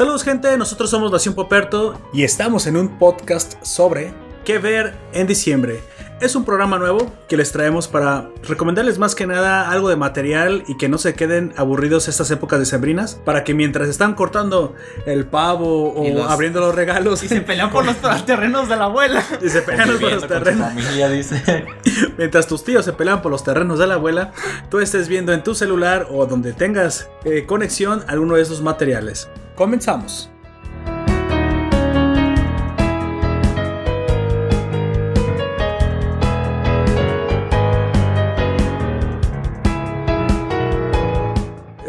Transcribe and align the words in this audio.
Saludos 0.00 0.24
gente, 0.24 0.56
nosotros 0.56 0.88
somos 0.88 1.12
Nación 1.12 1.34
Poperto 1.34 2.00
y 2.10 2.24
estamos 2.24 2.66
en 2.66 2.78
un 2.78 2.98
podcast 2.98 3.62
sobre 3.62 4.14
qué 4.46 4.56
ver 4.56 4.94
en 5.12 5.26
diciembre. 5.26 5.82
Es 6.20 6.34
un 6.36 6.44
programa 6.44 6.78
nuevo 6.78 7.10
que 7.28 7.36
les 7.38 7.50
traemos 7.50 7.88
para 7.88 8.28
recomendarles 8.46 8.98
más 8.98 9.14
que 9.14 9.26
nada 9.26 9.70
algo 9.70 9.88
de 9.88 9.96
material 9.96 10.64
y 10.68 10.76
que 10.76 10.86
no 10.86 10.98
se 10.98 11.14
queden 11.14 11.54
aburridos 11.56 12.08
estas 12.08 12.30
épocas 12.30 12.58
de 12.58 12.66
sembrinas 12.66 13.14
para 13.24 13.42
que 13.42 13.54
mientras 13.54 13.88
están 13.88 14.12
cortando 14.14 14.74
el 15.06 15.24
pavo 15.24 15.94
o 15.94 16.06
los- 16.12 16.30
abriendo 16.30 16.60
los 16.60 16.74
regalos 16.74 17.22
Y 17.22 17.28
se 17.28 17.40
pelean 17.40 17.70
por 17.70 17.86
los 17.86 17.96
terrenos 18.26 18.68
de 18.68 18.76
la 18.76 18.84
abuela. 18.84 19.24
y 19.42 19.48
se 19.48 19.62
pelean 19.62 19.98
por 19.98 20.12
los 20.12 20.28
terrenos 20.28 20.68
familia, 20.68 21.08
dice. 21.08 21.64
mientras 22.18 22.46
tus 22.46 22.64
tíos 22.64 22.84
se 22.84 22.92
pelean 22.92 23.22
por 23.22 23.32
los 23.32 23.42
terrenos 23.42 23.78
de 23.78 23.86
la 23.86 23.94
abuela, 23.94 24.32
tú 24.68 24.78
estés 24.80 25.08
viendo 25.08 25.32
en 25.32 25.42
tu 25.42 25.54
celular 25.54 26.06
o 26.10 26.26
donde 26.26 26.52
tengas 26.52 27.08
eh, 27.24 27.46
conexión 27.46 28.04
alguno 28.08 28.34
de 28.34 28.42
esos 28.42 28.60
materiales. 28.60 29.30
Comenzamos. 29.56 30.30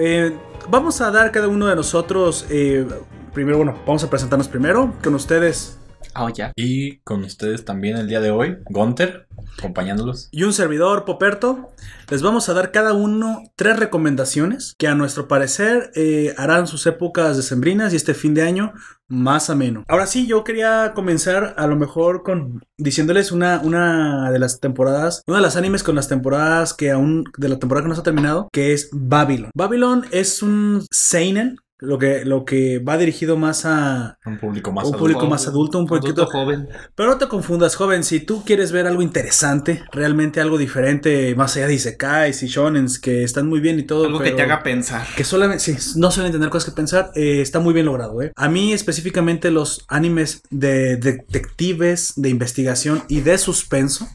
Eh, 0.04 0.36
vamos 0.68 1.00
a 1.00 1.12
dar 1.12 1.32
cada 1.32 1.48
uno 1.48 1.68
de 1.68 1.76
nosotros. 1.76 2.48
eh, 2.50 2.88
primero, 3.36 3.58
bueno, 3.58 3.76
vamos 3.86 4.04
a 4.04 4.10
presentarnos 4.10 4.48
primero 4.48 4.96
con 5.04 5.14
ustedes 5.14 5.78
Oh, 6.16 6.30
ya. 6.30 6.52
Y 6.56 6.98
con 7.00 7.24
ustedes 7.24 7.66
también 7.66 7.98
el 7.98 8.08
día 8.08 8.20
de 8.20 8.32
hoy, 8.32 8.58
Gunter, 8.70 9.28
acompañándolos. 9.58 10.30
y 10.32 10.44
un 10.44 10.54
servidor, 10.54 11.06
Poperto, 11.06 11.72
les 12.10 12.22
vamos 12.22 12.50
a 12.50 12.54
dar 12.54 12.72
cada 12.72 12.94
uno 12.94 13.44
tres 13.56 13.78
recomendaciones 13.78 14.76
que 14.78 14.88
a 14.88 14.96
nuestro 14.96 15.28
parecer 15.28 15.92
eh, 15.96 16.34
harán 16.38 16.68
sus 16.68 16.86
épocas 16.86 17.38
decembrinas 17.38 17.94
y 17.94 17.96
este 17.96 18.14
fin 18.14 18.34
de 18.34 18.44
año 18.44 18.74
más 19.08 19.50
ameno. 19.50 19.84
Ahora 19.88 20.08
sí, 20.08 20.26
yo 20.26 20.44
quería 20.44 20.94
comenzar 20.96 21.54
a 21.58 21.68
lo 21.68 21.76
mejor 21.76 22.24
con 22.24 22.62
diciéndoles 22.78 23.32
una, 23.32 23.62
una 23.64 24.32
de 24.32 24.40
las 24.40 24.60
temporadas, 24.60 25.22
una 25.28 25.38
de 25.38 25.44
las 25.44 25.58
animes 25.58 25.84
con 25.84 25.96
las 25.96 26.08
temporadas 26.08 26.74
que 26.74 26.92
aún, 26.92 27.26
de 27.38 27.50
la 27.50 27.60
temporada 27.60 27.84
que 27.84 27.90
no 27.90 27.96
se 27.96 28.02
ha 28.02 28.06
terminado, 28.06 28.48
que 28.52 28.74
es 28.74 28.90
Babylon. 28.92 29.52
Babylon 29.56 30.06
es 30.12 30.42
un 30.42 30.86
seinen. 30.92 31.58
Lo 31.82 31.98
que, 31.98 32.24
lo 32.26 32.46
que 32.46 32.78
va 32.78 32.98
dirigido 32.98 33.38
más 33.38 33.66
a 33.66 34.20
Un 34.26 34.38
público 34.38 34.72
más 34.72 34.84
un 34.86 34.90
adulto. 34.90 35.00
público 35.00 35.28
más 35.28 35.48
adulto, 35.48 35.80
un 35.80 35.88
poquito 35.88 36.28
joven. 36.28 36.70
pero 36.96 37.10
no 37.10 37.18
te 37.18 37.28
confundas, 37.28 37.76
joven. 37.76 38.04
Si 38.04 38.20
tú 38.20 38.44
quieres 38.46 38.72
ver 38.72 38.86
algo 38.86 39.02
interesante, 39.02 39.84
realmente 39.92 40.40
algo 40.40 40.60
diferente, 40.60 41.34
más 41.36 41.58
allá 41.58 41.66
de 41.68 41.74
Isekais 41.74 42.44
y 42.44 42.48
Shonens, 42.48 43.00
que 43.00 43.24
están 43.24 43.48
muy 43.50 43.60
bien 43.60 43.80
y 43.80 43.84
todo. 43.84 44.06
Algo 44.06 44.20
que 44.20 44.32
te 44.32 44.44
haga 44.44 44.62
pensar. 44.62 45.08
Que 45.18 45.24
solamente, 45.24 45.64
sí, 45.64 45.76
no 46.00 46.12
suelen 46.12 46.32
tener 46.32 46.50
cosas 46.50 46.70
que 46.70 46.76
pensar, 46.76 47.12
eh, 47.16 47.42
está 47.42 47.60
muy 47.60 47.74
bien 47.74 47.88
logrado, 47.88 48.22
¿eh? 48.22 48.32
A 48.36 48.48
mí 48.48 48.74
específicamente 48.74 49.50
los 49.50 49.84
animes 49.88 50.44
de 50.52 50.98
detectives, 50.98 52.14
de 52.16 52.30
investigación 52.30 53.04
y 53.08 53.22
de 53.22 53.38
suspenso 53.40 54.08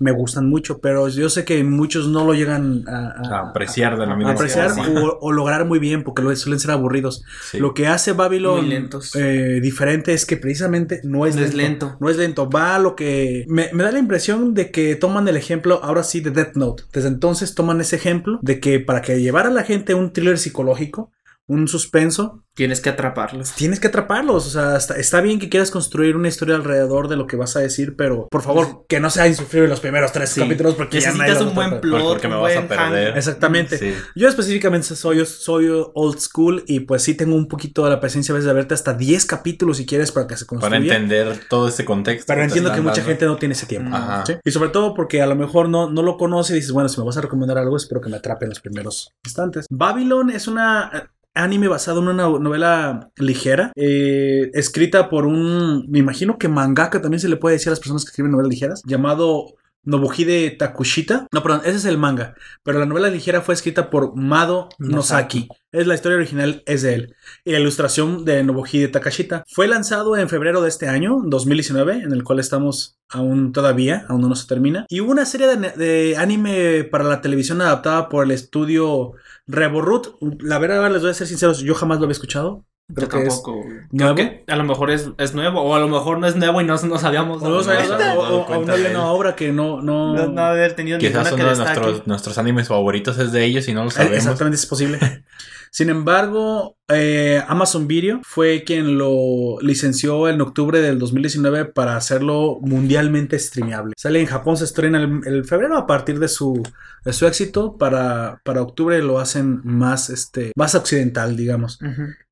me 0.00 0.10
gustan 0.12 0.48
mucho, 0.48 0.80
pero 0.80 1.06
yo 1.08 1.28
sé 1.30 1.44
que 1.44 1.62
muchos 1.62 2.08
no 2.08 2.24
lo 2.24 2.32
llegan 2.34 2.84
a, 2.88 3.12
A 3.44 3.48
apreciar 3.50 3.96
de 3.98 4.06
la 4.06 4.16
misma 4.16 4.30
a 4.30 4.34
apreciar 4.34 4.72
o, 4.72 5.18
o 5.20 5.30
lograr 5.30 5.64
muy 5.66 5.78
bien 5.78 6.02
porque 6.02 6.22
lo- 6.22 6.34
suelen 6.34 6.58
ser 6.58 6.72
aburridos. 6.72 7.22
Sí. 7.50 7.58
Lo 7.58 7.72
que 7.74 7.86
hace 7.86 8.12
Babylon 8.12 8.88
eh, 9.14 9.60
diferente 9.62 10.12
es 10.14 10.26
que 10.26 10.36
precisamente 10.36 11.00
no 11.04 11.26
es, 11.26 11.36
No 11.36 11.42
es 11.42 11.54
lento, 11.54 11.86
lento. 11.86 11.96
No 12.00 12.08
es 12.10 12.16
lento. 12.16 12.50
Va 12.50 12.74
a 12.76 12.78
lo 12.78 12.96
que. 12.96 13.44
Me, 13.46 13.68
me 13.72 13.84
da 13.84 13.92
la 13.92 13.98
impresión 13.98 14.54
de 14.54 14.70
que 14.70 14.96
toman 14.96 15.28
el 15.28 15.36
ejemplo 15.36 15.80
ahora 15.84 16.02
sí 16.02 16.20
de 16.20 16.30
Death 16.30 16.56
Note. 16.56 16.82
Desde 16.92 17.08
entonces 17.08 17.54
toman 17.54 17.80
ese 17.80 17.96
ejemplo 17.96 18.38
de 18.42 18.58
que 18.58 18.80
para 18.80 19.02
que 19.02 19.20
llevar 19.20 19.46
a 19.46 19.50
la 19.50 19.62
gente 19.64 19.94
un 19.94 20.12
thriller 20.12 20.38
psicológico, 20.38 21.10
un 21.50 21.66
suspenso, 21.66 22.44
Tienes 22.54 22.80
que 22.80 22.90
atraparlos. 22.90 23.52
tienes 23.54 23.80
que 23.80 23.88
atraparlos. 23.88 24.46
O 24.46 24.50
sea, 24.50 24.76
está, 24.76 24.94
está 24.96 25.20
bien 25.20 25.38
que 25.40 25.48
quieras 25.48 25.70
construir 25.70 26.14
una 26.14 26.28
historia 26.28 26.54
alrededor 26.56 27.08
de 27.08 27.16
lo 27.16 27.26
que 27.26 27.34
vas 27.36 27.56
a 27.56 27.60
decir, 27.60 27.96
pero 27.96 28.28
por 28.30 28.42
favor, 28.42 28.84
que 28.88 29.00
no 29.00 29.08
sea 29.10 29.26
insufrible 29.26 29.66
los 29.68 29.80
primeros 29.80 30.12
tres 30.12 30.30
Sí. 30.30 30.40
capítulos 30.40 30.74
porque 30.74 30.98
Necesitas 30.98 31.40
un 31.40 31.54
buen 31.54 31.80
plot, 31.80 32.02
Porque 32.02 32.28
me 32.28 32.36
un 32.36 32.42
vas 32.42 32.52
a 32.52 32.56
buen 32.56 32.68
perder. 32.68 33.08
hang. 33.10 33.16
Exactamente. 33.18 33.78
Sí. 33.78 33.94
Yo 34.14 34.28
específicamente 34.28 34.94
soy, 34.94 35.24
soy 35.26 35.68
old 35.94 36.18
school 36.20 36.62
y 36.66 36.80
pues 36.80 37.02
sí 37.02 37.14
tengo 37.14 37.34
un 37.34 37.48
poquito 37.48 37.82
de 37.84 37.90
la 37.90 37.98
presencia 38.00 38.32
a 38.32 38.36
veces 38.36 38.46
de 38.46 38.52
verte 38.52 38.74
hasta 38.74 38.92
10 38.92 39.24
capítulos 39.26 39.78
si 39.78 39.86
quieres 39.86 40.12
para 40.12 40.26
que 40.26 40.36
se 40.36 40.44
construya. 40.46 40.70
Para 40.70 40.82
entender 40.82 41.40
todo 41.48 41.68
ese 41.68 41.84
contexto. 41.84 42.26
Pero 42.28 42.42
entiendo 42.44 42.72
que 42.74 42.80
mucha 42.80 43.02
gente 43.02 43.24
no 43.26 43.36
tiene 43.36 43.54
ese 43.54 43.66
tiempo. 43.66 43.96
Ajá. 43.96 44.24
¿sí? 44.26 44.34
Y 44.44 44.50
sobre 44.50 44.68
todo 44.70 44.94
porque 44.94 45.22
a 45.22 45.26
lo 45.26 45.34
mejor 45.34 45.68
no, 45.68 45.90
no 45.90 46.02
lo 46.02 46.16
conoce 46.16 46.52
y 46.52 46.56
dices, 46.56 46.72
bueno, 46.72 46.88
si 46.88 47.00
me 47.00 47.06
vas 47.06 47.16
a 47.16 47.22
recomendar 47.22 47.56
algo, 47.58 47.76
espero 47.76 48.00
que 48.00 48.08
me 48.10 48.18
atrape 48.18 48.44
en 48.44 48.50
los 48.50 48.60
primeros 48.60 49.12
instantes. 49.24 49.66
Babylon 49.70 50.30
es 50.30 50.46
una 50.46 51.10
anime 51.34 51.68
basado 51.68 52.00
en 52.00 52.08
una 52.08 52.28
novela 52.28 53.10
ligera, 53.16 53.72
eh, 53.76 54.50
escrita 54.54 55.08
por 55.08 55.26
un, 55.26 55.86
me 55.88 55.98
imagino 55.98 56.38
que 56.38 56.48
mangaka 56.48 57.00
también 57.00 57.20
se 57.20 57.28
le 57.28 57.36
puede 57.36 57.56
decir 57.56 57.68
a 57.68 57.72
las 57.72 57.80
personas 57.80 58.04
que 58.04 58.10
escriben 58.10 58.32
novelas 58.32 58.50
ligeras, 58.50 58.82
llamado 58.84 59.54
Nobuhide 59.82 60.50
Takushita. 60.50 61.26
No, 61.32 61.42
perdón, 61.42 61.62
ese 61.64 61.76
es 61.76 61.84
el 61.84 61.98
manga. 61.98 62.34
Pero 62.62 62.78
la 62.78 62.86
novela 62.86 63.08
ligera 63.08 63.40
fue 63.40 63.54
escrita 63.54 63.90
por 63.90 64.14
Mado 64.16 64.68
Nosaki. 64.78 65.48
Es 65.72 65.86
la 65.86 65.94
historia 65.94 66.16
original, 66.16 66.62
es 66.66 66.82
de 66.82 66.94
él. 66.94 67.16
Y 67.44 67.52
la 67.52 67.60
ilustración 67.60 68.24
de 68.24 68.42
Nobuhide 68.42 68.88
Takashita. 68.88 69.44
Fue 69.48 69.68
lanzado 69.68 70.16
en 70.16 70.28
febrero 70.28 70.60
de 70.60 70.68
este 70.68 70.88
año, 70.88 71.18
2019, 71.24 72.00
en 72.02 72.12
el 72.12 72.24
cual 72.24 72.40
estamos 72.40 72.98
aún 73.08 73.52
todavía, 73.52 74.04
aún 74.08 74.22
no 74.22 74.34
se 74.34 74.46
termina. 74.46 74.86
Y 74.88 75.00
hubo 75.00 75.12
una 75.12 75.26
serie 75.26 75.46
de, 75.46 75.70
de 75.70 76.16
anime 76.16 76.84
para 76.84 77.04
la 77.04 77.20
televisión 77.20 77.60
adaptada 77.60 78.08
por 78.08 78.24
el 78.24 78.30
estudio 78.30 79.12
Reborut. 79.46 80.16
La 80.40 80.58
verdad, 80.58 80.90
les 80.90 81.02
voy 81.02 81.10
a 81.10 81.14
ser 81.14 81.26
sinceros, 81.26 81.60
yo 81.60 81.74
jamás 81.74 81.98
lo 81.98 82.04
había 82.04 82.12
escuchado. 82.12 82.64
Yo 82.90 82.94
Creo 82.94 83.08
que 83.08 83.18
es 83.28 83.28
tampoco. 83.28 83.52
güey. 83.62 83.76
nuevo. 83.92 84.14
Creo 84.14 84.28
que 84.44 84.44
a 84.52 84.56
lo 84.56 84.64
mejor 84.64 84.90
es, 84.90 85.10
es 85.18 85.34
nuevo. 85.34 85.60
O 85.62 85.74
a 85.74 85.78
lo 85.78 85.88
mejor 85.88 86.18
no 86.18 86.26
es 86.26 86.36
nuevo 86.36 86.60
y 86.60 86.64
no, 86.64 86.74
no 86.76 86.98
sabíamos. 86.98 87.40
O, 87.42 87.48
no 87.48 87.50
No, 87.50 87.56
o- 87.60 87.62
no, 87.64 87.98
no, 87.98 88.14
o- 88.14 88.28
o- 88.28 88.40
o 88.42 88.46
cuenta 88.46 88.74
una 88.74 89.06
obra 89.12 89.36
que 89.36 89.52
no, 89.52 89.80
no, 89.80 90.14
No, 90.14 90.26
no 90.26 90.42
haber 90.42 90.74
tenido 90.74 90.98
Quizás 90.98 91.30
uno 91.32 91.44
de 91.48 91.56
nuestros, 91.56 92.06
nuestros 92.06 92.38
animes 92.38 92.68
favoritos 92.68 93.18
es 93.18 93.32
de 93.32 93.44
ellos 93.44 93.68
y 93.68 93.74
no 93.74 93.84
lo 93.84 93.88
Eh, 93.88 93.92
sabemos. 93.92 94.16
Exactamente, 94.18 94.56
es 94.56 94.66
posible. 94.66 94.98
Sin 95.72 95.88
embargo, 95.88 96.76
eh, 96.88 97.40
Amazon 97.46 97.86
Video 97.86 98.20
fue 98.24 98.64
quien 98.64 98.98
lo 98.98 99.58
licenció 99.60 100.28
en 100.28 100.40
octubre 100.40 100.80
del 100.80 100.98
2019 100.98 101.66
para 101.66 101.96
hacerlo 101.96 102.58
mundialmente 102.60 103.38
streameable. 103.38 103.94
Sale 103.96 104.20
en 104.20 104.26
Japón, 104.26 104.56
se 104.56 104.64
estrena 104.64 104.98
el, 104.98 105.20
el 105.26 105.44
febrero 105.44 105.76
a 105.76 105.86
partir 105.86 106.18
de 106.18 106.26
su, 106.28 106.62
de 107.04 107.12
su 107.12 107.26
éxito. 107.26 107.76
Para, 107.78 108.40
para 108.44 108.62
octubre 108.62 109.00
lo 109.02 109.20
hacen 109.20 109.60
más, 109.64 110.10
este, 110.10 110.50
más 110.56 110.74
occidental, 110.74 111.36
digamos. 111.36 111.78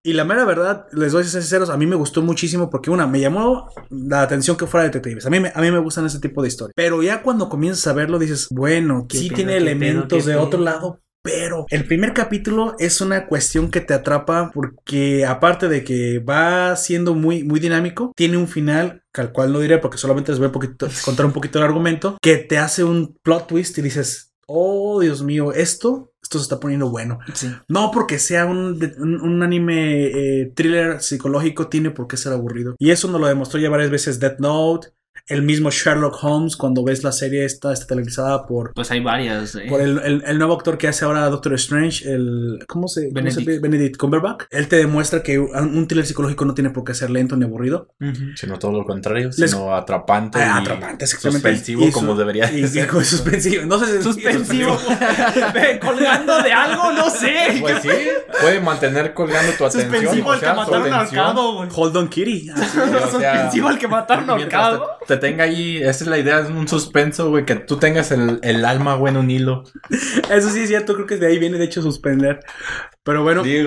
Y 0.02 0.14
la 0.14 0.24
mera 0.24 0.44
verdad, 0.44 0.86
les 0.92 1.12
voy 1.12 1.22
a 1.22 1.24
ser 1.24 1.42
sinceros, 1.42 1.70
a 1.70 1.76
mí 1.76 1.86
me 1.86 1.96
gustó 1.96 2.22
muchísimo 2.22 2.70
porque 2.70 2.90
una, 2.90 3.06
me 3.06 3.20
llamó 3.20 3.68
la 3.90 4.22
atención 4.22 4.56
que 4.56 4.66
fuera 4.66 4.84
detectives. 4.84 5.26
A 5.26 5.30
mí, 5.30 5.38
me- 5.38 5.52
a 5.54 5.60
mí 5.60 5.70
me 5.70 5.78
gustan 5.78 6.06
ese 6.06 6.18
tipo 6.18 6.40
de 6.42 6.48
historias. 6.48 6.72
Pero 6.74 7.02
ya 7.02 7.22
cuando 7.22 7.48
comienzas 7.48 7.86
a 7.86 7.92
verlo 7.92 8.18
dices, 8.18 8.48
bueno, 8.50 9.06
¿Qué 9.08 9.18
sí 9.18 9.28
tiene 9.30 9.56
elementos 9.56 10.24
de 10.24 10.36
otro 10.36 10.60
lado. 10.60 11.00
Pero 11.30 11.66
el 11.70 11.84
primer 11.84 12.12
capítulo 12.14 12.74
es 12.78 13.00
una 13.00 13.26
cuestión 13.26 13.70
que 13.70 13.80
te 13.80 13.94
atrapa 13.94 14.50
porque 14.52 15.24
aparte 15.26 15.68
de 15.68 15.84
que 15.84 16.18
va 16.18 16.74
siendo 16.76 17.14
muy, 17.14 17.44
muy 17.44 17.60
dinámico, 17.60 18.12
tiene 18.16 18.36
un 18.36 18.48
final, 18.48 19.02
al 19.14 19.32
cual 19.32 19.52
no 19.52 19.60
diré 19.60 19.78
porque 19.78 19.98
solamente 19.98 20.32
les 20.32 20.38
voy 20.38 20.48
a 20.48 20.52
poquito- 20.52 20.88
contar 21.04 21.26
un 21.26 21.32
poquito 21.32 21.58
el 21.58 21.64
argumento, 21.64 22.16
que 22.22 22.36
te 22.36 22.58
hace 22.58 22.84
un 22.84 23.16
plot 23.22 23.46
twist 23.48 23.76
y 23.78 23.82
dices, 23.82 24.32
oh 24.46 25.00
Dios 25.00 25.22
mío, 25.22 25.52
esto, 25.52 26.12
esto 26.22 26.38
se 26.38 26.42
está 26.44 26.58
poniendo 26.60 26.88
bueno. 26.90 27.18
Sí. 27.34 27.48
No 27.68 27.90
porque 27.90 28.18
sea 28.18 28.46
un, 28.46 28.78
un 28.98 29.42
anime 29.42 30.06
eh, 30.06 30.52
thriller 30.54 31.00
psicológico 31.02 31.68
tiene 31.68 31.90
por 31.90 32.06
qué 32.08 32.16
ser 32.16 32.32
aburrido. 32.32 32.74
Y 32.78 32.90
eso 32.90 33.08
nos 33.08 33.20
lo 33.20 33.26
demostró 33.26 33.60
ya 33.60 33.68
varias 33.70 33.90
veces 33.90 34.18
Death 34.20 34.38
Note, 34.40 34.88
el 35.28 35.42
mismo 35.42 35.70
Sherlock 35.70 36.18
Holmes 36.22 36.56
cuando 36.56 36.82
ves 36.84 37.04
la 37.04 37.12
serie 37.12 37.44
esta, 37.44 37.72
está 37.72 37.86
televisada 37.86 38.46
por, 38.46 38.72
Pues 38.74 38.90
hay 38.90 39.00
varias. 39.00 39.54
eh. 39.54 39.66
por 39.68 39.80
el, 39.80 39.98
el- 39.98 40.22
el 40.26 40.38
nuevo 40.38 40.54
actor 40.54 40.78
que 40.78 40.88
hace 40.88 41.04
ahora 41.04 41.28
Doctor 41.28 41.54
Strange, 41.54 42.08
el 42.10 42.64
¿cómo 42.66 42.88
se, 42.88 43.02
cómo 43.02 43.10
se 43.10 43.14
Benedict. 43.14 43.46
pide? 43.46 43.58
Benedict 43.60 43.96
Cumberbatch. 43.96 44.44
Él 44.50 44.68
te 44.68 44.76
demuestra 44.76 45.22
que 45.22 45.38
un, 45.38 45.50
un 45.54 45.86
thriller 45.86 46.06
psicológico 46.06 46.44
no 46.44 46.54
tiene 46.54 46.70
por 46.70 46.84
qué 46.84 46.94
ser 46.94 47.10
lento 47.10 47.36
ni 47.36 47.44
aburrido. 47.44 47.88
Sino 48.36 48.58
todo 48.58 48.72
lo 48.72 48.84
contrario, 48.84 49.30
Les- 49.36 49.50
sino 49.50 49.74
atrapante. 49.74 50.38
Ah, 50.40 50.56
y 50.58 50.60
atrapante, 50.62 51.04
exactamente. 51.04 51.48
Suspensivo 51.48 51.82
Y 51.82 51.86
su- 51.86 51.92
como 51.92 52.14
debería 52.14 52.50
y- 52.52 52.60
y 52.64 52.66
ser. 52.68 52.86
como 52.88 53.02
suspensivo. 53.04 53.66
No 53.66 53.78
sé 53.78 53.98
si 53.98 54.02
Suspensivo. 54.02 54.76
Colgando 55.80 56.42
de 56.42 56.52
algo, 56.52 56.92
no 56.92 57.10
sé. 57.10 57.58
Pues 57.60 57.82
sí, 57.82 57.88
puede 58.40 58.60
mantener 58.60 59.14
colgando 59.14 59.52
tu 59.52 59.64
atención. 59.64 59.90
Suspensivo 59.92 60.28
o 60.28 60.32
al 60.32 60.40
que 60.40 60.46
mataron 60.52 60.92
al 60.92 61.10
cabo, 61.10 61.54
güey. 61.56 61.68
Hold 61.74 61.96
on 61.96 62.08
Kitty. 62.08 62.50
o 62.50 62.56
sea, 62.56 63.10
Suspensivo 63.10 63.68
al 63.68 63.78
que 63.78 63.88
mataron 63.88 64.30
al 64.30 64.48
cabo. 64.48 64.86
te, 65.06 65.16
te 65.16 65.17
tenga 65.18 65.44
ahí, 65.44 65.78
esa 65.78 66.04
es 66.04 66.06
la 66.06 66.18
idea, 66.18 66.40
es 66.40 66.50
un 66.50 66.66
suspenso, 66.68 67.28
güey, 67.30 67.44
que 67.44 67.54
tú 67.56 67.76
tengas 67.76 68.10
el, 68.12 68.38
el 68.42 68.64
alma, 68.64 68.94
güey, 68.94 69.12
en 69.12 69.18
un 69.20 69.30
hilo. 69.30 69.64
Eso 70.30 70.50
sí 70.50 70.60
es 70.60 70.68
cierto, 70.68 70.94
creo 70.94 71.06
que 71.06 71.16
de 71.16 71.26
ahí 71.26 71.38
viene 71.38 71.58
de 71.58 71.64
hecho 71.64 71.82
suspender. 71.82 72.40
Pero 73.02 73.22
bueno, 73.22 73.42
les 73.44 73.64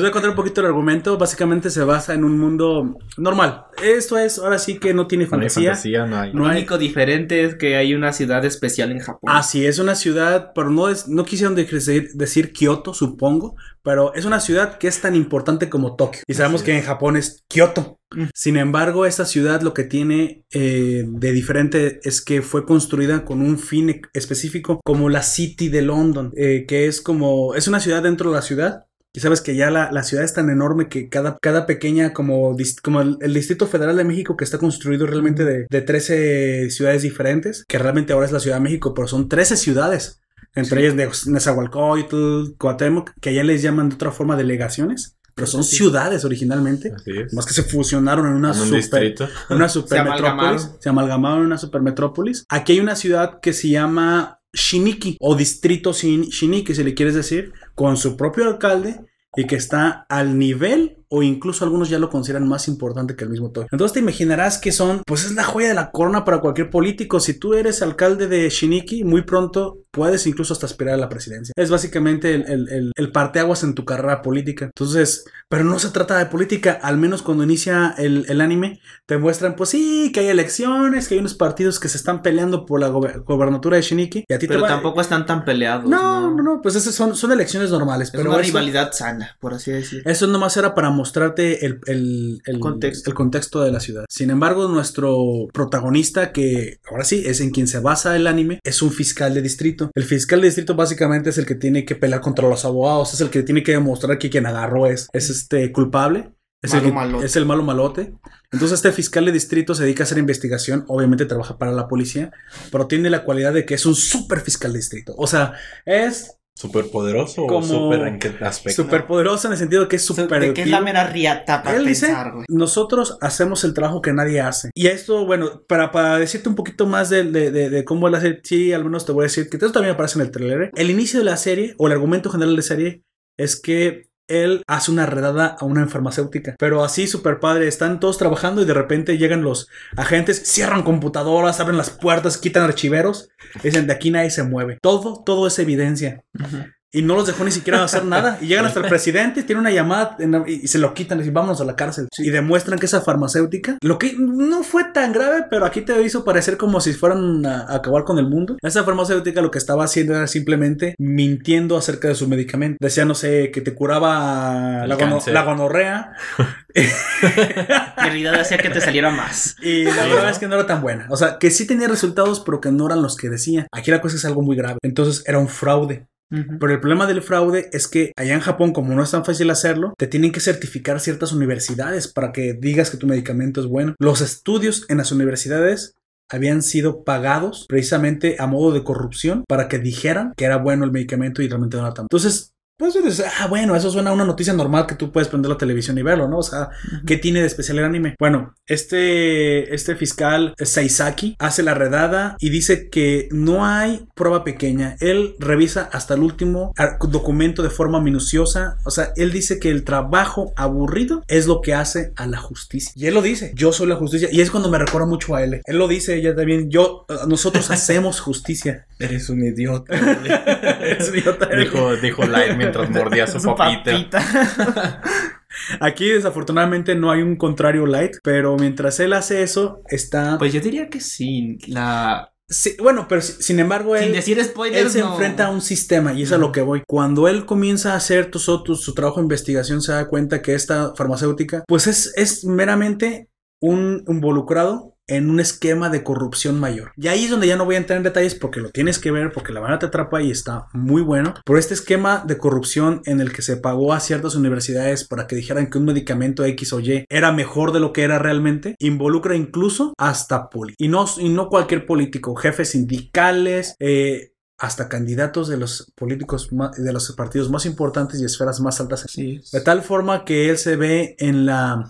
voy 0.00 0.06
a 0.06 0.10
contar 0.10 0.30
un 0.30 0.36
poquito 0.36 0.60
el 0.62 0.66
argumento. 0.68 1.18
Básicamente 1.18 1.68
se 1.68 1.82
basa 1.84 2.14
en 2.14 2.24
un 2.24 2.38
mundo 2.38 2.96
normal. 3.18 3.64
Esto 3.82 4.16
es, 4.16 4.38
ahora 4.38 4.58
sí 4.58 4.78
que 4.78 4.94
no 4.94 5.06
tiene 5.06 5.24
No 5.24 5.26
hay 5.26 5.30
fantasía. 5.30 5.70
fantasía, 5.72 6.06
no 6.06 6.16
hay. 6.18 6.32
Lo 6.32 6.38
No 6.40 6.46
hay- 6.48 6.56
único 6.58 6.78
diferente 6.78 7.44
es 7.44 7.54
que 7.56 7.76
hay 7.76 7.94
una 7.94 8.12
ciudad 8.14 8.44
especial 8.46 8.90
en 8.92 9.00
Japón. 9.00 9.30
Ah, 9.34 9.42
sí, 9.42 9.66
es 9.66 9.78
una 9.78 9.94
ciudad, 9.94 10.52
pero 10.54 10.70
no, 10.70 10.88
es, 10.88 11.06
no 11.08 11.24
quisieron 11.24 11.54
decir, 11.54 12.08
decir 12.14 12.52
Kioto, 12.52 12.94
supongo, 12.94 13.56
pero 13.88 14.12
es 14.12 14.26
una 14.26 14.38
ciudad 14.38 14.76
que 14.76 14.86
es 14.86 15.00
tan 15.00 15.14
importante 15.14 15.70
como 15.70 15.96
Tokio. 15.96 16.20
Y 16.26 16.34
sabemos 16.34 16.62
que 16.62 16.76
en 16.76 16.82
Japón 16.82 17.16
es 17.16 17.42
Kioto. 17.48 17.98
Mm. 18.14 18.24
Sin 18.34 18.58
embargo, 18.58 19.06
esta 19.06 19.24
ciudad 19.24 19.62
lo 19.62 19.72
que 19.72 19.84
tiene 19.84 20.44
eh, 20.52 21.06
de 21.06 21.32
diferente 21.32 21.98
es 22.02 22.20
que 22.20 22.42
fue 22.42 22.66
construida 22.66 23.24
con 23.24 23.40
un 23.40 23.58
fin 23.58 23.88
e- 23.88 24.02
específico, 24.12 24.82
como 24.84 25.08
la 25.08 25.22
City 25.22 25.70
de 25.70 25.80
London, 25.80 26.34
eh, 26.36 26.66
que 26.68 26.86
es 26.86 27.00
como, 27.00 27.54
es 27.54 27.66
una 27.66 27.80
ciudad 27.80 28.02
dentro 28.02 28.28
de 28.28 28.36
la 28.36 28.42
ciudad. 28.42 28.84
Y 29.14 29.20
sabes 29.20 29.40
que 29.40 29.56
ya 29.56 29.70
la, 29.70 29.90
la 29.90 30.02
ciudad 30.02 30.22
es 30.22 30.34
tan 30.34 30.50
enorme 30.50 30.90
que 30.90 31.08
cada, 31.08 31.38
cada 31.40 31.64
pequeña, 31.64 32.12
como, 32.12 32.54
como 32.82 33.00
el, 33.00 33.16
el 33.22 33.32
Distrito 33.32 33.66
Federal 33.66 33.96
de 33.96 34.04
México, 34.04 34.36
que 34.36 34.44
está 34.44 34.58
construido 34.58 35.06
realmente 35.06 35.46
de, 35.46 35.66
de 35.70 35.80
13 35.80 36.68
ciudades 36.68 37.00
diferentes, 37.00 37.64
que 37.66 37.78
realmente 37.78 38.12
ahora 38.12 38.26
es 38.26 38.32
la 38.32 38.40
Ciudad 38.40 38.58
de 38.58 38.64
México, 38.64 38.92
pero 38.92 39.08
son 39.08 39.30
13 39.30 39.56
ciudades. 39.56 40.20
Entre 40.54 40.80
ellas 40.82 40.96
de 40.96 41.32
Nezahualcóyotl, 41.32 42.56
Cuauhtémoc, 42.58 43.12
que 43.20 43.30
allá 43.30 43.44
les 43.44 43.62
llaman 43.62 43.88
de 43.90 43.94
otra 43.94 44.10
forma 44.12 44.36
delegaciones, 44.36 45.16
pero 45.34 45.46
son 45.46 45.62
Sí. 45.64 45.76
ciudades 45.76 46.24
originalmente. 46.24 46.92
Así 46.94 47.12
es. 47.16 47.32
Más 47.32 47.46
que 47.46 47.52
se 47.54 47.62
fusionaron 47.62 48.26
en 48.26 48.32
una 48.34 48.52
En 48.52 48.60
un 48.60 48.82
super, 48.82 49.14
una 49.50 49.68
supermetrópolis. 49.68 50.24
amalgamaron. 50.24 50.60
Se 50.80 50.88
amalgamaron 50.88 51.38
en 51.40 51.46
una 51.46 51.58
supermetrópolis. 51.58 52.44
Aquí 52.48 52.72
hay 52.72 52.80
una 52.80 52.96
ciudad 52.96 53.40
que 53.40 53.52
se 53.52 53.68
llama 53.68 54.40
Shiniki 54.52 55.16
o 55.20 55.36
distrito 55.36 55.92
Shin- 55.92 56.28
Shiniki, 56.30 56.74
si 56.74 56.82
le 56.82 56.94
quieres 56.94 57.14
decir, 57.14 57.52
con 57.74 57.96
su 57.96 58.16
propio 58.16 58.46
alcalde 58.48 59.00
y 59.36 59.46
que 59.46 59.56
está 59.56 60.06
al 60.08 60.38
nivel 60.38 61.04
o 61.10 61.22
incluso 61.22 61.64
algunos 61.64 61.88
ya 61.88 61.98
lo 61.98 62.10
consideran 62.10 62.46
más 62.48 62.68
importante 62.68 63.16
que 63.16 63.24
el 63.24 63.30
mismo 63.30 63.50
Tokio. 63.50 63.68
Entonces 63.72 63.94
te 63.94 64.00
imaginarás 64.00 64.58
que 64.58 64.72
son, 64.72 65.02
pues 65.06 65.24
es 65.24 65.32
la 65.32 65.44
joya 65.44 65.68
de 65.68 65.74
la 65.74 65.90
corona 65.90 66.24
para 66.24 66.40
cualquier 66.40 66.70
político. 66.70 67.18
Si 67.20 67.34
tú 67.38 67.54
eres 67.54 67.82
alcalde 67.82 68.26
de 68.28 68.48
Shiniki, 68.50 69.04
muy 69.04 69.22
pronto 69.22 69.78
puedes 69.90 70.26
incluso 70.26 70.52
hasta 70.52 70.66
aspirar 70.66 70.94
a 70.94 70.98
la 70.98 71.08
presidencia. 71.08 71.52
Es 71.56 71.70
básicamente 71.70 72.34
el, 72.34 72.42
el, 72.46 72.68
el, 72.68 72.92
el 72.94 73.12
parteaguas 73.12 73.64
en 73.64 73.74
tu 73.74 73.84
carrera 73.84 74.22
política. 74.22 74.66
Entonces, 74.66 75.24
pero 75.48 75.64
no 75.64 75.78
se 75.78 75.88
trata 75.90 76.18
de 76.18 76.26
política, 76.26 76.78
al 76.82 76.98
menos 76.98 77.22
cuando 77.22 77.42
inicia 77.44 77.94
el, 77.98 78.26
el 78.28 78.40
anime, 78.40 78.80
te 79.06 79.16
muestran, 79.18 79.56
pues 79.56 79.70
sí, 79.70 80.12
que 80.12 80.20
hay 80.20 80.26
elecciones, 80.28 81.08
que 81.08 81.14
hay 81.14 81.20
unos 81.20 81.34
partidos 81.34 81.80
que 81.80 81.88
se 81.88 81.96
están 81.96 82.22
peleando 82.22 82.66
por 82.66 82.80
la 82.80 82.90
gober- 82.90 83.24
gobernatura 83.24 83.76
de 83.76 83.82
Shiniki. 83.82 84.24
Y 84.28 84.34
a 84.34 84.38
ti 84.38 84.46
pero 84.46 84.60
te 84.60 84.62
va- 84.64 84.68
tampoco 84.68 85.00
están 85.00 85.24
tan 85.26 85.44
peleados. 85.44 85.88
No, 85.88 86.30
no, 86.34 86.42
no, 86.42 86.60
pues 86.62 86.76
esas 86.76 86.94
son, 86.94 87.16
son 87.16 87.32
elecciones 87.32 87.70
normales. 87.70 88.08
Es 88.08 88.12
pero 88.12 88.30
una 88.30 88.40
eso- 88.40 88.46
rivalidad 88.48 88.92
sana, 88.92 89.36
por 89.40 89.54
así 89.54 89.70
decirlo. 89.72 90.08
eso 90.10 90.26
nomás 90.26 90.56
era 90.56 90.74
para 90.74 90.90
mostrarte 90.98 91.64
el, 91.64 91.80
el- 91.86 92.40
el- 92.44 92.60
Contexto. 92.60 93.08
el 93.10 93.14
contexto 93.14 93.62
de 93.62 93.72
la 93.72 93.80
ciudad. 93.80 94.04
Sin 94.10 94.28
embargo, 94.30 94.68
nuestro 94.68 95.46
protagonista, 95.52 96.32
que 96.32 96.78
ahora 96.90 97.04
sí 97.04 97.22
es 97.26 97.40
en 97.40 97.50
quien 97.50 97.66
se 97.66 97.80
basa 97.80 98.14
el 98.16 98.26
anime, 98.26 98.60
es 98.64 98.82
un 98.82 98.90
fiscal 98.90 99.32
de 99.34 99.42
distrito. 99.42 99.90
El 99.94 100.04
fiscal 100.04 100.40
de 100.40 100.46
distrito 100.48 100.74
básicamente 100.74 101.30
es 101.30 101.38
el 101.38 101.46
que 101.46 101.54
tiene 101.54 101.84
que 101.84 101.94
pelear 101.96 102.20
contra 102.20 102.48
los 102.48 102.64
abogados, 102.64 103.14
es 103.14 103.20
el 103.20 103.30
que 103.30 103.42
tiene 103.42 103.62
que 103.62 103.72
demostrar 103.72 104.18
que 104.18 104.30
quien 104.30 104.46
agarró 104.46 104.86
es, 104.86 105.08
es 105.12 105.30
este 105.30 105.72
culpable. 105.72 106.32
Es 106.60 106.74
el, 106.74 106.80
Malo 106.92 106.94
malote. 106.94 107.26
es 107.26 107.36
el 107.36 107.46
malo 107.46 107.62
malote. 107.62 108.14
Entonces 108.50 108.78
este 108.78 108.90
fiscal 108.90 109.24
de 109.24 109.30
distrito 109.30 109.76
se 109.76 109.84
dedica 109.84 110.02
a 110.02 110.06
hacer 110.06 110.18
investigación, 110.18 110.84
obviamente 110.88 111.24
trabaja 111.24 111.56
para 111.56 111.70
la 111.70 111.86
policía, 111.86 112.32
pero 112.72 112.88
tiene 112.88 113.10
la 113.10 113.22
cualidad 113.22 113.52
de 113.52 113.64
que 113.64 113.74
es 113.74 113.86
un 113.86 113.94
super 113.94 114.40
fiscal 114.40 114.72
de 114.72 114.78
distrito. 114.80 115.14
O 115.16 115.28
sea, 115.28 115.52
es 115.86 116.37
¿Súper 116.58 116.90
poderoso 116.90 117.46
Como- 117.46 117.58
o 117.58 117.62
súper 117.62 118.08
en 118.08 118.18
qué 118.18 118.32
aspecto? 118.40 118.82
súper 118.82 119.06
poderoso 119.06 119.46
en 119.46 119.52
el 119.52 119.58
sentido 119.60 119.82
de 119.82 119.88
que 119.88 119.94
es 119.94 120.04
súper... 120.04 120.40
¿De 120.40 120.52
qué 120.54 120.62
es 120.62 120.68
la 120.68 120.80
mera 120.80 121.06
riata 121.06 121.62
para 121.62 121.76
Él 121.76 121.86
dice, 121.86 122.06
pensar, 122.06 122.32
güey? 122.32 122.46
nosotros 122.48 123.16
hacemos 123.20 123.62
el 123.62 123.74
trabajo 123.74 124.02
que 124.02 124.12
nadie 124.12 124.40
hace. 124.40 124.70
Y 124.74 124.88
esto, 124.88 125.24
bueno, 125.24 125.62
para, 125.68 125.92
para 125.92 126.18
decirte 126.18 126.48
un 126.48 126.56
poquito 126.56 126.86
más 126.88 127.10
de, 127.10 127.22
de, 127.22 127.52
de- 127.52 127.70
de 127.70 127.84
cómo 127.84 128.08
la 128.08 128.20
serie, 128.20 128.40
sí, 128.42 128.72
al 128.72 128.84
menos 128.84 129.06
te 129.06 129.12
voy 129.12 129.22
a 129.22 129.26
decir 129.26 129.48
que 129.48 129.56
esto 129.56 129.70
también 129.70 129.94
aparece 129.94 130.18
en 130.18 130.24
el 130.26 130.32
trailer. 130.32 130.70
El 130.74 130.90
inicio 130.90 131.20
de 131.20 131.26
la 131.26 131.36
serie, 131.36 131.76
o 131.78 131.86
el 131.86 131.92
argumento 131.92 132.28
general 132.28 132.50
de 132.50 132.56
la 132.56 132.62
serie, 132.62 133.02
es 133.38 133.54
que 133.60 134.07
él 134.28 134.62
hace 134.66 134.90
una 134.90 135.06
redada 135.06 135.56
a 135.58 135.64
una 135.64 135.86
farmacéutica. 135.86 136.54
Pero 136.58 136.84
así, 136.84 137.06
súper 137.06 137.40
padre, 137.40 137.66
están 137.66 138.00
todos 138.00 138.18
trabajando 138.18 138.62
y 138.62 138.64
de 138.64 138.74
repente 138.74 139.18
llegan 139.18 139.42
los 139.42 139.68
agentes, 139.96 140.42
cierran 140.44 140.82
computadoras, 140.82 141.60
abren 141.60 141.76
las 141.76 141.90
puertas, 141.90 142.38
quitan 142.38 142.62
archiveros. 142.62 143.30
Dicen, 143.62 143.86
de 143.86 143.92
aquí 143.92 144.10
nadie 144.10 144.30
se 144.30 144.42
mueve. 144.42 144.78
Todo, 144.80 145.22
todo 145.24 145.46
es 145.46 145.58
evidencia. 145.58 146.22
Ujú. 146.38 146.64
Y 146.90 147.02
no 147.02 147.14
los 147.16 147.26
dejó 147.26 147.44
ni 147.44 147.50
siquiera 147.50 147.84
hacer 147.84 148.04
nada. 148.06 148.38
Y 148.40 148.46
llegan 148.46 148.64
hasta 148.64 148.80
el 148.80 148.86
presidente, 148.88 149.42
tiene 149.42 149.60
una 149.60 149.70
llamada 149.70 150.16
en- 150.20 150.44
y 150.46 150.66
se 150.68 150.78
lo 150.78 150.94
quitan. 150.94 151.18
Y 151.18 151.20
dicen, 151.22 151.34
vámonos 151.34 151.60
a 151.60 151.64
la 151.64 151.76
cárcel. 151.76 152.08
Y 152.18 152.30
demuestran 152.30 152.78
que 152.78 152.86
esa 152.86 153.02
farmacéutica, 153.02 153.76
lo 153.82 153.98
que 153.98 154.14
no 154.18 154.62
fue 154.62 154.84
tan 154.92 155.12
grave, 155.12 155.44
pero 155.50 155.66
aquí 155.66 155.82
te 155.82 156.00
hizo 156.02 156.24
parecer 156.24 156.56
como 156.56 156.80
si 156.80 156.94
fueran 156.94 157.44
a, 157.44 157.62
a 157.64 157.76
acabar 157.76 158.04
con 158.04 158.18
el 158.18 158.26
mundo. 158.28 158.56
Esa 158.62 158.84
farmacéutica 158.84 159.42
lo 159.42 159.50
que 159.50 159.58
estaba 159.58 159.84
haciendo 159.84 160.14
era 160.14 160.26
simplemente 160.26 160.94
mintiendo 160.98 161.76
acerca 161.76 162.08
de 162.08 162.14
su 162.14 162.26
medicamento. 162.26 162.78
Decía, 162.80 163.04
no 163.04 163.14
sé, 163.14 163.50
que 163.52 163.60
te 163.60 163.74
curaba 163.74 164.82
El 164.84 164.88
la, 164.88 164.96
gono- 164.96 165.22
la 165.26 165.42
gonorrea. 165.44 166.12
En 166.78 168.04
realidad 168.04 168.40
hacía 168.40 168.58
que 168.58 168.70
te 168.70 168.80
saliera 168.80 169.10
más. 169.10 169.56
Y 169.60 169.84
la 169.84 169.92
Sí, 169.92 169.98
verdad 170.10 170.22
¿no? 170.24 170.28
es 170.30 170.38
que 170.38 170.48
no 170.48 170.54
era 170.54 170.66
tan 170.66 170.80
buena. 170.80 171.06
O 171.10 171.16
sea, 171.16 171.38
que 171.38 171.50
sí 171.50 171.66
tenía 171.66 171.88
resultados, 171.88 172.40
pero 172.40 172.60
que 172.60 172.70
no 172.70 172.86
eran 172.86 173.02
los 173.02 173.16
que 173.16 173.28
decía. 173.28 173.66
Aquí 173.72 173.90
la 173.90 174.00
cosa 174.00 174.16
es 174.16 174.24
algo 174.24 174.42
muy 174.42 174.56
grave. 174.56 174.78
Entonces 174.82 175.22
era 175.26 175.38
un 175.38 175.48
fraude. 175.48 176.06
Pero 176.30 176.72
el 176.72 176.80
problema 176.80 177.06
del 177.06 177.22
fraude 177.22 177.70
es 177.72 177.88
que 177.88 178.12
allá 178.16 178.34
en 178.34 178.40
Japón, 178.40 178.72
como 178.72 178.94
no 178.94 179.02
es 179.02 179.10
tan 179.10 179.24
fácil 179.24 179.50
hacerlo, 179.50 179.94
te 179.96 180.06
tienen 180.06 180.32
que 180.32 180.40
certificar 180.40 181.00
ciertas 181.00 181.32
universidades 181.32 182.08
para 182.08 182.32
que 182.32 182.52
digas 182.52 182.90
que 182.90 182.98
tu 182.98 183.06
medicamento 183.06 183.60
es 183.60 183.66
bueno. 183.66 183.94
Los 183.98 184.20
estudios 184.20 184.84
en 184.88 184.98
las 184.98 185.12
universidades 185.12 185.94
habían 186.30 186.62
sido 186.62 187.04
pagados 187.04 187.64
precisamente 187.68 188.36
a 188.38 188.46
modo 188.46 188.72
de 188.72 188.84
corrupción 188.84 189.44
para 189.48 189.68
que 189.68 189.78
dijeran 189.78 190.34
que 190.36 190.44
era 190.44 190.58
bueno 190.58 190.84
el 190.84 190.92
medicamento 190.92 191.42
y 191.42 191.48
realmente 191.48 191.76
no 191.76 191.84
era 191.84 191.94
tan. 191.94 192.04
Entonces, 192.04 192.52
pues 192.78 192.94
dices, 192.94 193.26
ah, 193.40 193.48
bueno, 193.48 193.74
eso 193.74 193.90
suena 193.90 194.10
a 194.10 194.12
una 194.12 194.24
noticia 194.24 194.52
normal 194.52 194.86
que 194.86 194.94
tú 194.94 195.10
puedes 195.10 195.28
prender 195.28 195.50
la 195.50 195.58
televisión 195.58 195.98
y 195.98 196.02
verlo, 196.02 196.28
¿no? 196.28 196.38
O 196.38 196.42
sea, 196.44 196.70
¿Qué 197.04 197.16
tiene 197.16 197.40
de 197.40 197.46
especial 197.46 197.78
el 197.78 197.84
anime? 197.84 198.14
Bueno, 198.20 198.54
este, 198.66 199.74
este 199.74 199.96
fiscal 199.96 200.54
Seisaki 200.58 201.34
hace 201.40 201.64
la 201.64 201.74
redada 201.74 202.36
y 202.38 202.50
dice 202.50 202.88
que 202.88 203.28
no 203.32 203.66
hay 203.66 204.06
prueba 204.14 204.44
pequeña. 204.44 204.96
Él 205.00 205.34
revisa 205.40 205.88
hasta 205.92 206.14
el 206.14 206.20
último 206.20 206.72
documento 207.08 207.64
de 207.64 207.70
forma 207.70 208.00
minuciosa. 208.00 208.76
O 208.84 208.90
sea, 208.90 209.12
él 209.16 209.32
dice 209.32 209.58
que 209.58 209.70
el 209.70 209.82
trabajo 209.82 210.52
aburrido 210.56 211.24
es 211.26 211.48
lo 211.48 211.60
que 211.60 211.74
hace 211.74 212.12
a 212.14 212.26
la 212.26 212.38
justicia. 212.38 212.92
Y 212.94 213.06
él 213.06 213.14
lo 213.14 213.22
dice, 213.22 213.50
yo 213.56 213.72
soy 213.72 213.88
la 213.88 213.96
justicia. 213.96 214.28
Y 214.30 214.40
es 214.40 214.52
cuando 214.52 214.70
me 214.70 214.78
recuerda 214.78 215.06
mucho 215.06 215.34
a 215.34 215.42
él. 215.42 215.62
Él 215.64 215.78
lo 215.78 215.88
dice, 215.88 216.16
ella 216.16 216.36
también, 216.36 216.70
yo, 216.70 217.06
nosotros 217.26 217.70
hacemos 217.72 218.20
justicia. 218.20 218.86
Eres 219.00 219.28
un 219.30 219.44
idiota. 219.44 219.94
Es 220.98 221.08
idiota. 221.08 221.48
dijo, 221.54 221.96
dijo 221.96 222.24
Light 222.24 222.56
mientras 222.72 222.90
mordía 223.04 223.26
su 223.26 223.40
Su 223.40 223.54
papita. 223.54 223.92
papita. 223.92 225.02
Aquí 225.80 226.08
desafortunadamente 226.08 226.94
no 226.94 227.10
hay 227.10 227.22
un 227.22 227.36
contrario 227.36 227.86
light, 227.86 228.16
pero 228.22 228.56
mientras 228.56 229.00
él 229.00 229.12
hace 229.12 229.42
eso, 229.42 229.82
está... 229.88 230.38
Pues 230.38 230.52
yo 230.52 230.60
diría 230.60 230.88
que 230.88 231.00
sí. 231.00 231.58
La... 231.66 232.32
Sí, 232.50 232.76
bueno, 232.80 233.06
pero 233.08 233.20
si- 233.20 233.42
sin 233.42 233.58
embargo, 233.60 233.94
él, 233.96 234.04
Sin 234.04 234.12
decir 234.12 234.42
spoilers, 234.42 234.82
él 234.86 234.90
se 234.90 235.00
no. 235.00 235.12
enfrenta 235.12 235.46
a 235.46 235.50
un 235.50 235.60
sistema 235.60 236.14
y 236.14 236.22
es 236.22 236.32
a 236.32 236.38
lo 236.38 236.50
que 236.52 236.62
voy. 236.62 236.82
Cuando 236.86 237.28
él 237.28 237.44
comienza 237.44 237.92
a 237.92 237.96
hacer 237.96 238.30
tu, 238.30 238.38
su, 238.38 238.64
su 238.64 238.94
trabajo 238.94 239.16
de 239.16 239.24
investigación, 239.24 239.82
se 239.82 239.92
da 239.92 240.06
cuenta 240.08 240.40
que 240.40 240.54
esta 240.54 240.94
farmacéutica, 240.94 241.64
pues 241.68 241.86
es, 241.86 242.12
es 242.16 242.44
meramente 242.46 243.28
un 243.60 244.02
involucrado 244.08 244.96
en 245.08 245.30
un 245.30 245.40
esquema 245.40 245.88
de 245.88 246.02
corrupción 246.04 246.60
mayor. 246.60 246.92
Y 246.96 247.08
ahí 247.08 247.24
es 247.24 247.30
donde 247.30 247.46
ya 247.46 247.56
no 247.56 247.64
voy 247.64 247.74
a 247.74 247.78
entrar 247.78 247.96
en 247.96 248.02
detalles 248.02 248.34
porque 248.34 248.60
lo 248.60 248.70
tienes 248.70 248.98
que 248.98 249.10
ver, 249.10 249.32
porque 249.32 249.52
la 249.52 249.60
verdad 249.60 249.80
te 249.80 249.86
atrapa 249.86 250.22
y 250.22 250.30
está 250.30 250.66
muy 250.72 251.02
bueno. 251.02 251.34
Por 251.44 251.58
este 251.58 251.74
esquema 251.74 252.22
de 252.26 252.38
corrupción 252.38 253.02
en 253.06 253.20
el 253.20 253.32
que 253.32 253.42
se 253.42 253.56
pagó 253.56 253.92
a 253.92 254.00
ciertas 254.00 254.34
universidades 254.34 255.04
para 255.04 255.26
que 255.26 255.36
dijeran 255.36 255.70
que 255.70 255.78
un 255.78 255.86
medicamento 255.86 256.44
X 256.44 256.72
o 256.72 256.80
Y 256.80 257.04
era 257.08 257.32
mejor 257.32 257.72
de 257.72 257.80
lo 257.80 257.92
que 257.92 258.02
era 258.02 258.18
realmente, 258.18 258.76
involucra 258.78 259.34
incluso 259.34 259.94
hasta 259.98 260.50
poli. 260.50 260.74
Y 260.78 260.88
no, 260.88 261.06
y 261.18 261.28
no 261.30 261.48
cualquier 261.48 261.86
político, 261.86 262.36
jefes 262.36 262.70
sindicales, 262.70 263.74
eh, 263.80 264.32
hasta 264.58 264.88
candidatos 264.88 265.48
de 265.48 265.56
los 265.56 265.92
políticos 265.94 266.50
de 266.50 266.92
los 266.92 267.12
partidos 267.12 267.48
más 267.48 267.64
importantes 267.64 268.20
y 268.20 268.24
esferas 268.24 268.60
más 268.60 268.80
altas. 268.80 269.06
Sí. 269.08 269.40
De 269.52 269.60
tal 269.60 269.82
forma 269.82 270.24
que 270.24 270.50
él 270.50 270.58
se 270.58 270.74
ve 270.74 271.14
en 271.20 271.46
la, 271.46 271.88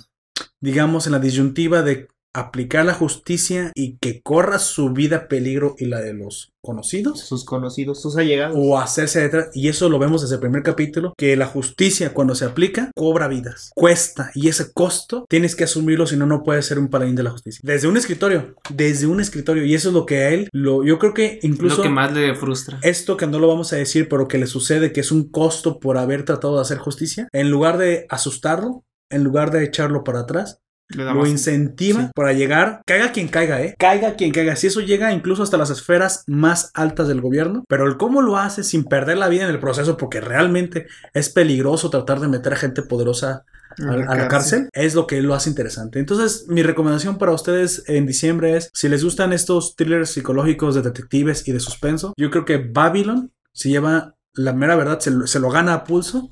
digamos, 0.61 1.07
en 1.07 1.13
la 1.13 1.19
disyuntiva 1.19 1.83
de 1.83 2.09
aplicar 2.35 2.85
la 2.85 2.95
justicia 2.95 3.73
y 3.75 3.97
que 3.99 4.21
corra 4.23 4.59
su 4.59 4.93
vida 4.93 5.29
peligro 5.29 5.75
y 5.79 5.87
la 5.87 6.01
de 6.01 6.15
los 6.15 6.53
conocidos 6.61 7.21
Sus 7.21 7.45
conocidos, 7.45 8.03
sus 8.03 8.17
allegados. 8.17 8.55
o 8.59 8.79
hacerse 8.79 9.21
detrás. 9.21 9.49
Y 9.55 9.69
eso 9.69 9.89
lo 9.89 9.99
vemos 9.99 10.23
desde 10.23 10.35
el 10.35 10.41
primer 10.41 10.63
capítulo, 10.63 11.15
que 11.17 11.37
la 11.37 11.47
justicia 11.47 12.13
cuando 12.13 12.35
se 12.35 12.45
aplica 12.45 12.91
cobra 12.95 13.29
vidas, 13.29 13.71
cuesta 13.75 14.31
y 14.35 14.49
ese 14.49 14.73
costo 14.73 15.25
tienes 15.29 15.57
que 15.57 15.65
asumirlo, 15.65 16.07
si 16.07 16.17
no, 16.17 16.27
no 16.27 16.43
puedes 16.43 16.67
ser 16.67 16.79
un 16.79 16.89
paladín 16.89 17.17
de 17.17 17.23
la 17.23 17.31
justicia. 17.31 17.61
Desde 17.65 17.89
un 17.89 17.97
escritorio, 17.97 18.55
desde 18.75 19.07
un 19.07 19.21
escritorio. 19.21 19.65
Y 19.65 19.75
eso 19.75 19.89
es 19.89 19.95
lo 19.95 20.05
que 20.05 20.19
a 20.19 20.31
él, 20.31 20.49
lo, 20.53 20.85
yo 20.85 20.99
creo 20.99 21.15
que 21.15 21.39
incluso... 21.43 21.79
Lo 21.79 21.83
que 21.85 21.89
más 21.89 22.13
le 22.13 22.35
frustra. 22.35 22.79
Esto 22.83 23.17
que 23.17 23.27
no 23.27 23.39
lo 23.39 23.49
vamos 23.49 23.73
a 23.73 23.77
decir, 23.77 24.09
pero 24.09 24.29
que 24.29 24.39
le 24.39 24.47
sucede, 24.47 24.93
que 24.93 25.01
es 25.01 25.11
un 25.11 25.29
costo 25.31 25.79
por 25.81 25.97
haber 25.99 26.25
tratado 26.25 26.57
de 26.57 26.63
hacer 26.63 26.79
justicia, 26.79 27.29
en 27.33 27.51
lugar 27.51 27.79
de 27.79 28.07
asustarlo, 28.11 28.85
en 29.11 29.25
lugar 29.25 29.51
de 29.51 29.65
echarlo 29.65 30.05
para 30.05 30.21
atrás, 30.21 30.61
lo 30.89 31.27
incentiva 31.27 32.03
sí. 32.03 32.11
para 32.15 32.33
llegar, 32.33 32.83
caiga 32.87 33.13
quien 33.13 33.29
caiga, 33.29 33.63
¿eh? 33.63 33.75
Caiga 33.79 34.15
quien 34.15 34.33
caiga. 34.33 34.57
Si 34.57 34.69
eso 34.69 34.81
llega 34.81 35.13
incluso 35.13 35.43
hasta 35.43 35.59
las 35.59 35.71
esferas 35.71 36.25
más 36.27 36.71
altas 36.75 37.09
del 37.09 37.21
gobierno, 37.21 37.65
pero 37.69 37.87
el 37.87 37.97
cómo 37.97 38.23
lo 38.23 38.39
hace 38.39 38.65
sin 38.65 38.85
perder 38.85 39.19
la 39.19 39.29
vida 39.29 39.45
en 39.45 39.51
el 39.51 39.61
proceso, 39.61 39.97
porque 39.97 40.21
realmente 40.21 40.87
es 41.13 41.29
peligroso 41.29 41.91
tratar 41.91 42.21
de 42.21 42.29
meter 42.29 42.55
a 42.55 42.57
gente 42.57 42.83
poderosa 42.83 43.45
a, 43.79 43.93
a 43.93 44.17
la 44.17 44.29
cárcel, 44.29 44.69
es 44.73 44.95
lo 44.95 45.07
que 45.07 45.21
lo 45.21 45.35
hace 45.35 45.51
interesante. 45.51 45.99
Entonces, 45.99 46.47
mi 46.49 46.63
recomendación 46.63 47.19
para 47.19 47.33
ustedes 47.33 47.85
en 47.87 48.07
diciembre 48.07 48.57
es, 48.57 48.71
si 48.73 48.89
les 48.89 49.05
gustan 49.05 49.33
estos 49.33 49.77
thrillers 49.77 50.11
psicológicos 50.11 50.75
de 50.75 50.83
detectives 50.83 51.47
y 51.47 51.53
de 51.53 51.61
suspenso, 51.61 52.15
yo 52.17 52.31
creo 52.31 52.45
que 52.45 52.57
Babylon 52.57 53.33
se 53.53 53.69
lleva 53.69 54.15
la 54.33 54.53
mera 54.53 54.77
verdad, 54.77 55.01
se 55.01 55.11
lo, 55.11 55.27
se 55.27 55.41
lo 55.41 55.51
gana 55.51 55.75
a 55.75 55.85
pulso. 55.85 56.29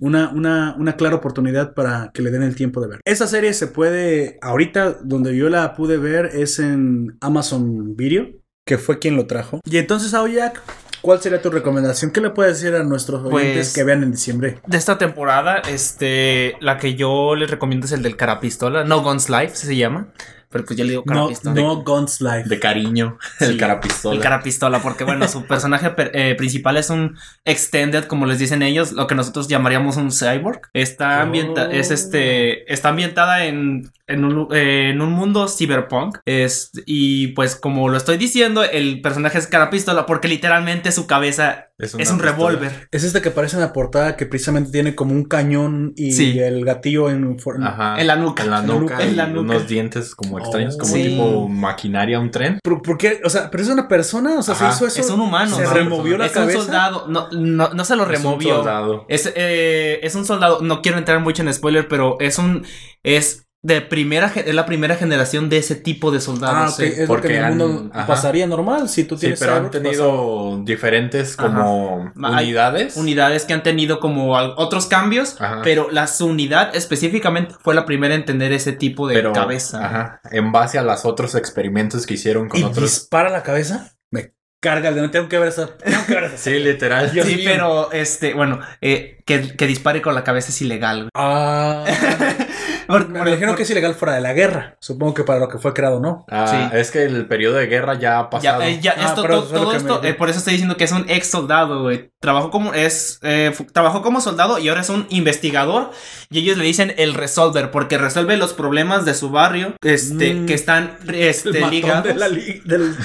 Una, 0.00 0.30
una, 0.30 0.74
una 0.78 0.96
clara 0.96 1.16
oportunidad 1.16 1.74
para 1.74 2.10
que 2.12 2.22
le 2.22 2.30
den 2.30 2.42
el 2.42 2.54
tiempo 2.54 2.80
de 2.80 2.88
ver. 2.88 3.00
Esta 3.04 3.26
serie 3.26 3.52
se 3.54 3.66
puede, 3.68 4.38
ahorita 4.42 4.98
donde 5.02 5.36
yo 5.36 5.48
la 5.48 5.74
pude 5.74 5.96
ver 5.98 6.26
es 6.34 6.58
en 6.58 7.16
Amazon 7.20 7.96
Video, 7.96 8.26
que 8.66 8.78
fue 8.78 8.98
quien 8.98 9.16
lo 9.16 9.26
trajo. 9.26 9.60
Y 9.64 9.78
entonces, 9.78 10.12
Aoyak, 10.14 10.60
¿cuál 11.00 11.20
sería 11.20 11.40
tu 11.40 11.50
recomendación? 11.50 12.10
¿Qué 12.10 12.20
le 12.20 12.30
puedes 12.30 12.60
decir 12.60 12.74
a 12.76 12.82
nuestros 12.84 13.24
oyentes 13.24 13.68
Pues- 13.68 13.74
que 13.74 13.84
vean 13.84 14.02
en 14.02 14.10
diciembre? 14.10 14.58
De 14.66 14.76
esta 14.76 14.98
temporada, 14.98 15.62
este, 15.70 16.54
la 16.60 16.76
que 16.78 16.94
yo 16.94 17.34
les 17.34 17.50
recomiendo 17.50 17.86
es 17.86 17.92
el 17.92 18.02
del 18.02 18.16
Carapistola, 18.16 18.84
No 18.84 19.02
Guns 19.02 19.30
Life 19.30 19.54
se 19.56 19.76
llama, 19.76 20.08
pero 20.50 20.64
pues 20.64 20.76
yo 20.78 20.84
le 20.84 20.90
digo 20.90 21.02
No, 21.06 21.14
Carapistola. 21.14 21.54
no 21.60 21.76
Guns 21.82 22.20
Life. 22.20 22.48
De 22.48 22.58
cariño, 22.58 23.18
el 23.40 23.48
Sí, 23.52 23.56
carapistola. 23.56 24.16
El 24.16 24.22
Carapistola, 24.22 24.78
porque 24.80 25.04
bueno, 25.04 25.28
su 25.28 25.44
personaje 25.46 25.90
per- 25.90 26.10
eh, 26.14 26.34
principal 26.36 26.76
es 26.76 26.90
un 26.90 27.16
extended, 27.44 28.04
como 28.04 28.26
les 28.26 28.38
dicen 28.38 28.62
ellos, 28.62 28.92
lo 28.92 29.06
que 29.06 29.14
nosotros 29.14 29.48
llamaríamos 29.48 29.96
un 29.96 30.10
cyborg. 30.10 30.62
Está 30.72 31.22
ambienta 31.22 31.66
Oh. 31.68 31.70
es 31.70 31.90
este, 31.90 32.72
está 32.72 32.90
ambientada 32.90 33.44
en, 33.44 33.90
en, 34.06 34.24
un, 34.24 34.48
eh, 34.54 34.90
en 34.90 35.00
un 35.00 35.12
mundo 35.12 35.48
cyberpunk. 35.48 36.18
Es, 36.24 36.70
y 36.86 37.28
pues 37.28 37.56
como 37.56 37.88
lo 37.88 37.96
estoy 37.96 38.16
diciendo, 38.16 38.62
el 38.64 39.00
personaje 39.00 39.38
es 39.38 39.46
Carapistola 39.46 40.06
porque 40.06 40.28
literalmente 40.28 40.92
su 40.92 41.06
cabeza 41.06 41.67
es 41.78 42.10
un 42.10 42.18
revólver. 42.18 42.88
Es 42.90 43.04
este 43.04 43.22
que 43.22 43.28
aparece 43.28 43.54
en 43.56 43.62
la 43.62 43.72
portada 43.72 44.16
que 44.16 44.26
precisamente 44.26 44.72
tiene 44.72 44.94
como 44.96 45.12
un 45.14 45.24
cañón 45.24 45.92
y 45.96 46.10
Sí. 46.12 46.38
el 46.38 46.64
gatillo 46.64 47.08
en... 47.08 47.36
Ajá. 47.62 48.00
En 48.00 48.06
la 48.08 48.16
nuca. 48.16 48.42
En 48.42 48.50
la 48.50 48.60
En 48.60 48.66
la 48.66 48.74
nuca. 48.74 48.94
nuca. 48.94 49.04
y 49.04 49.08
En 49.10 49.16
la 49.16 49.26
nuca. 49.28 49.40
unos 49.40 49.68
dientes 49.68 50.14
como 50.16 50.38
extraños, 50.40 50.74
Oh. 50.74 50.78
como 50.78 50.92
Sí. 50.94 51.02
tipo 51.04 51.48
maquinaria, 51.48 52.18
un 52.18 52.30
tren. 52.32 52.58
¿Pero 52.62 52.82
por 52.82 52.98
qué? 52.98 53.20
O 53.24 53.30
sea, 53.30 53.50
pero 53.50 53.62
es 53.62 53.68
una 53.68 53.86
persona, 53.86 54.38
o 54.38 54.42
sea, 54.42 54.54
Ajá. 54.54 54.72
se 54.72 54.76
hizo 54.76 54.86
eso. 54.88 55.00
Es 55.00 55.10
un 55.10 55.20
humano. 55.20 55.54
Se 55.56 55.62
¿no? 55.62 55.70
removió 55.72 56.18
la 56.18 56.26
es 56.26 56.32
cabeza. 56.32 56.58
un 56.58 56.64
soldado. 56.64 57.06
No, 57.08 57.28
no, 57.30 57.68
no 57.72 57.84
se 57.84 57.94
lo 57.96 58.02
Es 58.02 58.08
un 58.08 58.14
removió. 58.14 58.56
soldado. 58.56 59.04
Es, 59.08 59.32
eh, 59.36 60.00
es 60.02 60.14
un 60.16 60.24
soldado. 60.24 60.60
No 60.62 60.82
quiero 60.82 60.98
entrar 60.98 61.20
mucho 61.20 61.42
en 61.42 61.52
spoiler, 61.54 61.86
pero 61.88 62.16
es 62.20 62.38
un. 62.38 62.64
Es 63.04 63.44
de 63.68 63.80
primera. 63.82 64.32
Es 64.34 64.52
la 64.54 64.66
primera 64.66 64.96
generación 64.96 65.48
de 65.48 65.58
ese 65.58 65.76
tipo 65.76 66.10
de 66.10 66.18
Ah, 66.18 66.20
soldados. 66.20 66.74
sí. 66.76 66.84
Es 66.86 66.98
lo 67.00 67.06
porque 67.06 67.28
que 67.28 67.34
en 67.36 67.40
el 67.40 67.44
han- 67.52 67.58
mundo 67.58 67.90
ajá. 67.94 68.06
pasaría 68.08 68.46
normal 68.48 68.88
si 68.88 69.04
tú 69.04 69.14
Sí, 69.14 69.20
tienes 69.20 69.38
pero 69.38 69.54
han 69.54 69.70
tenido 69.70 70.60
diferentes 70.64 71.36
como 71.36 72.10
unidades. 72.16 72.96
Unidades 72.96 73.44
que 73.44 73.52
han 73.52 73.62
tenido 73.62 74.00
como 74.00 74.32
otros 74.34 74.86
cambios, 74.86 75.40
Ajá. 75.40 75.60
pero 75.62 75.88
la 75.90 76.06
su 76.08 76.26
unidad 76.26 76.74
específicamente 76.74 77.54
fue 77.62 77.74
la 77.74 77.86
primera 77.86 78.14
en 78.14 78.24
tener 78.24 78.52
ese 78.52 78.72
tipo 78.72 79.06
de 79.06 79.14
pero, 79.14 79.32
cabeza. 79.32 79.84
Ajá, 79.84 80.20
en 80.32 80.50
base 80.50 80.78
a 80.78 80.82
los 80.82 81.04
otros 81.04 81.34
experimentos 81.34 82.06
que 82.06 82.14
hicieron 82.14 82.48
con 82.48 82.58
y 82.60 82.64
otros. 82.64 82.82
dispara 82.90 83.30
la 83.30 83.42
cabeza. 83.42 83.92
Me 84.10 84.32
carga 84.60 84.88
el 84.88 84.94
dedo. 84.96 85.10
Tengo 85.10 85.28
que 85.28 85.38
ver 85.38 85.48
esa. 85.48 85.76
Tengo 85.76 86.00
que 86.06 86.14
ver 86.14 86.24
esa. 86.24 86.36
Sí, 86.38 86.50
literal. 86.58 87.12
Dios 87.12 87.26
sí, 87.26 87.36
mío. 87.36 87.44
pero 87.52 87.92
este, 87.92 88.34
bueno, 88.34 88.58
eh, 88.80 89.22
que, 89.26 89.54
que 89.56 89.66
dispare 89.66 90.00
con 90.02 90.14
la 90.14 90.24
cabeza 90.24 90.48
es 90.48 90.62
ilegal. 90.62 91.00
güey. 91.02 91.10
Ah. 91.14 91.84
Por- 92.88 93.08
Me 93.08 93.18
dijeron 93.30 93.50
por- 93.50 93.56
que 93.58 93.62
es 93.62 93.70
ilegal 93.70 93.94
fuera 93.94 94.14
de 94.14 94.20
la 94.20 94.32
guerra. 94.32 94.76
Supongo 94.80 95.14
que 95.14 95.22
para 95.22 95.38
lo 95.38 95.48
que 95.48 95.58
fue 95.58 95.72
creado, 95.74 96.00
¿no? 96.00 96.24
Ah, 96.30 96.68
Sí. 96.72 96.76
es 96.76 96.90
que 96.90 97.04
el 97.04 97.26
periodo 97.26 97.56
de 97.56 97.66
guerra 97.66 97.94
ya 97.98 98.18
ha 98.18 98.30
pasado. 98.30 98.60
Ya, 98.62 98.68
eh, 98.68 98.80
ya, 98.80 98.92
Ah, 98.96 99.04
esto, 99.08 99.22
es 99.22 99.28
todo 99.50 99.72
esto, 99.74 100.00
me- 100.02 100.08
eh, 100.08 100.14
por 100.14 100.30
eso 100.30 100.38
estoy 100.38 100.54
diciendo 100.54 100.76
que 100.76 100.84
es 100.84 100.92
un 100.92 101.04
ex 101.08 101.28
soldado, 101.30 101.82
güey. 101.82 102.10
Trabajó 102.20 102.50
como, 102.50 102.74
es, 102.74 103.20
eh, 103.22 103.52
trabajó 103.72 104.02
como 104.02 104.20
soldado 104.20 104.58
y 104.58 104.68
ahora 104.68 104.80
es 104.80 104.88
un 104.88 105.06
investigador. 105.10 105.90
Y 106.30 106.40
ellos 106.40 106.56
le 106.56 106.64
dicen 106.64 106.94
el 106.98 107.14
resolver, 107.14 107.70
porque 107.70 107.98
resuelve 107.98 108.36
los 108.36 108.54
problemas 108.54 109.04
de 109.04 109.14
su 109.14 109.30
barrio, 109.30 109.74
este, 109.82 110.34
Mm. 110.34 110.46
que 110.46 110.54
están, 110.54 110.96
este, 111.14 111.66
ligados. 111.70 112.04
de 112.04 112.14
la 112.14 112.28
li- 112.28 112.62
del, 112.64 112.96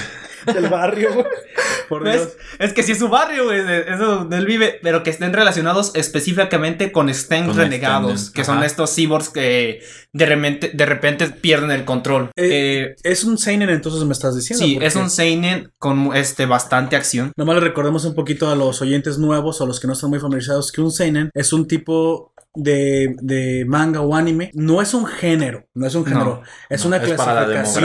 del 0.52 0.68
barrio, 0.68 1.12
güey. 1.14 1.26
Por. 1.88 2.04
Dios. 2.04 2.30
Es 2.58 2.72
que 2.72 2.82
sí 2.82 2.92
es 2.92 2.98
su 2.98 3.08
barrio, 3.08 3.44
güey, 3.44 3.62
de- 3.62 3.80
es 3.92 3.98
donde 3.98 4.36
él 4.38 4.46
vive, 4.46 4.78
pero 4.82 5.02
que 5.02 5.10
estén 5.10 5.32
relacionados 5.32 5.92
específicamente 5.94 6.92
con 6.92 7.12
Sten 7.12 7.46
Con 7.46 7.56
renegados, 7.56 8.30
que 8.30 8.44
son 8.44 8.62
estos 8.62 8.94
cyborgs 8.94 9.28
que 9.28 9.82
de 10.12 10.26
repente, 10.26 10.70
de 10.72 10.86
repente 10.86 11.26
pierden 11.28 11.70
el 11.70 11.84
control. 11.84 12.30
Eh, 12.36 12.52
Eh, 12.54 12.94
Es 13.02 13.24
un 13.24 13.36
Seinen, 13.38 13.68
entonces 13.70 14.02
me 14.04 14.12
estás 14.12 14.34
diciendo. 14.36 14.64
sí, 14.64 14.78
es 14.80 14.96
un 14.96 15.10
seinen 15.10 15.70
con 15.78 16.14
este 16.14 16.46
bastante 16.46 16.96
acción. 16.96 17.32
Nomás 17.36 17.56
le 17.56 17.60
recordemos 17.60 18.04
un 18.04 18.14
poquito 18.14 18.48
a 18.50 18.54
los 18.54 18.80
oyentes 18.80 19.18
nuevos 19.18 19.60
o 19.60 19.64
a 19.64 19.66
los 19.66 19.80
que 19.80 19.86
no 19.86 19.92
están 19.92 20.10
muy 20.10 20.18
familiarizados 20.20 20.72
que 20.72 20.80
un 20.80 20.90
seinen 20.92 21.30
es 21.34 21.52
un 21.52 21.66
tipo 21.66 22.32
de, 22.54 23.16
de 23.20 23.64
manga 23.66 24.00
o 24.00 24.14
anime. 24.14 24.50
No 24.54 24.80
es 24.80 24.94
un 24.94 25.06
género, 25.06 25.66
no 25.74 25.86
es 25.86 25.94
un 25.94 26.04
género. 26.04 26.42
es 26.68 26.82
no, 26.82 26.88
una 26.88 26.98
es 26.98 27.02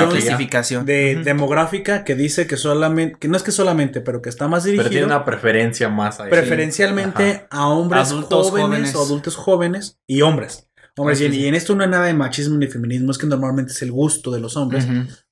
clasificación 0.10 0.86
de 0.86 1.22
demográfica 1.24 2.04
que 2.04 2.16
dice 2.16 2.48
que 2.48 2.58
solamente, 2.58 3.18
que 3.20 3.28
no 3.28 3.38
es 3.38 3.44
que 3.44 3.52
solamente, 3.52 4.02
pero 4.02 4.22
que 4.22 4.30
está 4.30 4.48
más 4.48 4.64
Pero 4.64 4.74
tiene 4.76 4.84
dirigido 4.90 5.08
una 5.08 5.26
preferencia 5.26 5.90
más 5.90 6.20
ahí. 6.20 6.30
preferencialmente 6.30 7.48
a 7.50 7.68
hombres 7.68 8.10
Adultos 8.12 8.50
jóvenes, 8.50 8.68
jóvenes. 8.70 8.96
o 8.96 9.02
adultos 9.04 9.36
jóvenes 9.36 10.00
y 10.08 10.22
hombres. 10.22 10.66
Hombres, 10.98 11.22
Ah, 11.22 11.24
y, 11.24 11.28
sí, 11.28 11.34
sí. 11.34 11.40
y 11.42 11.48
en 11.48 11.56
esto 11.56 11.76
no 11.76 11.84
hay 11.84 11.90
nada 11.90 12.06
de 12.08 12.14
machismo 12.14 12.58
ni 12.58 12.68
feminismo, 12.68 13.12
es 13.12 13.18
que 13.18 13.26
normalmente 13.28 13.72
es 13.72 13.82
el 13.84 13.92
gusto 13.92 14.32
de 14.32 14.42
los 14.42 14.58
hombres. 14.58 14.86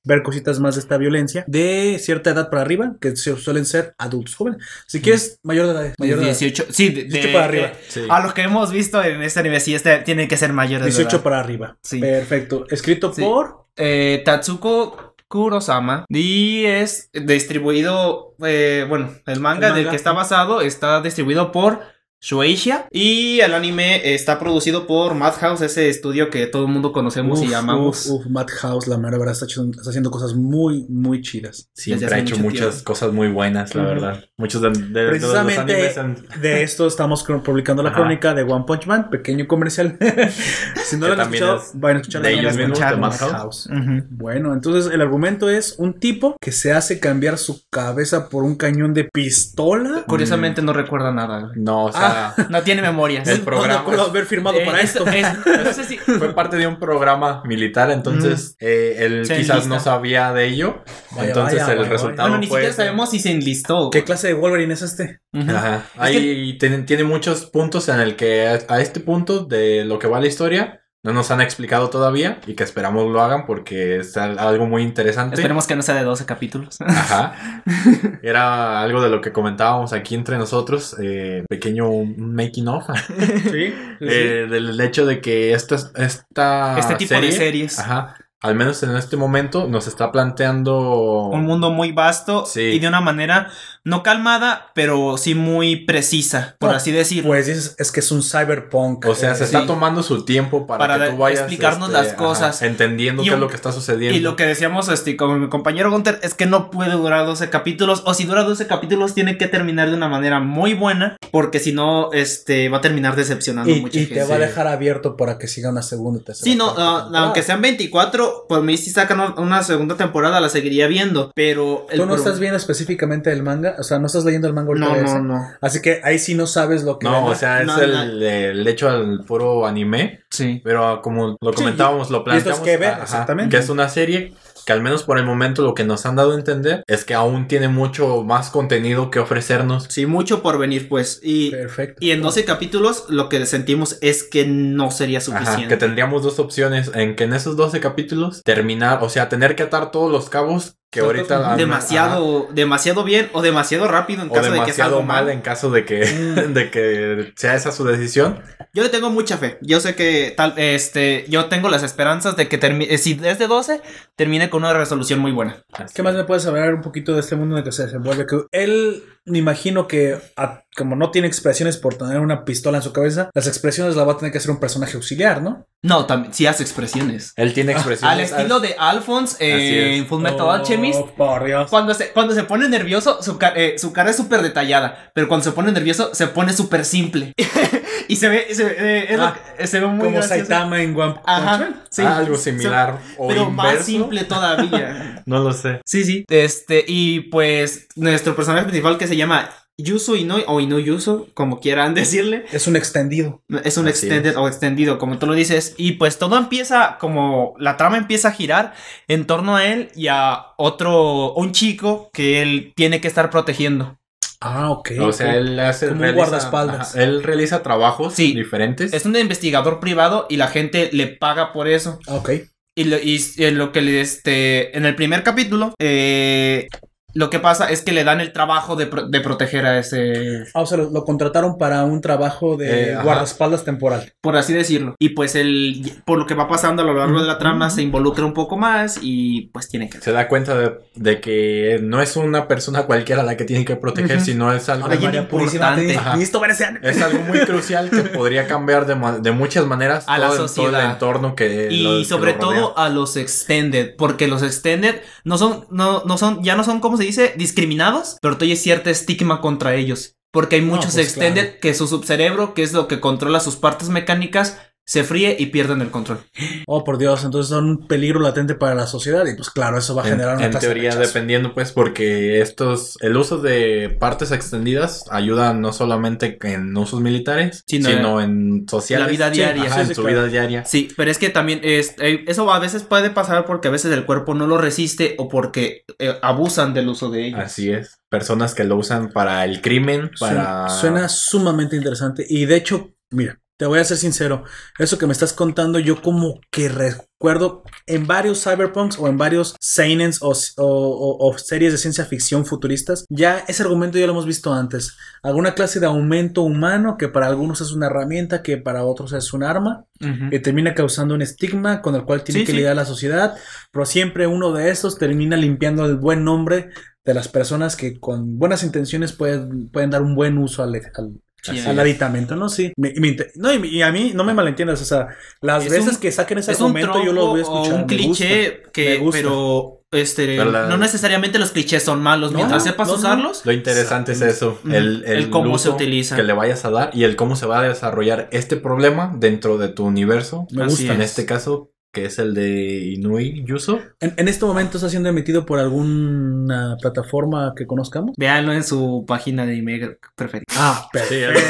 Ver 0.08 0.22
cositas 0.22 0.58
más 0.58 0.74
de 0.74 0.80
esta 0.80 0.96
violencia 0.96 1.44
de 1.46 1.98
cierta 2.00 2.30
edad 2.30 2.48
para 2.50 2.62
arriba, 2.62 2.96
que 3.00 3.14
su- 3.14 3.36
suelen 3.36 3.64
ser 3.66 3.94
adultos 3.98 4.34
jóvenes. 4.34 4.62
Si 4.86 5.00
quieres, 5.00 5.38
mayor 5.42 5.66
de 5.66 5.72
edad. 5.72 5.94
Mayor 5.98 6.18
de 6.18 6.24
edad. 6.24 6.38
18, 6.38 6.66
sí, 6.70 6.88
de, 6.88 7.04
18 7.04 7.26
de- 7.28 7.32
para 7.34 7.44
arriba. 7.44 7.66
de- 7.68 7.74
Sí. 7.88 8.00
a 8.08 8.20
los 8.20 8.32
que 8.32 8.42
hemos 8.42 8.72
visto 8.72 9.02
en 9.04 9.22
este 9.22 9.40
anime, 9.40 9.60
sí, 9.60 9.74
este 9.74 9.98
tiene 9.98 10.26
que 10.26 10.36
ser 10.36 10.52
mayores. 10.52 10.86
de 10.86 10.90
18 10.90 11.16
edad. 11.16 11.22
para 11.22 11.38
arriba. 11.40 11.76
Sí. 11.82 12.00
Perfecto. 12.00 12.64
Escrito 12.70 13.12
Sí. 13.12 13.20
por. 13.22 13.66
Eh, 13.76 14.22
Tatsuko 14.24 15.14
Kurosama 15.28 16.04
y 16.08 16.64
es 16.64 17.10
distribuido, 17.12 18.34
eh, 18.44 18.86
bueno, 18.88 19.12
el 19.26 19.40
manga, 19.40 19.68
El 19.68 19.74
del 19.74 19.82
manga. 19.84 19.90
que 19.90 19.96
está 19.96 20.12
basado 20.12 20.60
está 20.62 21.00
distribuido 21.02 21.52
por 21.52 21.80
Shueisha 22.20 22.86
y 22.90 23.38
el 23.40 23.54
anime 23.54 24.12
está 24.14 24.38
producido 24.40 24.86
por 24.88 25.14
Madhouse, 25.14 25.60
ese 25.62 25.88
estudio 25.88 26.30
que 26.30 26.46
todo 26.46 26.66
el 26.66 26.72
mundo 26.72 26.92
conocemos 26.92 27.40
y 27.42 27.48
llamamos. 27.48 28.06
Uf, 28.06 28.20
uf, 28.20 28.26
Madhouse, 28.26 28.88
la 28.88 28.98
mera 28.98 29.18
verdad, 29.18 29.34
está, 29.34 29.44
hecho- 29.44 29.64
está 29.70 29.90
haciendo 29.90 30.10
cosas 30.10 30.34
muy, 30.34 30.84
muy 30.88 31.22
chidas. 31.22 31.68
Siempre 31.74 32.06
desde 32.06 32.16
ha 32.16 32.18
hecho 32.18 32.36
muchas 32.38 32.70
tiempo. 32.70 32.84
cosas 32.84 33.12
muy 33.12 33.28
buenas, 33.28 33.72
la 33.74 33.82
verdad. 33.84 34.24
Muchos 34.36 34.60
de, 34.62 34.70
de- 34.70 34.88
de 34.88 35.02
los 35.02 35.10
Precisamente 35.10 35.60
animes 35.74 35.98
han- 35.98 36.16
de 36.40 36.62
esto 36.64 36.86
estamos 36.88 37.22
publicando 37.44 37.82
la 37.84 37.90
Ajá. 37.90 37.98
crónica 38.00 38.34
de 38.34 38.42
One 38.42 38.64
Punch 38.66 38.86
Man, 38.86 39.10
pequeño 39.10 39.46
comercial. 39.46 39.96
si 40.84 40.96
no 40.96 41.06
lo 41.06 41.12
han 41.14 41.20
escuchado, 41.20 41.58
es 41.58 41.70
vayan 41.74 41.98
a 41.98 42.00
escuchar 42.00 42.22
de 42.22 42.32
la 42.32 42.40
ellos 42.40 42.56
mismos, 42.56 42.78
de 42.80 42.96
Madhouse. 42.96 43.32
Madhouse. 43.32 43.66
Ujú. 43.66 44.04
Bueno, 44.10 44.52
entonces 44.54 44.92
el 44.92 45.00
argumento 45.00 45.48
es 45.48 45.76
un 45.78 45.94
tipo 45.94 46.36
que 46.40 46.50
se 46.50 46.72
hace 46.72 46.98
cambiar 46.98 47.38
su 47.38 47.62
cabeza 47.70 48.28
por 48.28 48.42
un 48.42 48.56
cañón 48.56 48.92
de 48.92 49.04
pistola. 49.04 50.04
Curiosamente 50.08 50.62
no 50.62 50.72
recuerda 50.72 51.12
nada. 51.12 51.52
No, 51.54 51.84
o 51.86 51.92
sea, 51.92 52.07
No 52.48 52.62
tiene 52.62 52.82
memoria. 52.82 53.22
El 53.24 53.38
No 53.38 53.44
programa 53.44 53.74
me 53.74 53.80
acuerdo 53.80 54.02
es- 54.04 54.10
haber 54.10 54.26
firmado 54.26 54.58
Eh, 54.58 54.64
para 54.64 54.80
es- 54.80 54.94
esto. 54.96 55.06
es- 55.06 55.26
no 55.64 55.72
sé 55.72 55.84
si- 55.84 55.98
fue 55.98 56.34
parte 56.34 56.56
de 56.56 56.66
un 56.66 56.78
programa 56.78 57.42
militar, 57.44 57.90
entonces 57.90 58.56
eh, 58.60 58.96
él 59.00 59.26
Se 59.26 59.36
quizás 59.36 59.56
enlista. 59.56 59.74
no 59.74 59.80
sabía 59.80 60.32
de 60.32 60.46
ello. 60.46 60.82
Vaya, 61.12 61.28
entonces 61.28 61.60
vaya, 61.60 61.72
el 61.72 61.78
vaya, 61.78 61.90
resultado 61.90 62.28
bueno, 62.28 62.40
ni 62.40 62.46
fue 62.46 62.58
siquiera 62.60 62.74
sabemos 62.76 63.10
si 63.10 63.18
se 63.20 63.30
enlistó. 63.32 63.90
¿Qué 63.90 64.04
clase 64.04 64.28
de 64.28 64.34
Wolverine 64.34 64.74
es 64.74 64.82
este? 64.82 65.20
Ajá. 65.32 65.82
Es 65.94 66.00
Ahí 66.00 66.58
tiene, 66.58 66.78
tiene 66.82 67.04
muchos 67.04 67.46
puntos 67.46 67.88
en 67.88 68.00
el 68.00 68.16
que 68.16 68.46
a, 68.48 68.58
a 68.74 68.80
este 68.80 69.00
punto 69.00 69.44
de 69.44 69.84
lo 69.84 69.98
que 69.98 70.06
va 70.08 70.20
la 70.20 70.26
historia 70.26 70.80
no 71.04 71.12
nos 71.12 71.30
han 71.30 71.40
explicado 71.40 71.90
todavía 71.90 72.40
y 72.46 72.54
que 72.54 72.64
esperamos 72.64 73.10
lo 73.10 73.22
hagan 73.22 73.46
porque 73.46 73.98
es 73.98 74.16
al- 74.16 74.38
algo 74.38 74.66
muy 74.66 74.82
interesante. 74.82 75.36
Esperemos 75.36 75.66
que 75.66 75.76
no 75.76 75.82
sea 75.82 75.94
de 75.94 76.02
12 76.04 76.26
capítulos. 76.26 76.78
Ajá. 76.80 77.62
Era 78.22 78.80
algo 78.82 79.00
de 79.00 79.08
lo 79.08 79.20
que 79.20 79.32
comentábamos 79.32 79.92
aquí 79.92 80.14
entre 80.14 80.38
nosotros, 80.38 80.96
eh, 81.02 81.44
pequeño 81.48 81.88
making 82.16 82.68
of, 82.68 82.84
Sí. 83.50 83.74
eh, 84.00 84.46
del 84.50 84.78
hecho 84.80 85.06
de 85.06 85.20
que 85.20 85.52
esta, 85.52 85.76
esta 85.96 86.78
Este 86.78 86.94
tipo 86.96 87.14
de 87.14 87.20
serie, 87.20 87.32
series. 87.32 87.78
Ajá. 87.78 88.16
al 88.40 88.54
menos 88.54 88.82
en 88.82 88.96
este 88.96 89.16
momento, 89.16 89.66
nos 89.68 89.86
está 89.86 90.12
planteando 90.12 91.28
Un 91.28 91.44
mundo 91.44 91.70
muy 91.70 91.92
vasto 91.92 92.44
Sí. 92.46 92.60
y 92.62 92.78
de 92.78 92.88
una 92.88 93.00
manera 93.00 93.48
no 93.88 94.02
calmada, 94.02 94.70
pero 94.74 95.16
sí 95.16 95.34
muy 95.34 95.76
precisa, 95.84 96.56
por 96.58 96.70
No, 96.70 96.76
así 96.76 96.92
decir. 96.92 97.24
Pues 97.24 97.46
dices, 97.46 97.74
es 97.78 97.90
que 97.92 98.00
es 98.00 98.10
un 98.12 98.22
cyberpunk. 98.22 99.06
O 99.06 99.14
sea, 99.14 99.32
eh, 99.32 99.36
se 99.36 99.44
está 99.44 99.60
sí. 99.62 99.66
tomando 99.66 100.02
su 100.02 100.24
tiempo 100.24 100.66
para, 100.66 100.86
Para 100.86 101.04
que 101.06 101.10
tú 101.12 101.18
vayas 101.18 101.40
explicarnos 101.40 101.88
este, 101.90 102.02
las 102.02 102.12
cosas. 102.14 102.56
ajá, 102.56 102.66
entendiendo 102.66 103.22
Y 103.22 103.26
qué 103.26 103.30
un- 103.32 103.36
es 103.36 103.40
lo 103.40 103.48
que 103.48 103.56
está 103.56 103.72
sucediendo. 103.72 104.16
Y 104.16 104.20
lo 104.20 104.36
que 104.36 104.44
decíamos 104.44 104.88
este, 104.88 105.16
con 105.16 105.40
mi 105.40 105.48
compañero 105.48 105.90
Gunter 105.90 106.18
es 106.22 106.34
que 106.34 106.46
no 106.46 106.70
puede 106.70 106.92
durar 106.92 107.26
12 107.26 107.50
capítulos. 107.50 108.02
O 108.06 108.14
si 108.14 108.24
dura 108.24 108.44
12 108.44 108.66
capítulos, 108.66 109.14
tiene 109.14 109.38
que 109.38 109.48
terminar 109.48 109.88
de 109.90 109.96
una 109.96 110.08
manera 110.08 110.40
muy 110.40 110.74
buena. 110.74 111.16
Porque 111.30 111.58
si 111.60 111.72
no, 111.72 112.12
este 112.12 112.68
va 112.68 112.78
a 112.78 112.80
terminar 112.80 113.16
decepcionando 113.16 113.72
a 113.72 113.76
y, 113.76 113.80
mucha 113.80 113.98
y 113.98 114.06
gente. 114.06 114.20
te 114.20 114.26
va 114.26 114.36
a 114.36 114.38
dejar 114.38 114.66
abierto 114.66 115.16
para 115.16 115.38
que 115.38 115.46
siga 115.48 115.70
una 115.70 115.82
segunda 115.82 116.20
y 116.20 116.24
tercera. 116.24 116.44
Sí, 116.44 116.56
no, 116.56 116.74
ah, 116.76 117.10
aunque 117.14 117.42
sean 117.42 117.60
24, 117.60 118.46
por 118.48 118.62
mí 118.62 118.76
si 118.76 118.90
sacan 118.90 119.34
una 119.38 119.62
segunda 119.62 119.96
temporada 119.96 120.40
la 120.40 120.48
seguiría 120.48 120.86
viendo. 120.86 121.30
Pero. 121.34 121.86
el 121.90 121.96
¿Tú 121.98 122.06
no 122.06 122.12
pro- 122.12 122.16
estás 122.16 122.38
viendo 122.40 122.56
específicamente 122.56 123.30
el 123.32 123.42
manga? 123.42 123.76
O 123.78 123.82
sea, 123.82 123.98
¿no 123.98 124.06
estás 124.06 124.24
leyendo 124.24 124.48
el 124.48 124.54
manga 124.54 124.68
ahorita 124.68 124.86
No, 124.88 124.94
de 124.94 125.02
no, 125.02 125.08
ese? 125.08 125.20
no. 125.20 125.46
Así 125.60 125.80
que 125.82 126.00
ahí 126.04 126.18
sí 126.18 126.34
no 126.34 126.46
sabes 126.46 126.82
lo 126.84 126.98
que... 126.98 127.06
No, 127.06 127.26
o 127.26 127.34
sea, 127.34 127.60
es 127.60 127.66
No, 127.66 127.80
el, 127.80 127.92
no. 127.92 128.02
el 128.02 128.66
hecho 128.68 128.88
al 128.88 129.24
puro 129.24 129.66
anime. 129.66 130.20
Sí. 130.30 130.60
Pero 130.64 130.86
ah, 130.86 131.02
como 131.02 131.36
lo 131.40 131.52
comentábamos, 131.52 132.10
lo 132.10 132.18
y 132.26 132.36
esto 132.36 132.50
es 132.50 132.58
planteamos. 132.58 132.60
que 132.64 132.76
ver, 132.76 132.90
ajá, 132.90 133.02
exactamente. 133.04 133.56
Que 133.56 133.62
es 133.62 133.68
una 133.70 133.88
serie 133.88 134.34
que 134.66 134.72
al 134.74 134.82
menos 134.82 135.02
por 135.04 135.16
el 135.18 135.24
momento 135.24 135.62
lo 135.62 135.72
que 135.74 135.84
nos 135.84 136.04
han 136.04 136.16
dado 136.16 136.32
a 136.32 136.34
entender 136.34 136.82
es 136.86 137.04
que 137.06 137.14
aún 137.14 137.48
tiene 137.48 137.68
mucho 137.68 138.22
más 138.24 138.50
contenido 138.50 139.10
que 139.10 139.18
ofrecernos. 139.18 139.84
Sí, 139.88 140.04
mucho 140.04 140.42
por 140.42 140.58
venir, 140.58 140.90
pues. 140.90 141.20
Y, 141.22 141.50
Perfecto. 141.52 141.96
y 142.00 142.10
en 142.10 142.20
12 142.20 142.44
capítulos 142.44 143.06
lo 143.08 143.30
que 143.30 143.46
sentimos 143.46 143.96
es 144.02 144.22
que 144.24 144.46
no 144.46 144.90
sería 144.90 145.18
Ajá, 145.20 145.24
suficiente. 145.24 145.68
que 145.68 145.76
tendríamos 145.78 146.22
dos 146.22 146.38
opciones 146.38 146.90
en 146.94 147.16
que 147.16 147.24
en 147.24 147.32
esos 147.32 147.56
12 147.56 147.80
capítulos 147.80 148.42
terminar, 148.44 148.98
o 149.02 149.08
sea, 149.08 149.30
tener 149.30 149.56
que 149.56 149.62
atar 149.62 149.90
todos 149.90 150.12
los 150.12 150.28
cabos 150.28 150.74
que 150.90 151.00
ahorita... 151.00 151.54
demasiado, 151.56 152.48
demasiado 152.52 153.04
bien 153.04 153.28
o 153.32 153.42
demasiado 153.42 153.88
rápido 153.88 154.22
en 154.22 154.30
o 154.30 154.32
caso 154.32 154.50
de 154.50 154.62
que 154.64 154.72
sea 154.72 154.86
algo 154.86 155.02
mal 155.02 155.24
mal. 155.26 155.32
en 155.34 155.40
caso 155.42 155.70
de 155.70 155.84
que, 155.84 155.98
Mm. 156.06 156.52
de 156.54 156.70
que 156.70 157.32
sea 157.36 157.54
esa 157.54 157.72
su 157.72 157.84
decisión. 157.84 158.40
Yo 158.72 158.82
le 158.82 158.88
tengo 158.88 159.10
mucha 159.10 159.36
fe. 159.38 159.58
Yo 159.60 159.80
sé 159.80 159.94
que 159.94 160.32
tal, 160.36 160.54
este, 160.56 161.24
yo 161.28 161.46
tengo 161.46 161.68
las 161.68 161.82
esperanzas 161.82 162.36
de 162.36 162.48
que 162.48 162.58
termine, 162.58 162.96
si 162.98 163.20
es 163.22 163.38
de 163.38 163.46
12, 163.46 163.80
termine 164.16 164.50
con 164.50 164.62
una 164.62 164.72
resolución 164.72 165.18
muy 165.20 165.32
buena. 165.32 165.62
¿Qué 165.94 166.02
más 166.02 166.14
me 166.14 166.24
puedes 166.24 166.46
hablar 166.46 166.74
un 166.74 166.82
poquito 166.82 167.14
de 167.14 167.20
este 167.20 167.36
mundo 167.36 167.54
en 167.54 167.58
el 167.58 167.64
que 167.64 167.72
se 167.72 167.84
desenvuelve? 167.84 168.26
Que 168.26 168.36
él, 168.52 169.02
me 169.24 169.38
imagino 169.38 169.86
que 169.88 170.18
a- 170.36 170.62
como 170.76 170.94
no 170.96 171.10
tiene 171.10 171.26
expresiones 171.28 171.76
por 171.76 171.94
tener 171.96 172.20
una 172.20 172.44
pistola 172.44 172.78
en 172.78 172.82
su 172.82 172.92
cabeza, 172.92 173.30
las 173.34 173.46
expresiones 173.46 173.96
las 173.96 174.06
va 174.06 174.12
a 174.12 174.16
tener 174.16 174.30
que 174.32 174.38
hacer 174.38 174.50
un 174.50 174.60
personaje 174.60 174.96
auxiliar, 174.96 175.42
¿no? 175.42 175.66
No, 175.82 176.06
también, 176.06 176.34
sí 176.34 176.44
hace 176.46 176.64
expresiones. 176.64 177.32
Él 177.36 177.54
tiene 177.54 177.70
expresiones... 177.72 178.12
Al 178.12 178.20
estilo 178.20 178.58
de 178.58 178.74
Alphonse 178.78 179.36
eh, 179.38 179.96
en 179.96 180.06
Full 180.08 180.20
Metal 180.20 180.40
Oh, 180.40 180.50
Alchemist. 180.50 181.00
por 181.16 181.44
Dios. 181.44 181.70
Cuando 181.70 181.94
se, 181.94 182.10
cuando 182.10 182.34
se 182.34 182.42
pone 182.42 182.68
nervioso, 182.68 183.22
su, 183.22 183.38
eh, 183.54 183.76
su 183.78 183.92
cara 183.92 184.10
es 184.10 184.16
súper 184.16 184.42
detallada. 184.42 185.12
Pero 185.14 185.28
cuando 185.28 185.44
se 185.44 185.52
pone 185.52 185.70
nervioso, 185.70 186.12
se 186.14 186.26
pone 186.26 186.52
súper 186.52 186.84
simple. 186.84 187.32
y 188.08 188.16
se 188.16 188.28
ve, 188.28 188.52
se, 188.52 188.64
ve, 188.64 188.74
eh, 188.76 189.06
es 189.10 189.18
lo 189.18 189.26
Ah, 189.26 189.36
que- 189.56 189.66
se 189.68 189.78
ve 189.78 189.86
muy 189.86 189.98
Como 190.06 190.10
gracioso. 190.16 190.34
Saitama 190.34 190.82
en 190.82 190.98
One 190.98 191.12
Punch 191.14 191.22
Ajá. 191.26 191.58
Man. 191.58 191.82
Sí. 191.90 192.02
Ah, 192.02 192.16
algo 192.18 192.34
Se- 192.36 192.50
similar 192.50 192.98
o 193.16 193.28
pero 193.28 193.48
más 193.50 193.84
simple 193.84 194.24
todavía. 194.24 195.22
No 195.26 195.38
lo 195.40 195.52
sé. 195.52 195.80
Sí, 195.84 196.04
sí. 196.04 196.24
Este, 196.28 196.84
y 196.88 197.20
pues 197.20 197.86
nuestro 197.96 198.34
personaje 198.34 198.64
principal 198.64 198.96
que 198.98 199.06
se 199.06 199.14
llama 199.16 199.50
Yusu 199.78 200.16
Inoi 200.16 200.42
o 200.48 200.60
Inu 200.60 200.80
Yusu, 200.80 201.28
como 201.34 201.60
quieran 201.60 201.94
decirle, 201.94 202.44
Es 202.52 202.66
un 202.66 202.76
extendido. 202.76 203.42
es 203.64 203.76
un 203.78 203.86
Así 203.88 204.06
extended 204.06 204.30
es. 204.32 204.36
o 204.36 204.48
extendido, 204.48 204.98
como 204.98 205.18
tú 205.18 205.26
lo 205.26 205.34
dices. 205.34 205.74
Y 205.78 205.92
pues 205.92 206.18
todo 206.18 206.36
empieza 206.36 206.98
como 206.98 207.54
la 207.58 207.76
trama 207.76 207.96
empieza 207.96 208.28
a 208.28 208.32
girar 208.32 208.74
en 209.06 209.26
torno 209.26 209.56
a 209.56 209.64
él 209.66 209.90
y 209.94 210.08
a 210.08 210.46
otro, 210.56 211.32
un 211.34 211.52
chico 211.52 212.10
que 212.12 212.42
él 212.42 212.72
tiene 212.74 213.00
que 213.00 213.08
estar 213.08 213.30
protegiendo. 213.30 213.96
Ah, 214.40 214.70
ok. 214.70 214.90
O 215.00 215.12
sea, 215.12 215.34
él 215.36 215.58
hace... 215.58 215.88
Como 215.88 216.04
un 216.04 216.12
guardaespaldas. 216.14 216.94
ajá, 216.94 217.02
él 217.02 217.22
realiza 217.24 217.62
trabajos 217.62 218.14
Sí. 218.14 218.34
diferentes. 218.34 218.92
Es 218.92 219.04
un 219.04 219.16
investigador 219.16 219.80
privado 219.80 220.26
y 220.28 220.36
la 220.36 220.46
gente 220.48 220.90
le 220.92 221.06
paga 221.08 221.52
por 221.52 221.66
eso. 221.68 221.98
Ok. 222.06 222.30
Y 222.76 222.84
lo, 222.84 222.96
y, 222.98 223.20
y 223.36 223.50
lo 223.50 223.72
que 223.72 223.80
le, 223.82 224.00
este, 224.00 224.76
en 224.76 224.84
el 224.86 224.94
primer 224.94 225.24
capítulo, 225.24 225.74
eh, 225.80 226.68
lo 227.14 227.30
que 227.30 227.40
pasa 227.40 227.70
es 227.70 227.82
que 227.82 227.92
le 227.92 228.04
dan 228.04 228.20
el 228.20 228.32
trabajo 228.32 228.76
de, 228.76 228.86
pro- 228.86 229.08
de 229.08 229.20
proteger 229.20 229.64
a 229.66 229.78
ese, 229.78 230.44
Ah, 230.54 230.60
o 230.60 230.66
sea, 230.66 230.76
lo, 230.78 230.90
lo 230.90 231.04
contrataron 231.04 231.56
para 231.58 231.82
un 231.84 232.00
trabajo 232.00 232.56
de 232.56 232.92
Eh, 232.92 232.96
guardaespaldas 233.02 233.64
temporal. 233.64 234.12
por 234.20 234.36
así 234.36 234.52
decirlo. 234.52 234.94
Y 234.98 235.10
pues 235.10 235.34
él, 235.34 235.90
por 236.04 236.18
lo 236.18 236.26
que 236.26 236.34
va 236.34 236.48
pasando 236.48 236.82
a 236.82 236.84
lo 236.84 236.92
largo 236.94 237.20
de 237.20 237.26
la 237.26 237.38
trama, 237.38 237.70
se 237.70 237.82
involucra 237.82 238.24
un 238.26 238.34
poco 238.34 238.56
más 238.58 238.98
y 239.00 239.46
pues 239.52 239.68
tiene 239.68 239.88
que... 239.88 240.00
Se 240.00 240.12
da 240.12 240.28
cuenta 240.28 240.54
de, 240.56 240.78
de 240.96 241.20
que 241.20 241.80
no 241.82 242.02
es 242.02 242.16
una 242.16 242.46
persona 242.46 242.82
cualquiera 242.82 243.22
la 243.22 243.36
que 243.38 243.44
tiene 243.44 243.64
que 243.64 243.76
proteger, 243.76 244.20
sino 244.20 244.52
es 244.52 244.68
algo, 244.68 244.86
Alguien 244.88 245.14
importante. 245.14 245.86
te- 245.86 245.96
Ajá. 245.96 246.14
Listo, 246.16 246.38
ver 246.40 246.50
ese 246.50 246.66
anime. 246.66 246.88
es 246.90 247.00
algo 247.00 247.20
muy 247.20 247.40
crucial 247.40 247.88
que 247.90 248.02
podría 248.16 248.46
cambiar 248.46 248.84
de, 248.86 248.94
ma- 248.94 249.18
de 249.18 249.32
muchas 249.32 249.64
maneras 249.66 250.04
A 250.08 250.18
la 250.18 250.26
todo 250.26 250.42
el 250.42 250.48
sociedad. 250.48 250.90
entorno 250.92 251.34
que 251.34 251.68
Y 251.70 251.82
lo- 251.82 251.98
que 252.00 252.04
sobre 252.04 252.34
todo 252.34 252.76
a 252.78 252.90
los 252.90 253.16
extended, 253.16 253.96
porque 253.96 254.28
los 254.28 254.42
extended 254.42 255.00
no 255.24 255.38
son, 255.38 255.66
no, 255.70 256.02
no 256.04 256.18
son, 256.18 256.42
ya 256.44 256.54
no 256.54 256.64
son, 256.64 256.80
¿cómo 256.80 256.97
se 256.98 257.04
dice? 257.04 257.34
Discriminados, 257.36 258.16
pero 258.20 258.34
todavía 258.34 258.54
hay 258.54 258.58
cierto 258.60 258.90
estigma 258.90 259.40
contra 259.40 259.74
ellos. 259.74 260.14
Porque 260.30 260.56
hay 260.56 260.62
No, 260.62 260.74
muchos 260.74 260.92
pues, 260.94 261.06
extended 261.06 261.44
claro. 261.44 261.60
que 261.62 261.74
su 261.74 261.88
subcerebro, 261.88 262.52
que 262.52 262.62
es 262.62 262.72
lo 262.74 262.86
que 262.86 263.00
controla 263.00 263.40
sus 263.40 263.56
partes 263.56 263.88
mecánicas, 263.88 264.58
se 264.88 265.04
fríe 265.04 265.36
y 265.38 265.46
pierden 265.46 265.82
el 265.82 265.90
control. 265.90 266.20
Oh, 266.66 266.82
por 266.82 266.96
Dios, 266.96 267.22
entonces 267.22 267.50
son 267.50 267.66
un 267.68 267.86
peligro 267.86 268.20
latente 268.20 268.54
para 268.54 268.74
la 268.74 268.86
sociedad 268.86 269.26
y 269.26 269.36
pues 269.36 269.50
claro, 269.50 269.76
eso 269.76 269.94
va 269.94 270.02
a 270.02 270.06
En, 270.06 270.12
generar 270.12 270.36
una 270.36 270.46
en 270.46 270.50
tasa 270.52 270.64
teoría, 270.66 270.96
dependiendo, 270.96 271.52
pues, 271.52 271.72
porque 271.72 272.40
estos, 272.40 272.96
el 273.02 273.14
uso 273.18 273.36
de 273.36 273.94
partes 274.00 274.32
extendidas 274.32 275.04
ayuda 275.10 275.52
no 275.52 275.74
solamente 275.74 276.38
en 276.42 276.74
usos 276.74 277.02
militares, 277.02 277.64
Sino 277.66 277.90
sino, 277.90 278.20
en 278.22 278.66
sociales. 278.66 279.06
la 279.06 279.10
vida 279.12 279.28
Sí, 279.28 279.34
diaria. 279.34 279.64
ajá, 279.64 279.74
Sí, 279.74 279.80
en 279.82 279.86
sí, 279.88 279.94
su 279.94 280.00
claro. 280.02 280.16
vida 280.16 280.26
diaria. 280.28 280.64
Sí, 280.64 280.88
pero 280.96 281.10
es 281.10 281.18
que 281.18 281.28
también 281.28 281.60
es, 281.62 281.94
eh, 281.98 282.24
eso 282.26 282.50
a 282.50 282.58
veces 282.58 282.82
puede 282.82 283.10
pasar 283.10 283.44
porque 283.44 283.68
a 283.68 283.70
veces 283.70 283.92
el 283.92 284.06
cuerpo 284.06 284.32
no 284.32 284.46
lo 284.46 284.56
resiste 284.56 285.16
o 285.18 285.28
porque 285.28 285.84
eh, 285.98 286.14
abusan 286.22 286.72
del 286.72 286.88
uso 286.88 287.10
de 287.10 287.26
ellos. 287.26 287.40
Así 287.40 287.70
es. 287.70 287.98
Personas 288.08 288.54
que 288.54 288.64
lo 288.64 288.76
usan 288.76 289.10
para 289.10 289.44
el 289.44 289.60
crimen, 289.60 290.10
Suena, 290.14 290.42
para... 290.44 290.68
suena 290.70 291.08
sumamente 291.10 291.76
interesante. 291.76 292.24
Y 292.26 292.46
de 292.46 292.56
hecho, 292.56 292.94
mira, 293.10 293.38
te 293.58 293.66
voy 293.66 293.80
a 293.80 293.84
ser 293.84 293.96
sincero. 293.98 294.44
Eso 294.78 294.96
que 294.96 295.06
me 295.06 295.12
estás 295.12 295.32
contando, 295.34 295.78
yo 295.78 296.00
como 296.00 296.40
que 296.50 296.68
recuerdo 296.68 297.64
en 297.86 298.06
varios 298.06 298.42
cyberpunks 298.44 298.98
o 299.00 299.08
en 299.08 299.18
varios 299.18 299.56
seinens 299.60 300.22
o, 300.22 300.28
o- 300.30 300.36
o- 300.64 301.28
o 301.28 301.36
series 301.38 301.72
de 301.72 301.78
ciencia 301.78 302.04
ficción 302.04 302.46
futuristas, 302.46 303.04
ya 303.10 303.44
ese 303.48 303.64
argumento 303.64 303.98
ya 303.98 304.06
lo 304.06 304.12
hemos 304.12 304.26
visto 304.26 304.52
antes. 304.54 304.96
Alguna 305.24 305.54
clase 305.54 305.80
de 305.80 305.86
aumento 305.86 306.42
humano 306.42 306.96
que 306.96 307.08
para 307.08 307.26
algunos 307.26 307.60
es 307.60 307.72
una 307.72 307.86
herramienta, 307.86 308.42
que 308.42 308.56
para 308.58 308.84
otros 308.84 309.12
es 309.12 309.32
un 309.32 309.42
arma, 309.42 309.84
que 310.30 310.38
termina 310.38 310.74
causando 310.74 311.14
un 311.16 311.22
estigma 311.22 311.82
con 311.82 311.96
el 311.96 312.04
cual 312.04 312.22
tiene 312.22 312.40
Sí, 312.40 312.46
que 312.46 312.52
sí. 312.52 312.58
lidiar 312.58 312.76
la 312.76 312.84
sociedad, 312.84 313.34
pero 313.72 313.84
siempre 313.84 314.28
uno 314.28 314.52
de 314.52 314.70
estos 314.70 314.96
termina 314.98 315.36
limpiando 315.36 315.84
el 315.84 315.96
buen 315.96 316.22
nombre 316.22 316.70
de 317.04 317.14
las 317.14 317.26
personas 317.26 317.74
que 317.74 317.98
con 317.98 318.38
buenas 318.38 318.62
intenciones 318.62 319.12
pueden, 319.12 319.68
pueden 319.70 319.90
dar 319.90 320.02
un 320.02 320.14
buen 320.14 320.38
uso 320.38 320.62
al, 320.62 320.76
al, 320.94 321.20
Sí, 321.42 321.60
al 321.60 321.78
aditamento, 321.78 322.34
¿no? 322.36 322.48
Sí. 322.48 322.72
Me- 322.76 322.92
me 322.96 323.08
inter- 323.08 323.30
no, 323.36 323.52
y, 323.54 323.66
y 323.76 323.82
a 323.82 323.92
mí 323.92 324.12
no 324.14 324.24
me 324.24 324.34
malentiendas, 324.34 324.82
o 324.82 324.84
sea, 324.84 325.08
las 325.40 325.64
Es 325.64 325.70
veces 325.70 325.94
un- 325.94 326.00
que 326.00 326.10
saquen 326.12 326.38
ese 326.38 326.50
argumento 326.50 327.02
yo 327.04 327.12
lo 327.12 327.28
voy 327.28 327.40
a 327.40 327.42
escuchar. 327.42 327.74
un 327.74 327.86
me 327.86 327.96
gusta. 327.96 327.96
cliché 327.96 328.62
que, 328.72 328.88
me 328.90 328.96
gusta. 328.98 329.18
pero 329.20 329.74
este, 329.90 330.26
Pero 330.36 330.50
la- 330.50 330.66
no 330.66 330.76
necesariamente 330.76 331.38
los 331.38 331.52
clichés 331.52 331.82
son 331.84 332.02
malos. 332.02 332.32
No, 332.32 332.38
Mientras 332.38 332.64
sepas 332.64 332.88
no, 332.88 332.94
usarlos, 332.94 333.46
Lo 333.46 333.52
interesante 333.52 334.12
es 334.12 334.20
eso, 334.20 334.58
Ujú. 334.62 334.74
el, 334.74 335.04
el, 335.06 335.16
El 335.18 335.30
cómo 335.30 335.56
se 335.58 335.70
utiliza. 335.70 336.16
que 336.16 336.22
le 336.24 336.32
vayas 336.34 336.64
a 336.66 336.70
dar 336.70 336.90
y 336.92 337.04
el 337.04 337.16
cómo 337.16 337.36
se 337.36 337.46
va 337.46 337.60
a 337.60 337.62
desarrollar 337.62 338.28
este 338.32 338.56
problema 338.56 339.14
dentro 339.16 339.56
de 339.58 339.68
tu 339.68 339.84
universo. 339.86 340.46
Me 340.50 340.64
gusta. 340.64 340.92
En 340.92 341.00
es. 341.00 341.10
este 341.10 341.24
caso, 341.24 341.70
que 341.92 342.04
es 342.04 342.18
el 342.18 342.34
de 342.34 342.94
Inui 342.94 343.44
Yuso. 343.46 343.80
En, 344.00 344.14
en 344.16 344.28
este 344.28 344.44
momento 344.44 344.76
está 344.78 344.88
siendo 344.88 345.08
emitido 345.08 345.46
por 345.46 345.58
alguna 345.58 346.76
plataforma 346.80 347.52
que 347.56 347.66
conozcamos. 347.66 348.14
véanlo 348.16 348.52
en 348.52 348.64
su 348.64 349.04
página 349.06 349.46
de 349.46 349.56
email 349.58 349.98
preferida. 350.14 350.46
Ah, 350.56 350.88
perfecto. 350.92 351.40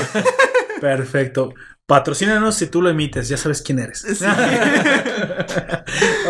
perfecto. 0.81 1.55
Patrocínanos 1.87 2.55
si 2.55 2.67
tú 2.67 2.83
lo 2.83 2.91
emites, 2.91 3.29
ya 3.29 3.39
sabes 3.39 3.63
quién 3.63 3.79
eres. 3.79 4.05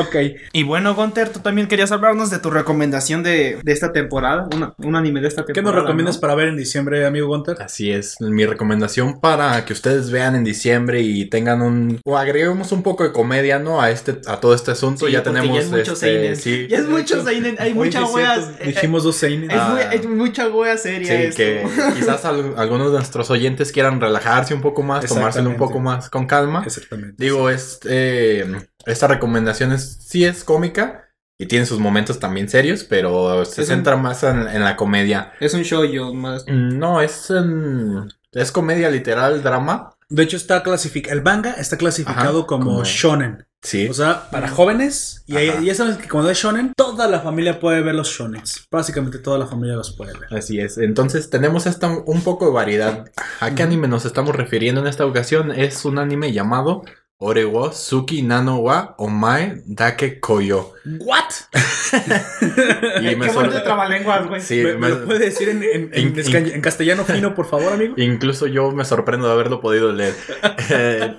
Ok. 0.00 0.16
Y 0.52 0.62
bueno, 0.62 0.94
Gunter, 0.94 1.28
tú 1.30 1.40
también 1.40 1.68
querías 1.68 1.92
hablarnos 1.92 2.30
de 2.30 2.38
tu 2.38 2.50
recomendación 2.50 3.22
de, 3.22 3.58
de 3.62 3.72
esta 3.72 3.92
temporada, 3.92 4.48
una- 4.54 4.74
un 4.78 4.96
anime 4.96 5.20
de 5.20 5.28
esta 5.28 5.44
¿Qué 5.44 5.52
temporada. 5.52 5.80
nos 5.80 5.84
recomiendas 5.87 6.16
¿no? 6.16 6.20
para 6.20 6.34
ver 6.34 6.48
en 6.48 6.56
diciembre, 6.56 7.06
amigo 7.06 7.26
Gunter? 7.28 7.56
Así 7.61 7.90
es, 7.90 8.16
mi 8.20 8.46
recomendación 8.46 9.20
para 9.20 9.64
que 9.64 9.72
ustedes 9.72 10.11
vean 10.11 10.34
en 10.34 10.44
diciembre 10.44 11.00
y 11.00 11.26
tengan 11.26 11.62
un 11.62 12.00
o 12.04 12.16
agreguemos 12.18 12.72
un 12.72 12.82
poco 12.82 13.04
de 13.04 13.12
comedia, 13.12 13.58
¿no? 13.58 13.80
A 13.80 13.90
este 13.90 14.18
a 14.26 14.40
todo 14.40 14.54
este 14.54 14.70
asunto, 14.72 15.06
Sí, 15.06 15.12
ya 15.12 15.22
tenemos 15.22 15.54
ya 15.56 15.62
es 15.62 15.70
mucho 15.70 15.92
este, 15.92 15.96
seinen. 15.96 16.37
sí, 16.37 16.66
Ya 16.68 16.78
es 16.78 16.88
mucho 16.88 17.24
seinen, 17.24 17.56
hay 17.58 17.74
mucha 17.74 18.00
sí 18.00 18.04
es 18.08 18.14
wea. 18.14 18.34
cierto, 18.37 18.64
Dijimos 18.64 19.04
dos 19.04 19.16
seinen. 19.16 19.50
Es, 19.50 19.56
Ah. 19.58 19.70
muy- 19.74 19.82
hay 19.82 20.06
mucha 20.06 20.48
wea 20.48 20.76
seria 20.76 21.08
Sí, 21.08 21.22
esto. 21.24 21.37
que 21.37 21.62
quizás 21.96 22.24
al- 22.24 22.54
algunos 22.56 22.92
de 22.92 22.98
nuestros 22.98 23.30
oyentes 23.30 23.72
quieran 23.72 24.00
relajarse 24.00 24.54
un 24.54 24.61
poco 24.61 24.82
más, 24.82 25.04
tomarse 25.06 25.40
un 25.40 25.56
poco 25.56 25.80
más 25.80 26.11
con 26.11 26.26
calma. 26.26 26.62
Exactamente. 26.64 27.14
Digo, 27.22 27.50
es, 27.50 27.80
eh, 27.88 28.44
esta 28.87 29.06
recomendación 29.06 29.72
es, 29.72 29.88
sí 30.01 30.24
es 30.24 30.44
cómica 30.44 31.05
y 31.40 31.46
tiene 31.46 31.66
sus 31.66 31.79
momentos 31.79 32.18
también 32.18 32.48
serios, 32.48 32.85
pero 32.85 33.44
se 33.44 33.62
Es 33.62 33.68
centra 33.68 33.96
más 33.96 34.22
en, 34.24 34.48
en 34.48 34.64
la 34.64 34.77
comedia. 34.77 35.33
Es 35.40 35.55
un 35.55 35.62
show 35.64 35.85
yo 35.85 36.12
más. 36.12 36.44
Mm, 36.46 36.79
No, 36.79 37.01
es, 37.01 37.31
en- 37.31 38.09
es 38.33 38.53
comedia 38.53 38.90
literal, 38.90 39.42
drama. 39.42 39.90
De 40.11 40.22
hecho, 40.22 40.37
está 40.37 40.62
clasificado. 40.62 41.14
El 41.16 41.22
manga 41.22 41.53
está 41.53 41.77
clasificado 41.77 42.38
Ajá, 42.40 42.46
como, 42.46 42.64
como- 42.66 42.85
shonen. 42.85 43.44
Sí. 43.61 43.88
O 43.88 43.92
sea, 43.94 44.31
para 44.31 44.48
jóvenes. 44.48 45.24
Y 45.27 45.37
ahí- 45.37 45.64
ya 45.64 45.74
sabes 45.74 45.96
que 45.96 46.09
cuando 46.09 46.31
es 46.31 46.38
shonen, 46.38 46.72
toda 46.77 47.09
la 47.09 47.18
familia 47.20 47.59
puede 47.59 47.83
ver 47.83 47.94
los 47.96 48.09
shonens. 48.09 48.66
Básicamente 48.70 49.18
toda 49.18 49.37
la 49.37 49.46
familia 49.48 49.74
los 49.74 49.90
puede 49.96 50.12
ver. 50.16 50.33
Así 50.33 50.61
es. 50.61 50.79
Entonces 50.79 51.29
tenemos 51.29 51.66
esta, 51.66 51.88
un 51.88 52.22
poco 52.22 52.46
de 52.46 52.53
variedad. 52.53 53.11
¿A 53.40 53.51
qué 53.57 53.64
anime 53.64 53.88
nos 53.88 54.05
estamos 54.05 54.35
refiriendo 54.37 54.81
en 54.81 54.87
esta 54.87 55.05
ocasión? 55.05 55.51
Es 55.51 55.85
un 55.85 55.98
anime 55.98 56.33
llamado 56.33 56.85
Orewo 57.20 57.72
Suki 57.72 58.22
Nano 58.22 58.59
wa 58.59 58.94
Omae 58.98 59.62
Dake 59.66 60.20
Koyo. 60.20 60.72
¿What? 61.00 61.24
Y 63.00 63.16
me 63.16 63.26
Qué 63.26 63.61
trabalenguas, 63.64 64.28
güey. 64.28 64.40
Sí, 64.40 64.62
¿Me, 64.62 64.74
me 64.74 64.88
lo 64.90 65.04
puede 65.04 65.20
decir 65.20 65.48
en, 65.48 65.62
en- 65.62 65.90
en 65.92 66.09
In- 66.09 66.14
esca- 66.16 66.52
en 66.54 66.61
castellano 66.61 67.04
fino, 67.04 67.35
por 67.35 67.46
favor, 67.46 67.72
amigo? 67.72 67.94
Incluso 67.98 68.46
yo 68.46 68.70
me 68.72 68.85
sorprendo 68.85 69.26
de 69.26 69.33
haberlo 69.33 69.61
podido 69.61 69.92
leer. 69.92 70.14
Eh, 70.70 71.16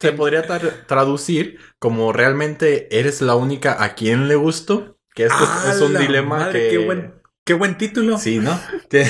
se 0.00 0.12
podría 0.12 0.46
tra- 0.46 0.86
traducir 0.86 1.58
como 1.78 2.12
realmente 2.12 2.98
eres 2.98 3.20
la 3.20 3.34
única 3.34 3.82
a 3.84 3.94
quien 3.94 4.26
le 4.26 4.34
gusto. 4.36 4.96
Que 5.14 5.24
esto 5.26 5.44
es- 5.44 5.76
es 5.76 5.80
un 5.82 5.90
¡A 5.96 6.00
la 6.00 6.00
dilema 6.00 6.38
madre! 6.38 6.52
que... 6.62 6.70
Qué 6.70 6.78
buen, 6.84 7.14
qué 7.46 7.54
buen 7.54 7.78
título. 7.78 8.18
Sí, 8.18 8.38
¿no? 8.40 8.58
Que 8.90 9.06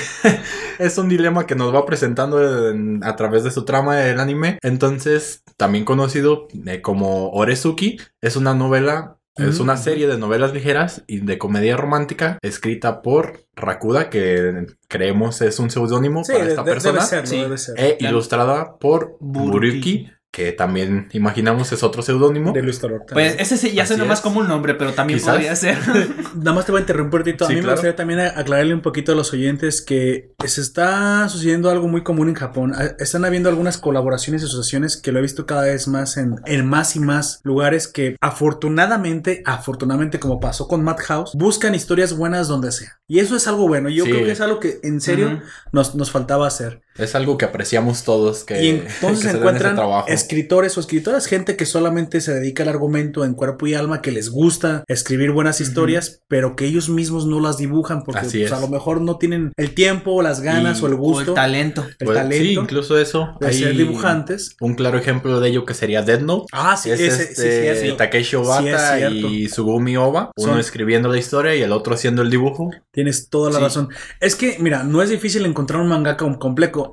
es 0.79 0.99
un 0.99 1.09
dilema 1.09 1.46
que 1.46 1.55
nos 1.57 1.75
va 1.75 1.85
presentando 1.85 2.70
en- 2.70 3.03
a 3.03 3.16
través 3.16 3.42
de 3.42 3.51
su 3.51 3.64
trama 3.64 3.96
del 3.96 4.20
anime. 4.20 4.59
Entonces, 4.62 5.42
también 5.57 5.85
conocido 5.85 6.46
eh, 6.66 6.81
como 6.83 7.31
Oresuki, 7.31 7.99
es 8.22 8.37
una 8.37 8.55
novela, 8.55 9.16
es 9.37 9.59
Mm. 9.59 9.62
una 9.62 9.77
serie 9.77 10.07
de 10.07 10.16
novelas 10.18 10.53
ligeras 10.55 11.03
y 11.07 11.20
de 11.20 11.37
comedia 11.38 11.77
romántica 11.77 12.38
escrita 12.42 13.03
por 13.03 13.40
Rakuda, 13.55 14.09
que 14.11 14.66
creemos 14.88 15.42
es 15.42 15.59
un 15.59 15.70
seudónimo 15.70 16.25
Sí, 16.25 16.33
para 16.33 16.46
esta 16.46 16.62
de- 16.62 16.70
persona, 16.72 16.92
debe 16.94 17.07
ser, 17.07 17.27
Sí. 17.27 17.37
debe 17.40 17.59
ser. 17.59 17.75
e 17.79 17.96
Claro. 17.99 18.14
ilustrada 18.14 18.77
por 18.79 19.16
Buruki. 19.20 20.11
Que 20.37 20.53
también 20.53 21.09
imaginamos 21.12 21.72
es 21.72 21.83
otro 21.83 22.03
seudónimo. 22.03 22.53
De 22.53 22.61
ilustrador 22.61 23.07
Pues 23.07 23.09
también. 23.09 23.37
ese 23.38 23.57
sí 23.57 23.72
ya 23.72 23.85
Así 23.85 23.94
suena 23.94 24.05
más 24.05 24.20
como 24.20 24.40
un 24.40 24.49
nombre, 24.49 24.75
pero 24.75 24.92
también 24.92 25.18
Quizás. 25.18 25.33
podría 25.33 25.57
ser. 25.57 25.79
Nada 26.37 26.53
más 26.53 26.66
te 26.66 26.72
voy 26.72 26.81
a 26.81 26.83
interrumpir 26.83 27.20
un 27.20 27.25
poquito. 27.25 27.44
A 27.46 27.49
Sí, 27.49 27.55
mí 27.55 27.61
me 27.61 27.62
claro. 27.62 27.77
gustaría 27.77 27.96
también 27.96 28.20
aclararle 28.20 28.75
un 28.75 28.83
poquito 28.83 29.12
a 29.12 29.14
los 29.14 29.33
oyentes 29.33 29.81
que 29.81 30.35
se 30.44 30.61
está 30.61 31.27
sucediendo 31.31 31.70
algo 31.70 31.88
muy 31.88 32.03
común 32.03 32.29
en 32.29 32.35
Japón. 32.35 32.75
Ah, 32.77 32.90
Están 32.99 33.25
habiendo 33.25 33.49
algunas 33.49 33.79
colaboraciones 33.79 34.42
y 34.42 34.44
asociaciones 34.44 34.99
que 34.99 35.11
lo 35.11 35.20
he 35.20 35.22
visto 35.22 35.46
cada 35.46 35.62
vez 35.62 35.88
más 35.88 36.18
en, 36.18 36.35
en 36.44 36.66
más 36.66 36.96
y 36.96 37.01
más 37.01 37.40
lugares 37.42 37.88
que 37.88 38.16
afortunadamente, 38.20 39.42
afortunadamente 39.46 40.20
como 40.20 40.38
pasó 40.38 40.68
con 40.68 40.85
Madhouse, 40.85 41.33
buscan 41.35 41.75
historias 41.75 42.14
buenas 42.16 42.49
donde 42.49 42.72
sea. 42.72 43.01
Y 43.09 43.20
eso 43.20 43.37
es 43.37 43.46
algo 43.49 43.66
bueno. 43.68 43.88
Yo 43.88 44.05
Sí. 44.05 44.11
creo 44.11 44.25
que 44.27 44.33
es 44.33 44.40
algo 44.42 44.61
que 44.61 44.81
en 44.83 45.01
serio 45.01 45.40
nos, 45.72 45.94
nos 45.94 46.11
faltaba 46.11 46.46
hacer. 46.46 46.83
Es 46.99 47.15
algo 47.15 47.37
que 47.39 47.45
apreciamos 47.45 48.05
todos 48.05 48.45
que, 48.45 48.63
y 48.63 48.73
que 48.81 48.87
entonces 48.87 49.31
se 49.33 49.37
encuentran 49.37 49.75
trabajo. 49.75 50.09
escritores 50.09 50.77
o 50.77 50.81
escritoras, 50.81 51.27
gente 51.27 51.57
que 51.57 51.67
solamente 51.67 52.21
se 52.21 52.35
dedica 52.35 52.63
al 52.63 52.69
argumento 52.71 53.25
en 53.25 53.35
cuerpo 53.35 53.67
y 53.67 53.75
alma, 53.75 54.03
que 54.03 54.13
les 54.13 54.31
gusta 54.31 54.85
escribir 54.89 55.33
buenas 55.33 55.61
historias, 55.61 56.21
pero 56.29 56.57
que 56.57 56.65
ellos 56.67 56.89
mismos 56.89 57.27
no 57.27 57.41
las 57.41 57.59
dibujan 57.59 58.03
porque 58.03 58.21
Así 58.21 58.39
pues, 58.39 58.53
es. 58.53 58.57
a 58.57 58.61
lo 58.61 58.69
mejor 58.69 59.01
no 59.01 59.17
tienen 59.19 59.53
el 59.57 59.75
tiempo, 59.75 60.23
las 60.23 60.41
ganas 60.41 60.81
Y- 60.81 60.85
o 60.85 60.87
el 60.89 60.95
O 60.95 60.99
gusto, 60.99 61.31
el 61.33 61.35
talento. 61.35 61.85
el 61.99 62.07
Pues, 62.07 62.17
talento 62.19 62.45
Sí, 62.45 62.53
incluso 62.55 62.99
eso. 62.99 63.35
de 63.41 63.53
ser 63.53 63.69
Hay 63.69 63.77
dibujantes. 63.77 64.57
Un 64.61 64.75
claro 64.75 64.99
ejemplo 64.99 65.41
de 65.41 65.49
ello 65.49 65.65
que 65.65 65.75
sería 65.75 66.03
Dead 66.03 66.21
Note. 66.21 66.47
Ah, 66.53 66.77
sí, 66.77 66.91
es 66.91 67.01
ese, 67.01 67.23
este 67.25 67.75
sí, 67.75 67.81
sí, 67.81 67.91
sí. 67.91 67.97
Takeshi 67.97 68.37
Obata 68.37 68.63
Sí, 68.63 68.69
es 68.69 68.99
cierto. 69.11 69.29
y 69.29 69.49
Sugumi 69.49 69.97
Oba. 69.97 70.31
Uno 70.37 70.53
Son- 70.53 70.61
escribiendo 70.61 71.09
la 71.09 71.19
historia 71.19 71.55
y 71.55 71.63
el 71.63 71.73
otro 71.73 71.95
haciendo 71.95 72.23
el 72.23 72.31
dibujo. 72.31 72.71
Tienes 72.93 73.29
toda 73.29 73.51
la 73.51 73.59
Sí. 73.59 73.63
razón. 73.65 73.89
Es 74.21 74.35
que, 74.35 74.57
mira, 74.61 74.83
no 74.83 75.03
es 75.03 75.11
difícil 75.11 75.45
encontrar 75.47 75.81
un 75.81 75.89
mangaka 75.89 76.25
un 76.25 76.35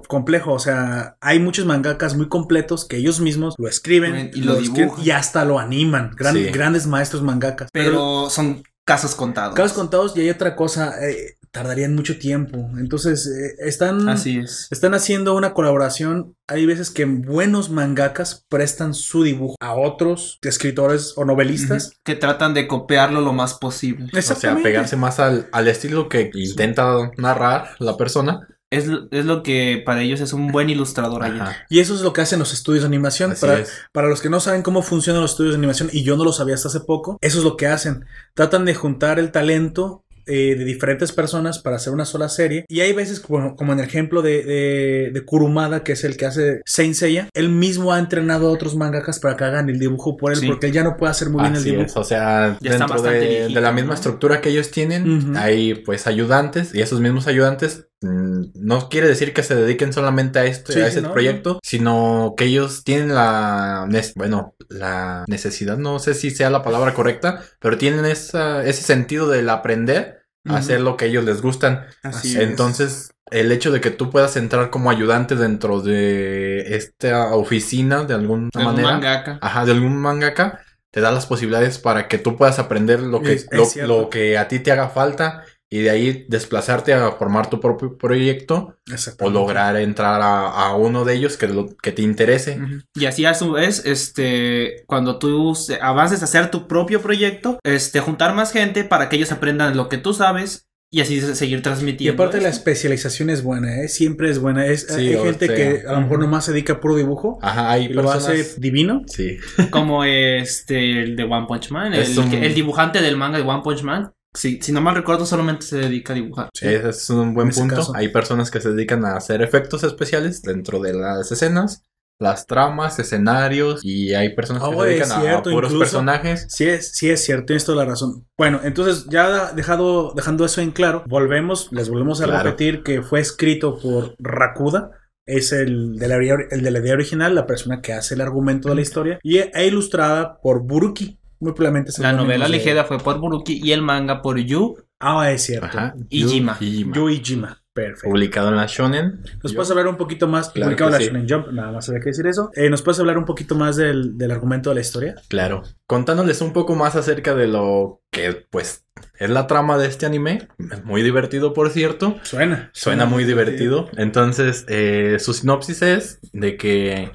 complejo, 0.07 0.23
complejo. 0.23 0.53
O 0.53 0.59
sea, 0.59 1.17
hay 1.21 1.39
muchos 1.39 1.65
mangakas 1.65 2.15
muy 2.15 2.27
completos 2.29 2.85
que 2.85 2.97
ellos 2.97 3.19
mismos 3.19 3.55
lo 3.57 3.67
escriben 3.67 4.31
Y 4.33 4.41
lo 4.41 4.53
escriben 4.53 4.73
dibujan. 4.87 5.05
y 5.05 5.11
hasta 5.11 5.45
lo 5.45 5.59
animan. 5.59 6.11
Gran- 6.17 6.33
Sí. 6.35 6.45
Grandes 6.45 6.87
maestros 6.87 7.21
mangakas. 7.23 7.69
Pero 7.71 8.29
son 8.29 8.63
casos 8.85 9.15
contados. 9.15 9.55
Casos 9.55 9.73
contados 9.73 10.15
y 10.17 10.21
hay 10.21 10.29
otra 10.29 10.55
cosa, 10.55 10.93
eh, 11.07 11.37
tardarían 11.51 11.93
mucho 11.93 12.17
tiempo. 12.17 12.57
Entonces, 12.79 13.27
eh, 13.27 13.55
están, 13.59 14.09
Así 14.09 14.39
es. 14.39 14.67
están 14.71 14.95
haciendo 14.95 15.35
una 15.35 15.53
colaboración. 15.53 16.35
Hay 16.47 16.65
veces 16.65 16.89
que 16.89 17.05
buenos 17.05 17.69
mangakas 17.69 18.43
prestan 18.49 18.95
su 18.95 19.21
dibujo 19.23 19.55
a 19.61 19.75
otros 19.75 20.39
escritores 20.41 21.13
o 21.15 21.25
novelistas. 21.25 21.91
Que 22.03 22.15
tratan 22.15 22.55
de 22.55 22.67
copiarlo 22.67 23.21
lo 23.21 23.33
más 23.33 23.53
posible. 23.53 24.07
O 24.17 24.21
sea, 24.21 24.57
pegarse 24.63 24.95
más 24.95 25.19
al, 25.19 25.47
al 25.51 25.67
estilo 25.67 26.09
que 26.09 26.31
intenta 26.33 27.11
narrar 27.17 27.75
la 27.79 27.97
persona. 27.97 28.47
Es, 28.73 28.85
es 29.11 29.25
lo 29.25 29.43
que 29.43 29.81
para 29.85 30.01
ellos 30.01 30.19
es 30.21 30.33
un 30.33 30.51
buen 30.51 30.69
ilustrador 30.69 31.23
allá. 31.23 31.65
Y 31.69 31.79
eso 31.79 31.93
es 31.93 32.01
lo 32.01 32.11
que 32.13 32.21
hacen 32.21 32.39
los 32.39 32.53
estudios 32.53 32.83
de 32.83 32.87
animación. 32.87 33.31
así 33.31 33.41
Para, 33.41 33.59
es. 33.59 33.71
para 33.91 34.07
los 34.09 34.21
que 34.21 34.29
no 34.29 34.39
saben 34.39 34.61
cómo 34.63 34.81
funcionan 34.81 35.21
los 35.21 35.31
estudios 35.31 35.53
de 35.53 35.57
animación, 35.59 35.89
y 35.91 36.03
yo 36.03 36.17
no 36.17 36.23
lo 36.23 36.33
sabía 36.33 36.55
hasta 36.55 36.67
hace 36.69 36.79
poco, 36.81 37.17
eso 37.21 37.37
es 37.37 37.43
lo 37.43 37.55
que 37.57 37.67
hacen. 37.67 38.05
Tratan 38.33 38.65
de 38.65 38.73
juntar 38.75 39.19
el 39.19 39.31
talento 39.31 39.99
eh, 40.25 40.55
de 40.55 40.63
diferentes 40.63 41.11
personas 41.11 41.59
para 41.59 41.75
hacer 41.75 41.91
una 41.91 42.05
sola 42.05 42.29
serie. 42.29 42.63
Y 42.69 42.79
hay 42.79 42.93
veces, 42.93 43.19
como, 43.19 43.57
como 43.57 43.73
en 43.73 43.79
el 43.79 43.85
ejemplo 43.85 44.21
de, 44.21 44.41
de, 44.43 45.11
de 45.13 45.25
Kurumada, 45.25 45.83
que 45.83 45.91
es 45.91 46.05
el 46.05 46.15
que 46.15 46.25
hace 46.25 46.61
Saint 46.65 46.95
Seiya, 46.95 47.27
él 47.33 47.49
mismo 47.49 47.91
ha 47.91 47.99
entrenado 47.99 48.47
a 48.47 48.51
otros 48.51 48.73
mangakas 48.77 49.19
para 49.19 49.35
que 49.35 49.43
hagan 49.43 49.69
el 49.69 49.79
dibujo 49.79 50.15
por 50.15 50.31
él, 50.31 50.39
Sí. 50.39 50.47
porque 50.47 50.67
él 50.67 50.71
ya 50.71 50.83
no 50.85 50.95
puede 50.95 51.11
hacer 51.11 51.29
muy 51.29 51.41
bien 51.41 51.57
el 51.57 51.63
dibujo. 51.65 51.85
es, 51.87 51.97
o 51.97 52.03
sea, 52.05 52.57
Ya 52.61 52.77
dentro 52.77 53.01
de, 53.01 53.49
la 53.49 53.73
misma 53.73 53.89
¿no? 53.89 53.93
estructura 53.95 54.39
que 54.39 54.47
ellos 54.49 54.71
tienen, 54.71 55.35
hay 55.35 55.73
pues 55.75 56.07
ayudantes 56.07 56.73
y 56.73 56.79
esos 56.81 57.01
mismos 57.01 57.27
ayudantes 57.27 57.87
no 58.03 58.89
quiere 58.89 59.07
decir 59.07 59.33
que 59.33 59.43
se 59.43 59.55
dediquen 59.55 59.93
solamente 59.93 60.39
a 60.39 60.53
Sí, 60.53 60.79
a 60.79 60.87
ese 60.87 61.01
no, 61.01 61.11
proyecto, 61.11 61.59
sino 61.63 62.33
que 62.37 62.45
ellos 62.45 62.83
tienen 62.83 63.13
la 63.15 63.87
bueno, 64.15 64.55
la 64.69 65.25
necesidad, 65.27 65.77
no 65.77 65.99
sé 65.99 66.13
si 66.13 66.31
sea 66.31 66.49
la 66.49 66.63
palabra 66.63 66.93
correcta, 66.93 67.43
pero 67.59 67.77
tienen 67.77 68.05
esa, 68.05 68.63
ese 68.65 68.83
sentido 68.83 69.27
del 69.29 69.49
aprender 69.49 70.23
a 70.45 70.57
hacer 70.57 70.81
lo 70.81 70.97
que 70.97 71.05
a 71.05 71.07
ellos 71.07 71.23
les 71.23 71.41
gustan. 71.41 71.85
Así 72.03 72.35
es. 72.35 72.41
Entonces, 72.41 73.11
el 73.31 73.51
hecho 73.51 73.71
de 73.71 73.79
que 73.81 73.91
tú 73.91 74.09
puedas 74.09 74.35
entrar 74.35 74.69
como 74.69 74.91
ayudante 74.91 75.35
dentro 75.35 75.81
de 75.81 76.75
esta 76.75 77.33
oficina 77.33 78.03
de 78.03 78.13
alguna 78.13 78.49
manera, 78.53 78.91
mangaka. 78.93 79.39
ajá, 79.41 79.65
de 79.65 79.71
algún 79.71 79.97
mangaka, 79.97 80.59
te 80.91 81.01
da 81.01 81.11
las 81.11 81.25
posibilidades 81.25 81.79
para 81.79 82.07
que 82.07 82.17
tú 82.19 82.37
puedas 82.37 82.59
aprender 82.59 82.99
lo 82.99 83.21
que, 83.21 83.33
Es- 83.33 83.47
lo 83.77 84.09
que 84.09 84.37
a 84.37 84.47
ti 84.47 84.59
te 84.59 84.71
haga 84.71 84.89
falta 84.89 85.43
y 85.75 85.81
de 85.81 85.89
ahí 85.89 86.25
desplazarte 86.29 86.93
a 86.93 87.11
formar 87.13 87.49
tu 87.49 87.59
propio 87.59 87.97
proyecto 87.97 88.75
o 89.19 89.29
lograr 89.29 89.75
entrar 89.77 90.21
a, 90.21 90.49
a 90.67 90.75
uno 90.75 91.03
de 91.03 91.15
ellos 91.15 91.35
que, 91.37 91.47
lo- 91.47 91.75
que 91.81 91.91
te 91.91 92.01
interese. 92.01 92.59
Y 92.95 93.05
así 93.05 93.25
a 93.25 93.33
su 93.33 93.51
vez, 93.53 93.83
este, 93.85 94.83
cuando 94.85 95.17
tú 95.17 95.53
avances 95.81 96.21
a 96.21 96.25
hacer 96.25 96.51
tu 96.51 96.67
propio 96.67 97.01
proyecto, 97.01 97.59
este, 97.63 97.99
juntar 98.01 98.35
más 98.35 98.51
gente 98.51 98.83
para 98.83 99.09
que 99.09 99.15
ellos 99.15 99.31
aprendan 99.31 99.75
lo 99.75 99.89
que 99.89 99.97
tú 99.97 100.13
sabes 100.13 100.67
y 100.91 101.01
así 101.01 101.19
se- 101.21 101.33
seguir 101.35 101.57
Y 101.57 101.61
transmitiendo. 101.63 102.21
aparte 102.21 102.39
la 102.39 102.49
especialización 102.49 103.31
es 103.31 103.41
buena, 103.41 103.81
¿eh? 103.81 103.87
siempre 103.87 104.29
es 104.29 104.37
buena. 104.37 104.67
Es, 104.67 104.85
Sí, 104.87 105.07
hay 105.07 105.17
gente 105.17 105.47
sea, 105.47 105.55
que 105.55 105.87
a 105.87 105.93
lo 105.93 106.01
mejor 106.01 106.19
nomás 106.19 106.45
se 106.45 106.51
dedica 106.51 106.73
a 106.73 106.79
puro 106.79 106.95
dibujo 106.95 107.39
Ajá, 107.41 107.71
hay 107.71 107.85
y 107.85 107.89
lo 107.89 108.11
hace 108.11 108.59
divino. 108.59 109.01
Sí, 109.07 109.37
Como 109.71 110.03
este, 110.03 111.01
el 111.01 111.15
de 111.15 111.23
One 111.23 111.47
Punch 111.47 111.71
Man, 111.71 111.93
un- 111.93 112.33
el 112.33 112.53
dibujante 112.53 113.01
del 113.01 113.17
manga 113.17 113.39
de 113.39 113.43
One 113.43 113.61
Punch 113.63 113.81
Man. 113.81 114.11
Si, 114.33 114.61
si 114.61 114.71
no 114.71 114.81
mal 114.81 114.95
recuerdo, 114.95 115.25
solamente 115.25 115.65
se 115.65 115.77
dedica 115.77 116.13
a 116.13 116.15
dibujar. 116.15 116.49
Sí. 116.53 116.67
ese 116.67 116.89
es 116.89 117.09
un 117.09 117.33
buen 117.33 117.49
punto. 117.49 117.75
caso. 117.75 117.93
Hay 117.95 118.09
personas 118.09 118.49
que 118.51 118.59
se 118.61 118.71
dedican 118.71 119.05
a 119.05 119.15
hacer 119.15 119.41
efectos 119.41 119.83
especiales 119.83 120.41
dentro 120.41 120.79
de 120.79 120.93
las 120.93 121.31
escenas, 121.31 121.83
las 122.19 122.45
tramas, 122.47 122.97
escenarios 122.99 123.81
y 123.83 124.13
hay 124.13 124.33
personas 124.35 124.63
que 124.63 124.69
Oh, 124.75 124.83
se 124.83 124.89
dedican 124.89 125.11
a- 125.11 125.41
puros 125.43 125.53
incluso. 125.71 125.79
personajes. 125.79 126.45
Sí 126.49 126.65
es, 126.65 126.91
sí 126.93 127.09
es 127.09 127.23
cierto, 127.23 127.45
tienes 127.47 127.65
toda 127.65 127.83
la 127.83 127.89
razón. 127.91 128.25
Bueno, 128.37 128.61
entonces 128.63 129.05
ya 129.09 129.51
dejado, 129.51 130.13
dejando 130.15 130.45
eso 130.45 130.61
en 130.61 130.71
claro, 130.71 131.03
volvemos, 131.07 131.69
les 131.71 131.89
volvemos 131.89 132.21
a 132.21 132.25
Claro. 132.25 132.43
repetir 132.43 132.81
que 132.83 133.01
fue 133.01 133.19
escrito 133.19 133.77
por 133.79 134.15
Rakuda. 134.19 134.91
Es 135.25 135.53
el 135.53 135.95
de, 135.97 136.07
la, 136.09 136.21
idea- 136.21 136.35
el 136.51 136.63
de 136.63 136.71
la 136.71 136.79
idea 136.79 136.93
original, 136.95 137.33
la 137.33 137.45
persona 137.47 137.81
que 137.81 137.93
hace 137.93 138.13
el 138.15 138.21
argumento 138.21 138.67
de 138.69 138.75
la 138.75 138.81
historia. 138.81 139.19
Y 139.23 139.37
e 139.37 139.65
ilustrada 139.67 140.37
por 140.41 140.61
Buruki. 140.63 141.17
Muy 141.43 141.53
probablemente 141.53 141.91
La 141.99 142.13
novela 142.13 142.45
de- 142.45 142.51
ligera 142.51 142.85
fue 142.85 142.97
por 142.99 143.19
Buruki 143.19 143.59
y 143.63 143.71
el 143.73 143.81
manga 143.81 144.21
por 144.21 144.37
Yu. 144.39 144.77
Ah, 144.99 145.29
es 145.31 145.43
cierto. 145.43 145.65
Ajá. 145.65 145.93
Y 146.09 146.23
Yu- 146.23 146.29
Jima. 146.29 146.55
Jima. 146.55 146.95
Yu 146.95 147.09
y 147.09 147.23
Jima. 147.23 147.59
Perfecto. 147.73 148.07
Publicado 148.09 148.49
en 148.49 148.55
la 148.55 148.67
Shonen. 148.67 149.21
¿Nos 149.41 149.51
Yo- 149.51 149.55
puedes 149.55 149.71
hablar 149.71 149.87
un 149.87 149.97
poquito 149.97 150.27
más? 150.27 150.49
Claro 150.49 150.69
publicado 150.69 150.89
en 150.89 150.93
la 150.93 150.99
sí. 150.99 151.05
Shonen 151.07 151.27
Jump, 151.27 151.47
nada 151.53 151.71
más 151.71 151.89
había 151.89 152.01
que 152.01 152.09
decir 152.11 152.27
eso. 152.27 152.51
Eh, 152.53 152.69
¿Nos 152.69 152.83
puedes 152.83 152.99
hablar 152.99 153.17
un 153.17 153.25
poquito 153.25 153.55
más 153.55 153.75
del, 153.75 154.15
del 154.15 154.29
argumento 154.31 154.69
de 154.69 154.75
la 154.75 154.81
historia? 154.81 155.15
Claro. 155.27 155.63
Contándoles 155.87 156.39
un 156.41 156.53
poco 156.53 156.75
más 156.75 156.95
acerca 156.95 157.33
de 157.33 157.47
lo 157.47 158.01
que, 158.11 158.45
pues, 158.51 158.85
es 159.17 159.29
la 159.31 159.47
trama 159.47 159.79
de 159.79 159.87
este 159.87 160.05
anime. 160.05 160.47
Muy 160.83 161.01
divertido, 161.01 161.53
por 161.53 161.71
cierto. 161.71 162.15
Suena. 162.21 162.69
Suena 162.73 163.07
muy 163.07 163.23
divertido. 163.25 163.89
Entonces, 163.97 164.65
eh, 164.69 165.17
su 165.19 165.33
sinopsis 165.33 165.81
es 165.81 166.19
de 166.31 166.55
que 166.57 167.11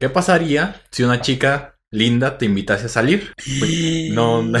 ¿Qué 0.00 0.08
pasaría 0.08 0.76
si 0.90 1.02
una 1.02 1.20
chica 1.20 1.76
linda 1.90 2.38
te 2.38 2.46
invitase 2.46 2.86
a 2.86 2.88
salir? 2.88 3.32
No, 4.12 4.42
no. 4.42 4.58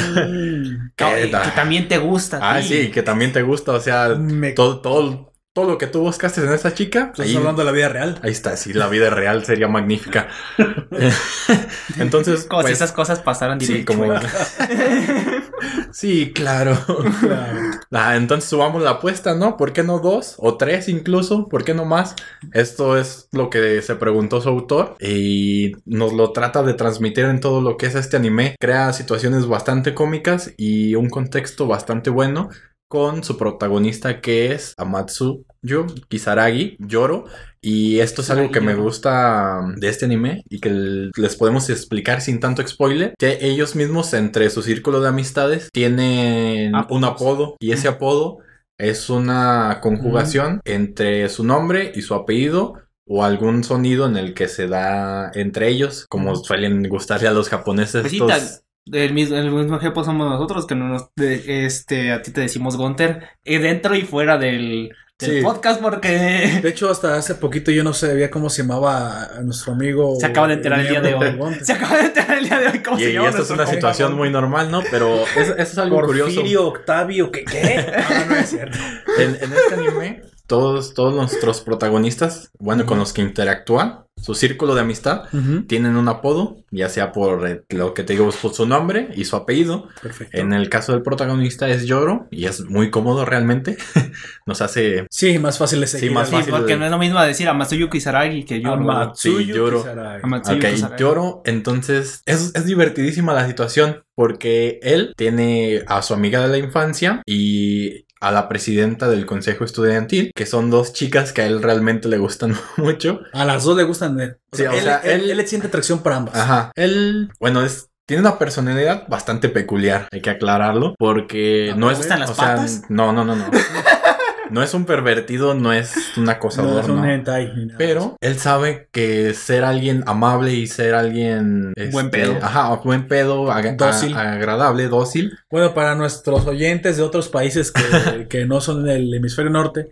Que, 0.96 1.30
que 1.30 1.50
también 1.54 1.88
te 1.88 1.98
gusta. 1.98 2.38
Ah, 2.42 2.62
sí, 2.62 2.90
que 2.90 3.02
también 3.02 3.32
te 3.32 3.42
gusta, 3.42 3.72
o 3.72 3.80
sea, 3.80 4.14
Me 4.16 4.52
todo, 4.52 4.80
todo, 4.80 5.27
todo 5.58 5.72
lo 5.72 5.76
que 5.78 5.88
tú 5.88 6.02
buscaste 6.02 6.40
en 6.40 6.52
esa 6.52 6.72
chica, 6.72 7.10
Estás 7.10 7.26
ahí, 7.26 7.34
hablando 7.34 7.62
de 7.62 7.66
la 7.66 7.72
vida 7.72 7.88
real. 7.88 8.20
ahí 8.22 8.30
está, 8.30 8.56
sí, 8.56 8.72
la 8.72 8.86
vida 8.86 9.10
real 9.10 9.44
sería 9.44 9.66
magnífica. 9.66 10.28
Entonces, 11.98 12.44
Como 12.44 12.62
si 12.62 12.66
pues, 12.66 12.74
esas 12.76 12.92
cosas 12.92 13.18
pasaran 13.18 13.60
sí, 13.60 13.84
como... 13.84 14.04
sí, 15.90 16.32
claro. 16.32 16.78
Claro. 17.18 17.70
Ah, 17.90 18.14
entonces 18.14 18.48
subamos 18.48 18.82
la 18.82 18.90
apuesta, 18.90 19.34
¿no? 19.34 19.56
¿Por 19.56 19.72
qué 19.72 19.82
no 19.82 19.98
dos 19.98 20.36
o 20.38 20.56
tres 20.56 20.88
incluso? 20.88 21.48
¿Por 21.48 21.64
qué 21.64 21.74
no 21.74 21.84
más? 21.84 22.14
Esto 22.52 22.96
es 22.96 23.28
lo 23.32 23.50
que 23.50 23.82
se 23.82 23.96
preguntó 23.96 24.40
su 24.40 24.50
autor 24.50 24.94
y 25.00 25.72
nos 25.86 26.12
lo 26.12 26.30
trata 26.32 26.62
de 26.62 26.74
transmitir 26.74 27.24
en 27.24 27.40
todo 27.40 27.60
lo 27.62 27.76
que 27.76 27.86
es 27.86 27.96
este 27.96 28.16
anime. 28.16 28.54
Crea 28.60 28.92
situaciones 28.92 29.46
bastante 29.46 29.92
cómicas 29.92 30.52
y 30.56 30.94
un 30.94 31.08
contexto 31.08 31.66
bastante 31.66 32.10
bueno 32.10 32.50
con 32.88 33.22
su 33.22 33.36
protagonista 33.36 34.20
que 34.20 34.52
es 34.52 34.74
Amatsu 34.78 35.44
Yo 35.62 35.86
Kisaragi 36.08 36.76
Yoro 36.78 37.24
y 37.60 37.98
esto 38.00 38.22
es 38.22 38.30
algo 38.30 38.50
que 38.52 38.60
me 38.60 38.74
gusta 38.74 39.60
de 39.76 39.88
este 39.88 40.04
anime 40.04 40.42
y 40.48 40.60
que 40.60 40.70
les 41.16 41.36
podemos 41.36 41.68
explicar 41.70 42.20
sin 42.20 42.38
tanto 42.40 42.66
spoiler 42.66 43.14
que 43.18 43.38
ellos 43.40 43.74
mismos 43.74 44.14
entre 44.14 44.50
su 44.50 44.62
círculo 44.62 45.00
de 45.00 45.08
amistades 45.08 45.68
tienen 45.72 46.72
un 46.90 47.04
apodo 47.04 47.56
y 47.58 47.72
ese 47.72 47.88
apodo 47.88 48.38
es 48.78 49.10
una 49.10 49.80
conjugación 49.82 50.60
entre 50.64 51.28
su 51.28 51.42
nombre 51.44 51.90
y 51.94 52.02
su 52.02 52.14
apellido 52.14 52.74
o 53.08 53.24
algún 53.24 53.64
sonido 53.64 54.06
en 54.06 54.16
el 54.16 54.34
que 54.34 54.46
se 54.48 54.68
da 54.68 55.32
entre 55.34 55.68
ellos, 55.68 56.06
como 56.08 56.36
suelen 56.36 56.82
gustarle 56.88 57.26
a 57.26 57.32
los 57.32 57.48
japoneses. 57.48 58.02
Pues 58.02 58.12
estos- 58.12 58.62
el 58.92 59.12
mismo, 59.14 59.36
el 59.36 59.50
mismo 59.50 59.76
ejemplo 59.78 60.04
somos 60.04 60.30
nosotros, 60.30 60.66
que 60.66 60.74
no 60.74 60.88
nos, 60.88 61.08
de- 61.16 61.64
este, 61.66 62.12
a 62.12 62.22
ti 62.22 62.30
te 62.30 62.42
decimos 62.42 62.76
Gunter, 62.76 63.24
eh, 63.44 63.58
dentro 63.58 63.94
y 63.96 64.02
fuera 64.02 64.38
del, 64.38 64.90
del 65.18 65.38
Sí. 65.38 65.42
podcast, 65.42 65.80
porque 65.80 66.60
De 66.62 66.68
hecho, 66.68 66.88
hasta 66.90 67.16
hace 67.16 67.34
poquito 67.34 67.72
yo 67.72 67.82
no 67.82 67.92
sabía 67.92 68.30
cómo 68.30 68.48
se 68.50 68.62
llamaba 68.62 69.24
a 69.36 69.40
nuestro 69.42 69.72
amigo. 69.72 70.16
se 70.20 70.26
acaba 70.26 70.46
de 70.46 70.54
enterar 70.54 70.78
el 70.80 70.88
día 70.88 71.00
de 71.00 71.14
hoy. 71.14 71.54
Se 71.62 71.72
acaba 71.72 71.96
de 71.98 72.04
enterar 72.04 72.38
el 72.38 72.44
día 72.44 72.58
de 72.60 72.66
hoy 72.68 72.78
cómo 72.82 72.98
Y, 72.98 73.02
se 73.02 73.10
y 73.10 73.12
llama 73.14 73.28
esto 73.30 73.42
es 73.42 73.50
una 73.50 73.66
situación 73.66 74.14
muy 74.14 74.30
normal, 74.30 74.70
¿no? 74.70 74.82
Pero 74.90 75.24
eso, 75.36 75.52
eso 75.54 75.56
es 75.56 75.78
algo 75.78 76.00
curioso. 76.02 76.34
Porfirio, 76.36 76.66
Octavio, 76.68 77.32
¿qué? 77.32 77.44
¿Qué? 77.44 77.84
No, 78.18 78.26
no 78.26 78.36
es 78.36 78.48
cierto. 78.48 78.78
En, 79.18 79.30
en 79.40 79.52
este 79.52 79.74
anime, 79.74 80.22
todos, 80.48 80.94
todos 80.94 81.14
nuestros 81.14 81.60
protagonistas, 81.60 82.50
bueno, 82.58 82.86
con 82.86 82.98
los 82.98 83.12
que 83.12 83.22
interactúan, 83.22 84.00
su 84.20 84.34
círculo 84.34 84.74
de 84.74 84.80
amistad, 84.80 85.26
tienen 85.68 85.94
un 85.96 86.08
apodo, 86.08 86.56
ya 86.72 86.88
sea 86.88 87.12
por 87.12 87.46
eh, 87.48 87.62
lo 87.68 87.94
que 87.94 88.02
te 88.02 88.14
digo, 88.14 88.28
por 88.42 88.52
su 88.52 88.66
nombre 88.66 89.10
y 89.14 89.24
su 89.26 89.36
apellido. 89.36 89.86
Perfecto. 90.02 90.36
En 90.36 90.52
el 90.52 90.68
caso 90.68 90.90
del 90.90 91.02
protagonista 91.02 91.68
es 91.68 91.84
Yoro 91.86 92.26
y 92.32 92.46
es 92.46 92.64
muy 92.64 92.90
cómodo 92.90 93.24
realmente. 93.24 93.76
Nos 94.46 94.60
hace 94.60 95.06
Sí, 95.08 95.38
más 95.38 95.58
fácil 95.58 95.80
de 95.82 95.86
seguir. 95.86 96.10
más 96.10 96.30
Sí, 96.30 96.34
fácil 96.34 96.50
porque 96.52 96.72
de- 96.72 96.78
no 96.80 96.84
es 96.86 96.90
lo 96.90 96.98
mismo 96.98 97.20
decir 97.22 97.46
a 97.48 97.54
Matsuyu 97.54 97.88
Kisaragi 97.88 98.42
que 98.44 98.60
yo. 98.60 98.74
¿no? 98.76 98.90
Amatsuyu 98.90 99.38
Sí, 99.38 99.44
lloro. 99.52 99.78
Kisaragi. 99.82 100.20
Amatsuyu 100.24 100.96
lloro. 100.98 101.42
Entonces, 101.44 102.22
es, 102.26 102.52
es 102.56 102.64
divertidísima 102.66 103.34
la 103.34 103.46
situación 103.46 104.02
porque 104.16 104.80
él 104.82 105.12
tiene 105.16 105.84
a 105.86 106.02
su 106.02 106.12
amiga 106.12 106.40
de 106.42 106.48
la 106.48 106.58
infancia 106.58 107.22
y 107.24 108.04
a 108.20 108.30
la 108.32 108.48
presidenta 108.48 109.08
del 109.08 109.26
consejo 109.26 109.64
estudiantil, 109.64 110.32
que 110.34 110.46
son 110.46 110.70
dos 110.70 110.92
chicas 110.92 111.32
que 111.32 111.42
a 111.42 111.46
él 111.46 111.62
realmente 111.62 112.08
le 112.08 112.18
gustan 112.18 112.56
mucho. 112.76 113.20
A 113.32 113.44
las 113.44 113.64
dos 113.64 113.76
le 113.76 113.84
gustan 113.84 114.16
de 114.16 114.24
él. 114.24 114.36
O 114.52 114.56
Sí, 114.56 114.62
sea, 114.62 114.70
o 114.70 114.74
él, 114.74 114.82
sea, 114.82 114.96
él- 115.04 115.20
él- 115.22 115.30
él 115.30 115.36
le 115.36 115.46
siente 115.46 115.66
atracción 115.68 116.00
por 116.02 116.12
ambas. 116.12 116.34
Ajá. 116.36 116.72
Él, 116.74 117.30
bueno, 117.40 117.62
es. 117.62 117.86
Tiene 118.06 118.22
una 118.22 118.38
personalidad 118.38 119.06
bastante 119.08 119.50
peculiar, 119.50 120.08
hay 120.10 120.22
que 120.22 120.30
aclararlo, 120.30 120.94
porque 120.98 121.72
¿A 121.72 121.76
no 121.76 121.90
es... 121.90 121.98
gustan 121.98 122.20
las 122.20 122.30
o 122.30 122.34
sea, 122.34 122.54
patas? 122.54 122.84
no, 122.88 123.12
no, 123.12 123.22
no, 123.22 123.36
no. 123.36 123.44
No 124.50 124.62
es 124.62 124.74
un 124.74 124.84
pervertido, 124.84 125.54
no 125.54 125.72
es 125.72 125.94
un 126.16 126.24
no 126.24 126.30
acosador, 126.30 126.82
es 126.82 126.88
un 126.88 126.96
no. 127.02 127.04
hentai. 127.08 127.52
Pero 127.76 128.16
él 128.20 128.38
sabe 128.38 128.88
que 128.92 129.34
ser 129.34 129.64
alguien 129.64 130.02
amable 130.06 130.52
y 130.52 130.66
ser 130.66 130.94
alguien... 130.94 131.72
Buen 131.92 132.06
este, 132.06 132.18
pedo. 132.18 132.38
Ajá, 132.42 132.74
buen 132.76 133.08
pedo, 133.08 133.50
ag- 133.52 133.76
Dócil. 133.76 134.16
agradable, 134.16 134.88
dócil. 134.88 135.38
Bueno, 135.50 135.74
para 135.74 135.94
nuestros 135.94 136.46
oyentes 136.46 136.96
de 136.96 137.02
otros 137.02 137.28
países 137.28 137.72
que, 137.72 138.26
que 138.28 138.44
no 138.46 138.60
son 138.60 138.84
del 138.84 139.12
hemisferio 139.14 139.50
norte, 139.50 139.90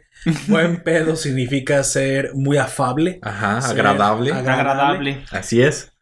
buen 0.49 0.83
pedo 0.83 1.17
significa 1.17 1.83
ser 1.85 2.31
muy 2.35 2.57
afable. 2.57 3.19
Ajá, 3.23 3.59
agradable. 3.59 4.33
ag- 4.33 4.49
Agradable. 4.49 5.25
Así 5.31 5.63
es. 5.63 5.93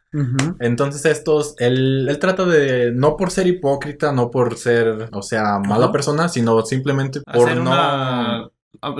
Entonces 0.61 1.05
estos, 1.07 1.55
él, 1.59 2.07
él 2.09 2.19
trata 2.19 2.45
de, 2.45 2.93
no 2.93 3.17
por 3.17 3.31
ser 3.31 3.47
hipócrita, 3.47 4.13
no 4.13 4.31
por 4.31 4.57
ser, 4.57 5.09
o 5.13 5.23
sea, 5.23 5.59
mala 5.59 5.91
persona, 5.93 6.29
sino 6.29 6.63
simplemente 6.65 7.21
por 7.21 7.49
Hacer 7.49 7.57
no... 7.63 7.71
una 7.71 8.49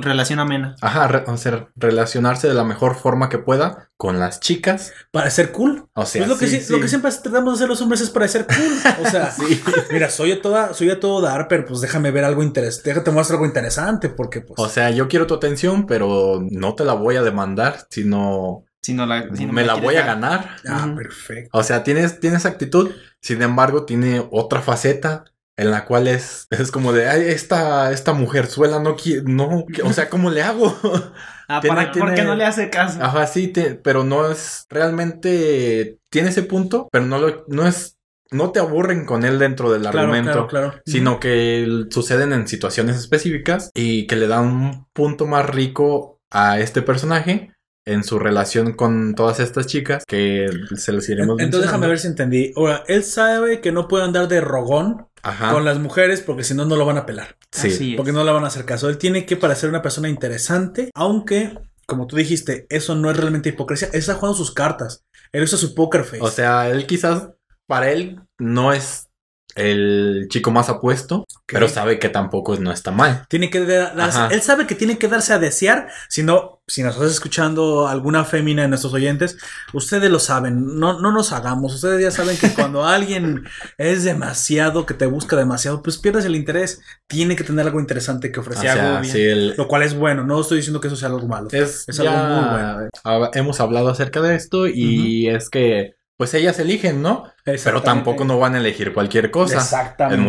relación 0.03 0.39
amena. 0.39 0.77
Ajá, 0.81 1.09
re- 1.09 1.25
o 1.27 1.37
sea, 1.37 1.69
relacionarse 1.77 2.49
de 2.49 2.55
la 2.55 2.65
mejor 2.65 2.95
forma 2.95 3.29
que 3.29 3.39
pueda 3.39 3.91
con 3.97 4.19
las 4.19 4.41
chicas. 4.41 4.93
Para 5.11 5.29
ser 5.31 5.53
cool. 5.53 5.89
O 5.95 6.07
sea, 6.07 6.23
Pues 6.23 6.29
lo, 6.31 6.39
que 6.39 6.47
sí, 6.47 6.61
sí- 6.61 6.73
lo 6.73 6.81
que 6.81 6.89
siempre 6.89 7.11
tratamos 7.11 7.53
de 7.53 7.57
hacer 7.57 7.69
los 7.69 7.83
hombres 7.83 8.01
es 8.01 8.09
para 8.11 8.27
ser 8.29 8.47
cool. 8.47 9.05
O 9.07 9.11
sea, 9.11 9.31
Sí. 9.33 9.63
mira, 9.93 10.09
soy 10.11 10.33
a 10.33 10.41
toda, 10.41 10.73
soy 10.75 10.91
a 10.91 11.01
todo 11.01 11.21
dar, 11.21 11.49
pero 11.49 11.65
pues 11.67 11.81
déjame 11.81 12.11
ver 12.13 12.25
algo 12.25 12.43
interesante. 12.43 12.91
Déjate 12.91 13.11
mostrar 13.11 13.37
algo 13.37 13.47
interesante, 13.47 14.09
porque 14.09 14.41
pues. 14.41 14.59
O 14.59 14.69
sea, 14.69 14.91
yo 14.91 15.07
quiero 15.09 15.27
tu 15.27 15.35
atención, 15.35 15.87
pero 15.87 16.43
no 16.51 16.75
te 16.75 16.85
la 16.85 16.95
voy 16.95 17.17
a 17.17 17.23
demandar, 17.23 17.87
sino 17.91 18.65
Si 18.85 18.93
no 18.95 19.07
la, 19.07 19.29
si 19.35 19.47
no 19.47 19.53
me 19.53 19.65
la 19.65 19.75
voy 19.75 19.97
a 19.97 20.05
ganar. 20.05 20.57
ah, 20.69 20.93
perfecto. 20.95 21.51
O 21.59 21.63
sea, 21.63 21.83
tienes, 21.85 22.21
tienes 22.21 22.45
actitud, 22.47 22.91
sin 23.23 23.41
embargo, 23.43 23.85
tiene 23.87 24.27
otra 24.31 24.61
faceta 24.61 25.25
en 25.57 25.71
la 25.71 25.85
cual 25.85 26.09
es, 26.09 26.47
es 26.51 26.71
como 26.71 26.93
de, 26.93 27.09
ay, 27.09 27.23
esta, 27.29 27.93
esta 27.93 28.13
mujerzuela 28.13 28.81
no 28.81 28.97
quiere, 28.97 29.23
no, 29.25 29.65
o 29.85 29.93
sea, 29.93 30.09
¿cómo 30.11 30.31
le 30.31 30.43
hago? 30.43 30.77
Ah, 31.47 31.61
Tiene- 31.61 31.77
para- 31.77 31.93
¿Por 31.93 32.09
qué 32.09 32.15
tiene- 32.15 32.29
no 32.31 32.35
le 32.37 32.45
hace 32.47 32.71
caso? 32.71 32.99
Ajá, 33.03 33.27
sí, 33.27 33.49
te- 33.49 33.75
pero 33.75 34.03
no 34.03 34.31
es 34.31 34.65
realmente, 34.71 35.99
tiene 36.11 36.31
ese 36.31 36.43
punto, 36.43 36.89
pero 36.91 37.05
no 37.05 37.19
lo, 37.19 37.45
no 37.49 37.67
es, 37.67 37.99
no 38.31 38.51
te 38.51 38.61
aburren 38.61 39.05
con 39.05 39.25
él 39.25 39.39
dentro 39.39 39.71
del 39.71 39.83
Claro, 39.83 40.01
argumento. 40.01 40.33
claro, 40.33 40.49
claro. 40.49 40.83
Sino 40.87 41.21
que 41.21 41.85
suceden 41.91 42.33
en 42.33 42.49
situaciones 42.49 42.97
específicas 42.97 43.71
y 43.75 44.07
que 44.07 44.17
le 44.17 44.27
dan 44.27 44.47
un 44.47 44.87
punto 44.95 45.27
más 45.27 45.47
rico 45.49 46.19
a 46.31 46.59
este 46.61 46.83
personaje 46.83 47.53
en 47.87 48.05
su 48.05 48.19
relación 48.19 48.73
con 48.73 49.15
todas 49.15 49.41
estas 49.41 49.67
chicas 49.67 50.05
que 50.07 50.49
se 50.75 50.93
les 50.93 51.09
iremos 51.09 51.39
Entonces 51.39 51.69
déjame 51.69 51.87
ver 51.87 51.99
si 51.99 52.07
entendí. 52.07 52.53
Ahora, 52.57 52.83
él 52.89 53.05
sabe 53.05 53.61
que 53.61 53.73
no 53.73 53.89
puede 53.89 54.05
andar 54.05 54.29
de 54.29 54.41
rogón 54.41 55.07
Ajá. 55.23 55.53
con 55.53 55.65
las 55.65 55.79
mujeres 55.79 56.21
porque 56.21 56.45
si 56.45 56.55
no, 56.55 56.65
no 56.65 56.77
lo 56.77 56.87
van 56.87 56.99
a 56.99 57.07
pelar. 57.07 57.37
Sí. 57.51 57.69
Así 57.69 57.91
es. 57.93 57.97
Porque 57.97 58.13
no 58.13 58.25
le 58.25 58.33
van 58.33 58.45
a 58.45 58.49
hacer 58.49 58.65
caso. 58.65 58.89
Él 58.89 58.99
tiene 58.99 59.27
que 59.27 59.37
parecer 59.37 59.69
una 59.69 59.83
persona 59.83 60.09
interesante, 60.09 60.91
aunque, 60.95 61.59
como 61.87 62.07
tú 62.07 62.17
dijiste, 62.17 62.67
eso 62.71 62.95
no 62.95 63.11
es 63.11 63.17
realmente 63.17 63.51
hipocresía. 63.51 63.89
Él 63.93 64.01
está 64.01 64.15
jugando 64.15 64.37
sus 64.37 64.53
cartas. 64.53 65.05
Él 65.33 65.43
usa 65.43 65.59
su 65.59 65.75
poker 65.75 66.05
face. 66.05 66.23
O 66.23 66.31
sea, 66.31 66.71
él 66.71 66.87
quizás, 66.87 67.29
para 67.67 67.91
él, 67.91 68.21
no 68.39 68.73
es 68.73 69.09
el 69.57 70.27
chico 70.31 70.51
más 70.51 70.69
apuesto, 70.69 71.25
pero 71.47 71.69
sabe 71.69 71.99
que 71.99 72.09
tampoco 72.09 72.57
no 72.57 72.73
está 72.73 72.91
mal. 72.91 73.25
Tiene 73.29 73.51
que 73.51 73.65
da- 73.65 73.95
darse, 73.95 74.35
él 74.35 74.43
sabe 74.43 74.67
que 74.67 74.75
tiene 74.75 74.99
que 74.99 75.09
darse 75.09 75.33
a 75.33 75.39
desear, 75.39 75.89
si 76.09 76.23
no, 76.23 76.61
si 76.67 76.83
nos 76.83 76.95
estás 76.95 77.11
escuchando 77.13 77.87
alguna 77.89 78.25
fémina 78.25 78.63
de 78.63 78.69
nuestros 78.69 78.95
oyentes, 78.95 79.37
ustedes 79.75 80.11
lo 80.11 80.19
saben, 80.19 80.79
no, 80.79 81.01
no 81.01 81.13
nos 81.13 81.33
hagamos, 81.33 81.75
ustedes 81.75 82.03
ya 82.03 82.11
saben 82.11 82.37
que 82.39 82.51
cuando 82.55 82.85
alguien 82.87 83.45
es 83.79 84.05
demasiado, 84.05 84.87
que 84.87 84.95
te 84.95 85.07
busca 85.07 85.37
demasiado, 85.37 85.83
pues 85.83 85.99
pierdes 85.99 86.25
el 86.25 86.37
interés, 86.37 86.81
tiene 87.07 87.37
que 87.37 87.45
tener 87.45 87.67
algo 87.67 87.81
interesante 87.81 88.33
que 88.33 88.41
O 88.41 88.43
ofrecer, 88.43 88.73
sea, 88.73 89.01
bien. 89.01 89.13
sí, 89.13 89.21
el- 89.23 89.55
lo 89.57 89.69
cual 89.69 89.83
es 89.83 89.95
bueno, 89.95 90.25
no 90.25 90.41
estoy 90.41 90.57
diciendo 90.59 90.81
que 90.81 90.89
eso 90.89 90.97
sea 90.97 91.09
algo 91.09 91.27
malo. 91.29 91.49
es, 91.53 91.89
Es 91.89 92.01
algo 92.01 92.13
muy 92.17 92.49
bueno. 92.49 93.31
hemos 93.35 93.61
hablado 93.61 93.89
acerca 93.91 94.21
de 94.21 94.35
esto 94.35 94.67
y 94.67 95.29
es 95.29 95.51
que, 95.51 95.95
pues 96.17 96.35
ellas 96.35 96.59
eligen, 96.59 97.03
¿no? 97.03 97.25
Pero 97.45 97.83
tampoco 97.83 98.25
no 98.25 98.39
van 98.39 98.55
a 98.55 98.59
elegir 98.59 98.93
cualquier 98.93 99.31
cosa. 99.31 99.57
Exactamente. 99.57 100.23
En 100.23 100.27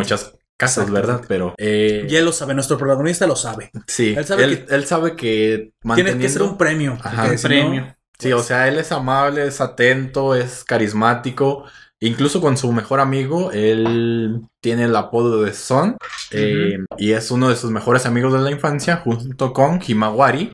casos, 0.57 0.83
Exactamente. 0.83 0.91
¿verdad? 1.07 1.25
Pero 1.27 1.53
eh, 1.57 2.07
Y 2.09 2.15
él 2.15 2.25
lo 2.25 2.31
sabe, 2.31 2.53
nuestro 2.53 2.77
protagonista 2.77 3.27
lo 3.27 3.35
sabe. 3.35 3.71
sí, 3.87 4.11
él 4.11 4.19
él 4.19 4.25
sabe 4.25 4.43
sabe, 4.43 4.65
él, 4.75 4.85
sabe 4.85 5.15
que 5.15 5.71
Tiene 5.95 6.17
que 6.17 6.29
ser 6.29 6.41
un 6.43 6.57
premio. 6.57 6.97
Ajá. 7.03 7.27
no- 7.27 7.41
Premio. 7.41 7.95
Sí, 8.17 8.31
o 8.31 8.41
sea, 8.41 8.69
él 8.69 8.77
es 8.79 8.93
amable, 8.93 9.45
es 9.45 9.59
atento, 9.59 10.35
es 10.35 10.63
carismático. 10.63 11.65
Incluso 12.01 12.41
con 12.41 12.57
su 12.57 12.71
mejor 12.73 12.99
amigo, 12.99 13.51
él 13.51 14.41
tiene 14.61 14.83
el 14.83 14.95
apodo 14.95 15.41
de 15.43 15.53
Son. 15.53 15.97
eh, 16.31 16.79
y 16.97 17.11
es 17.11 17.31
uno 17.31 17.49
de 17.49 17.55
sus 17.55 17.71
mejores 17.71 18.05
amigos 18.05 18.33
de 18.33 18.39
la 18.39 18.51
infancia, 18.51 18.97
junto 18.97 19.53
con 19.53 19.79
Himawari. 19.85 20.51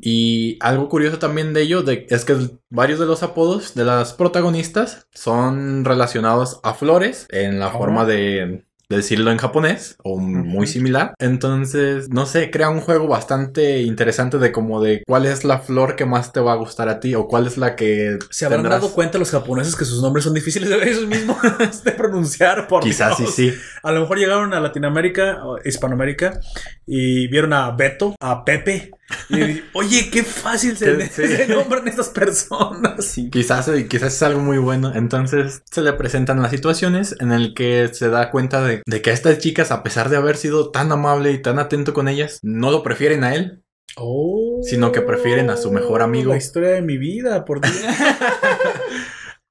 Y 0.00 0.56
algo 0.60 0.88
curioso 0.88 1.18
también 1.18 1.52
de 1.52 1.62
ello 1.62 1.82
de- 1.82 2.06
es 2.08 2.24
que 2.24 2.36
varios 2.70 2.98
de 2.98 3.06
los 3.06 3.22
apodos 3.22 3.74
de 3.74 3.84
las 3.84 4.12
protagonistas 4.14 5.06
son 5.12 5.84
relacionados 5.84 6.60
a 6.62 6.74
flores 6.74 7.26
en 7.30 7.58
la 7.58 7.68
Oh. 7.68 7.78
forma 7.78 8.04
de, 8.06 8.64
decirlo 8.96 9.30
en 9.30 9.38
japonés 9.38 9.96
o 10.02 10.18
muy 10.18 10.66
similar. 10.66 11.14
Entonces, 11.18 12.08
no 12.10 12.26
sé, 12.26 12.50
crea 12.50 12.70
un 12.70 12.80
juego 12.80 13.08
bastante 13.08 13.82
interesante 13.82 14.38
de 14.38 14.52
como 14.52 14.80
de 14.82 15.02
cuál 15.06 15.26
es 15.26 15.44
la 15.44 15.58
flor 15.58 15.96
que 15.96 16.04
más 16.06 16.32
te 16.32 16.40
va 16.40 16.52
a 16.52 16.56
gustar 16.56 16.88
a 16.88 17.00
ti 17.00 17.14
o 17.14 17.26
cuál 17.28 17.46
es 17.46 17.56
la 17.58 17.76
que 17.76 18.18
¿Se 18.30 18.44
habrán 18.46 18.62
tendrás- 18.62 18.80
dado 18.82 18.92
cuenta 18.92 19.18
los 19.18 19.30
japoneses 19.30 19.76
que 19.76 19.84
sus 19.84 20.02
nombres 20.02 20.24
son 20.24 20.34
difíciles 20.34 20.68
de 20.68 20.76
ellos 20.88 21.06
mismos 21.06 21.36
de 21.84 21.92
pronunciar? 21.92 22.66
Por 22.68 22.82
Quizás 22.82 23.16
sí, 23.16 23.22
Dios? 23.24 23.34
sí. 23.34 23.54
A 23.82 23.92
lo 23.92 24.00
mejor 24.00 24.18
llegaron 24.18 24.54
a 24.54 24.60
Latinoamérica, 24.60 25.44
o 25.44 25.58
Hispanoamérica, 25.64 26.40
y 26.86 27.26
vieron 27.28 27.52
a 27.52 27.70
Beto, 27.72 28.14
a 28.20 28.44
Pepe. 28.44 28.90
Y 29.28 29.62
oye, 29.74 30.08
qué 30.10 30.22
fácil 30.22 30.76
se, 30.76 31.08
sí. 31.08 31.26
se 31.36 31.46
nombran 31.48 31.86
estas 31.88 32.08
personas. 32.10 33.04
Sí. 33.04 33.30
Quizás, 33.30 33.70
quizás 33.88 34.14
es 34.14 34.22
algo 34.22 34.40
muy 34.40 34.58
bueno. 34.58 34.92
Entonces 34.94 35.62
se 35.70 35.80
le 35.82 35.92
presentan 35.94 36.40
las 36.42 36.50
situaciones 36.50 37.16
en 37.20 37.32
el 37.32 37.54
que 37.54 37.88
se 37.92 38.08
da 38.08 38.30
cuenta 38.30 38.62
de, 38.62 38.81
de 38.86 39.02
que 39.02 39.10
estas 39.10 39.38
chicas, 39.38 39.70
a 39.70 39.82
pesar 39.82 40.08
de 40.08 40.16
haber 40.16 40.36
sido 40.36 40.70
tan 40.70 40.90
amable 40.92 41.32
y 41.32 41.40
tan 41.42 41.58
atento 41.58 41.92
con 41.94 42.08
ellas, 42.08 42.38
no 42.42 42.70
lo 42.70 42.82
prefieren 42.82 43.24
a 43.24 43.34
él. 43.34 43.62
Oh, 43.96 44.60
Sino 44.62 44.90
que 44.92 45.02
prefieren 45.02 45.50
a 45.50 45.56
su 45.56 45.70
mejor 45.70 46.00
amigo. 46.02 46.30
La 46.32 46.38
historia 46.38 46.70
de 46.70 46.82
mi 46.82 46.96
vida, 46.96 47.44
por 47.44 47.60
Dios. 47.60 47.74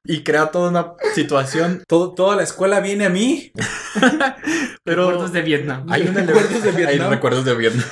Y 0.04 0.24
crea 0.24 0.48
toda 0.50 0.70
una 0.72 0.94
situación. 1.14 1.84
Todo- 1.88 2.16
toda 2.16 2.36
la 2.36 2.42
escuela 2.42 2.80
viene 2.80 3.06
a 3.06 3.10
mí. 3.10 3.52
Pero 4.84 5.04
Recuerdos 5.06 5.32
de 5.32 5.42
Vietnam. 5.44 5.86
hay 5.90 6.02
un 6.08 6.16
Recuerdos 6.16 6.64
de. 6.64 6.72
Vietnam. 6.72 7.08
Hay 7.08 7.14
recuerdos 7.16 7.46
de 7.46 7.56
Vietnam. 7.56 7.86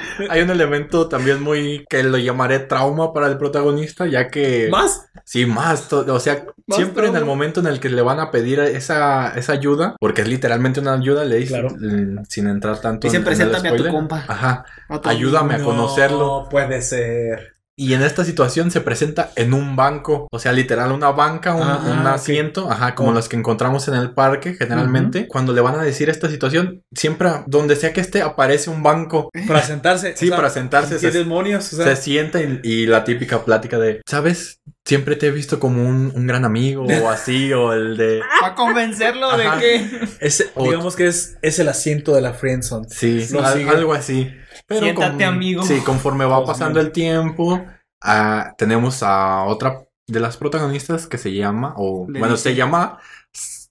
Hay 0.30 0.42
un 0.42 0.50
elemento 0.50 1.08
también 1.08 1.42
muy 1.42 1.84
que 1.88 2.02
lo 2.02 2.18
llamaré 2.18 2.58
trauma 2.60 3.12
para 3.12 3.26
el 3.28 3.38
protagonista, 3.38 4.06
ya 4.06 4.28
que 4.28 4.68
¿Más? 4.70 5.06
Sí, 5.24 5.46
más, 5.46 5.92
o 5.92 6.20
sea, 6.20 6.44
Más 6.66 6.76
siempre 6.76 7.06
en 7.08 7.16
el 7.16 7.24
momento 7.24 7.60
en 7.60 7.66
el 7.66 7.78
que 7.80 7.88
le 7.88 8.02
van 8.02 8.18
a 8.20 8.30
pedir 8.30 8.58
esa, 8.60 9.32
esa 9.36 9.52
ayuda, 9.52 9.96
porque 10.00 10.22
es 10.22 10.28
literalmente 10.28 10.80
una 10.80 10.94
ayuda, 10.94 11.24
le 11.24 11.36
dicen, 11.36 11.60
Claro. 11.68 11.76
mm, 11.78 12.24
sin 12.28 12.46
entrar 12.48 12.80
tanto 12.80 13.06
Dicen, 13.06 13.22
en- 13.22 13.26
en 13.28 13.32
el 13.32 13.36
"Preséntame 13.50 13.68
a 13.68 13.72
tu 13.72 13.76
spoiler". 13.78 13.92
compa. 13.92 14.24
Ajá, 14.26 14.64
ayúdame 15.04 15.54
a 15.54 15.58
No 15.58 15.64
conocerlo. 15.64 16.48
puede 16.50 16.82
ser. 16.82 17.54
Y 17.82 17.94
en 17.94 18.02
esta 18.02 18.26
situación 18.26 18.70
se 18.70 18.82
presenta 18.82 19.30
en 19.36 19.54
un 19.54 19.74
banco, 19.74 20.28
o 20.30 20.38
sea, 20.38 20.52
literal 20.52 20.92
una 20.92 21.12
banca, 21.12 21.54
un, 21.54 21.62
Ah, 21.62 21.80
un 21.98 22.06
asiento, 22.06 22.70
ajá, 22.70 22.94
como 22.94 23.08
Oh. 23.10 23.12
los 23.14 23.26
que 23.28 23.36
encontramos 23.36 23.88
en 23.88 23.94
el 23.94 24.10
parque 24.12 24.52
generalmente. 24.54 25.26
Cuando 25.28 25.54
le 25.54 25.62
van 25.62 25.76
a 25.78 25.82
decir 25.82 26.10
esta 26.10 26.28
situación, 26.28 26.82
siempre 26.94 27.30
donde 27.46 27.76
sea 27.76 27.94
que 27.94 28.02
esté 28.02 28.20
aparece 28.20 28.68
un 28.68 28.82
banco. 28.82 29.30
Para 29.48 29.62
sentarse. 29.62 30.14
Sí, 30.14 30.28
para 30.28 30.50
sentarse, 30.50 30.96
¿Qué 30.98 31.10
se- 31.10 31.18
demonios? 31.18 31.72
O 31.72 31.76
sea, 31.76 31.86
Se 31.96 32.02
sienta 32.02 32.42
y, 32.42 32.60
y 32.62 32.86
la 32.86 33.02
típica 33.04 33.44
plática 33.46 33.78
de, 33.78 34.02
¿sabes? 34.06 34.58
Siempre 34.86 35.16
te 35.16 35.28
he 35.28 35.30
visto 35.30 35.58
como 35.60 35.82
un, 35.88 36.12
un 36.14 36.26
gran 36.26 36.44
amigo 36.44 36.84
o 36.84 37.08
así, 37.08 37.50
o 37.54 37.72
el 37.72 37.96
de... 37.96 38.20
Para 38.40 38.54
convencerlo 38.54 39.36
de 39.38 39.44
que. 39.58 39.90
ese- 40.20 40.50
o- 40.54 40.64
digamos 40.64 40.96
que 40.96 41.06
es, 41.06 41.38
es 41.40 41.58
el 41.58 41.68
asiento 41.68 42.14
de 42.14 42.20
la 42.20 42.34
friendzone. 42.34 42.86
Sí, 42.90 43.26
al- 43.42 43.68
algo 43.70 43.94
así. 43.94 44.30
Pero 44.70 44.82
Siéntate, 44.82 45.24
amigo. 45.24 45.64
Sí, 45.64 45.80
conforme 45.80 46.24
va 46.24 46.44
pasando 46.46 46.78
el 46.80 46.92
tiempo, 46.92 47.60
ah, 48.00 48.54
tenemos 48.56 49.02
a 49.02 49.42
otra 49.46 49.82
de 50.06 50.20
las 50.20 50.36
protagonistas 50.36 51.08
que 51.08 51.18
se 51.18 51.32
llama, 51.34 51.74
o 51.76 52.06
Le 52.08 52.20
bueno, 52.20 52.36
dice- 52.36 52.50
se 52.50 52.54
llama 52.54 53.00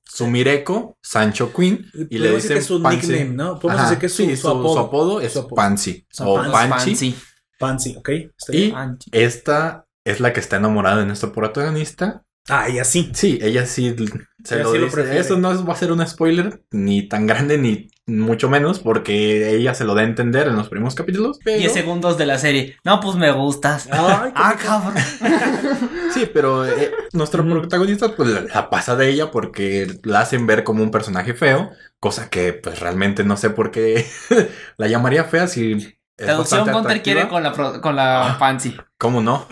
Sumireko 0.05 0.97
Sancho 1.01 1.53
Queen. 1.53 1.85
Y 2.09 2.17
le 2.17 2.35
dicen 2.35 2.51
que 2.53 2.59
es 2.59 2.65
su 2.65 2.81
Pansy. 2.81 3.07
nickname, 3.07 3.29
¿no? 3.35 3.59
Podemos 3.59 3.79
Ajá, 3.81 3.89
decir 3.91 3.99
que 3.99 4.05
es 4.07 4.13
su, 4.13 4.23
sí, 4.25 4.35
su 4.35 4.49
apodo. 4.49 5.21
es 5.21 5.33
Su 5.33 5.39
apodo. 5.39 5.55
Pansy. 5.55 6.05
O 6.19 6.35
Pansy. 6.51 7.15
Pansy, 7.57 7.95
¿ok? 7.97 8.09
Está 8.09 8.53
Y 8.53 8.73
esta 9.11 9.87
es 10.05 10.19
la 10.19 10.33
que 10.33 10.39
está 10.41 10.57
enamorada 10.57 10.97
de 10.97 11.05
nuestro 11.05 11.31
protagonista. 11.31 12.23
Ah, 12.49 12.67
y 12.69 12.79
así. 12.79 13.09
Sí, 13.13 13.37
ella 13.41 13.65
sí 13.65 13.95
se 14.43 14.55
Ella 14.55 14.63
lo 14.63 14.71
sí 14.71 14.77
dice. 14.79 15.19
Eso 15.19 15.37
no 15.37 15.65
va 15.65 15.73
a 15.73 15.77
ser 15.77 15.91
un 15.91 16.05
spoiler, 16.07 16.63
ni 16.71 17.07
tan 17.07 17.27
grande, 17.27 17.57
ni 17.57 17.89
mucho 18.17 18.49
menos, 18.49 18.79
porque 18.79 19.55
ella 19.55 19.73
se 19.73 19.83
lo 19.85 19.93
da 19.95 20.01
a 20.01 20.05
entender 20.05 20.47
en 20.47 20.55
los 20.55 20.69
primeros 20.69 20.95
capítulos. 20.95 21.39
Pero... 21.43 21.59
10 21.59 21.71
segundos 21.73 22.17
de 22.17 22.25
la 22.25 22.37
serie. 22.37 22.77
No, 22.83 22.99
pues 22.99 23.15
me 23.15 23.31
gustas. 23.31 23.87
Ay, 23.91 24.31
ah, 24.35 24.55
cabrón. 24.61 24.95
Sí, 26.13 26.27
pero 26.33 26.65
eh, 26.65 26.91
nuestro 27.13 27.45
protagonista 27.47 28.15
pues 28.15 28.29
la, 28.29 28.41
la 28.41 28.69
pasa 28.71 28.95
de 28.95 29.09
ella 29.09 29.29
porque 29.29 29.99
la 30.03 30.21
hacen 30.21 30.47
ver 30.47 30.63
como 30.63 30.81
un 30.81 30.89
personaje 30.89 31.35
feo, 31.35 31.69
cosa 31.99 32.29
que 32.31 32.51
pues 32.53 32.79
realmente 32.79 33.23
no 33.23 33.37
sé 33.37 33.51
por 33.51 33.69
qué 33.69 34.07
la 34.77 34.87
llamaría 34.87 35.25
fea 35.25 35.47
si 35.47 35.95
Traducción 36.15 36.69
Gunter 36.71 37.03
quiere 37.03 37.27
con 37.29 37.43
la, 37.43 37.53
pro- 37.53 37.79
con 37.79 37.95
la 37.95 38.31
Ah. 38.31 38.35
Fancy. 38.39 38.75
¿Cómo 38.97 39.21
no? 39.21 39.45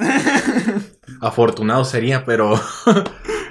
Afortunado 1.22 1.86
sería, 1.86 2.26
pero 2.26 2.60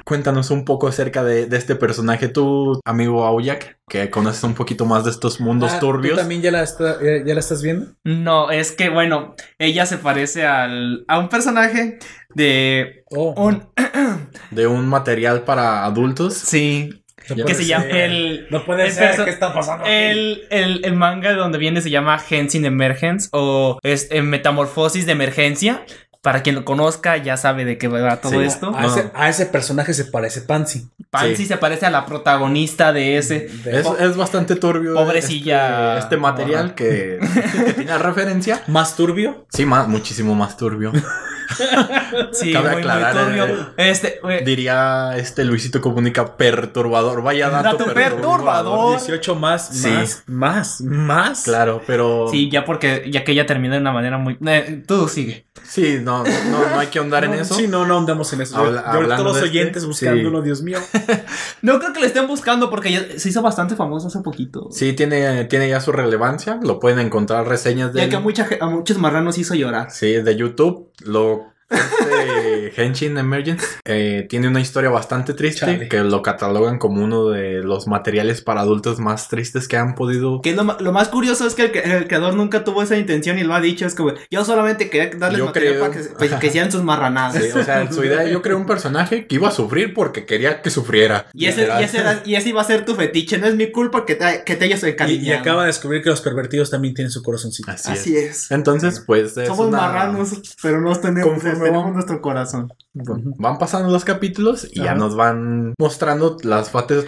cuéntanos 0.07 0.51
un 0.53 0.65
poco 0.65 0.87
acerca 0.87 1.25
de, 1.25 1.47
de 1.47 1.57
este 1.57 1.75
personaje, 1.75 2.29
tú, 2.29 2.81
amigo 2.85 3.27
Aoyak, 3.27 3.79
que 3.89 4.09
conoces 4.09 4.45
un 4.45 4.55
poquito 4.55 4.87
más 4.87 5.05
de 5.05 5.11
estos 5.11 5.41
mundos 5.41 5.73
Ah, 5.75 5.81
¿tú 5.81 5.87
turbios. 5.89 6.17
también 6.17 6.41
ya 6.43 6.53
la, 6.53 6.63
está- 6.63 6.99
ya, 7.03 7.25
ya 7.27 7.35
la 7.35 7.41
estás 7.41 7.61
viendo? 7.61 7.89
No, 8.05 8.51
es 8.53 8.71
que 8.71 8.89
bueno, 8.89 9.35
ella 9.59 9.85
se 9.85 9.99
parece 9.99 10.47
al, 10.47 11.05
a 11.09 11.19
un 11.19 11.29
personaje 11.29 11.99
de 12.35 13.03
Oh, 13.11 13.35
un. 13.37 13.69
De 14.51 14.67
un 14.69 14.87
material 14.87 15.43
para 15.43 15.85
adultos. 15.85 16.35
Sí. 16.35 17.03
no 17.35 17.45
que 17.45 17.55
se 17.55 17.65
llama 17.67 17.85
ser. 17.87 17.97
el- 17.97 18.47
No 18.51 18.65
puede 18.65 18.85
el 18.87 18.93
ser. 18.93 19.25
¿Qué 19.25 19.31
está 19.31 19.53
pasando? 19.53 19.85
aquí? 19.85 19.93
El, 19.93 20.43
el, 20.51 20.85
el 20.85 20.95
manga 20.95 21.31
de 21.31 21.37
donde 21.37 21.59
viene 21.59 21.81
se 21.81 21.91
llama 21.91 22.19
Henshin 22.31 22.65
Emergence 22.65 23.29
o 23.33 23.79
es 23.83 24.07
eh, 24.13 24.23
Metamorfosis 24.23 25.05
de 25.07 25.13
Emergencia. 25.13 25.85
Para 26.27 26.43
quien 26.43 26.57
lo 26.57 26.65
conozca, 26.65 27.17
ya 27.19 27.37
sabe 27.37 27.65
de 27.65 27.79
qué 27.79 27.87
va 27.87 28.17
todo 28.17 28.33
Sí. 28.33 28.39
esto. 28.43 28.75
A, 28.75 28.83
No. 28.83 28.89
ese, 28.89 29.13
a 29.15 29.29
ese 29.29 29.47
personaje 29.47 29.95
se 29.95 30.07
parece 30.07 30.41
Pansy. 30.41 30.89
Pansy 31.09 31.37
sí. 31.37 31.47
se 31.47 31.57
parece 31.57 31.87
a 31.87 31.91
la 31.91 32.05
protagonista 32.05 32.93
de 32.93 33.17
ese. 33.17 33.49
De- 33.63 33.79
Es, 33.79 33.87
es 34.01 34.17
bastante 34.17 34.57
turbio. 34.57 34.95
Pobrecilla. 34.95 35.91
Este, 35.99 36.01
este 36.01 36.17
material 36.17 36.75
que, 36.75 37.21
que 37.65 37.73
tiene 37.75 37.97
referencia. 37.99 38.61
Más 38.67 38.97
turbio. 38.97 39.47
Sí, 39.51 39.65
más, 39.67 39.87
muchísimo 39.87 40.35
más 40.35 40.57
turbio. 40.57 40.91
Sí, 42.33 42.53
Cabe 42.53 42.65
muy, 42.71 42.83
muy 42.83 42.91
aclarar, 42.91 43.25
turbio. 43.27 43.45
eh, 43.47 43.91
Este, 43.91 44.21
eh, 44.29 44.43
Diría 44.45 45.17
este 45.17 45.45
Luisito 45.45 45.81
Comunica 45.81 46.37
perturbador. 46.37 47.23
Vaya 47.23 47.49
dato, 47.51 47.79
Dato 47.79 47.95
perturbador. 47.95 48.99
18 48.99 49.35
más, 49.35 49.69
Sí. 49.69 49.89
más, 49.89 50.23
más, 50.27 50.81
más. 50.83 51.43
Claro, 51.45 51.83
pero 51.87 52.29
sí, 52.31 52.51
ya 52.51 52.65
porque 52.65 53.09
ya 53.11 53.25
que 53.25 53.33
ella 53.33 53.47
termina 53.47 53.75
de 53.75 53.81
una 53.81 53.93
manera 53.93 54.19
muy. 54.19 54.39
eh, 54.47 54.83
tú 54.87 55.09
sigue. 55.09 55.47
sí, 55.65 55.99
no, 56.03 56.23
no, 56.25 56.69
no 56.71 56.79
hay 56.79 56.89
que 56.89 56.99
ahondar 56.99 57.25
en 57.25 57.35
eso. 57.35 57.55
Sí, 57.55 57.67
no, 57.69 57.87
no 57.87 57.99
andamos 57.99 58.33
en 58.33 58.41
eso. 58.43 58.57
Habla- 58.57 58.85
yo 58.93 59.07
todos 59.09 59.21
los 59.25 59.37
este, 59.37 59.49
oyentes 59.49 59.83
sí. 59.83 59.89
buscándolo, 59.89 60.43
Dios 60.43 60.63
mío. 60.63 60.79
No 61.63 61.79
creo 61.79 61.93
que 61.93 62.01
le 62.01 62.07
estén 62.07 62.27
buscando 62.27 62.71
porque 62.71 62.93
ya 62.93 63.19
se 63.19 63.29
hizo 63.29 63.43
bastante 63.43 63.75
famoso 63.77 64.07
hace 64.09 64.21
poquito. 64.21 64.69
Sí, 64.71 64.93
tiene, 64.93 65.45
tiene 65.47 65.69
ya 65.69 65.81
su 65.81 65.91
relevancia. 65.93 66.61
Lo 66.63 66.79
pueden 66.79 66.99
encontrar 67.01 67.49
reseñas 67.49 67.93
de 67.93 68.01
Ya 68.01 68.09
que 68.09 68.17
a, 68.17 68.21
mucha, 68.21 68.47
a 68.61 68.67
muchos 68.67 68.99
marranos 68.99 69.39
hizo 69.39 69.55
llorar. 69.55 69.91
Sí, 69.91 70.13
de 70.13 70.37
YouTube. 70.37 70.91
Lo 71.05 71.46
Sí, 71.71 72.46
Henshin 72.77 73.17
Emergence 73.19 73.65
eh, 73.85 74.27
tiene 74.29 74.49
una 74.49 74.61
historia 74.61 74.91
bastante 74.91 75.35
triste 75.35 75.61
Chale. 75.61 75.89
que 75.89 76.01
lo 76.03 76.23
catalogan 76.23 76.79
como 76.79 77.03
uno 77.03 77.29
de 77.31 77.63
los 77.63 77.87
materiales 77.87 78.43
para 78.43 78.61
adultos 78.63 78.99
más 78.99 79.29
tristes 79.29 79.69
que 79.69 79.77
han 79.77 79.95
podido. 79.95 80.41
Que 80.43 80.55
lo, 80.55 80.65
más 80.65 81.09
curioso 81.09 81.47
es 81.47 81.55
que 81.55 81.65
el, 81.67 82.07
creador 82.09 82.35
nunca 82.35 82.65
tuvo 82.65 82.83
esa 82.83 82.97
intención 82.97 83.39
y 83.39 83.45
lo 83.45 83.55
ha 83.55 83.61
dicho. 83.61 83.87
Es 83.87 83.95
como, 83.95 84.13
yo 84.31 84.45
solamente 84.45 84.91
quería 84.91 85.17
darles 85.19 85.39
Yo 85.39 85.47
material 85.47 85.75
creo- 85.75 85.91
para 86.19 86.29
que, 86.35 86.39
que 86.41 86.47
hicieran 86.49 86.73
sus 86.73 86.83
marranadas. 86.83 87.43
Sí, 87.43 87.51
o 87.59 87.63
sea, 87.65 87.91
su 87.93 88.05
idea, 88.05 88.25
yo 88.29 88.43
creo 88.43 88.57
un 88.57 88.67
personaje 88.67 89.27
que 89.27 89.35
iba 89.37 89.49
a 89.49 89.53
sufrir 89.53 89.95
porque 89.95 90.25
quería 90.27 90.63
que 90.63 90.71
sufriera. 90.71 91.27
Y 91.33 91.47
ese, 91.47 91.63
Literal. 91.63 91.83
y, 91.83 91.85
ese 91.85 91.99
era- 91.99 92.23
y 92.25 92.35
ese 92.35 92.49
iba 92.51 92.61
a 92.61 92.65
ser 92.65 92.85
tu 92.85 92.95
fetiche. 92.95 93.39
No 93.39 93.47
es 93.47 93.55
mi 93.55 93.71
culpa 93.71 94.05
que 94.05 94.15
te, 94.15 94.43
que 94.45 94.57
te 94.57 94.65
hayas 94.65 94.83
Y, 94.83 94.87
encariñado. 94.87 95.27
y 95.29 95.33
acaba 95.33 95.63
de 95.63 95.69
descubrir 95.69 96.03
que 96.03 96.11
los 96.11 96.21
pervertidos 96.21 96.71
también 96.71 96.95
tienen 96.95 97.11
su 97.11 97.23
corazoncito. 97.23 97.71
Así, 97.71 97.91
Así 97.93 98.17
es. 98.17 98.45
es. 98.45 98.51
Entonces, 98.51 99.03
pues. 99.07 99.37
es 99.37 99.47
Somos 99.49 99.67
una- 99.69 99.79
marranos, 99.79 100.41
pero 100.63 100.81
no 100.81 100.95
tenemos, 100.97 101.29
Conforme 101.31 101.59
tenemos 101.59 101.79
vamos- 101.83 101.95
nuestro 101.95 102.21
corazón. 102.21 102.56
Van 102.95 103.59
pasando 103.59 103.93
los 103.93 104.05
capítulos 104.05 104.67
y 104.73 104.83
ya 104.83 104.95
nos 104.95 105.15
van 105.17 105.75
mostrando 105.79 106.37
las 106.43 106.71
fases. 106.71 107.07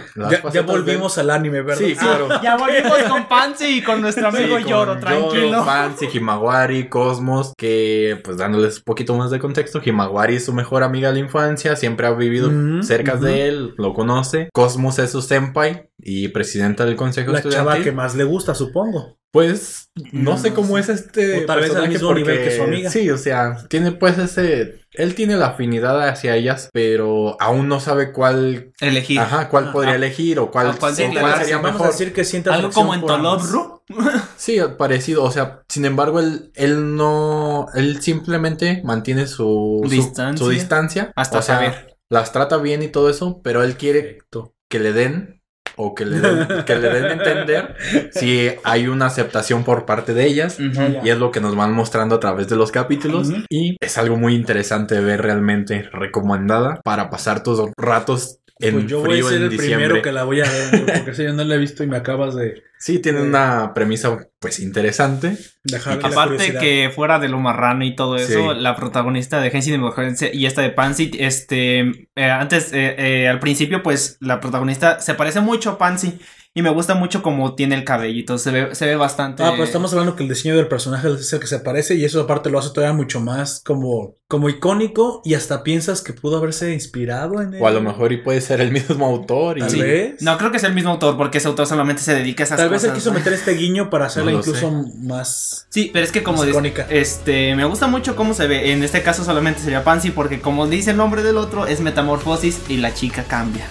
Ya, 0.53 0.61
volvimos 0.61 1.17
al 1.17 1.31
anime, 1.31 1.61
¿verdad? 1.61 1.79
Sí, 1.83 1.95
claro. 1.95 2.27
Ya 2.43 2.57
volvimos 2.57 2.97
con 3.09 3.27
Pansy 3.27 3.77
y 3.79 3.81
con 3.83 4.01
nuestro 4.01 4.31
Sí, 4.31 4.37
amigo 4.37 4.55
con 4.55 4.65
Yoro, 4.65 4.99
tranquilo. 4.99 5.65
Pansy, 5.65 6.07
Himawari, 6.13 6.89
Cosmos, 6.89 7.53
que 7.57 8.21
pues 8.23 8.37
dándoles 8.37 8.77
un 8.77 8.83
poquito 8.83 9.15
más 9.15 9.31
de 9.31 9.39
contexto, 9.39 9.81
Himawari 9.83 10.35
es 10.35 10.45
su 10.45 10.53
mejor 10.53 10.83
amiga 10.83 11.09
de 11.09 11.15
la 11.15 11.19
infancia, 11.21 11.75
siempre 11.75 12.07
ha 12.07 12.11
vivido 12.11 12.49
cerca 12.83 13.15
de 13.15 13.47
él, 13.47 13.73
lo 13.77 13.93
conoce. 13.93 14.49
Cosmos 14.53 14.99
es 14.99 15.11
su 15.11 15.21
senpai 15.21 15.89
y 15.97 16.29
presidenta 16.29 16.85
del 16.85 16.95
consejo 16.95 17.31
La 17.31 17.41
chava 17.41 17.49
estudiantil. 17.49 17.83
que 17.83 17.91
más 17.91 18.15
le 18.15 18.23
gusta, 18.23 18.53
supongo. 18.55 19.18
Pues 19.31 19.89
no, 20.11 20.31
No 20.31 20.37
sé 20.39 20.53
cómo 20.53 20.77
es 20.79 20.89
este 20.89 21.43
O 21.43 21.45
tal 21.45 21.59
vez 21.59 21.75
al 21.75 21.87
mismo 21.87 22.13
nivel 22.15 22.43
que 22.43 22.55
su 22.55 22.63
amiga. 22.63 22.89
Sí, 22.89 23.09
o 23.11 23.17
sea, 23.17 23.57
tiene 23.69 23.91
pues 23.91 24.17
ese 24.17 24.79
él 24.93 25.13
tiene 25.13 25.37
la 25.37 25.47
afinidad 25.49 26.07
hacia 26.09 26.35
ellas, 26.35 26.69
pero 26.73 27.37
aún 27.39 27.67
no 27.67 27.79
sabe 27.79 28.11
cuál 28.11 28.73
Elegir. 28.81 29.19
ajá, 29.19 29.47
cuál 29.49 29.71
podría 29.71 29.95
elegir 29.95 30.39
o 30.39 30.49
cuál, 30.49 30.67
¿A 30.71 30.73
cuál 30.73 30.93
o 30.93 30.95
cuál 31.19 31.37
sería 31.37 31.57
Vamos 31.57 31.73
mejor. 31.73 31.87
a 31.87 31.91
decir 31.91 32.11
que 32.11 32.23
siente 32.25 32.49
Algo 32.49 32.71
como 32.71 32.93
en. 32.95 33.01
Tolobru. 33.05 33.83
Sí, 34.37 34.59
parecido, 34.77 35.23
o 35.23 35.31
sea, 35.31 35.61
sin 35.67 35.85
embargo, 35.85 36.19
él, 36.19 36.51
él 36.55 36.95
no, 36.95 37.67
él 37.75 38.01
simplemente 38.01 38.81
mantiene 38.83 39.27
su 39.27 39.81
su- 39.83 39.89
Distancia. 39.89 40.43
su 40.45 40.51
distancia, 40.51 41.11
Hasta 41.15 41.39
o 41.39 41.41
sea, 41.41 41.55
saber. 41.55 41.97
las 42.09 42.31
trata 42.31 42.57
bien 42.57 42.81
y 42.83 42.87
todo 42.87 43.09
eso, 43.09 43.41
pero 43.43 43.63
él 43.63 43.77
quiere 43.77 44.01
Perfecto. 44.01 44.53
que 44.69 44.79
le 44.79 44.93
den 44.93 45.38
o 45.81 45.95
que 45.95 46.05
le 46.05 46.19
den, 46.19 46.65
que 46.65 46.75
le 46.75 46.89
den 46.89 47.05
a 47.05 47.13
entender 47.13 47.75
si 48.11 48.49
hay 48.65 48.87
una 48.89 49.05
aceptación 49.05 49.63
por 49.63 49.85
parte 49.85 50.13
de 50.13 50.25
ellas. 50.25 50.59
Ujú. 50.59 50.99
Y 51.05 51.09
es 51.09 51.17
lo 51.17 51.31
que 51.31 51.39
nos 51.39 51.55
van 51.55 51.71
mostrando 51.71 52.15
a 52.15 52.19
través 52.19 52.49
de 52.49 52.57
los 52.57 52.73
capítulos. 52.73 53.31
Y 53.49 53.77
es 53.79 53.97
algo 53.97 54.17
muy 54.17 54.35
interesante 54.35 54.99
ver 54.99 55.21
realmente 55.21 55.87
recomendada 55.93 56.81
para 56.83 57.09
pasar 57.09 57.43
tus 57.43 57.61
ratos 57.77 58.38
en 58.59 58.73
Pues 58.73 58.87
yo 58.87 58.99
voy 59.01 59.19
a 59.19 59.23
ser 59.23 59.41
el 59.41 59.49
diciembre. 59.49 59.77
primero 59.87 60.01
que 60.01 60.11
la 60.11 60.23
voy 60.25 60.41
a 60.41 60.43
ver, 60.43 60.85
porque 60.97 61.11
esa 61.11 61.23
yo 61.23 61.33
no 61.33 61.43
la 61.43 61.55
he 61.55 61.57
visto 61.57 61.83
y 61.83 61.87
me 61.87 61.97
acabas 61.97 62.35
de 62.35 62.61
Sí, 62.81 62.99
tiene 62.99 63.21
una 63.21 63.73
premisa 63.73 64.17
pues 64.39 64.59
interesante. 64.61 65.37
dejar 65.65 65.99
Aparte 66.01 66.53
que 66.59 66.89
fuera 66.95 67.19
de 67.19 67.27
lo 67.27 67.37
marrano 67.39 67.83
y 67.83 67.93
todo 67.95 68.15
eso, 68.15 68.53
Sí. 68.53 68.59
la 68.59 68.75
protagonista 68.77 69.41
de 69.41 69.49
Genshin 69.51 69.75
Impact 69.75 70.33
y 70.33 70.45
esta 70.45 70.61
de 70.61 70.69
Pansy, 70.69 71.11
este, 71.19 71.79
eh, 72.15 72.23
antes, 72.31 72.71
eh, 72.71 72.95
eh, 72.97 73.27
al 73.27 73.39
principio, 73.39 73.83
pues 73.83 74.17
la 74.21 74.39
protagonista 74.39 74.99
se 75.01 75.13
parece 75.13 75.41
mucho 75.41 75.71
a 75.71 75.77
Pansy 75.77 76.19
y 76.59 76.61
me 76.61 76.69
gusta 76.69 76.93
mucho 76.95 77.21
como 77.21 77.55
tiene 77.55 77.75
el 77.75 77.83
cabellito, 77.83 78.37
se 78.37 78.51
ve, 78.51 78.75
se 78.75 78.85
ve 78.85 78.95
bastante. 78.95 79.43
Ah, 79.43 79.51
pero 79.51 79.63
estamos 79.63 79.91
hablando 79.93 80.15
que 80.15 80.23
el 80.23 80.29
diseño 80.29 80.55
del 80.55 80.67
personaje 80.67 81.07
es 81.13 81.31
el 81.33 81.39
que 81.39 81.47
se 81.47 81.59
parece 81.59 81.95
y 81.95 82.03
eso 82.05 82.21
aparte 82.21 82.49
lo 82.49 82.59
hace 82.59 82.69
todavía 82.73 82.93
mucho 82.95 83.19
más 83.21 83.61
como, 83.65 84.15
como 84.27 84.49
icónico 84.49 85.21
y 85.23 85.33
hasta 85.35 85.63
piensas 85.63 86.01
que 86.01 86.13
pudo 86.13 86.37
haberse 86.37 86.73
inspirado 86.73 87.41
en 87.41 87.53
él. 87.55 87.61
O 87.61 87.67
a 87.67 87.71
lo 87.71 87.81
mejor 87.81 88.11
y 88.11 88.17
puede 88.17 88.41
ser 88.41 88.61
el 88.61 88.71
mismo 88.71 89.05
autor. 89.05 89.57
Y 89.57 89.61
Tal 89.61 89.69
Sí. 89.71 89.81
vez. 89.81 90.21
No, 90.21 90.37
creo 90.37 90.51
que 90.51 90.57
es 90.57 90.63
el 90.63 90.73
mismo 90.73 90.91
autor, 90.91 91.15
porque 91.17 91.37
ese 91.37 91.47
autor 91.47 91.65
solamente 91.65 92.01
se 92.01 92.13
dedica 92.13 92.43
a 92.43 92.45
esas 92.45 92.57
Tal 92.57 92.69
vez 92.69 92.81
cosas. 92.81 92.89
él 92.89 92.95
quiso 92.95 93.13
meter 93.13 93.33
este 93.33 93.51
guiño 93.53 93.89
para 93.89 94.05
hacerla 94.07 94.31
No 94.31 94.37
incluso 94.39 94.69
más. 95.01 95.65
Sí, 95.69 95.89
pero 95.93 96.03
es 96.05 96.11
que 96.11 96.23
como 96.23 96.43
icónica. 96.45 96.85
este, 96.89 97.55
me 97.55 97.65
gusta 97.65 97.87
mucho 97.87 98.15
cómo 98.15 98.33
se 98.33 98.47
ve. 98.47 98.73
En 98.73 98.83
este 98.83 99.01
caso 99.01 99.23
solamente 99.23 99.61
sería 99.61 99.83
Pansy, 99.83 100.11
porque 100.11 100.41
como 100.41 100.67
dice 100.67 100.91
el 100.91 100.97
nombre 100.97 101.23
del 101.23 101.37
otro, 101.37 101.67
es 101.67 101.79
metamorfosis 101.79 102.59
y 102.67 102.77
la 102.77 102.93
chica 102.93 103.23
cambia. 103.23 103.65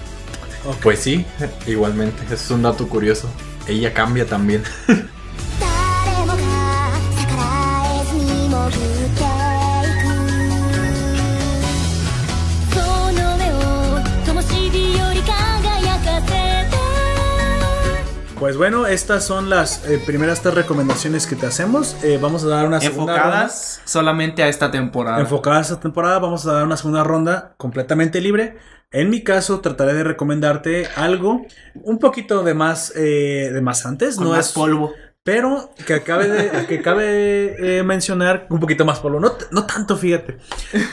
Pues 0.82 1.00
sí, 1.00 1.24
igualmente. 1.66 2.22
Es 2.32 2.50
un 2.50 2.62
dato 2.62 2.88
curioso. 2.88 3.28
Ella 3.66 3.92
cambia 3.92 4.26
también. 4.26 4.62
Pues 18.38 18.56
bueno, 18.56 18.86
estas 18.86 19.24
son 19.24 19.50
las 19.50 19.84
eh, 19.88 20.00
primeras 20.04 20.42
tres 20.42 20.54
recomendaciones 20.54 21.26
que 21.26 21.34
te 21.34 21.46
hacemos. 21.46 21.96
Eh, 22.04 22.20
vamos 22.22 22.44
a 22.44 22.48
dar 22.48 22.66
una 22.66 22.80
segunda 22.80 23.14
ronda. 23.14 23.26
Enfocadas 23.26 23.80
solamente 23.84 24.44
a 24.44 24.48
esta 24.48 24.70
temporada. 24.70 25.18
Enfocadas 25.18 25.70
esta 25.70 25.80
temporada, 25.80 26.20
vamos 26.20 26.46
a 26.46 26.52
dar 26.52 26.64
una 26.64 26.76
segunda 26.76 27.02
ronda 27.02 27.54
completamente 27.56 28.20
libre. 28.20 28.56
En 28.92 29.10
mi 29.10 29.24
caso, 29.24 29.60
trataré 29.60 29.92
de 29.92 30.04
recomendarte 30.04 30.86
algo 30.94 31.46
un 31.74 31.98
poquito 31.98 32.44
de 32.44 32.54
más, 32.54 32.92
eh, 32.94 33.50
de 33.52 33.60
más 33.60 33.84
antes. 33.84 34.14
Con 34.14 34.28
no 34.28 34.30
más 34.30 34.48
es 34.48 34.52
polvo. 34.52 34.92
Pero 35.24 35.74
que 35.84 35.94
acabe 35.94 36.28
de 36.28 36.66
que 36.68 36.80
cabe 36.80 37.78
eh, 37.78 37.82
mencionar 37.82 38.46
un 38.50 38.60
poquito 38.60 38.84
más 38.84 39.00
polvo, 39.00 39.18
no, 39.18 39.32
no 39.50 39.66
tanto, 39.66 39.96
fíjate. 39.96 40.38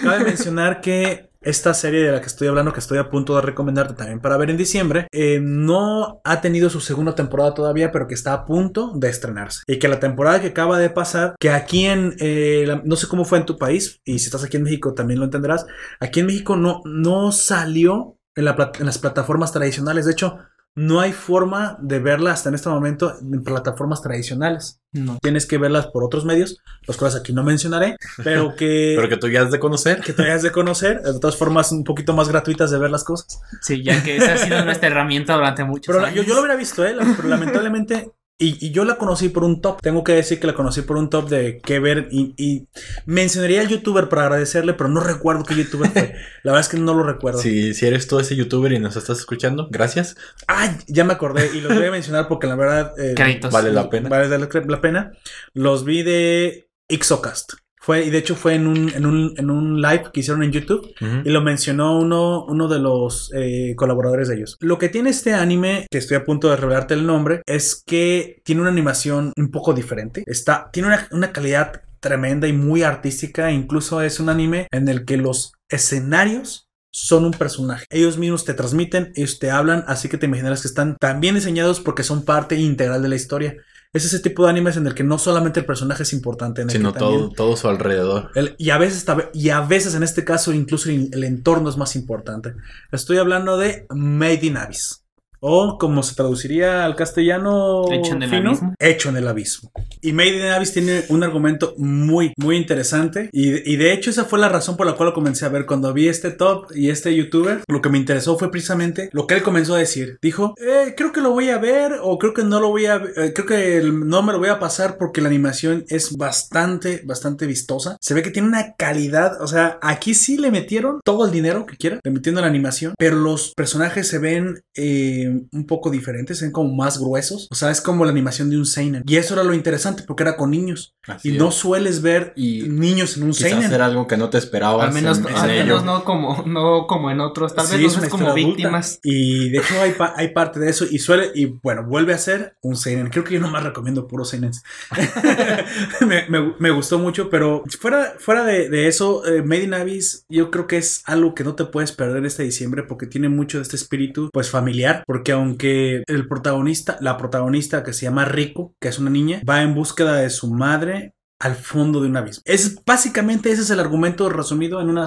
Cabe 0.04 0.24
mencionar 0.24 0.82
que 0.82 1.30
esta 1.46 1.74
serie 1.74 2.04
de 2.04 2.12
la 2.12 2.20
que 2.20 2.28
estoy 2.28 2.48
hablando, 2.48 2.74
que 2.74 2.80
estoy 2.80 2.98
a 2.98 3.10
punto 3.10 3.36
de 3.36 3.42
recomendarte 3.42 3.94
también 3.94 4.20
para 4.20 4.36
ver 4.38 4.50
en 4.50 4.58
diciembre, 4.58 5.08
eh, 5.12 5.40
no 5.42 6.22
ha 6.24 6.42
tenido 6.42 6.70
su 6.70 6.82
segunda 6.82 7.16
temporada 7.16 7.54
todavía, 7.54 7.92
pero 7.92 8.08
que 8.08 8.16
está 8.16 8.34
a 8.34 8.46
punto 8.46 8.92
de 8.96 9.10
estrenarse. 9.10 9.62
Y 9.68 9.80
que 9.80 9.88
la 9.88 10.00
temporada 10.00 10.42
que 10.42 10.48
acaba 10.48 10.80
de 10.80 10.90
pasar, 10.90 11.36
que 11.40 11.52
aquí 11.52 11.86
en, 11.86 12.16
eh, 12.20 12.82
no 12.84 12.96
sé 12.96 13.08
cómo 13.08 13.26
fue 13.26 13.38
en 13.38 13.46
tu 13.46 13.58
país, 13.58 14.02
y 14.04 14.20
si 14.20 14.26
estás 14.26 14.44
aquí 14.44 14.58
en 14.58 14.64
México 14.64 14.94
también 14.94 15.20
lo 15.20 15.26
entenderás, 15.26 15.66
aquí 16.00 16.20
en 16.20 16.26
México 16.26 16.56
no, 16.56 16.82
no 16.86 17.32
salió 17.32 18.18
en, 18.36 18.46
la 18.46 18.72
en 18.80 18.86
las 18.86 18.98
plataformas 18.98 19.52
tradicionales. 19.52 20.06
De 20.06 20.12
hecho, 20.12 20.40
no 20.76 21.00
hay 21.00 21.14
forma 21.14 21.78
de 21.82 22.00
verla 22.00 22.32
hasta 22.32 22.50
en 22.50 22.56
este 22.56 22.68
momento 22.70 23.14
en 23.20 23.44
plataformas 23.44 24.02
tradicionales. 24.02 24.82
No. 24.92 25.18
Tienes 25.22 25.46
que 25.46 25.58
verlas 25.58 25.88
por 25.88 26.04
otros 26.04 26.26
medios, 26.26 26.58
los 26.88 26.98
cuales 26.98 27.16
aquí 27.16 27.32
no 27.34 27.44
mencionaré, 27.44 27.96
pero 28.24 28.56
que, 28.58 28.94
Pero 28.98 29.08
que 29.10 29.18
tú 29.18 29.28
ya 29.30 29.42
has 29.44 29.52
de 29.52 29.60
conocer. 29.60 30.02
que 30.02 30.14
te 30.14 30.24
hayas 30.24 30.42
de 30.44 30.52
conocer. 30.52 31.02
De 31.02 31.20
todas 31.20 31.38
formas, 31.38 31.72
un 31.72 31.84
poquito 31.84 32.14
más 32.14 32.28
gratuitas 32.28 32.72
de 32.72 32.78
ver 32.80 32.92
las 32.92 33.04
cosas. 33.04 33.40
Sí, 33.62 33.84
ya 33.84 34.04
que 34.04 34.18
esa 34.18 34.34
ha 34.34 34.38
sido 34.38 34.64
nuestra 34.66 34.88
herramienta 34.90 35.34
durante 35.36 35.64
muchos 35.64 35.94
Pero 35.96 36.06
años. 36.06 36.16
yo, 36.18 36.24
yo 36.24 36.34
lo 36.36 36.42
hubiera 36.42 36.56
visto, 36.58 36.86
¿eh? 36.86 36.96
Pero 37.16 37.28
lamentablemente. 37.30 38.12
Y, 38.38 38.58
y 38.66 38.72
yo 38.72 38.84
la 38.84 38.98
conocí 38.98 39.30
por 39.30 39.46
un 39.46 39.62
top. 39.62 39.82
Tengo 39.82 40.04
que 40.04 40.12
decir 40.12 40.42
que 40.42 40.48
la 40.48 40.54
conocí 40.54 40.82
por 40.82 40.98
un 40.98 41.10
top 41.10 41.30
de 41.30 41.60
qué 41.64 41.80
ver. 41.80 42.10
Y, 42.12 42.34
y 42.38 42.68
mencionaría 43.06 43.62
al 43.62 43.70
youtuber 43.70 44.10
para 44.10 44.24
agradecerle, 44.24 44.74
pero 44.74 44.90
no 44.90 45.00
recuerdo 45.00 45.44
qué 45.44 45.56
youtuber 45.56 45.90
fue. 45.90 46.14
La 46.44 46.52
verdad 46.52 46.60
es 46.62 46.68
que 46.68 46.78
no 46.78 46.94
lo 46.94 47.04
recuerdo. 47.04 47.40
Si, 47.40 47.74
si 47.74 47.86
eres 47.86 48.08
tú 48.08 48.20
ese 48.20 48.36
youtuber 48.36 48.74
y 48.74 48.80
nos 48.80 48.98
estás 48.98 49.20
escuchando, 49.20 49.70
gracias. 49.72 50.18
Ay, 50.48 50.72
ya 50.88 51.06
me 51.06 51.14
acordé. 51.14 51.50
Y 51.56 51.62
los 51.62 51.74
voy 51.74 51.86
a 51.86 51.92
mencionar 51.92 52.28
porque 52.28 52.48
la 52.48 52.56
verdad. 52.56 52.92
eh. 53.00 53.14
Vale 53.54 53.72
la 53.72 53.90
pena. 53.90 54.10
Vale 54.10 54.28
la, 54.28 54.38
la 54.68 54.82
pena. 54.82 55.12
Los 55.54 55.86
vi 55.86 56.04
de 56.04 56.68
Ixocast. 56.90 57.54
Fue, 57.86 58.04
y 58.04 58.10
de 58.10 58.18
hecho 58.18 58.36
fue 58.36 58.56
en 58.56 58.66
un, 58.66 58.90
en 58.90 59.06
un, 59.06 59.36
en 59.38 59.52
un 59.52 59.80
live 59.80 60.06
que 60.12 60.22
hicieron 60.22 60.42
en 60.42 60.52
YouTube. 60.52 60.92
Y 61.24 61.30
lo 61.30 61.42
mencionó 61.42 62.00
uno, 62.00 62.44
uno 62.46 62.68
de 62.68 62.80
los 62.80 63.32
eh, 63.36 63.76
colaboradores 63.76 64.28
de 64.28 64.38
ellos. 64.38 64.58
Lo 64.60 64.80
que 64.80 64.90
tiene 64.90 65.12
este 65.12 65.36
anime, 65.36 65.86
que 65.92 66.00
estoy 66.00 66.18
a 66.18 66.26
punto 66.26 66.50
de 66.50 66.56
revelarte 66.56 66.96
el 66.96 67.06
nombre, 67.06 67.44
es 67.46 67.84
que 67.86 68.42
tiene 68.44 68.62
una 68.62 68.72
animación 68.72 69.34
un 69.38 69.52
poco 69.52 69.74
diferente. 69.74 70.24
Está, 70.26 70.72
tiene 70.74 70.88
una, 70.88 71.08
una 71.12 71.32
calidad 71.32 71.84
tremenda 72.00 72.48
y 72.48 72.54
muy 72.54 72.82
artística. 72.82 73.52
Incluso 73.52 74.02
es 74.02 74.20
un 74.20 74.30
anime 74.30 74.68
en 74.72 74.88
el 74.88 75.06
que 75.06 75.18
los 75.18 75.52
escenarios 75.70 76.68
son 76.92 77.24
un 77.26 77.34
personaje. 77.34 77.86
Ellos 77.92 78.18
mismos 78.18 78.46
te 78.46 78.56
transmiten, 78.56 79.12
ellos 79.16 79.38
te 79.38 79.52
hablan, 79.52 79.84
así 79.86 80.10
que 80.10 80.18
te 80.18 80.26
imaginarás 80.26 80.62
que 80.62 80.70
están 80.70 80.96
tan 80.98 81.20
bien 81.20 81.36
diseñados 81.36 81.82
porque 81.82 82.04
son 82.04 82.26
parte 82.26 82.56
integral 82.56 83.04
de 83.04 83.10
la 83.10 83.16
historia. 83.16 83.58
Es 83.96 84.06
ese 84.06 84.20
tipo 84.20 84.44
de 84.44 84.50
animes 84.50 84.76
en 84.78 84.86
el 84.88 84.94
que 84.94 85.04
no 85.04 85.18
solamente 85.18 85.62
el 85.62 85.66
personaje 85.66 86.04
es 86.04 86.12
importante, 86.14 86.62
en 86.62 86.70
el 86.70 86.76
Sino 86.76 86.92
que 86.94 87.00
también 87.00 87.22
todo, 87.22 87.32
todo 87.32 87.56
su 87.58 87.68
alrededor. 87.70 88.30
el- 88.36 88.54
y, 88.58 88.70
a 88.72 88.78
veces, 88.78 89.06
y 89.34 89.50
a 89.50 89.62
veces 89.62 89.96
en 89.96 90.04
este 90.04 90.24
caso 90.26 90.54
incluso 90.54 90.90
el, 90.90 91.10
el 91.14 91.24
entorno 91.24 91.70
es 91.70 91.78
más 91.78 91.96
importante. 91.96 92.54
Estoy 92.92 93.18
hablando 93.18 93.58
de 93.58 93.86
Made 93.90 94.46
in 94.46 94.58
Abyss. 94.58 95.02
O 95.40 95.78
como 95.78 96.04
se 96.04 96.16
traduciría 96.16 96.86
al 96.86 96.96
castellano 96.96 97.84
Hecho 97.92 98.14
en 98.14 98.24
el 98.24 98.30
fino, 98.30 98.50
abismo. 98.50 98.74
hecho 98.80 99.10
en 99.10 99.18
el 99.18 99.28
abismo. 99.28 99.72
Y 100.02 100.14
Made 100.14 100.38
in 100.38 100.46
Abyss 100.46 100.74
tiene 100.74 101.04
un 101.10 101.24
argumento 101.24 101.74
muy, 101.78 102.34
muy 102.38 102.58
interesante. 102.58 103.30
Y, 103.32 103.72
y 103.72 103.76
de 103.78 103.94
hecho 103.94 104.10
esa 104.10 104.26
fue 104.26 104.40
la 104.40 104.50
razón 104.50 104.78
por 104.78 104.86
la 104.86 104.94
cual 104.94 105.10
lo 105.10 105.14
comencé 105.16 105.46
a 105.46 105.50
ver. 105.50 105.66
Cuando 105.66 105.94
vi 105.94 106.08
este 106.08 106.32
top 106.32 106.68
y 106.76 106.90
este 106.90 107.16
youtuber, 107.16 107.62
lo 107.68 107.82
que 107.82 107.90
me 107.90 107.98
interesó 107.98 108.38
fue 108.38 108.52
precisamente 108.52 109.10
lo 109.14 109.28
que 109.28 109.36
él 109.36 109.44
comenzó 109.44 109.76
a 109.76 109.80
decir. 109.80 110.18
Dijo, 110.22 110.54
"Eh, 110.58 110.94
creo 110.96 111.12
que 111.12 111.22
lo 111.22 111.32
voy 111.32 111.50
a 111.50 111.58
ver 111.58 111.94
o 112.02 112.18
creo 112.18 112.34
que 112.34 112.44
no 112.44 112.60
lo 112.60 112.70
voy 112.70 112.86
a... 112.86 112.96
eh, 112.96 113.34
creo 113.34 113.46
que 113.46 113.82
no 113.84 114.22
me 114.24 114.32
lo 114.34 114.40
voy 114.40 114.50
a 114.50 114.60
pasar 114.60 114.98
porque 114.98 115.22
la 115.22 115.28
animación 115.30 115.86
es 115.90 116.16
bastante, 116.18 117.02
bastante 117.06 117.46
vistosa. 117.48 117.98
Se 118.02 118.14
ve 118.14 118.22
que 118.22 118.32
tiene 118.32 118.48
una 118.48 118.74
calidad, 118.76 119.42
o 119.42 119.48
sea, 119.48 119.80
aquí 119.82 120.14
sí 120.14 120.38
le 120.38 120.52
metieron 120.52 121.00
todo 121.04 121.26
el 121.26 121.32
dinero 121.32 121.66
que 121.66 121.78
quieran, 121.78 122.00
le 122.04 122.12
metieron 122.12 122.42
la 122.42 122.48
animación, 122.48 122.94
pero 122.98 123.16
los 123.18 123.54
personajes 123.56 124.08
se 124.08 124.20
ven 124.20 124.62
eh, 124.76 125.25
un 125.30 125.66
poco 125.68 125.90
diferentes, 125.90 126.40
se 126.40 126.46
ven 126.46 126.52
como 126.52 126.74
más 126.76 127.00
gruesos. 127.00 127.48
O 127.52 127.56
sea, 127.56 127.72
es 127.72 127.82
como 127.82 128.06
la 128.06 128.12
animación 128.12 128.50
de 128.50 128.58
un 128.58 128.66
Seinen. 128.66 129.04
Y 129.08 129.16
eso 129.18 129.34
era 129.34 129.44
lo 129.44 129.54
interesante 129.54 130.04
porque 130.04 130.24
era 130.24 130.38
con 130.38 130.52
niños. 130.52 130.94
Así 131.08 131.30
y 131.30 131.32
es. 131.34 131.38
no 131.40 131.52
sueles 131.52 132.02
ver 132.02 132.34
Y 132.36 132.64
niños 132.64 133.18
en 133.18 133.24
un 133.24 133.32
Quizás 133.32 133.52
Seinen. 133.52 133.72
era 133.74 133.86
algo 133.86 134.08
que 134.08 134.18
no 134.18 134.30
te 134.30 134.38
esperabas. 134.38 134.88
Al 134.88 134.94
menos, 134.94 135.20
en- 135.20 135.28
en 135.28 135.36
al 135.36 135.48
menos 135.48 135.84
no 135.86 136.04
como 136.04 136.44
no 136.46 136.88
como 136.88 137.12
en 137.12 137.20
otros, 137.20 137.54
tal 137.56 137.68
vez 137.68 137.92
Sí, 137.92 137.98
no 137.98 138.04
es 138.04 138.10
como 138.10 138.28
adulta. 138.28 138.48
víctimas. 138.48 139.00
Y 139.04 139.50
de 139.50 139.58
hecho 139.60 139.82
hay, 139.82 139.92
pa- 139.92 140.14
hay 140.16 140.30
parte 140.30 140.60
de 140.60 140.70
eso 140.70 140.86
y 140.90 141.00
suele, 141.00 141.32
y 141.36 141.46
bueno, 141.46 141.84
vuelve 141.86 142.14
a 142.14 142.18
ser 142.18 142.56
un 142.62 142.76
Seinen. 142.76 143.10
Creo 143.10 143.24
que 143.24 143.36
yo 143.36 143.40
nomás 143.40 143.64
recomiendo 143.64 144.08
puros 144.08 144.30
Seinens. 144.30 144.64
me, 146.08 146.28
me- 146.30 146.54
me 146.60 146.72
gustó 146.72 147.00
mucho, 147.00 147.30
pero 147.30 147.64
fuera, 147.80 148.14
fuera 148.20 148.44
de, 148.44 148.70
de 148.70 148.88
eso, 148.88 149.26
eh, 149.26 149.42
Made 149.42 149.64
in 149.64 149.74
Abyss 149.74 150.26
yo 150.30 150.52
creo 150.52 150.68
que 150.68 150.78
es 150.78 151.02
algo 151.06 151.34
que 151.36 151.44
no 151.44 151.56
te 151.56 151.66
puedes 151.66 151.92
perder 151.92 152.26
este 152.26 152.44
diciembre 152.44 152.84
porque 152.84 153.06
tiene 153.08 153.30
mucho 153.30 153.58
de 153.58 153.64
este 153.64 153.76
espíritu 153.76 154.30
pues 154.32 154.50
familiar, 154.50 155.04
porque 155.06 155.15
aunque 155.32 156.04
el 156.08 156.28
protagonista, 156.28 156.98
la 157.02 157.18
protagonista 157.18 157.84
que 157.84 157.94
se 157.94 158.06
llama 158.06 158.26
Rico, 158.26 158.74
que 158.80 158.90
es 158.90 159.00
una 159.00 159.10
niña, 159.10 159.42
va 159.48 159.62
en 159.62 159.74
búsqueda 159.74 160.16
de 160.16 160.30
su 160.30 160.54
madre 160.54 161.15
al 161.46 161.56
fondo 161.56 162.02
de 162.02 162.08
un 162.08 162.18
abismo. 162.18 162.42
Es 162.46 162.84
básicamente 162.84 163.52
ese 163.52 163.62
es 163.62 163.70
el 163.70 163.80
argumento 163.80 164.30
resumido 164.30 164.82
en 164.82 164.90
una, 164.90 165.06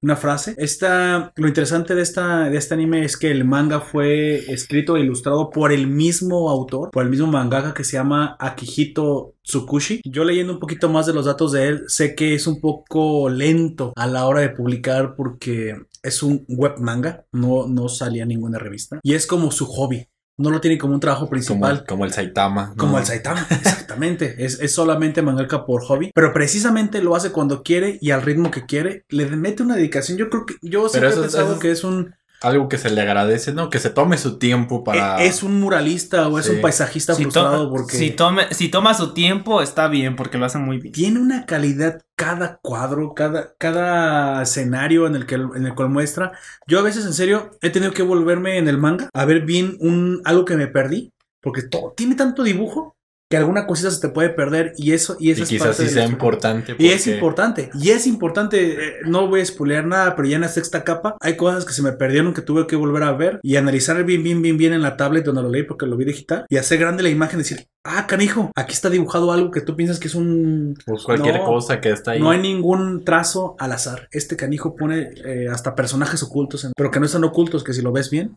una, 0.00 0.16
frase. 0.16 0.54
Esta, 0.56 1.30
lo 1.36 1.46
interesante 1.46 1.94
de, 1.94 2.00
esta, 2.00 2.48
de 2.48 2.56
este 2.56 2.72
anime 2.72 3.04
es 3.04 3.18
que 3.18 3.30
el 3.30 3.44
manga 3.44 3.80
fue 3.80 4.50
escrito 4.50 4.96
e 4.96 5.00
ilustrado 5.00 5.50
por 5.50 5.70
el 5.72 5.88
mismo 5.88 6.48
autor, 6.48 6.90
por 6.90 7.02
el 7.02 7.10
mismo 7.10 7.26
mangaka 7.26 7.74
que 7.74 7.84
se 7.84 7.98
llama 7.98 8.34
Akihito 8.40 9.34
Tsukushi. 9.42 10.00
Yo 10.04 10.24
leyendo 10.24 10.54
un 10.54 10.58
poquito 10.58 10.88
más 10.88 11.04
de 11.04 11.12
los 11.12 11.26
datos 11.26 11.52
de 11.52 11.68
él, 11.68 11.84
sé 11.86 12.14
que 12.14 12.34
es 12.34 12.46
un 12.46 12.58
poco 12.58 13.28
lento 13.28 13.92
a 13.94 14.06
la 14.06 14.26
hora 14.26 14.40
de 14.40 14.48
publicar 14.48 15.14
porque 15.16 15.76
es 16.02 16.22
un 16.22 16.44
web 16.48 16.78
manga, 16.78 17.26
no, 17.32 17.66
no 17.68 17.88
salía 17.88 18.24
ninguna 18.24 18.58
revista. 18.58 19.00
Y 19.02 19.14
es 19.14 19.26
como 19.26 19.50
su 19.50 19.66
hobby. 19.66 20.06
No 20.42 20.50
lo 20.50 20.60
tiene 20.60 20.76
como 20.78 20.94
un 20.94 21.00
trabajo 21.00 21.28
principal. 21.28 21.84
como 21.86 22.04
el 22.04 22.12
Saitama. 22.12 22.74
Como 22.76 22.92
¿no? 22.92 22.98
el 22.98 23.06
Saitama, 23.06 23.46
exactamente. 23.50 24.34
es, 24.44 24.60
es 24.60 24.72
solamente 24.72 25.22
mangaka 25.22 25.64
por 25.64 25.82
hobby. 25.84 26.10
Pero 26.14 26.32
precisamente 26.32 27.02
lo 27.02 27.14
hace 27.14 27.30
cuando 27.30 27.62
quiere 27.62 27.98
y 28.00 28.10
al 28.10 28.22
ritmo 28.22 28.50
que 28.50 28.66
quiere. 28.66 29.04
Le 29.08 29.26
mete 29.26 29.62
una 29.62 29.76
dedicación. 29.76 30.18
Yo 30.18 30.28
creo 30.28 30.46
que. 30.46 30.54
Yo 30.62 30.88
siempre 30.88 31.10
he 31.10 31.16
pensado 31.16 31.54
es- 31.54 31.58
que 31.60 31.70
es 31.70 31.84
un. 31.84 32.14
Algo 32.44 32.68
que 32.68 32.78
se 32.78 32.90
le 32.90 33.00
agradece, 33.00 33.52
¿no? 33.52 33.70
Que 33.70 33.78
se 33.78 33.90
tome 33.90 34.18
su 34.18 34.38
tiempo 34.38 34.84
para... 34.84 35.22
E- 35.22 35.26
Es 35.26 35.42
un 35.42 35.60
muralista 35.60 36.28
o 36.28 36.38
es 36.38 36.46
Sí. 36.46 36.52
un 36.52 36.60
paisajista 36.60 37.14
Si, 37.14 37.24
to- 37.24 37.30
frustrado 37.30 37.70
porque 37.70 37.96
si, 37.96 38.10
tome- 38.10 38.52
si 38.52 38.68
toma 38.68 38.94
su 38.94 39.14
tiempo, 39.14 39.62
está 39.62 39.88
bien, 39.88 40.16
porque 40.16 40.38
lo 40.38 40.44
hace 40.46 40.58
muy 40.58 40.78
bien. 40.78 40.92
tiene 40.92 41.20
una 41.20 41.46
calidad 41.46 42.00
cada 42.16 42.58
cuadro, 42.62 43.14
cada, 43.14 43.54
cada 43.58 44.42
escenario 44.42 45.06
en 45.06 45.16
el, 45.16 45.26
que, 45.26 45.36
en 45.36 45.66
el 45.66 45.74
cual 45.74 45.88
muestra. 45.88 46.32
Yo 46.66 46.78
a 46.78 46.82
veces, 46.82 47.04
en 47.06 47.14
serio, 47.14 47.50
he 47.62 47.70
tenido 47.70 47.92
que 47.92 48.02
volverme 48.02 48.58
en 48.58 48.68
el 48.68 48.78
manga 48.78 49.08
a 49.12 49.24
ver 49.24 49.42
bien 49.42 49.76
un, 49.80 50.20
algo 50.24 50.44
que 50.44 50.56
me 50.56 50.66
perdí. 50.66 51.12
Porque 51.40 51.62
todo, 51.62 51.92
tiene 51.96 52.14
tanto 52.14 52.44
dibujo 52.44 52.94
que 53.32 53.38
alguna 53.38 53.66
cosita 53.66 53.90
se 53.90 53.98
te 53.98 54.10
puede 54.10 54.28
perder 54.28 54.74
y 54.76 54.92
eso 54.92 55.16
y, 55.18 55.30
eso 55.30 55.40
Y 55.40 55.42
es 55.44 55.48
quizás 55.48 55.68
parte 55.68 55.88
sí 55.88 55.94
sea 55.94 56.04
importante. 56.04 56.76
Y 56.78 56.88
es 56.88 57.06
importante, 57.06 57.70
y 57.80 57.88
es 57.88 58.06
importante, 58.06 58.72
eh, 58.72 58.92
no 59.06 59.26
voy 59.26 59.40
a 59.40 59.46
spoilear 59.46 59.86
nada, 59.86 60.14
pero 60.14 60.28
ya 60.28 60.34
en 60.34 60.42
la 60.42 60.48
sexta 60.48 60.84
capa 60.84 61.16
hay 61.18 61.38
cosas 61.38 61.64
que 61.64 61.72
se 61.72 61.80
me 61.80 61.92
perdieron 61.92 62.34
que 62.34 62.42
tuve 62.42 62.66
que 62.66 62.76
volver 62.76 63.04
a 63.04 63.12
ver 63.12 63.40
y 63.42 63.56
analizar 63.56 64.04
bien, 64.04 64.22
bien, 64.22 64.42
bien, 64.42 64.58
bien 64.58 64.74
en 64.74 64.82
la 64.82 64.98
tablet 64.98 65.24
donde 65.24 65.40
lo 65.40 65.48
leí 65.48 65.62
porque 65.62 65.86
lo 65.86 65.96
vi 65.96 66.04
digital 66.04 66.44
y 66.50 66.58
hacer 66.58 66.78
grande 66.78 67.02
la 67.02 67.08
imagen 67.08 67.40
y 67.40 67.42
decir, 67.42 67.66
ah, 67.84 68.06
canijo, 68.06 68.50
aquí 68.54 68.74
está 68.74 68.90
dibujado 68.90 69.32
algo 69.32 69.50
que 69.50 69.62
tú 69.62 69.76
piensas 69.76 69.98
que 69.98 70.08
es 70.08 70.14
un... 70.14 70.74
Pues 70.84 71.04
cualquier 71.04 71.36
No, 71.38 71.44
cosa 71.46 71.80
que 71.80 71.88
está 71.88 72.10
ahí. 72.10 72.20
No 72.20 72.30
hay 72.32 72.38
ningún 72.42 73.02
trazo 73.02 73.56
al 73.58 73.72
azar. 73.72 74.08
Este 74.10 74.36
canijo 74.36 74.76
pone 74.76 75.08
eh, 75.24 75.46
hasta 75.50 75.74
personajes 75.74 76.22
ocultos, 76.22 76.64
en- 76.64 76.72
pero 76.76 76.90
que 76.90 77.00
no 77.00 77.06
están 77.06 77.24
ocultos, 77.24 77.64
que 77.64 77.72
si 77.72 77.80
lo 77.80 77.92
ves 77.92 78.10
bien. 78.10 78.36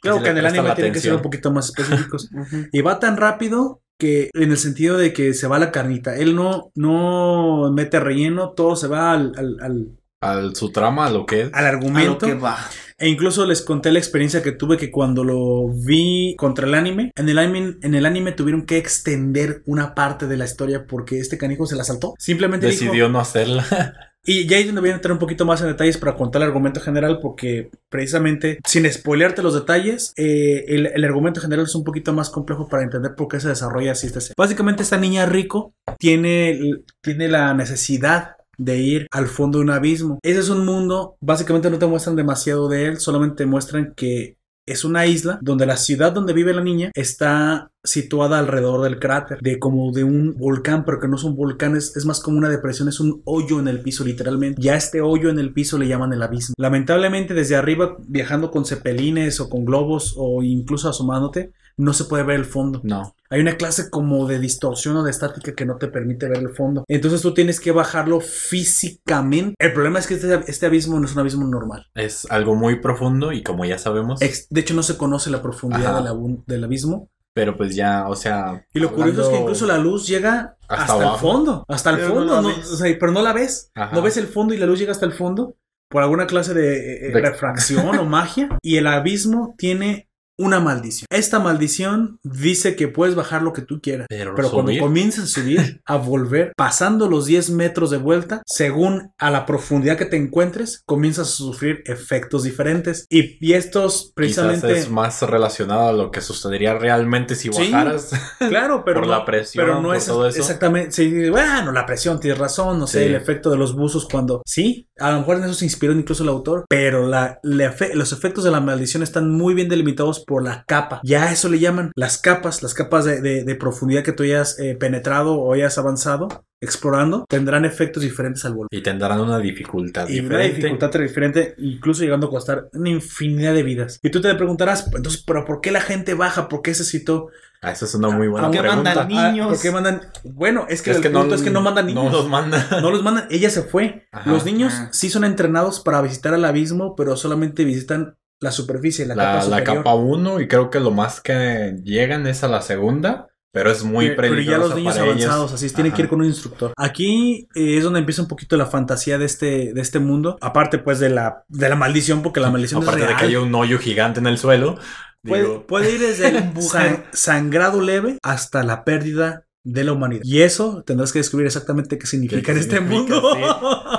Claro 0.00 0.22
que 0.22 0.30
en 0.30 0.38
el 0.38 0.46
anime 0.46 0.70
tienen 0.74 0.92
que 0.92 1.00
ser 1.00 1.14
un 1.14 1.20
poquito 1.22 1.50
más 1.50 1.66
específicos. 1.66 2.30
Y 2.72 2.80
va 2.80 2.98
tan 3.00 3.16
rápido 3.16 3.82
que 3.98 4.30
en 4.34 4.50
el 4.50 4.56
sentido 4.58 4.96
de 4.96 5.12
que 5.12 5.34
se 5.34 5.46
va 5.46 5.58
la 5.58 5.72
carnita. 5.72 6.16
Él 6.16 6.34
no, 6.34 6.70
no 6.74 7.70
mete 7.72 7.98
relleno, 8.00 8.50
todo 8.50 8.76
se 8.76 8.88
va 8.88 9.12
al, 9.12 9.32
al, 9.36 9.56
al- 9.60 9.88
Al 10.20 10.56
su 10.56 10.70
trama, 10.72 11.06
a 11.06 11.10
lo 11.10 11.26
que 11.26 11.42
es. 11.42 11.46
al 11.52 11.66
A 11.66 11.72
lo 11.72 11.78
argumento. 11.78 12.26
que 12.26 12.34
va. 12.34 12.56
E 12.98 13.08
incluso 13.08 13.44
les 13.44 13.60
conté 13.60 13.92
la 13.92 13.98
experiencia 13.98 14.42
que 14.42 14.52
tuve 14.52 14.78
que 14.78 14.90
cuando 14.90 15.22
lo 15.22 15.68
vi 15.68 16.34
contra 16.38 16.66
el 16.66 16.74
anime, 16.74 17.10
en 17.14 17.28
el 17.28 17.38
anime, 17.38 17.76
en 17.82 17.94
el 17.94 18.06
anime 18.06 18.32
tuvieron 18.32 18.64
que 18.64 18.78
extender 18.78 19.62
una 19.66 19.94
parte 19.94 20.26
de 20.26 20.36
la 20.38 20.46
historia 20.46 20.86
porque 20.86 21.18
este 21.20 21.36
canijo 21.36 21.66
se 21.66 21.76
la 21.76 21.84
saltó. 21.84 22.14
Simplemente 22.18 22.66
dijo- 22.68 22.84
Decidió 22.84 23.08
no 23.10 23.20
hacerla. 23.20 23.64
y 24.26 24.46
ya 24.46 24.56
ahí 24.56 24.62
es 24.62 24.66
donde 24.66 24.80
voy 24.80 24.90
a 24.90 24.94
entrar 24.94 25.12
un 25.12 25.18
poquito 25.18 25.44
más 25.44 25.60
en 25.60 25.68
detalles 25.68 25.98
para 25.98 26.16
contar 26.16 26.42
el 26.42 26.48
argumento 26.48 26.80
general, 26.80 27.20
porque 27.20 27.70
precisamente, 27.88 28.58
sin 28.66 28.90
spoilearte 28.90 29.42
los 29.42 29.54
detalles, 29.54 30.12
eh, 30.16 30.64
el, 30.68 31.04
argumento 31.04 31.40
general 31.40 31.64
es 31.64 31.74
un 31.74 31.84
poquito 31.84 32.12
más 32.12 32.28
complejo 32.30 32.68
para 32.68 32.82
entender 32.82 33.14
por 33.14 33.28
qué 33.28 33.38
se 33.38 33.48
desarrolla 33.48 33.92
así 33.92 34.08
serie. 34.08 34.34
Básicamente, 34.36 34.82
esta 34.82 34.98
niña 34.98 35.26
rico 35.26 35.74
tiene, 35.98 36.58
tiene 37.00 37.28
la 37.28 37.54
necesidad 37.54 38.36
de 38.58 38.78
ir 38.78 39.06
al 39.10 39.26
fondo 39.26 39.58
de 39.58 39.64
un 39.64 39.70
abismo. 39.70 40.18
Ese 40.22 40.40
es 40.40 40.48
un 40.48 40.64
mundo, 40.64 41.16
básicamente 41.20 41.70
no 41.70 41.78
te 41.78 41.86
muestran 41.86 42.16
demasiado 42.16 42.68
de 42.68 42.86
él, 42.86 42.98
solamente 42.98 43.36
te 43.36 43.46
muestran 43.46 43.94
que 43.94 44.36
es 44.66 44.84
una 44.84 45.06
isla 45.06 45.38
donde 45.40 45.64
la 45.64 45.76
ciudad 45.76 46.12
donde 46.12 46.32
vive 46.32 46.52
la 46.52 46.62
niña 46.62 46.90
está 46.94 47.70
situada 47.84 48.40
alrededor 48.40 48.82
del 48.82 48.98
cráter, 48.98 49.38
de 49.40 49.60
como 49.60 49.92
de 49.92 50.02
un 50.02 50.34
volcán, 50.36 50.84
pero 50.84 50.98
que 50.98 51.06
no 51.06 51.16
es 51.16 51.22
un 51.22 51.36
volcán, 51.36 51.76
es, 51.76 51.96
es 51.96 52.04
más 52.04 52.20
como 52.20 52.36
una 52.36 52.48
depresión, 52.48 52.88
es 52.88 52.98
un 52.98 53.22
hoyo 53.24 53.60
en 53.60 53.68
el 53.68 53.80
piso 53.80 54.04
literalmente. 54.04 54.60
Ya 54.60 54.74
este 54.74 55.00
hoyo 55.00 55.30
en 55.30 55.38
el 55.38 55.52
piso 55.52 55.78
le 55.78 55.86
llaman 55.86 56.12
el 56.12 56.22
abismo. 56.22 56.54
Lamentablemente 56.58 57.32
desde 57.32 57.54
arriba, 57.54 57.96
viajando 58.08 58.50
con 58.50 58.64
cepelines 58.64 59.38
o 59.40 59.48
con 59.48 59.64
globos 59.64 60.14
o 60.16 60.42
incluso 60.42 60.88
asomándote, 60.88 61.52
no 61.78 61.92
se 61.92 62.04
puede 62.04 62.22
ver 62.24 62.36
el 62.36 62.44
fondo. 62.44 62.80
No. 62.84 63.14
Hay 63.28 63.40
una 63.40 63.56
clase 63.56 63.90
como 63.90 64.26
de 64.26 64.38
distorsión 64.38 64.96
o 64.96 65.02
de 65.02 65.10
estática 65.10 65.52
que 65.54 65.66
no 65.66 65.76
te 65.76 65.88
permite 65.88 66.28
ver 66.28 66.38
el 66.38 66.50
fondo. 66.50 66.84
Entonces 66.88 67.20
tú 67.22 67.34
tienes 67.34 67.58
que 67.60 67.72
bajarlo 67.72 68.20
físicamente. 68.20 69.54
El 69.58 69.72
problema 69.72 69.98
es 69.98 70.06
que 70.06 70.14
este, 70.14 70.40
este 70.48 70.66
abismo 70.66 70.98
no 70.98 71.06
es 71.06 71.12
un 71.12 71.20
abismo 71.20 71.46
normal. 71.46 71.86
Es 71.94 72.26
algo 72.30 72.54
muy 72.54 72.80
profundo 72.80 73.32
y 73.32 73.42
como 73.42 73.64
ya 73.64 73.78
sabemos. 73.78 74.20
Ex- 74.22 74.46
De 74.50 74.60
hecho, 74.60 74.74
no 74.74 74.82
se 74.82 74.96
conoce 74.96 75.30
la 75.30 75.42
profundidad 75.42 76.02
del, 76.46 76.64
abismo. 76.64 77.08
Pero 77.34 77.56
pues 77.56 77.74
ya, 77.74 78.08
o 78.08 78.16
sea. 78.16 78.64
Y 78.72 78.80
lo 78.80 78.92
curioso 78.94 79.22
es 79.22 79.28
que 79.28 79.40
incluso 79.40 79.66
la 79.66 79.76
luz 79.78 80.06
llega 80.06 80.56
Hasta 80.68 80.94
hasta, 80.94 81.12
el 81.14 81.18
fondo. 81.20 81.64
Hasta 81.68 81.90
el 81.90 81.96
Pero 81.96 82.08
fondo. 82.14 82.42
no- 82.42 82.48
ves. 82.48 82.70
o 82.70 82.76
sea, 82.76 82.96
pero 82.98 83.12
no 83.12 83.22
la 83.22 83.32
ves. 83.32 83.70
Ajá. 83.74 83.94
No 83.94 84.02
ves 84.02 84.16
el 84.16 84.26
fondo 84.26 84.54
y 84.54 84.58
la 84.58 84.66
luz 84.66 84.78
llega 84.78 84.92
hasta 84.92 85.04
el 85.06 85.12
fondo. 85.12 85.56
Por 85.88 86.02
alguna 86.02 86.26
clase 86.26 86.54
de, 86.54 87.08
eh, 87.08 87.12
De- 87.12 87.20
refracción 87.20 87.98
o 87.98 88.04
magia. 88.04 88.48
Y 88.62 88.76
el 88.76 88.86
abismo 88.86 89.54
tiene 89.58 90.08
una 90.38 90.60
maldición. 90.60 91.06
Esta 91.10 91.38
maldición 91.38 92.18
dice 92.22 92.76
que 92.76 92.88
puedes 92.88 93.14
bajar 93.14 93.42
lo 93.42 93.52
que 93.52 93.62
tú 93.62 93.80
quieras. 93.80 94.06
Pero, 94.08 94.34
Pero 94.34 94.50
cuando 94.50 94.72
comienzas 94.78 95.24
a 95.24 95.26
subir, 95.28 95.80
a 95.86 95.96
volver, 95.96 96.52
pasando 96.56 97.08
los 97.08 97.26
10 97.26 97.50
metros 97.50 97.90
de 97.90 97.96
vuelta, 97.96 98.42
según 98.46 99.12
a 99.18 99.30
la 99.30 99.46
profundidad 99.46 99.96
que 99.96 100.04
te 100.04 100.16
encuentres, 100.16 100.82
comienzas 100.86 101.28
a 101.28 101.32
sufrir 101.32 101.82
efectos 101.86 102.42
diferentes. 102.42 103.06
Y, 103.08 103.38
y 103.46 103.54
estos 103.54 104.02
quizás 104.02 104.12
precisamente... 104.14 104.72
es 104.78 104.90
más 104.90 105.22
relacionado 105.22 105.88
a 105.88 105.92
lo 105.92 106.10
que 106.10 106.20
sucedería 106.20 106.74
realmente 106.78 107.34
si 107.34 107.50
Sí. 107.52 107.70
bajaras. 107.70 108.10
Claro, 108.48 108.82
pero 108.84 109.00
por 109.00 109.08
no, 109.08 109.12
la 109.18 109.24
presión, 109.24 109.64
pero 109.64 109.80
no 109.80 109.88
por 109.88 109.96
es 109.96 110.06
todo 110.06 110.28
eso. 110.28 110.38
exactamente. 110.38 110.92
Sí, 110.92 111.30
bueno, 111.30 111.72
la 111.72 111.86
presión, 111.86 112.20
tienes 112.20 112.38
razón. 112.38 112.78
No 112.78 112.86
sé, 112.86 113.00
Sí. 113.00 113.04
el 113.06 113.14
efecto 113.14 113.50
de 113.50 113.56
los 113.56 113.74
buzos 113.74 114.06
cuando. 114.10 114.42
Sí, 114.44 114.88
a 114.98 115.12
lo 115.12 115.18
mejor 115.20 115.36
en 115.38 115.44
eso 115.44 115.54
se 115.54 115.64
inspiró 115.64 115.92
incluso 115.92 116.22
el 116.22 116.28
autor. 116.28 116.64
Pero 116.68 117.06
la, 117.06 117.38
la 117.42 117.74
los 117.94 118.12
efectos 118.12 118.44
de 118.44 118.50
la 118.50 118.60
maldición 118.60 119.02
están 119.02 119.30
muy 119.30 119.54
bien 119.54 119.68
delimitados 119.68 120.24
por 120.26 120.42
la 120.42 120.64
capa. 120.66 121.00
Ya 121.04 121.24
a 121.24 121.32
eso 121.32 121.48
le 121.48 121.58
llaman 121.58 121.92
las 121.96 122.18
capas, 122.18 122.62
las 122.62 122.74
capas 122.74 123.04
de, 123.04 123.20
de- 123.20 123.44
de 123.44 123.54
profundidad 123.54 124.02
que 124.02 124.12
tú 124.12 124.22
hayas 124.24 124.58
eh, 124.58 124.74
penetrado 124.78 125.34
o 125.36 125.52
hayas 125.54 125.78
avanzado, 125.78 126.28
explorando, 126.60 127.24
tendrán 127.28 127.64
efectos 127.64 128.02
diferentes 128.02 128.44
al 128.44 128.54
volver. 128.54 128.68
Y 128.70 128.82
tendrán 128.82 129.20
una 129.20 129.38
dificultad 129.38 130.08
Y 130.08 130.18
una 130.20 130.38
diferente. 130.38 130.56
dificultad 130.56 130.90
diferente, 131.00 131.54
incluso 131.58 132.02
llegando 132.02 132.26
a 132.26 132.30
costar 132.30 132.68
una 132.72 132.90
infinidad 132.90 133.54
de 133.54 133.62
vidas. 133.62 133.98
Y 134.02 134.10
tú 134.10 134.20
te 134.20 134.34
preguntarás, 134.34 134.86
entonces, 134.94 135.22
¿pero 135.26 135.44
por 135.44 135.60
qué 135.60 135.70
la 135.70 135.80
gente 135.80 136.14
baja? 136.14 136.48
¿Por 136.48 136.62
qué 136.62 136.74
se 136.74 136.84
citó? 136.84 137.28
Ah, 137.62 137.72
esa 137.72 137.86
es 137.86 137.94
una 137.94 138.10
muy 138.10 138.28
buena 138.28 138.48
¿A 138.48 138.50
qué 138.50 138.58
pregunta. 138.60 138.94
mandan 138.94 139.08
Ah, 139.18 139.30
niños? 139.32 139.48
¿Por 139.48 139.60
qué 139.60 139.70
mandan? 139.70 140.02
Bueno, 140.24 140.66
es 140.68 140.82
que 140.82 140.90
Es 140.90 140.96
el 140.98 141.02
que 141.02 141.10
punto 141.10 141.34
es 141.34 141.42
que 141.42 141.50
no 141.50 141.62
mandan 141.62 141.86
niños. 141.86 142.04
No 142.04 142.10
los 142.10 142.28
mandan. 142.28 142.62
No 142.82 142.90
los 142.90 143.02
mandan. 143.02 143.26
Ella 143.30 143.48
se 143.50 143.62
fue. 143.62 144.06
Ajá. 144.12 144.30
Los 144.30 144.44
niños 144.44 144.72
sí 144.92 145.08
son 145.08 145.24
entrenados 145.24 145.80
para 145.80 146.02
visitar 146.02 146.34
el 146.34 146.44
abismo, 146.44 146.94
pero 146.96 147.16
solamente 147.16 147.64
visitan 147.64 148.16
la 148.40 148.50
superficie, 148.50 149.06
la, 149.06 149.14
La, 149.14 149.22
capa 149.24 149.36
la 149.36 149.42
superior. 149.44 149.76
capa 149.78 149.94
1 149.94 150.40
y 150.40 150.48
creo 150.48 150.70
que 150.70 150.80
lo 150.80 150.90
más 150.90 151.20
que 151.20 151.76
llegan 151.82 152.26
es 152.26 152.44
a 152.44 152.48
la 152.48 152.60
segunda, 152.62 153.28
pero 153.52 153.70
es 153.70 153.82
muy 153.82 154.08
Pero- 154.08 154.16
pero 154.22 154.34
peligrosa 154.34 154.58
ya 154.60 154.66
los 154.68 154.76
niños 154.76 154.94
para 154.94 155.06
avanzados, 155.06 155.50
ellos. 155.50 155.52
así 155.54 155.70
tienen 155.74 155.92
Ajá. 155.92 155.96
que 155.96 156.02
ir 156.02 156.08
con 156.10 156.20
un 156.20 156.26
instructor. 156.26 156.72
Aquí 156.76 157.48
eh, 157.54 157.78
es 157.78 157.84
donde 157.84 158.00
empieza 158.00 158.20
un 158.20 158.28
poquito 158.28 158.56
la 158.58 158.66
fantasía 158.66 159.16
de 159.16 159.24
este, 159.24 159.72
de 159.72 159.80
este 159.80 159.98
mundo. 160.00 160.36
Aparte, 160.42 160.76
pues, 160.78 160.98
de 160.98 161.08
la, 161.08 161.44
de 161.48 161.68
la 161.70 161.76
maldición, 161.76 162.22
porque 162.22 162.40
la 162.40 162.50
maldición 162.50 162.82
Aparte 162.82 163.00
es 163.00 163.02
de 163.02 163.06
real. 163.08 163.20
que 163.20 163.26
haya 163.26 163.40
un 163.40 163.54
hoyo 163.54 163.78
gigante 163.78 164.20
en 164.20 164.26
el 164.26 164.36
suelo. 164.36 164.78
Puede, 165.22 165.58
puede 165.60 165.92
ir 165.94 166.00
desde 166.00 166.52
san- 166.60 167.04
sangrado 167.12 167.80
leve 167.80 168.18
hasta 168.22 168.62
la 168.62 168.84
pérdida 168.84 169.45
de 169.68 169.82
la 169.82 169.92
humanidad. 169.92 170.22
Y 170.24 170.42
eso 170.42 170.84
tendrás 170.86 171.12
que 171.12 171.18
descubrir 171.18 171.46
exactamente 171.46 171.98
qué 171.98 172.06
significa 172.06 172.52
en 172.52 172.58
este 172.58 172.78
mundo. 172.80 173.34
sí. 173.34 173.40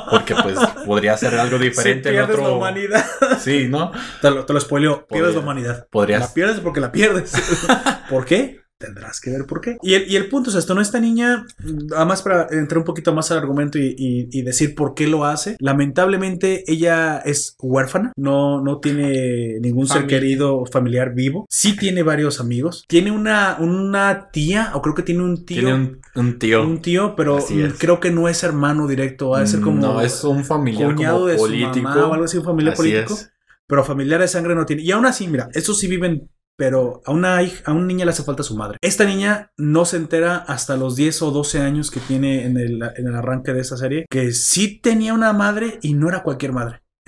porque 0.09 0.33
pues 0.41 0.57
podría 0.85 1.17
ser 1.17 1.35
algo 1.35 1.59
diferente 1.59 2.09
si 2.09 2.15
en 2.15 2.21
otro. 2.23 2.41
la 2.43 2.49
humanidad. 2.51 3.05
Sí, 3.39 3.67
¿no? 3.67 3.91
Te 4.21 4.31
lo, 4.31 4.45
te 4.45 4.53
lo 4.53 4.59
spoileo. 4.61 5.05
Pierdes 5.07 5.35
la 5.35 5.41
humanidad. 5.41 5.77
La 5.79 5.85
Podrías. 5.89 6.31
pierdes 6.31 6.61
porque 6.61 6.79
la 6.79 6.91
pierdes. 6.91 7.33
¿Por 8.09 8.23
qué? 8.25 8.61
Tendrás 8.79 9.19
que 9.19 9.31
ver 9.31 9.45
por 9.47 9.59
qué. 9.59 9.77
Y 9.81 9.95
el, 9.95 10.11
y 10.11 10.15
el 10.17 10.29
punto 10.29 10.51
es 10.51 10.55
esto, 10.55 10.75
¿no? 10.75 10.81
Esta 10.81 10.99
niña, 10.99 11.47
además 11.95 12.21
para 12.21 12.47
entrar 12.51 12.77
un 12.77 12.83
poquito 12.83 13.11
más 13.11 13.31
al 13.31 13.39
argumento 13.39 13.79
y, 13.79 13.95
y- 13.97 14.27
y 14.31 14.41
decir 14.43 14.75
por 14.75 14.93
qué 14.93 15.07
lo 15.07 15.25
hace, 15.25 15.57
lamentablemente 15.59 16.63
ella 16.71 17.17
es 17.19 17.55
huérfana, 17.59 18.11
no, 18.15 18.61
no 18.61 18.79
tiene 18.79 19.59
ningún 19.61 19.87
ser 19.87 20.05
querido 20.05 20.57
o 20.57 20.65
familiar 20.67 21.15
vivo, 21.15 21.47
sí 21.49 21.75
tiene 21.75 22.03
varios 22.03 22.39
amigos, 22.39 22.85
tiene 22.87 23.09
una, 23.09 23.57
una 23.59 24.29
tía, 24.31 24.71
o 24.75 24.81
creo 24.83 24.93
que 24.93 25.01
tiene 25.03 25.23
un 25.23 25.43
tío. 25.43 25.57
Tiene 25.61 25.73
un, 25.73 26.01
un 26.15 26.37
tío. 26.39 26.63
un 26.63 26.81
tío, 26.81 27.15
pero 27.15 27.39
es. 27.39 27.47
creo 27.79 27.99
que 27.99 28.11
no 28.11 28.27
es 28.29 28.43
hermano 28.43 28.87
directo, 28.87 29.29
va 29.29 29.41
a 29.41 29.47
ser 29.47 29.59
como 29.61 29.81
No, 29.81 30.01
es 30.01 30.23
un 30.23 30.45
familiar 30.45 30.93
cuñado 30.93 31.15
como 31.17 31.27
de 31.27 31.35
político. 31.37 31.73
su 31.73 31.81
mamá 31.81 32.07
o 32.07 32.13
algo 32.13 32.25
así, 32.25 32.37
un 32.37 32.43
familiar 32.43 32.73
Así 32.73 32.81
político 32.83 33.13
es. 33.15 33.31
pero 33.65 33.83
familiar 33.83 34.21
de 34.21 34.27
sangre 34.27 34.53
no 34.53 34.65
tiene. 34.67 34.83
Y 34.83 34.91
aún 34.91 35.05
así, 35.07 35.27
mira, 35.27 35.49
estos 35.53 35.79
sí 35.79 35.87
viven, 35.87 36.29
pero 36.57 37.01
a 37.05 37.11
una, 37.11 37.41
hij- 37.41 37.61
a 37.65 37.71
una 37.71 37.85
niña 37.85 38.05
le 38.05 38.11
hace 38.11 38.23
falta 38.23 38.43
su 38.43 38.55
madre. 38.57 38.77
Esta 38.81 39.05
niña 39.05 39.51
no 39.57 39.85
se 39.85 39.97
entera 39.97 40.37
hasta 40.37 40.75
los 40.75 40.95
10 40.95 41.21
o 41.21 41.31
12 41.31 41.59
años 41.61 41.91
que 41.91 41.99
tiene 41.99 42.45
en 42.45 42.57
el, 42.57 42.81
en 42.95 43.07
el 43.07 43.15
arranque 43.15 43.53
de 43.53 43.61
esta 43.61 43.77
serie, 43.77 44.05
que 44.09 44.31
sí 44.31 44.79
tenía 44.81 45.13
una 45.13 45.31
madre 45.33 45.79
y 45.81 45.93
no 45.93 46.09
era 46.09 46.23
cualquier 46.23 46.51
madre. 46.53 46.81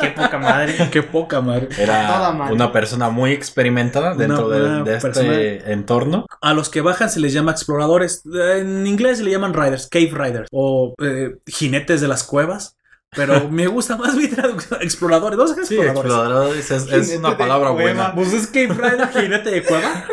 Qué 0.00 0.10
poca 0.14 0.38
madre. 0.38 0.74
Qué 0.92 1.02
poca 1.02 1.40
madre. 1.40 1.66
Toda 1.68 1.82
Era 1.82 2.32
madre. 2.32 2.54
una 2.54 2.70
persona 2.72 3.08
muy 3.10 3.32
experimentada 3.32 4.14
dentro 4.14 4.48
de- 4.48 4.60
una 4.62 4.82
de, 4.84 4.96
este 4.96 5.08
persona- 5.08 5.72
entorno. 5.72 6.26
A 6.40 6.52
los 6.54 6.68
que 6.68 6.80
bajan 6.80 7.08
se 7.10 7.20
les 7.20 7.32
llama 7.32 7.52
exploradores. 7.52 8.22
En 8.26 8.86
inglés 8.86 9.18
se 9.18 9.24
le 9.24 9.30
llaman 9.30 9.54
riders, 9.54 9.88
cave 9.88 10.10
riders 10.12 10.48
o 10.52 10.94
eh, 11.02 11.36
jinetes 11.46 12.00
de 12.00 12.08
las 12.08 12.24
cuevas. 12.24 12.76
Pero 13.16 13.48
me 13.50 13.66
gusta 13.66 13.96
más 13.96 14.14
mi 14.16 14.28
traducción. 14.28 14.80
Exploradores. 14.82 15.38
A 15.38 15.44
dejar 15.46 15.64
Sí, 15.66 15.76
exploradores. 15.76 16.58
exploradores 16.58 16.70
es, 16.70 17.10
es 17.10 17.18
una 17.18 17.36
palabra 17.38 17.70
buena. 17.70 18.14
Pues 18.14 18.32
es 18.32 18.46
Cave 18.48 18.68
Rider, 18.74 19.08
jinete 19.08 19.50
de 19.50 19.62
cueva. 19.64 20.04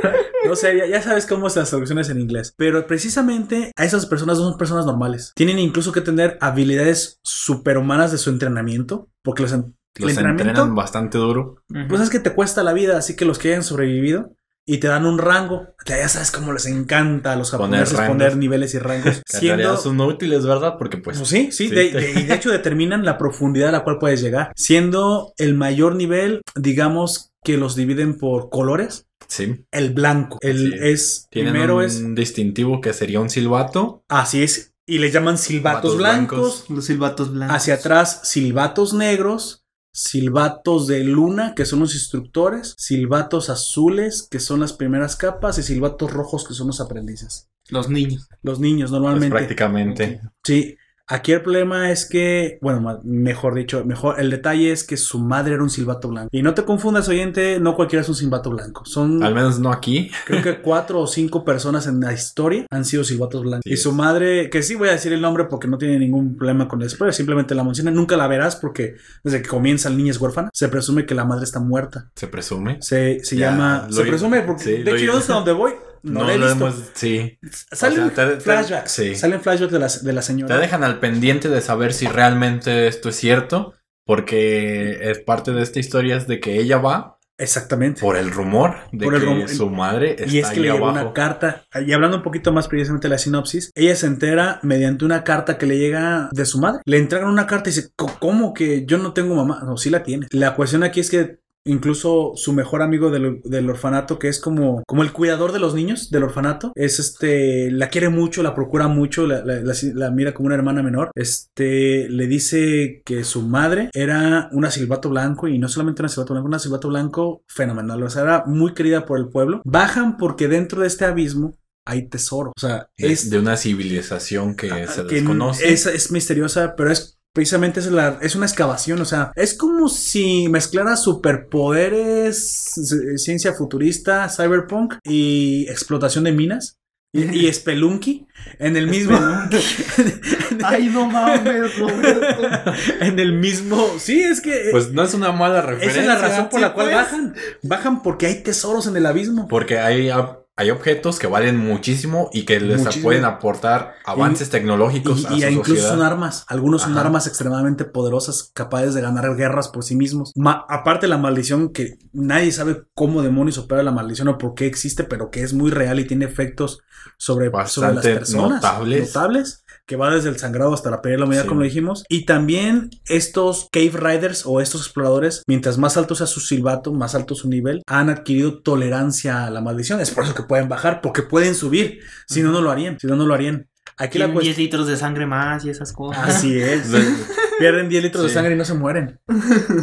No 0.48 0.56
sé, 0.56 0.78
ya, 0.78 0.86
ya 0.86 1.02
sabes 1.02 1.26
cómo 1.26 1.50
son 1.50 1.62
las 1.64 1.70
traducciones 1.70 2.10
en 2.10 2.20
inglés. 2.22 2.54
Pero 2.58 2.86
precisamente 2.88 3.72
a 3.76 3.84
esas 3.86 4.06
personas 4.06 4.38
no 4.38 4.46
son 4.50 4.58
personas 4.58 4.86
normales. 4.86 5.34
Tienen 5.36 5.60
incluso 5.60 5.92
que 5.92 6.02
tener 6.02 6.38
habilidades 6.42 7.20
superhumanas 7.24 8.12
de 8.12 8.18
su 8.18 8.30
entrenamiento. 8.30 9.10
Porque 9.24 9.42
los, 9.44 9.52
en- 9.54 9.76
Los 9.98 10.12
entrenamiento? 10.12 10.50
entrenan 10.52 10.76
bastante 10.76 11.18
duro. 11.18 11.64
Pues 11.90 12.00
es 12.02 12.10
que 12.10 12.20
te 12.20 12.34
cuesta 12.34 12.64
la 12.64 12.74
vida, 12.74 12.98
así 12.98 13.16
que 13.16 13.26
los 13.26 13.40
que 13.40 13.50
hayan 13.50 13.64
sobrevivido 13.64 14.36
y 14.68 14.78
te 14.80 14.88
dan 14.88 15.06
un 15.06 15.18
rango, 15.20 15.68
ya 15.86 16.08
sabes 16.10 16.32
cómo 16.32 16.52
les 16.54 16.66
encanta 16.66 17.34
a 17.34 17.36
los 17.36 17.52
japoneses 17.52 18.00
poner, 18.00 18.36
niveles 18.38 18.74
y 18.74 18.80
rangos. 18.80 19.22
Que 19.32 19.38
Siendo, 19.38 19.78
son 19.78 20.02
útiles, 20.02 20.46
¿verdad? 20.46 20.76
Porque 20.80 20.98
pues... 20.98 21.18
Pues 21.18 21.30
sí, 21.30 21.52
sí, 21.52 21.70
Sí, 21.70 21.76
de, 21.76 21.86
te- 21.90 21.98
de- 22.00 22.20
y 22.22 22.24
de 22.24 22.34
hecho 22.34 22.50
determinan 22.52 23.06
la 23.06 23.18
profundidad 23.18 23.70
a 23.70 23.72
la 23.74 23.84
cual 23.84 24.00
puedes 24.00 24.22
llegar. 24.22 24.52
Siendo 24.56 25.34
el 25.38 25.54
mayor 25.54 25.96
nivel, 25.96 26.42
digamos 26.56 27.32
que 27.44 27.58
los 27.58 27.76
dividen 27.76 28.18
por 28.18 28.50
colores. 28.50 29.06
sí. 29.28 29.66
El 29.72 29.94
blanco, 29.94 30.40
el 30.42 30.74
Sí. 30.74 30.80
es 30.82 31.28
Tienen 31.30 31.54
primero 31.54 31.78
un 31.78 31.84
es 31.84 32.16
distintivo 32.16 32.82
que 32.82 32.94
sería 32.94 33.20
un 33.20 33.30
silbato. 33.30 34.04
así 34.10 34.42
es 34.44 34.72
y 34.88 35.00
le 35.00 35.10
llaman 35.12 35.38
silbatos 35.40 35.94
Silbatos 35.94 35.98
blancos. 35.98 36.38
blancos. 36.40 36.70
Los 36.70 36.86
silbatos 36.86 37.32
blancos. 37.34 37.56
Hacia 37.58 37.74
atrás 37.76 38.22
silbatos 38.24 38.94
negros, 38.94 39.64
silbatos 39.96 40.88
de 40.88 41.06
luna 41.06 41.54
que 41.56 41.66
son 41.66 41.80
los 41.80 41.94
instructores, 41.96 42.76
silbatos 42.78 43.50
azules 43.50 44.28
que 44.30 44.42
son 44.42 44.60
las 44.60 44.74
primeras 44.74 45.16
capas 45.16 45.58
y 45.58 45.64
silbatos 45.64 46.12
rojos 46.12 46.46
que 46.46 46.54
son 46.54 46.68
los 46.68 46.82
aprendices. 46.82 47.48
Los 47.70 47.90
niños. 47.90 48.28
Los 48.44 48.60
niños 48.60 48.92
Pues, 48.92 49.02
normalmente. 49.02 49.30
prácticamente. 49.38 50.20
Sí, 50.44 50.76
aquí 51.08 51.32
el 51.32 51.42
problema 51.42 51.92
es 51.92 52.06
que, 52.06 52.58
bueno, 52.62 53.02
mejor 53.04 53.56
dicho, 53.56 53.84
mejor, 53.86 54.20
el 54.20 54.30
detalle 54.30 54.72
es 54.72 54.84
que 54.84 54.98
su 54.98 55.20
madre 55.20 55.54
era 55.54 55.64
un 55.64 55.70
silbato 55.70 56.10
blanco. 56.10 56.30
Y 56.32 56.42
no 56.42 56.54
te 56.54 56.64
confundas, 56.64 57.08
oyente, 57.10 57.60
no 57.60 57.76
cualquiera 57.76 58.02
es 58.02 58.10
un 58.10 58.16
silbato 58.16 58.50
blanco. 58.52 58.84
Son, 58.86 59.22
Al 59.24 59.34
menos 59.36 59.60
no 59.60 59.72
aquí. 59.72 60.12
creo 60.26 60.42
que 60.42 60.58
cuatro 60.62 61.02
o 61.02 61.08
cinco 61.08 61.44
personas 61.46 61.88
en 61.88 62.00
la 62.00 62.14
historia 62.14 62.66
han 62.70 62.86
sido 62.86 63.04
silbatos 63.04 63.42
blancos. 63.44 63.64
Sí 63.66 63.74
y 63.74 63.78
su 63.78 63.92
madre, 63.92 64.50
que 64.50 64.64
sí 64.64 64.76
voy 64.76 64.90
a 64.90 64.94
decir 64.94 65.14
el 65.14 65.22
nombre 65.22 65.46
porque 65.46 65.68
no 65.68 65.78
tiene 65.78 66.00
ningún 66.00 66.36
problema 66.36 66.68
con 66.68 66.82
el 66.82 66.90
spoiler, 66.90 67.14
simplemente 67.14 67.56
la 67.56 67.64
menciona. 67.64 67.92
Nunca 67.92 68.18
la 68.18 68.28
verás 68.28 68.56
porque 68.56 68.96
desde 69.24 69.42
que 69.42 69.50
comienza 69.50 69.90
el 69.90 69.98
niño 69.98 70.12
es 70.12 70.20
huérfana. 70.20 70.50
Se 70.54 70.68
presume 70.70 71.06
que 71.06 71.16
la 71.16 71.26
madre 71.26 71.44
está 71.44 71.60
muerta. 71.60 72.10
Se 72.16 72.28
presume. 72.28 72.78
Se, 72.82 73.24
se 73.24 73.36
Ya, 73.36 73.52
llama. 73.52 73.88
Se 73.92 74.04
presume 74.04 74.42
porque. 74.42 74.64
sí, 74.64 74.84
de 74.84 74.92
hecho, 74.92 75.06
yo 75.06 75.18
hasta 75.18 75.34
donde 75.34 75.52
voy. 75.52 75.74
No, 76.06 76.20
No, 76.22 76.26
lo 76.28 76.32
he 76.32 76.38
lo 76.38 76.46
visto. 76.48 76.66
hemos... 76.68 76.76
Sí. 76.94 77.40
Salen 77.72 78.00
o 78.00 78.10
sea, 78.12 78.16
te- 78.30 78.36
te- 78.36 78.42
flashbacks. 78.42 78.92
sí. 78.92 79.16
Salen 79.16 79.42
flashbacks 79.42 79.72
de 79.74 79.80
la, 79.80 79.88
de 80.02 80.14
la 80.14 80.22
señora. 80.22 80.56
Te 80.56 80.62
dejan 80.62 80.84
al 80.84 81.00
pendiente 81.00 81.50
de 81.50 81.62
saber 81.62 81.94
si 81.94 82.08
realmente 82.08 82.88
esto 82.88 83.10
es 83.10 83.16
cierto. 83.16 83.74
Porque 84.20 85.10
es 85.10 85.20
parte 85.20 85.52
de 85.52 85.64
esta 85.64 85.80
historia 85.80 86.16
es 86.18 86.28
de 86.28 86.40
que 86.40 86.60
ella 86.60 86.78
va 86.78 87.18
Exactamente. 87.40 88.02
por 88.02 88.16
el 88.18 88.30
rumor 88.30 88.76
de 88.92 89.04
Por 89.04 89.16
el 89.16 89.20
que 89.22 89.26
rumor. 89.26 89.50
su 89.50 89.70
madre 89.72 90.12
está 90.12 90.26
Y 90.32 90.38
es 90.40 90.46
que 90.50 90.54
ahí 90.58 90.60
le 90.62 90.72
llegó 90.74 90.86
abajo. 90.90 91.06
una 91.08 91.14
carta, 91.14 91.66
y 91.86 91.92
hablando 91.92 92.18
un 92.18 92.24
poquito 92.24 92.54
más 92.54 92.68
precisamente 92.68 93.08
de 93.08 93.14
la 93.14 93.18
sinopsis, 93.18 93.72
ella 93.74 93.96
se 93.96 94.06
entera 94.06 94.60
mediante 94.62 95.06
una 95.06 95.24
carta 95.24 95.58
que 95.58 95.66
le 95.66 95.80
llega 95.80 96.30
de 96.32 96.46
su 96.46 96.60
madre. 96.62 96.82
Le 96.86 96.98
entregan 97.00 97.28
una 97.30 97.48
carta 97.48 97.70
y 97.72 97.74
dice, 97.74 97.90
"Co- 97.96 98.16
¿cómo 98.20 98.54
que 98.54 98.86
yo 98.86 99.00
no 99.00 99.12
tengo 99.14 99.34
mamá? 99.34 99.64
No, 99.66 99.76
sí 99.76 99.90
la 99.90 100.04
tiene. 100.04 100.28
La 100.30 100.56
cuestión 100.56 100.84
aquí 100.84 101.00
es 101.00 101.10
que 101.10 101.40
incluso 101.66 102.34
su 102.36 102.54
mejor 102.54 102.82
amigo 102.82 103.10
del, 103.12 103.42
del 103.44 103.70
orfanato, 103.70 104.20
que 104.20 104.28
es 104.30 104.40
como, 104.40 104.84
como 104.88 105.04
el 105.04 105.12
cuidador 105.12 105.52
de 105.52 105.60
los 105.60 105.74
niños 105.74 106.10
del 106.12 106.24
orfanato, 106.24 106.72
es 106.76 107.00
este, 107.00 107.72
la 107.72 107.90
quiere 107.90 108.10
mucho, 108.10 108.44
la 108.44 108.56
procura 108.56 108.88
mucho, 108.88 109.26
la, 109.28 109.44
la- 109.44 109.62
la- 109.62 109.74
la 109.94 110.12
mira 110.12 110.34
como 110.34 110.48
una 110.48 110.56
hermana 110.56 110.84
menor. 110.84 111.12
Este, 111.16 112.08
le 112.10 112.28
dice 112.28 113.02
que 113.06 113.24
su 113.24 113.42
madre 113.42 113.90
era 113.94 114.50
una 114.52 114.72
silbato 114.72 115.10
blanco 115.10 115.48
y 115.48 115.60
no 115.60 115.68
solamente 115.68 116.02
una 116.02 116.10
silbato 116.10 116.34
blanco, 116.34 116.48
una 116.48 116.60
silbato 116.60 116.88
blanco 116.90 117.44
fenomenal. 117.48 118.02
O 118.04 118.10
sea, 118.10 118.24
era 118.24 118.44
muy 118.46 118.74
querida 118.74 119.06
por 119.06 119.20
el 119.20 119.28
pueblo. 119.30 119.62
Bajan 119.66 120.18
porque 120.18 120.48
dentro 120.48 120.82
de 120.82 120.88
este 120.88 121.06
abismo 121.06 121.56
hay 121.88 122.08
tesoro. 122.10 122.52
O 122.56 122.60
sea, 122.60 122.88
De, 122.98 123.12
es 123.12 123.30
de 123.30 123.38
una 123.40 123.58
civilización 123.58 124.56
que 124.56 124.70
se 124.88 125.06
que 125.06 125.16
desconoce. 125.16 125.72
Es, 125.72 125.86
es 125.86 126.12
misteriosa, 126.12 126.76
pero 126.76 126.92
es 126.92 127.15
precisamente 127.36 127.82
es, 127.82 127.88
la, 127.88 128.18
es 128.22 128.36
una 128.36 128.46
excavación. 128.46 129.02
O 129.02 129.06
sea, 129.06 129.34
es 129.36 129.54
como 129.54 129.90
si 129.90 130.48
mezclara 130.48 130.96
superpoderes, 130.96 132.72
ciencia 133.18 133.54
futurista, 133.54 134.30
cyberpunk 134.30 134.96
y 135.04 135.68
explotación 135.70 136.24
de 136.24 136.32
minas. 136.32 136.80
Y, 137.12 137.46
y 137.46 137.54
Spelunky 137.54 138.26
en 138.58 138.78
el 138.78 138.88
mismo. 138.88 139.18
Ay, 140.64 140.88
no 140.88 141.08
mames, 141.08 141.78
Roberto. 141.78 142.74
en 143.02 143.20
el 143.20 143.34
mismo. 143.34 143.86
Sí, 144.00 144.24
es 144.24 144.40
que. 144.40 144.70
Pues 144.72 144.92
no 144.92 145.04
es 145.04 145.14
una 145.14 145.34
mala 145.34 145.62
referencia. 145.62 146.02
esa 146.02 146.14
es 146.14 146.22
la 146.22 146.28
razón 146.28 146.50
por 146.50 146.60
sí, 146.60 146.66
la 146.66 146.74
cual 146.74 146.88
pues. 146.88 146.96
bajan. 146.96 147.36
Bajan 147.64 148.02
porque 148.02 148.28
hay 148.28 148.44
tesoros 148.44 148.88
en 148.88 148.96
el 148.96 149.06
abismo. 149.06 149.48
Porque 149.50 149.80
hay, 149.80 150.10
hay 150.58 150.70
objetos 150.72 151.20
que 151.20 151.28
valen 151.28 151.58
muchísimo 151.58 152.30
y 152.32 152.46
que 152.46 152.60
les 152.62 152.80
Muchísimo. 152.82 153.04
pueden 153.04 153.26
aportar 153.26 153.96
avances 154.06 154.50
tecnológicos 154.50 155.28
Y, 155.32 155.44
a 155.44 155.50
y 155.50 155.54
su 155.54 155.60
incluso 155.60 155.82
sociedad. 155.82 155.90
son 155.90 156.02
armas. 156.02 156.46
Algunos 156.48 156.84
son 156.84 156.98
armas 156.98 157.28
extremadamente 157.28 157.84
poderosas, 157.84 158.52
capaces 158.54 158.94
de 158.94 159.02
ganar 159.02 159.36
guerras 159.36 159.68
por 159.68 159.84
sí 159.84 159.96
mismos. 159.98 160.32
Ma- 160.36 160.66
aparte 160.70 161.08
la 161.10 161.18
maldición, 161.18 161.74
que 161.74 161.98
nadie 162.14 162.54
sabe 162.54 162.84
cómo 162.94 163.22
demonios 163.22 163.58
opera 163.58 163.84
la 163.84 163.92
maldición 163.92 164.30
o 164.30 164.38
por 164.38 164.54
qué 164.56 164.66
existe, 164.66 165.04
pero 165.04 165.30
que 165.30 165.42
es 165.42 165.54
muy 165.54 165.72
real 165.72 166.00
y 166.00 166.06
tiene 166.06 166.24
efectos 166.26 166.80
sobre, 167.18 167.52
sobre 167.68 167.94
las 167.96 168.06
personas. 168.06 168.62
notables. 168.62 169.08
Notables. 169.14 169.65
Que 169.88 169.96
va 169.96 170.10
desde 170.10 170.30
el 170.30 170.38
sangrado 170.38 170.74
hasta 170.74 170.90
la 170.90 171.02
pérdida 171.02 171.16
de 171.16 171.20
la 171.20 171.26
humanidad, 171.26 171.44
Sí. 171.44 171.50
como 171.50 171.62
dijimos. 171.62 172.04
Y 172.10 172.26
también 172.26 172.90
estos 173.08 173.68
cave 173.72 173.92
riders 173.94 174.44
o 174.46 174.60
estos 174.60 174.82
exploradores, 174.82 175.44
mientras 175.48 175.78
más 175.78 175.96
alto 175.96 176.16
sea 176.16 176.26
su 176.28 176.40
silbato, 176.40 176.92
más 176.92 177.14
alto 177.14 177.36
su 177.36 177.48
nivel, 177.50 177.84
han 177.86 178.10
adquirido 178.10 178.62
tolerancia 178.64 179.46
a 179.46 179.52
la 179.52 179.62
maldición. 179.62 180.00
Es 180.02 180.10
por 180.12 180.24
eso 180.24 180.34
que 180.34 180.44
pueden 180.44 180.68
bajar, 180.70 181.02
porque 181.02 181.22
pueden 181.22 181.54
subir. 181.54 182.00
Si 182.28 182.42
no, 182.42 182.52
no 182.52 182.62
lo 182.62 182.72
harían. 182.72 183.00
Si 183.00 183.06
no, 183.06 183.16
no 183.16 183.28
lo 183.28 183.34
harían. 183.36 183.68
Aquí 183.98 184.18
la 184.18 184.26
Tienen 184.26 184.34
cuestión. 184.34 184.56
10 184.56 184.58
litros 184.58 184.88
de 184.88 184.98
sangre 184.98 185.26
más 185.28 185.64
y 185.66 185.70
esas 185.70 185.94
cosas. 185.94 186.28
Así 186.36 186.60
es. 186.60 186.88
De- 187.58 187.60
Pierden 187.60 187.90
10 187.90 188.04
litros 188.04 188.24
de 188.24 188.30
sangre 188.30 188.54
y 188.54 188.58
no 188.58 188.66
se 188.66 188.74
mueren. 188.74 189.20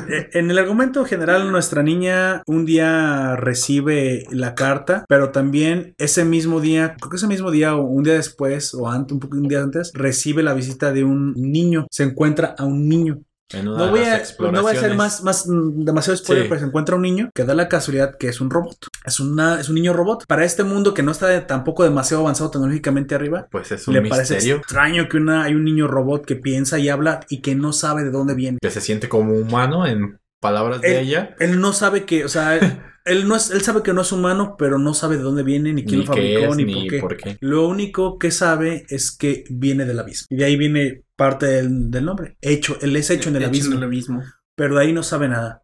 Eh, 0.09 0.29
en 0.33 0.51
el 0.51 0.59
argumento 0.59 1.05
general, 1.05 1.51
nuestra 1.53 1.83
niña 1.83 2.43
un 2.47 2.64
día 2.66 3.37
recibe 3.37 4.25
la 4.31 4.55
carta, 4.55 5.05
pero 5.09 5.31
también 5.31 5.95
ese 5.99 6.25
mismo 6.25 6.61
día, 6.61 6.97
creo 6.99 7.11
que 7.11 7.16
ese 7.16 7.27
mismo 7.27 7.51
día 7.51 7.75
o 7.77 7.83
un 7.83 8.03
día 8.03 8.14
después 8.14 8.75
o 8.75 8.89
antes, 8.91 9.12
un 9.12 9.20
poco 9.20 9.37
un 9.37 9.49
día 9.49 9.62
antes, 9.62 9.93
recibe 9.95 10.43
la 10.43 10.55
visita 10.55 10.93
de 10.93 11.05
un 11.05 11.35
niño. 11.35 11.87
Se 11.91 12.03
encuentra 12.03 12.55
a 12.59 12.64
un 12.64 12.89
niño. 12.89 13.23
En 13.55 13.68
una 13.68 13.86
No 13.86 13.90
voy, 13.90 14.00
a, 14.00 14.22
no 14.38 14.62
voy 14.62 14.74
a 14.74 14.78
hacer 14.78 14.94
más, 14.94 15.22
más 15.22 15.46
mm, 15.46 15.84
demasiado 15.84 16.16
spoiler, 16.16 16.44
Sí. 16.44 16.48
pero 16.48 16.61
se 16.61 16.66
encuentra 16.66 16.96
un 16.96 17.03
niño 17.03 17.30
que 17.34 17.44
da 17.44 17.55
la 17.55 17.68
casualidad 17.68 18.16
que 18.18 18.28
es 18.28 18.40
un 18.40 18.50
robot. 18.50 18.76
Es, 19.05 19.20
una, 19.20 19.61
es 19.61 19.68
un 19.68 19.74
niño 19.74 19.92
robot. 19.92 20.26
Para 20.26 20.44
este 20.44 20.64
mundo 20.64 20.94
que 20.94 21.03
no 21.03 21.12
está 21.12 21.46
tampoco 21.46 21.84
demasiado 21.84 22.22
avanzado 22.22 22.50
tecnológicamente 22.50 23.14
arriba, 23.14 23.46
Pues 23.50 23.72
es 23.72 23.86
un 23.88 23.94
le 23.94 24.03
parece 24.03 24.34
misterio 24.34 24.57
extraño 24.57 25.09
que 25.09 25.16
una, 25.16 25.44
hay 25.44 25.55
un 25.55 25.64
niño 25.64 25.88
robot 25.88 26.24
que 26.24 26.36
piensa 26.36 26.78
y 26.78 26.88
habla 26.88 27.20
y 27.28 27.40
que 27.40 27.55
no 27.55 27.72
sabe 27.72 28.05
de 28.05 28.11
dónde 28.11 28.34
viene. 28.34 28.59
que 28.61 28.70
se 28.70 28.80
siente 28.80 29.09
como 29.09 29.32
humano 29.34 29.86
en 29.86 30.18
palabras 30.40 30.80
de 30.80 31.00
ella. 31.00 31.36
Él 31.38 31.61
no 31.61 31.72
sabe 31.72 32.05
que, 32.05 32.24
o 32.24 32.28
sea, 32.28 32.57
él, 32.57 32.80
él 33.05 33.28
no 33.28 33.36
es, 33.36 33.50
él 33.50 33.61
sabe 33.62 33.82
que 33.82 33.92
no 33.92 34.00
es 34.00 34.11
humano, 34.11 34.57
pero 34.59 34.78
no 34.78 34.92
sabe 34.92 35.16
de 35.16 35.22
dónde 35.22 35.42
viene, 35.44 35.72
ni 35.72 35.84
quién 35.84 36.00
Ni 36.00 36.07
lo 36.07 36.12
fabricó, 36.12 36.50
es, 36.50 36.57
ni, 36.57 36.64
ni 36.64 36.74
por, 36.74 36.88
qué. 36.90 36.98
por 37.00 37.16
qué. 37.16 37.36
Lo 37.40 37.68
único 37.68 38.18
que 38.18 38.30
sabe 38.32 38.84
es 38.88 39.12
que 39.16 39.44
viene 39.50 39.84
del 39.84 40.00
abismo. 40.00 40.26
Y 40.30 40.36
de 40.36 40.44
ahí 40.44 40.57
viene 40.57 41.03
parte 41.23 41.47
del, 41.47 41.91
del 41.91 42.05
nombre. 42.05 42.37
Hecho, 42.41 42.77
él 42.81 42.97
es 42.97 43.11
hecho 43.11 43.29
en 43.29 43.37
el 43.37 43.43
Hecho 43.43 43.49
abismo. 43.51 43.73
en 43.73 43.79
el 43.79 43.85
abismo. 43.85 44.23
Pero 44.57 44.75
de 44.77 44.83
ahí 44.83 44.93
no 44.93 45.03
sabe 45.03 45.29
nada. 45.29 45.62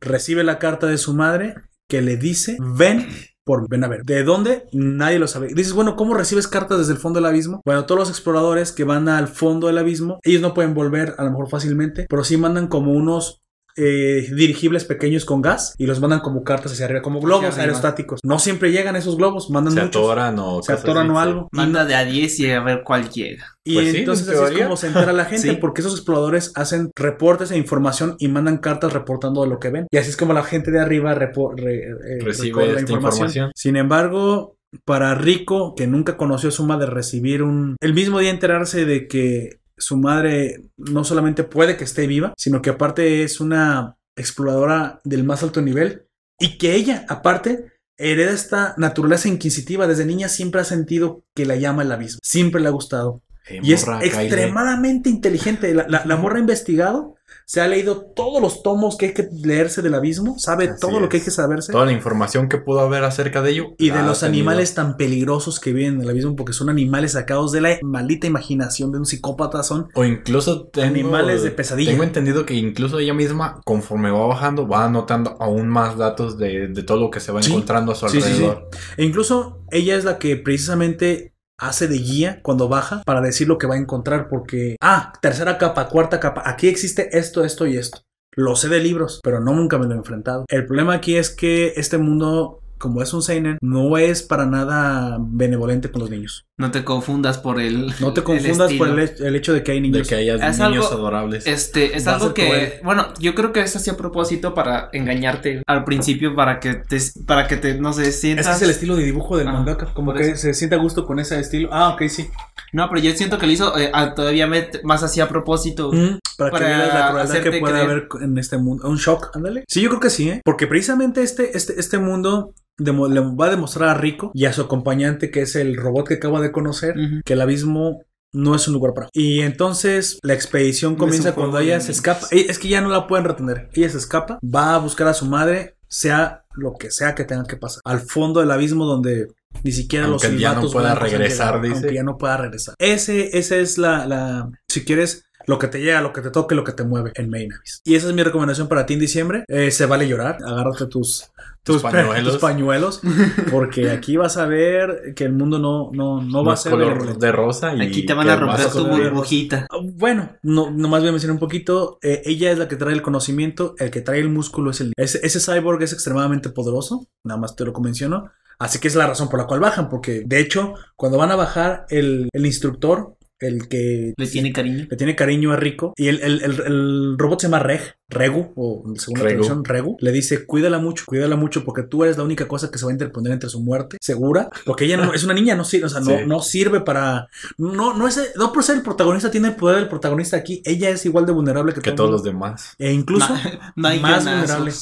Recibe 0.00 0.44
la 0.44 0.58
carta 0.58 0.86
de 0.86 0.98
su 0.98 1.14
madre 1.14 1.54
que 1.88 2.00
le 2.02 2.16
dice, 2.16 2.56
ven 2.60 3.06
por 3.44 3.68
ven 3.68 3.82
a 3.84 3.88
ver. 3.88 4.04
¿De 4.04 4.22
dónde? 4.22 4.66
Nadie 4.72 5.18
lo 5.18 5.26
sabe. 5.26 5.48
Dices, 5.54 5.72
bueno, 5.72 5.96
¿cómo 5.96 6.14
recibes 6.14 6.46
cartas 6.46 6.78
desde 6.78 6.92
el 6.92 6.98
fondo 6.98 7.18
del 7.18 7.26
abismo? 7.26 7.60
Bueno, 7.64 7.84
todos 7.84 7.98
los 7.98 8.08
exploradores 8.10 8.70
que 8.72 8.84
van 8.84 9.08
al 9.08 9.26
fondo 9.28 9.66
del 9.66 9.78
abismo, 9.78 10.20
ellos 10.22 10.40
no 10.40 10.54
pueden 10.54 10.72
volver 10.74 11.14
a 11.18 11.24
lo 11.24 11.30
mejor 11.30 11.48
fácilmente, 11.50 12.06
pero 12.08 12.22
sí 12.24 12.36
mandan 12.36 12.68
como 12.68 12.92
unos 12.92 13.42
eh, 13.76 14.28
dirigibles 14.34 14.84
pequeños 14.84 15.24
con 15.24 15.42
gas 15.42 15.74
y 15.78 15.86
los 15.86 16.00
mandan 16.00 16.20
como 16.20 16.42
cartas 16.44 16.72
hacia 16.72 16.86
arriba, 16.86 17.02
como 17.02 17.20
globos 17.20 17.44
arriba. 17.46 17.62
aerostáticos. 17.62 18.20
No 18.24 18.38
siempre 18.38 18.72
llegan 18.72 18.96
esos 18.96 19.16
globos, 19.16 19.50
mandan 19.50 19.74
Se 19.74 19.80
muchos. 19.82 20.02
atoran 20.02 20.38
o 20.38 20.62
se 20.62 20.72
atoran 20.72 21.06
así, 21.06 21.14
o 21.14 21.18
algo. 21.18 21.48
Manda 21.52 21.84
de 21.84 21.94
a 21.94 22.04
10 22.04 22.40
y 22.40 22.50
a 22.50 22.60
ver 22.60 22.82
cuál 22.84 23.08
llega. 23.10 23.46
y 23.64 23.74
Pues 23.74 23.90
sí, 23.92 23.96
entonces 23.98 24.28
en 24.28 24.44
así 24.44 24.54
es 24.56 24.62
como 24.62 24.76
se 24.76 24.86
entera 24.88 25.12
la 25.12 25.24
gente, 25.26 25.50
Sí. 25.50 25.56
porque 25.60 25.80
esos 25.82 25.94
exploradores 25.94 26.52
hacen 26.56 26.90
reportes 26.96 27.50
e 27.50 27.56
información 27.58 28.16
y 28.18 28.28
mandan 28.28 28.58
cartas 28.58 28.92
reportando 28.92 29.44
lo 29.46 29.58
que 29.58 29.70
ven. 29.70 29.86
Y 29.90 29.96
así 29.98 30.10
es 30.10 30.16
como 30.16 30.32
la 30.32 30.42
gente 30.42 30.70
de 30.70 30.80
arriba 30.80 31.14
re- 31.14 31.30
eh, 31.58 32.18
Recibe 32.20 32.74
esta 32.76 32.92
información. 32.92 33.52
Sin 33.54 33.76
embargo, 33.76 34.56
para 34.84 35.14
Rico, 35.14 35.74
que 35.76 35.86
nunca 35.86 36.16
conoció 36.16 36.48
a 36.48 36.52
su 36.52 36.64
madre, 36.64 36.86
recibir 36.90 37.42
un... 37.42 37.76
El 37.80 37.92
mismo 37.94 38.18
día 38.20 38.30
enterarse 38.30 38.84
de 38.84 39.08
que 39.08 39.59
su 39.80 39.96
madre 39.96 40.62
no 40.76 41.02
solamente 41.04 41.42
puede 41.44 41.76
que 41.76 41.84
esté 41.84 42.06
viva, 42.06 42.32
sino 42.36 42.62
que 42.62 42.70
aparte 42.70 43.22
es 43.24 43.40
una 43.40 43.96
exploradora 44.16 45.00
del 45.04 45.24
más 45.24 45.42
alto 45.42 45.60
nivel 45.62 46.06
y 46.38 46.58
que 46.58 46.74
ella, 46.74 47.04
aparte, 47.08 47.72
hereda 47.98 48.32
esta 48.32 48.74
naturaleza 48.78 49.28
inquisitiva. 49.28 49.86
Desde 49.86 50.04
niña 50.06 50.28
siempre 50.28 50.60
ha 50.60 50.64
sentido 50.64 51.24
que 51.34 51.44
la 51.46 51.56
llama 51.56 51.82
el 51.82 51.92
abismo. 51.92 52.20
Siempre 52.22 52.60
le 52.60 52.68
ha 52.68 52.72
gustado. 52.72 53.22
Y 53.62 53.72
es 53.72 53.82
extremadamente 54.30 55.10
inteligente. 55.10 55.74
La, 55.74 55.86
la- 55.88 56.04
la 56.04 56.16
morra 56.16 56.36
ha 56.36 56.40
investigado 56.40 57.16
se 57.50 57.60
ha 57.60 57.66
leído 57.66 58.02
todos 58.14 58.40
los 58.40 58.62
tomos 58.62 58.96
que 58.96 59.06
hay 59.06 59.12
que 59.12 59.28
leerse 59.42 59.82
del 59.82 59.94
abismo, 59.94 60.38
sabe 60.38 60.68
Así 60.68 60.80
todo 60.80 61.00
lo 61.00 61.08
que 61.08 61.16
hay 61.16 61.22
que 61.24 61.32
saberse. 61.32 61.72
Toda 61.72 61.84
la 61.84 61.90
información 61.90 62.48
que 62.48 62.58
pudo 62.58 62.78
haber 62.78 63.02
acerca 63.02 63.42
de 63.42 63.50
ello. 63.50 63.64
Y 63.76 63.90
de 63.90 64.04
los 64.04 64.20
tenido. 64.20 64.36
animales 64.36 64.72
tan 64.74 64.96
peligrosos 64.96 65.58
que 65.58 65.72
viven 65.72 65.94
en 65.96 66.02
el 66.02 66.10
abismo, 66.10 66.36
porque 66.36 66.52
son 66.52 66.70
animales 66.70 67.10
sacados 67.12 67.50
de 67.50 67.60
la 67.60 67.78
maldita 67.82 68.28
imaginación 68.28 68.92
de 68.92 68.98
un 68.98 69.04
psicópata, 69.04 69.64
son 69.64 69.88
O 69.96 70.04
incluso 70.04 70.68
tengo- 70.68 70.86
Animales 70.86 71.42
de 71.42 71.50
pesadilla. 71.50 71.90
Tengo 71.90 72.04
entendido 72.04 72.46
que 72.46 72.54
incluso 72.54 73.00
ella 73.00 73.14
misma, 73.14 73.60
conforme 73.64 74.12
va 74.12 74.28
bajando, 74.28 74.68
va 74.68 74.84
anotando 74.84 75.36
aún 75.40 75.66
más 75.68 75.96
datos 75.98 76.38
de, 76.38 76.68
de 76.68 76.82
todo 76.84 76.98
lo 77.00 77.10
que 77.10 77.18
se 77.18 77.32
va 77.32 77.42
Sí. 77.42 77.50
encontrando 77.50 77.90
a 77.90 77.94
su 77.96 78.08
Sí, 78.10 78.20
sí, 78.20 78.28
sí. 78.28 78.32
alrededor. 78.44 78.68
E 78.96 79.04
incluso 79.04 79.64
ella 79.72 79.96
es 79.96 80.04
la 80.04 80.18
que 80.18 80.36
precisamente 80.36 81.34
hace 81.60 81.88
de 81.88 81.98
guía 81.98 82.40
cuando 82.42 82.68
baja 82.68 83.02
para 83.04 83.20
decir 83.20 83.46
lo 83.46 83.58
que 83.58 83.66
va 83.66 83.74
a 83.74 83.78
encontrar 83.78 84.28
porque, 84.28 84.76
ah, 84.80 85.12
tercera 85.20 85.58
capa, 85.58 85.88
cuarta 85.88 86.18
capa, 86.18 86.42
aquí 86.44 86.68
existe 86.68 87.16
esto, 87.18 87.44
esto 87.44 87.66
y 87.66 87.76
esto. 87.76 88.00
Lo 88.36 88.54
sé 88.54 88.68
de 88.68 88.80
libros, 88.80 89.20
pero 89.22 89.40
no 89.40 89.52
nunca 89.54 89.76
me 89.76 89.86
lo 89.86 89.94
he 89.94 89.98
enfrentado. 89.98 90.44
El 90.48 90.66
problema 90.66 90.94
aquí 90.94 91.16
es 91.16 91.30
que 91.30 91.72
este 91.76 91.98
mundo, 91.98 92.59
como 92.80 93.02
es 93.02 93.12
un 93.14 93.22
seinen, 93.22 93.58
no 93.60 93.96
es 93.98 94.22
para 94.24 94.46
nada 94.46 95.18
benevolente 95.20 95.90
con 95.90 96.00
los 96.00 96.10
niños. 96.10 96.46
No 96.58 96.70
te 96.70 96.82
confundas 96.84 97.38
por 97.38 97.60
el. 97.60 97.92
No 98.00 98.12
te 98.12 98.20
el 98.20 98.24
confundas 98.24 98.72
por 98.74 98.88
el, 98.88 98.98
el 99.18 99.36
hecho 99.36 99.52
de 99.52 99.62
que 99.62 99.72
hay 99.72 99.78
De 99.80 99.88
niños. 99.88 100.08
que 100.08 100.14
haya 100.16 100.34
Es 100.34 100.58
niños 100.58 100.60
algo- 100.60 100.86
adorables. 100.88 101.46
Este, 101.46 101.96
es 101.96 102.06
Va 102.06 102.14
algo 102.14 102.34
que, 102.34 102.46
cruel. 102.46 102.72
bueno, 102.82 103.06
yo 103.18 103.34
creo 103.34 103.52
que 103.52 103.60
es 103.60 103.76
así 103.76 103.88
a 103.90 103.96
propósito 103.96 104.54
para 104.54 104.90
engañarte 104.92 105.62
al 105.66 105.84
principio, 105.84 106.34
para 106.34 106.58
que 106.60 106.74
te, 106.74 106.98
para 107.26 107.46
que 107.46 107.56
te, 107.56 107.74
no 107.78 107.92
sé, 107.92 108.10
sientas. 108.12 108.46
Ese 108.46 108.56
es 108.56 108.62
el 108.62 108.70
estilo 108.70 108.96
de 108.96 109.04
dibujo 109.04 109.36
del 109.38 109.48
Ah, 109.48 109.52
mangaka, 109.52 109.92
como 109.94 110.12
que 110.12 110.22
eso. 110.30 110.36
se 110.36 110.54
siente 110.54 110.76
a 110.76 110.78
gusto 110.78 111.06
con 111.06 111.18
ese 111.20 111.38
estilo. 111.38 111.68
Ah, 111.72 111.90
ok, 111.90 112.02
sí. 112.08 112.28
No, 112.72 112.88
pero 112.88 113.00
yo 113.00 113.12
siento 113.12 113.38
que 113.38 113.46
lo 113.46 113.52
hizo 113.52 113.78
eh, 113.78 113.90
a- 113.92 114.14
todavía 114.14 114.48
más 114.84 115.02
así 115.02 115.20
a 115.20 115.28
propósito. 115.28 115.90
Mm, 115.92 116.18
para, 116.36 116.50
Para 116.50 116.66
que 116.66 116.72
veas 116.72 116.94
la 116.94 117.10
crueldad 117.10 117.34
que 117.42 117.60
puede 117.60 117.72
creer. 117.74 117.90
haber 117.90 118.08
en 118.22 118.38
este 118.38 118.56
mundo. 118.58 118.88
Un 118.88 118.96
shock, 118.96 119.30
ándale. 119.34 119.64
Sí, 119.68 119.82
yo 119.82 119.88
creo 119.90 120.00
que 120.00 120.10
sí, 120.10 120.28
¿eh? 120.30 120.40
Porque 120.44 120.66
precisamente 120.66 121.22
este, 121.22 121.56
este, 121.56 121.78
este 121.78 121.98
mundo 121.98 122.54
le 122.80 123.20
va 123.20 123.46
a 123.46 123.50
demostrar 123.50 123.88
a 123.88 123.94
Rico 123.94 124.30
y 124.34 124.46
a 124.46 124.52
su 124.52 124.62
acompañante, 124.62 125.30
que 125.30 125.42
es 125.42 125.56
el 125.56 125.76
robot 125.76 126.08
que 126.08 126.14
acaba 126.14 126.40
de 126.40 126.52
conocer, 126.52 126.94
que 127.24 127.32
el 127.34 127.40
abismo 127.40 128.02
no 128.32 128.54
es 128.54 128.66
un 128.68 128.74
lugar 128.74 128.94
para. 128.94 129.08
Y 129.12 129.40
entonces 129.40 130.18
la 130.22 130.34
expedición 130.34 130.96
comienza 130.96 131.34
cuando 131.34 131.58
ella 131.58 131.80
se 131.80 131.92
escapa. 131.92 132.26
Es 132.30 132.58
que 132.58 132.68
ya 132.68 132.80
no 132.80 132.88
la 132.88 133.06
pueden 133.06 133.24
retener. 133.24 133.68
Ella 133.72 133.90
se 133.90 133.98
escapa, 133.98 134.38
va 134.42 134.74
a 134.74 134.78
buscar 134.78 135.08
a 135.08 135.14
su 135.14 135.26
madre, 135.26 135.76
sea 135.88 136.44
lo 136.54 136.74
que 136.74 136.90
sea 136.90 137.14
que 137.14 137.24
tenga 137.24 137.44
que 137.44 137.56
pasar. 137.56 137.82
Al 137.84 138.00
fondo 138.00 138.40
del 138.40 138.50
abismo 138.50 138.84
donde 138.84 139.28
ni 139.64 139.72
siquiera 139.72 140.06
Aunque 140.06 140.28
los 140.28 140.40
ya 140.40 140.50
no 140.50 140.54
silbatos 140.54 140.72
pueda 140.72 140.94
regresar, 140.94 141.54
llegado, 141.54 141.62
dice. 141.62 141.74
Aunque 141.74 141.94
ya 141.94 142.02
no 142.02 142.18
pueda 142.18 142.36
regresar. 142.36 142.74
Ese, 142.78 143.36
esa 143.38 143.56
es 143.56 143.78
la, 143.78 144.06
la, 144.06 144.50
si 144.68 144.84
quieres, 144.84 145.24
lo 145.50 145.58
que 145.58 145.66
te 145.66 145.80
llega, 145.80 146.00
lo 146.00 146.12
que 146.12 146.20
te 146.20 146.30
toque, 146.30 146.54
lo 146.54 146.62
que 146.62 146.72
te 146.72 146.84
mueve 146.84 147.10
en 147.16 147.28
Main 147.28 147.52
Abyss. 147.52 147.82
Y 147.84 147.96
esa 147.96 148.08
es 148.08 148.14
mi 148.14 148.22
recomendación 148.22 148.68
para 148.68 148.86
ti 148.86 148.94
en 148.94 149.00
diciembre. 149.00 149.44
Eh, 149.48 149.70
se 149.72 149.84
vale 149.86 150.06
llorar, 150.08 150.38
agárrate 150.46 150.86
tus, 150.86 151.24
tus, 151.64 151.82
Tus 151.82 151.82
pañuelos. 151.82 152.32
tus 152.32 152.40
pañuelos, 152.40 153.00
porque 153.50 153.90
aquí 153.90 154.16
vas 154.16 154.36
a 154.36 154.46
ver 154.46 155.12
que 155.16 155.24
el 155.24 155.32
mundo 155.32 155.58
no, 155.58 155.90
no, 155.92 156.22
no 156.22 156.44
va 156.44 156.52
a 156.52 156.54
es 156.54 156.60
ser 156.62 156.70
color 156.72 157.18
de 157.18 157.32
rosa 157.32 157.74
y 157.74 157.82
Aquí 157.82 158.06
te 158.06 158.14
van 158.14 158.28
a 158.30 158.36
romper 158.36 158.70
tu 158.70 158.86
burbujita. 158.86 159.66
Ah, 159.70 159.78
Bueno, 159.82 160.30
no, 160.42 160.70
nomás 160.70 161.00
voy 161.00 161.08
a 161.08 161.12
mencionar 161.12 161.34
un 161.34 161.40
poquito. 161.40 161.98
Eh, 162.00 162.22
ella 162.24 162.52
es 162.52 162.58
la 162.58 162.68
que 162.68 162.76
trae 162.76 162.94
el 162.94 163.02
conocimiento, 163.02 163.74
el 163.78 163.90
que 163.90 164.00
trae 164.02 164.20
el 164.20 164.28
músculo 164.30 164.70
es 164.70 164.80
el. 164.80 164.92
Ese, 164.96 165.18
ese 165.24 165.40
cyborg 165.40 165.82
es 165.82 165.92
extremadamente 165.92 166.50
poderoso, 166.50 167.08
nada 167.24 167.40
más 167.40 167.56
te 167.56 167.64
lo 167.64 167.72
menciono. 167.80 168.30
Así 168.60 168.78
que 168.78 168.88
es 168.88 168.94
la 168.94 169.06
razón 169.06 169.28
por 169.30 169.40
la 169.40 169.46
cual 169.46 169.58
bajan, 169.58 169.88
porque 169.88 170.22
de 170.24 170.38
hecho, 170.38 170.74
cuando 170.94 171.18
van 171.18 171.30
a 171.32 171.36
bajar, 171.36 171.86
el, 171.88 172.28
el 172.32 172.46
instructor, 172.46 173.16
el 173.40 173.68
que 173.68 174.14
Le 174.16 174.26
tiene 174.26 174.52
cariño. 174.52 174.86
le 174.90 174.96
tiene 174.96 175.16
cariño 175.16 175.52
a 175.52 175.56
Rico, 175.56 175.92
y 175.96 176.08
el, 176.08 176.20
el- 176.22 176.42
el- 176.42 176.60
el 176.66 177.18
robot 177.18 177.40
se 177.40 177.46
llama 177.48 177.58
Reg, 177.60 177.80
Regu, 178.10 178.52
o 178.56 178.82
según 178.96 179.18
la 179.20 179.24
Regu. 179.24 179.42
traducción, 179.42 179.64
Regu, 179.64 179.96
le 180.00 180.12
dice: 180.12 180.44
Cuídala 180.44 180.78
mucho, 180.78 181.04
cuídala 181.06 181.36
mucho, 181.36 181.64
porque 181.64 181.82
tú 181.84 182.04
eres 182.04 182.18
la 182.18 182.24
única 182.24 182.46
cosa 182.48 182.70
que 182.70 182.78
se 182.78 182.84
va 182.84 182.90
a 182.90 182.92
interponer 182.92 183.32
entre 183.32 183.48
su 183.48 183.60
muerte, 183.60 183.96
segura, 184.00 184.50
porque 184.66 184.84
ella 184.84 184.96
no, 184.96 185.12
es 185.14 185.24
una 185.24 185.34
niña, 185.34 185.54
no 185.54 185.64
sirve, 185.64 185.86
o 185.86 185.88
sea, 185.88 186.00
no, 186.00 186.06
Sí. 186.10 186.26
no 186.26 186.40
sirve 186.42 186.80
para. 186.80 187.28
No, 187.56 187.94
no, 187.96 188.06
es, 188.08 188.32
no 188.36 188.52
por 188.52 188.62
ser 188.64 188.76
el 188.76 188.82
protagonista, 188.82 189.30
tiene 189.30 189.48
el 189.48 189.56
poder 189.56 189.76
del 189.76 189.88
protagonista 189.88 190.36
aquí, 190.36 190.60
ella 190.64 190.90
es 190.90 191.06
igual 191.06 191.24
de 191.26 191.32
vulnerable 191.32 191.72
que, 191.72 191.80
que 191.80 191.90
todo 191.92 192.08
todos 192.08 192.10
los 192.10 192.22
demás. 192.24 192.74
E 192.78 192.92
incluso 192.92 193.28
más 193.76 193.96
vulnerable. 194.24 194.72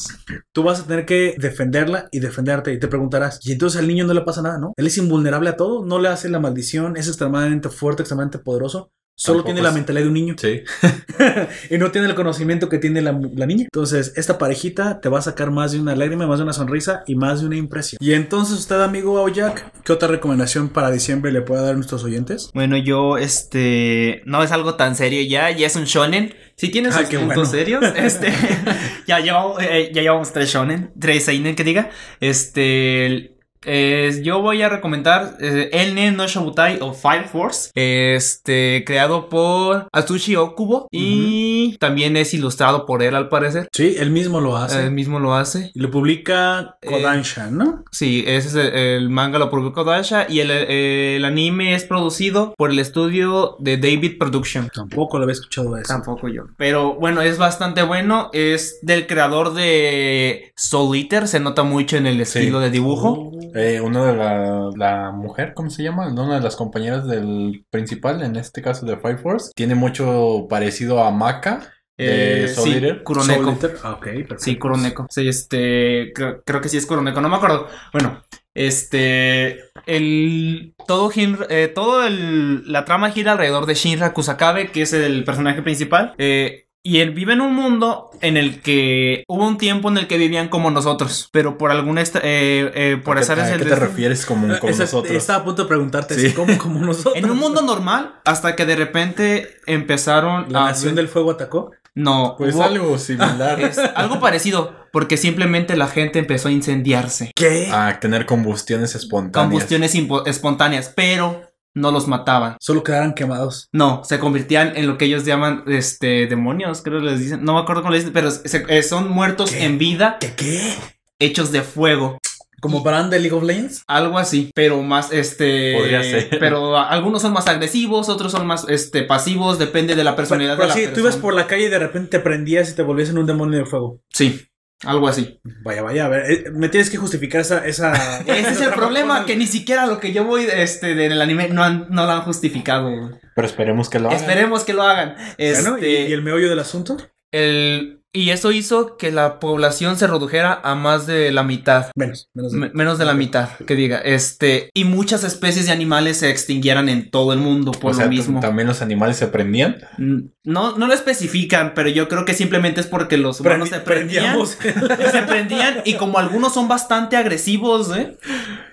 Tú 0.52 0.62
vas 0.62 0.80
a 0.80 0.84
tener 0.86 1.04
que 1.04 1.34
defenderla 1.38 2.08
y 2.12 2.20
defenderte. 2.20 2.72
Y 2.72 2.78
te 2.78 2.88
preguntarás, 2.88 3.40
¿y 3.44 3.52
entonces 3.52 3.80
al 3.80 3.88
niño 3.88 4.06
no 4.06 4.14
le 4.14 4.22
pasa 4.22 4.42
nada, 4.42 4.58
no? 4.58 4.72
Él 4.76 4.86
es 4.86 4.98
invulnerable 4.98 5.50
a 5.50 5.56
todo, 5.56 5.84
no 5.84 5.98
le 5.98 6.08
hace 6.08 6.28
la 6.28 6.40
maldición, 6.40 6.96
es 6.96 7.08
extremadamente 7.08 7.68
fuerte, 7.68 8.02
extremadamente 8.02 8.38
poderoso. 8.38 8.90
Solo 9.20 9.38
Tampoco 9.38 9.46
tiene 9.54 9.62
la 9.62 9.72
mentalidad 9.72 10.02
de 10.04 10.08
un 10.08 10.14
niño 10.14 10.36
Sí. 10.38 10.62
y 11.70 11.76
no 11.78 11.90
tiene 11.90 12.06
el 12.06 12.14
conocimiento 12.14 12.68
que 12.68 12.78
tiene 12.78 13.00
la, 13.02 13.18
la 13.34 13.46
niña. 13.46 13.64
Entonces, 13.64 14.12
esta 14.14 14.38
parejita 14.38 15.00
te 15.00 15.08
va 15.08 15.18
a 15.18 15.22
sacar 15.22 15.50
más 15.50 15.72
de 15.72 15.80
una 15.80 15.96
lágrima, 15.96 16.28
más 16.28 16.38
de 16.38 16.44
una 16.44 16.52
sonrisa 16.52 17.02
y 17.08 17.16
más 17.16 17.40
de 17.40 17.48
una 17.48 17.56
impresión. 17.56 17.98
Y 18.00 18.12
entonces, 18.12 18.56
usted, 18.56 18.80
amigo 18.80 19.18
Aoyak, 19.18 19.82
¿qué 19.82 19.92
otra 19.92 20.06
recomendación 20.06 20.68
para 20.68 20.92
diciembre 20.92 21.32
le 21.32 21.40
puede 21.42 21.62
dar 21.62 21.72
a 21.72 21.74
nuestros 21.74 22.04
oyentes? 22.04 22.50
Bueno, 22.54 22.76
yo, 22.76 23.18
este, 23.18 24.22
no 24.24 24.44
es 24.44 24.52
algo 24.52 24.76
tan 24.76 24.94
serio 24.94 25.20
ya, 25.28 25.50
ya 25.50 25.66
es 25.66 25.74
un 25.74 25.84
shonen. 25.84 26.32
Si 26.54 26.68
tienes 26.68 26.94
Ah, 26.94 27.00
puntos 27.02 27.26
bueno. 27.26 27.44
serios, 27.46 27.84
este, 27.96 28.32
ya 29.08 29.18
llevamos, 29.18 29.60
eh, 29.60 29.90
ya 29.92 30.02
llevamos 30.02 30.32
tres 30.32 30.48
shonen, 30.48 30.92
tres 30.98 31.24
seinen 31.24 31.56
que 31.56 31.64
diga. 31.64 31.90
Este, 32.20 33.32
eh, 33.64 34.20
yo 34.24 34.40
voy 34.40 34.62
a 34.62 34.68
recomendar 34.68 35.36
eh, 35.40 35.70
El 35.72 35.94
Nen 35.94 36.16
no 36.16 36.26
Shobutai 36.26 36.78
o 36.80 36.92
Fire 36.92 37.24
Force, 37.26 37.70
este, 37.74 38.84
creado 38.86 39.28
por 39.28 39.88
Atsushi 39.92 40.36
Okubo 40.36 40.88
y 40.90 41.76
también 41.78 42.16
es 42.16 42.34
ilustrado 42.34 42.86
por 42.86 43.02
él 43.02 43.14
al 43.14 43.28
parecer. 43.28 43.68
Sí, 43.72 43.96
él 43.98 44.10
mismo 44.10 44.40
lo 44.40 44.56
hace. 44.56 44.84
Él 44.84 44.90
mismo 44.92 45.18
lo 45.20 45.34
hace. 45.34 45.70
y 45.74 45.80
lo 45.80 45.90
publica 45.90 46.76
Eh, 46.82 46.86
Kodansha, 46.88 47.50
¿no? 47.50 47.84
Sí, 47.90 48.24
ese 48.26 48.48
es 48.48 48.54
el, 48.54 48.74
el 48.74 49.10
manga 49.10 49.38
lo 49.38 49.50
publicó 49.50 49.84
Dasha 49.84 50.26
y 50.28 50.40
el, 50.40 50.50
el 50.50 51.24
anime 51.24 51.74
es 51.74 51.84
producido 51.84 52.54
por 52.56 52.70
el 52.70 52.78
estudio 52.78 53.56
de 53.58 53.76
David 53.76 54.18
Production. 54.18 54.70
Tampoco 54.74 55.18
lo 55.18 55.24
había 55.24 55.32
escuchado 55.34 55.76
eso. 55.76 55.88
Tampoco 55.88 56.28
yo. 56.28 56.44
Pero 56.56 56.94
bueno, 56.94 57.22
es 57.22 57.38
bastante 57.38 57.82
bueno. 57.82 58.30
Es 58.32 58.78
del 58.82 59.06
creador 59.06 59.54
de 59.54 60.52
Soul 60.56 60.96
Eater. 60.96 61.28
Se 61.28 61.40
nota 61.40 61.62
mucho 61.62 61.96
en 61.96 62.06
el 62.06 62.16
Sí. 62.26 62.38
estilo 62.38 62.60
de 62.60 62.70
dibujo. 62.70 63.30
Oh. 63.32 63.47
Eh, 63.54 63.80
una 63.80 64.06
de 64.06 64.16
la, 64.16 64.70
la 64.76 65.10
mujer, 65.12 65.54
¿cómo 65.54 65.70
se 65.70 65.82
llama? 65.82 66.08
Una 66.08 66.36
de 66.36 66.40
las 66.40 66.56
compañeras 66.56 67.06
del 67.06 67.64
principal, 67.70 68.22
en 68.22 68.36
este 68.36 68.62
caso 68.62 68.86
de 68.86 68.96
Fire 68.96 69.18
Force, 69.18 69.52
tiene 69.54 69.74
mucho 69.74 70.46
parecido 70.48 71.02
a 71.02 71.10
Maka. 71.10 71.72
Eh, 72.00 72.46
sí. 72.54 72.80
Kuroneko. 73.02 73.58
Ah. 73.82 73.98
Sí, 74.36 74.56
Kuroneko. 74.56 75.06
Sí, 75.10 75.26
este. 75.26 76.12
Creo, 76.14 76.42
creo 76.44 76.60
que 76.60 76.68
sí 76.68 76.76
es 76.76 76.86
Kuroneko. 76.86 77.20
No 77.20 77.28
me 77.28 77.36
acuerdo. 77.36 77.66
Bueno, 77.92 78.22
este. 78.54 79.58
El. 79.84 80.74
Todo, 80.86 81.10
eh, 81.16 81.72
todo 81.74 82.06
el, 82.06 82.70
la 82.70 82.84
trama 82.84 83.10
gira 83.10 83.32
alrededor 83.32 83.66
de 83.66 83.74
Shinra 83.74 84.12
Kusakabe, 84.12 84.70
que 84.70 84.82
es 84.82 84.92
el 84.92 85.24
personaje 85.24 85.60
principal. 85.60 86.14
Eh, 86.18 86.67
y 86.84 86.98
él 87.00 87.10
vive 87.10 87.32
en 87.34 87.40
un 87.40 87.54
mundo 87.54 88.10
en 88.20 88.36
el 88.36 88.62
que 88.62 89.24
hubo 89.28 89.46
un 89.46 89.58
tiempo 89.58 89.88
en 89.90 89.98
el 89.98 90.06
que 90.06 90.16
vivían 90.16 90.48
como 90.48 90.70
nosotros, 90.70 91.28
pero 91.32 91.58
por 91.58 91.70
alguna 91.70 92.00
esta- 92.00 92.20
eh, 92.22 92.70
eh, 92.74 92.96
por 93.04 93.16
¿A 93.16 93.20
qué- 93.20 93.24
azares 93.24 93.52
¿A 93.52 93.56
qué 93.58 93.64
te 93.64 93.74
refieres 93.74 94.24
como, 94.24 94.52
Eh, 94.52 94.58
como 94.58 94.70
esa- 94.72 94.84
nosotros? 94.84 95.12
Estaba 95.14 95.40
a 95.40 95.44
punto 95.44 95.62
de 95.62 95.68
preguntarte 95.68 96.14
Sí. 96.14 96.28
si 96.28 96.34
¿cómo 96.34 96.56
como 96.58 96.80
nosotros. 96.80 97.14
En 97.16 97.28
un 97.30 97.38
mundo 97.38 97.62
normal, 97.62 98.14
hasta 98.24 98.54
que 98.56 98.64
de 98.64 98.76
repente 98.76 99.48
empezaron 99.66 100.46
La 100.52 100.62
a 100.62 100.64
Nación 100.70 100.94
del 100.94 101.08
Fuego 101.08 101.32
atacó. 101.32 101.72
No, 101.94 102.36
Pues 102.38 102.54
hubo- 102.54 102.62
algo 102.62 102.96
similar. 102.98 103.60
es 103.60 103.76
algo 103.78 104.20
parecido, 104.20 104.72
porque 104.92 105.16
simplemente 105.16 105.76
la 105.76 105.88
gente 105.88 106.20
empezó 106.20 106.46
a 106.48 106.52
incendiarse. 106.52 107.32
¿Qué? 107.34 107.70
A 107.72 107.98
tener 107.98 108.24
combustiones 108.24 108.94
espontáneas. 108.94 109.50
Combustiones 109.50 109.96
espontáneas, 110.26 110.92
pero 110.94 111.42
no 111.74 111.90
los 111.92 112.08
mataban. 112.08 112.56
Solo 112.60 112.82
quedaron 112.82 113.14
quemados. 113.14 113.68
No, 113.72 114.02
se 114.04 114.18
convertían 114.18 114.76
en 114.76 114.86
lo 114.86 114.98
que 114.98 115.04
ellos 115.06 115.24
llaman 115.24 115.64
este 115.66 116.26
demonios, 116.26 116.82
creo 116.82 117.00
que 117.00 117.06
les 117.06 117.20
dicen. 117.20 117.44
No 117.44 117.54
me 117.54 117.60
acuerdo 117.60 117.82
cómo 117.82 117.92
les 117.92 118.02
dicen, 118.02 118.12
pero 118.14 118.30
se- 118.30 118.64
eh, 118.68 118.82
son 118.82 119.10
muertos 119.10 119.50
¿Qué? 119.50 119.64
en 119.64 119.78
vida, 119.78 120.16
¿Qué 120.20 120.34
qué? 120.34 120.74
hechos 121.18 121.52
de 121.52 121.62
fuego. 121.62 122.18
¿Como 122.60 122.82
Bran 122.82 123.08
de 123.08 123.20
League 123.20 123.36
of 123.36 123.44
Legends? 123.44 123.84
Algo 123.86 124.18
así, 124.18 124.50
pero 124.52 124.82
más 124.82 125.12
este. 125.12 125.76
Podría 125.78 126.02
ser. 126.02 126.28
Pero 126.40 126.76
a- 126.76 126.88
algunos 126.88 127.22
son 127.22 127.32
más 127.32 127.46
agresivos, 127.46 128.08
otros 128.08 128.32
son 128.32 128.48
más 128.48 128.66
este 128.68 129.04
pasivos, 129.04 129.60
depende 129.60 129.94
de 129.94 130.02
la 130.02 130.16
personalidad 130.16 130.56
Pero 130.56 130.64
de 130.64 130.68
la 130.70 130.74
sí, 130.74 130.80
persona. 130.80 130.94
tú 130.96 131.00
ibas 131.02 131.16
por 131.16 131.34
la 131.34 131.46
calle 131.46 131.66
y 131.66 131.68
de 131.68 131.78
repente 131.78 132.08
te 132.10 132.18
prendías 132.18 132.68
y 132.70 132.74
te 132.74 132.82
volvías 132.82 133.10
en 133.10 133.18
un 133.18 133.26
demonio 133.26 133.60
de 133.60 133.64
fuego. 133.64 134.00
Sí, 134.12 134.44
algo 134.84 135.08
así. 135.08 135.40
Vaya, 135.62 135.82
vaya, 135.82 136.04
a 136.06 136.08
ver. 136.08 136.30
eh, 136.30 136.44
me 136.52 136.68
tienes 136.68 136.90
que 136.90 136.96
justificar 136.98 137.40
esa. 137.40 137.66
esa 137.66 138.20
Ese 138.26 138.50
es 138.50 138.60
el 138.60 138.70
problema, 138.70 139.26
que 139.26 139.36
ni 139.36 139.46
siquiera 139.46 139.86
lo 139.86 139.98
que 140.00 140.12
yo 140.12 140.24
voy 140.24 140.46
este, 140.52 140.94
del 140.94 141.20
anime 141.20 141.48
no, 141.48 141.62
han- 141.64 141.86
no 141.90 142.06
lo 142.06 142.12
han 142.12 142.22
justificado. 142.22 142.90
Pero 143.34 143.46
esperemos 143.46 143.88
que 143.90 143.98
lo 143.98 144.08
hagan. 144.08 144.20
Esperemos 144.20 144.64
que 144.64 144.72
lo 144.74 144.82
hagan. 144.82 145.16
Este, 145.36 145.68
Bueno, 145.70 145.86
¿y, 145.86 145.90
y 145.90 146.12
el 146.12 146.22
meollo 146.22 146.48
del 146.48 146.58
asunto? 146.60 146.96
el, 147.32 147.97
Y 148.10 148.30
eso 148.30 148.52
hizo 148.52 148.96
que 148.96 149.12
la 149.12 149.38
población 149.38 149.98
se 149.98 150.06
redujera 150.06 150.58
a 150.64 150.74
más 150.74 151.06
de 151.06 151.30
la 151.30 151.42
mitad. 151.42 151.88
Menos, 151.94 152.30
menos 152.32 152.52
de- 152.52 152.58
Me- 152.58 152.70
menos 152.72 152.98
de 152.98 153.04
la 153.04 153.12
mitad, 153.12 153.50
que 153.66 153.74
diga. 153.74 153.98
Este, 153.98 154.70
y 154.72 154.84
muchas 154.84 155.24
especies 155.24 155.66
de 155.66 155.72
animales 155.72 156.16
se 156.16 156.30
extinguieran 156.30 156.88
en 156.88 157.10
todo 157.10 157.34
el 157.34 157.38
mundo 157.38 157.70
por 157.72 157.90
o 157.90 157.94
sea, 157.94 158.06
lo 158.06 158.10
mismo. 158.10 158.40
también 158.40 158.66
los 158.66 158.80
animales 158.80 159.18
se 159.18 159.26
prendían. 159.26 159.76
Mm, 159.98 160.20
No, 160.44 160.78
no 160.78 160.86
lo 160.86 160.94
especifican, 160.94 161.74
pero 161.74 161.90
yo 161.90 162.08
creo 162.08 162.24
que 162.24 162.32
simplemente 162.32 162.80
es 162.80 162.86
porque 162.86 163.18
los 163.18 163.40
humanos 163.40 163.68
Prendi- 163.68 163.74
se 163.74 163.80
prendían. 163.80 164.24
prendíamos. 164.24 164.56
se 165.12 165.22
prendían 165.24 165.82
y 165.84 165.94
como 165.94 166.18
algunos 166.18 166.54
son 166.54 166.66
bastante 166.66 167.16
agresivos, 167.16 167.94
¿eh? 167.94 168.16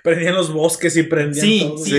prendían 0.01 0.35
los 0.35 0.53
bosques 0.53 0.95
y 0.95 1.03
prendían 1.03 1.45
Sí, 1.45 1.59
todo. 1.67 1.77
sí. 1.79 1.91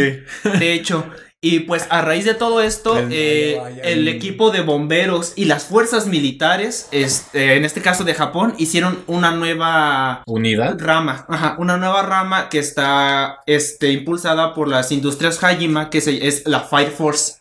De 0.58 0.72
hecho, 0.72 1.04
y 1.48 1.60
pues 1.60 1.86
a 1.90 2.00
raíz 2.02 2.24
de 2.24 2.34
todo 2.34 2.60
esto, 2.62 2.96
eh, 3.10 3.58
vaya. 3.60 3.82
el 3.82 4.08
equipo 4.08 4.50
de 4.50 4.62
bomberos 4.62 5.32
y 5.36 5.44
las 5.44 5.64
fuerzas 5.64 6.06
militares, 6.06 6.88
este, 6.92 7.56
en 7.56 7.64
este 7.64 7.80
caso 7.82 8.04
de 8.04 8.14
Japón, 8.14 8.54
hicieron 8.58 8.98
una 9.06 9.30
nueva 9.32 10.22
Unidad. 10.26 10.76
rama, 10.78 11.24
ajá, 11.28 11.56
una 11.58 11.76
nueva 11.76 12.02
rama 12.02 12.48
que 12.48 12.58
está 12.58 13.40
este, 13.46 13.90
impulsada 13.92 14.54
por 14.54 14.68
las 14.68 14.92
industrias 14.92 15.42
Hajima, 15.42 15.90
que 15.90 16.00
se- 16.00 16.26
es 16.26 16.42
la 16.46 16.60
Fire 16.60 16.90
Force 16.90 17.34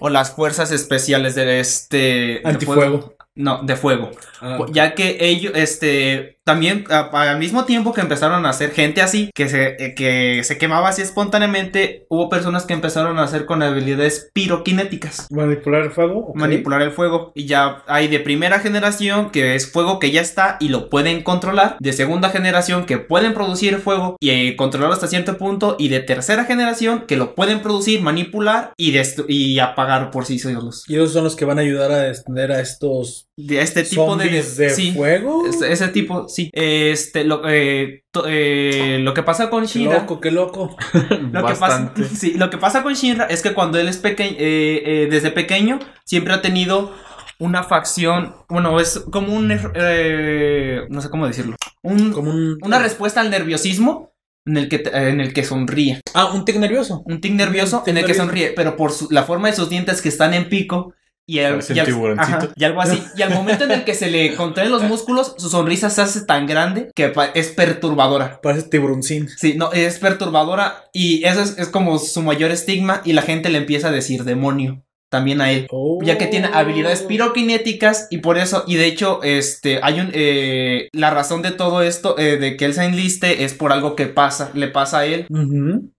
o 0.00 0.08
las 0.10 0.32
fuerzas 0.32 0.70
especiales 0.72 1.34
de 1.34 1.60
este 1.60 1.96
de 1.96 2.40
Antifuego. 2.44 2.80
fuego. 3.00 3.14
No, 3.36 3.62
de 3.64 3.74
fuego. 3.76 4.10
Ah, 4.40 4.58
Ya 4.70 4.94
que 4.94 5.16
ellos, 5.20 5.52
este, 5.56 6.33
también 6.44 6.84
a- 6.90 7.10
al 7.30 7.38
mismo 7.38 7.64
tiempo 7.64 7.92
que 7.92 8.00
empezaron 8.00 8.44
a 8.46 8.50
hacer 8.50 8.70
gente 8.72 9.02
así, 9.02 9.30
que 9.34 9.48
se, 9.48 9.76
eh, 9.78 9.94
que 9.94 10.42
se 10.44 10.58
quemaba 10.58 10.88
así 10.90 11.02
espontáneamente, 11.02 12.06
hubo 12.08 12.28
personas 12.28 12.64
que 12.66 12.74
empezaron 12.74 13.18
a 13.18 13.24
hacer 13.24 13.46
con 13.46 13.62
habilidades 13.62 14.30
piroquinéticas. 14.32 15.26
Manipular 15.30 15.82
el 15.82 15.90
fuego. 15.90 16.32
Manipular 16.34 16.82
el 16.82 16.90
fuego. 16.92 17.32
Y 17.34 17.46
ya 17.46 17.82
hay 17.86 18.08
de 18.08 18.20
primera 18.20 18.60
generación 18.60 19.30
que 19.30 19.54
es 19.54 19.70
fuego 19.70 19.98
que 19.98 20.10
ya 20.10 20.20
está 20.20 20.56
y 20.60 20.68
lo 20.68 20.88
pueden 20.90 21.22
controlar. 21.22 21.76
De 21.80 21.92
segunda 21.92 22.28
generación 22.30 22.86
que 22.86 22.98
pueden 22.98 23.34
producir 23.34 23.78
fuego 23.78 24.16
y 24.20 24.30
eh, 24.30 24.56
controlarlo 24.56 24.94
hasta 24.94 25.08
cierto 25.08 25.36
punto. 25.38 25.76
Y 25.78 25.88
de 25.88 26.00
tercera 26.00 26.44
generación 26.44 27.04
que 27.06 27.16
lo 27.16 27.34
pueden 27.34 27.60
producir, 27.62 28.00
manipular 28.02 28.72
y, 28.76 28.94
y 29.28 29.58
apagar 29.58 30.10
por 30.10 30.26
sí 30.26 30.38
solos. 30.38 30.84
Y 30.88 30.94
ellos 30.94 31.12
son 31.12 31.24
los 31.24 31.36
que 31.36 31.44
van 31.44 31.58
a 31.58 31.62
ayudar 31.62 31.90
a 31.92 32.08
extender 32.08 32.52
a 32.52 32.60
estos 32.60 33.26
De 33.36 33.60
este 33.60 33.82
tipo 33.82 34.16
de... 34.16 34.28
de, 34.42 34.70
sí. 34.70 34.92
fuego. 34.92 35.46
Ese, 35.46 35.72
ese 35.72 35.88
tipo, 35.88 36.28
sí. 36.34 36.50
Este, 36.52 37.24
lo, 37.24 37.42
eh, 37.48 38.02
to- 38.10 38.24
eh, 38.28 38.98
lo 39.00 39.14
que 39.14 39.22
pasa 39.22 39.48
con 39.50 39.62
Qué 39.62 39.68
Shinra. 39.68 40.00
loco, 40.00 40.20
qué 40.20 40.30
loco. 40.30 40.76
Lo 41.32 41.46
que, 41.46 41.54
pasa, 41.54 41.60
Bastante. 41.60 42.04
sí, 42.16 42.34
lo 42.34 42.50
que 42.50 42.58
pasa 42.58 42.82
con 42.82 42.94
Shinra 42.94 43.24
es 43.26 43.42
que 43.42 43.54
cuando 43.54 43.78
él 43.78 43.88
es 43.88 43.96
pequeño, 43.98 44.36
desde 44.38 45.30
pequeño, 45.30 45.78
siempre 46.04 46.32
ha 46.34 46.42
tenido 46.42 46.92
una 47.38 47.62
facción, 47.64 48.34
bueno, 48.48 48.78
es 48.80 49.00
como 49.10 49.34
un, 49.34 49.50
eh, 49.74 50.82
no 50.88 51.00
sé 51.00 51.10
cómo 51.10 51.26
decirlo, 51.26 51.56
un- 51.82 52.12
Como 52.12 52.30
un. 52.30 52.58
una 52.62 52.78
respuesta 52.78 53.20
al 53.20 53.30
nerviosismo 53.30 54.12
en 54.46 54.56
el 54.58 54.68
que, 54.68 54.82
en 54.92 55.20
el 55.20 55.32
que 55.32 55.42
sonríe. 55.44 56.00
Ah, 56.14 56.32
un 56.32 56.44
tic 56.44 56.56
nervioso. 56.56 57.02
Un 57.06 57.20
tic 57.20 57.32
nervioso 57.32 57.78
Un 57.78 57.84
tic 57.84 57.92
en 57.92 57.98
el 57.98 58.04
que 58.06 58.14
sonríe, 58.14 58.52
pero 58.54 58.76
por 58.76 58.92
su- 58.92 59.08
la 59.10 59.24
forma 59.24 59.48
de 59.48 59.54
sus 59.56 59.68
dientes 59.70 60.00
que 60.02 60.08
están 60.10 60.34
en 60.34 60.48
pico. 60.48 60.94
Y, 61.26 61.38
al- 61.40 61.52
Parece 61.52 61.72
y 61.72 61.76
un 61.76 61.80
al- 61.80 61.86
tiburoncito. 61.86 62.36
ajá, 62.38 62.48
y 62.54 62.64
algo 62.64 62.80
así. 62.82 63.02
Y 63.16 63.22
al 63.22 63.32
momento 63.34 63.64
en 63.64 63.70
el 63.70 63.84
que 63.84 63.94
se 63.94 64.10
le 64.10 64.34
contraen 64.34 64.70
los 64.70 64.82
músculos, 64.82 65.34
su 65.38 65.48
sonrisa 65.48 65.88
se 65.90 66.02
hace 66.02 66.20
tan 66.26 66.46
grande 66.46 66.90
que 66.94 67.12
es 67.34 67.48
perturbadora. 67.48 68.40
Parece 68.42 68.68
tiburoncín. 68.68 69.28
Sí, 69.36 69.54
no, 69.56 69.72
es 69.72 69.98
perturbadora 69.98 70.84
y 70.92 71.24
eso 71.24 71.40
es, 71.42 71.58
es 71.58 71.68
como 71.68 71.98
su 71.98 72.22
mayor 72.22 72.50
estigma 72.50 73.00
y 73.04 73.12
la 73.14 73.22
gente 73.22 73.48
le 73.48 73.58
empieza 73.58 73.88
a 73.88 73.92
decir 73.92 74.24
demonio 74.24 74.84
también 75.10 75.40
a 75.40 75.52
él. 75.52 75.68
Oh. 75.70 76.00
Ya 76.02 76.18
que 76.18 76.26
tiene 76.26 76.48
habilidades 76.52 77.02
piroquinéticas 77.02 78.08
y 78.10 78.18
por 78.18 78.36
eso, 78.36 78.64
y 78.66 78.74
de 78.76 78.86
hecho, 78.86 79.20
este, 79.22 79.78
hay 79.82 80.00
un, 80.00 80.10
eh, 80.12 80.88
la 80.92 81.10
razón 81.10 81.40
de 81.40 81.52
todo 81.52 81.82
esto, 81.82 82.18
eh, 82.18 82.36
de 82.36 82.56
que 82.56 82.64
él 82.64 82.74
se 82.74 82.84
enliste 82.84 83.44
es 83.44 83.54
por 83.54 83.72
algo 83.72 83.94
que 83.96 84.06
pasa, 84.06 84.50
le 84.54 84.68
pasa 84.68 84.98
a 85.00 85.06
él 85.06 85.26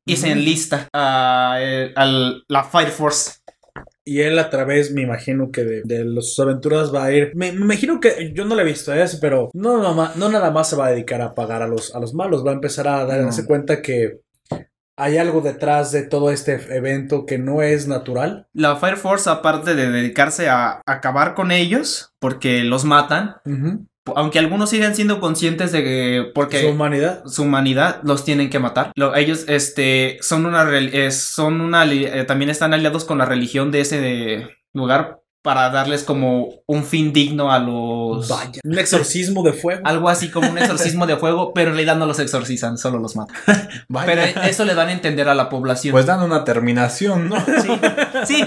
y 0.05 0.17
se 0.17 0.31
enlista 0.31 0.89
a, 0.93 1.57
eh, 1.61 1.93
al- 1.95 2.43
la 2.49 2.63
Fire 2.65 2.89
Force. 2.89 3.39
Y 4.07 4.21
él 4.21 4.37
a 4.37 4.51
través, 4.51 4.91
me 4.91 5.01
imagino 5.01 5.51
que 5.51 5.63
de, 5.63 5.81
de 5.83 6.05
los- 6.05 6.29
sus 6.35 6.39
aventuras 6.45 6.93
va 6.93 7.05
a 7.05 7.11
ir. 7.11 7.31
Me, 7.35 7.51
me 7.51 7.61
imagino 7.61 7.99
que 7.99 8.31
yo 8.35 8.45
no 8.45 8.53
lo 8.53 8.61
he 8.61 8.65
visto, 8.65 8.93
¿eh? 8.93 9.03
pero 9.19 9.49
no, 9.53 9.79
nada 9.79 9.93
más- 9.93 10.15
no 10.15 10.29
nada 10.29 10.51
más 10.51 10.69
se 10.69 10.75
va 10.75 10.87
a 10.87 10.91
dedicar 10.91 11.21
a 11.21 11.33
pagar 11.33 11.61
a 11.63 11.67
los, 11.67 11.95
a 11.95 11.99
los 11.99 12.13
malos. 12.13 12.45
Va 12.45 12.51
a 12.51 12.55
empezar 12.55 12.87
a 12.87 13.03
darse 13.05 13.41
No. 13.41 13.47
cuenta 13.47 13.81
que 13.81 14.19
hay 14.97 15.17
algo 15.17 15.41
detrás 15.41 15.91
de 15.91 16.03
todo 16.03 16.29
este 16.31 16.53
evento 16.75 17.25
que 17.25 17.37
no 17.39 17.61
es 17.63 17.87
natural. 17.87 18.47
La 18.53 18.75
Fire 18.77 18.95
Force, 18.97 19.29
aparte 19.29 19.73
de 19.75 19.89
dedicarse 19.91 20.47
a 20.49 20.81
acabar 20.85 21.33
con 21.33 21.51
ellos, 21.51 22.13
porque 22.19 22.63
los 22.63 22.85
matan. 22.85 23.35
Aunque 24.15 24.39
algunos 24.39 24.69
siguen 24.69 24.95
siendo 24.95 25.19
conscientes 25.19 25.71
de 25.71 25.83
que, 25.83 26.31
porque... 26.33 26.61
Su 26.61 26.69
humanidad. 26.69 27.23
su 27.25 27.43
humanidad 27.43 28.01
los 28.03 28.23
tienen 28.23 28.49
que 28.49 28.59
matar. 28.59 28.91
Lo- 28.95 29.15
ellos 29.15 29.45
este 29.47 30.17
son 30.21 30.45
una 30.45 30.67
eh, 30.77 31.11
son 31.11 31.61
una 31.61 31.85
eh, 31.85 32.23
también 32.25 32.49
están 32.49 32.73
aliados 32.73 33.05
con 33.05 33.17
la 33.17 33.25
religión 33.25 33.71
de 33.71 33.81
ese 33.81 34.47
lugar 34.73 35.21
para 35.45 35.69
darles 35.69 36.03
como 36.03 36.49
un 36.65 36.83
fin 36.83 37.13
digno 37.13 37.51
a 37.51 37.59
los 37.59 38.27
Vaya. 38.27 38.59
Un 38.63 38.79
exorcismo 38.79 39.43
de 39.43 39.53
fuego. 39.53 39.81
algo 39.85 40.09
así 40.09 40.29
como 40.31 40.49
un 40.49 40.57
exorcismo 40.57 41.05
de 41.05 41.15
fuego, 41.17 41.53
pero 41.53 41.69
en 41.69 41.75
realidad 41.75 41.95
no 41.95 42.07
los 42.07 42.17
exorcizan, 42.19 42.77
solo 42.79 42.97
los 42.97 43.15
matan. 43.15 43.37
Vaya. 43.87 44.05
Pero 44.07 44.41
eso 44.47 44.65
le 44.65 44.73
dan 44.73 44.89
a 44.89 44.91
entender 44.91 45.29
a 45.29 45.35
la 45.35 45.47
población. 45.47 45.91
Pues 45.93 46.07
dan 46.07 46.23
una 46.23 46.43
terminación, 46.43 47.29
¿no? 47.29 47.37
sí, 47.61 47.69
sí, 48.25 48.43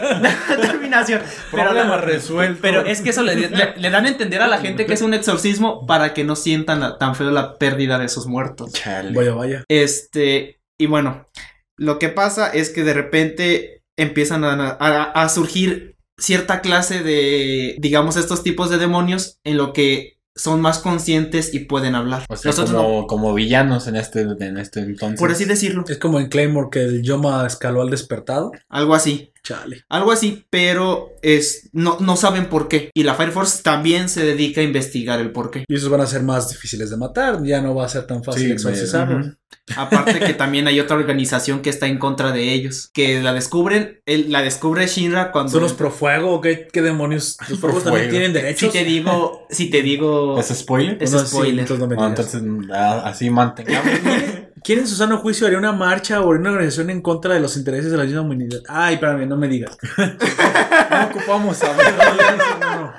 terminación. 0.61 1.23
Pero, 1.53 1.63
Problema 1.65 1.97
resuelto. 1.99 2.59
pero 2.61 2.81
es 2.85 3.01
que 3.01 3.11
eso 3.11 3.23
le, 3.23 3.37
le- 3.37 3.75
le 3.77 3.91
dan 3.91 4.05
a 4.05 4.09
entender 4.09 4.43
a 4.43 4.49
la 4.49 4.59
gente 4.59 4.85
que 4.85 4.95
es 4.95 5.03
un 5.03 5.15
exorcismo 5.15 5.87
para 5.87 6.13
que 6.15 6.25
no 6.25 6.35
sientan 6.37 6.81
la- 6.81 6.99
tan 6.99 7.15
feo 7.15 7.31
la 7.31 7.59
pérdida 7.59 7.99
de 7.99 8.09
sus 8.09 8.27
muertos. 8.27 8.73
Chale. 8.73 9.13
Vaya, 9.17 9.33
vaya. 9.35 9.65
Este, 9.69 10.61
y 10.81 10.87
bueno, 10.87 11.29
lo 11.77 11.99
que 12.01 12.09
pasa 12.09 12.49
es 12.49 12.71
que 12.71 12.83
de 12.83 12.95
repente 12.95 13.83
empiezan 13.97 14.43
a, 14.45 14.77
a- 14.81 15.03
a 15.13 15.29
surgir 15.29 15.95
cierta 16.19 16.61
clase 16.61 17.03
de, 17.03 17.77
digamos, 17.79 18.17
estos 18.17 18.43
tipos 18.43 18.71
de 18.71 18.79
demonios 18.79 19.39
en 19.45 19.57
lo 19.57 19.73
que 19.73 20.19
son 20.35 20.61
más 20.61 20.79
conscientes 20.79 21.53
y 21.53 21.61
pueden 21.61 21.95
hablar. 21.95 22.25
O 22.29 22.37
sea, 22.37 22.51
Nosotros 22.51 22.73
no, 22.73 22.83
como, 22.83 23.07
como 23.07 23.35
villanos 23.35 23.89
en 23.89 23.97
este, 23.97 24.21
en 24.21 24.57
este 24.57 24.81
entonces. 24.81 25.19
por 25.19 25.31
así 25.31 25.45
decirlo, 25.45 25.85
Es 25.89 25.99
como 25.99 26.21
en 26.21 26.29
Claymore 26.29 26.69
que 26.71 26.81
el 26.83 27.03
Yoma 27.03 27.45
escaló 27.47 27.83
al 27.83 27.91
despertado. 27.91 28.53
algo 28.69 28.95
así. 28.95 29.33
Chale. 29.43 29.85
Algo 29.89 30.13
así, 30.13 30.45
pero 30.51 31.11
es 31.23 31.71
no, 31.73 31.99
no 32.01 32.17
saben 32.17 32.49
por 32.49 32.69
qué. 32.69 32.91
Y 32.95 33.03
la 33.03 33.15
Fire 33.15 33.33
Force 33.33 33.63
también 33.63 34.09
se 34.09 34.25
dedica 34.25 34.61
a 34.61 34.65
investigar 34.65 35.21
el 35.21 35.33
por 35.33 35.51
qué. 35.51 35.65
Y 35.69 35.75
esos 35.75 35.89
van 35.91 36.01
a 36.01 36.07
ser 36.07 36.23
más 36.23 36.49
difíciles 36.51 36.91
de 36.91 36.97
matar. 36.97 37.43
Ya 37.45 37.61
no 37.61 37.75
va 37.75 37.85
a 37.87 37.89
ser 37.89 38.07
tan 38.07 38.23
fácil 38.23 38.47
Sí, 38.47 38.53
exorcizarlos. 38.53 39.37
Aparte 39.77 40.19
que 40.21 40.35
también 40.35 40.67
hay 40.67 40.81
otra 40.81 40.97
organización 40.97 41.61
que 41.61 41.71
está 41.71 41.87
en 41.87 41.99
contra 41.99 42.33
de 42.33 42.53
ellos. 42.53 42.91
Que 42.93 43.21
la 43.23 43.33
descubren, 43.33 44.01
él, 44.07 44.27
la 44.31 44.43
descubre 44.43 44.87
Shinra 44.87 45.31
cuando... 45.31 45.53
¿Son 45.53 45.63
los 45.63 45.73
profuego 45.75 46.33
o 46.33 46.41
qué, 46.41 46.69
qué 46.73 46.83
demonios? 46.83 47.37
¿Los 47.49 47.59
fuegos 47.59 47.85
también 47.85 48.09
tienen 48.11 48.29
Si 48.29 48.35
derechos? 48.35 48.73
te 48.73 48.85
digo, 48.85 49.47
si 49.51 49.71
te 49.71 49.83
digo... 49.83 50.39
¿Es 50.39 50.49
spoiler? 50.49 50.97
Es 51.03 51.13
No, 51.13 51.21
sí, 51.21 51.27
spoiler. 51.27 51.61
entonces 51.61 51.79
no 51.81 51.87
me 51.87 51.97
digas. 51.97 52.35
entonces 52.35 52.71
ah, 52.73 53.03
así 53.05 53.31
mantengamos. 53.31 53.93
¿Quién 54.69 54.81
en 54.81 54.87
su 54.87 54.97
sano 54.97 55.17
juicio 55.17 55.47
haría 55.47 55.59
una 55.59 55.73
marcha 55.73 56.21
o 56.21 56.29
una 56.29 56.51
organización 56.51 56.91
en 56.91 57.01
contra 57.01 57.33
de 57.33 57.41
los 57.41 57.57
intereses 57.57 57.91
de 57.91 57.97
la 57.97 58.05
misma 58.05 58.21
humanidad? 58.21 58.59
Ay, 58.69 58.97
espérame, 58.97 59.27
no 59.27 59.39
me 59.39 59.49
digas. 59.49 59.79
no 59.97 61.05
ocupamos 61.07 61.57
saber. 61.57 61.87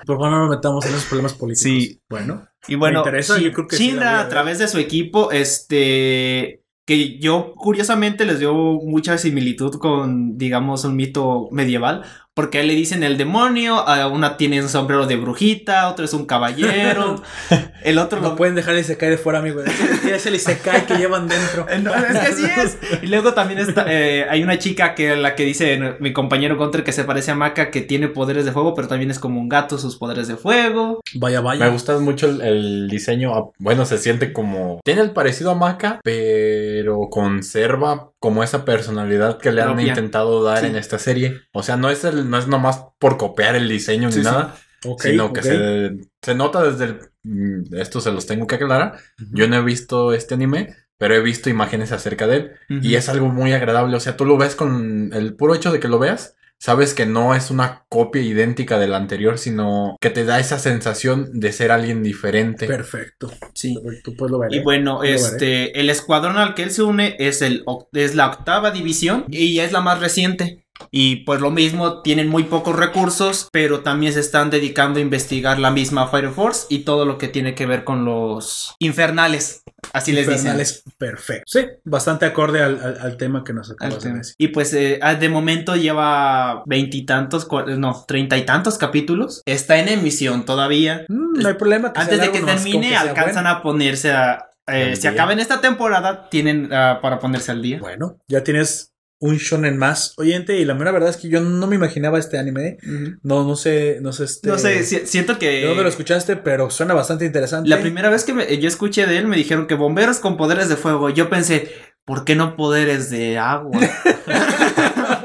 Por 0.03 0.15
favor, 0.17 0.31
no 0.31 0.39
nos 0.39 0.49
metamos 0.49 0.83
en 0.87 0.93
esos 0.93 1.05
problemas 1.05 1.35
políticos. 1.35 1.61
Sí. 1.71 2.01
Bueno. 2.09 2.47
Y 2.67 2.73
bueno, 2.73 3.01
interesa, 3.01 3.37
Shin- 3.37 3.41
yo 3.43 3.51
creo 3.53 3.67
que 3.67 3.75
sí 3.77 3.83
la 3.83 3.91
Shinra 3.91 4.05
voy 4.07 4.13
a 4.15 4.19
a 4.19 4.23
ver. 4.23 4.29
través 4.31 4.57
de 4.57 4.67
su 4.67 4.79
equipo, 4.79 5.31
este, 5.31 6.63
que 6.87 7.19
yo 7.19 7.53
curiosamente 7.55 8.25
les 8.25 8.39
dio 8.39 8.51
mucha 8.55 9.19
similitud 9.19 9.75
con, 9.77 10.39
digamos, 10.39 10.85
un 10.85 10.95
mito 10.95 11.49
medieval, 11.51 12.03
porque 12.39 12.59
a 12.59 12.61
él 12.61 12.69
le 12.69 12.73
dicen 12.75 13.03
el 13.03 13.17
demonio, 13.17 13.85
a 13.85 14.07
una 14.07 14.37
tiene 14.37 14.61
un 14.61 14.69
sombrero 14.69 15.05
de 15.05 15.17
brujita, 15.17 15.89
otro 15.89 16.05
es 16.05 16.13
un 16.13 16.25
caballero, 16.25 17.21
el 17.83 17.97
otro 17.97 18.21
No 18.21 18.29
lo... 18.29 18.35
pueden 18.37 18.55
dejar 18.55 18.75
el 18.75 18.79
Isekai 18.79 19.09
de 19.09 19.17
fuera, 19.17 19.39
amigo. 19.39 19.59
Es 20.09 20.25
el 20.25 20.35
Isekai 20.35 20.85
que 20.85 20.95
llevan 20.95 21.27
dentro. 21.27 21.65
No, 21.83 21.93
es 21.93 22.17
que 22.17 22.27
así 22.27 22.45
es. 22.45 22.77
Y 23.01 23.07
luego 23.07 23.33
también 23.33 23.59
está, 23.59 23.83
eh, 23.89 24.25
hay 24.29 24.41
una 24.41 24.57
chica 24.57 24.95
que 24.95 25.17
la 25.17 25.35
que 25.35 25.43
dice 25.43 25.77
mi 25.99 26.13
compañero 26.13 26.55
Gunter 26.55 26.85
que 26.85 26.93
se 26.93 27.03
parece 27.03 27.31
a 27.31 27.35
Maka, 27.35 27.71
que 27.71 27.81
tiene 27.81 28.07
poderes 28.07 28.45
de 28.45 28.53
fuego, 28.53 28.73
pero 28.73 28.87
también 28.87 29.11
es 29.11 29.19
como 29.19 29.41
un 29.41 29.49
gato, 29.49 29.77
sus 29.77 29.97
poderes 29.97 30.29
de 30.29 30.37
fuego. 30.37 31.01
Vaya, 31.15 31.41
vaya. 31.41 31.65
Me 31.65 31.71
gusta 31.71 31.99
mucho 31.99 32.29
el, 32.29 32.39
el 32.39 32.87
diseño. 32.89 33.35
ah, 33.35 33.49
Bueno, 33.57 33.83
se 33.85 33.97
siente 33.97 34.31
como. 34.31 34.79
Tiene 34.85 35.01
el 35.01 35.11
parecido 35.11 35.51
a 35.51 35.55
Maka, 35.55 35.99
pero 36.05 37.09
conserva 37.09 38.08
como 38.19 38.43
esa 38.43 38.65
personalidad 38.65 39.37
que 39.37 39.51
le 39.51 39.61
han 39.61 39.79
intentado 39.89 40.43
dar 40.43 40.59
Sí. 40.59 40.65
en 40.67 40.75
esta 40.75 40.99
serie. 40.99 41.41
O 41.53 41.63
sea, 41.63 41.77
no 41.77 41.89
es 41.89 42.03
el, 42.03 42.29
no 42.29 42.37
es 42.37 42.47
nomás 42.47 42.83
por 42.99 43.17
copiar 43.17 43.55
el 43.55 43.67
diseño 43.69 44.11
Sí, 44.11 44.19
ni 44.19 44.25
nada, 44.25 44.55
sino 44.99 45.31
que 45.33 45.41
se, 45.43 45.97
se 46.21 46.35
nota 46.35 46.63
desde 46.63 46.85
el. 46.85 46.99
mm, 47.23 47.75
Esto 47.75 48.01
se 48.01 48.11
los 48.11 48.25
tengo 48.25 48.45
que 48.47 48.55
aclarar. 48.55 48.99
Yo 49.31 49.47
no 49.47 49.55
he 49.57 49.61
visto 49.63 50.13
este 50.13 50.33
anime, 50.35 50.75
pero 50.97 51.15
he 51.15 51.21
visto 51.21 51.49
imágenes 51.49 51.91
acerca 51.93 52.27
de 52.27 52.35
él. 52.37 52.51
Y 52.81 52.95
es 52.95 53.07
algo 53.09 53.29
muy 53.29 53.53
agradable. 53.53 53.95
O 53.95 53.99
sea, 54.01 54.17
tú 54.17 54.25
lo 54.25 54.37
ves 54.37 54.55
con 54.55 55.11
el 55.13 55.35
puro 55.35 55.55
hecho 55.55 55.71
de 55.71 55.79
que 55.79 55.87
lo 55.87 55.97
veas. 55.99 56.35
Sabes 56.59 56.93
que 56.93 57.05
no 57.05 57.33
es 57.35 57.49
una 57.51 57.85
copia 57.89 58.21
idéntica 58.21 58.77
de 58.77 58.87
la 58.87 58.97
anterior, 58.97 59.37
sino 59.37 59.95
que 60.01 60.09
te 60.09 60.25
da 60.25 60.39
esa 60.39 60.59
sensación 60.59 61.39
de 61.39 61.51
ser 61.51 61.71
alguien 61.71 62.03
diferente. 62.03 62.67
Perfecto. 62.67 63.31
Sí. 63.53 63.77
Tú 64.03 64.15
puedes 64.15 64.31
lo 64.31 64.39
ver. 64.39 64.53
Y 64.53 64.59
bueno, 64.61 64.95
Lo 64.95 64.99
veré. 64.99 65.15
este, 65.15 65.79
el 65.79 65.89
escuadrón 65.89 66.37
al 66.37 66.53
que 66.55 66.63
él 66.63 66.71
se 66.71 66.83
une 66.83 67.15
es, 67.19 67.41
el, 67.41 67.63
es 67.93 68.15
la 68.15 68.27
octava 68.27 68.71
división 68.71 69.25
y 69.29 69.53
ya 69.55 69.63
es 69.63 69.71
la 69.71 69.81
más 69.81 69.99
reciente. 69.99 70.63
Y 70.91 71.17
pues 71.17 71.41
lo 71.41 71.51
mismo, 71.51 72.01
tienen 72.01 72.29
muy 72.29 72.43
pocos 72.43 72.75
recursos, 72.75 73.47
pero 73.51 73.81
también 73.81 74.13
se 74.13 74.19
están 74.21 74.49
dedicando 74.49 74.99
a 74.99 75.01
investigar 75.01 75.59
la 75.59 75.71
misma 75.71 76.07
Fire 76.07 76.29
Force 76.31 76.65
y 76.69 76.79
todo 76.79 77.05
lo 77.05 77.17
que 77.17 77.27
tiene 77.27 77.53
que 77.55 77.65
ver 77.65 77.83
con 77.83 78.05
los 78.05 78.75
infernales. 78.79 79.63
Así 79.93 80.11
les 80.11 80.25
dicen. 80.25 80.37
Infernales, 80.39 80.83
perfecto. 80.97 81.43
Sí, 81.47 81.65
bastante 81.83 82.25
acorde 82.25 82.61
al, 82.63 82.79
al- 82.83 82.99
al 82.99 83.17
tema 83.17 83.43
que 83.43 83.53
nos 83.53 83.71
acabas 83.71 84.03
de 84.03 84.13
decir. 84.13 84.35
Y 84.37 84.49
pues 84.49 84.73
eh, 84.73 84.99
ah, 85.01 85.15
de 85.15 85.29
momento 85.29 85.75
lleva 85.75 86.63
veintitantos, 86.65 87.47
cua- 87.47 87.77
no, 87.77 88.05
treinta 88.07 88.37
y 88.37 88.45
tantos 88.45 88.77
capítulos. 88.77 89.41
Está 89.45 89.77
en 89.79 89.89
emisión 89.89 90.45
todavía. 90.45 91.05
Mm, 91.07 91.39
no 91.41 91.47
hay 91.47 91.55
problema. 91.55 91.93
que 91.93 91.99
Antes 91.99 92.19
de 92.21 92.31
que 92.31 92.41
termine, 92.41 92.89
que 92.89 92.95
alcanzan 92.95 93.43
bueno. 93.43 93.49
a 93.59 93.61
ponerse 93.61 94.11
a... 94.11 94.49
eh, 94.67 94.95
si 94.95 95.01
día. 95.03 95.11
acaba 95.11 95.33
en 95.33 95.39
esta 95.39 95.61
temporada, 95.61 96.29
tienen 96.29 96.71
ah, 96.73 96.99
para 97.01 97.19
ponerse 97.19 97.51
al 97.51 97.61
día. 97.61 97.79
Bueno, 97.79 98.17
ya 98.27 98.43
tienes 98.43 98.93
un 99.21 99.35
shonen 99.37 99.77
más 99.77 100.13
oyente 100.17 100.57
y 100.59 100.65
la 100.65 100.73
mera 100.75 100.91
verdad 100.91 101.09
es 101.09 101.17
que 101.17 101.27
yo 101.29 101.41
no 101.41 101.67
me 101.67 101.75
imaginaba 101.75 102.17
este 102.19 102.37
anime. 102.37 102.77
No, 103.21 103.43
no 103.45 103.55
sé, 103.55 103.99
no 104.01 104.13
sé 104.13 104.23
este. 104.23 104.47
No 104.49 104.57
sé, 104.57 104.83
si- 104.83 105.05
siento 105.05 105.37
que... 105.37 105.65
dónde 105.65 105.83
lo 105.83 105.89
escuchaste, 105.89 106.37
pero 106.37 106.69
suena 106.69 106.93
bastante 106.93 107.25
interesante. 107.25 107.69
La 107.69 107.81
primera 107.81 108.09
vez 108.09 108.23
que 108.23 108.33
me- 108.33 108.57
yo 108.59 108.67
escuché 108.67 109.05
de 109.05 109.17
él 109.17 109.27
me 109.27 109.35
dijeron 109.35 109.67
que 109.67 109.75
bomberos 109.75 110.19
con 110.19 110.37
poderes 110.37 110.69
de 110.69 110.77
fuego. 110.77 111.09
Yo 111.09 111.29
pensé, 111.29 111.69
¿por 112.05 112.23
qué 112.23 112.35
no 112.35 112.55
poderes 112.55 113.09
de 113.09 113.37
agua? 113.37 113.79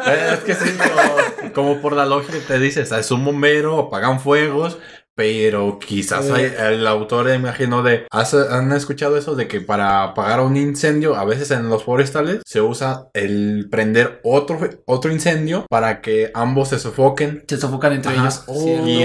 Es 0.07 0.41
que 0.41 0.55
sí, 0.55 0.71
como, 0.77 1.53
como 1.53 1.81
por 1.81 1.95
la 1.95 2.05
lógica 2.05 2.37
te 2.47 2.59
dices, 2.59 2.93
es 2.93 3.11
un 3.11 3.25
bombero, 3.25 3.79
apagan 3.81 4.21
fuegos, 4.21 4.79
pero 5.17 5.79
quizás 5.79 6.31
hay- 6.31 6.53
el 6.59 6.87
autor 6.87 7.31
imaginó 7.33 7.83
de, 7.83 8.07
¿has- 8.11 8.35
¿han 8.35 8.73
escuchado 8.73 9.17
eso 9.17 9.35
de 9.37 9.47
que 9.49 9.61
para 9.61 10.03
apagar 10.03 10.41
un 10.41 10.57
incendio, 10.57 11.15
a 11.15 11.25
veces 11.25 11.51
en 11.51 11.69
los 11.69 11.85
forestales 11.85 12.43
se 12.45 12.61
usa 12.61 13.09
el 13.15 13.69
prender 13.71 14.21
otro, 14.25 14.59
otro 14.87 15.13
incendio 15.13 15.67
para 15.71 16.01
que 16.01 16.31
ambos 16.35 16.71
se 16.71 16.79
sofoquen? 16.79 17.45
Se 17.47 17.59
sofocan 17.59 17.93
entre 17.93 18.13
Ajá. 18.13 18.23
ellos. 18.23 18.43
Oh. 18.47 18.87
Y 18.87 19.03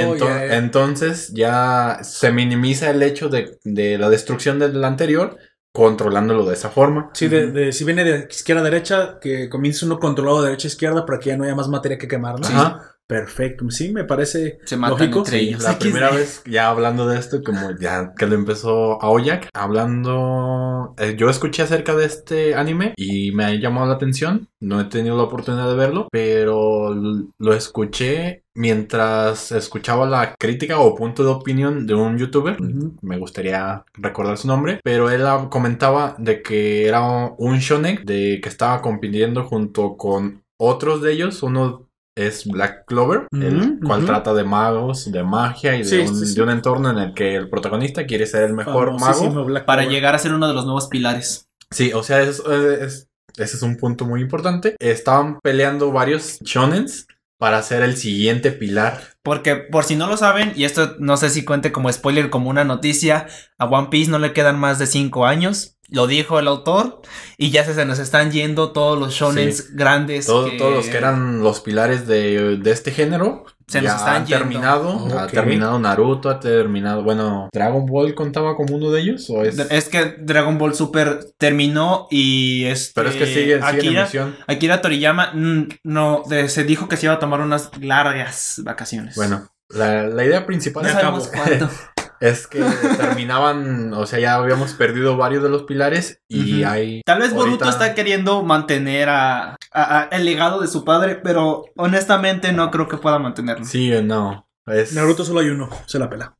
entonces 0.51 1.31
ya 1.33 1.99
se 2.03 2.31
minimiza 2.31 2.89
el 2.89 3.03
hecho 3.03 3.29
de, 3.29 3.59
de 3.63 3.97
la 3.97 4.09
destrucción 4.09 4.59
del 4.59 4.83
anterior, 4.83 5.37
controlándolo 5.71 6.45
de 6.45 6.53
esa 6.55 6.69
forma. 6.69 7.11
Sí, 7.13 7.27
de, 7.27 7.51
de- 7.51 7.71
si 7.71 7.83
viene 7.83 8.03
de 8.03 8.27
izquierda 8.29 8.61
a 8.61 8.65
derecha, 8.65 9.19
que 9.21 9.49
comience 9.49 9.85
uno 9.85 9.99
controlado 9.99 10.41
de 10.41 10.47
derecha 10.49 10.67
a 10.67 10.71
izquierda 10.71 11.05
para 11.05 11.19
que 11.19 11.29
ya 11.29 11.37
no 11.37 11.43
haya 11.43 11.55
más 11.55 11.67
materia 11.67 11.97
que 11.97 12.07
quemar, 12.07 12.39
¿no? 12.39 12.47
Ajá. 12.47 12.95
Perfecto. 13.09 13.71
Sí, 13.71 13.91
me 13.91 14.03
parece 14.03 14.59
Se 14.65 14.77
matan 14.77 14.99
lógico. 14.99 15.19
entre 15.21 15.39
ellos. 15.39 15.63
La 15.63 15.79
primera 15.79 16.11
vez, 16.11 16.43
ya 16.45 16.69
hablando 16.69 17.07
de 17.07 17.17
esto, 17.17 17.41
como 17.43 17.71
ya 17.79 18.13
que 18.15 18.27
lo 18.27 18.35
empezó 18.35 19.01
Aoyak, 19.01 19.49
hablando, 19.55 20.93
eh, 20.99 21.15
yo 21.17 21.27
escuché 21.27 21.63
acerca 21.63 21.95
de 21.95 22.05
este 22.05 22.53
anime 22.53 22.93
y 22.95 23.31
me 23.31 23.45
ha 23.45 23.53
llamado 23.55 23.87
la 23.87 23.95
atención. 23.95 24.47
No 24.59 24.79
he 24.79 24.85
tenido 24.85 25.17
la 25.17 25.23
oportunidad 25.23 25.67
de 25.67 25.75
verlo, 25.75 26.07
pero 26.11 26.93
lo 26.93 27.53
escuché 27.55 28.43
mientras 28.53 29.53
escuchaba 29.53 30.05
la 30.05 30.35
crítica 30.37 30.79
o 30.79 30.93
punto 30.93 31.23
de 31.23 31.29
opinión 31.29 31.87
de 31.87 31.95
un 31.95 32.15
youtuber. 32.19 32.61
Ujú. 32.61 32.95
Me 33.01 33.17
gustaría 33.17 33.85
recordar 33.95 34.37
su 34.37 34.47
nombre, 34.47 34.81
pero 34.83 35.09
él 35.09 35.23
comentaba 35.49 36.15
de 36.19 36.43
que 36.43 36.87
era 36.87 37.01
un 37.39 37.57
shonen 37.57 38.05
de 38.05 38.39
que 38.43 38.49
estaba 38.49 38.83
compitiendo 38.83 39.45
junto 39.45 39.97
con 39.97 40.43
otros 40.57 41.01
de 41.01 41.13
ellos. 41.13 41.41
Uno 41.41 41.88
es 42.27 42.45
Black 42.47 42.85
Clover, 42.85 43.27
el 43.31 43.57
Ujú, 43.61 43.79
cual 43.87 44.05
trata 44.05 44.33
de 44.33 44.43
magos, 44.43 45.11
de 45.11 45.23
magia 45.23 45.75
y 45.75 45.79
de, 45.79 45.85
Sí, 45.85 45.97
un, 45.99 46.15
sí, 46.17 46.25
sí. 46.27 46.35
de 46.35 46.41
un 46.43 46.49
entorno 46.49 46.89
en 46.91 46.97
el 46.97 47.13
que 47.13 47.35
el 47.35 47.49
protagonista 47.49 48.05
quiere 48.05 48.25
ser 48.25 48.43
el 48.43 48.53
mejor 48.53 48.99
mago. 48.99 49.45
Para 49.65 49.81
Clover. 49.83 49.89
llegar 49.89 50.15
a 50.15 50.19
ser 50.19 50.33
uno 50.33 50.47
de 50.47 50.53
los 50.53 50.65
nuevos 50.65 50.87
pilares. 50.87 51.45
Sí, 51.71 51.91
o 51.93 52.03
sea, 52.03 52.21
es- 52.21 52.39
es- 52.39 53.07
ese 53.37 53.55
es 53.57 53.61
un 53.61 53.77
punto 53.77 54.05
muy 54.05 54.21
importante. 54.21 54.75
Estaban 54.79 55.39
peleando 55.41 55.91
varios 55.91 56.39
shonens 56.41 57.07
para 57.39 57.61
ser 57.63 57.83
el 57.83 57.95
siguiente 57.95 58.51
pilar. 58.51 58.99
Porque, 59.23 59.55
por 59.55 59.85
si 59.85 59.95
no 59.95 60.07
lo 60.07 60.17
saben, 60.17 60.51
y 60.57 60.65
esto 60.65 60.95
no 60.99 61.15
sé 61.15 61.29
si 61.29 61.45
cuente 61.45 61.71
como 61.71 61.89
spoiler, 61.91 62.29
como 62.29 62.49
una 62.49 62.65
noticia, 62.65 63.27
a 63.57 63.65
One 63.65 63.87
Piece 63.89 64.11
no 64.11 64.19
le 64.19 64.33
quedan 64.33 64.59
más 64.59 64.77
de 64.77 64.87
5 64.87 65.25
años. 65.25 65.77
Lo 65.91 66.05
dijo 66.07 66.37
el 66.39 66.47
autor. 66.47 67.01
Y 67.37 67.49
ya 67.51 67.63
se, 67.65 67.73
se 67.73 67.85
nos 67.85 67.99
están 67.99 68.31
yendo 68.31 68.71
todos 68.71 68.99
los 68.99 69.13
shonens 69.13 69.57
Sí. 69.57 69.63
grandes. 69.73 70.25
Todo- 70.27 70.49
que- 70.51 70.57
Todos 70.57 70.73
los 70.73 70.85
que 70.87 70.97
eran 70.97 71.39
los 71.41 71.61
pilares 71.61 72.05
de, 72.07 72.57
de 72.57 72.71
este 72.71 72.91
género 72.91 73.45
Se 73.67 73.81
nos 73.81 73.95
están 73.95 74.15
han 74.17 74.25
yendo. 74.25 74.43
terminado. 74.45 75.19
Ha 75.19 75.27
terminado 75.27 75.79
Naruto, 75.79 76.29
ha 76.29 76.39
terminado. 76.39 77.01
Bueno, 77.03 77.49
¿Dragon 77.51 77.85
Ball 77.85 78.13
contaba 78.13 78.55
como 78.55 78.75
uno 78.75 78.91
de 78.91 79.01
ellos? 79.01 79.29
¿O 79.29 79.43
es... 79.43 79.57
Es 79.57 79.89
que 79.89 80.15
Dragon 80.19 80.57
Ball 80.57 80.75
Super 80.75 81.19
terminó 81.37 82.07
y 82.11 82.65
este, 82.65 82.91
Pero 82.95 83.09
es 83.09 83.15
que 83.15 83.25
sigue, 83.25 83.39
sigue 83.41 83.53
en 83.55 83.63
Akira, 83.63 84.01
emisión. 84.01 84.35
Akira 84.47 84.81
Toriyama 84.81 85.31
mm, 85.33 85.67
no 85.83 86.23
de- 86.29 86.49
se 86.49 86.63
dijo 86.65 86.87
que 86.87 86.97
se 86.97 87.07
iba 87.07 87.15
a 87.15 87.19
tomar 87.19 87.41
unas 87.41 87.71
largas 87.81 88.61
vacaciones. 88.63 89.15
Bueno, 89.15 89.49
la, 89.69 90.03
la 90.07 90.25
idea 90.25 90.45
principal 90.47 90.83
no 90.83 90.89
es- 90.89 90.95
sabemos. 90.95 91.31
es 92.19 92.47
que 92.47 92.59
terminaban, 92.97 93.93
o 93.93 94.05
sea, 94.05 94.19
ya 94.19 94.35
habíamos 94.35 94.73
perdido 94.73 95.17
varios 95.17 95.43
de 95.43 95.49
los 95.49 95.63
pilares 95.63 96.21
y 96.27 96.61
Ujú. 96.63 96.71
hay... 96.71 97.01
Tal 97.05 97.19
vez 97.19 97.33
Boruto 97.33 97.65
ahorita- 97.65 97.69
está 97.69 97.95
queriendo 97.95 98.43
mantener 98.43 99.09
a, 99.09 99.55
a- 99.71 99.99
a 99.99 100.03
el 100.11 100.25
legado 100.25 100.59
de 100.61 100.67
su 100.67 100.83
padre, 100.85 101.15
pero 101.15 101.65
honestamente 101.77 102.51
no 102.51 102.71
creo 102.71 102.87
que 102.87 102.97
pueda 102.97 103.19
mantenerlo. 103.19 103.65
Sí 103.65 103.93
o 103.93 104.01
no. 104.01 104.47
Es, 104.65 104.93
Naruto 104.93 105.25
solo 105.25 105.39
hay 105.39 105.49
uno, 105.49 105.69
se 105.87 105.97
la 105.99 106.09
pela. 106.09 106.35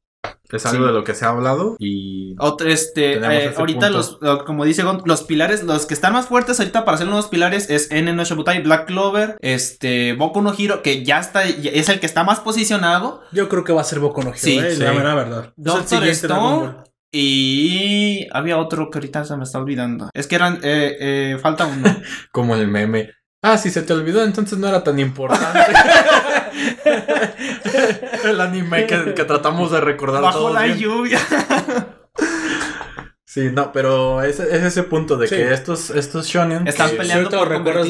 Es 0.51 0.65
algo 0.65 0.83
Sí. 0.83 0.87
de 0.87 0.93
lo 0.93 1.03
que 1.03 1.13
se 1.13 1.25
ha 1.25 1.29
hablado 1.29 1.75
y... 1.79 2.35
Otro, 2.39 2.67
este, 2.69 3.13
eh, 3.17 3.45
ese 3.49 3.59
ahorita 3.59 3.87
punto. 3.87 3.97
los, 3.97 4.17
lo- 4.21 4.45
como 4.45 4.65
dice 4.65 4.81
Gon, 4.83 5.01
los 5.05 5.23
pilares, 5.23 5.63
los 5.63 5.85
que 5.85 5.93
están 5.93 6.13
más 6.13 6.25
fuertes 6.27 6.59
ahorita 6.59 6.85
para 6.85 6.97
ser 6.97 7.05
nuevos 7.07 7.27
pilares 7.27 7.69
es 7.69 7.91
N 7.91 8.11
no 8.13 8.23
Shobutai, 8.23 8.61
Black 8.63 8.87
Clover, 8.87 9.37
este, 9.41 10.13
Boku 10.13 10.41
no 10.41 10.53
Hero, 10.57 10.81
que 10.81 11.03
ya 11.05 11.19
está, 11.19 11.45
ya 11.47 11.69
es 11.71 11.87
el 11.89 11.99
que 11.99 12.07
está 12.07 12.23
más 12.23 12.39
posicionado, 12.39 13.21
Yo 13.31 13.47
creo 13.47 13.63
que 13.63 13.73
va 13.73 13.81
a 13.81 13.85
ser 13.85 13.99
Boku 13.99 14.21
no 14.23 14.29
Hero, 14.29 14.37
Sí, 14.39 14.57
eh, 14.57 14.71
sí. 14.75 14.81
la 14.83 14.93
mera 14.93 15.13
verdad. 15.13 15.53
El 15.57 15.63
Doctor 15.63 16.03
Stone. 16.07 16.75
Y 17.11 18.27
había 18.31 18.57
otro 18.59 18.89
que 18.91 18.99
ahorita 18.99 19.25
se 19.25 19.35
me 19.35 19.43
está 19.43 19.57
olvidando. 19.59 20.09
Es 20.13 20.27
que 20.27 20.35
eran, 20.35 20.59
eh, 20.63 20.95
eh, 20.99 21.37
falta 21.41 21.65
uno. 21.65 21.95
Como 22.31 22.55
el 22.55 22.67
meme. 22.67 23.11
Ah, 23.41 23.57
si 23.57 23.69
se 23.71 23.81
te 23.83 23.93
olvidó, 23.93 24.23
entonces 24.23 24.57
no 24.59 24.67
era 24.67 24.83
tan 24.83 24.99
importante. 24.99 25.59
el 28.29 28.41
anime 28.41 28.85
que, 28.87 29.13
que 29.13 29.23
tratamos 29.25 29.71
de 29.71 29.81
recordar 29.81 30.21
Bajo 30.21 30.39
todos 30.39 30.53
la 30.53 30.63
bien. 30.63 30.77
lluvia. 30.77 31.19
Sí, 33.25 33.51
no, 33.53 33.71
pero 33.71 34.23
es, 34.23 34.39
es 34.39 34.63
ese 34.63 34.81
punto 34.83 35.15
de 35.15 35.27
Sí. 35.27 35.35
que 35.35 35.53
estos, 35.53 35.91
estos 35.91 36.25
shonen 36.25 36.67
Están 36.67 36.89
peleando 36.97 37.29
por 37.29 37.51
lo 37.51 37.63
claro. 37.63 37.85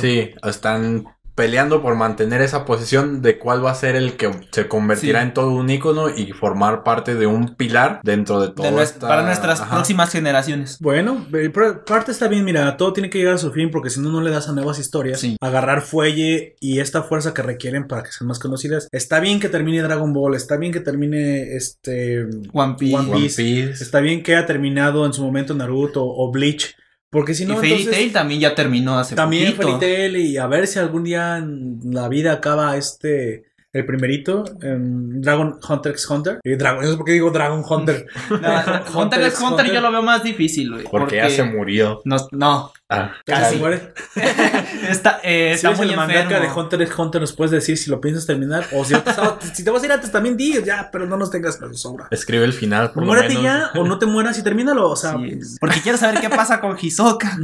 Sí, 0.00 0.32
están 0.42 1.04
peleando 1.36 1.82
por 1.82 1.94
mantener 1.94 2.40
esa 2.40 2.64
posición 2.64 3.22
de 3.22 3.38
cuál 3.38 3.64
va 3.64 3.70
a 3.70 3.74
ser 3.74 3.94
el 3.94 4.14
que 4.16 4.30
se 4.50 4.66
convertirá 4.66 5.20
Sí. 5.20 5.26
en 5.28 5.34
todo 5.34 5.52
un 5.52 5.70
icono 5.70 6.08
y 6.08 6.32
formar 6.32 6.82
parte 6.82 7.14
de 7.14 7.26
un 7.26 7.54
pilar 7.54 8.00
dentro 8.02 8.40
de 8.40 8.48
De 8.60 8.70
nues- 8.72 8.82
esta... 8.82 9.06
para 9.06 9.22
nuestras 9.22 9.60
Ajá. 9.60 9.76
próximas 9.76 10.10
generaciones. 10.10 10.78
Bueno, 10.80 11.24
eh, 11.34 11.50
parte 11.86 12.10
está 12.10 12.26
bien, 12.26 12.44
mira, 12.44 12.76
todo 12.76 12.92
tiene 12.92 13.10
que 13.10 13.18
llegar 13.18 13.34
a 13.34 13.38
su 13.38 13.52
fin 13.52 13.70
porque 13.70 13.90
si 13.90 14.00
no, 14.00 14.10
no 14.10 14.20
le 14.22 14.30
das 14.30 14.48
a 14.48 14.52
nuevas 14.52 14.78
historias. 14.78 15.20
Sí. 15.20 15.36
Agarrar 15.40 15.82
fuelle 15.82 16.56
y 16.58 16.80
esta 16.80 17.02
fuerza 17.02 17.34
que 17.34 17.42
requieren 17.42 17.86
para 17.86 18.02
que 18.02 18.10
sean 18.12 18.26
más 18.28 18.38
conocidas. 18.38 18.88
Está 18.90 19.20
bien 19.20 19.38
que 19.38 19.48
termine 19.50 19.82
Dragon 19.82 20.12
Ball, 20.12 20.34
está 20.34 20.56
bien 20.56 20.72
que 20.72 20.80
termine 20.80 21.54
este 21.54 22.24
One 22.52 22.76
Piece. 22.78 22.96
One. 22.96 23.12
Piece. 23.20 23.70
Está 23.72 24.00
bien 24.00 24.22
que 24.22 24.34
haya 24.34 24.46
terminado 24.46 25.04
en 25.04 25.12
su 25.12 25.22
momento 25.22 25.52
Naruto 25.54 26.02
o 26.02 26.32
Bleach. 26.32 26.74
Porque 27.10 27.34
si 27.34 27.44
y 27.44 27.46
no, 27.46 27.54
Fairy 27.54 27.70
entonces, 27.70 27.92
Tail 27.94 28.12
también 28.12 28.40
ya 28.40 28.54
terminó 28.54 28.98
hace 28.98 29.14
también 29.14 29.56
poquito. 29.56 29.78
Fairy 29.78 29.80
Tail 29.80 30.16
y 30.16 30.36
a 30.36 30.46
ver 30.46 30.66
si 30.66 30.78
algún 30.78 31.04
día 31.04 31.38
en 31.38 31.80
la 31.84 32.08
vida 32.08 32.32
acaba 32.32 32.76
este 32.76 33.44
el 33.76 33.86
primerito 33.86 34.44
en 34.62 35.20
Dragon 35.20 35.58
Hunter 35.68 35.92
x 35.92 36.08
Hunter. 36.10 36.38
Y 36.44 36.54
Dragon, 36.56 36.84
no 36.84 36.90
sé 36.90 36.96
por 36.96 37.06
qué 37.06 37.12
digo 37.12 37.30
Dragon 37.30 37.62
Hunter. 37.68 38.06
No, 38.30 39.00
Hunter 39.00 39.22
x 39.24 39.40
Hunter 39.40 39.72
yo 39.72 39.80
lo 39.80 39.90
veo 39.92 40.02
más 40.02 40.22
difícil, 40.22 40.72
güey. 40.72 40.84
Porque 40.90 41.16
ya 41.16 41.30
se 41.30 41.44
murió. 41.44 42.00
No, 42.04 42.16
no. 42.32 42.72
Ah, 42.88 43.12
Ya 43.26 43.40
Casi. 43.40 43.54
se 43.54 43.60
muere. 43.60 43.92
está 44.88 45.18
eh, 45.24 45.56
Si 45.58 45.66
está 45.66 45.72
muy 45.72 45.88
el 45.90 45.96
mangaka 45.96 46.38
de 46.40 46.48
Hunter 46.48 46.80
x 46.82 46.94
Hunter, 46.98 47.20
nos 47.20 47.32
puedes 47.32 47.50
decir 47.50 47.76
si 47.76 47.90
lo 47.90 48.00
piensas 48.00 48.26
terminar. 48.26 48.64
O 48.72 48.84
si, 48.84 48.94
si 49.54 49.64
te 49.64 49.70
vas 49.70 49.82
a 49.82 49.86
ir 49.86 49.92
antes, 49.92 50.12
también 50.12 50.36
di, 50.36 50.62
ya, 50.64 50.88
pero 50.92 51.06
no 51.06 51.16
nos 51.16 51.30
tengas 51.30 51.60
la 51.60 51.72
sobra. 51.74 52.06
escribe 52.12 52.44
el 52.44 52.52
final, 52.52 52.92
por 52.92 53.02
lo 53.02 53.08
Muérete 53.08 53.28
menos. 53.34 53.42
ya, 53.42 53.70
o 53.80 53.84
no 53.84 53.98
te 53.98 54.06
mueras 54.06 54.38
y 54.38 54.42
termínalo. 54.42 54.88
O 54.90 54.96
sea, 54.96 55.14
Sí, 55.16 55.56
porque 55.60 55.80
quiero 55.80 55.98
saber 55.98 56.20
qué 56.20 56.30
pasa 56.30 56.60
con 56.60 56.76
Hisoka. 56.80 57.36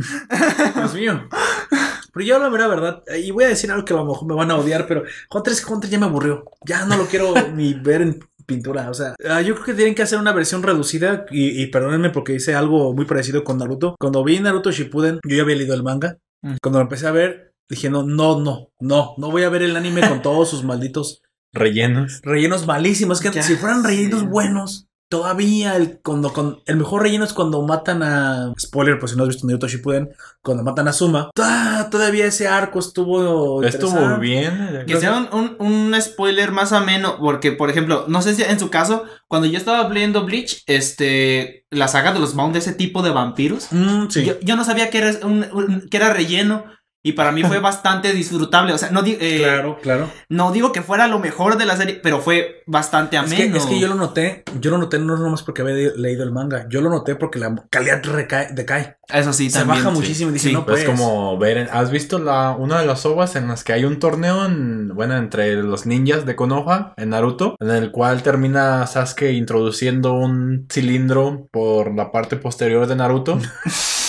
Dios 0.76 0.94
mío. 0.94 1.28
Pero 2.12 2.26
yo 2.26 2.38
la 2.38 2.50
mera 2.50 2.66
verdad, 2.68 3.02
y 3.16 3.30
voy 3.30 3.44
a 3.44 3.48
decir 3.48 3.70
algo 3.70 3.84
que 3.84 3.94
a 3.94 3.96
lo 3.96 4.04
mejor 4.04 4.28
me 4.28 4.34
van 4.34 4.50
a 4.50 4.56
odiar, 4.56 4.86
pero 4.86 5.02
Hunter 5.30 5.52
x 5.52 5.66
Hunter 5.68 5.90
ya 5.90 5.98
me 5.98 6.06
aburrió. 6.06 6.44
Ya 6.66 6.84
no 6.84 6.96
lo 6.96 7.06
quiero 7.06 7.32
ni 7.54 7.74
ver 7.74 8.02
en 8.02 8.20
pintura. 8.46 8.90
O 8.90 8.94
sea, 8.94 9.14
ah, 9.28 9.40
yo 9.40 9.54
creo 9.54 9.66
que 9.66 9.74
tienen 9.74 9.94
que 9.94 10.02
hacer 10.02 10.18
una 10.18 10.32
versión 10.32 10.62
reducida. 10.62 11.24
Y, 11.30 11.62
y 11.62 11.66
perdónenme 11.68 12.10
porque 12.10 12.34
hice 12.34 12.54
algo 12.54 12.92
muy 12.94 13.04
parecido 13.06 13.44
con 13.44 13.58
Naruto. 13.58 13.96
Cuando 13.98 14.22
vi 14.24 14.40
Naruto 14.40 14.70
Shippuden, 14.70 15.20
yo 15.26 15.36
ya 15.36 15.42
había 15.42 15.56
leído 15.56 15.74
el 15.74 15.82
manga. 15.82 16.18
Mm. 16.42 16.56
Cuando 16.62 16.78
lo 16.80 16.82
empecé 16.84 17.06
a 17.06 17.12
ver, 17.12 17.54
dije, 17.68 17.88
no, 17.88 18.02
no, 18.02 18.40
no, 18.40 18.68
no, 18.80 19.14
no 19.16 19.30
voy 19.30 19.44
a 19.44 19.48
ver 19.48 19.62
el 19.62 19.76
anime 19.76 20.06
con 20.06 20.20
todos 20.22 20.50
sus 20.50 20.64
malditos 20.64 21.22
Rellenos. 21.54 22.20
rellenos 22.22 22.66
malísimos. 22.66 23.18
Es 23.22 23.30
que 23.30 23.34
Ya 23.36 23.42
si 23.42 23.56
fueran 23.56 23.84
rellenos 23.84 24.28
buenos, 24.28 24.88
todavía 25.12 25.76
el, 25.76 26.00
cuando, 26.02 26.32
con, 26.32 26.62
el 26.64 26.76
mejor 26.78 27.02
relleno 27.02 27.24
es 27.26 27.34
cuando 27.34 27.60
matan 27.66 28.02
a. 28.02 28.54
Spoiler, 28.58 28.98
por 28.98 29.10
si 29.10 29.16
no 29.16 29.24
has 29.24 29.28
visto 29.28 29.46
Naruto 29.46 29.68
Shippuden, 29.68 30.08
cuando 30.42 30.62
matan 30.64 30.88
a 30.88 30.92
Suma. 30.94 31.30
Todavía 31.34 32.24
ese 32.24 32.48
arco 32.48 32.78
estuvo. 32.78 33.62
Estuvo 33.62 34.16
bien. 34.18 34.84
Que 34.86 34.96
sea 34.96 35.28
un, 35.32 35.56
un, 35.58 35.66
un 35.94 36.00
spoiler 36.00 36.50
más 36.50 36.72
ameno, 36.72 37.18
porque, 37.20 37.52
por 37.52 37.68
ejemplo, 37.68 38.06
no 38.08 38.22
sé 38.22 38.34
si 38.34 38.42
en 38.42 38.58
su 38.58 38.70
caso, 38.70 39.04
cuando 39.28 39.46
yo 39.46 39.58
estaba 39.58 39.86
viendo 39.90 40.24
Bleach, 40.24 40.62
este, 40.66 41.66
la 41.70 41.88
saga 41.88 42.14
de 42.14 42.20
los 42.20 42.34
Mount 42.34 42.54
de 42.54 42.60
ese 42.60 42.72
tipo 42.72 43.02
de 43.02 43.10
vampiros, 43.10 43.68
Mm, 43.70 44.08
sí. 44.08 44.24
yo, 44.24 44.40
yo 44.40 44.56
no 44.56 44.64
sabía 44.64 44.88
que 44.88 44.98
era, 44.98 45.26
un- 45.26 45.46
un- 45.52 45.88
que 45.90 45.96
era 45.98 46.12
relleno. 46.14 46.64
Y 47.04 47.12
para 47.12 47.32
mí 47.32 47.42
fue 47.42 47.58
bastante 47.60 48.12
disfrutable. 48.12 48.72
O 48.72 48.78
sea, 48.78 48.90
no, 48.90 49.02
di- 49.02 49.18
eh, 49.20 49.38
Claro, 49.38 49.78
claro. 49.82 50.08
no 50.28 50.52
digo 50.52 50.70
que 50.72 50.82
fuera 50.82 51.08
lo 51.08 51.18
mejor 51.18 51.56
de 51.58 51.66
la 51.66 51.76
serie, 51.76 51.98
pero 52.02 52.20
fue 52.20 52.62
bastante 52.66 53.16
Es 53.16 53.22
ameno. 53.24 53.52
que, 53.52 53.58
es 53.58 53.66
que 53.66 53.80
yo 53.80 53.88
lo 53.88 53.94
noté, 53.96 54.44
yo 54.60 54.70
lo 54.70 54.78
noté 54.78 54.98
no 54.98 55.16
nomás 55.16 55.42
porque 55.42 55.62
había 55.62 55.74
leído 55.96 56.22
el 56.22 56.30
manga, 56.30 56.66
yo 56.68 56.80
lo 56.80 56.90
noté 56.90 57.16
porque 57.16 57.38
la 57.40 57.54
calidad 57.70 58.02
recae, 58.04 58.48
decae. 58.52 58.96
Eso 59.08 59.32
sí, 59.32 59.50
se 59.50 59.58
también. 59.58 59.78
baja 59.82 59.90
sí. 59.94 60.00
muchísimo 60.00 60.30
y 60.30 60.34
dice, 60.34 60.48
Sí. 60.48 60.54
no 60.54 60.64
Pues 60.64 60.84
pues. 60.84 60.96
como 60.98 61.36
ver, 61.38 61.68
¿has 61.72 61.90
visto 61.90 62.18
la 62.18 62.52
una 62.58 62.80
de 62.80 62.86
las 62.86 63.04
ovas 63.04 63.34
en 63.36 63.48
las 63.48 63.64
que 63.64 63.72
hay 63.72 63.84
un 63.84 63.98
torneo 63.98 64.46
en, 64.46 64.94
bueno, 64.94 65.16
entre 65.16 65.54
los 65.56 65.86
ninjas 65.86 66.24
de 66.24 66.36
Konoha 66.36 66.94
en 66.96 67.10
Naruto, 67.10 67.56
en 67.60 67.70
el 67.70 67.90
cual 67.90 68.22
termina 68.22 68.86
Sasuke 68.86 69.32
introduciendo 69.32 70.12
un 70.14 70.66
cilindro 70.70 71.48
por 71.50 71.94
la 71.94 72.12
parte 72.12 72.36
posterior 72.36 72.86
de 72.86 72.96
Naruto? 72.96 73.38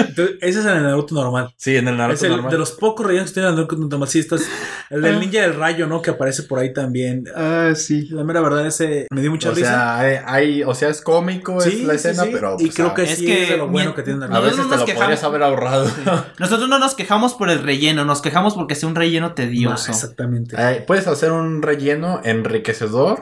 Entonces, 0.00 0.36
ese 0.40 0.60
es 0.60 0.66
en 0.66 0.76
el 0.76 0.82
Naruto 0.82 1.14
normal. 1.14 1.52
Sí, 1.56 1.76
en 1.76 1.88
el 1.88 1.96
Naruto 1.96 2.14
es 2.16 2.22
el 2.24 2.30
normal. 2.32 2.50
de 2.52 2.58
los 2.58 2.72
pocos 2.72 3.06
rellenos 3.06 3.30
que 3.30 3.34
tiene 3.34 3.48
el 3.48 3.54
Naruto 3.56 3.76
normal. 3.76 4.08
Sí, 4.08 4.18
estás- 4.20 4.42
el 4.90 5.02
del 5.02 5.18
ninja 5.20 5.40
del 5.42 5.54
rayo, 5.54 5.86
¿no? 5.86 6.02
Que 6.02 6.10
aparece 6.10 6.42
por 6.44 6.58
ahí 6.58 6.72
también. 6.72 7.24
Ah, 7.34 7.72
sí. 7.74 8.08
La 8.10 8.24
mera 8.24 8.40
verdad, 8.40 8.66
ese 8.66 9.06
me 9.10 9.20
dio 9.20 9.30
mucha 9.30 9.50
o 9.50 9.54
risa. 9.54 9.66
sea, 9.68 9.98
hay, 9.98 10.16
hay- 10.26 10.62
o 10.62 10.74
sea, 10.74 10.88
es 10.90 11.00
cómico 11.00 11.60
Sí, 11.60 11.80
es 11.80 11.84
la 11.84 11.92
sí, 11.98 12.08
escena, 12.08 12.24
sí. 12.24 12.30
pero 12.32 12.56
Y 12.58 12.64
pues, 12.64 12.74
creo 12.76 12.88
a- 12.88 12.94
que 12.94 13.02
Es 13.02 13.18
sí 13.18 13.26
que 13.26 13.42
es 13.44 13.48
de 13.50 13.56
lo 13.56 13.68
bueno 13.68 13.94
que 13.94 14.02
tiene 14.02 14.24
a 14.24 14.28
Naruto. 14.28 14.42
veces 14.42 14.56
Nosotros 14.58 14.84
te 14.84 14.92
nos 14.92 14.94
lo 14.94 15.00
podrías 15.00 15.20
quejamos. 15.20 15.24
haber 15.24 15.42
ahorrado. 15.42 15.90
Nosotros 16.38 16.68
no 16.68 16.78
nos 16.78 16.94
quejamos 16.94 17.34
por 17.34 17.50
el 17.50 17.62
relleno, 17.62 18.04
nos 18.04 18.22
quejamos 18.22 18.54
porque 18.54 18.74
sea 18.74 18.88
un 18.88 18.94
relleno 18.94 19.26
Ah, 19.26 19.34
tedioso. 19.34 19.90
exactamente. 19.90 20.56
Eh, 20.58 20.84
Puedes 20.86 21.06
hacer 21.06 21.32
un 21.32 21.62
relleno 21.62 22.20
enriquecedor 22.24 23.20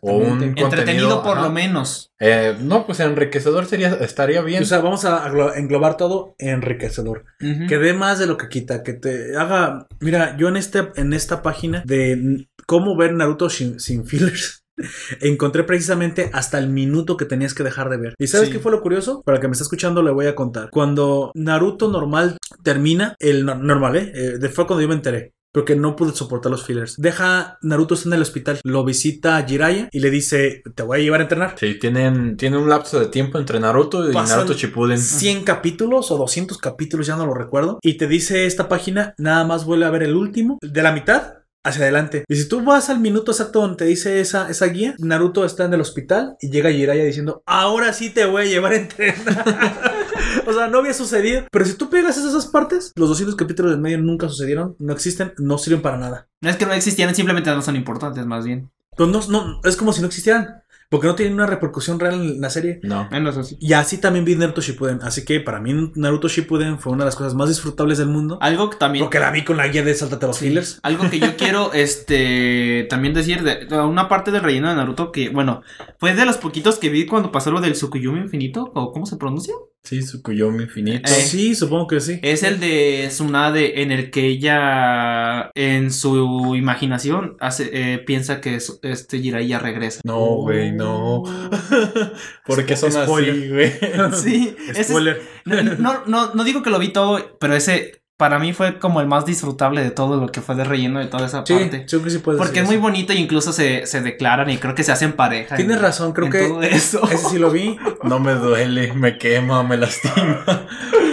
o 0.00 0.12
un 0.16 0.22
Exactamente. 0.24 0.62
Entretenido 0.62 0.70
contenido, 1.08 1.22
por 1.22 1.38
ajá. 1.38 1.42
lo 1.46 1.52
menos. 1.52 2.10
Eh, 2.26 2.56
no, 2.60 2.86
pues 2.86 3.00
enriquecedor 3.00 3.66
sería 3.66 3.88
estaría 4.00 4.40
bien. 4.40 4.62
O 4.62 4.66
sea, 4.66 4.78
vamos 4.78 5.04
a 5.04 5.30
englobar 5.56 5.96
todo 5.98 6.34
enriquecedor. 6.38 7.24
Que 7.38 7.76
dé 7.78 7.92
más 7.92 8.18
de 8.18 8.26
lo 8.26 8.38
que 8.38 8.48
quita, 8.48 8.82
que 8.82 8.94
te 8.94 9.36
haga. 9.36 9.86
Mira, 10.00 10.34
yo 10.38 10.48
en 10.48 10.56
este, 10.56 10.88
en 10.96 11.12
esta 11.12 11.42
página 11.42 11.82
de 11.84 12.46
cómo 12.66 12.96
ver 12.96 13.12
Naruto 13.12 13.50
sin, 13.50 13.78
sin 13.78 14.06
fillers. 14.06 14.62
Encontré 15.20 15.62
precisamente 15.64 16.30
hasta 16.32 16.58
el 16.58 16.68
minuto 16.68 17.16
que 17.16 17.26
tenías 17.26 17.54
que 17.54 17.62
dejar 17.62 17.90
de 17.90 17.96
ver. 17.98 18.14
¿Y 18.18 18.26
sabes 18.26 18.48
Sí. 18.48 18.54
qué 18.54 18.58
fue 18.58 18.72
lo 18.72 18.80
curioso? 18.80 19.22
Para 19.22 19.36
el 19.36 19.40
que 19.42 19.46
me 19.48 19.52
está 19.52 19.62
escuchando 19.64 20.02
le 20.02 20.10
voy 20.10 20.26
a 20.26 20.34
contar. 20.34 20.70
Cuando 20.70 21.30
Naruto 21.34 21.88
normal 21.90 22.38
termina, 22.62 23.14
el 23.20 23.44
no- 23.44 23.54
normal, 23.54 23.96
¿eh? 23.96 24.12
Eh, 24.14 24.38
de- 24.38 24.48
fue 24.48 24.66
cuando 24.66 24.80
yo 24.82 24.88
me 24.88 24.94
enteré. 24.94 25.33
Porque 25.54 25.76
no 25.76 25.94
pude 25.94 26.12
soportar 26.12 26.50
los 26.50 26.66
fillers. 26.66 26.96
Deja 26.98 27.58
Naruto 27.62 27.94
está 27.94 28.08
en 28.08 28.14
el 28.14 28.22
hospital. 28.22 28.60
Lo 28.64 28.84
visita 28.84 29.40
Jiraiya 29.46 29.88
y 29.92 30.00
le 30.00 30.10
dice: 30.10 30.64
Te 30.74 30.82
voy 30.82 30.98
a 30.98 31.02
llevar 31.02 31.20
a 31.20 31.22
entrenar. 31.22 31.54
Sí, 31.56 31.78
tienen, 31.78 32.36
tienen 32.36 32.58
un 32.58 32.68
lapso 32.68 32.98
de 32.98 33.06
tiempo 33.06 33.38
entre 33.38 33.60
Naruto 33.60 34.10
y 34.10 34.12
Pasan 34.12 34.38
Naruto 34.38 34.54
Shippuden. 34.58 34.98
100 34.98 35.44
capítulos 35.44 36.10
o 36.10 36.18
200 36.18 36.58
capítulos, 36.58 37.06
ya 37.06 37.14
no 37.14 37.24
lo 37.24 37.34
recuerdo. 37.34 37.78
Y 37.82 37.94
te 37.94 38.08
dice 38.08 38.46
esta 38.46 38.68
página, 38.68 39.14
nada 39.16 39.44
más 39.44 39.64
vuelve 39.64 39.84
a 39.84 39.90
ver 39.90 40.02
el 40.02 40.16
último, 40.16 40.58
de 40.60 40.82
la 40.82 40.90
mitad 40.90 41.44
hacia 41.64 41.82
adelante. 41.82 42.24
Y 42.28 42.36
si 42.36 42.48
tú 42.48 42.62
vas 42.62 42.90
al 42.90 43.00
minuto 43.00 43.32
exacto 43.32 43.60
donde 43.60 43.76
te 43.76 43.84
dice 43.86 44.20
esa, 44.20 44.50
esa 44.50 44.66
guía, 44.66 44.94
Naruto 44.98 45.44
está 45.44 45.64
en 45.64 45.74
el 45.74 45.80
hospital 45.80 46.36
y 46.40 46.50
llega 46.50 46.70
Jiraiya 46.70 47.04
diciendo, 47.04 47.42
ahora 47.46 47.92
sí 47.92 48.10
te 48.10 48.26
voy 48.26 48.42
a 48.42 48.46
llevar 48.46 48.72
a 48.72 48.76
entrenar. 48.76 49.92
o 50.46 50.52
sea, 50.52 50.68
no 50.68 50.78
había 50.78 50.94
sucedido. 50.94 51.44
Pero 51.50 51.64
si 51.64 51.74
tú 51.74 51.90
pegas 51.90 52.16
esas 52.16 52.46
partes, 52.46 52.92
los 52.96 53.08
200 53.08 53.36
capítulos 53.36 53.72
del 53.72 53.80
medio 53.80 53.98
nunca 53.98 54.28
sucedieron, 54.28 54.76
no 54.78 54.92
existen, 54.92 55.32
no 55.38 55.58
sirven 55.58 55.82
para 55.82 55.98
nada. 55.98 56.28
No 56.40 56.50
es 56.50 56.56
que 56.56 56.66
no 56.66 56.72
existieran, 56.72 57.14
simplemente 57.14 57.50
no 57.50 57.62
son 57.62 57.76
importantes, 57.76 58.24
más 58.26 58.44
bien. 58.44 58.70
Pues 58.96 59.08
no, 59.08 59.20
no, 59.28 59.60
es 59.64 59.76
como 59.76 59.92
si 59.92 60.00
no 60.00 60.06
existieran. 60.06 60.62
Porque 60.90 61.08
no 61.08 61.14
tienen 61.16 61.34
una 61.34 61.46
repercusión 61.46 61.98
real 61.98 62.14
en 62.14 62.40
la 62.40 62.50
serie. 62.50 62.78
No. 62.84 63.08
Bueno, 63.10 63.30
eso 63.30 63.42
sí. 63.42 63.56
Y 63.58 63.72
así 63.72 63.98
también 63.98 64.24
vi 64.24 64.36
Naruto 64.36 64.60
Shippuden. 64.60 65.00
Así 65.02 65.24
que 65.24 65.40
para 65.40 65.58
mí 65.58 65.90
Naruto 65.96 66.28
Shippuden 66.28 66.78
fue 66.78 66.92
una 66.92 67.02
de 67.02 67.08
las 67.08 67.16
cosas 67.16 67.34
más 67.34 67.48
disfrutables 67.48 67.98
del 67.98 68.08
mundo. 68.08 68.38
Algo 68.40 68.70
que 68.70 68.76
también. 68.76 69.04
Porque 69.04 69.18
la 69.18 69.32
vi 69.32 69.42
con 69.42 69.56
la 69.56 69.66
guía 69.66 69.82
de 69.82 69.94
Sáltate 69.94 70.26
los 70.26 70.36
Sí. 70.36 70.48
Fillers. 70.48 70.78
Algo 70.84 71.10
que 71.10 71.18
yo 71.18 71.34
quiero, 71.38 71.72
este, 71.72 72.86
también 72.90 73.14
decir 73.14 73.42
de 73.42 73.64
de 73.64 73.80
una 73.80 74.08
parte 74.08 74.30
del 74.30 74.42
relleno 74.42 74.68
de 74.68 74.76
Naruto 74.76 75.10
que, 75.10 75.30
bueno, 75.30 75.62
fue 75.98 76.14
de 76.14 76.26
los 76.26 76.36
poquitos 76.36 76.78
que 76.78 76.90
vi 76.90 77.06
cuando 77.06 77.32
pasó 77.32 77.50
lo 77.50 77.60
del 77.60 77.72
Tsukuyumi 77.72 78.20
infinito, 78.20 78.70
o 78.74 78.92
cómo 78.92 79.06
se 79.06 79.16
pronuncia. 79.16 79.54
Sí, 79.86 80.00
Tsukuyomi 80.00 80.62
infinito. 80.62 81.10
Eh. 81.12 81.14
Sí, 81.14 81.54
supongo 81.54 81.86
que 81.86 82.00
sí. 82.00 82.18
Es 82.22 82.42
el 82.42 82.58
de 82.58 83.04
Tsunade 83.10 83.82
en 83.82 83.92
el 83.92 84.10
que 84.10 84.26
ella, 84.28 85.50
en 85.54 85.90
su 85.92 86.54
imaginación, 86.56 87.36
hace, 87.38 87.68
eh, 87.72 87.98
piensa 87.98 88.40
que 88.40 88.60
su- 88.60 88.78
este 88.82 89.20
Jiraiya 89.20 89.58
regresa. 89.58 90.00
No, 90.04 90.20
güey, 90.36 90.72
no. 90.72 91.22
¿Por 92.46 92.64
qué 92.64 92.76
son 92.76 92.90
así, 92.96 93.04
Spoiler. 93.04 93.48
güey? 93.52 93.72
Sí, 94.14 94.56
ese 94.70 94.80
es- 94.80 94.86
Spoiler. 94.88 95.20
no, 95.44 95.62
no, 95.62 96.02
no, 96.06 96.34
no 96.34 96.44
digo 96.44 96.62
que 96.62 96.70
lo 96.70 96.78
vi 96.78 96.88
todo, 96.92 97.36
pero 97.38 97.54
ese 97.54 98.00
para 98.24 98.38
mí 98.38 98.54
fue 98.54 98.78
como 98.78 99.02
el 99.02 99.06
más 99.06 99.26
disfrutable 99.26 99.82
de 99.84 99.90
todo 99.90 100.16
lo 100.18 100.32
que 100.32 100.40
fue 100.40 100.54
de 100.54 100.64
relleno 100.64 100.98
de 100.98 101.04
toda 101.08 101.26
esa 101.26 101.44
Sí, 101.44 101.52
parte. 101.52 101.84
yo 101.86 101.98
creo 102.00 102.04
que 102.04 102.10
sí 102.10 102.18
Porque 102.24 102.60
es 102.60 102.64
muy 102.64 102.76
eso. 102.76 102.82
bonito 102.82 103.12
e 103.12 103.16
incluso 103.16 103.52
se, 103.52 103.84
se 103.86 104.00
declaran 104.00 104.48
y 104.48 104.56
creo 104.56 104.74
que 104.74 104.82
se 104.82 104.92
hacen 104.92 105.12
pareja. 105.12 105.56
Tienes 105.56 105.76
en- 105.76 105.82
razón, 105.82 106.12
creo 106.14 106.24
en 106.28 106.32
que 106.32 106.38
todo 106.48 106.62
eso. 106.62 107.02
ese 107.10 107.28
sí 107.28 107.38
lo 107.38 107.50
vi. 107.50 107.76
No 108.02 108.20
me 108.20 108.32
duele, 108.32 108.94
me 108.94 109.18
quema, 109.18 109.62
me 109.62 109.76
lastima. 109.76 110.42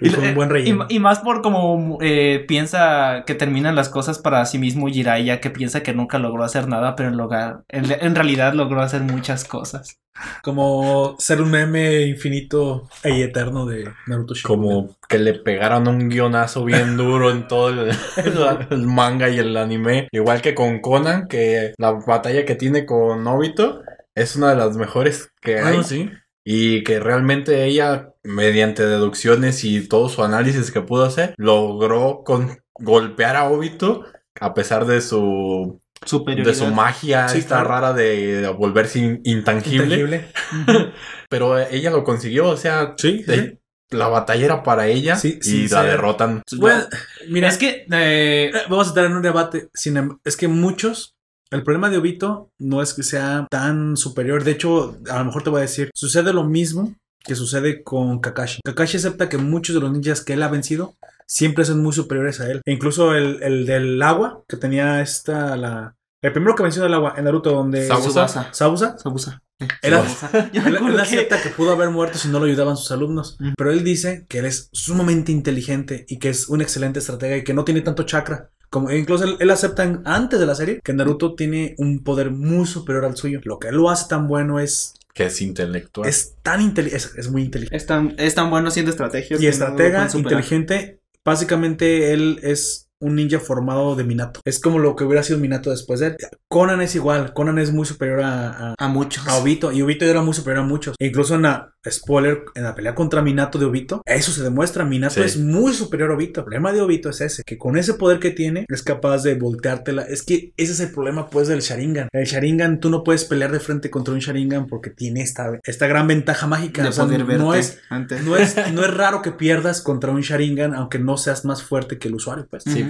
Y 0.00 0.10
fue 0.10 0.28
un 0.28 0.34
buen 0.34 0.50
Y, 0.88 0.98
más 0.98 1.20
por 1.20 1.42
como 1.42 1.98
eh, 2.00 2.44
piensa 2.46 3.24
que 3.26 3.34
terminan 3.34 3.74
las 3.74 3.88
cosas 3.88 4.18
para 4.18 4.44
sí 4.46 4.58
mismo 4.58 4.88
Jiraiya, 4.88 5.40
que 5.40 5.50
piensa 5.50 5.82
que 5.82 5.94
nunca 5.94 6.18
logró 6.18 6.44
hacer 6.44 6.68
nada, 6.68 6.96
pero 6.96 7.08
en, 7.08 7.16
lugar, 7.16 7.62
en, 7.68 7.86
en 7.90 8.14
realidad 8.14 8.54
logró 8.54 8.80
hacer 8.80 9.02
muchas 9.02 9.44
cosas. 9.44 9.98
Como 10.42 11.16
ser 11.18 11.40
un 11.40 11.50
meme 11.50 12.02
infinito 12.02 12.88
y 13.04 13.22
eterno 13.22 13.66
de 13.66 13.88
Naruto 14.06 14.34
Shippuden. 14.34 14.60
Como 14.60 14.96
que 15.08 15.18
le 15.18 15.34
pegaron 15.34 15.86
un 15.88 16.08
guionazo 16.08 16.64
bien 16.64 16.96
duro 16.96 17.30
en 17.30 17.46
todo 17.46 17.68
el, 17.68 17.92
el 18.70 18.86
manga 18.86 19.28
y 19.28 19.38
el 19.38 19.56
anime. 19.56 20.08
Igual 20.10 20.42
que 20.42 20.54
con 20.54 20.80
Conan, 20.80 21.28
que 21.28 21.74
la 21.78 21.92
batalla 21.92 22.44
que 22.44 22.54
tiene 22.54 22.86
con 22.86 23.26
Obito 23.26 23.82
es 24.14 24.36
una 24.36 24.50
de 24.50 24.56
las 24.56 24.76
mejores 24.76 25.30
que 25.40 25.60
hay. 25.60 25.78
Ah, 25.78 25.82
sí. 25.84 26.10
Y 26.50 26.82
que 26.82 26.98
realmente 26.98 27.64
ella, 27.66 28.14
mediante 28.22 28.86
deducciones 28.86 29.64
y 29.64 29.86
todo 29.86 30.08
su 30.08 30.22
análisis 30.24 30.70
que 30.70 30.80
pudo 30.80 31.04
hacer, 31.04 31.34
logró 31.36 32.22
con 32.24 32.58
golpear 32.74 33.36
a 33.36 33.44
Obito 33.50 34.04
a 34.40 34.54
pesar 34.54 34.86
de 34.86 35.02
su 35.02 35.78
Superioridad. 36.06 36.52
de 36.52 36.58
su 36.58 36.66
magia 36.72 37.28
Sí, 37.28 37.40
esta 37.40 37.56
claro. 37.56 37.68
rara 37.68 37.92
de, 37.92 38.40
de 38.40 38.48
volverse 38.48 38.98
in- 39.00 39.20
intangible. 39.24 39.84
Intangible. 39.96 40.28
Pero 41.28 41.58
ella 41.58 41.90
lo 41.90 42.02
consiguió, 42.04 42.48
o 42.48 42.56
sea, 42.56 42.94
Sí, 42.96 43.24
sí. 43.26 43.32
eh, 43.32 43.58
la 43.90 44.08
batalla 44.08 44.44
era 44.44 44.62
para 44.62 44.86
ella 44.86 45.16
Sí, 45.16 45.38
y 45.40 45.44
sí, 45.44 45.68
la 45.68 45.82
sí. 45.82 45.86
derrotan. 45.88 46.42
Bueno, 46.56 46.84
mira, 47.28 47.48
es 47.48 47.58
que 47.58 47.84
eh, 47.92 48.52
Vamos 48.70 48.86
a 48.86 48.90
entrar 48.90 49.06
en 49.06 49.16
un 49.16 49.22
debate. 49.22 49.68
Sin 49.74 49.96
em- 49.98 50.18
es 50.24 50.36
que 50.38 50.48
muchos. 50.48 51.14
El 51.50 51.62
problema 51.62 51.88
de 51.90 51.98
Obito 51.98 52.50
no 52.58 52.82
es 52.82 52.92
que 52.94 53.02
sea 53.02 53.46
tan 53.50 53.96
superior. 53.96 54.44
De 54.44 54.50
hecho, 54.52 54.98
a 55.10 55.18
lo 55.18 55.24
mejor 55.26 55.42
te 55.42 55.50
voy 55.50 55.58
a 55.58 55.62
decir, 55.62 55.90
sucede 55.94 56.32
lo 56.32 56.44
mismo 56.44 56.94
que 57.24 57.34
sucede 57.34 57.82
con 57.82 58.20
Kakashi. 58.20 58.60
Kakashi 58.64 58.96
acepta 58.98 59.28
que 59.28 59.38
muchos 59.38 59.74
de 59.74 59.80
los 59.80 59.90
ninjas 59.92 60.22
que 60.22 60.34
él 60.34 60.42
ha 60.42 60.48
vencido 60.48 60.94
siempre 61.26 61.64
son 61.64 61.82
muy 61.82 61.92
superiores 61.92 62.40
a 62.40 62.50
él. 62.50 62.60
E 62.64 62.72
incluso 62.72 63.14
el, 63.14 63.42
el 63.42 63.66
del 63.66 64.00
agua, 64.02 64.42
que 64.48 64.56
tenía 64.56 65.00
esta, 65.02 65.56
la... 65.56 65.94
El 66.22 66.32
primero 66.32 66.54
que 66.54 66.62
venció 66.64 66.82
del 66.82 66.94
agua 66.94 67.14
en 67.16 67.24
Naruto, 67.24 67.50
donde... 67.50 67.86
Sabusa. 67.86 68.52
Sabusa. 68.52 68.98
Sabusa. 68.98 69.42
Él, 69.82 69.92
él- 69.92 70.76
él 70.76 70.78
que- 70.94 71.00
acepta 71.00 71.42
que 71.42 71.48
pudo 71.50 71.72
haber 71.72 71.90
muerto 71.90 72.16
si 72.16 72.28
no 72.28 72.38
lo 72.38 72.44
ayudaban 72.46 72.76
sus 72.76 72.92
alumnos. 72.92 73.36
Pero 73.56 73.72
él 73.72 73.82
dice 73.82 74.24
que 74.28 74.38
él 74.38 74.46
es 74.46 74.68
sumamente 74.72 75.32
inteligente 75.32 76.04
y 76.08 76.18
que 76.20 76.28
es 76.28 76.48
un 76.48 76.60
excelente 76.60 77.00
estratega 77.00 77.36
y 77.38 77.42
que 77.44 77.54
no 77.54 77.64
tiene 77.64 77.80
tanto 77.80 78.04
chakra. 78.04 78.50
Como, 78.70 78.90
incluso 78.92 79.24
él, 79.24 79.36
él 79.40 79.50
acepta 79.50 79.84
en- 79.84 80.02
antes 80.04 80.38
de 80.38 80.46
la 80.46 80.54
serie 80.54 80.80
que 80.84 80.92
Naruto 80.92 81.34
tiene 81.34 81.74
un 81.78 82.02
poder 82.04 82.30
muy 82.30 82.66
superior 82.66 83.04
al 83.04 83.16
suyo. 83.16 83.40
Lo 83.44 83.58
que 83.58 83.68
él 83.68 83.76
lo 83.76 83.88
hace 83.90 84.06
tan 84.08 84.28
bueno 84.28 84.60
es. 84.60 84.94
Que 85.14 85.26
es 85.26 85.40
intelectual. 85.40 86.08
Es 86.08 86.34
tan 86.42 86.60
inteligente. 86.60 86.96
Es, 86.96 87.14
es 87.16 87.30
muy 87.30 87.42
inteligente. 87.42 87.76
Es 87.76 87.86
tan, 87.86 88.14
es 88.18 88.34
tan 88.34 88.50
bueno 88.50 88.68
haciendo 88.68 88.90
estrategias. 88.90 89.40
Y 89.40 89.44
no 89.44 89.50
estratega, 89.50 90.08
inteligente. 90.14 91.00
Básicamente 91.24 92.12
él 92.12 92.40
es 92.42 92.87
un 93.00 93.14
ninja 93.16 93.38
formado 93.38 93.94
de 93.96 94.04
Minato. 94.04 94.40
Es 94.44 94.58
como 94.60 94.78
lo 94.78 94.96
que 94.96 95.04
hubiera 95.04 95.22
sido 95.22 95.38
Minato 95.38 95.70
después 95.70 96.00
de 96.00 96.08
él. 96.08 96.16
Conan 96.48 96.80
es 96.80 96.94
igual. 96.94 97.32
Conan 97.32 97.58
es 97.58 97.72
muy 97.72 97.86
superior 97.86 98.20
a, 98.22 98.70
a, 98.70 98.74
A 98.78 98.88
muchos. 98.88 99.26
a 99.28 99.36
Obito. 99.36 99.70
Y 99.72 99.82
Obito 99.82 100.04
era 100.04 100.22
muy 100.22 100.34
superior 100.34 100.64
a 100.64 100.66
muchos. 100.66 100.96
E 100.98 101.06
incluso 101.06 101.34
en 101.36 101.42
la, 101.42 101.72
spoiler, 101.88 102.42
en 102.54 102.64
la 102.64 102.74
pelea 102.74 102.94
contra 102.94 103.22
Minato 103.22 103.58
de 103.58 103.66
Obito, 103.66 104.02
eso 104.04 104.32
se 104.32 104.42
demuestra. 104.42 104.84
Minato 104.84 105.14
Sí. 105.14 105.20
es 105.22 105.36
muy 105.38 105.72
superior 105.74 106.10
a 106.10 106.14
Obito. 106.14 106.40
El 106.40 106.44
problema 106.44 106.72
de 106.72 106.80
Obito 106.80 107.10
es 107.10 107.20
ese, 107.20 107.42
que 107.44 107.56
con 107.58 107.76
ese 107.76 107.94
poder 107.94 108.18
que 108.18 108.30
tiene, 108.30 108.64
es 108.68 108.82
capaz 108.82 109.22
de 109.22 109.34
volteártela. 109.34 110.02
Es 110.02 110.22
que 110.22 110.52
ese 110.56 110.72
es 110.72 110.80
el 110.80 110.90
problema, 110.90 111.28
pues, 111.30 111.48
del 111.48 111.60
Sharingan. 111.60 112.08
El 112.12 112.24
Sharingan, 112.26 112.80
tú 112.80 112.90
no 112.90 113.04
puedes 113.04 113.24
pelear 113.24 113.52
de 113.52 113.60
frente 113.60 113.90
contra 113.90 114.12
un 114.14 114.20
Sharingan 114.20 114.66
porque 114.66 114.90
tiene 114.90 115.22
esta, 115.22 115.58
esta 115.64 115.86
gran 115.86 116.06
ventaja 116.08 116.46
mágica. 116.46 116.82
de 116.82 116.88
O 116.88 116.92
sea, 116.92 117.04
poder 117.04 117.24
verte 117.24 117.42
no 117.42 117.54
es, 117.54 117.78
antes. 117.90 118.24
no 118.24 118.36
es, 118.36 118.56
no 118.72 118.82
es 118.84 118.92
raro 118.94 119.22
que 119.22 119.32
pierdas 119.32 119.80
contra 119.82 120.10
un 120.10 120.20
Sharingan, 120.20 120.74
aunque 120.74 120.98
no 120.98 121.16
seas 121.16 121.44
más 121.44 121.62
fuerte 121.62 121.98
que 121.98 122.08
el 122.08 122.14
usuario, 122.14 122.46
pues. 122.50 122.64
Sí, 122.64 122.87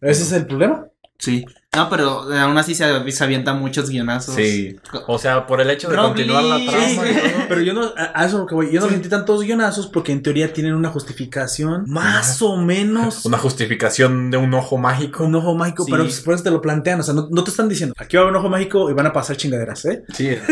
Ese 0.00 0.22
es 0.22 0.32
el 0.32 0.46
problema. 0.46 0.86
Sí. 1.18 1.44
No, 1.72 1.88
pero 1.88 2.22
aún 2.34 2.58
así 2.58 2.74
se, 2.74 3.12
se 3.12 3.22
avientan 3.24 3.60
muchos 3.60 3.90
guionazos. 3.90 4.34
Sí. 4.34 4.76
O 5.06 5.18
sea, 5.20 5.46
por 5.46 5.60
el 5.60 5.70
hecho 5.70 5.88
de 5.88 5.96
continuar 5.96 6.42
la 6.42 6.56
trama 6.68 6.84
Sí. 6.88 6.96
y 6.98 7.30
todo. 7.30 7.42
Pero 7.48 7.60
yo 7.60 7.74
no, 7.74 7.82
a, 7.96 8.24
eso 8.24 8.34
es 8.36 8.40
lo 8.40 8.46
que 8.46 8.54
voy. 8.56 8.72
Yo 8.72 8.80
no 8.80 8.88
sentí 8.88 9.08
tantos 9.08 9.42
guionazos 9.44 9.86
porque 9.86 10.10
en 10.10 10.20
teoría 10.20 10.52
tienen 10.52 10.74
una 10.74 10.88
justificación 10.88 11.84
más 11.86 12.42
o 12.42 12.56
menos. 12.56 13.24
Una 13.30 13.38
justificación 13.38 14.32
de 14.32 14.36
un 14.36 14.52
ojo 14.54 14.78
mágico. 14.78 15.22
Un 15.22 15.36
ojo 15.36 15.54
mágico, 15.54 15.84
Sí. 15.84 15.92
pero 15.92 16.02
después 16.02 16.42
te 16.42 16.50
lo 16.50 16.60
plantean. 16.60 16.98
O 16.98 17.02
sea, 17.04 17.14
no, 17.14 17.28
no 17.30 17.44
te 17.44 17.50
están 17.50 17.68
diciendo 17.68 17.94
aquí 17.96 18.16
va 18.16 18.22
a 18.22 18.24
haber 18.24 18.32
un 18.34 18.40
ojo 18.40 18.48
mágico 18.48 18.90
y 18.90 18.94
van 18.94 19.06
a 19.06 19.12
pasar 19.12 19.36
chingaderas, 19.36 19.84
¿eh? 19.84 20.02
Sí. 20.12 20.28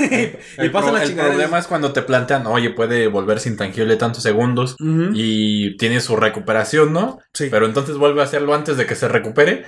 Y 0.56 0.60
El, 0.62 0.70
pasa 0.70 0.88
pro- 0.90 0.96
la 0.98 1.02
el 1.02 1.14
problema 1.16 1.58
es 1.58 1.66
cuando 1.66 1.92
te 1.92 2.02
plantean, 2.02 2.46
oye, 2.46 2.70
puede 2.70 3.08
volverse 3.08 3.48
intangible 3.48 3.96
tantos 3.96 4.22
segundos 4.22 4.76
y 5.14 5.76
tiene 5.78 6.00
su 6.00 6.14
recuperación, 6.14 6.92
¿no? 6.92 7.18
Sí, 7.34 7.48
Pero 7.50 7.66
entonces 7.66 7.96
vuelve 7.96 8.20
a 8.20 8.24
hacerlo 8.24 8.54
antes 8.54 8.76
de 8.76 8.86
que 8.86 8.94
se 8.94 9.08
recupere. 9.08 9.64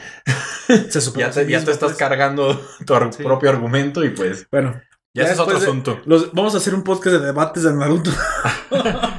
se 0.89 1.01
supone 1.01 1.25
te, 1.45 1.51
ya 1.53 1.65
te 1.65 1.71
estás 1.71 1.95
cargando 1.95 2.61
tu 2.87 2.95
ar- 2.95 3.13
Sí. 3.13 3.23
propio 3.23 3.51
argumento 3.51 4.05
y 4.05 4.11
pues 4.11 4.47
Bueno, 4.51 4.81
ya, 5.15 5.25
ese 5.25 5.33
es 5.33 5.39
otro 5.41 5.59
de- 5.59 5.65
asunto. 5.67 6.01
los- 6.07 6.33
vamos 6.33 6.55
a 6.55 6.59
hacer 6.59 6.75
un 6.75 6.83
podcast 6.85 7.17
de 7.17 7.27
debates 7.27 7.63
de 7.65 7.73
Naruto 7.75 8.11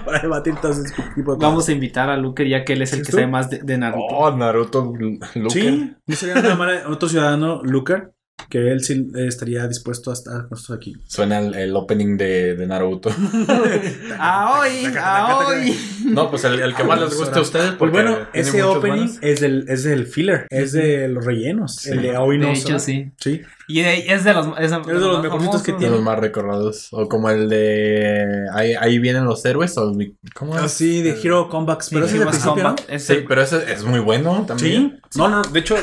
para 0.05 0.19
debatir 0.21 0.55
todo 0.55 0.71
ese 0.71 0.83
tipo 1.15 1.31
de 1.33 1.37
cosas. 1.37 1.39
Vamos 1.39 1.67
a 1.67 1.71
invitar 1.71 2.09
a 2.09 2.17
Luker 2.17 2.47
ya 2.47 2.63
que 2.65 2.73
él 2.73 2.81
es 2.81 2.93
el 2.93 2.99
¿Sí, 2.99 3.05
que 3.05 3.11
tú? 3.11 3.17
sabe 3.17 3.27
más 3.27 3.49
de, 3.49 3.59
de 3.59 3.77
Naruto. 3.77 4.05
Oh, 4.15 4.31
Naruto 4.35 4.93
Luker. 4.97 5.51
Sí, 5.51 5.93
no 6.05 6.15
sería 6.15 6.35
nada 6.35 6.55
mal 6.55 6.83
otro 6.87 7.09
ciudadano, 7.09 7.61
Lucar, 7.63 8.11
que 8.49 8.71
él 8.71 8.83
sí 8.83 9.07
estaría 9.15 9.67
dispuesto 9.67 10.11
a 10.11 10.13
estar 10.13 10.41
con 10.41 10.51
nosotros 10.51 10.77
aquí. 10.77 10.95
Suena 11.07 11.39
el, 11.39 11.55
el 11.55 11.75
opening 11.75 12.17
de, 12.17 12.55
de 12.55 12.67
Naruto. 12.67 13.09
¡Aoi! 14.19 14.85
¡Aoi! 14.97 15.77
No, 16.05 16.29
pues 16.29 16.43
el, 16.43 16.59
el 16.59 16.75
que 16.75 16.83
más 16.83 16.99
les 16.99 17.15
guste 17.15 17.39
a 17.39 17.41
ustedes. 17.41 17.65
Pues 17.67 17.77
porque 17.77 17.91
bueno, 17.91 18.17
ese 18.33 18.63
opening 18.63 19.07
es 19.21 19.39
del, 19.39 19.65
es 19.69 19.83
del 19.83 20.07
filler, 20.07 20.45
es 20.49 20.73
de 20.73 21.07
los 21.07 21.23
rellenos. 21.23 21.75
Sí. 21.75 21.91
El 21.91 22.01
de 22.01 22.15
Aoi 22.15 22.37
no 22.37 22.47
De 22.47 22.53
hecho, 22.53 22.79
sí. 22.79 23.11
Sí. 23.17 23.41
Y 23.71 23.81
de- 23.81 24.13
es 24.13 24.23
de 24.23 24.33
los, 24.33 24.47
es 24.59 24.71
de, 24.71 24.77
de 24.81 24.93
los 24.99 25.13
más 25.13 25.23
mejorcitos 25.23 25.63
que. 25.63 25.71
De 25.73 25.89
los 25.89 26.01
más 26.01 26.19
recordados. 26.19 26.87
O 26.91 27.07
como 27.07 27.29
el 27.29 27.47
de. 27.49 28.45
Ahí, 28.53 28.73
ahí 28.73 28.99
vienen 28.99 29.25
los 29.25 29.43
héroes. 29.45 29.77
O, 29.77 29.93
¿Cómo 30.35 30.55
es? 30.57 30.61
Así 30.63 31.01
de 31.01 31.11
Hero 31.21 31.47
Comebacks, 31.49 31.89
pero 31.91 32.05
ese 32.05 32.17
es. 32.17 32.39
Combat, 32.39 32.79
es 32.89 33.05
Sí, 33.05 33.23
pero 33.27 33.41
ese 33.41 33.71
es 33.71 33.83
muy 33.83 33.99
bueno 33.99 34.43
también. 34.47 34.99
Sí. 35.09 35.17
No, 35.19 35.29
no, 35.29 35.41
de 35.41 35.59
hecho, 35.59 35.75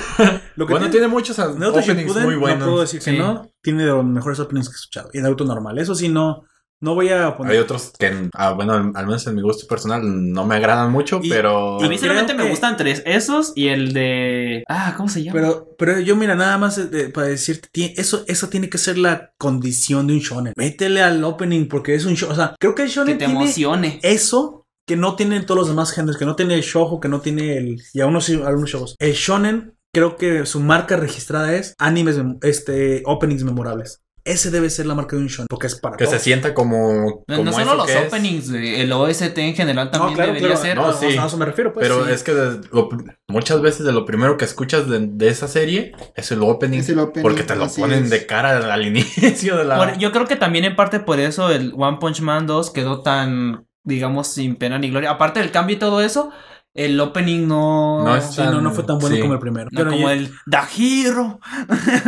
lo 0.57 0.67
que 0.67 0.73
Bueno, 0.73 0.87
tiene, 0.87 0.91
tiene 0.91 1.09
muchos 1.09 1.39
openings 1.39 1.87
Shippuden, 1.87 2.25
muy 2.25 2.37
buenos. 2.37 2.61
no 2.61 2.67
puedo 2.67 2.81
decir 2.83 3.01
que 3.01 3.11
Sí. 3.13 3.19
no, 3.19 3.49
tiene 3.63 3.83
de 3.85 3.89
los 3.91 4.05
mejores 4.05 4.39
openings 4.41 4.69
que 4.69 4.73
he 4.75 4.77
escuchado. 4.77 5.11
Y 5.13 5.19
Naruto 5.21 5.45
normal, 5.45 5.79
eso 5.79 5.95
sí, 5.95 6.09
no, 6.09 6.45
no 6.81 6.95
voy 6.95 7.09
a 7.09 7.37
poner... 7.37 7.53
Hay 7.55 7.59
otros 7.59 7.93
que, 7.99 8.29
ah, 8.35 8.53
bueno, 8.53 8.75
al, 8.75 9.07
menos 9.07 9.27
en 9.27 9.35
mi 9.35 9.43
gusto 9.43 9.67
personal, 9.67 10.01
no 10.33 10.45
me 10.47 10.57
agradan 10.57 10.93
mucho, 10.93 11.21
Y- 11.23 11.29
pero. 11.29 11.83
A 11.83 11.89
mí 11.89 11.99
solamente 11.99 12.35
me 12.35 12.45
que- 12.45 12.51
gustan 12.51 12.77
tres. 12.77 13.03
Esos 13.05 13.53
y 13.57 13.69
el 13.69 13.93
de... 13.93 14.65
Ah, 14.69 14.95
¿cómo 14.97 15.09
se 15.09 15.23
llama? 15.23 15.39
Pero, 15.41 15.69
pero 15.79 16.01
yo, 16.01 16.15
mira, 16.17 16.35
nada 16.35 16.57
más 16.59 16.79
eh, 16.79 17.11
para 17.13 17.27
decirte, 17.29 17.69
eso, 18.01 18.25
eso 18.29 18.49
tiene 18.49 18.69
que 18.69 18.79
ser 18.79 18.99
la 18.99 19.33
condición 19.39 20.07
de 20.07 20.15
un 20.15 20.21
shonen. 20.21 20.53
Métele 20.57 21.03
al 21.03 21.23
opening 21.25 21.67
porque 21.69 21.95
es 21.95 22.05
un 22.05 22.15
shonen. 22.15 22.33
O 22.33 22.37
sea, 22.37 22.55
creo 22.61 22.75
que 22.75 22.83
el 22.83 22.89
que 22.89 22.95
shonen 22.95 23.19
te 23.19 23.25
tiene 23.27 23.41
emocione. 23.41 24.01
eso 24.03 24.65
que 24.87 24.97
no 24.97 25.17
tienen 25.17 25.45
todos 25.45 25.59
los 25.59 25.69
demás 25.69 25.91
géneros, 25.93 26.17
que 26.17 26.25
no 26.25 26.35
tiene 26.35 26.55
el 26.55 26.63
shoujo, 26.63 26.99
que 27.01 27.09
no 27.09 27.21
tiene 27.21 27.59
el... 27.59 27.83
Y 27.93 28.01
algunos 28.01 28.25
sí, 28.25 28.41
algunos 28.43 28.71
shows. 28.71 28.97
El 28.99 29.13
shonen, 29.13 29.75
creo 29.93 30.17
que 30.17 30.47
su 30.47 30.61
marca 30.61 30.97
registrada 30.97 31.55
es 31.55 31.75
animes, 31.79 32.19
este, 32.41 33.03
openings 33.05 33.45
memorables. 33.45 34.01
Ese 34.29 34.51
debe 34.51 34.69
ser 34.71 34.87
la 34.87 34.95
marca 34.95 35.17
de 35.17 35.23
un 35.23 35.29
shonen, 35.29 35.47
porque 35.49 35.67
es 35.69 35.75
para 35.77 35.97
Que 35.97 36.05
se 36.05 36.11
todos. 36.13 36.23
sienta 36.23 36.55
como. 36.55 37.25
No, 37.27 37.37
como 37.37 37.45
no 37.45 37.53
solo 37.53 37.65
eso 37.65 37.75
los 37.77 37.91
es. 37.91 38.07
openings, 38.07 38.51
el 38.51 38.93
OST 38.93 39.39
en 39.39 39.55
general 39.55 39.87
No, 39.87 39.91
también 39.91 40.15
claro, 40.17 40.33
debería 40.35 40.57
claro. 40.57 40.63
ser. 40.63 40.77
No, 40.77 40.93
sí. 41.13 41.17
a 41.19 41.27
eso 41.27 41.37
me 41.39 41.45
refiero, 41.47 41.73
pues. 41.73 41.89
Pero 41.89 42.05
sí. 42.07 42.13
es 42.13 42.23
que 42.23 42.35
de- 42.35 42.61
lo- 42.71 42.89
muchas 43.29 43.61
veces 43.63 43.87
de 43.87 43.93
lo 43.93 44.05
primero 44.05 44.37
que 44.37 44.45
escuchas 44.45 44.89
de, 44.89 45.01
de 45.09 45.29
esa 45.29 45.49
serie 45.49 45.93
es 46.15 46.31
el 46.31 46.43
opening. 46.43 46.79
Es 46.81 46.89
el 46.91 46.99
opening, 46.99 47.23
porque 47.23 47.43
te 47.43 47.57
lo 47.57 47.67
ponen 47.69 48.05
es. 48.05 48.11
de 48.11 48.27
cara 48.27 48.73
al 48.73 48.87
inicio 48.87 49.57
de 49.57 49.65
la. 49.65 49.77
Por- 49.77 49.99
yo 49.99 50.13
creo 50.13 50.27
que 50.27 50.37
también 50.37 50.65
en 50.67 50.77
parte 50.77 51.01
por 51.01 51.19
eso 51.21 51.51
el 51.51 51.73
One 51.77 51.97
Punch 52.01 52.21
Man 52.21 52.47
2 52.47 52.71
quedó 52.71 53.01
tan, 53.03 53.67
digamos, 53.85 54.29
sin 54.29 54.57
pena 54.57 54.79
ni 54.79 54.91
gloria. 54.91 55.11
Aparte 55.11 55.41
del 55.41 55.51
cambio 55.51 55.77
y 55.77 55.79
todo 55.79 56.01
eso, 56.03 56.31
el 56.75 57.01
opening 57.01 57.47
no... 57.49 58.05
No 58.05 58.17
es 58.17 58.27
Sí, 58.35 58.41
no, 58.43 58.61
no 58.61 58.71
fue 58.73 58.85
tan 58.85 58.99
bueno 58.99 59.17
Sí. 59.17 59.23
como 59.23 59.35
el 59.35 59.41
primero. 59.41 59.69
no 59.73 59.77
Pero 59.77 59.91
como 59.91 60.07
ya- 60.09 60.13
el 60.15 60.31
Dahiro. 60.47 61.41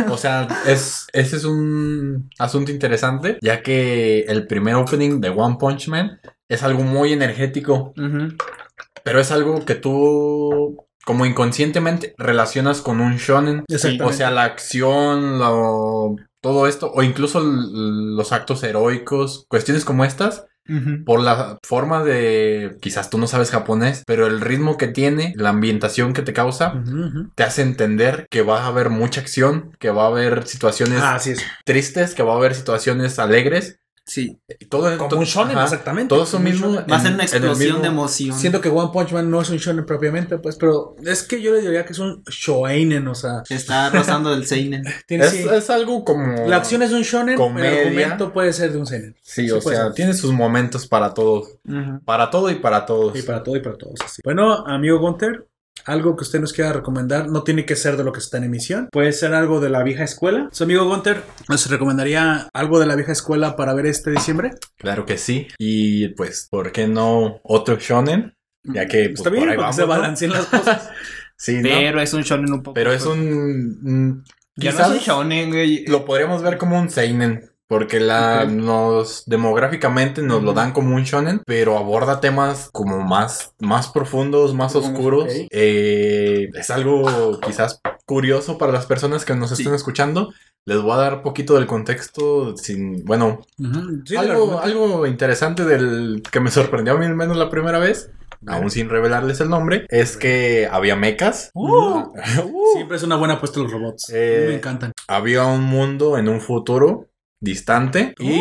O 0.09 0.17
sea, 0.17 0.47
es, 0.65 1.07
ese 1.13 1.35
es 1.37 1.43
un 1.45 2.29
asunto 2.39 2.71
interesante, 2.71 3.37
ya 3.41 3.61
que 3.63 4.21
el 4.21 4.47
primer 4.47 4.75
opening 4.75 5.19
de 5.19 5.29
One 5.29 5.57
Punch 5.59 5.87
Man 5.89 6.19
es 6.47 6.63
algo 6.63 6.83
muy 6.83 7.11
energético, 7.13 7.93
pero 9.03 9.19
es 9.19 9.31
algo 9.31 9.65
que 9.65 9.75
tú, 9.75 10.77
como 11.05 11.25
inconscientemente, 11.25 12.13
relacionas 12.17 12.81
con 12.81 13.01
un 13.01 13.17
shonen. 13.17 13.63
O 14.03 14.13
sea, 14.13 14.31
la 14.31 14.43
acción, 14.43 15.39
lo- 15.39 16.15
todo 16.41 16.67
esto, 16.67 16.91
o 16.93 17.03
incluso 17.03 17.39
los 17.41 18.31
actos 18.31 18.63
heroicos, 18.63 19.45
cuestiones 19.47 19.85
como 19.85 20.05
estas, 20.05 20.45
Por 21.05 21.19
la 21.19 21.57
forma 21.63 22.03
de, 22.03 22.77
quizás 22.81 23.09
tú 23.09 23.17
no 23.17 23.27
sabes 23.27 23.51
japonés, 23.51 24.03
pero 24.05 24.27
el 24.27 24.39
ritmo 24.39 24.77
que 24.77 24.87
tiene, 24.87 25.33
la 25.35 25.49
ambientación 25.49 26.13
que 26.13 26.21
te 26.21 26.31
causa, 26.33 26.81
te 27.35 27.43
hace 27.43 27.61
entender 27.61 28.25
que 28.29 28.41
va 28.41 28.63
a 28.63 28.67
haber 28.67 28.89
mucha 28.89 29.19
acción, 29.19 29.71
que 29.79 29.89
va 29.89 30.03
a 30.03 30.07
haber 30.07 30.47
situaciones 30.47 30.99
Ah, 31.01 31.17
es. 31.25 31.43
tristes, 31.65 32.15
que 32.15 32.23
va 32.23 32.33
a 32.33 32.37
haber 32.37 32.55
situaciones 32.55 33.19
alegres. 33.19 33.79
Sí. 34.03 34.37
Todo, 34.69 34.97
Como 34.97 35.19
un 35.19 35.25
shonen, 35.25 35.55
ajá, 35.55 35.65
exactamente. 35.65 36.09
Todo 36.09 36.23
eso 36.23 36.37
como 36.37 36.45
un 36.45 36.51
mismo. 36.51 36.67
shonen. 36.69 36.85
Va 36.91 36.95
a 36.97 36.99
ser 36.99 37.07
en- 37.09 37.13
una 37.15 37.23
en 37.23 37.29
explosión 37.29 37.57
mismo- 37.69 37.81
de 37.81 37.87
emoción. 37.87 38.37
Siento 38.39 38.59
que 38.59 38.69
One 38.69 38.89
Punch 38.91 39.11
Man 39.13 39.29
no 39.29 39.41
es 39.41 39.49
un 39.49 39.57
shonen 39.57 39.85
propiamente, 39.85 40.37
pues, 40.39 40.55
pero 40.57 40.95
es 41.05 41.23
que 41.23 41.41
yo 41.41 41.53
le 41.53 41.61
diría 41.61 41.85
que 41.85 41.93
es 41.93 41.99
un 41.99 42.23
shonen, 42.23 43.07
o 43.07 43.15
sea, 43.15 43.43
Está 43.49 43.89
rozando 43.91 44.31
del 44.31 44.45
Seinen. 44.45 44.83
tiene 45.07 45.25
Es, 45.25 45.31
sí, 45.31 45.45
es 45.53 45.69
algo 45.69 46.03
como. 46.03 46.47
la 46.47 46.57
acción 46.57 46.81
es 46.81 46.89
de 46.89 46.95
un 46.97 47.03
shonen, 47.03 47.37
comedia. 47.37 47.69
pero 47.69 47.81
el 47.81 47.87
argumento 47.87 48.33
puede 48.33 48.51
ser 48.53 48.71
de 48.73 48.79
un 48.79 48.85
seinen. 48.87 49.15
Sí, 49.21 49.45
sí 49.45 49.51
o 49.51 49.61
sea, 49.61 49.83
ser. 49.85 49.93
tiene 49.93 50.13
sus 50.13 50.31
momentos 50.33 50.87
para 50.87 51.13
todos. 51.13 51.59
Ujú. 51.67 52.01
Para 52.03 52.29
todo 52.29 52.49
y 52.49 52.55
para 52.55 52.85
todos. 52.85 53.17
Y 53.17 53.21
para 53.21 53.43
todo 53.43 53.55
y 53.55 53.61
para 53.61 53.77
todos. 53.77 53.95
así. 54.03 54.21
Bueno, 54.23 54.65
amigo 54.67 54.99
Gunter, 54.99 55.47
algo 55.85 56.15
que 56.15 56.23
usted 56.23 56.39
nos 56.39 56.53
quiera 56.53 56.73
recomendar, 56.73 57.29
no 57.29 57.43
tiene 57.43 57.65
que 57.65 57.75
ser 57.75 57.97
de 57.97 58.03
lo 58.03 58.11
que 58.13 58.19
está 58.19 58.37
en 58.37 58.45
emisión, 58.45 58.89
puede 58.91 59.11
ser 59.13 59.33
algo 59.33 59.59
de 59.59 59.69
la 59.69 59.83
vieja 59.83 60.03
escuela. 60.03 60.49
Su 60.51 60.63
amigo 60.63 60.85
Gunter, 60.85 61.23
¿nos 61.49 61.69
recomendaría 61.69 62.49
algo 62.53 62.79
de 62.79 62.85
la 62.85 62.95
vieja 62.95 63.11
escuela 63.11 63.55
para 63.55 63.73
ver 63.73 63.85
este 63.85 64.11
diciembre? 64.11 64.51
Claro 64.77 65.05
que 65.05 65.17
sí. 65.17 65.47
Y 65.57 66.09
pues, 66.09 66.47
¿por 66.49 66.71
qué 66.71 66.87
no 66.87 67.39
otro 67.43 67.77
shonen? 67.79 68.35
Ya 68.63 68.85
que. 68.87 69.09
pues, 69.09 69.19
Está 69.19 69.29
bien, 69.29 69.43
por 69.43 69.51
ahí 69.51 69.57
vamos, 69.57 69.75
se 69.75 69.81
¿no? 69.81 69.87
balanceen 69.87 70.31
las 70.31 70.45
cosas. 70.45 70.89
Sí, 71.35 71.55
¿no? 71.55 71.63
Pero 71.63 71.99
es 71.99 72.13
un 72.13 72.21
shonen 72.21 72.53
un 72.53 72.61
poco. 72.61 72.75
Pero 72.75 72.93
es 72.93 73.03
un. 73.03 73.79
mm, 73.81 74.23
Ya 74.57 74.73
no 74.73 74.79
es 74.79 74.87
un 74.91 74.97
shonen, 74.99 75.49
güey. 75.49 75.85
lo 75.87 76.05
podríamos 76.05 76.43
ver 76.43 76.59
como 76.59 76.79
un 76.79 76.91
seinen. 76.91 77.50
Porque 77.71 78.01
la, 78.01 78.41
Ok. 78.43 78.49
nos 78.51 79.23
demográficamente 79.27 80.21
nos 80.21 80.43
lo 80.43 80.51
dan 80.51 80.73
como 80.73 80.93
un 80.93 81.03
shonen, 81.03 81.41
pero 81.45 81.77
aborda 81.77 82.19
temas 82.19 82.69
como 82.73 82.99
más, 82.99 83.53
más 83.61 83.87
profundos, 83.87 84.53
más 84.53 84.75
oscuros. 84.75 85.23
Ok. 85.23 85.47
Eh, 85.51 86.49
es 86.53 86.69
algo 86.69 87.39
quizás 87.39 87.79
curioso 88.05 88.57
para 88.57 88.73
las 88.73 88.87
personas 88.87 89.23
que 89.23 89.35
nos 89.35 89.51
Sí. 89.51 89.61
estén 89.61 89.73
escuchando. 89.73 90.33
Les 90.65 90.81
voy 90.81 90.91
a 90.91 90.97
dar 90.97 91.21
poquito 91.21 91.53
del 91.53 91.65
contexto 91.65 92.57
sin, 92.57 93.05
bueno, 93.05 93.39
Ujú, 93.57 94.01
sí, 94.05 94.17
algo, 94.17 94.59
algo 94.59 95.07
interesante 95.07 95.63
del 95.63 96.21
que 96.29 96.41
me 96.41 96.51
sorprendió 96.51 96.95
a 96.95 96.97
mí 96.97 97.05
al 97.05 97.15
menos 97.15 97.37
la 97.37 97.49
primera 97.49 97.79
vez, 97.79 98.11
aún 98.47 98.69
sin 98.69 98.89
revelarles 98.89 99.39
el 99.39 99.49
nombre, 99.49 99.85
es 99.87 100.17
que 100.17 100.67
había 100.69 100.97
mechas. 100.97 101.51
Uh. 101.53 102.03
Siempre 102.73 102.97
es 102.97 103.03
una 103.03 103.15
buena 103.15 103.35
apuesta 103.35 103.61
los 103.61 103.71
robots. 103.71 104.11
Eh, 104.13 104.47
me 104.49 104.55
encantan. 104.55 104.91
Había 105.07 105.45
un 105.45 105.63
mundo 105.63 106.17
en 106.17 106.27
un 106.27 106.41
futuro 106.41 107.07
distante 107.41 108.13
y 108.19 108.39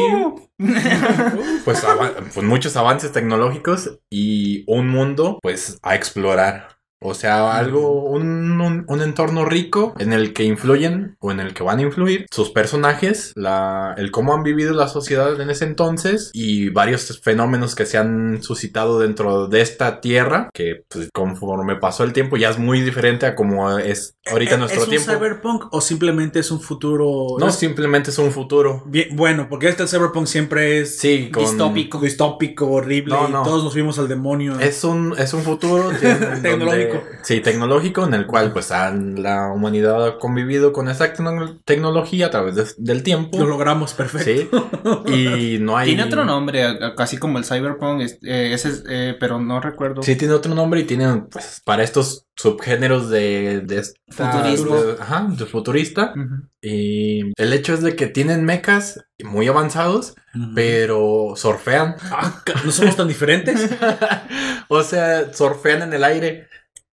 pues, 1.64 1.82
ava- 1.84 2.14
pues 2.32 2.46
muchos 2.46 2.76
avances 2.76 3.12
tecnológicos 3.12 3.98
y 4.10 4.64
un 4.66 4.88
mundo 4.88 5.38
pues 5.42 5.78
a 5.82 5.94
explorar. 5.94 6.79
O 7.02 7.14
sea, 7.14 7.56
algo, 7.56 8.04
un, 8.04 8.60
un- 8.60 8.84
un 8.86 9.00
entorno 9.00 9.46
rico 9.46 9.94
en 9.98 10.12
el 10.12 10.34
que 10.34 10.44
influyen 10.44 11.16
o 11.20 11.30
en 11.32 11.40
el 11.40 11.54
que 11.54 11.62
van 11.62 11.78
a 11.78 11.82
influir 11.82 12.26
sus 12.30 12.50
personajes, 12.50 13.32
la, 13.36 13.94
el 13.96 14.10
cómo 14.10 14.34
han 14.34 14.42
vivido 14.42 14.74
la 14.74 14.86
sociedad 14.86 15.40
en 15.40 15.48
ese 15.48 15.64
entonces 15.64 16.30
y 16.34 16.68
varios 16.68 17.20
fenómenos 17.22 17.74
que 17.74 17.86
se 17.86 17.96
han 17.96 18.42
suscitado 18.42 18.98
dentro 19.00 19.46
de 19.48 19.62
esta 19.62 20.00
tierra, 20.02 20.50
que 20.52 20.84
pues, 20.88 21.08
conforme 21.14 21.76
pasó 21.76 22.04
el 22.04 22.12
tiempo 22.12 22.36
ya 22.36 22.50
es 22.50 22.58
muy 22.58 22.82
diferente 22.82 23.24
a 23.24 23.34
como 23.34 23.78
es 23.78 24.14
ahorita 24.30 24.52
¿Es 24.54 24.58
nuestro 24.58 24.82
un 24.84 24.90
tiempo. 24.90 25.10
cyberpunk 25.10 25.64
o 25.72 25.80
simplemente 25.80 26.38
es 26.40 26.50
un 26.50 26.60
futuro? 26.60 27.36
No, 27.38 27.48
es- 27.48 27.54
simplemente 27.54 28.10
es 28.10 28.18
un 28.18 28.30
futuro. 28.30 28.82
bien, 28.86 29.08
bueno, 29.16 29.46
porque 29.48 29.68
este 29.68 29.86
cyberpunk 29.86 30.26
siempre 30.26 30.80
es 30.80 30.98
Sí, 30.98 31.30
con... 31.32 31.44
Distópico. 31.44 31.98
distópico, 32.00 32.66
horrible, 32.70 33.14
No, 33.14 33.28
y 33.28 33.32
no. 33.32 33.42
todos 33.42 33.64
nos 33.64 33.72
fuimos 33.72 33.98
al 33.98 34.08
demonio. 34.08 34.60
Es 34.60 34.84
un, 34.84 35.14
es 35.18 35.32
un 35.32 35.42
futuro 35.42 35.84
donde- 36.42 36.89
Tecnológico. 36.90 37.24
sí, 37.24 37.40
tecnológico, 37.40 38.04
en 38.06 38.14
el 38.14 38.26
cual 38.26 38.52
pues 38.52 38.70
han- 38.72 39.22
la 39.22 39.52
humanidad 39.52 40.06
ha 40.06 40.18
convivido 40.18 40.72
con 40.72 40.88
esa 40.88 41.12
tecno- 41.14 41.60
tecnología 41.64 42.26
a 42.26 42.30
través 42.30 42.54
de- 42.54 42.64
del 42.78 43.02
tiempo. 43.02 43.38
Lo 43.38 43.46
logramos, 43.46 43.94
perfecto. 43.94 44.68
Sí. 45.06 45.12
Y 45.14 45.58
no 45.60 45.76
hay. 45.76 45.88
Tiene 45.88 46.04
otro 46.04 46.24
nombre, 46.24 46.64
casi 46.96 47.16
como 47.18 47.38
el 47.38 47.44
Cyberpunk, 47.44 48.02
es- 48.02 48.18
eh, 48.22 48.52
ese 48.52 48.68
es, 48.70 48.84
eh, 48.88 49.16
pero 49.18 49.38
no 49.40 49.60
recuerdo. 49.60 50.02
Sí, 50.02 50.16
tiene 50.16 50.34
otro 50.34 50.54
nombre 50.54 50.80
y 50.80 50.84
tiene, 50.84 51.24
pues, 51.30 51.62
para 51.64 51.82
estos 51.82 52.26
subgéneros 52.36 53.10
de, 53.10 53.60
de 53.60 53.78
esta- 53.80 54.32
Futurismo. 54.32 54.76
de- 54.82 54.92
ajá, 55.00 55.26
de 55.30 55.44
futurista. 55.46 56.14
Y 56.62 57.32
el 57.40 57.52
hecho 57.52 57.74
es 57.74 57.82
de 57.82 57.96
que 57.96 58.06
tienen 58.06 58.44
mechas 58.44 59.04
muy 59.24 59.46
avanzados, 59.48 60.14
pero 60.54 61.32
surfean. 61.36 61.96
Ah, 62.10 62.42
no 62.64 62.70
somos 62.72 62.96
tan 62.96 63.08
diferentes. 63.08 63.68
o 64.68 64.82
sea, 64.82 65.32
surfean 65.32 65.82
en 65.82 65.92
el 65.92 66.04
aire. 66.04 66.48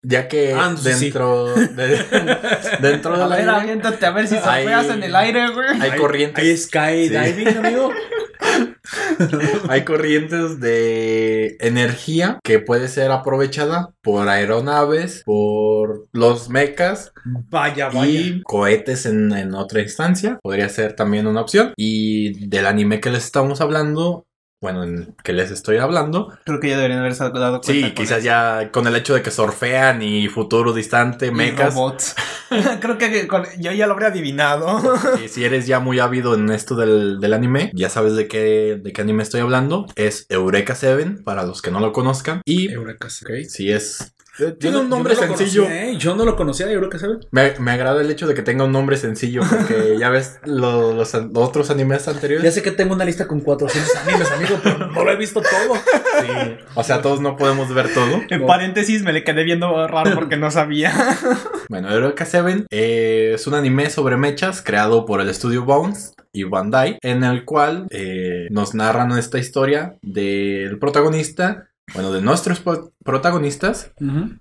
Ya 0.09 0.29
que 0.29 0.53
Ah, 0.53 0.67
entonces 0.69 0.97
sí. 0.99 1.05
dentro, 1.05 1.53
de- 1.53 2.05
dentro 2.81 3.15
A 3.15 3.19
del 3.19 3.29
ver, 3.29 3.39
aire 3.39 3.51
aviéntate 3.51 4.05
a 4.05 4.11
ver 4.11 4.27
si 4.27 4.35
Hay- 4.35 4.63
surfeas 4.63 4.89
en 4.89 5.03
el 5.03 5.13
aire, 5.15 5.49
güey. 5.51 5.81
hay 5.81 5.99
corrientes. 5.99 6.41
Hay 6.43 6.57
skydiving, 6.57 7.57
amigo. 7.57 7.91
Hay 9.69 9.83
corrientes 9.83 10.59
de 10.61 11.57
energía 11.59 12.39
que 12.43 12.59
puede 12.59 12.87
ser 12.87 13.11
aprovechada 13.11 13.89
por 14.01 14.29
aeronaves, 14.29 15.23
por 15.25 16.07
los 16.13 16.49
mechas 16.49 17.11
Vaya, 17.25 17.89
vaya. 17.89 18.05
y 18.09 18.41
cohetes 18.43 19.05
en, 19.05 19.31
en 19.33 19.53
otra 19.53 19.81
instancia. 19.81 20.39
Podría 20.41 20.69
ser 20.69 20.93
también 20.93 21.27
una 21.27 21.41
opción. 21.41 21.73
Y 21.75 22.47
del 22.47 22.65
anime 22.65 23.01
que 23.01 23.09
les 23.09 23.25
estamos 23.25 23.59
hablando, 23.59 24.25
bueno, 24.59 24.83
en 24.83 25.15
que 25.23 25.33
les 25.33 25.51
estoy 25.51 25.77
hablando, 25.77 26.35
Creo 26.45 26.59
que 26.59 26.69
ya 26.69 26.77
deberían 26.77 26.99
haberse 27.01 27.23
dado 27.29 27.61
cuenta. 27.61 27.71
sí, 27.71 27.81
con 27.81 27.91
quizás 27.93 28.17
eso. 28.19 28.25
ya 28.25 28.69
con 28.71 28.87
el 28.87 28.95
hecho 28.95 29.13
de 29.13 29.21
que 29.21 29.29
surfean 29.31 30.01
y 30.01 30.27
futuro 30.29 30.73
distante, 30.73 31.27
Y 31.27 31.31
mechas. 31.31 31.73
robots. 31.75 32.15
Creo 32.81 32.97
que 32.97 33.27
con- 33.27 33.45
yo 33.59 33.71
ya 33.71 33.85
lo 33.87 33.93
habría 33.93 34.07
adivinado. 34.09 34.81
Y 35.23 35.27
si 35.27 35.43
eres 35.45 35.67
ya 35.67 35.79
muy 35.79 35.99
ávido 35.99 36.33
en 36.33 36.49
esto 36.49 36.75
del, 36.75 37.19
del 37.19 37.33
anime, 37.33 37.71
ya 37.73 37.89
sabes 37.89 38.15
de 38.15 38.27
qué, 38.27 38.79
de 38.81 38.93
qué 38.93 39.01
anime 39.01 39.21
estoy 39.23 39.41
hablando. 39.41 39.85
Es 39.95 40.25
Eureka 40.29 40.73
7, 40.75 41.17
para 41.23 41.43
los 41.43 41.61
que 41.61 41.71
no 41.71 41.79
lo 41.79 41.91
conozcan. 41.91 42.41
Y 42.45 42.71
Eureka, 42.71 43.07
ok. 43.07 43.47
si 43.47 43.71
es... 43.71 44.13
Yo 44.37 44.53
Tiene 44.55 44.75
no- 44.77 44.81
un 44.83 44.89
yo 44.89 44.95
nombre 44.95 45.15
no 45.15 45.21
lo 45.21 45.27
sencillo. 45.37 45.63
conocía, 45.63 45.85
¿eh? 45.89 45.97
Yo 45.97 46.15
no 46.15 46.25
lo 46.25 46.35
conocía, 46.35 46.69
Eureka, 46.71 46.99
¿sabes? 46.99 47.17
Me, 47.31 47.53
me 47.59 47.71
agrada 47.71 48.01
el 48.01 48.11
hecho 48.11 48.27
de 48.27 48.33
que 48.35 48.41
tenga 48.43 48.65
un 48.65 48.71
nombre 48.71 48.97
sencillo, 48.97 49.41
porque 49.49 49.97
ya 49.99 50.09
ves 50.09 50.39
lo- 50.45 50.93
los, 50.93 51.13
los 51.13 51.29
otros 51.35 51.69
animes 51.69 52.07
anteriores. 52.07 52.43
Ya 52.43 52.51
sé 52.51 52.61
que 52.61 52.71
tengo 52.71 52.93
una 52.93 53.05
lista 53.05 53.27
con 53.27 53.41
400 53.41 53.95
animes, 54.05 54.31
amigo, 54.31 54.59
pero 54.63 54.87
no 54.87 55.03
lo 55.03 55.11
he 55.11 55.15
visto 55.15 55.41
todo. 55.41 55.75
Sí. 56.21 56.57
O 56.75 56.83
sea, 56.83 57.01
todos 57.01 57.19
no 57.21 57.35
podemos 57.35 57.73
ver 57.73 57.93
todo. 57.93 58.21
En 58.29 58.45
paréntesis 58.45 59.01
me 59.03 59.13
le 59.13 59.23
quedé 59.23 59.43
viendo 59.43 59.87
raro 59.87 60.11
porque 60.15 60.37
no 60.37 60.51
sabía. 60.51 60.93
Bueno, 61.69 61.91
Eureka 61.93 62.25
7 62.25 62.65
eh, 62.69 63.31
es 63.35 63.45
un 63.45 63.53
anime 63.53 63.89
sobre 63.89 64.15
mechas 64.15 64.61
creado 64.61 65.05
por 65.05 65.19
el 65.19 65.27
estudio 65.27 65.65
Bones 65.65 66.13
y 66.31 66.43
Bandai, 66.43 66.97
en 67.01 67.25
el 67.25 67.43
cual 67.43 67.87
eh, 67.89 68.47
nos 68.51 68.73
narran 68.73 69.11
esta 69.17 69.37
historia 69.37 69.97
del 70.01 70.79
protagonista, 70.79 71.67
bueno, 71.93 72.11
de 72.11 72.21
nuestros 72.21 72.59
pro- 72.59 72.91
protagonistas, 73.03 73.91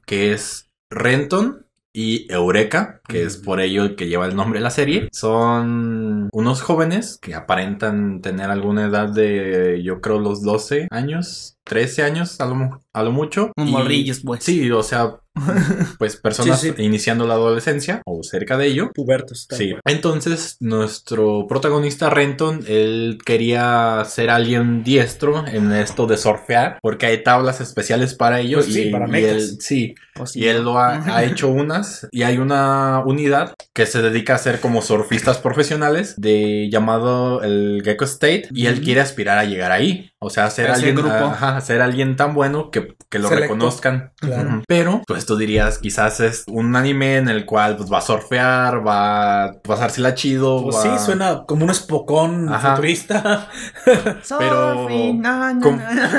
que 0.07 0.33
es 0.33 0.69
Renton 0.91 1.67
y 1.93 2.31
Eureka, 2.31 3.01
que 3.09 3.23
es 3.25 3.39
por 3.39 3.59
ello 3.61 3.97
que 3.97 4.07
lleva 4.09 4.27
el 4.27 4.37
nombre 4.37 4.59
de 4.59 4.65
la 4.65 4.71
serie. 4.71 5.09
Son 5.13 6.29
unos 6.33 6.61
jóvenes 6.61 7.19
que 7.23 7.35
aparentan 7.35 8.21
tener 8.21 8.51
alguna 8.51 8.87
edad 8.87 9.09
de, 9.09 9.81
yo 9.83 10.01
creo, 10.03 10.19
los 10.19 10.43
12 10.43 10.89
años, 10.91 11.57
13 11.65 12.03
años 12.03 12.39
a 12.41 12.47
lo, 12.47 12.83
a 12.97 13.03
lo 13.03 13.13
mucho. 13.13 13.53
Un 13.57 13.71
morrillos, 13.71 14.21
pues. 14.25 14.43
Sí, 14.45 14.71
o 14.71 14.83
sea, 14.83 15.17
pues 15.99 16.17
personas 16.17 16.61
Sí, 16.61 16.73
sí. 16.77 16.83
iniciando 16.83 17.27
la 17.27 17.35
adolescencia 17.35 18.01
o 18.07 18.23
cerca 18.23 18.57
de 18.57 18.69
ello. 18.69 18.91
Pubertos. 18.95 19.47
Sí, 19.51 19.73
cual. 19.73 19.83
entonces 19.85 20.57
nuestro 20.61 21.47
protagonista 21.47 22.09
Renton, 22.11 22.65
él 22.67 23.19
quería 23.25 24.03
ser 24.07 24.31
alguien 24.31 24.83
diestro 24.83 25.47
en 25.47 25.73
esto 25.73 26.07
de 26.07 26.17
surfear, 26.17 26.79
porque 26.81 27.07
hay 27.07 27.23
tablas 27.23 27.61
especiales 27.61 28.15
para 28.15 28.41
ello. 28.41 28.59
Pues 28.59 28.73
sí, 28.73 28.83
y, 28.89 28.91
para 28.91 29.07
y 29.21 29.25
él, 29.25 29.43
sí, 29.61 29.95
Pues 30.15 30.35
y 30.37 30.47
él 30.49 30.63
lo 30.65 30.79
ha, 30.79 30.95
ha 31.17 31.25
hecho 31.25 31.49
unas, 31.49 32.09
y 32.13 32.23
hay 32.23 32.39
una 32.39 33.03
unidad 33.05 33.53
que 33.75 33.85
se 33.85 34.01
dedica 34.01 34.35
a 34.35 34.39
ser 34.39 34.61
como 34.61 34.81
surfistas 34.81 35.37
profesionales, 35.39 36.15
de 36.17 36.71
llamado 36.71 37.43
el 37.43 37.83
Gecko 37.85 38.07
State, 38.07 38.49
y 38.55 38.67
él 38.67 38.77
Ujú. 38.77 38.85
quiere 38.85 39.01
aspirar 39.03 39.37
a 39.39 39.45
llegar 39.45 39.71
ahí. 39.71 40.11
O 40.19 40.31
sea, 40.31 40.49
ser 40.51 40.71
alguien, 40.71 40.95
grupo. 40.95 41.11
ajá, 41.15 41.61
ser 41.61 41.83
alguien 41.83 42.17
tan 42.17 42.35
bueno 42.35 42.71
que, 42.71 42.86
que 43.09 43.19
lo 43.19 43.29
Selecto. 43.29 43.55
reconozcan. 43.55 44.13
Claro. 44.19 44.63
Pero, 44.69 45.03
pues 45.07 45.27
tú 45.27 45.37
dirías, 45.37 45.79
quizás 45.79 46.21
es 46.21 46.45
un 46.49 46.75
anime 46.77 47.17
en 47.17 47.29
el 47.29 47.45
cual 47.47 47.77
pues, 47.77 47.93
va 47.93 47.99
a 47.99 48.03
surfear, 48.03 48.87
va 48.87 49.45
a 49.45 49.53
pasársela 49.63 50.15
chido. 50.15 50.63
Pues 50.63 50.77
va- 50.77 50.83
sí, 50.99 51.05
suena 51.05 51.45
como 51.47 51.65
un 51.65 51.71
espocón 51.71 52.49
Ajá. 52.53 52.77
futurista. 52.77 53.49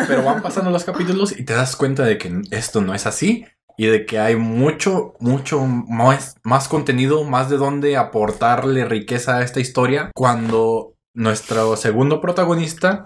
Pero 0.08 0.24
van 0.24 0.42
pasando 0.42 0.72
los 0.72 0.84
capítulos 0.84 1.38
y 1.38 1.44
te 1.44 1.54
das 1.54 1.76
cuenta 1.76 2.04
de 2.04 2.18
que 2.18 2.42
esto 2.52 2.82
no 2.82 2.94
es 2.94 3.06
así. 3.06 3.46
Y 3.80 3.86
de 3.86 4.08
que 4.08 4.18
hay 4.18 4.36
mucho, 4.36 5.14
mucho 5.20 5.60
más, 5.64 6.36
más 6.44 6.68
contenido, 6.68 7.24
más 7.26 7.48
de 7.52 7.58
dónde 7.58 7.96
aportarle 7.96 8.86
riqueza 8.86 9.38
a 9.38 9.44
esta 9.44 9.60
historia. 9.60 10.10
Cuando 10.16 10.96
nuestro 11.14 11.76
segundo 11.78 12.20
protagonista, 12.20 13.06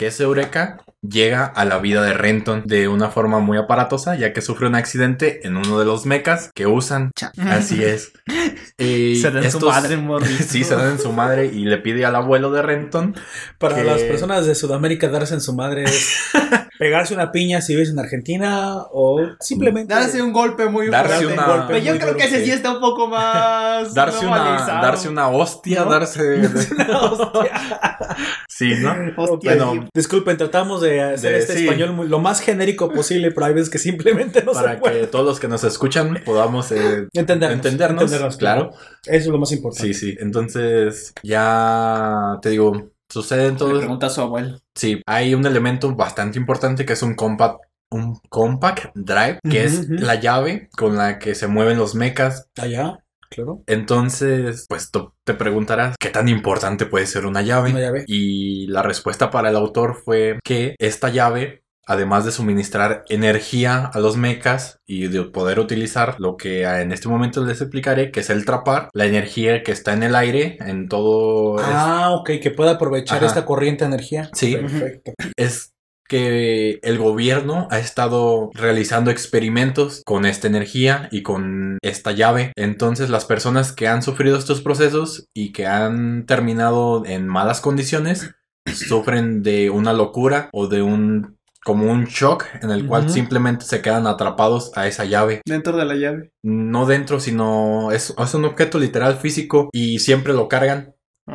que 0.00 0.06
es 0.06 0.18
Eureka, 0.18 0.78
llega 1.02 1.44
a 1.44 1.66
la 1.66 1.76
vida 1.78 2.00
de 2.02 2.14
Renton 2.14 2.62
de 2.64 2.88
una 2.88 3.10
forma 3.10 3.38
muy 3.38 3.58
aparatosa, 3.58 4.16
ya 4.16 4.32
que 4.32 4.40
sufre 4.40 4.66
un 4.66 4.74
accidente 4.74 5.46
en 5.46 5.58
uno 5.58 5.78
de 5.78 5.84
los 5.84 6.06
mechas 6.06 6.50
que 6.54 6.66
usan. 6.66 7.10
Cha. 7.14 7.32
Así 7.50 7.84
es. 7.84 8.12
Y 8.78 9.16
Se 9.16 9.30
dan 9.30 9.42
su 9.42 9.58
estos- 9.58 9.68
madre, 9.74 9.96
morrito. 9.98 10.42
Sí, 10.42 10.64
se 10.64 10.74
dan 10.74 10.92
en 10.92 10.98
su 10.98 11.12
madre 11.12 11.44
y 11.52 11.66
le 11.66 11.76
pide 11.76 12.06
al 12.06 12.16
abuelo 12.16 12.50
de 12.50 12.62
Renton 12.62 13.14
Para 13.58 13.74
Que- 13.76 13.84
las 13.84 14.00
personas 14.00 14.46
de 14.46 14.54
Sudamérica, 14.54 15.08
darse 15.10 15.34
en 15.34 15.42
su 15.42 15.54
madre 15.54 15.84
es 15.84 16.16
pegarse 16.80 17.12
una 17.12 17.30
piña 17.30 17.60
si 17.60 17.74
vives 17.74 17.90
en 17.90 17.98
Argentina 17.98 18.78
o 18.90 19.20
simplemente 19.38 19.92
Darse 19.92 20.22
un 20.22 20.32
golpe 20.32 20.64
muy 20.66 20.88
Darse 20.88 21.26
una- 21.26 21.66
Pero 21.66 21.78
yo 21.78 21.90
muy 21.92 22.00
creo 22.00 22.16
que 22.16 22.24
ese 22.24 22.42
sí. 22.42 22.50
está 22.50 22.72
un 22.72 22.80
poco 22.80 23.06
más. 23.06 23.92
darse 24.00 24.24
una, 24.26 24.64
darse 24.66 25.08
una 25.10 25.28
hostia, 25.28 25.84
¿No? 25.84 25.90
darse. 25.90 26.40
sí, 28.48 28.72
¿no? 28.80 28.94
Hostia, 29.16 29.56
Bueno. 29.56 29.88
Disculpen, 29.94 30.38
tratamos 30.38 30.80
de 30.80 31.02
hacer 31.02 31.32
De- 31.32 31.38
este 31.40 31.52
sí. 31.54 31.64
español 31.66 31.92
muy- 31.92 32.08
lo 32.08 32.18
más 32.18 32.40
genérico 32.40 32.90
posible, 32.90 33.30
pero 33.30 33.46
hay 33.46 33.52
veces 33.52 33.68
que 33.68 33.78
simplemente 33.78 34.42
no 34.42 34.54
se 34.54 34.62
para 34.62 34.80
puede. 34.80 35.00
que 35.02 35.06
todos 35.06 35.26
los 35.26 35.38
que 35.38 35.48
nos 35.48 35.62
escuchan 35.64 36.22
podamos 36.24 36.72
eh, 36.72 37.08
Entendernos, 37.12 37.56
entendernos, 37.56 38.02
entendernos, 38.04 38.36
claro. 38.38 38.70
Eso 39.04 39.16
es 39.16 39.26
lo 39.26 39.38
más 39.38 39.52
importante. 39.52 39.92
Sí, 39.92 40.12
sí. 40.12 40.16
Entonces, 40.18 41.12
ya 41.22 42.38
te 42.40 42.48
digo, 42.50 42.90
sucede 43.10 43.46
en 43.46 43.52
Le 43.52 43.58
todo. 43.58 43.78
pregunta 43.78 44.06
a 44.06 44.10
su 44.10 44.20
abuelo. 44.22 44.58
Sí, 44.74 45.02
hay 45.06 45.34
un 45.34 45.44
elemento 45.44 45.94
bastante 45.94 46.38
importante 46.38 46.86
que 46.86 46.94
es 46.94 47.02
un 47.02 47.14
compact. 47.14 47.58
Un 47.92 48.20
compact 48.28 48.92
drive, 48.94 49.40
que 49.50 49.64
es 49.64 49.88
la 49.88 50.14
llave 50.14 50.68
con 50.76 50.96
la 50.96 51.18
que 51.18 51.34
se 51.34 51.48
mueven 51.48 51.76
los 51.76 51.96
mechas. 51.96 52.46
Allá, 52.56 53.00
claro. 53.30 53.64
Entonces, 53.66 54.64
pues 54.68 54.92
tú 54.92 55.12
te 55.24 55.34
preguntarás 55.34 55.96
qué 55.98 56.08
tan 56.10 56.28
importante 56.28 56.86
puede 56.86 57.06
ser 57.06 57.26
una 57.26 57.42
llave. 57.42 57.70
Una 57.70 57.80
llave. 57.80 58.04
Y 58.06 58.68
la 58.68 58.82
respuesta 58.84 59.32
para 59.32 59.50
el 59.50 59.56
autor 59.56 59.96
fue 60.04 60.38
que 60.44 60.76
esta 60.78 61.08
llave, 61.08 61.64
además 61.90 62.24
de 62.24 62.30
suministrar 62.30 63.04
energía 63.08 63.86
a 63.86 63.98
los 63.98 64.16
mechas 64.16 64.78
y 64.86 65.08
de 65.08 65.24
poder 65.24 65.58
utilizar 65.58 66.14
lo 66.20 66.36
que 66.36 66.62
en 66.62 66.92
este 66.92 67.08
momento 67.08 67.44
les 67.44 67.60
explicaré, 67.60 68.12
que 68.12 68.20
es 68.20 68.30
el 68.30 68.44
trapar, 68.44 68.90
la 68.92 69.06
energía 69.06 69.64
que 69.64 69.72
está 69.72 69.92
en 69.92 70.04
el 70.04 70.14
aire, 70.14 70.56
en 70.60 70.88
todo... 70.88 71.56
Ah, 71.58 72.10
ok, 72.12 72.30
que 72.40 72.52
pueda 72.52 72.72
aprovechar 72.72 73.16
Ajá. 73.18 73.26
esta 73.26 73.44
corriente 73.44 73.84
de 73.84 73.88
energía. 73.88 74.30
Sí. 74.34 74.54
Perfecto. 74.54 75.14
es 75.36 75.72
que 76.08 76.78
el 76.82 76.98
gobierno 76.98 77.66
ha 77.72 77.80
estado 77.80 78.50
realizando 78.54 79.10
experimentos 79.10 80.02
con 80.04 80.26
esta 80.26 80.46
energía 80.46 81.08
y 81.10 81.22
con 81.22 81.78
esta 81.82 82.12
llave. 82.12 82.52
Entonces 82.54 83.10
las 83.10 83.24
personas 83.24 83.72
que 83.72 83.88
han 83.88 84.04
sufrido 84.04 84.38
estos 84.38 84.60
procesos 84.60 85.26
y 85.34 85.50
que 85.50 85.66
han 85.66 86.24
terminado 86.26 87.04
en 87.04 87.26
malas 87.26 87.60
condiciones 87.60 88.30
sufren 88.72 89.42
de 89.42 89.70
una 89.70 89.92
locura 89.92 90.50
o 90.52 90.68
de 90.68 90.82
un 90.82 91.39
como 91.64 91.90
un 91.90 92.04
shock 92.04 92.46
en 92.62 92.70
el 92.70 92.86
cual 92.86 93.10
simplemente 93.10 93.64
se 93.64 93.82
quedan 93.82 94.06
atrapados 94.06 94.72
a 94.76 94.86
esa 94.86 95.04
llave. 95.04 95.42
Dentro 95.44 95.76
de 95.76 95.84
la 95.84 95.94
llave. 95.94 96.32
No 96.42 96.86
dentro, 96.86 97.20
sino 97.20 97.92
es, 97.92 98.14
es 98.16 98.34
un 98.34 98.44
objeto 98.44 98.78
literal 98.78 99.16
físico 99.16 99.68
y 99.72 99.98
siempre 99.98 100.32
lo 100.32 100.48
cargan, 100.48 100.94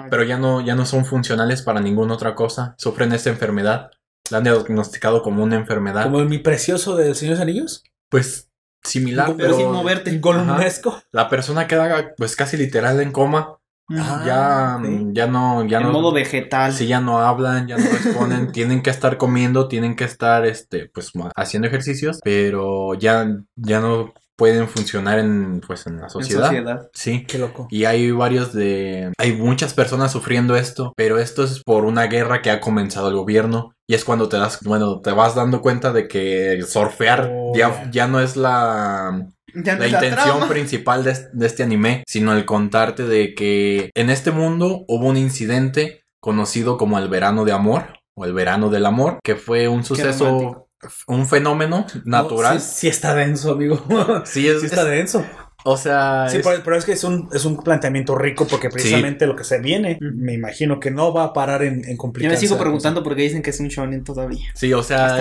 pero 0.10 0.24
ya 0.24 0.38
no, 0.38 0.62
ya 0.62 0.76
no 0.76 0.86
son 0.86 1.06
funcionales 1.06 1.62
para 1.62 1.80
ninguna 1.80 2.16
otra 2.16 2.36
cosa. 2.36 2.76
Sufren 2.78 3.14
esta 3.14 3.30
enfermedad. 3.30 3.92
La 4.32 4.40
han 4.40 4.44
diagnosticado 4.44 5.22
como 5.22 5.44
una 5.44 5.56
enfermedad. 5.56 6.06
Como 6.06 6.24
mi 6.26 6.40
precioso 6.40 6.96
del 6.96 7.16
Señor 7.16 7.36
de 7.36 7.36
los 7.36 7.42
Anillos. 7.42 7.84
Pues 8.10 8.50
similar, 8.84 9.28
Como 9.28 9.38
pero 9.38 9.56
sin 9.56 9.72
moverte. 9.72 10.18
Golumnesco. 10.18 11.02
la 11.12 11.30
persona 11.30 11.68
queda 11.68 12.14
pues 12.18 12.36
casi 12.36 12.58
literal 12.58 13.00
en 13.02 13.12
coma. 13.12 13.60
Ah, 13.90 14.24
ya, 14.26 14.78
ok. 14.80 15.14
ya 15.14 15.28
no, 15.28 15.66
ya 15.68 15.78
en 15.78 15.84
no. 15.84 15.92
modo 15.92 16.12
vegetal. 16.12 16.74
Sí, 16.74 16.88
ya 16.88 17.02
no 17.02 17.20
hablan, 17.20 17.68
ya 17.68 17.78
no 17.78 17.84
responden, 17.84 18.52
tienen 18.52 18.82
que 18.82 18.90
estar 18.90 19.18
comiendo, 19.18 19.68
tienen 19.68 19.96
que 19.96 20.06
estar, 20.06 20.46
este, 20.46 20.90
pues, 20.90 21.12
haciendo 21.36 21.68
ejercicios, 21.68 22.20
pero 22.24 22.96
ya, 22.96 23.28
ya 23.56 23.80
no 23.82 24.14
pueden 24.38 24.68
funcionar 24.68 25.20
en, 25.20 25.62
pues, 25.66 25.88
en 25.88 25.98
la 25.98 26.04
en 26.04 26.10
sociedad. 26.10 26.46
sociedad. 26.48 26.90
Sí. 26.94 27.26
Qué 27.28 27.38
loco. 27.38 27.68
Y 27.70 27.86
hay 27.86 28.12
varios 28.12 28.54
de... 28.54 29.12
Hay 29.18 29.34
muchas 29.34 29.74
personas 29.74 30.12
sufriendo 30.12 30.56
esto, 30.56 30.94
pero 30.98 31.20
esto 31.20 31.44
es 31.44 31.62
por 31.64 31.86
una 31.86 32.08
guerra 32.08 32.42
que 32.42 32.52
ha 32.52 32.60
comenzado 32.62 33.10
el 33.10 33.16
gobierno. 33.16 33.72
Y 33.88 33.94
es 33.94 34.04
cuando 34.04 34.28
te 34.30 34.38
das, 34.38 34.60
bueno, 34.64 35.00
te 35.02 35.12
vas 35.12 35.36
dando 35.36 35.62
cuenta 35.62 35.94
de 35.94 36.08
que 36.08 36.60
surfear 36.68 37.30
Oh, 37.34 37.54
ya, 37.56 37.84
ya. 37.86 37.92
ya 37.92 38.08
no 38.08 38.20
es 38.20 38.36
la, 38.36 39.28
Ya 39.54 39.76
la 39.78 39.88
intención 39.88 40.38
trama. 40.38 40.48
principal 40.50 41.04
de, 41.04 41.12
es- 41.12 41.30
de 41.32 41.46
este 41.46 41.64
anime, 41.64 42.04
sino 42.08 42.34
el 42.34 42.46
contarte 42.46 43.04
de 43.04 43.36
que 43.36 43.92
en 43.96 44.10
este 44.10 44.32
mundo 44.32 44.84
hubo 44.88 45.08
un 45.08 45.18
incidente 45.18 46.02
conocido 46.20 46.78
como 46.78 46.98
el 46.98 47.08
verano 47.10 47.46
de 47.46 47.52
amor 47.52 48.00
o 48.18 48.26
el 48.26 48.34
verano 48.34 48.70
del 48.70 48.86
amor, 48.88 49.20
que 49.24 49.36
fue 49.36 49.68
un 49.68 49.84
suceso, 49.84 50.26
romántico. 50.26 50.65
Un 51.08 51.28
fenómeno 51.28 51.86
natural. 52.06 52.56
No, 52.56 52.60
sí, 52.60 52.68
sí 52.74 52.88
está 52.88 53.14
denso, 53.16 53.52
amigo. 53.52 53.82
Sí, 54.26 54.48
es, 54.48 54.60
Sí 54.62 54.66
está 54.68 54.82
es- 54.84 54.88
denso. 54.90 55.26
o 55.68 55.78
sea, 55.78 56.28
Sí, 56.30 56.38
es- 56.38 56.44
pero, 56.48 56.62
pero 56.64 56.76
es 56.78 56.86
que 56.86 56.92
es 56.94 57.04
un, 57.04 57.28
es 57.34 57.44
un 57.46 57.58
planteamiento 57.58 58.16
rico 58.18 58.46
porque 58.48 58.70
precisamente 58.70 59.26
lo 59.28 59.36
que 59.36 59.44
se 59.44 59.60
viene, 59.60 59.98
me 60.00 60.34
imagino 60.34 60.80
que 60.80 60.92
no 60.92 61.14
va 61.14 61.24
a 61.26 61.34
parar 61.34 61.64
en, 61.64 61.84
en 61.90 61.98
Yo 61.98 62.30
me 62.30 62.38
sigo 62.38 62.58
preguntando 62.58 63.02
por 63.04 63.16
qué 63.16 63.24
dicen 63.24 63.42
que 63.42 63.50
es 63.50 63.60
un 63.60 63.68
shonen 63.70 64.04
todavía. 64.04 64.46
sí, 64.54 64.72
o 64.74 64.84
sea. 64.84 65.18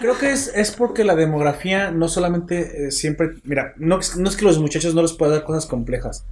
Creo 0.00 0.18
que 0.18 0.30
es, 0.32 0.52
es 0.54 0.70
porque 0.72 1.04
la 1.04 1.14
demografía 1.16 1.90
no 1.90 2.08
solamente 2.08 2.86
eh, 2.88 2.90
siempre. 2.90 3.30
Mira, 3.44 3.72
no, 3.78 3.98
es- 3.98 4.16
no 4.16 4.28
es 4.28 4.36
que 4.36 4.44
los 4.44 4.58
muchachos 4.58 4.94
no 4.94 5.02
les 5.02 5.12
pueda 5.14 5.32
dar 5.32 5.44
cosas 5.44 5.66
complejas. 5.66 6.26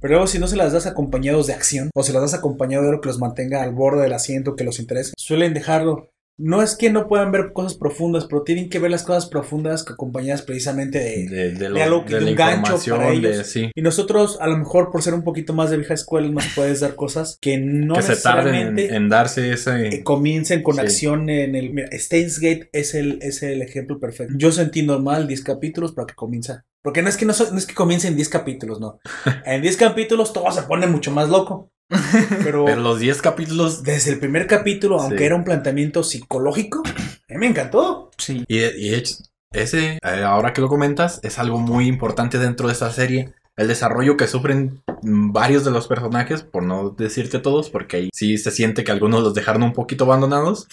Pero 0.00 0.14
luego, 0.14 0.26
si 0.26 0.40
no 0.40 0.48
se 0.48 0.56
las 0.56 0.72
das 0.72 0.86
acompañados 0.86 1.46
de 1.46 1.52
acción, 1.52 1.90
o 1.94 2.02
se 2.02 2.12
las 2.12 2.22
das 2.22 2.34
acompañado 2.34 2.82
de 2.82 2.88
algo 2.90 3.00
que 3.00 3.06
los 3.08 3.20
mantenga 3.20 3.62
al 3.62 3.70
borde 3.72 4.02
del 4.02 4.12
asiento, 4.14 4.56
que 4.56 4.64
los 4.64 4.80
interese, 4.80 5.12
suelen 5.16 5.54
dejarlo. 5.54 6.10
No 6.44 6.60
es 6.60 6.74
que 6.76 6.90
no 6.90 7.06
puedan 7.06 7.30
ver 7.30 7.52
cosas 7.52 7.74
profundas, 7.74 8.26
pero 8.28 8.42
tienen 8.42 8.68
que 8.68 8.78
ver 8.80 8.90
las 8.90 9.04
cosas 9.04 9.26
profundas 9.26 9.84
que 9.84 9.92
acompañadas 9.92 10.42
precisamente 10.42 10.98
de. 10.98 11.28
de, 11.28 11.52
de, 11.52 11.68
lo- 11.68 11.74
de 11.76 11.82
algo 11.82 12.04
que- 12.04 12.16
de 12.16 12.24
un 12.30 12.34
gancho 12.34 12.76
para 12.90 13.12
ellos. 13.12 13.46
sí, 13.46 13.70
Y 13.74 13.82
nosotros, 13.82 14.38
a 14.40 14.48
lo 14.48 14.56
mejor 14.58 14.90
por 14.90 15.02
ser 15.02 15.14
un 15.14 15.22
poquito 15.22 15.52
más 15.52 15.70
de 15.70 15.76
vieja 15.76 15.94
escuela, 15.94 16.28
nos 16.28 16.46
puedes 16.54 16.80
dar 16.80 16.96
cosas 16.96 17.38
que 17.40 17.58
no 17.58 17.94
que 17.94 18.02
se 18.02 18.16
tarden 18.16 18.54
en, 18.54 18.74
necesariamente 18.74 18.96
en 18.96 19.08
darse 19.08 19.52
ese... 19.52 19.88
eh, 19.88 20.02
comiencen 20.02 20.62
con 20.62 20.74
Sí. 20.74 20.80
acción 20.80 21.30
en 21.30 21.54
el. 21.54 21.72
Mira, 21.72 21.88
Steins 21.92 22.40
Gate 22.40 22.68
es 22.72 22.94
el, 22.94 23.18
es 23.22 23.42
el 23.42 23.62
ejemplo 23.62 24.00
perfecto. 24.00 24.34
Yo 24.36 24.50
sentí 24.52 24.82
normal 24.82 25.28
10 25.28 25.42
capítulos 25.42 25.92
para 25.92 26.06
que 26.06 26.14
comienza. 26.14 26.64
Porque 26.82 27.02
no 27.02 27.08
es 27.08 27.16
que 27.16 27.24
no, 27.24 27.32
so- 27.32 27.52
no 27.52 27.58
es 27.58 27.66
que 27.66 27.74
comience 27.74 28.08
en 28.08 28.16
10 28.16 28.28
capítulos, 28.28 28.80
no. 28.80 28.98
En 29.46 29.62
10 29.62 29.76
capítulos 29.76 30.32
todo 30.32 30.50
se 30.50 30.62
pone 30.62 30.86
mucho 30.88 31.12
más 31.12 31.28
loco. 31.28 31.70
Pero, 32.44 32.64
Pero 32.64 32.80
los 32.80 32.98
10 32.98 33.20
capítulos 33.22 33.82
desde 33.82 34.12
el 34.12 34.18
primer 34.18 34.46
capítulo, 34.46 35.00
aunque 35.00 35.18
Sí. 35.18 35.24
era 35.24 35.36
un 35.36 35.44
planteamiento 35.44 36.02
psicológico, 36.02 36.82
a 36.86 37.32
mí 37.32 37.38
me 37.38 37.46
encantó. 37.46 38.10
Sí. 38.18 38.44
Y, 38.48 38.58
y 38.58 38.94
es- 38.94 39.30
ese, 39.52 39.98
eh, 40.02 40.22
ahora 40.24 40.52
que 40.54 40.62
lo 40.62 40.68
comentas, 40.68 41.20
es 41.22 41.38
algo 41.38 41.58
muy 41.58 41.86
importante 41.86 42.38
dentro 42.38 42.68
de 42.68 42.72
esta 42.72 42.90
serie. 42.90 43.34
El 43.54 43.68
desarrollo 43.68 44.16
que 44.16 44.26
sufren 44.26 44.80
varios 45.02 45.62
de 45.66 45.70
los 45.70 45.86
personajes, 45.86 46.42
por 46.42 46.62
no 46.62 46.88
decirte 46.88 47.38
todos, 47.38 47.68
porque 47.68 47.96
ahí 47.98 48.08
sí 48.14 48.38
se 48.38 48.50
siente 48.50 48.82
que 48.82 48.92
algunos 48.92 49.22
los 49.22 49.34
dejaron 49.34 49.62
un 49.62 49.74
poquito 49.74 50.04
abandonados. 50.04 50.68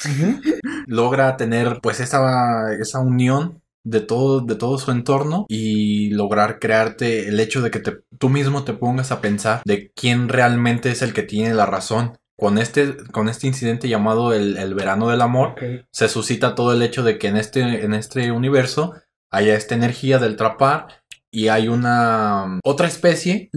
Logra 0.88 1.36
tener 1.36 1.80
pues 1.82 2.00
esa, 2.00 2.74
esa 2.74 3.00
unión 3.00 3.59
de 3.84 4.02
todo, 4.02 4.42
de 4.42 4.56
todo 4.56 4.78
su 4.78 4.92
entorno 4.92 5.46
y 5.50 6.10
lograr 6.12 6.60
crearte 6.60 7.28
el 7.28 7.40
hecho 7.40 7.62
de 7.62 7.72
que 7.72 7.80
te, 7.80 8.00
tú 8.18 8.30
mismo 8.30 8.64
te 8.64 8.74
pongas 8.74 9.12
a 9.12 9.22
pensar 9.22 9.62
de 9.66 9.92
quién 9.96 10.30
realmente 10.30 10.92
es 10.92 11.02
el 11.02 11.14
que 11.14 11.24
tiene 11.24 11.54
la 11.54 11.66
razón. 11.66 12.18
Con 12.38 12.58
este, 12.58 12.96
con 13.12 13.28
este 13.28 13.48
incidente 13.48 13.90
llamado 13.90 14.32
el, 14.32 14.56
el 14.56 14.74
verano 14.74 15.10
del 15.10 15.22
amor, 15.22 15.56
se 15.92 16.08
suscita 16.08 16.56
todo 16.56 16.72
el 16.72 16.82
hecho 16.82 17.04
de 17.04 17.18
que 17.18 17.28
en 17.28 17.36
este, 17.36 17.84
en 17.84 17.94
este 17.94 18.32
universo 18.32 18.94
haya 19.30 19.56
esta 19.56 19.76
energía 19.76 20.20
del 20.20 20.38
trapar 20.38 20.88
y 21.32 21.50
hay 21.50 21.68
una 21.68 22.60
otra 22.64 22.88
especie 22.88 23.50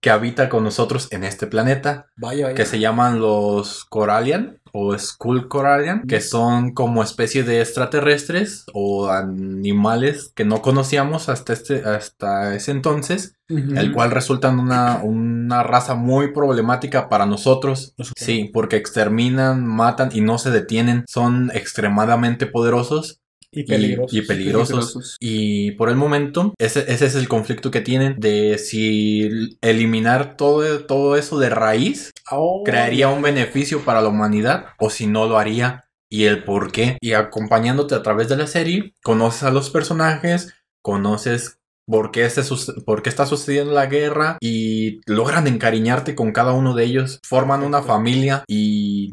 que 0.00 0.10
habita 0.10 0.48
con 0.48 0.64
nosotros 0.64 1.08
en 1.12 1.24
este 1.24 1.46
planeta 1.46 2.06
Vaya, 2.16 2.46
vaya. 2.46 2.56
que 2.56 2.64
se 2.66 2.80
llaman 2.80 3.20
los 3.20 3.84
Corallian 3.84 4.61
o 4.72 4.98
Skull 4.98 5.48
Corallian, 5.48 6.02
que 6.06 6.20
son 6.20 6.72
como 6.72 7.02
especie 7.02 7.44
de 7.44 7.60
extraterrestres 7.60 8.64
o 8.72 9.10
animales 9.10 10.32
que 10.34 10.44
no 10.44 10.62
conocíamos 10.62 11.28
hasta, 11.28 11.52
este, 11.52 11.84
hasta 11.84 12.54
ese 12.54 12.72
entonces, 12.72 13.36
el 13.48 13.92
cual 13.92 14.10
resultan 14.10 14.58
una, 14.58 15.02
una 15.02 15.62
raza 15.62 15.94
muy 15.94 16.32
problemática 16.32 17.10
para 17.10 17.26
nosotros. 17.26 17.94
Sí, 18.16 18.50
porque 18.52 18.76
exterminan, 18.76 19.66
matan 19.66 20.08
y 20.12 20.22
no 20.22 20.38
se 20.38 20.50
detienen. 20.50 21.04
Son 21.06 21.50
extremadamente 21.52 22.46
poderosos 22.46 23.21
Y 23.52 23.64
peligrosos. 23.64 24.14
y 24.14 24.22
peligrosos. 24.22 25.16
Y 25.20 25.70
por 25.72 25.90
el 25.90 25.96
momento, 25.96 26.54
ese, 26.58 26.90
ese 26.90 27.06
es 27.06 27.14
el 27.14 27.28
conflicto 27.28 27.70
que 27.70 27.82
tienen 27.82 28.16
de 28.18 28.56
si 28.58 29.58
eliminar 29.60 30.36
todo, 30.36 30.86
todo 30.86 31.16
eso 31.16 31.38
de 31.38 31.50
raíz 31.50 32.12
Oh, 32.30 32.62
crearía 32.64 33.08
un 33.08 33.22
beneficio 33.22 33.84
para 33.84 34.00
la 34.00 34.08
humanidad 34.08 34.66
o 34.78 34.88
si 34.90 35.06
no 35.06 35.26
lo 35.26 35.38
haría 35.38 35.84
y 36.10 36.24
el 36.24 36.44
por 36.44 36.72
qué. 36.72 36.98
Y 37.00 37.12
acompañándote 37.12 37.94
a 37.94 38.02
través 38.02 38.28
de 38.28 38.36
la 38.36 38.46
serie, 38.46 38.94
conoces 39.02 39.42
a 39.42 39.50
los 39.50 39.70
personajes, 39.70 40.54
conoces 40.82 41.58
por 41.92 42.10
qué, 42.10 42.28
se 42.30 42.42
suce- 42.42 42.72
por 42.86 43.02
qué 43.02 43.10
está 43.10 43.26
sucediendo 43.26 43.72
la 43.72 43.86
guerra 43.86 44.38
y 44.40 45.00
logran 45.06 45.46
encariñarte 45.46 46.14
con 46.14 46.32
cada 46.32 46.52
uno 46.52 46.74
de 46.74 46.84
ellos. 46.84 47.20
Forman 47.22 47.62
una 47.62 47.82
familia 47.82 48.44
y 48.48 49.10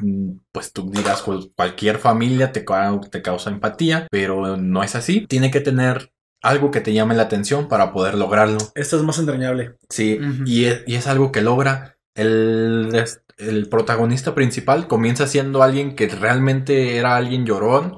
pues 0.54 0.72
tú 0.74 0.90
dirás, 0.92 1.22
cual- 1.22 1.52
cualquier 1.56 1.98
familia 1.98 2.52
te, 2.54 2.64
ca- 2.64 3.00
te 3.12 3.22
causa 3.22 3.50
empatía, 3.50 4.08
pero 4.10 4.56
no 4.58 4.82
es 4.82 4.96
así. 4.96 5.28
Tiene 5.28 5.52
que 5.52 5.60
tener 5.60 6.12
algo 6.42 6.72
que 6.72 6.80
te 6.80 6.94
llame 6.94 7.16
la 7.16 7.24
atención 7.24 7.68
para 7.68 7.92
poder 7.92 8.16
lograrlo. 8.16 8.60
Esto 8.76 8.96
es 8.96 9.04
más 9.04 9.20
entrañable. 9.20 9.76
Sí, 9.90 10.18
y, 10.46 10.66
es, 10.66 10.84
y 10.88 10.96
es 10.96 11.06
algo 11.08 11.32
que 11.34 11.42
logra. 11.42 11.98
El, 12.16 12.90
el 13.38 13.70
protagonista 13.70 14.36
principal 14.36 14.88
comienza 14.88 15.28
siendo 15.28 15.64
alguien 15.64 15.96
que 15.96 16.08
realmente 16.08 16.98
era 16.98 17.16
alguien 17.18 17.46
llorón, 17.46 17.98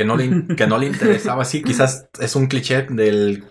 que 0.00 0.06
no 0.06 0.16
le, 0.16 0.56
que 0.56 0.66
no 0.66 0.78
le 0.78 0.86
interesaba. 0.86 1.44
Sí, 1.44 1.62
quizás 1.62 2.08
es 2.18 2.34
un 2.34 2.46
cliché 2.46 2.86
del 2.88 3.44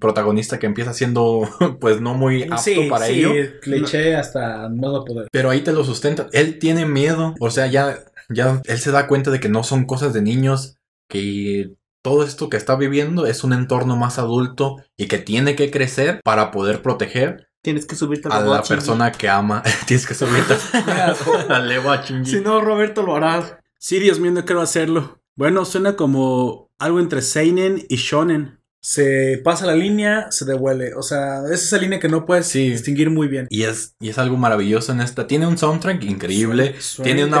protagonista 0.00 0.58
que 0.58 0.66
empieza 0.66 0.92
siendo, 0.92 1.48
pues, 1.80 2.00
no 2.00 2.14
muy 2.14 2.42
apto 2.42 2.58
sí, 2.58 2.88
para 2.90 3.06
sí, 3.06 3.20
ello. 3.20 3.60
cliché 3.62 4.16
hasta 4.16 4.68
no 4.68 5.04
poder. 5.04 5.28
Pero 5.30 5.50
ahí 5.50 5.60
te 5.60 5.72
lo 5.72 5.84
sustenta. 5.84 6.26
Él 6.32 6.58
tiene 6.58 6.84
miedo. 6.84 7.36
O 7.38 7.48
sea, 7.52 7.68
ya, 7.68 8.00
ya 8.28 8.60
él 8.64 8.78
se 8.78 8.90
da 8.90 9.06
cuenta 9.06 9.30
de 9.30 9.38
que 9.38 9.48
no 9.48 9.62
son 9.62 9.84
cosas 9.84 10.12
de 10.12 10.22
niños, 10.22 10.78
que 11.08 11.70
todo 12.02 12.24
esto 12.24 12.50
que 12.50 12.56
está 12.56 12.74
viviendo 12.74 13.26
es 13.26 13.44
un 13.44 13.52
entorno 13.52 13.94
más 13.94 14.18
adulto 14.18 14.78
y 14.96 15.06
que 15.06 15.18
tiene 15.18 15.54
que 15.54 15.70
crecer 15.70 16.20
para 16.24 16.50
poder 16.50 16.82
proteger 16.82 17.46
Tienes 17.62 17.86
que 17.86 17.94
subirte 17.94 18.28
a 18.30 18.40
la 18.40 18.62
persona 18.62 19.10
que 19.10 19.26
ama. 19.26 19.62
Tienes 19.86 20.06
que 20.06 20.14
subirte 20.14 20.54
a. 20.74 22.02
Shinji. 22.04 22.30
Si 22.30 22.40
no, 22.40 22.60
Roberto 22.60 23.02
lo 23.02 23.16
hará. 23.16 23.60
Sí, 23.78 24.00
Dios 24.00 24.18
mío, 24.18 24.32
no 24.32 24.44
quiero 24.44 24.60
hacerlo. 24.60 25.20
Bueno, 25.36 25.64
suena 25.64 25.96
como 25.96 26.70
algo 26.78 27.00
entre 27.00 27.22
Seinen 27.22 27.84
y 27.88 27.96
Shonen. 27.96 28.60
Se 28.80 29.40
pasa 29.42 29.64
la 29.64 29.74
línea, 29.74 30.30
se 30.30 30.44
devuelve. 30.44 30.94
O 30.94 31.02
sea, 31.02 31.42
es 31.50 31.62
esa 31.64 31.78
línea 31.78 31.98
que 31.98 32.08
no 32.08 32.26
puedes 32.26 32.46
Sí. 32.46 32.68
distinguir 32.68 33.08
muy 33.08 33.28
bien. 33.28 33.46
Y 33.48 33.62
es, 33.62 33.96
y 33.98 34.10
es 34.10 34.18
algo 34.18 34.36
maravilloso 34.36 34.92
en 34.92 35.00
esta. 35.00 35.26
Tiene 35.26 35.46
un 35.46 35.56
soundtrack 35.56 36.04
increíble. 36.04 36.74
Suena 36.80 37.04
Tiene 37.06 37.24
una, 37.24 37.40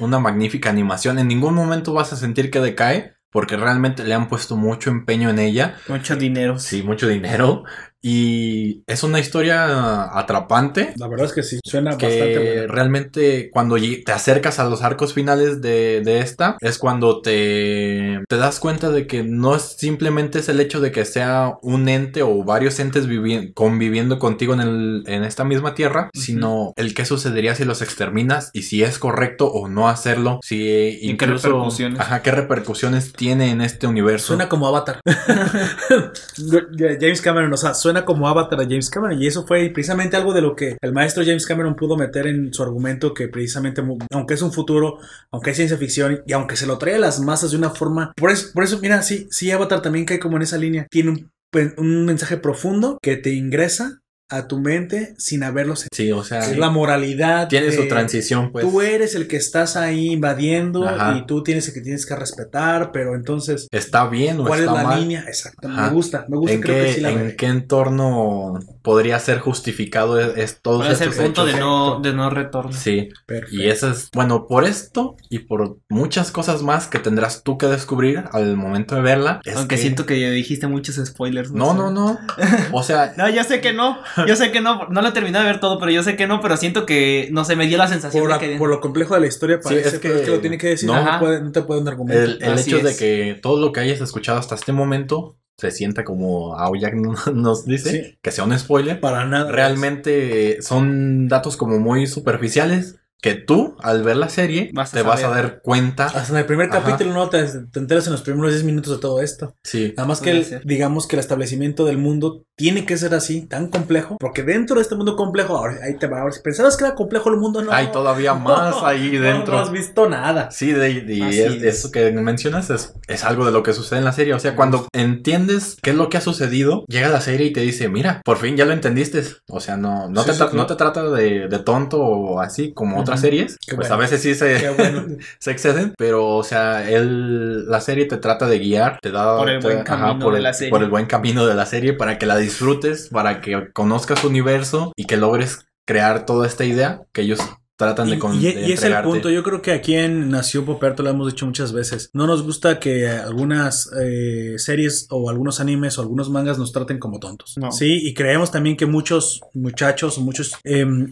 una 0.00 0.18
magnífica 0.18 0.70
animación. 0.70 1.20
En 1.20 1.28
ningún 1.28 1.54
momento 1.54 1.92
vas 1.92 2.12
a 2.12 2.16
sentir 2.16 2.50
que 2.50 2.60
decae. 2.60 3.14
Porque 3.30 3.56
realmente 3.56 4.04
le 4.04 4.14
han 4.14 4.28
puesto 4.28 4.56
mucho 4.56 4.90
empeño 4.90 5.28
en 5.28 5.40
ella. 5.40 5.74
Mucho 5.88 6.14
dinero. 6.14 6.56
Sí, 6.60 6.84
mucho 6.84 7.08
dinero. 7.08 7.64
Y 8.06 8.82
es 8.86 9.02
una 9.02 9.18
historia 9.18 10.16
atrapante. 10.18 10.92
La 10.98 11.08
verdad 11.08 11.24
es 11.26 11.32
que 11.32 11.42
sí, 11.42 11.58
suena 11.64 11.96
que 11.96 12.06
bastante 12.06 12.38
buena. 12.38 12.72
realmente 12.72 13.48
cuando 13.50 13.76
te 13.76 14.12
acercas 14.12 14.58
a 14.58 14.64
los 14.68 14.82
arcos 14.82 15.14
finales 15.14 15.62
de, 15.62 16.02
de 16.04 16.18
esta 16.20 16.58
es 16.60 16.76
cuando 16.76 17.22
te, 17.22 18.20
te 18.28 18.36
das 18.36 18.60
cuenta 18.60 18.90
de 18.90 19.06
que 19.06 19.22
no 19.22 19.56
es 19.56 19.62
simplemente 19.78 20.40
es 20.40 20.50
el 20.50 20.60
hecho 20.60 20.80
de 20.80 20.92
que 20.92 21.06
sea 21.06 21.54
un 21.62 21.88
ente 21.88 22.22
o 22.22 22.44
varios 22.44 22.78
entes 22.78 23.08
vivi- 23.08 23.54
conviviendo 23.54 24.18
contigo 24.18 24.52
en, 24.52 24.60
el, 24.60 25.04
en 25.06 25.24
esta 25.24 25.44
misma 25.44 25.74
tierra, 25.74 26.10
sino 26.12 26.74
el 26.76 26.92
qué 26.92 27.06
sucedería 27.06 27.54
si 27.54 27.64
los 27.64 27.80
exterminas 27.80 28.50
y 28.52 28.64
si 28.64 28.82
es 28.82 28.98
correcto 28.98 29.50
o 29.50 29.66
no 29.68 29.88
hacerlo, 29.88 30.40
si 30.42 30.56
¿Y 31.00 31.16
qué 31.16 31.24
incluso 31.24 31.48
repercusiones? 31.48 32.00
ajá, 32.00 32.20
qué 32.20 32.30
repercusiones 32.32 33.14
tiene 33.14 33.50
en 33.50 33.62
este 33.62 33.86
universo. 33.86 34.26
Suena 34.28 34.50
como 34.50 34.66
Avatar. 34.68 35.00
James 37.00 37.20
Cameron, 37.20 37.52
o 37.52 37.56
sea, 37.56 37.74
suena 37.74 37.93
como 38.04 38.26
Avatar 38.28 38.58
de 38.58 38.64
James 38.64 38.90
Cameron. 38.90 39.22
Y 39.22 39.26
eso 39.26 39.46
fue 39.46 39.70
precisamente 39.72 40.16
algo 40.16 40.32
de 40.32 40.42
lo 40.42 40.56
que 40.56 40.76
el 40.80 40.92
maestro 40.92 41.22
James 41.24 41.46
Cameron 41.46 41.76
pudo 41.76 41.96
meter 41.96 42.26
en 42.26 42.52
su 42.52 42.62
argumento. 42.62 43.14
Que 43.14 43.28
precisamente, 43.28 43.82
aunque 44.10 44.34
es 44.34 44.42
un 44.42 44.52
futuro, 44.52 44.98
aunque 45.30 45.50
es 45.50 45.56
ciencia 45.56 45.76
ficción 45.78 46.22
y 46.26 46.32
aunque 46.32 46.56
se 46.56 46.66
lo 46.66 46.78
trae 46.78 46.96
a 46.96 46.98
las 46.98 47.20
masas 47.20 47.52
de 47.52 47.58
una 47.58 47.70
forma. 47.70 48.12
Por 48.16 48.30
eso, 48.30 48.48
por 48.52 48.64
eso 48.64 48.78
mira, 48.80 49.02
sí, 49.02 49.28
sí, 49.30 49.50
Avatar 49.50 49.82
también 49.82 50.04
cae 50.06 50.18
como 50.18 50.36
en 50.36 50.42
esa 50.42 50.58
línea. 50.58 50.86
Tiene 50.90 51.10
un, 51.10 51.30
pen- 51.52 51.74
un 51.78 52.04
mensaje 52.04 52.36
profundo 52.38 52.98
que 53.02 53.16
te 53.16 53.32
ingresa 53.34 54.00
a 54.36 54.48
tu 54.48 54.58
mente 54.60 55.14
sin 55.18 55.42
haberlo 55.42 55.76
sentido. 55.76 55.90
sí, 55.94 56.12
o 56.12 56.24
sea, 56.24 56.40
Es 56.50 56.56
la 56.58 56.70
moralidad. 56.70 57.48
tiene 57.48 57.70
su 57.72 57.86
transición, 57.88 58.50
pues. 58.52 58.64
Tú 58.64 58.80
eres 58.80 59.14
el 59.14 59.28
que 59.28 59.36
estás 59.36 59.76
ahí 59.76 60.10
invadiendo 60.12 60.86
Ajá. 60.88 61.16
y 61.18 61.26
tú 61.26 61.42
tienes 61.42 61.68
el 61.68 61.74
que 61.74 61.80
tienes 61.80 62.06
que 62.06 62.16
respetar, 62.16 62.90
pero 62.92 63.14
entonces 63.14 63.68
¿Está 63.70 64.06
bien 64.08 64.40
o 64.40 64.44
¿Cuál 64.44 64.60
es 64.60 64.66
la 64.66 64.82
mal? 64.84 65.00
línea? 65.00 65.24
Exacto, 65.26 65.68
Ajá. 65.68 65.82
me 65.88 65.88
gusta, 65.92 66.26
me 66.28 66.36
gusta, 66.36 66.54
¿En 66.54 66.60
creo 66.60 66.76
qué, 66.76 66.84
que 66.86 66.92
sí 66.94 67.00
la 67.00 67.10
en 67.10 67.16
veré. 67.18 67.36
qué 67.36 67.46
entorno 67.46 68.58
podría 68.82 69.18
ser 69.18 69.38
justificado 69.38 70.18
es, 70.20 70.36
es 70.36 70.60
todos 70.62 70.78
¿Cuál 70.82 70.92
es 70.92 71.00
el 71.00 71.08
estos 71.08 71.24
punto 71.24 71.46
de 71.46 71.54
no, 71.58 72.00
de 72.00 72.12
no 72.12 72.30
retorno? 72.30 72.72
Sí, 72.72 73.08
Perfecto. 73.26 73.54
y 73.56 73.68
eso 73.68 73.90
es, 73.90 74.10
bueno, 74.12 74.46
por 74.46 74.64
esto 74.64 75.16
y 75.30 75.40
por 75.40 75.78
muchas 75.88 76.30
cosas 76.30 76.62
más 76.62 76.86
que 76.86 76.98
tendrás 76.98 77.42
tú 77.42 77.58
que 77.58 77.66
descubrir 77.66 78.24
al 78.32 78.56
momento 78.56 78.94
de 78.94 79.00
verla. 79.02 79.40
es 79.44 79.56
Aunque 79.56 79.76
que- 79.76 79.82
siento 79.82 80.06
que 80.06 80.14
dijiste 80.30 80.66
muchos 80.66 80.96
spoilers. 81.04 81.52
No, 81.52 81.70
sé. 81.72 81.76
no, 81.78 81.90
no. 81.90 82.18
O 82.72 82.82
sea, 82.82 83.14
No, 83.16 83.28
yo 83.28 83.44
sé 83.44 83.60
que 83.60 83.72
no. 83.72 83.98
Yo 84.26 84.36
sé 84.36 84.52
que 84.52 84.60
no. 84.60 84.88
No 84.88 85.02
lo 85.02 85.08
he 85.08 85.12
terminado 85.12 85.44
de 85.44 85.50
ver 85.52 85.60
todo, 85.60 85.78
pero 85.78 85.90
yo 85.92 86.02
sé 86.02 86.16
que 86.16 86.26
no. 86.26 86.40
Pero 86.40 86.56
siento 86.56 86.86
que, 86.86 87.28
no 87.32 87.44
sé, 87.44 87.56
me 87.56 87.66
dio 87.66 87.78
la 87.78 87.88
sensación 87.88 88.22
por, 88.22 88.30
de 88.30 88.46
la- 88.46 88.52
que. 88.52 88.58
por 88.58 88.68
lo 88.70 88.80
complejo 88.80 89.14
de 89.14 89.20
la 89.20 89.26
historia 89.26 89.56
Sí, 89.56 89.62
parece, 89.64 89.98
pero 89.98 90.14
que- 90.14 90.20
es 90.20 90.26
que 90.26 90.30
lo 90.34 90.40
tiene 90.40 90.58
que 90.58 90.68
decir, 90.68 90.88
no. 90.88 91.02
no, 91.02 91.18
puede- 91.20 91.40
no 91.42 91.52
te 91.52 91.62
puede 91.62 91.80
dar 91.80 91.82
un 91.82 91.88
argumento. 91.88 92.44
el, 92.44 92.58
hecho 92.58 92.78
de 92.78 92.96
que 92.96 93.38
todo 93.42 93.60
lo 93.60 93.72
que 93.72 93.80
hayas 93.80 94.00
escuchado 94.00 94.38
hasta 94.38 94.54
este 94.54 94.72
momento 94.72 95.36
se 95.56 95.70
sienta 95.70 96.02
como 96.04 96.56
Aoyak 96.58 96.94
nos 97.34 97.64
dice, 97.64 97.90
Sí. 97.90 98.18
que 98.22 98.30
sea 98.32 98.44
un 98.44 98.58
spoiler. 98.58 99.00
Para 99.00 99.24
nada. 99.26 99.50
Realmente 99.52 100.60
son 100.62 101.28
datos 101.28 101.56
como 101.56 101.78
muy 101.78 102.06
superficiales 102.06 102.96
que 103.24 103.34
tú, 103.36 103.74
al 103.80 104.02
ver 104.02 104.18
la 104.18 104.28
serie, 104.28 104.68
Vas 104.74 104.90
te 104.90 105.00
vas 105.00 105.24
a 105.24 105.30
dar 105.30 105.62
cuenta. 105.62 106.04
Hasta 106.04 106.30
en 106.34 106.36
el 106.36 106.44
primer 106.44 106.68
Ajá. 106.68 106.82
capítulo 106.82 107.14
no 107.14 107.30
te, 107.30 107.42
te 107.42 107.78
enteras 107.78 108.04
en 108.06 108.12
los 108.12 108.20
primeros 108.20 108.50
10 108.52 108.64
minutos 108.64 108.92
de 108.94 109.00
todo 109.00 109.22
esto. 109.22 109.54
Sí. 109.64 109.94
Nada 109.96 110.06
más 110.06 110.20
que 110.20 110.30
el- 110.32 110.60
digamos 110.62 111.06
que 111.06 111.16
el 111.16 111.20
establecimiento 111.20 111.86
del 111.86 111.96
mundo 111.96 112.44
tiene 112.54 112.84
que 112.84 112.98
ser 112.98 113.14
así, 113.14 113.46
tan 113.46 113.68
complejo, 113.68 114.18
porque 114.20 114.42
dentro 114.42 114.76
de 114.76 114.82
este 114.82 114.94
mundo 114.94 115.16
complejo, 115.16 115.56
ahora 115.56 115.78
ahí 115.82 115.96
te 115.96 116.06
va, 116.06 116.20
ahora 116.20 116.32
si 116.34 116.42
pensabas 116.42 116.76
que 116.76 116.84
era 116.84 116.94
complejo 116.94 117.30
el 117.30 117.38
mundo, 117.38 117.62
no. 117.62 117.72
Hay 117.72 117.90
todavía 117.92 118.34
más 118.34 118.76
ahí 118.82 119.16
dentro. 119.16 119.54
No, 119.54 119.62
has 119.62 119.72
visto 119.72 120.06
nada. 120.06 120.50
Sí, 120.50 120.72
de, 120.72 121.00
de- 121.00 121.22
Así 121.22 121.40
es- 121.40 121.52
es. 121.54 121.62
eso 121.78 121.90
que 121.90 122.12
mencionas 122.12 122.68
es, 122.68 122.92
es 123.08 123.24
algo 123.24 123.46
de 123.46 123.52
lo 123.52 123.62
que 123.62 123.72
sucede 123.72 124.00
en 124.00 124.04
la 124.04 124.12
serie. 124.12 124.34
O 124.34 124.38
sea, 124.38 124.54
cuando 124.54 124.86
entiendes 124.92 125.78
qué 125.82 125.90
es 125.90 125.96
lo 125.96 126.10
que 126.10 126.18
ha 126.18 126.20
sucedido, 126.20 126.84
llega 126.88 127.08
la 127.08 127.22
serie 127.22 127.46
y 127.46 127.52
te 127.54 127.60
dice, 127.60 127.88
mira, 127.88 128.20
por 128.22 128.36
fin 128.36 128.54
ya 128.56 128.66
lo 128.66 128.72
entendiste. 128.74 129.22
O 129.48 129.60
sea, 129.60 129.78
no, 129.78 130.10
no, 130.10 130.22
Sí, 130.24 130.30
te, 130.30 130.34
sí, 130.36 130.44
no 130.52 130.66
te 130.66 130.74
trata 130.76 131.08
de, 131.10 131.48
de 131.48 131.58
tonto 131.60 132.00
o 132.02 132.40
así 132.40 132.74
como 132.74 132.98
otras 133.14 133.20
series. 133.20 133.56
Qué 133.66 133.74
pues 133.74 133.88
bueno. 133.88 133.94
a 133.94 133.98
veces 133.98 134.22
sí 134.22 134.34
se, 134.34 134.56
Qué 134.60 134.70
bueno. 134.70 135.06
se 135.38 135.50
exceden, 135.50 135.94
pero 135.98 136.28
o 136.36 136.44
sea, 136.44 136.88
él, 136.90 137.68
la 137.68 137.80
serie 137.80 138.06
te 138.06 138.16
trata 138.18 138.46
de 138.46 138.58
guiar, 138.58 138.98
te 139.00 139.10
da 139.10 139.36
Por 139.36 139.50
el 139.50 139.60
te- 139.60 139.66
buen 139.68 139.82
camino 139.84 140.18
por 140.18 140.32
de 140.32 140.38
el, 140.38 140.42
la 140.44 140.52
serie. 140.52 140.70
por 140.70 140.82
el 140.82 140.90
buen 140.90 141.06
camino 141.06 141.46
de 141.46 141.54
la 141.54 141.66
serie 141.66 141.92
para 141.94 142.18
que 142.18 142.26
la 142.26 142.36
disfrutes, 142.36 143.08
para 143.10 143.40
que 143.40 143.70
conozcas 143.72 144.20
su 144.20 144.28
universo 144.28 144.92
y 144.96 145.04
que 145.06 145.16
logres 145.16 145.66
crear 145.86 146.24
toda 146.26 146.46
esta 146.46 146.64
idea 146.64 147.02
que 147.12 147.22
ellos 147.22 147.40
tratan 147.76 148.08
de, 148.08 148.14
Y, 148.14 148.18
con, 148.20 148.36
y- 148.36 148.40
de 148.52 148.68
y 148.68 148.72
es 148.72 148.84
el 148.84 149.02
punto, 149.02 149.28
yo 149.30 149.42
creo 149.42 149.60
que 149.60 149.72
aquí 149.72 149.96
en 149.96 150.30
Nació 150.30 150.64
Poperto 150.64 151.02
lo 151.02 151.10
hemos 151.10 151.26
dicho 151.26 151.44
muchas 151.44 151.72
veces. 151.72 152.08
No 152.12 152.26
nos 152.28 152.44
gusta 152.44 152.78
que 152.78 153.08
algunas 153.08 153.90
eh, 154.00 154.54
series 154.58 155.08
o 155.10 155.28
algunos 155.28 155.58
animes 155.58 155.98
o 155.98 156.02
algunos 156.02 156.30
mangas 156.30 156.56
nos 156.56 156.70
traten 156.72 157.00
como 157.00 157.18
tontos. 157.18 157.54
No. 157.56 157.72
Sí, 157.72 157.98
y 158.06 158.14
creemos 158.14 158.52
también 158.52 158.76
que 158.76 158.86
muchos 158.86 159.40
muchachos 159.54 160.16
o 160.18 160.20
muchas 160.20 160.52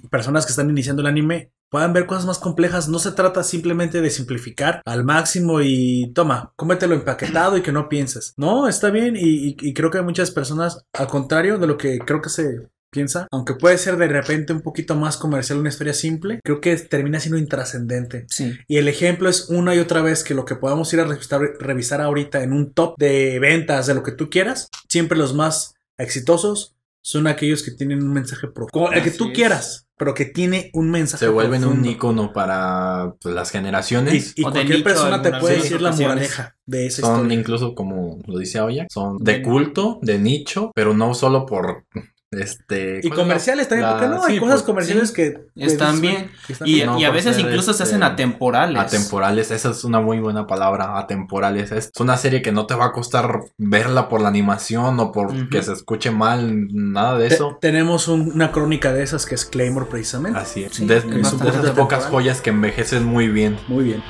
personas 0.09 0.47
que 0.47 0.51
están 0.53 0.71
iniciando 0.71 1.03
el 1.03 1.09
anime 1.09 1.51
puedan 1.73 1.93
ver 1.93 2.07
cosas 2.07 2.27
más 2.27 2.39
complejas. 2.39 2.89
No 2.89 3.01
se 3.01 3.11
trata 3.13 3.43
simplemente 3.43 4.01
de 4.01 4.11
simplificar 4.11 4.83
al 4.85 5.03
máximo 5.05 5.61
y 5.63 6.13
toma, 6.15 6.53
cómetelo 6.55 6.95
empaquetado 6.95 7.57
y 7.57 7.63
que 7.63 7.73
no 7.73 7.89
pienses. 7.89 8.35
No, 8.37 8.69
está 8.69 8.91
bien 8.91 9.17
y, 9.17 9.49
y- 9.49 9.57
y 9.59 9.75
creo 9.75 9.91
que 9.91 9.99
hay 9.99 10.05
muchas 10.05 10.31
personas, 10.31 10.85
al 10.93 11.09
contrario 11.09 11.59
de 11.59 11.67
lo 11.67 11.77
que 11.79 11.99
creo 11.99 12.21
que 12.23 12.29
se 12.29 12.69
piensa, 12.93 13.27
aunque 13.33 13.55
puede 13.55 13.79
ser 13.79 13.97
de 13.97 14.07
repente 14.07 14.53
un 14.53 14.61
poquito 14.61 14.95
más 14.95 15.17
comercial 15.17 15.59
una 15.59 15.71
historia 15.71 15.95
simple, 15.95 16.41
creo 16.45 16.61
que 16.61 16.77
termina 16.77 17.21
siendo 17.21 17.39
intrascendente. 17.39 18.27
Sí. 18.29 18.53
Y 18.69 18.77
el 18.77 18.87
ejemplo 18.87 19.31
es 19.31 19.49
una 19.49 19.75
y 19.75 19.79
otra 19.79 20.03
vez 20.03 20.23
que 20.23 20.35
lo 20.35 20.45
que 20.45 20.57
podamos 20.57 20.93
ir 20.93 21.01
a 21.01 21.05
revisar, 21.05 21.41
revisar 21.59 22.03
ahorita 22.03 22.43
en 22.43 22.53
un 22.53 22.75
top 22.75 22.95
de 22.99 23.39
ventas 23.39 23.87
de 23.87 23.95
lo 23.95 24.03
que 24.03 24.13
tú 24.13 24.29
quieras, 24.29 24.69
siempre 24.91 25.17
los 25.17 25.33
más 25.35 25.75
exitosos 25.97 26.75
son 27.05 27.27
aquellos 27.27 27.63
que 27.63 27.71
tienen 27.73 28.03
un 28.03 28.13
mensaje 28.13 28.47
profundo. 28.49 28.93
El 28.93 29.03
que 29.03 29.11
tú 29.11 29.29
es. 29.29 29.33
quieras, 29.35 29.87
pero 30.03 30.15
que 30.15 30.25
tiene 30.25 30.69
un 30.73 30.91
mensaje 30.91 31.27
se 31.27 31.31
vuelven 31.31 31.65
un 31.65 31.85
icono 31.85 32.33
para 32.33 33.15
pues, 33.21 33.33
las 33.37 33.53
generaciones. 33.53 34.33
Y, 34.35 34.43
cualquier 34.43 34.67
nicho 34.67 34.83
persona 34.83 35.23
te 35.23 35.31
puede 35.31 35.59
decir 35.59 35.81
la 35.81 35.93
moraleja 35.93 36.57
de 36.67 36.87
esa 36.87 37.03
son 37.03 37.19
historia. 37.19 37.39
incluso 37.39 37.75
como 37.77 38.19
lo 38.27 38.37
dice 38.37 38.59
Aoya, 38.59 38.89
son 38.91 39.19
De- 39.19 39.43
culto, 39.43 40.01
de 40.03 40.19
nicho, 40.19 40.73
pero 40.75 40.93
no 40.93 41.15
solo 41.15 41.47
por 41.47 41.85
este 42.33 43.01
Y 43.03 43.03
¿cuál 43.03 43.03
es 43.03 43.11
la- 43.11 43.15
comerciales 43.17 43.69
también, 43.69 43.87
la- 43.89 43.93
¿por 43.97 44.03
qué 44.03 44.09
no? 44.09 44.25
Hay 44.25 44.39
cosas 44.41 44.55
pues, 44.55 44.63
comerciales 44.65 45.09
sí. 45.11 45.15
que 45.15 45.45
Están 45.57 46.01
bien. 46.01 46.31
que 46.47 46.55
están 46.55 46.67
Y, 46.69 46.75
bien. 46.75 46.87
No, 46.87 46.99
y 46.99 47.05
a 47.05 47.09
por 47.09 47.17
veces 47.17 47.37
ser, 47.37 47.45
incluso 47.45 47.73
se 47.75 47.83
este, 47.83 47.95
hacen 47.95 48.03
atemporales. 48.03 48.81
Atemporales, 48.83 49.51
esa 49.51 49.71
es 49.71 49.85
una 49.85 50.01
muy 50.01 50.19
buena 50.19 50.47
palabra, 50.47 50.99
atemporales. 50.99 51.71
Es 51.73 51.91
una 52.01 52.17
serie 52.17 52.41
que 52.43 52.51
no 52.53 52.67
te 52.67 52.75
va 52.75 52.87
a 52.87 52.93
costar 52.93 53.41
verla 53.59 54.09
por 54.09 54.21
la 54.23 54.29
animación 54.29 54.99
o 54.99 55.13
por 55.13 55.49
que 55.51 55.63
se 55.63 55.73
escuche 55.75 56.11
mal, 56.11 56.69
nada 56.73 57.19
de 57.19 57.29
Te- 57.29 57.35
eso. 57.35 57.59
tenemos 57.61 58.09
un- 58.09 58.33
una 58.33 58.51
crónica 58.51 58.93
de 58.93 59.03
esas 59.03 59.27
que 59.27 59.35
es 59.35 59.45
Claymore 59.45 59.87
precisamente. 59.91 60.39
Así 60.39 60.65
es. 60.65 60.73
Sí, 60.75 60.87
de, 60.87 60.97
es 60.97 61.09
de 61.09 61.21
bastante 61.21 61.49
esas 61.51 61.71
pocas 61.73 62.07
joyas 62.07 62.41
que 62.41 62.51
envejecen 62.51 63.05
muy 63.05 63.29
bien. 63.29 63.59
Muy 63.69 63.85
bien. 63.85 64.03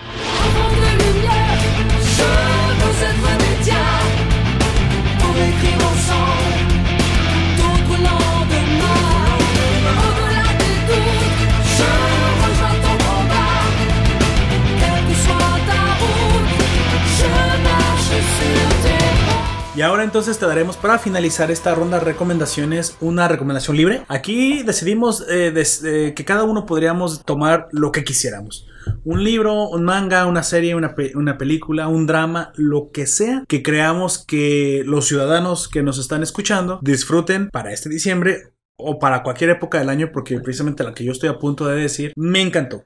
Y 19.74 19.81
ahora 19.81 20.05
entonces 20.05 20.39
te 20.39 20.44
daremos 20.44 20.77
para 20.77 20.99
finalizar 20.99 21.51
esta 21.51 21.74
ronda 21.74 21.99
de 21.99 22.05
recomendaciones 22.05 22.99
una 23.01 23.27
recomendación 23.27 23.74
libre. 23.74 24.03
Aquí 24.09 24.62
decidimos 24.62 25.24
eh, 25.31 25.51
eh, 25.85 26.12
que 26.15 26.24
cada 26.27 26.43
uno 26.43 26.66
podríamos 26.66 27.24
tomar 27.24 27.69
lo 27.73 27.90
que 27.90 28.05
quisiéramos. 28.05 28.69
Un 29.03 29.24
libro, 29.24 29.70
un 29.70 29.85
manga, 29.85 30.27
una 30.27 30.43
serie, 30.43 30.74
una, 30.74 30.94
una 31.15 31.39
película, 31.39 31.89
un 31.89 32.07
drama, 32.07 32.53
lo 32.57 32.90
que 32.93 33.07
sea 33.07 33.44
que 33.49 33.62
creamos 33.62 34.19
que 34.19 34.82
los 34.85 35.07
ciudadanos 35.09 35.69
que 35.69 35.82
nos 35.82 35.99
están 35.99 36.23
escuchando 36.23 36.78
disfruten 36.82 37.49
para 37.49 37.73
este 37.73 37.89
diciembre 37.89 38.53
o 38.77 38.99
para 38.99 39.23
cualquier 39.23 39.51
época 39.51 39.78
del 39.78 39.89
año, 39.89 40.11
porque 40.12 40.39
precisamente 40.40 40.85
la 40.85 40.93
que 40.93 41.05
yo 41.05 41.12
estoy 41.12 41.31
a 41.31 41.39
punto 41.39 41.66
de 41.66 41.81
decir 41.81 42.12
me 42.15 42.43
encantó. 42.43 42.85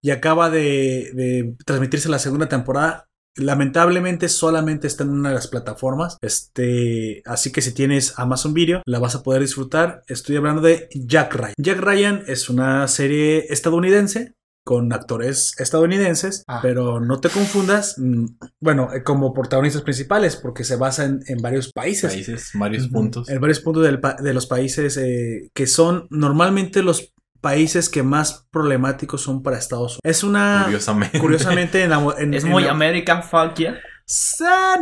Y 0.00 0.10
acaba 0.10 0.48
de 0.48 1.54
transmitirse 1.66 2.08
la 2.08 2.18
segunda 2.18 2.48
temporada 2.48 3.11
Lamentablemente 3.36 4.28
solamente 4.28 4.86
está 4.86 5.04
en 5.04 5.10
una 5.10 5.30
de 5.30 5.34
las 5.34 5.48
plataformas. 5.48 6.18
Este, 6.20 7.22
así 7.24 7.50
que 7.50 7.62
si 7.62 7.72
tienes 7.72 8.18
Amazon 8.18 8.52
Video, 8.54 8.82
la 8.86 8.98
vas 8.98 9.14
a 9.14 9.22
poder 9.22 9.40
disfrutar. 9.42 10.02
Estoy 10.06 10.36
hablando 10.36 10.60
de 10.62 10.88
Jack 10.94 11.34
Ryan. 11.34 11.54
Jack 11.58 11.80
Ryan 11.80 12.22
es 12.26 12.48
una 12.50 12.86
serie 12.88 13.46
estadounidense 13.48 14.34
con 14.64 14.92
actores 14.92 15.54
estadounidenses, 15.58 16.44
Ah. 16.46 16.60
pero 16.62 17.00
no 17.00 17.20
te 17.20 17.30
confundas, 17.30 17.96
mm, 17.98 18.26
bueno, 18.60 18.92
eh, 18.94 19.02
como 19.02 19.32
protagonistas 19.34 19.82
principales, 19.82 20.36
porque 20.36 20.62
se 20.62 20.76
basa 20.76 21.04
en, 21.04 21.20
en 21.26 21.38
varios 21.42 21.72
países. 21.72 22.12
Países, 22.12 22.50
varios 22.54 22.86
puntos. 22.88 23.28
En 23.28 23.40
varios 23.40 23.58
puntos 23.58 23.82
del 23.82 24.00
de 24.22 24.34
los 24.34 24.46
países 24.46 24.96
eh, 24.98 25.50
que 25.52 25.66
son 25.66 26.06
normalmente 26.10 26.82
los 26.84 27.12
países 27.42 27.90
que 27.90 28.02
más 28.02 28.46
problemáticos 28.50 29.20
son 29.20 29.42
para 29.42 29.58
Estados 29.58 29.98
Unidos. 30.02 30.16
Es 30.16 30.24
una... 30.24 30.62
Curiosamente. 30.64 31.18
Curiosamente, 31.18 31.82
en 31.82 31.90
la 31.90 31.98
mo- 31.98 32.16
en- 32.16 32.32
Es 32.32 32.44
en 32.44 32.50
muy 32.50 32.62
la- 32.64 32.70
American 32.70 33.22
fuck, 33.22 33.54
yeah. 33.56 33.78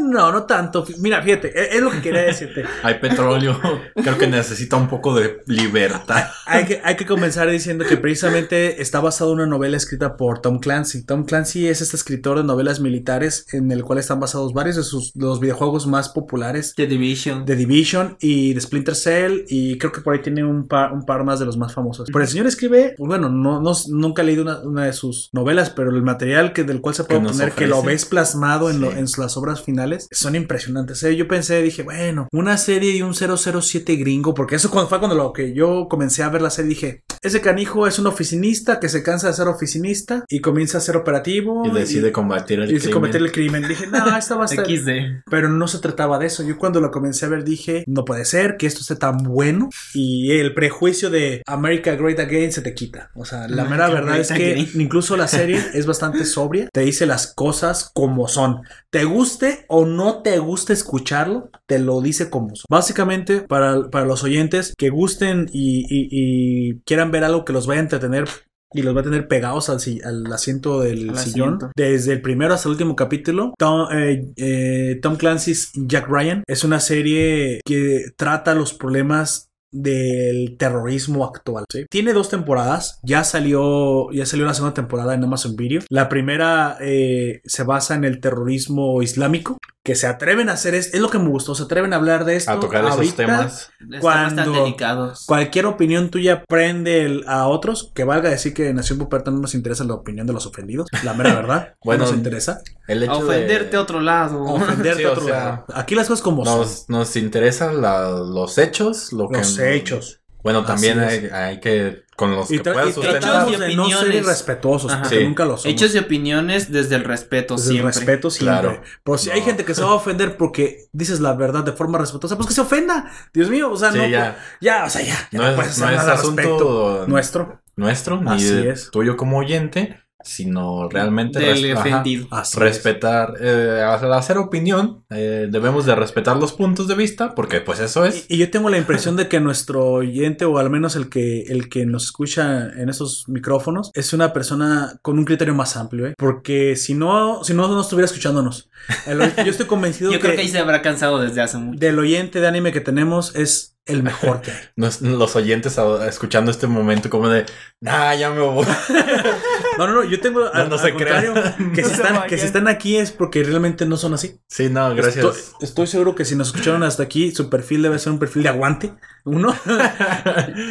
No, 0.00 0.32
no 0.32 0.44
tanto. 0.44 0.84
Mira, 0.98 1.22
fíjate, 1.22 1.48
es, 1.48 1.76
es 1.76 1.82
lo 1.82 1.90
que 1.90 2.00
quería 2.00 2.22
decirte. 2.22 2.64
Hay 2.82 2.98
petróleo. 2.98 3.58
Creo 3.94 4.18
que 4.18 4.26
necesita 4.26 4.76
un 4.76 4.88
poco 4.88 5.14
de 5.14 5.40
libertad. 5.46 6.24
Hay 6.46 6.64
que, 6.64 6.80
hay 6.82 6.96
que 6.96 7.06
comenzar 7.06 7.48
diciendo 7.50 7.84
que 7.84 7.96
precisamente 7.96 8.82
está 8.82 9.00
basado 9.00 9.32
en 9.32 9.40
una 9.40 9.46
novela 9.46 9.76
escrita 9.76 10.16
por 10.16 10.40
Tom 10.40 10.58
Clancy. 10.58 11.04
Tom 11.04 11.24
Clancy 11.24 11.68
es 11.68 11.80
este 11.80 11.96
escritor 11.96 12.38
de 12.38 12.44
novelas 12.44 12.80
militares 12.80 13.46
en 13.52 13.70
el 13.70 13.84
cual 13.84 13.98
están 13.98 14.20
basados 14.20 14.52
varios 14.52 14.76
de, 14.76 14.82
sus, 14.82 15.12
de 15.14 15.24
los 15.26 15.38
videojuegos 15.40 15.86
más 15.86 16.08
populares. 16.08 16.74
The 16.76 16.86
Division. 16.86 17.44
De 17.44 17.56
Division 17.56 18.16
y 18.20 18.54
de 18.54 18.60
Splinter 18.60 18.94
Cell 18.96 19.44
y 19.48 19.78
creo 19.78 19.92
que 19.92 20.00
por 20.00 20.14
ahí 20.14 20.22
tiene 20.22 20.44
un 20.44 20.66
par, 20.66 20.92
un 20.92 21.04
par 21.04 21.24
más 21.24 21.38
de 21.38 21.46
los 21.46 21.56
más 21.56 21.72
famosos. 21.74 22.08
Pero 22.12 22.22
el 22.24 22.28
señor 22.28 22.46
escribe, 22.46 22.94
bueno, 22.98 23.28
no, 23.28 23.60
no- 23.60 23.70
nunca 23.90 24.22
he 24.22 24.24
leído 24.24 24.42
una, 24.42 24.60
una 24.60 24.84
de 24.86 24.92
sus 24.92 25.28
novelas, 25.32 25.70
pero 25.70 25.90
el 25.90 26.02
material 26.02 26.52
que, 26.52 26.64
del 26.64 26.80
cual 26.80 26.94
se 26.94 27.04
puede 27.04 27.20
Que 27.20 27.26
obtener, 27.26 27.52
que 27.52 27.66
lo 27.66 27.82
ves 27.82 28.04
plasmado 28.06 28.70
en, 28.70 28.80
lo- 28.80 28.90
Sí. 28.90 28.98
En 29.18 29.22
las 29.24 29.36
obras 29.36 29.62
finales, 29.62 30.08
son 30.10 30.34
impresionantes. 30.34 31.02
¿eh? 31.02 31.16
Yo 31.16 31.28
pensé, 31.28 31.62
dije, 31.62 31.82
bueno, 31.82 32.28
una 32.32 32.56
serie 32.56 32.96
y 32.96 33.02
un 33.02 33.14
007 33.14 33.96
gringo, 33.96 34.34
porque 34.34 34.56
eso 34.56 34.68
fue 34.68 34.98
cuando 34.98 35.14
lo 35.16 35.32
que 35.32 35.52
yo 35.54 35.86
comencé 35.88 36.22
a 36.22 36.28
ver 36.28 36.42
la 36.42 36.50
serie, 36.50 36.68
dije, 36.70 37.04
ese 37.22 37.40
canijo 37.40 37.86
es 37.86 37.98
un 37.98 38.06
oficinista 38.06 38.80
que 38.80 38.88
se 38.88 39.02
cansa 39.02 39.28
de 39.28 39.34
ser 39.34 39.48
oficinista 39.48 40.24
y 40.28 40.40
comienza 40.40 40.78
a 40.78 40.80
ser 40.80 40.96
operativo 40.96 41.62
Y 41.66 41.70
decide 41.70 42.12
combatir 42.12 42.60
el 42.60 42.70
y 42.70 42.74
decide 42.74 42.90
crimen. 42.92 43.00
cometer 43.00 43.22
el 43.22 43.32
crimen. 43.32 43.68
Dije, 43.68 43.86
no, 43.86 44.16
esta 44.16 44.36
va 44.36 44.42
a 44.42 44.46
estar... 44.46 44.64
XD. 44.66 45.22
Pero 45.30 45.48
no 45.48 45.68
se 45.68 45.78
trataba 45.78 46.18
de 46.18 46.26
eso. 46.26 46.42
Yo 46.42 46.56
cuando 46.58 46.80
lo 46.80 46.90
comencé 46.90 47.26
a 47.26 47.28
ver 47.28 47.44
dije, 47.44 47.84
no 47.86 48.04
puede 48.04 48.24
ser 48.24 48.56
que 48.56 48.66
esto 48.66 48.80
esté 48.80 48.96
tan 48.96 49.18
bueno. 49.18 49.68
Y 49.94 50.32
el 50.32 50.54
prejuicio 50.54 51.10
de 51.10 51.42
America 51.46 51.94
Great 51.94 52.18
Again 52.20 52.52
se 52.52 52.62
te 52.62 52.74
quita. 52.74 53.10
O 53.14 53.24
sea, 53.24 53.48
la 53.48 53.64
mera 53.64 53.88
verdad 53.88 54.12
Great 54.14 54.20
es 54.22 54.32
que 54.32 54.52
Again. 54.52 54.68
incluso 54.80 55.16
la 55.16 55.28
serie 55.28 55.60
es 55.74 55.86
bastante 55.86 56.24
sobria. 56.24 56.68
Te 56.72 56.80
dice 56.80 57.06
las 57.06 57.34
cosas 57.34 57.90
como 57.92 58.28
son. 58.28 58.62
Te 58.90 58.99
guste 59.04 59.64
o 59.68 59.86
no 59.86 60.22
te 60.22 60.38
guste 60.38 60.72
escucharlo, 60.72 61.50
te 61.66 61.78
lo 61.78 62.00
dice 62.00 62.30
como 62.30 62.54
son. 62.56 62.64
Básicamente, 62.68 63.40
para, 63.40 63.90
para 63.90 64.06
los 64.06 64.22
oyentes 64.24 64.74
que 64.76 64.90
gusten 64.90 65.48
y, 65.52 65.80
y- 65.88 66.08
y 66.10 66.80
quieran 66.86 67.10
ver 67.10 67.24
algo 67.24 67.44
que 67.44 67.52
los 67.52 67.66
vaya 67.66 67.80
a 67.80 67.84
entretener 67.84 68.28
y 68.72 68.82
los 68.82 68.94
va 68.96 69.00
a 69.00 69.04
tener 69.04 69.26
pegados 69.26 69.68
al, 69.68 69.78
al 70.04 70.32
asiento 70.32 70.80
del 70.80 71.10
Al 71.10 71.18
sillón. 71.18 71.54
asiento. 71.54 71.72
Desde 71.76 72.12
el 72.12 72.22
primero 72.22 72.54
hasta 72.54 72.68
el 72.68 72.72
último 72.72 72.94
capítulo. 72.94 73.52
Tom, 73.58 73.88
eh, 73.92 74.32
eh, 74.36 74.98
Tom 75.02 75.16
Clancy's 75.16 75.72
Jack 75.74 76.06
Ryan 76.08 76.44
es 76.46 76.62
una 76.62 76.78
serie 76.78 77.60
que 77.64 78.04
trata 78.16 78.54
los 78.54 78.72
problemas 78.72 79.48
del 79.72 80.56
terrorismo 80.56 81.24
actual. 81.24 81.64
Tiene 81.88 82.12
dos 82.12 82.28
temporadas. 82.28 82.98
Ya 83.02 83.24
salió, 83.24 84.10
ya 84.12 84.26
salió 84.26 84.46
la 84.46 84.54
segunda 84.54 84.74
temporada 84.74 85.14
en 85.14 85.24
Amazon 85.24 85.56
Video. 85.56 85.82
La 85.88 86.08
primera 86.08 86.76
eh, 86.80 87.40
se 87.44 87.62
basa 87.62 87.94
en 87.94 88.04
el 88.04 88.20
terrorismo 88.20 89.02
islámico. 89.02 89.58
Que 89.82 89.94
se 89.94 90.06
atreven 90.06 90.50
a 90.50 90.52
hacer 90.52 90.74
es, 90.74 90.92
es 90.92 91.00
lo 91.00 91.08
que 91.08 91.18
me 91.18 91.28
gustó. 91.30 91.54
Se 91.54 91.62
atreven 91.62 91.94
a 91.94 91.96
hablar 91.96 92.26
de 92.26 92.36
esto. 92.36 92.50
A 92.50 92.60
tocar 92.60 92.84
esos 92.84 93.14
temas. 93.16 93.70
Cuando- 94.00 94.52
delicados. 94.52 95.24
Cualquier 95.26 95.64
opinión 95.64 96.10
tuya 96.10 96.44
prende 96.46 97.06
el- 97.06 97.24
a 97.26 97.46
otros, 97.46 97.90
que 97.94 98.04
valga 98.04 98.28
decir 98.28 98.52
que 98.52 98.68
en 98.68 98.76
Nación 98.76 98.98
Puperta 98.98 99.30
no 99.30 99.38
nos 99.38 99.54
interesa 99.54 99.84
la 99.84 99.94
opinión 99.94 100.26
de 100.26 100.34
los 100.34 100.44
ofendidos, 100.44 100.86
la 101.02 101.14
mera 101.14 101.34
verdad, 101.34 101.74
Bueno, 101.84 102.04
no 102.04 102.10
nos 102.10 102.16
interesa. 102.18 102.60
El 102.88 103.02
hecho 103.02 103.12
A 103.12 103.16
ofenderte 103.18 103.70
de... 103.70 103.76
a 103.78 103.80
otro 103.80 104.00
lado. 104.00 104.42
Ofenderte 104.44 105.00
Sí, 105.00 105.04
a 105.04 105.12
otro 105.12 105.24
sea, 105.24 105.34
lado. 105.44 105.64
Aquí 105.74 105.94
las 105.94 106.08
cosas 106.08 106.22
como 106.22 106.44
son. 106.44 106.58
Nos, 106.58 106.88
nos 106.90 107.16
interesan 107.16 107.80
la- 107.80 108.10
los 108.10 108.58
hechos, 108.58 109.14
lo 109.14 109.30
Los 109.30 109.56
que... 109.56 109.74
hechos. 109.76 110.20
Bueno, 110.42 110.64
también 110.64 110.98
hay 111.00 111.60
que... 111.60 112.02
Con 112.20 112.36
los 112.36 112.50
Y, 112.50 112.58
que 112.58 112.70
puedas 112.70 112.92
sustentar. 112.94 113.48
Hechos 113.48 113.48
y 113.48 113.52
de 113.60 113.74
no 113.76 113.86
ser 113.86 113.96
opiniones. 113.96 114.14
irrespetuosos, 114.26 114.92
Ajá. 114.92 115.00
porque 115.04 115.18
Sí. 115.20 115.24
nunca 115.24 115.44
lo 115.46 115.56
somos. 115.56 115.64
Hechos 115.64 115.94
y 115.94 115.98
opiniones 115.98 116.70
desde 116.70 116.96
el 116.96 117.04
respeto 117.04 117.54
Desde 117.56 117.68
el 117.70 117.72
siempre. 117.76 117.94
respeto 117.96 118.30
siempre. 118.30 118.60
Claro. 118.60 118.82
Pero 119.02 119.16
si 119.18 119.30
hay 119.30 119.40
gente 119.40 119.64
que 119.64 119.74
se 119.74 119.82
va 119.82 119.88
a 119.88 119.94
ofender 119.94 120.36
porque 120.36 120.84
dices 120.92 121.20
la 121.20 121.32
verdad 121.32 121.64
de 121.64 121.72
forma 121.72 121.96
respetuosa, 121.98 122.36
pues 122.36 122.46
que 122.48 122.54
se 122.54 122.60
ofenda. 122.60 123.10
Dios 123.32 123.48
mío, 123.48 123.70
o 123.72 123.76
sea, 123.78 123.90
Sí, 123.92 123.96
no. 123.98 124.06
ya. 124.06 124.38
Ya, 124.60 124.84
o 124.84 124.90
sea, 124.90 125.00
ya. 125.02 125.16
ya 125.32 125.38
No 125.38 125.48
es- 125.48 125.54
puedes 125.54 125.70
hacer 125.72 125.84
no 125.86 125.90
es 125.92 125.96
nada 125.96 126.12
al 126.12 126.18
asunto. 126.18 127.04
Nuestro. 127.08 127.62
nuestro, 127.76 128.20
ni 128.20 128.30
Así 128.30 128.44
de- 128.52 128.70
es. 128.70 128.90
tuyo 128.90 129.16
como 129.16 129.38
oyente, 129.38 129.98
sino 130.22 130.88
realmente 130.88 131.38
Del 131.38 131.62
res- 131.62 131.76
ajá, 131.76 131.80
ofendido. 131.80 132.26
Así 132.30 132.56
es. 132.56 132.60
respetar, 132.60 133.34
eh, 133.40 133.82
al 133.82 134.12
hacer 134.12 134.38
opinión, 134.38 135.04
eh, 135.10 135.48
debemos 135.50 135.86
de 135.86 135.94
respetar 135.94 136.36
los 136.36 136.52
puntos 136.52 136.88
de 136.88 136.94
vista, 136.94 137.34
porque 137.34 137.60
pues 137.60 137.80
eso 137.80 138.04
es. 138.04 138.26
Y, 138.28 138.34
y 138.34 138.38
yo 138.38 138.50
tengo 138.50 138.68
la 138.70 138.78
impresión 138.78 139.16
de 139.16 139.28
que 139.28 139.40
nuestro 139.40 139.86
oyente, 139.86 140.44
o 140.44 140.58
al 140.58 140.70
menos 140.70 140.96
el 140.96 141.08
que, 141.08 141.42
el 141.42 141.68
que 141.68 141.86
nos 141.86 142.04
escucha 142.04 142.68
en 142.70 142.88
esos 142.88 143.24
micrófonos, 143.28 143.90
es 143.94 144.12
una 144.12 144.32
persona 144.32 144.98
con 145.02 145.18
un 145.18 145.24
criterio 145.24 145.54
más 145.54 145.76
amplio, 145.76 146.06
¿eh? 146.08 146.14
Porque 146.18 146.76
si 146.76 146.94
no, 146.94 147.42
si 147.44 147.54
no, 147.54 147.68
no 147.68 147.80
estuviera 147.80 148.06
escuchándonos. 148.06 148.68
El- 149.06 149.20
yo 149.36 149.50
estoy 149.50 149.66
convencido 149.66 150.10
Yo 150.12 150.18
que, 150.18 150.22
creo 150.22 150.34
que 150.36 150.42
ahí 150.42 150.48
se 150.48 150.58
habrá 150.58 150.82
cansado 150.82 151.18
desde 151.20 151.40
hace 151.40 151.58
mucho. 151.58 151.78
del 151.78 151.98
oyente 151.98 152.40
de 152.40 152.46
anime 152.46 152.72
que 152.72 152.80
tenemos 152.80 153.34
es 153.36 153.76
el 153.86 154.02
mejor 154.02 154.40
que 154.42 154.50
hay. 154.52 154.58
Nos- 154.76 155.00
los 155.02 155.34
oyentes 155.36 155.78
a- 155.78 156.06
escuchando 156.08 156.50
este 156.50 156.66
momento 156.66 157.10
como 157.10 157.28
de, 157.28 157.44
ah, 157.86 158.14
ya 158.14 158.30
me 158.30 158.40
voy. 158.40 158.66
No, 159.80 159.86
no, 159.86 159.94
no, 159.94 160.04
yo 160.04 160.20
tengo 160.20 160.44
al, 160.52 160.68
no 160.68 160.76
se 160.78 160.88
al 160.88 160.94
contrario, 160.94 161.32
crean. 161.32 161.72
que, 161.74 161.76
si 161.76 161.82
No 161.82 161.88
se 161.88 161.94
están, 161.94 162.12
vayan. 162.14 162.28
que 162.28 162.38
si 162.38 162.46
están 162.46 162.68
aquí 162.68 162.96
es 162.96 163.12
porque 163.12 163.42
realmente 163.42 163.86
no 163.86 163.96
son 163.96 164.12
así. 164.14 164.38
Sí, 164.46 164.68
no, 164.68 164.94
gracias. 164.94 165.16
Estoy, 165.24 165.40
estoy 165.62 165.86
seguro 165.86 166.14
que 166.14 166.24
si 166.24 166.36
nos 166.36 166.48
escucharon 166.48 166.82
hasta 166.82 167.02
aquí, 167.02 167.30
su 167.34 167.48
perfil 167.48 167.82
debe 167.82 167.98
ser 167.98 168.12
un 168.12 168.18
perfil 168.18 168.42
de 168.42 168.50
aguante, 168.50 168.92
uno, 169.24 169.54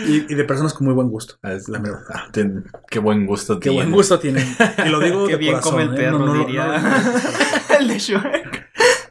y, 0.08 0.32
y 0.32 0.36
de 0.36 0.44
personas 0.44 0.74
con 0.74 0.86
muy 0.86 0.94
buen 0.94 1.10
gusto. 1.10 1.36
Ah, 1.42 1.54
es- 1.54 1.68
La 1.70 1.80
verdad. 1.80 2.02
ah, 2.14 2.28
ten- 2.32 2.66
qué 2.90 3.00
buen 3.00 3.26
gusto 3.26 3.60
Qué 3.60 3.70
tiene. 3.70 3.78
buen 3.84 3.92
gusto 3.92 4.20
tienen. 4.20 4.46
Y 4.86 4.90
lo 4.90 5.00
digo 5.00 5.26
Qué 5.28 5.34
de 5.34 5.38
bien 5.40 5.54
corazón, 5.54 5.72
come 5.72 5.84
el 5.84 5.94
¿eh? 5.94 5.98
perro, 5.98 6.20
No, 6.20 6.26
no, 6.28 6.34
no, 6.36 6.46
diría. 6.46 6.66
no. 6.78 7.78
el 7.80 7.88
de 7.88 8.00
Shrek. 8.00 8.70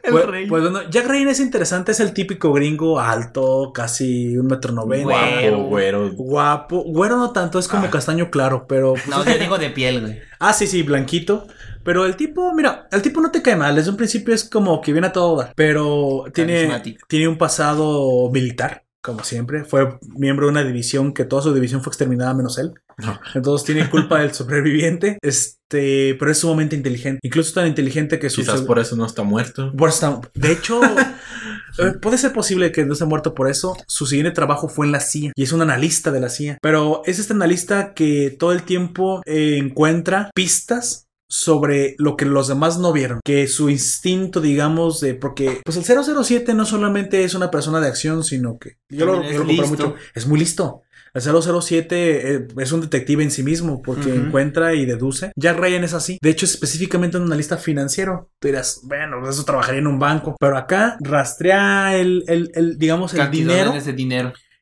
El 0.09 0.13
Pues, 0.13 0.25
rey. 0.27 0.47
pues 0.47 0.61
bueno, 0.63 0.81
Jack 0.89 1.07
Ryan 1.07 1.29
es 1.29 1.39
interesante, 1.39 1.91
es 1.91 1.99
el 1.99 2.13
típico 2.13 2.51
gringo 2.53 2.99
alto, 2.99 3.71
casi 3.73 4.37
un 4.37 4.47
metro 4.47 4.73
noventa. 4.73 5.05
Guapo, 5.05 5.63
güero. 5.65 6.11
Guapo, 6.13 6.83
güero 6.83 7.17
no 7.17 7.31
tanto, 7.31 7.57
es 7.59 7.67
como 7.67 7.85
Ah. 7.85 7.89
castaño 7.89 8.29
claro, 8.29 8.65
pero... 8.67 8.93
no, 9.09 9.23
yo 9.25 9.37
digo 9.37 9.57
de 9.57 9.69
piel, 9.69 10.01
güey. 10.01 10.19
Ah, 10.39 10.53
sí, 10.53 10.67
sí, 10.67 10.83
blanquito. 10.83 11.47
Pero 11.83 12.05
el 12.05 12.15
tipo, 12.17 12.53
mira, 12.53 12.87
el 12.91 13.01
tipo 13.01 13.21
no 13.21 13.31
te 13.31 13.41
cae 13.41 13.55
mal. 13.55 13.73
Desde 13.75 13.89
un 13.89 13.97
principio 13.97 14.33
es 14.35 14.43
como 14.47 14.81
que 14.81 14.91
viene 14.91 15.07
a 15.07 15.11
todo 15.13 15.37
dar. 15.37 15.53
Pero 15.55 16.25
tiene, 16.33 16.69
tiene 17.07 17.27
un 17.27 17.37
pasado 17.37 18.29
militar, 18.31 18.83
como 19.01 19.23
siempre. 19.23 19.63
Fue 19.63 19.97
miembro 20.15 20.45
de 20.45 20.51
una 20.51 20.63
división 20.63 21.13
que 21.13 21.25
toda 21.25 21.41
su 21.41 21.53
división 21.53 21.81
fue 21.81 21.91
exterminada 21.91 22.33
menos 22.33 22.57
él. 22.57 22.73
No. 22.97 23.19
Entonces 23.33 23.65
tiene 23.65 23.89
culpa 23.89 24.19
del 24.19 24.33
sobreviviente. 24.33 25.17
Este, 25.21 26.15
pero 26.19 26.31
es 26.31 26.39
sumamente 26.39 26.75
inteligente. 26.75 27.19
Incluso 27.23 27.53
tan 27.53 27.67
inteligente 27.67 28.19
que 28.19 28.29
su 28.29 28.41
Quizás 28.41 28.61
por 28.61 28.79
eso 28.79 28.95
no 28.95 29.05
está 29.05 29.23
muerto. 29.23 29.73
por 29.75 29.91
De 30.33 30.51
hecho, 30.51 30.81
eh, 31.79 31.93
puede 32.01 32.17
ser 32.17 32.33
posible 32.33 32.71
que 32.71 32.85
no 32.85 32.93
esté 32.93 33.05
muerto 33.05 33.33
por 33.33 33.49
eso. 33.49 33.77
Su 33.87 34.05
siguiente 34.05 34.31
trabajo 34.31 34.67
fue 34.67 34.85
en 34.85 34.91
la 34.91 34.99
CIA 34.99 35.31
y 35.35 35.43
es 35.43 35.51
un 35.53 35.61
analista 35.61 36.11
de 36.11 36.19
la 36.19 36.29
CIA. 36.29 36.57
Pero 36.61 37.01
es 37.05 37.19
este 37.19 37.33
analista 37.33 37.93
que 37.93 38.35
todo 38.37 38.51
el 38.51 38.63
tiempo 38.63 39.21
eh, 39.25 39.57
encuentra 39.57 40.31
pistas 40.35 41.08
sobre 41.29 41.95
lo 41.99 42.17
que 42.17 42.25
los 42.25 42.47
demás 42.47 42.79
no 42.79 42.91
vieron, 42.91 43.19
que 43.23 43.47
su 43.47 43.69
instinto, 43.69 44.41
digamos, 44.41 44.99
de 44.99 45.13
porque 45.13 45.61
pues 45.63 45.77
el 45.77 45.83
007 45.85 46.53
no 46.55 46.65
solamente 46.65 47.23
es 47.23 47.35
una 47.35 47.51
persona 47.51 47.79
de 47.79 47.87
acción, 47.87 48.23
sino 48.23 48.57
que 48.57 48.77
yo 48.89 49.05
lo, 49.05 49.21
yo 49.31 49.43
listo. 49.43 49.67
mucho, 49.67 49.95
es 50.15 50.25
muy 50.27 50.39
listo. 50.39 50.81
El 51.11 51.23
007 51.23 52.35
eh, 52.35 52.47
es 52.59 52.71
un 52.71 52.81
detective 52.81 53.23
en 53.23 53.31
sí 53.31 53.41
mismo 53.41 53.81
porque 53.81 54.13
encuentra 54.13 54.75
y 54.75 54.85
deduce. 54.85 55.31
Jack 55.35 55.57
Ryan 55.57 55.83
es 55.83 55.93
así. 55.95 56.19
De 56.21 56.29
hecho, 56.29 56.45
es 56.45 56.51
específicamente 56.53 57.17
un 57.17 57.23
analista 57.23 57.57
financiero. 57.57 58.29
Tú 58.39 58.47
dirás, 58.47 58.81
bueno, 58.83 59.17
pues 59.19 59.33
eso 59.35 59.43
trabajaría 59.43 59.79
en 59.79 59.87
un 59.87 59.97
banco. 59.97 60.35
Pero 60.39 60.55
acá 60.55 60.97
rastrea 61.01 61.95
el, 61.97 62.23
el- 62.27 62.51
el, 62.53 62.77
digamos, 62.77 63.13
el 63.13 63.19
dinero. 63.31 63.71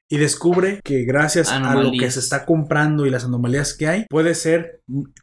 Y 0.09 0.17
descubre 0.17 0.79
que 0.83 1.03
gracias 1.03 1.51
a 1.51 1.75
lo 1.75 1.91
que 1.91 2.09
se 2.11 2.19
está 2.19 2.45
comprando 2.45 3.05
y 3.05 3.09
las 3.09 3.25
anomalías 3.25 3.73
que 3.73 3.87
hay, 3.87 4.05
puede 4.09 4.35
ser 4.35 4.81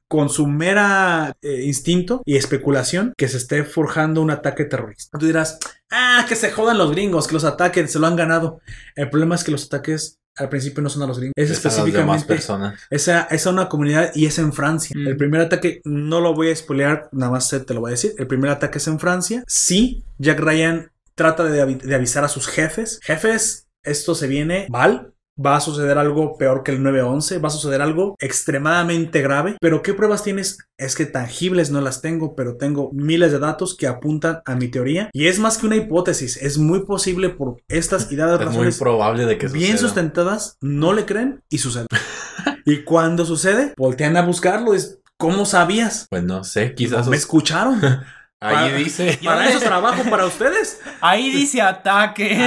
con 0.09 0.28
su 0.28 0.47
mera 0.47 1.36
eh, 1.43 1.62
instinto 1.65 2.23
y 2.24 2.36
especulación 2.36 3.15
que 3.16 3.28
se 3.28 3.39
esté 3.39 3.65
forjando 3.65 4.20
un 4.20 4.31
ataque 4.31 4.65
terrorista. 4.65 5.19
Tú 5.19 5.27
dirás, 5.27 5.59
ah, 5.90 6.27
que 6.28 6.36
se 6.36 6.51
jodan 6.51 6.78
los 6.78 6.90
gringos, 6.90 7.27
que 7.27 7.35
los 7.35 7.44
ataquen, 7.44 7.89
se 7.89 7.98
lo 7.98 8.06
han 8.06 8.16
ganado. 8.16 8.61
El 8.94 9.09
problema 9.11 9.35
es 9.35 9.44
que 9.44 9.52
los 9.52 9.66
ataques 9.66 10.19
al 10.36 10.48
principio 10.48 10.82
no 10.82 10.90
son 10.90 11.02
a 11.05 11.06
los 11.06 11.19
gringos, 11.19 11.35
es 11.36 11.51
específicamente 11.51 12.27
personas. 12.27 12.81
esa 12.90 13.23
es 13.31 13.47
a 13.47 13.51
una 13.51 13.69
comunidad 13.69 14.11
y 14.15 14.27
es 14.27 14.39
en 14.39 14.52
Francia. 14.52 14.94
Mm. 14.98 15.06
El 15.06 15.16
primer 15.16 15.40
ataque, 15.40 15.81
no 15.85 16.20
lo 16.20 16.35
voy 16.35 16.51
a 16.51 16.56
spoilear, 16.56 17.09
nada 17.12 17.32
más 17.32 17.48
te 17.48 17.74
lo 17.74 17.81
voy 17.81 17.90
a 17.90 17.93
decir. 17.93 18.15
El 18.19 18.27
primer 18.27 18.51
ataque 18.51 18.78
es 18.78 18.86
en 18.89 18.98
Francia. 18.98 19.44
Sí, 19.47 20.05
Jack 20.19 20.40
Ryan 20.40 20.90
trata 21.15 21.44
de, 21.44 21.77
de 21.77 21.94
avisar 21.94 22.24
a 22.24 22.28
sus 22.28 22.48
jefes. 22.48 22.98
Jefes, 23.02 23.64
esto 23.85 24.15
se 24.15 24.27
viene 24.27 24.66
mal. 24.69 25.11
Va 25.36 25.56
a 25.56 25.61
suceder 25.61 25.98
algo 25.98 26.39
peor 26.39 26.62
que 26.62 26.70
el 26.70 26.81
911, 26.81 27.39
va 27.39 27.48
a 27.48 27.51
suceder 27.51 27.82
algo 27.82 28.15
extremadamente 28.20 29.20
grave. 29.20 29.56
Pero 29.61 29.82
¿qué 29.82 29.93
pruebas 29.93 30.23
tienes? 30.23 30.59
Es 30.78 30.94
que 30.94 31.06
tangibles 31.06 31.73
no 31.73 31.81
las 31.81 32.01
tengo, 32.01 32.36
pero 32.36 32.56
tengo 32.56 32.93
miles 32.93 33.32
de 33.32 33.40
datos 33.40 33.77
que 33.77 33.89
apuntan 33.89 34.43
a 34.47 34.55
mi 34.55 34.69
teoría. 34.69 35.11
Y 35.12 35.27
es 35.27 35.40
más 35.40 35.59
que 35.59 35.66
una 35.66 35.74
hipótesis, 35.74 36.36
es 36.36 36.56
muy 36.56 36.85
posible 36.85 37.31
por 37.31 37.56
estas 37.66 38.12
y 38.12 38.16
dadas 38.16 38.39
Es 38.39 38.47
muy 38.47 38.55
razones 38.55 38.78
probable 38.78 39.27
de 39.27 39.36
que 39.36 39.48
bien 39.48 39.73
suceda. 39.73 39.89
sustentadas, 39.89 40.56
no 40.61 40.93
le 40.93 41.05
creen 41.05 41.43
y 41.48 41.59
sucede. 41.59 41.86
y 42.65 42.85
cuando 42.85 43.27
sucede, 43.27 43.74
voltean 43.77 44.16
a 44.16 44.23
buscarlo. 44.23 44.73
Es, 44.73 45.01
¿Cómo 45.16 45.47
sabías? 45.47 46.06
Pues 46.11 46.23
no 46.23 46.44
sé, 46.44 46.74
quizás 46.74 47.09
me 47.09 47.16
escucharon. 47.16 47.81
Ahí 48.45 48.55
Para- 48.55 48.77
dice. 48.77 49.19
Para 49.25 49.49
eso 49.49 49.61
trabajo 49.61 50.03
para 50.11 50.27
ustedes. 50.27 50.81
Ahí 51.01 51.31
dice 51.31 51.62
ataque. 51.62 52.39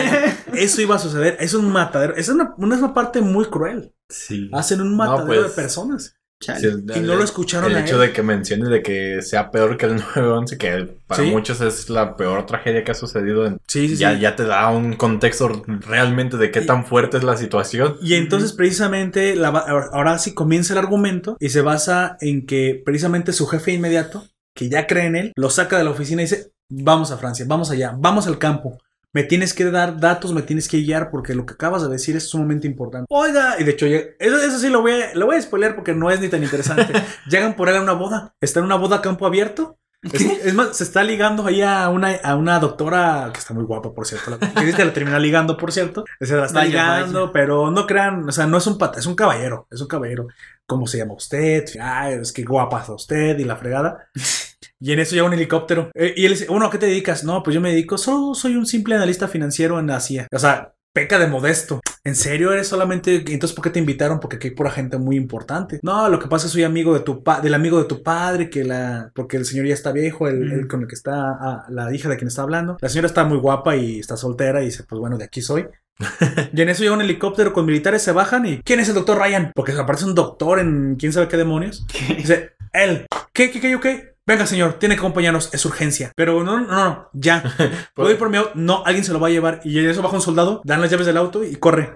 Eso 0.53 0.82
iba 0.82 0.95
a 0.95 0.99
suceder. 0.99 1.38
Es 1.40 1.53
un 1.53 1.72
matadero. 1.72 2.15
Es 2.15 2.30
una, 2.30 2.53
una, 2.57 2.78
una 2.78 2.94
parte 2.94 3.22
muy 3.22 3.45
cruel. 3.45 3.94
Sí. 4.10 4.49
Hacen 4.53 4.82
un 4.82 4.95
matadero 4.95 5.26
pues, 5.26 5.44
de 5.56 5.61
personas. 5.61 6.14
Sí, 6.40 6.52
Y 6.95 6.99
no 6.99 7.15
lo 7.15 7.24
escucharon 7.24 7.72
El 7.72 7.78
a 7.78 7.80
hecho 7.80 7.95
él. 7.95 8.10
de 8.10 8.14
que 8.14 8.22
mencione 8.22 8.69
de 8.69 8.84
que 8.84 9.24
sea 9.24 9.49
peor 9.49 9.76
que 9.76 9.88
el 9.88 9.95
911, 10.15 10.57
que 10.60 10.88
para 11.07 11.24
Sí. 11.24 11.32
muchos 11.32 11.61
es 11.61 11.90
la 11.90 12.15
peor 12.15 12.45
tragedia 12.45 12.84
que 12.84 12.91
ha 12.91 12.94
sucedido. 12.94 13.48
En, 13.48 13.57
Sí, 13.68 13.90
sí, 13.90 13.95
ya, 13.98 14.14
sí. 14.14 14.19
ya 14.19 14.36
te 14.36 14.44
da 14.45 14.69
un 14.69 14.94
contexto 14.94 15.64
realmente 15.68 16.38
de 16.38 16.52
qué 16.52 16.61
Y- 16.61 16.65
tan 16.68 16.86
fuerte 16.86 17.18
es 17.18 17.24
la 17.24 17.38
situación. 17.38 17.98
Y 18.03 18.14
entonces 18.14 18.53
precisamente 18.53 19.36
la 19.36 19.48
ahora 19.49 20.19
sí 20.19 20.36
comienza 20.36 20.74
el 20.74 20.78
argumento 20.80 21.38
y 21.40 21.49
se 21.49 21.61
basa 21.61 22.18
en 22.22 22.45
que 22.45 22.80
precisamente 22.86 23.34
su 23.34 23.48
jefe 23.48 23.72
inmediato, 23.74 24.24
que 24.57 24.67
ya 24.67 24.88
cree 24.88 25.05
en 25.05 25.15
él, 25.15 25.31
lo 25.38 25.49
saca 25.49 25.77
de 25.77 25.84
la 25.84 25.91
oficina 25.91 26.21
y 26.21 26.25
dice, 26.25 26.51
vamos 26.69 27.11
a 27.11 27.17
Francia, 27.17 27.45
vamos 27.47 27.69
allá, 27.71 27.95
vamos 27.97 28.27
al 28.27 28.39
campo. 28.39 28.77
Me 29.13 29.23
tienes 29.23 29.53
que 29.53 29.65
dar 29.71 29.99
datos, 29.99 30.34
me 30.34 30.41
tienes 30.41 30.67
que 30.67 30.81
guiar 30.81 31.09
porque 31.11 31.34
lo 31.34 31.45
que 31.45 31.53
acabas 31.53 31.81
de 31.81 31.89
decir 31.89 32.15
es 32.17 32.27
sumamente 32.29 32.67
importante. 32.67 33.05
Oiga, 33.09 33.55
y 33.59 33.63
de 33.63 33.71
hecho, 33.71 33.85
eso, 33.85 34.09
eso 34.19 34.59
sí 34.59 34.69
lo 34.69 34.81
voy, 34.81 34.91
a, 34.91 35.15
lo 35.15 35.27
voy 35.27 35.38
a 35.38 35.41
spoilear 35.41 35.75
porque 35.75 35.93
no 35.93 36.11
es 36.11 36.19
ni 36.19 36.27
tan 36.27 36.43
interesante. 36.43 36.91
Llegan 37.29 37.55
por 37.55 37.69
él 37.69 37.77
a 37.77 37.81
una 37.81 37.93
boda. 37.93 38.35
Está 38.41 38.59
en 38.59 38.65
una 38.65 38.75
boda 38.75 38.97
a 38.97 39.01
campo 39.01 39.25
abierto. 39.25 39.77
Es, 40.03 40.21
es 40.21 40.53
más, 40.53 40.77
se 40.77 40.84
está 40.84 41.03
ligando 41.03 41.45
ahí 41.47 41.61
a 41.63 41.89
una, 41.89 42.11
a 42.23 42.35
una 42.35 42.59
doctora 42.59 43.31
que 43.34 43.39
está 43.39 43.53
muy 43.53 43.63
guapa, 43.63 43.93
por 43.93 44.05
cierto. 44.05 44.29
La, 44.31 44.38
que 44.53 44.65
dice 44.65 44.85
la 44.85 44.93
termina 44.93 45.17
ligando, 45.17 45.57
por 45.57 45.71
cierto. 45.71 46.05
Se 46.21 46.35
la 46.35 46.45
está 46.45 46.59
Vaya, 46.59 46.69
ligando, 46.99 47.21
vaya. 47.21 47.34
pero 47.34 47.71
no 47.71 47.88
crean, 47.88 48.27
o 48.29 48.31
sea, 48.31 48.45
no 48.45 48.57
es 48.57 48.67
un 48.67 48.77
pata, 48.77 48.99
es 48.99 49.05
un 49.07 49.15
caballero, 49.15 49.67
es 49.71 49.81
un 49.81 49.88
caballero. 49.88 50.27
¿Cómo 50.67 50.85
se 50.85 50.99
llama 50.99 51.13
usted? 51.15 51.65
Ay, 51.81 52.19
es 52.21 52.31
que 52.31 52.43
guapa 52.43 52.81
está 52.81 52.93
usted 52.93 53.39
y 53.39 53.45
la 53.45 53.55
fregada. 53.55 54.09
Y 54.80 54.91
en 54.91 54.99
eso 54.99 55.16
llega 55.16 55.28
un 55.28 55.34
helicóptero. 55.34 55.91
Eh, 55.95 56.14
y 56.16 56.26
él 56.26 56.34
dice, 56.34 56.48
bueno, 56.48 56.66
¿a 56.66 56.72
qué 56.72 56.78
te 56.78 56.86
dedicas? 56.86 57.24
No, 57.24 57.44
pues 57.44 57.54
yo 57.54 57.62
me 57.62 57.72
dedico, 57.72 57.98
solo 57.98 58.36
soy 58.36 58.56
un 58.56 58.66
simple 58.66 58.95
analista 58.95 59.28
financiero 59.28 59.80
en 59.80 59.90
Asia. 59.90 60.28
O 60.32 60.40
sea, 60.40 60.74
peca 60.94 61.20
de 61.20 61.28
modesto. 61.28 61.80
¿En 62.04 62.16
serio 62.16 62.54
eres 62.54 62.68
solamente? 62.68 63.18
Entonces, 63.18 63.54
¿por 63.54 63.64
qué 63.64 63.70
te 63.70 63.80
invitaron? 63.80 64.20
Porque 64.20 64.38
aquí 64.38 64.48
hay 64.48 64.56
pura 64.56 64.72
gente 64.72 64.98
muy 64.98 65.16
importante. 65.18 65.80
No, 65.84 66.08
lo 66.10 66.20
que 66.20 66.28
pasa 66.28 66.48
es 66.48 66.52
que 66.52 66.56
soy 66.56 66.64
amigo 66.64 66.94
de 66.94 67.02
tu 67.02 67.22
pa 67.22 67.41
del 67.41 67.54
amigo 67.54 67.78
de 67.80 67.86
tu 67.86 68.02
padre, 68.02 68.49
que 68.49 68.64
la, 68.64 69.12
porque 69.14 69.38
el 69.38 69.45
señor 69.45 69.66
ya 69.66 69.74
está 69.74 69.91
viejo, 69.91 70.28
el, 70.28 70.52
el 70.52 70.68
con 70.68 70.82
el 70.82 70.88
que 70.88 70.95
está, 70.95 71.32
ah, 71.32 71.66
la 71.70 71.94
hija 71.94 72.08
de 72.08 72.16
quien 72.16 72.30
está 72.30 72.44
hablando. 72.44 72.78
La 72.80 72.90
señora 72.90 73.08
está 73.08 73.26
muy 73.26 73.38
guapa 73.38 73.76
y 73.76 73.99
está 73.99 74.16
soltera 74.16 74.62
y 74.62 74.66
dice, 74.66 74.86
pues 74.88 74.99
bueno, 74.99 75.18
de 75.18 75.26
aquí 75.26 75.41
soy. 75.41 75.68
y 76.54 76.62
en 76.62 76.70
eso 76.70 76.84
llega 76.84 76.95
un 76.95 77.02
helicóptero 77.02 77.54
con 77.54 77.66
militares, 77.66 78.02
se 78.02 78.12
bajan 78.12 78.45
y 78.45 78.62
¿quién 78.62 78.80
es 78.80 78.88
el 78.88 78.95
doctor 78.95 79.20
Ryan? 79.20 79.52
Porque 79.54 79.74
aparece 79.74 80.06
un 80.06 80.16
doctor 80.16 80.60
en 80.60 80.95
quién 80.95 81.12
sabe 81.12 81.28
qué 81.28 81.38
demonios. 81.38 81.86
Dice, 82.18 82.54
él, 82.74 83.06
¿qué, 83.34 83.52
qué, 83.52 83.60
qué, 83.60 83.70
yo 83.70 83.82
qué? 83.82 84.16
Venga, 84.28 84.45
señor, 84.45 84.74
tiene 84.74 84.95
que 84.95 84.99
acompañarnos, 84.99 85.54
es 85.54 85.66
urgencia. 85.66 86.12
Pero 86.14 86.44
no, 86.44 86.60
no, 86.60 86.68
no, 86.68 87.10
ya. 87.14 87.41
¿Puedo 87.95 88.12
ir 88.12 88.18
por 88.18 88.30
mi 88.30 88.36
auto? 88.36 88.52
No, 88.56 88.84
alguien 88.86 89.06
se 89.06 89.14
lo 89.14 89.22
va 89.22 89.30
a 89.30 89.32
llevar. 89.32 89.62
Y 89.64 89.80
en 89.80 89.90
eso 89.90 90.02
baja 90.02 90.16
un 90.16 90.22
soldado, 90.22 90.62
dan 90.66 90.82
las 90.82 90.91
llaves 90.91 91.08
del 91.08 91.16
auto 91.16 91.45
y 91.45 91.56
corre. 91.56 91.94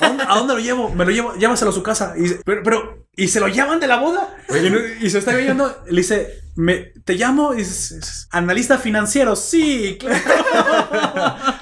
¿A 0.00 0.08
dónde, 0.08 0.24
a 0.24 0.34
dónde 0.34 0.54
lo 0.54 0.60
llevo? 0.60 0.90
Me 0.90 1.04
lo 1.04 1.10
llevo, 1.10 1.34
llévaselo 1.34 1.70
a 1.70 1.74
su 1.74 1.82
casa. 1.82 2.14
Y 2.16 2.34
pero, 2.44 2.62
pero, 2.62 3.06
¿y 3.16 3.28
se 3.28 3.40
lo 3.40 3.48
llevan 3.48 3.80
de 3.80 3.86
la 3.86 3.98
boda? 3.98 4.36
Y, 5.00 5.10
se 5.10 5.18
está 5.18 5.34
viendo, 5.36 5.82
le 5.86 6.00
dice, 6.00 6.40
me, 6.56 6.92
te 7.04 7.14
llamo, 7.14 7.54
y 7.54 7.58
dices, 7.58 8.28
analista 8.30 8.78
financiero, 8.78 9.36
sí, 9.36 9.98
claro. 10.00 10.20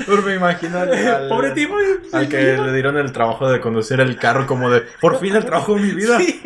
Me 0.24 0.34
imagino 0.34 0.78
al, 0.78 1.28
Pobre 1.28 1.50
tipo. 1.52 1.74
al 2.12 2.28
que 2.28 2.56
le 2.56 2.72
dieron 2.72 2.96
el 2.96 3.12
trabajo 3.12 3.48
de 3.50 3.60
conducir 3.60 4.00
el 4.00 4.16
carro 4.16 4.46
como 4.46 4.70
de, 4.70 4.82
por 5.00 5.18
fin 5.20 5.36
el 5.36 5.44
trabajo 5.44 5.74
de 5.74 5.82
mi 5.82 5.90
vida. 5.90 6.18
Sí, 6.18 6.42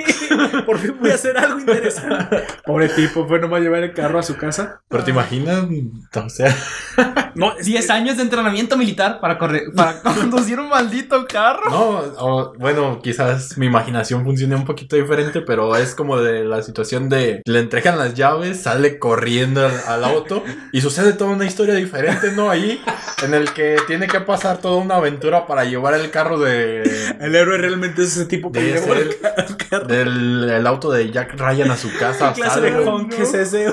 por 0.66 0.78
fin 0.78 0.96
voy 1.00 1.10
a 1.10 1.14
hacer 1.14 1.38
algo 1.38 1.60
interesante. 1.60 2.42
Pobre 2.64 2.88
tipo, 2.88 3.26
fue 3.26 3.38
nomás 3.38 3.60
llevar 3.60 3.82
el 3.82 3.94
carro 3.94 4.18
a 4.18 4.22
su 4.22 4.36
casa. 4.36 4.80
Pero 4.88 5.04
te 5.04 5.10
imaginas, 5.10 5.64
o 6.14 6.28
sea, 6.28 6.54
No, 7.34 7.56
es 7.56 7.66
10 7.66 7.90
años 7.90 8.16
de 8.16 8.24
entrenamiento 8.24 8.76
militar 8.76 9.20
para, 9.20 9.38
correr, 9.38 9.72
para 9.74 10.00
conducir 10.02 10.58
un 10.58 10.68
maldito 10.68 11.26
carro. 11.26 11.70
no, 11.70 11.81
o, 12.18 12.52
bueno, 12.58 13.00
quizás 13.02 13.56
mi 13.58 13.66
imaginación 13.66 14.24
funcione 14.24 14.54
un 14.56 14.64
poquito 14.64 14.96
diferente, 14.96 15.40
pero 15.40 15.76
es 15.76 15.94
como 15.94 16.18
de 16.18 16.44
la 16.44 16.62
situación 16.62 17.08
de 17.08 17.42
le 17.44 17.58
entregan 17.60 17.98
las 17.98 18.14
llaves, 18.14 18.62
sale 18.62 18.98
corriendo 18.98 19.64
al, 19.66 19.72
al 19.86 20.04
auto 20.04 20.42
y 20.72 20.80
sucede 20.80 21.12
toda 21.12 21.30
una 21.32 21.44
historia 21.46 21.74
diferente, 21.74 22.32
¿no? 22.32 22.50
Ahí, 22.50 22.80
en 23.22 23.34
el 23.34 23.52
que 23.52 23.76
tiene 23.86 24.06
que 24.06 24.20
pasar 24.20 24.58
toda 24.58 24.76
una 24.76 24.96
aventura 24.96 25.46
para 25.46 25.64
llevar 25.64 25.94
el 25.94 26.10
carro 26.10 26.38
de, 26.38 26.82
El 27.20 27.34
héroe 27.34 27.58
realmente 27.58 28.02
es 28.02 28.16
ese 28.16 28.26
tipo 28.26 28.50
que 28.52 28.60
de 28.62 28.74
ese- 28.74 28.92
el 28.92 29.20
ca- 29.20 29.34
el 29.36 29.56
carro. 29.56 29.86
del 29.86 30.50
el 30.50 30.66
auto 30.66 30.90
de 30.90 31.10
Jack 31.10 31.34
Ryan 31.38 31.70
a 31.70 31.76
su 31.76 31.88
casa. 31.98 32.32
¿Qué 32.34 32.40
clase 32.42 32.60
de 32.60 32.76
honk 32.78 33.12
es 33.18 33.34
ese? 33.34 33.72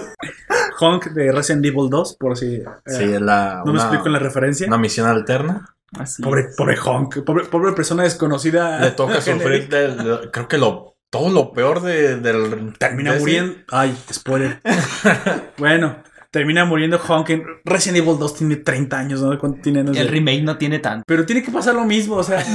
Honk 0.80 1.08
de 1.12 1.32
Resident 1.32 1.66
Evil 1.66 1.90
2, 1.90 2.16
por 2.20 2.38
si 2.38 2.56
eh, 2.56 2.66
Sí, 2.86 3.04
es 3.04 3.22
la, 3.22 3.64
no 3.66 3.74
me 3.74 3.80
explico 3.80 4.08
en 4.08 4.14
la 4.14 4.20
referencia. 4.20 4.68
una 4.68 4.78
misión 4.78 5.08
alterna. 5.08 5.76
Así 5.98 6.22
Pobre, 6.22 6.42
es. 6.50 6.56
pobre 6.56 6.78
Honk, 6.78 7.24
pobre, 7.24 7.46
pobre 7.46 7.72
persona 7.74 8.04
desconocida. 8.04 8.80
Le 8.80 8.92
toca 8.92 9.22
sufrir 9.22 9.68
de- 9.70 10.30
creo 10.32 10.48
que 10.48 10.58
lo 10.58 10.96
todo 11.10 11.30
lo 11.32 11.52
peor 11.54 11.82
de, 11.82 12.18
del 12.18 12.74
Termina 12.78 13.12
de 13.12 13.18
ese- 13.18 13.24
muriendo. 13.26 13.56
Ay, 13.70 13.98
spoiler. 14.14 14.62
bueno, 15.58 16.04
termina 16.30 16.66
muriendo 16.66 17.00
Honk 17.00 17.30
en 17.32 17.44
Resident 17.66 17.98
Evil 18.06 18.20
2 18.20 18.36
tiene 18.36 18.56
30 18.58 19.00
años, 19.00 19.22
¿no? 19.22 19.38
¿Cuánto 19.40 19.60
tiene? 19.62 19.84
No 19.84 19.94
sé. 19.94 20.02
El 20.02 20.08
remake 20.10 20.44
no 20.44 20.58
tiene 20.60 20.78
tanto. 20.78 21.04
Pero 21.08 21.26
tiene 21.26 21.42
que 21.42 21.50
pasar 21.52 21.74
lo 21.74 21.86
mismo, 21.86 22.16
o 22.18 22.24
sea. 22.24 22.46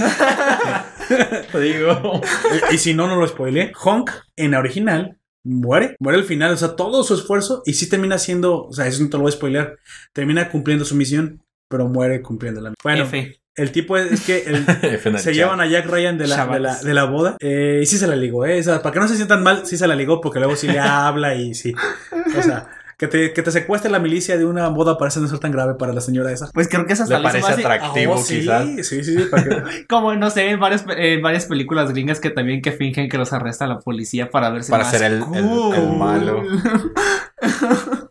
Te 1.50 1.60
digo. 1.60 2.20
y, 2.70 2.74
y 2.74 2.78
si 2.78 2.94
no, 2.94 3.08
no 3.08 3.16
lo 3.16 3.26
spoilé. 3.26 3.72
Honk, 3.82 4.10
en 4.36 4.52
la 4.52 4.60
original, 4.60 5.18
muere. 5.44 5.96
Muere 5.98 6.18
al 6.18 6.24
final, 6.24 6.52
o 6.52 6.56
sea, 6.56 6.76
todo 6.76 7.02
su 7.02 7.14
esfuerzo. 7.14 7.62
Y 7.66 7.74
sí 7.74 7.88
termina 7.88 8.18
siendo, 8.18 8.66
o 8.66 8.72
sea, 8.72 8.86
eso 8.86 9.02
no 9.02 9.10
te 9.10 9.16
lo 9.16 9.22
voy 9.24 9.30
a 9.30 9.32
spoiler. 9.32 9.78
Termina 10.12 10.48
cumpliendo 10.50 10.84
su 10.84 10.94
misión, 10.94 11.42
pero 11.68 11.88
muere 11.88 12.22
cumpliéndola. 12.22 12.72
Bueno, 12.82 13.04
F. 13.04 13.38
el 13.56 13.72
tipo 13.72 13.96
es, 13.96 14.12
es 14.12 14.20
que 14.24 14.44
el- 14.46 14.64
el 15.14 15.18
se 15.18 15.34
llevan 15.34 15.60
a 15.60 15.66
Jack 15.66 15.86
Ryan 15.86 16.18
de 16.18 16.26
la, 16.26 16.46
de 16.46 16.60
la, 16.60 16.80
de 16.80 16.94
la 16.94 17.04
boda. 17.04 17.36
Eh, 17.40 17.80
y 17.82 17.86
sí 17.86 17.98
se 17.98 18.06
la 18.06 18.16
ligó, 18.16 18.44
¿eh? 18.46 18.60
O 18.60 18.62
sea, 18.62 18.82
para 18.82 18.92
que 18.92 19.00
no 19.00 19.08
se 19.08 19.16
sientan 19.16 19.42
mal, 19.42 19.66
sí 19.66 19.76
se 19.76 19.86
la 19.88 19.94
ligó, 19.94 20.20
porque 20.20 20.38
luego 20.38 20.56
sí 20.56 20.68
le 20.68 20.78
habla 20.80 21.34
y 21.34 21.54
sí. 21.54 21.74
O 22.38 22.42
sea, 22.42 22.68
que 22.96 23.08
te, 23.08 23.32
que 23.32 23.42
te 23.42 23.50
secuestre 23.50 23.90
la 23.90 23.98
milicia 23.98 24.38
de 24.38 24.44
una 24.46 24.68
boda 24.68 24.96
parece 24.96 25.18
no 25.18 25.26
ser 25.26 25.40
tan 25.40 25.50
grave 25.50 25.74
para 25.74 25.92
la 25.92 26.00
señora 26.00 26.30
esa. 26.30 26.48
Pues 26.54 26.68
creo 26.68 26.86
que 26.86 26.92
es 26.92 27.00
hasta 27.00 27.18
Le 27.18 27.24
parece 27.24 27.48
más- 27.48 27.58
atractivo, 27.58 28.14
oh, 28.14 28.18
sí, 28.18 28.40
quizás. 28.40 28.64
sí, 28.86 29.02
sí, 29.02 29.04
sí, 29.04 29.18
para 29.30 29.42
que- 29.44 29.86
Como, 29.88 30.14
no 30.14 30.30
sé, 30.30 30.48
en 30.50 30.60
varias, 30.60 30.84
en 30.96 31.20
varias 31.20 31.46
películas 31.46 31.90
gringas 31.90 32.20
que 32.20 32.30
también 32.30 32.62
que 32.62 32.70
fingen 32.70 33.08
que 33.08 33.18
los 33.18 33.32
arresta 33.32 33.66
la 33.66 33.80
policía 33.80 34.30
para 34.30 34.50
verse 34.50 34.70
Para 34.70 34.84
más 34.84 34.92
ser 34.92 35.02
el, 35.02 35.12
el- 35.14 35.22
el 35.22 35.44
cool. 35.44 35.96
malo. 35.98 36.42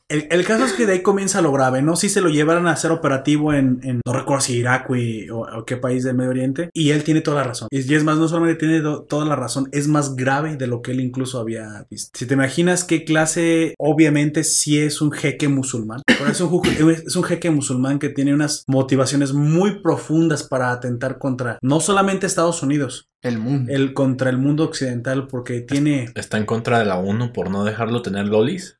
El, 0.09 0.45
caso 0.45 0.65
es 0.65 0.73
que 0.73 0.85
de 0.85 0.93
ahí 0.93 1.01
comienza 1.01 1.41
lo 1.41 1.51
grave, 1.51 1.81
¿no? 1.81 1.95
Si 1.95 2.07
se 2.07 2.21
lo 2.21 2.30
llevaron 2.30 2.67
a 2.67 2.73
hacer 2.73 2.91
operativo 2.91 3.53
en, 3.53 4.01
no 4.05 4.13
recuerdo 4.13 4.41
si 4.41 4.57
Irak 4.57 4.88
o, 5.31 5.65
qué 5.65 5.77
país 5.77 6.03
del 6.03 6.15
Medio 6.15 6.30
Oriente, 6.30 6.69
y 6.73 6.91
él 6.91 7.03
tiene 7.03 7.21
toda 7.21 7.38
la 7.38 7.43
razón. 7.45 7.67
Y, 7.71 7.93
es 7.93 8.03
más, 8.03 8.17
no 8.17 8.27
solamente 8.27 8.59
tiene 8.59 8.81
toda 8.81 9.25
la 9.25 9.35
razón, 9.35 9.69
es 9.71 9.88
más 9.88 10.15
grave 10.15 10.55
de 10.55 10.67
lo 10.67 10.81
que 10.81 10.91
él 10.91 10.99
incluso 10.99 11.39
había 11.39 11.88
visto. 11.89 12.11
Si 12.17 12.27
te 12.27 12.35
imaginas 12.35 12.84
qué 12.84 13.05
clase, 13.05 13.73
obviamente 13.80 14.43
sí 14.43 14.77
es 14.77 15.01
un 15.01 15.11
jeque 15.11 15.47
musulmán, 15.47 16.01
es 16.30 16.41
un, 16.41 16.61
es 16.65 17.15
un 17.15 17.23
jeque 17.23 17.49
musulmán 17.49 17.97
que 17.97 18.09
tiene 18.09 18.34
unas 18.34 18.65
motivaciones 18.67 19.34
muy 19.34 19.81
profundas 19.81 20.43
para 20.43 20.71
atentar 20.71 21.17
contra 21.17 21.57
no 21.61 21.80
solamente 21.80 22.27
Estados 22.27 22.61
Unidos, 22.61 23.09
El 23.24 23.40
mundo. 23.40 23.72
el 23.74 23.94
contra 23.94 24.30
el 24.30 24.38
mundo 24.38 24.64
occidental, 24.66 25.28
porque 25.28 25.62
tiene 25.62 26.12
Está 26.16 26.38
en 26.38 26.45
contra 26.45 26.78
de 26.80 26.86
la 26.86 26.98
ONU 27.00 27.34
por 27.34 27.50
no 27.50 27.64
dejarlo 27.64 28.02
tener 28.02 28.26
lolis. 28.28 28.78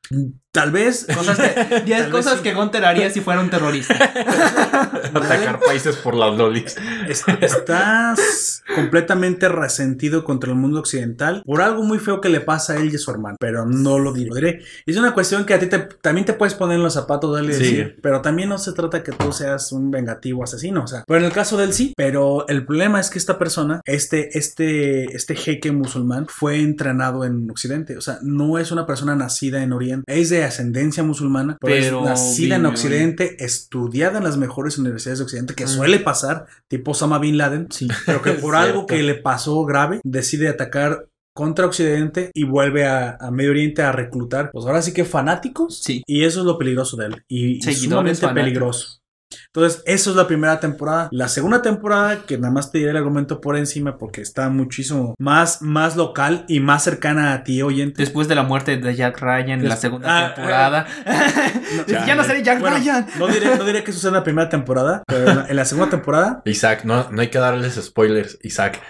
tal 0.52 0.70
vez 0.70 1.06
Cosas 1.16 1.38
que, 1.38 1.80
10 1.80 1.84
Tal 1.84 1.84
vez 1.86 2.08
cosas 2.10 2.36
sí. 2.36 2.42
que 2.42 2.54
Gunter 2.54 2.84
haría 2.84 3.10
si 3.10 3.20
fuera 3.20 3.40
un 3.40 3.50
terrorista. 3.50 3.94
Atacar 5.14 5.60
países 5.60 5.96
por 5.96 6.14
las 6.14 6.36
lolis. 6.36 6.76
Es- 7.08 7.24
Estás 7.40 8.62
completamente 8.74 9.48
resentido 9.48 10.24
contra 10.24 10.50
el 10.50 10.56
mundo 10.56 10.80
occidental 10.80 11.42
por 11.44 11.62
algo 11.62 11.82
muy 11.82 11.98
feo 11.98 12.20
que 12.20 12.28
le 12.28 12.40
pasa 12.40 12.74
a 12.74 12.76
él 12.76 12.90
y 12.92 12.96
a 12.96 12.98
su 12.98 13.10
hermano, 13.10 13.36
pero 13.40 13.64
no 13.66 13.98
lo 13.98 14.12
diré. 14.12 14.28
Lo 14.28 14.34
diré. 14.36 14.60
Es 14.86 14.96
una 14.96 15.12
cuestión 15.14 15.44
que 15.44 15.54
a 15.54 15.58
ti 15.58 15.66
te- 15.66 15.88
también 16.00 16.24
te 16.24 16.32
puedes 16.34 16.54
poner 16.54 16.76
en 16.76 16.82
los 16.82 16.94
zapatos 16.94 17.34
de 17.34 17.40
él 17.42 17.50
y 17.50 17.54
Sí. 17.54 17.58
decir, 17.62 17.98
pero 18.02 18.20
también 18.22 18.48
no 18.48 18.58
se 18.58 18.72
trata 18.72 19.02
que 19.02 19.12
tú 19.12 19.32
seas 19.32 19.72
un 19.72 19.90
vengativo 19.90 20.42
asesino, 20.44 20.84
o 20.84 20.86
sea, 20.86 21.04
pero 21.06 21.20
en 21.20 21.26
el 21.26 21.32
caso 21.32 21.56
de 21.56 21.64
él 21.64 21.72
sí, 21.72 21.92
pero 21.96 22.46
el 22.48 22.64
problema 22.66 23.00
es 23.00 23.10
que 23.10 23.18
esta 23.18 23.38
persona, 23.38 23.80
este, 23.84 24.33
este, 24.34 25.16
este 25.16 25.34
jeque 25.34 25.72
musulmán, 25.72 26.26
fue 26.28 26.60
entrenado 26.60 27.24
en 27.24 27.50
Occidente, 27.50 27.96
o 27.96 28.00
sea, 28.00 28.18
no 28.22 28.58
es 28.58 28.70
una 28.72 28.86
persona 28.86 29.14
nacida 29.16 29.62
en 29.62 29.72
Oriente, 29.72 30.04
es 30.06 30.30
de 30.30 30.44
ascendencia 30.44 31.02
musulmana, 31.02 31.56
pero, 31.60 31.74
Pero 31.74 31.98
es 32.00 32.04
nacida 32.10 32.56
en 32.56 32.66
Occidente, 32.66 33.36
estudiada 33.44 34.18
en 34.18 34.24
las 34.24 34.36
mejores 34.36 34.78
universidades 34.78 35.18
de 35.20 35.24
Occidente, 35.24 35.54
que 35.54 35.66
suele 35.66 35.98
pasar, 36.00 36.46
tipo 36.68 36.90
Osama 36.90 37.18
Bin 37.18 37.38
Laden, 37.38 37.68
Sí. 37.70 37.88
pero 38.06 38.20
que 38.22 38.32
por 38.44 38.56
algo 38.56 38.86
que 38.86 39.02
le 39.02 39.14
pasó 39.14 39.64
grave, 39.64 40.00
decide 40.04 40.48
atacar 40.48 41.06
contra 41.36 41.66
Occidente 41.66 42.30
y 42.32 42.44
vuelve 42.44 42.86
a, 42.86 43.16
a 43.20 43.30
Medio 43.32 43.50
Oriente 43.50 43.82
a 43.82 43.90
reclutar, 43.90 44.50
pues 44.52 44.66
ahora 44.66 44.82
sí 44.82 44.92
que 44.92 45.04
fanáticos. 45.04 45.82
Sí. 45.82 46.02
Y 46.06 46.22
eso 46.24 46.40
es 46.40 46.46
lo 46.46 46.58
peligroso 46.58 46.96
de 46.96 47.06
él. 47.06 47.22
Y, 47.28 47.56
y 47.68 47.74
sumamente 47.74 48.20
fanáticos. 48.20 48.44
peligroso. 48.44 48.98
Entonces, 49.46 49.82
eso 49.86 50.10
es 50.10 50.16
la 50.16 50.26
primera 50.26 50.60
temporada. 50.60 51.08
La 51.12 51.28
segunda 51.28 51.62
temporada, 51.62 52.22
que 52.26 52.38
nada 52.38 52.52
más 52.52 52.70
te 52.72 52.78
diré 52.78 52.90
el 52.90 52.96
argumento 52.96 53.40
por 53.40 53.56
encima 53.56 53.98
porque 53.98 54.20
está 54.20 54.48
muchísimo 54.48 55.14
más, 55.18 55.62
más 55.62 55.96
local 55.96 56.44
y 56.48 56.60
más 56.60 56.84
cercana 56.84 57.32
a 57.32 57.44
ti, 57.44 57.62
oyente. 57.62 58.02
Después 58.02 58.28
de 58.28 58.34
la 58.34 58.42
muerte 58.42 58.76
de 58.76 58.94
Jack 58.94 59.20
Ryan 59.20 59.50
en 59.60 59.68
la 59.68 59.76
segunda 59.76 60.26
Ah, 60.26 60.34
temporada. 60.34 60.86
ya 61.86 62.14
no 62.14 62.24
seré 62.24 62.42
Jack 62.42 62.60
Bueno, 62.60 62.76
Ryan. 62.76 63.06
no 63.18 63.26
diré, 63.28 63.56
no 63.56 63.64
diré 63.64 63.84
que 63.84 63.90
eso 63.90 64.00
sea 64.00 64.08
en 64.08 64.14
la 64.14 64.24
primera 64.24 64.48
temporada, 64.48 65.02
pero 65.06 65.28
en 65.30 65.36
la, 65.36 65.46
en 65.48 65.56
la 65.56 65.64
segunda 65.64 65.90
temporada, 65.90 66.42
Isaac, 66.44 66.84
no, 66.84 67.10
no 67.10 67.20
hay 67.20 67.28
que 67.28 67.38
darles 67.38 67.74
spoilers, 67.74 68.38
Isaac. 68.42 68.80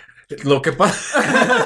Lo 0.45 0.63
que 0.63 0.73
pasa. 0.73 1.23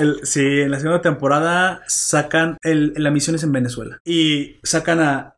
el- 0.00 0.20
sí, 0.24 0.40
en 0.60 0.70
la 0.70 0.78
segunda 0.78 1.00
temporada 1.00 1.82
sacan 1.86 2.58
el, 2.62 2.92
la 2.96 3.10
misión 3.10 3.36
es 3.36 3.42
en 3.44 3.52
Venezuela 3.52 3.98
y 4.04 4.58
sacan 4.62 5.00
a 5.00 5.34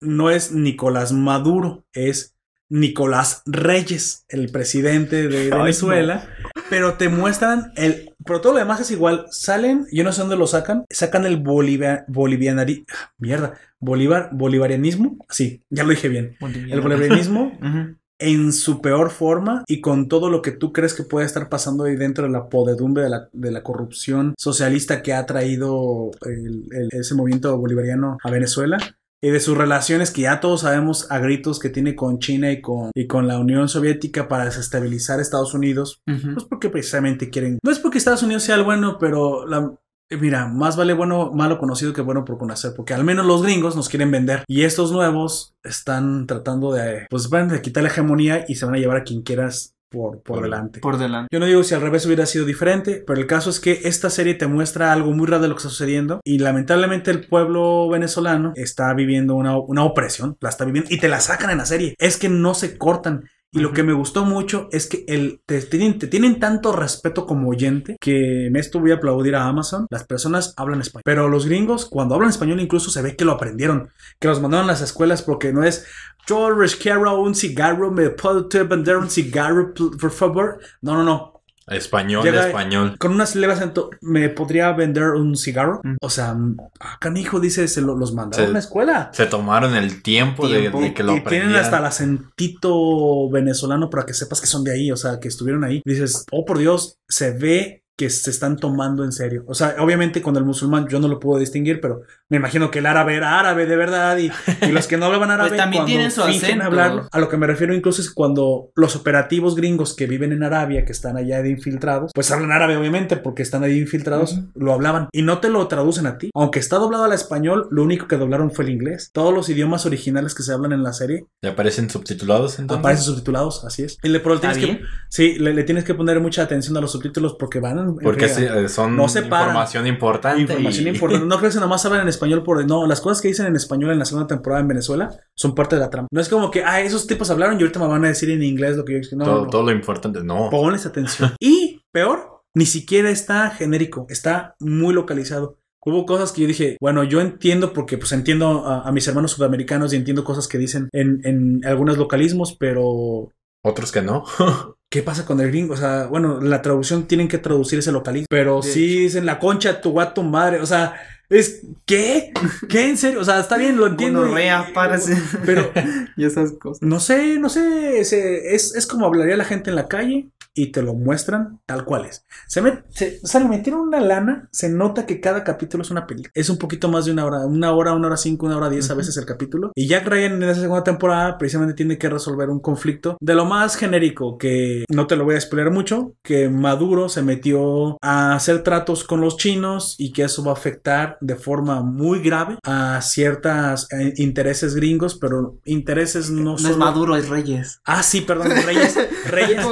no 0.00 0.30
es 0.30 0.52
Nicolás 0.52 1.12
Maduro, 1.12 1.84
es 1.92 2.34
Nicolás 2.70 3.42
Reyes, 3.46 4.24
el 4.28 4.50
presidente 4.50 5.26
de 5.28 5.44
Ay, 5.52 5.58
Venezuela, 5.58 6.28
pero 6.68 6.94
te 6.94 7.08
muestran 7.08 7.72
el, 7.76 8.14
pero 8.26 8.40
todo 8.42 8.52
lo 8.52 8.58
demás 8.58 8.80
es 8.80 8.90
igual, 8.90 9.24
salen, 9.30 9.86
yo 9.90 10.04
no 10.04 10.12
sé 10.12 10.20
dónde 10.20 10.36
lo 10.36 10.46
sacan, 10.46 10.84
sacan 10.90 11.24
el 11.24 11.38
bolivia, 11.38 12.04
bolivianari, 12.08 12.84
mierda, 13.18 13.54
Bolívar, 13.80 14.30
bolivarianismo, 14.32 15.24
sí, 15.30 15.62
ya 15.70 15.84
lo 15.84 15.90
dije 15.90 16.08
bien, 16.08 16.36
el 16.72 16.80
bolivarianismo 16.80 17.56
en 18.20 18.52
su 18.52 18.80
peor 18.82 19.10
forma 19.10 19.62
y 19.68 19.80
con 19.80 20.08
todo 20.08 20.28
lo 20.28 20.42
que 20.42 20.50
tú 20.50 20.72
crees 20.72 20.92
que 20.92 21.04
puede 21.04 21.24
estar 21.24 21.48
pasando 21.48 21.84
ahí 21.84 21.94
dentro 21.94 22.24
de 22.24 22.30
la 22.30 22.48
podedumbre 22.48 23.04
de 23.04 23.08
la, 23.10 23.28
de 23.32 23.52
la 23.52 23.62
corrupción 23.62 24.34
socialista 24.36 25.00
que 25.02 25.12
ha 25.14 25.24
traído 25.26 26.10
el- 26.26 26.64
el- 26.72 26.88
ese 27.00 27.14
movimiento 27.14 27.56
bolivariano 27.56 28.18
a 28.24 28.30
Venezuela. 28.32 28.78
Y 29.22 29.30
de 29.30 29.40
sus 29.40 29.56
relaciones 29.56 30.10
que 30.10 30.22
ya 30.22 30.40
todos 30.40 30.60
sabemos 30.60 31.10
a 31.10 31.18
gritos 31.18 31.58
que 31.58 31.70
tiene 31.70 31.96
con 31.96 32.20
China 32.20 32.52
y 32.52 32.60
con, 32.60 32.90
y 32.94 33.06
con 33.06 33.26
la 33.26 33.38
Unión 33.38 33.68
Soviética 33.68 34.28
para 34.28 34.44
desestabilizar 34.44 35.18
Estados 35.18 35.54
Unidos. 35.54 36.02
Ujú. 36.06 36.34
Pues 36.34 36.44
porque 36.44 36.70
precisamente 36.70 37.28
quieren. 37.28 37.58
No 37.62 37.70
es 37.70 37.80
porque 37.80 37.98
Estados 37.98 38.22
Unidos 38.22 38.44
sea 38.44 38.54
el 38.54 38.62
bueno, 38.62 38.96
pero 38.98 39.46
la, 39.46 39.72
Mira, 40.10 40.48
más 40.48 40.74
vale 40.76 40.94
bueno, 40.94 41.32
malo 41.32 41.58
conocido 41.58 41.92
que 41.92 42.00
bueno 42.00 42.24
por 42.24 42.38
conocer, 42.38 42.72
porque 42.74 42.94
al 42.94 43.04
menos 43.04 43.26
los 43.26 43.42
gringos 43.42 43.76
nos 43.76 43.90
quieren 43.90 44.10
vender 44.10 44.42
y 44.48 44.62
estos 44.62 44.90
nuevos 44.90 45.54
están 45.62 46.26
tratando 46.26 46.72
de, 46.72 47.06
pues 47.10 47.28
van 47.28 47.50
a 47.50 47.60
quitar 47.60 47.82
la 47.82 47.90
hegemonía 47.90 48.46
y 48.48 48.54
se 48.54 48.64
van 48.64 48.74
a 48.76 48.78
llevar 48.78 48.96
a 48.96 49.04
quien 49.04 49.20
quieras 49.20 49.74
por, 49.90 50.22
por 50.22 50.36
Por- 50.36 50.42
delante. 50.42 50.80
Por 50.80 50.98
delante. 50.98 51.28
Yo 51.32 51.40
no 51.40 51.46
digo 51.46 51.62
si 51.62 51.74
al 51.74 51.80
revés 51.80 52.04
hubiera 52.06 52.26
sido 52.26 52.44
diferente, 52.44 53.02
pero 53.06 53.20
el 53.20 53.26
caso 53.26 53.50
es 53.50 53.60
que 53.60 53.80
esta 53.84 54.10
serie 54.10 54.34
te 54.34 54.46
muestra 54.46 54.92
algo 54.92 55.12
muy 55.12 55.26
raro 55.26 55.42
de 55.42 55.48
lo 55.48 55.54
que 55.54 55.58
está 55.60 55.70
sucediendo 55.70 56.20
y 56.24 56.38
lamentablemente 56.38 57.10
el 57.10 57.26
pueblo 57.26 57.88
venezolano 57.88 58.52
está 58.54 58.92
viviendo 58.94 59.34
una, 59.34 59.58
una 59.58 59.84
opresión, 59.84 60.36
la 60.40 60.48
está 60.50 60.64
viviendo 60.64 60.90
y 60.92 60.98
te 60.98 61.08
la 61.08 61.20
sacan 61.20 61.50
en 61.50 61.58
la 61.58 61.66
serie. 61.66 61.94
Es 61.98 62.16
que 62.18 62.28
no 62.28 62.54
se 62.54 62.76
cortan. 62.78 63.24
Y 63.50 63.60
lo 63.60 63.72
que 63.72 63.82
me 63.82 63.94
gustó 63.94 64.26
mucho 64.26 64.68
es 64.72 64.86
que 64.86 65.04
el, 65.08 65.40
te, 65.46 65.62
tienen, 65.62 65.98
te 65.98 66.06
tienen 66.06 66.38
tanto 66.38 66.72
respeto 66.72 67.24
como 67.26 67.48
oyente 67.48 67.96
que 67.98 68.48
en 68.48 68.56
esto 68.56 68.78
voy 68.78 68.90
a 68.90 68.96
aplaudir 68.96 69.36
a 69.36 69.46
Amazon. 69.46 69.86
Las 69.90 70.04
personas 70.04 70.52
hablan 70.56 70.82
español. 70.82 71.02
Pero 71.04 71.28
los 71.28 71.46
gringos, 71.46 71.86
cuando 71.86 72.14
hablan 72.14 72.30
español, 72.30 72.60
incluso 72.60 72.90
se 72.90 73.00
ve 73.00 73.16
que 73.16 73.24
lo 73.24 73.32
aprendieron. 73.32 73.90
Que 74.18 74.28
los 74.28 74.42
mandaron 74.42 74.66
a 74.66 74.72
las 74.72 74.82
escuelas 74.82 75.22
porque 75.22 75.52
no 75.52 75.64
es 75.64 75.86
yo 76.28 76.50
les 76.50 76.76
quiero 76.76 77.22
un 77.22 77.34
cigarro, 77.34 77.90
me 77.90 78.10
puedo 78.10 78.46
vender 78.68 78.98
un 78.98 79.08
cigarro, 79.08 79.72
por 79.72 80.10
favor. 80.10 80.60
No, 80.82 80.92
no, 80.94 81.02
no. 81.02 81.37
Español, 81.70 82.24
Llega- 82.24 82.46
español. 82.46 82.96
Con 82.98 83.12
unas 83.12 83.34
acento, 83.36 83.90
¿me 84.00 84.28
podría 84.28 84.72
vender 84.72 85.04
un 85.10 85.36
cigarro? 85.36 85.80
Mm. 85.84 85.96
O 86.00 86.10
sea, 86.10 86.36
ah, 86.80 86.96
canijo, 87.00 87.40
dice, 87.40 87.66
se 87.68 87.80
lo- 87.80 87.96
los 87.96 88.12
mandaron 88.14 88.46
a 88.46 88.50
una 88.50 88.58
escuela. 88.58 89.10
Se 89.12 89.26
tomaron 89.26 89.74
el 89.76 90.02
tiempo, 90.02 90.48
de- 90.48 90.60
Tiempo. 90.60 90.80
De, 90.80 90.94
que 90.94 91.02
lo 91.02 91.16
y 91.16 91.20
tienen 91.22 91.54
hasta 91.54 91.78
el 91.78 91.84
acentito 91.84 93.28
venezolano 93.30 93.90
para 93.90 94.06
que 94.06 94.14
sepas 94.14 94.40
que 94.40 94.46
son 94.46 94.64
de 94.64 94.72
ahí, 94.72 94.90
o 94.90 94.96
sea, 94.96 95.20
que 95.20 95.28
estuvieron 95.28 95.64
ahí. 95.64 95.82
Dices, 95.84 96.24
oh 96.30 96.44
por 96.44 96.58
Dios, 96.58 96.96
se 97.08 97.32
ve 97.32 97.84
que 97.96 98.10
se 98.10 98.30
están 98.30 98.56
tomando 98.56 99.02
en 99.02 99.10
serio. 99.10 99.42
O 99.48 99.54
sea, 99.54 99.74
obviamente 99.80 100.22
con 100.22 100.36
el 100.36 100.44
musulmán 100.44 100.86
yo 100.88 101.00
no 101.00 101.08
lo 101.08 101.18
puedo 101.18 101.40
distinguir, 101.40 101.80
pero 101.80 102.02
me 102.30 102.36
imagino 102.36 102.70
que 102.70 102.80
el 102.80 102.86
árabe 102.86 103.16
era 103.16 103.38
árabe 103.40 103.64
de 103.66 103.76
verdad 103.76 104.18
y, 104.18 104.30
y 104.66 104.70
los 104.72 104.86
que 104.86 104.96
no 104.98 105.06
hablaban 105.06 105.30
árabe 105.30 105.48
Pues 105.50 105.58
también 105.60 105.80
cuando 105.84 105.90
tienen 105.90 106.10
su 106.10 106.22
acento. 106.22 107.08
A 107.10 107.18
lo 107.18 107.28
que 107.28 107.36
me 107.38 107.46
refiero 107.46 107.74
incluso 107.74 108.02
es 108.02 108.10
cuando 108.12 108.70
los 108.76 108.96
operativos 108.96 109.56
gringos 109.56 109.94
que 109.96 110.06
viven 110.06 110.32
en 110.32 110.42
Arabia, 110.42 110.84
que 110.84 110.92
están 110.92 111.16
allá 111.16 111.42
de 111.42 111.50
infiltrados, 111.50 112.12
pues 112.14 112.30
hablan 112.30 112.52
árabe 112.52 112.76
obviamente 112.76 113.16
porque 113.16 113.42
están 113.42 113.64
ahí 113.64 113.78
infiltrados, 113.78 114.40
lo 114.54 114.72
hablaban 114.74 115.08
y 115.12 115.22
no 115.22 115.38
te 115.38 115.48
lo 115.48 115.66
traducen 115.68 116.06
a 116.06 116.18
ti. 116.18 116.30
Aunque 116.34 116.58
está 116.58 116.76
doblado 116.76 117.04
al 117.04 117.12
español, 117.14 117.66
lo 117.70 117.82
único 117.82 118.06
que 118.08 118.16
doblaron 118.16 118.50
fue 118.50 118.66
el 118.66 118.72
inglés. 118.72 119.10
Todos 119.14 119.32
los 119.32 119.48
idiomas 119.48 119.86
originales 119.86 120.34
que 120.34 120.42
se 120.42 120.52
hablan 120.52 120.72
en 120.72 120.82
la 120.82 120.92
serie 120.92 121.24
¿Le 121.42 121.48
aparecen 121.50 121.88
subtitulados 121.88 122.58
entonces? 122.58 122.78
aparecen 122.80 123.04
subtitulados, 123.06 123.64
así 123.64 123.84
es. 123.84 123.96
Y 124.02 124.08
le, 124.08 124.20
pero 124.20 124.34
le 124.34 124.40
¿Está 124.40 124.52
tienes 124.52 124.78
que, 124.78 124.84
sí, 125.08 125.38
le, 125.38 125.54
le 125.54 125.62
tienes 125.64 125.84
que 125.84 125.94
poner 125.94 126.20
mucha 126.20 126.42
atención 126.42 126.76
a 126.76 126.80
los 126.82 126.92
subtítulos 126.92 127.36
porque 127.38 127.58
van 127.60 127.78
en 127.78 127.94
Porque 127.96 128.26
eh, 128.26 128.68
son 128.68 128.96
No 128.96 129.08
se 129.08 129.22
paran. 129.22 129.48
información 129.48 129.86
importante. 129.86 130.42
Información 130.42 130.86
y- 130.86 130.90
importante. 130.90 131.26
No 131.26 131.38
crees 131.38 131.54
que 131.54 131.60
nada 131.60 131.70
más 131.70 131.84
hablan 131.86 132.02
en 132.02 132.08
español 132.08 132.17
por... 132.18 132.66
No, 132.66 132.86
las 132.86 133.00
cosas 133.00 133.20
que 133.20 133.28
dicen 133.28 133.46
en 133.46 133.56
español 133.56 133.92
en 133.92 133.98
la 133.98 134.04
segunda 134.04 134.26
temporada 134.26 134.60
en 134.60 134.68
Venezuela 134.68 135.10
son 135.34 135.54
parte 135.54 135.76
de 135.76 135.80
la 135.80 135.90
trama. 135.90 136.08
No 136.10 136.20
es 136.20 136.28
como 136.28 136.50
que, 136.50 136.62
ah, 136.64 136.80
esos 136.80 137.06
tipos 137.06 137.30
hablaron 137.30 137.58
y 137.58 137.62
ahorita 137.62 137.78
me 137.78 137.86
van 137.86 138.04
a 138.04 138.08
decir 138.08 138.30
en 138.30 138.42
inglés 138.42 138.76
lo 138.76 138.84
que 138.84 139.00
yo... 139.00 139.16
No, 139.16 139.24
todo, 139.24 139.44
no. 139.44 139.50
todo 139.50 139.62
lo 139.64 139.72
importante. 139.72 140.22
No. 140.22 140.50
Ponles 140.50 140.86
atención. 140.86 141.34
Y, 141.40 141.82
peor, 141.92 142.42
ni 142.54 142.66
siquiera 142.66 143.10
está 143.10 143.50
genérico. 143.50 144.06
Está 144.08 144.54
muy 144.60 144.92
localizado. 144.94 145.58
Hubo 145.84 146.04
cosas 146.04 146.32
que 146.32 146.42
yo 146.42 146.48
dije, 146.48 146.76
bueno, 146.80 147.04
yo 147.04 147.20
entiendo 147.20 147.72
porque 147.72 147.96
pues 147.96 148.12
entiendo 148.12 148.66
a, 148.66 148.82
a 148.82 148.92
mis 148.92 149.06
hermanos 149.08 149.30
sudamericanos 149.32 149.92
y 149.92 149.96
entiendo 149.96 150.24
cosas 150.24 150.46
que 150.46 150.58
dicen 150.58 150.88
en, 150.92 151.20
en 151.24 151.64
algunos 151.64 151.96
localismos, 151.96 152.54
pero 152.58 153.30
Otros 153.64 153.90
que 153.92 154.02
no. 154.02 154.24
¿Qué 154.90 155.02
pasa 155.02 155.26
con 155.26 155.40
el 155.40 155.48
gringo? 155.48 155.74
O 155.74 155.76
sea, 155.76 156.06
bueno, 156.06 156.40
la 156.40 156.62
traducción 156.62 157.06
tienen 157.06 157.28
que 157.28 157.38
traducir 157.38 157.78
ese 157.78 157.92
localismo. 157.92 158.26
Pero 158.30 158.60
De 158.60 158.70
sí 158.70 159.00
dicen 159.00 159.26
la 159.26 159.38
concha 159.38 159.80
tu 159.80 159.90
guato 159.90 160.22
madre. 160.22 160.60
O 160.60 160.66
sea, 160.66 160.94
es. 161.28 161.62
¿Qué? 161.86 162.32
¿Qué 162.68 162.88
en 162.88 162.96
serio? 162.96 163.20
O 163.20 163.24
sea, 163.24 163.40
está 163.40 163.56
bien, 163.56 163.76
lo 163.76 163.86
entiendo. 163.86 164.20
Gonorrea, 164.20 164.70
párase. 164.74 165.16
Pero 165.44 165.70
y 166.16 166.24
esas 166.24 166.52
cosas. 166.52 166.82
no 166.82 167.00
sé, 167.00 167.38
no 167.38 167.48
sé. 167.48 168.00
es, 168.00 168.12
es 168.12 168.86
como 168.86 169.06
hablaría 169.06 169.36
la 169.36 169.44
gente 169.44 169.70
en 169.70 169.76
la 169.76 169.88
calle 169.88 170.28
y 170.58 170.72
te 170.72 170.82
lo 170.82 170.94
muestran 170.94 171.60
tal 171.66 171.84
cual 171.84 172.06
es. 172.06 172.26
Se 172.48 172.60
me, 172.60 172.82
se, 172.88 173.20
o 173.22 173.26
sea, 173.26 173.40
le 173.40 173.48
metieron 173.48 173.82
una 173.82 174.00
lana. 174.00 174.48
Se 174.50 174.68
nota 174.68 175.06
que 175.06 175.20
cada 175.20 175.44
capítulo 175.44 175.82
es 175.82 175.90
una 175.90 176.06
película. 176.06 176.32
Es 176.34 176.50
un 176.50 176.58
poquito 176.58 176.88
más 176.88 177.04
de 177.04 177.12
una 177.12 177.24
hora. 177.24 177.46
Una 177.46 177.72
hora, 177.72 177.92
una 177.94 178.08
hora 178.08 178.16
cinco, 178.16 178.46
una 178.46 178.56
hora 178.56 178.68
diez 178.68 178.90
a 178.90 178.94
veces 178.94 179.16
el 179.16 179.24
capítulo. 179.24 179.70
Y 179.76 179.86
Jack 179.86 180.06
Ryan 180.06 180.32
en 180.34 180.42
esa 180.42 180.62
segunda 180.62 180.82
temporada 180.82 181.38
precisamente 181.38 181.74
tiene 181.74 181.96
que 181.96 182.08
resolver 182.08 182.50
un 182.50 182.60
conflicto 182.60 183.16
de 183.20 183.34
lo 183.34 183.44
más 183.44 183.76
genérico 183.76 184.36
que 184.36 184.84
no 184.90 185.06
te 185.06 185.14
lo 185.14 185.24
voy 185.24 185.36
a 185.36 185.40
spoiler 185.40 185.70
mucho. 185.70 186.14
Que 186.22 186.48
Maduro 186.48 187.08
se 187.08 187.22
metió 187.22 187.96
a 188.02 188.34
hacer 188.34 188.64
tratos 188.64 189.04
con 189.04 189.20
los 189.20 189.36
chinos 189.36 189.94
y 189.98 190.12
que 190.12 190.24
eso 190.24 190.42
va 190.42 190.50
a 190.50 190.54
afectar 190.54 191.18
de 191.20 191.36
forma 191.36 191.82
muy 191.82 192.20
grave 192.20 192.58
a 192.64 193.00
ciertos 193.00 193.86
intereses 194.16 194.74
gringos, 194.74 195.16
pero 195.16 195.58
intereses 195.64 196.30
no, 196.30 196.42
No 196.52 196.58
solo... 196.58 196.70
es 196.70 196.76
Maduro, 196.76 197.16
es 197.16 197.28
Reyes. 197.28 197.80
Ah, 197.84 198.02
sí, 198.02 198.22
perdón, 198.22 198.48
Reyes, 198.66 198.96
Reyes, 199.26 199.64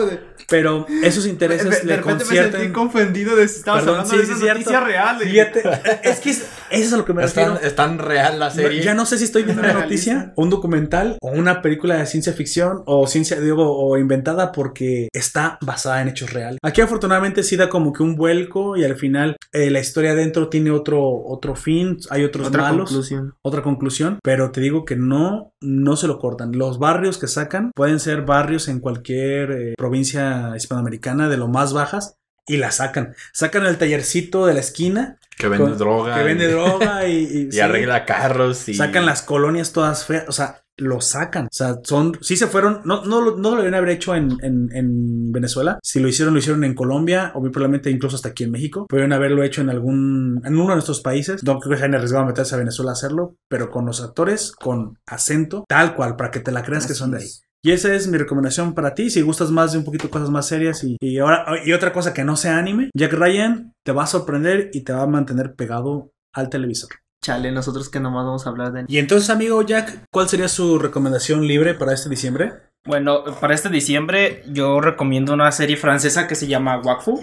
pero 0.48 0.86
esos 1.02 1.26
intereses 1.26 1.84
le 1.84 2.00
concierten. 2.00 2.72
confundido 2.72 3.36
de 3.36 3.48
si 3.48 3.58
estabas 3.58 3.84
Perdón, 3.84 4.06
sí, 4.06 4.16
sí, 4.26 4.34
cierto. 4.40 4.80
real. 4.84 5.18
Fíjate, 5.18 5.62
es 6.02 6.20
que 6.20 6.30
es, 6.30 6.38
eso 6.70 6.84
es 6.86 6.92
a 6.92 6.96
lo 6.96 7.04
que 7.04 7.12
me 7.12 7.24
Es 7.24 7.34
tan, 7.34 7.44
refiero. 7.52 7.66
es 7.66 7.74
tan 7.76 7.98
real 7.98 8.38
la 8.38 8.50
serie. 8.50 8.82
Ya 8.82 8.94
no 8.94 9.06
sé 9.06 9.18
si 9.18 9.24
estoy 9.24 9.42
viendo 9.44 9.62
una 9.62 9.72
noticia, 9.72 10.32
un 10.36 10.50
documental, 10.50 11.16
o 11.20 11.28
una 11.30 11.62
película 11.62 11.96
de 11.96 12.06
ciencia 12.06 12.32
ficción, 12.32 12.82
o 12.86 13.06
ciencia, 13.06 13.40
digo, 13.40 13.76
o 13.76 13.96
inventada 13.98 14.52
porque 14.52 15.08
está 15.12 15.58
basada 15.60 16.02
en 16.02 16.08
hechos 16.08 16.32
reales. 16.32 16.58
Aquí 16.62 16.80
afortunadamente 16.80 17.42
sí 17.42 17.56
da 17.56 17.68
como 17.68 17.92
que 17.92 18.02
un 18.02 18.16
vuelco 18.16 18.76
y 18.76 18.84
al 18.84 18.96
final 18.96 19.36
eh, 19.52 19.70
la 19.70 19.80
historia 19.80 20.12
adentro 20.12 20.48
tiene 20.48 20.70
otro, 20.70 21.00
otro 21.26 21.54
fin, 21.56 21.98
hay 22.10 22.24
otros 22.24 22.48
Otra 22.48 22.62
malos 22.62 22.88
conclusión. 22.90 23.34
otra 23.42 23.62
conclusión, 23.62 24.18
pero 24.22 24.50
te 24.50 24.60
digo 24.60 24.84
que 24.84 24.96
no, 24.96 25.50
no 25.60 25.96
se 25.96 26.06
lo 26.06 26.18
cortan. 26.18 26.52
Los 26.52 26.78
barrios 26.78 27.18
que 27.18 27.26
sacan 27.26 27.70
pueden 27.74 28.00
ser 28.00 28.22
barrios 28.22 28.68
en 28.68 28.80
cualquier 28.80 29.50
eh, 29.52 29.74
provincia 29.76 30.35
hispanoamericana 30.56 31.28
de 31.28 31.36
lo 31.36 31.48
más 31.48 31.72
bajas 31.72 32.16
y 32.46 32.58
la 32.58 32.70
sacan. 32.70 33.14
Sacan 33.32 33.66
el 33.66 33.76
tallercito 33.78 34.46
de 34.46 34.54
la 34.54 34.60
esquina 34.60 35.18
que 35.36 35.48
vende 35.48 35.66
con- 35.70 35.78
droga. 35.78 36.16
que 36.16 36.22
vende 36.24 36.44
y, 36.44 36.50
droga 36.52 37.06
y, 37.08 37.12
y- 37.30 37.38
y 37.48 37.52
sí. 37.52 37.60
arregla 37.60 38.04
carros. 38.04 38.68
Y... 38.68 38.74
Sacan 38.74 39.04
las 39.06 39.22
colonias 39.22 39.72
todas 39.72 40.04
feas, 40.04 40.24
o 40.28 40.32
sea, 40.32 40.62
lo 40.78 41.00
sacan. 41.00 41.46
O 41.46 41.48
sea, 41.50 41.76
son, 41.82 42.18
sí 42.20 42.36
se 42.36 42.46
fueron, 42.46 42.82
no, 42.84 43.02
no, 43.04 43.20
lo- 43.20 43.36
no 43.36 43.50
lo 43.52 43.56
deben 43.58 43.74
haber 43.74 43.88
hecho 43.90 44.14
en, 44.14 44.36
en- 44.42 44.68
en 44.72 45.32
Venezuela. 45.32 45.78
Si 45.82 45.98
lo 46.00 46.06
hicieron, 46.08 46.34
lo 46.34 46.38
hicieron 46.38 46.62
en 46.64 46.74
Colombia, 46.74 47.32
o 47.34 47.40
probablemente 47.42 47.90
incluso 47.90 48.14
hasta 48.16 48.28
aquí 48.28 48.44
en 48.44 48.52
México. 48.52 48.86
Pueden 48.88 49.12
haberlo 49.12 49.42
hecho 49.42 49.60
en 49.62 49.70
algún, 49.70 50.40
en 50.44 50.54
uno 50.54 50.68
de 50.68 50.74
nuestros 50.74 51.00
países. 51.00 51.42
No 51.42 51.58
creo 51.58 51.72
que 51.72 51.78
se 51.78 51.84
hayan 51.84 51.94
arriesgado 51.96 52.24
a 52.24 52.28
meterse 52.28 52.54
a 52.54 52.58
Venezuela 52.58 52.92
a 52.92 52.94
hacerlo, 52.94 53.36
pero 53.48 53.70
con 53.70 53.86
los 53.86 54.00
actores, 54.02 54.52
con 54.52 54.98
acento, 55.06 55.64
tal 55.68 55.94
cual, 55.96 56.14
para 56.16 56.30
que 56.30 56.40
te 56.40 56.52
la 56.52 56.62
creas 56.62 56.86
que 56.86 56.94
son 56.94 57.10
de 57.10 57.18
ahí. 57.18 57.28
Y 57.66 57.72
esa 57.72 57.92
es 57.92 58.06
mi 58.06 58.16
recomendación 58.16 58.74
para 58.74 58.94
ti. 58.94 59.10
Si 59.10 59.22
gustas 59.22 59.50
más 59.50 59.72
de 59.72 59.78
un 59.78 59.84
poquito 59.84 60.08
cosas 60.08 60.30
más 60.30 60.46
serias 60.46 60.84
y, 60.84 60.96
y 61.00 61.18
ahora 61.18 61.46
y 61.64 61.72
otra 61.72 61.92
cosa 61.92 62.14
que 62.14 62.22
no 62.22 62.36
sea 62.36 62.58
anime, 62.58 62.90
Jack 62.96 63.12
Ryan 63.12 63.72
te 63.84 63.90
va 63.90 64.04
a 64.04 64.06
sorprender 64.06 64.70
y 64.72 64.82
te 64.82 64.92
va 64.92 65.02
a 65.02 65.06
mantener 65.08 65.56
pegado 65.56 66.12
al 66.32 66.48
televisor. 66.48 66.90
Chale, 67.24 67.50
nosotros 67.50 67.88
que 67.88 67.98
nomás 67.98 68.24
vamos 68.24 68.46
a 68.46 68.50
hablar 68.50 68.72
de... 68.72 68.84
Y 68.86 68.98
entonces, 68.98 69.30
amigo 69.30 69.60
Jack, 69.62 70.04
¿cuál 70.12 70.28
sería 70.28 70.46
su 70.46 70.78
recomendación 70.78 71.44
libre 71.44 71.74
para 71.74 71.92
este 71.92 72.08
diciembre? 72.08 72.52
Bueno, 72.86 73.24
para 73.40 73.54
este 73.56 73.68
diciembre 73.68 74.44
yo 74.46 74.80
recomiendo 74.80 75.34
una 75.34 75.50
serie 75.50 75.76
francesa 75.76 76.28
que 76.28 76.36
se 76.36 76.46
llama 76.46 76.80
Wakfu. 76.80 77.20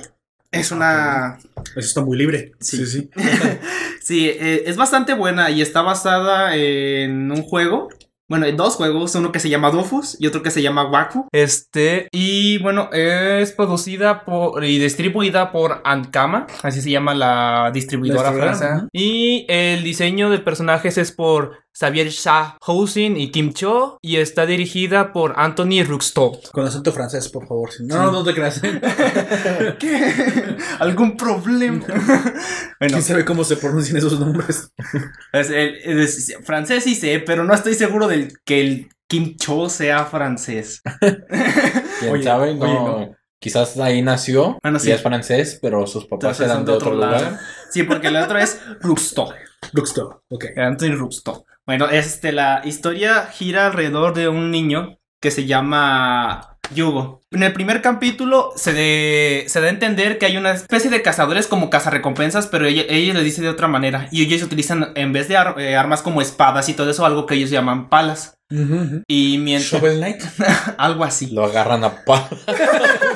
Es 0.51 0.71
una... 0.71 1.37
Eso 1.67 1.79
está 1.79 2.01
muy 2.01 2.17
libre. 2.17 2.51
Sí. 2.59 2.85
sí. 2.85 2.85
sí. 2.85 3.09
Sí, 4.01 4.27
eh, 4.27 4.63
es 4.65 4.75
bastante 4.75 5.13
buena 5.13 5.49
y 5.49 5.61
está 5.61 5.81
basada 5.81 6.57
en 6.57 7.31
un 7.31 7.41
juego. 7.41 7.87
Bueno, 8.33 8.47
en 8.47 8.57
dos 8.57 8.77
juegos, 8.77 9.13
uno 9.13 9.31
que 9.31 9.39
se 9.39 9.47
llama 9.47 9.69
Dofus 9.69 10.17
y 10.19 10.25
otro 10.25 10.41
que 10.41 10.49
se 10.49 10.63
llama 10.63 10.89
Wakfu. 10.89 11.27
Este, 11.31 12.07
y 12.11 12.57
bueno, 12.57 12.89
es 12.91 13.51
producida 13.51 14.25
por 14.25 14.63
y 14.63 14.79
distribuida 14.79 15.51
por 15.51 15.81
Ankama, 15.83 16.47
así 16.63 16.81
se 16.81 16.89
llama 16.89 17.13
la 17.13 17.69
distribuidora 17.71 18.31
francesa. 18.31 18.87
Y 18.91 19.45
el 19.49 19.83
diseño 19.83 20.31
de 20.31 20.39
personajes 20.39 20.97
es 20.97 21.11
por 21.11 21.62
Xavier 21.77 22.09
Shah 22.09 22.57
Housin 22.61 23.17
y 23.17 23.31
Kim 23.31 23.51
Cho 23.53 23.97
y 24.01 24.17
está 24.17 24.45
dirigida 24.45 25.11
por 25.11 25.33
Anthony 25.37 25.83
Ruxto. 25.85 26.39
Con 26.51 26.65
acento 26.65 26.91
francés, 26.91 27.29
por 27.29 27.47
favor. 27.47 27.71
sí. 27.71 27.83
No, 27.85 27.97
no, 27.97 28.11
no 28.11 28.23
te 28.23 28.33
creas. 28.33 28.61
¿Qué? 29.79 30.55
¿Algún 30.79 31.17
problema? 31.17 31.83
bueno, 31.87 32.33
¿Quién 32.79 33.01
sabe 33.01 33.25
cómo 33.25 33.43
se 33.43 33.57
pronuncian 33.57 33.97
esos 33.97 34.19
nombres? 34.19 34.71
Es, 35.31 35.49
el- 35.49 35.75
es- 35.99 36.35
francés 36.43 36.83
sí 36.83 36.95
sé, 36.95 37.19
pero 37.19 37.43
no 37.43 37.53
estoy 37.53 37.73
seguro 37.73 38.07
del 38.07 38.33
que 38.45 38.61
el 38.61 38.89
Kim 39.07 39.35
Cho 39.37 39.69
sea 39.69 40.05
francés. 40.05 40.81
¿Quién 41.99 42.11
Oye, 42.13 42.23
sabe? 42.23 42.55
No, 42.55 42.65
oye, 42.95 43.07
no. 43.07 43.15
Quizás 43.39 43.77
ahí 43.77 44.01
nació 44.01 44.57
Bueno, 44.63 44.77
y 44.77 44.81
sí. 44.81 44.91
es 44.91 45.01
francés, 45.01 45.59
pero 45.61 45.85
sus 45.85 46.05
papás 46.05 46.39
Entonces 46.39 46.45
eran 46.49 46.65
de 46.65 46.71
otro 46.71 46.93
lado. 46.95 47.17
lugar. 47.17 47.39
Sí, 47.69 47.83
porque 47.83 48.07
el 48.07 48.15
otro 48.15 48.37
es 48.39 48.57
Ruxto. 48.79 49.33
Luxto. 49.73 50.23
Ok. 50.29 50.45
Anthony 50.55 50.95
Ruxto. 50.95 51.45
Bueno, 51.65 51.87
este, 51.89 52.31
la 52.33 52.61
historia 52.65 53.27
gira 53.27 53.67
alrededor 53.67 54.13
de 54.13 54.27
un 54.27 54.51
niño 54.51 54.97
que 55.21 55.31
se 55.31 55.45
llama 55.45 56.57
Yugo. 56.75 57.21
En 57.31 57.43
el 57.43 57.53
primer 57.53 57.81
capítulo 57.81 58.51
se, 58.57 58.73
de- 58.73 59.45
se 59.47 59.61
da 59.61 59.67
a 59.67 59.69
entender 59.69 60.17
que 60.17 60.25
hay 60.25 60.35
una 60.35 60.51
especie 60.51 60.89
de 60.89 61.01
cazadores 61.01 61.47
como 61.47 61.69
cazarrecompensas, 61.69 62.47
pero 62.47 62.65
ella, 62.65 62.83
ella 62.89 63.13
le 63.13 63.23
dice 63.23 63.41
de 63.41 63.47
otra 63.49 63.69
manera. 63.69 64.09
Y 64.11 64.23
ellos 64.23 64.43
utilizan, 64.43 64.91
en 64.95 65.13
vez 65.13 65.29
de 65.29 65.37
ar- 65.37 65.55
eh, 65.57 65.77
armas 65.77 66.01
como 66.01 66.21
espadas 66.21 66.67
y 66.67 66.73
todo 66.73 66.91
eso, 66.91 67.05
algo 67.05 67.25
que 67.25 67.35
ellos 67.35 67.49
llaman 67.49 67.87
palas. 67.89 68.35
Y 69.07 69.37
mientras... 69.39 69.71
Shovel 69.71 69.97
Knight. 69.97 70.21
algo 70.77 71.05
así. 71.05 71.31
Lo 71.33 71.45
agarran 71.45 71.83
a 71.85 72.03
pa. 72.03 72.27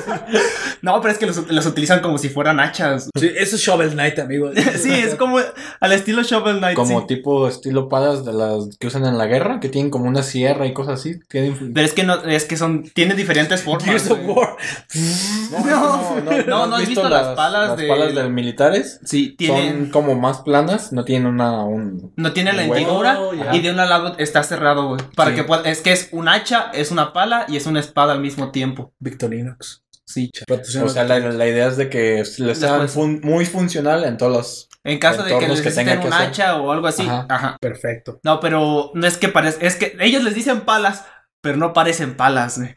No, 0.82 1.00
pero 1.00 1.12
es 1.12 1.18
que 1.18 1.26
los, 1.26 1.50
los 1.50 1.66
utilizan 1.66 2.00
como 2.00 2.18
si 2.18 2.28
fueran 2.28 2.60
hachas. 2.60 3.10
Sí, 3.18 3.30
eso 3.36 3.56
es 3.56 3.62
Shovel 3.62 3.90
Knight, 3.92 4.18
amigo. 4.18 4.50
Sí, 4.78 4.92
es 4.92 5.14
como 5.16 5.38
al 5.80 5.92
estilo 5.92 6.22
Shovel 6.22 6.58
Knight. 6.58 6.76
Como 6.76 7.00
sí. 7.00 7.06
tipo 7.08 7.48
estilo 7.48 7.88
palas 7.88 8.24
de 8.24 8.32
las 8.32 8.76
que 8.78 8.86
usan 8.86 9.04
en 9.06 9.18
la 9.18 9.26
guerra, 9.26 9.60
que 9.60 9.68
tienen 9.68 9.90
como 9.90 10.06
una 10.06 10.22
sierra 10.22 10.66
y 10.66 10.72
cosas 10.72 11.00
así. 11.00 11.18
Tienen... 11.28 11.72
Pero 11.74 11.86
es 11.86 11.92
que 11.92 12.04
no, 12.04 12.14
es 12.24 12.44
que 12.44 12.56
son, 12.56 12.84
tiene 12.94 13.14
diferentes 13.14 13.62
formas. 13.62 13.84
Gears 13.84 14.10
of 14.10 14.18
güey. 14.20 14.36
War. 14.36 14.56
No, 15.50 16.42
no, 16.46 16.66
no 16.66 16.76
has 16.76 16.86
visto 16.86 17.08
las 17.08 17.34
palas 17.36 17.76
de- 17.76 17.88
palas 17.88 18.14
de 18.14 18.28
militares? 18.28 19.00
Sí, 19.04 19.34
tienen, 19.36 19.78
Son 19.84 19.90
como 19.90 20.14
más 20.14 20.40
planas, 20.40 20.92
no 20.92 21.04
tienen 21.04 21.26
una... 21.28 21.64
Un... 21.64 22.12
no 22.16 22.32
tiene 22.32 22.52
la 22.52 22.64
hendidura 22.64 23.18
Oh, 23.20 23.32
y 23.34 23.60
de 23.60 23.70
un 23.70 23.76
lado 23.76 24.14
está 24.18 24.42
cerrado, 24.42 24.88
güey. 24.88 25.00
Para 25.16 25.30
Sí. 25.30 25.36
que 25.36 25.44
pueda, 25.44 25.62
es 25.68 25.80
que 25.80 25.92
es 25.92 26.08
un 26.12 26.28
hacha, 26.28 26.70
es 26.72 26.90
una 26.90 27.12
pala 27.12 27.46
y 27.48 27.56
es 27.56 27.66
una 27.66 27.80
espada 27.80 28.12
al 28.12 28.20
mismo 28.20 28.50
tiempo. 28.50 28.92
Victorinox. 28.98 29.82
Sí. 30.08 30.30
Patrocina- 30.46 30.84
O 30.84 30.88
sea, 30.88 31.04
la, 31.04 31.18
la 31.18 31.46
idea 31.46 31.68
es 31.68 31.76
de 31.76 31.90
que 31.90 32.24
les 32.38 32.58
sea 32.58 32.88
fun- 32.88 33.20
muy 33.22 33.44
funcional 33.44 34.04
en 34.04 34.16
todos 34.16 34.32
los... 34.32 34.68
En 34.84 34.98
caso 34.98 35.22
de 35.22 35.28
que 35.28 35.34
Entornos 35.34 35.58
que 35.60 35.64
necesiten 35.66 35.86
tenga 35.86 36.00
que 36.00 36.06
un 36.08 36.12
hacer. 36.14 36.28
hacha 36.28 36.56
o 36.56 36.72
algo 36.72 36.86
así. 36.86 37.02
Ajá. 37.02 37.26
Ajá. 37.28 37.56
Perfecto. 37.60 38.18
No, 38.22 38.40
pero 38.40 38.90
no 38.94 39.06
es 39.06 39.18
que 39.18 39.28
parezca, 39.28 39.66
es 39.66 39.76
que 39.76 39.96
ellos 40.00 40.22
les 40.22 40.34
dicen 40.34 40.62
palas, 40.62 41.04
pero 41.42 41.58
no 41.58 41.74
parecen 41.74 42.16
palas. 42.16 42.58
eh, 42.58 42.74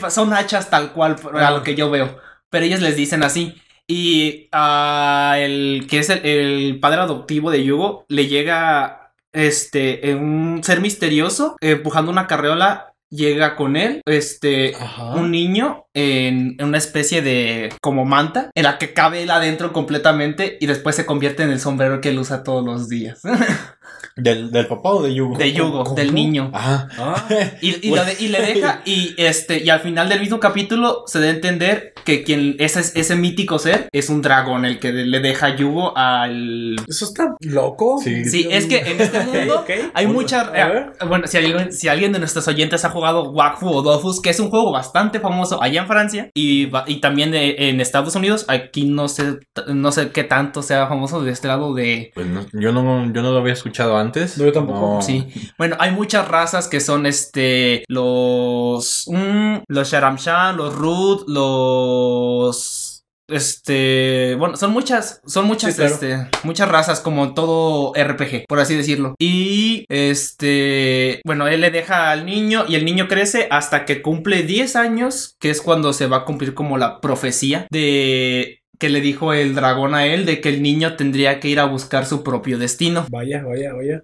Son 0.10 0.32
hachas 0.32 0.70
tal 0.70 0.92
cual, 0.92 1.16
a 1.34 1.50
lo 1.50 1.62
que 1.64 1.74
yo 1.74 1.90
veo. 1.90 2.18
Pero 2.50 2.64
ellos 2.66 2.80
les 2.80 2.94
dicen 2.96 3.24
así. 3.24 3.60
Y 3.88 4.48
ah, 4.52 5.34
el 5.38 5.86
que 5.90 5.98
es 5.98 6.08
el, 6.10 6.24
el 6.24 6.78
padre 6.80 7.00
adoptivo 7.00 7.50
de 7.50 7.64
Yugo 7.64 8.04
le 8.08 8.26
llega 8.28 9.12
este 9.32 10.14
un 10.14 10.60
ser 10.62 10.80
misterioso 10.80 11.56
empujando 11.60 12.10
una 12.12 12.26
carreola. 12.28 12.91
Llega 13.12 13.56
con 13.56 13.76
él, 13.76 14.00
este, 14.06 14.74
Ajá. 14.74 15.16
un 15.16 15.30
niño 15.30 15.84
en, 15.92 16.56
en 16.58 16.66
una 16.66 16.78
especie 16.78 17.20
de 17.20 17.68
como 17.82 18.06
manta 18.06 18.50
en 18.54 18.62
la 18.62 18.78
que 18.78 18.94
cabe 18.94 19.22
él 19.22 19.30
adentro 19.30 19.74
completamente 19.74 20.56
y 20.60 20.66
después 20.66 20.96
se 20.96 21.04
convierte 21.04 21.42
en 21.42 21.50
el 21.50 21.60
sombrero 21.60 22.00
que 22.00 22.08
él 22.08 22.18
usa 22.18 22.42
todos 22.42 22.64
los 22.64 22.88
días. 22.88 23.20
¿Del, 24.16 24.50
¿Del 24.50 24.66
papá 24.66 24.90
o 24.90 25.02
de 25.02 25.14
Yugo? 25.14 25.36
De 25.38 25.52
Yugo, 25.52 25.84
¿Cómo? 25.84 25.96
del 25.96 26.14
niño. 26.14 26.50
Ajá. 26.52 26.88
Ah, 26.98 27.24
Y, 27.62 27.88
y, 27.88 27.94
lo 27.94 28.04
de- 28.04 28.16
y 28.18 28.28
le 28.28 28.40
deja, 28.42 28.82
y 28.84 29.14
este, 29.16 29.62
y 29.64 29.70
al 29.70 29.80
final 29.80 30.08
del 30.08 30.20
mismo 30.20 30.38
capítulo 30.40 31.04
se 31.06 31.20
da 31.20 31.26
a 31.26 31.30
entender 31.30 31.94
que 32.04 32.22
quien 32.24 32.56
ese, 32.58 32.80
ese 32.98 33.16
mítico 33.16 33.58
ser 33.58 33.88
es 33.92 34.10
un 34.10 34.20
dragón, 34.22 34.64
el 34.64 34.78
que 34.78 34.92
le 34.92 35.20
deja 35.20 35.54
yugo 35.56 35.96
al. 35.96 36.76
eso 36.88 37.04
está 37.04 37.36
loco. 37.40 37.98
Sí. 38.02 38.24
Sí, 38.24 38.48
es 38.50 38.66
que 38.66 38.78
en 38.78 39.00
este 39.00 39.20
mundo 39.24 39.60
Ok, 39.60 39.70
hay 39.94 40.06
ok. 40.06 40.12
mucha. 40.12 40.40
A 40.42 40.68
ver. 40.68 40.92
eh, 41.00 41.04
bueno, 41.06 41.26
si 41.26 41.36
alguien, 41.38 41.72
si 41.72 41.88
alguien 41.88 42.12
de 42.12 42.18
nuestros 42.18 42.46
oyentes 42.48 42.84
ha 42.84 42.90
jugado 42.90 43.30
Wakfu 43.30 43.68
o 43.68 43.82
Dofus, 43.82 44.20
que 44.20 44.30
es 44.30 44.40
un 44.40 44.50
juego 44.50 44.72
bastante 44.72 45.20
famoso 45.20 45.62
allá 45.62 45.80
en 45.82 45.86
Francia 45.86 46.30
y, 46.34 46.68
y 46.86 47.00
también 47.00 47.32
en 47.34 47.80
Estados 47.80 48.14
Unidos, 48.16 48.44
aquí 48.48 48.84
no 48.84 49.08
sé, 49.08 49.38
no 49.68 49.92
sé 49.92 50.10
qué 50.10 50.24
tanto 50.24 50.62
sea 50.62 50.86
famoso 50.88 51.22
de 51.22 51.30
este 51.32 51.48
lado 51.48 51.72
de, 51.74 52.10
Pues 52.14 52.26
no, 52.26 52.44
yo, 52.52 52.72
no, 52.72 53.12
yo 53.12 53.22
no 53.22 53.32
lo 53.32 53.38
había 53.38 53.52
escuchado 53.52 53.96
antes. 53.96 54.01
No, 54.04 54.44
yo 54.44 54.52
tampoco. 54.52 55.02
Sí. 55.02 55.26
Bueno, 55.58 55.76
hay 55.78 55.90
muchas 55.92 56.26
razas 56.28 56.68
que 56.68 56.80
son 56.80 57.06
este. 57.06 57.84
Los. 57.88 59.04
mm, 59.08 59.56
los 59.68 59.90
Sharamshan, 59.90 60.56
los 60.56 60.74
Rud, 60.74 61.24
los. 61.28 62.88
Este. 63.28 64.34
Bueno, 64.38 64.56
son 64.56 64.72
muchas. 64.72 65.20
Son 65.26 65.46
muchas, 65.46 65.70
Sí, 65.72 65.76
claro. 65.76 65.94
este. 65.94 66.28
Muchas 66.44 66.68
razas, 66.68 67.00
como 67.00 67.32
todo 67.34 67.92
RPG, 67.94 68.44
por 68.48 68.60
así 68.60 68.74
decirlo. 68.76 69.14
Y. 69.18 69.84
Este. 69.88 71.20
Bueno, 71.24 71.46
él 71.46 71.60
le 71.60 71.70
deja 71.70 72.10
al 72.10 72.26
niño. 72.26 72.64
Y 72.68 72.74
el 72.74 72.84
niño 72.84 73.08
crece 73.08 73.48
hasta 73.50 73.84
que 73.84 74.02
cumple 74.02 74.42
10 74.42 74.76
años. 74.76 75.36
Que 75.40 75.50
es 75.50 75.60
cuando 75.62 75.92
se 75.92 76.06
va 76.06 76.18
a 76.18 76.24
cumplir 76.24 76.54
como 76.54 76.76
la 76.78 77.00
profecía 77.00 77.66
de. 77.70 78.58
Que 78.82 78.88
le 78.88 79.00
dijo 79.00 79.32
el 79.32 79.54
dragón 79.54 79.94
a 79.94 80.06
él 80.06 80.26
de 80.26 80.40
que 80.40 80.48
el 80.48 80.60
niño 80.60 80.96
tendría 80.96 81.38
que 81.38 81.46
ir 81.46 81.60
a 81.60 81.66
buscar 81.66 82.04
su 82.04 82.24
propio 82.24 82.58
destino. 82.58 83.06
Vaya, 83.12 83.44
vaya, 83.44 83.72
vaya. 83.74 84.02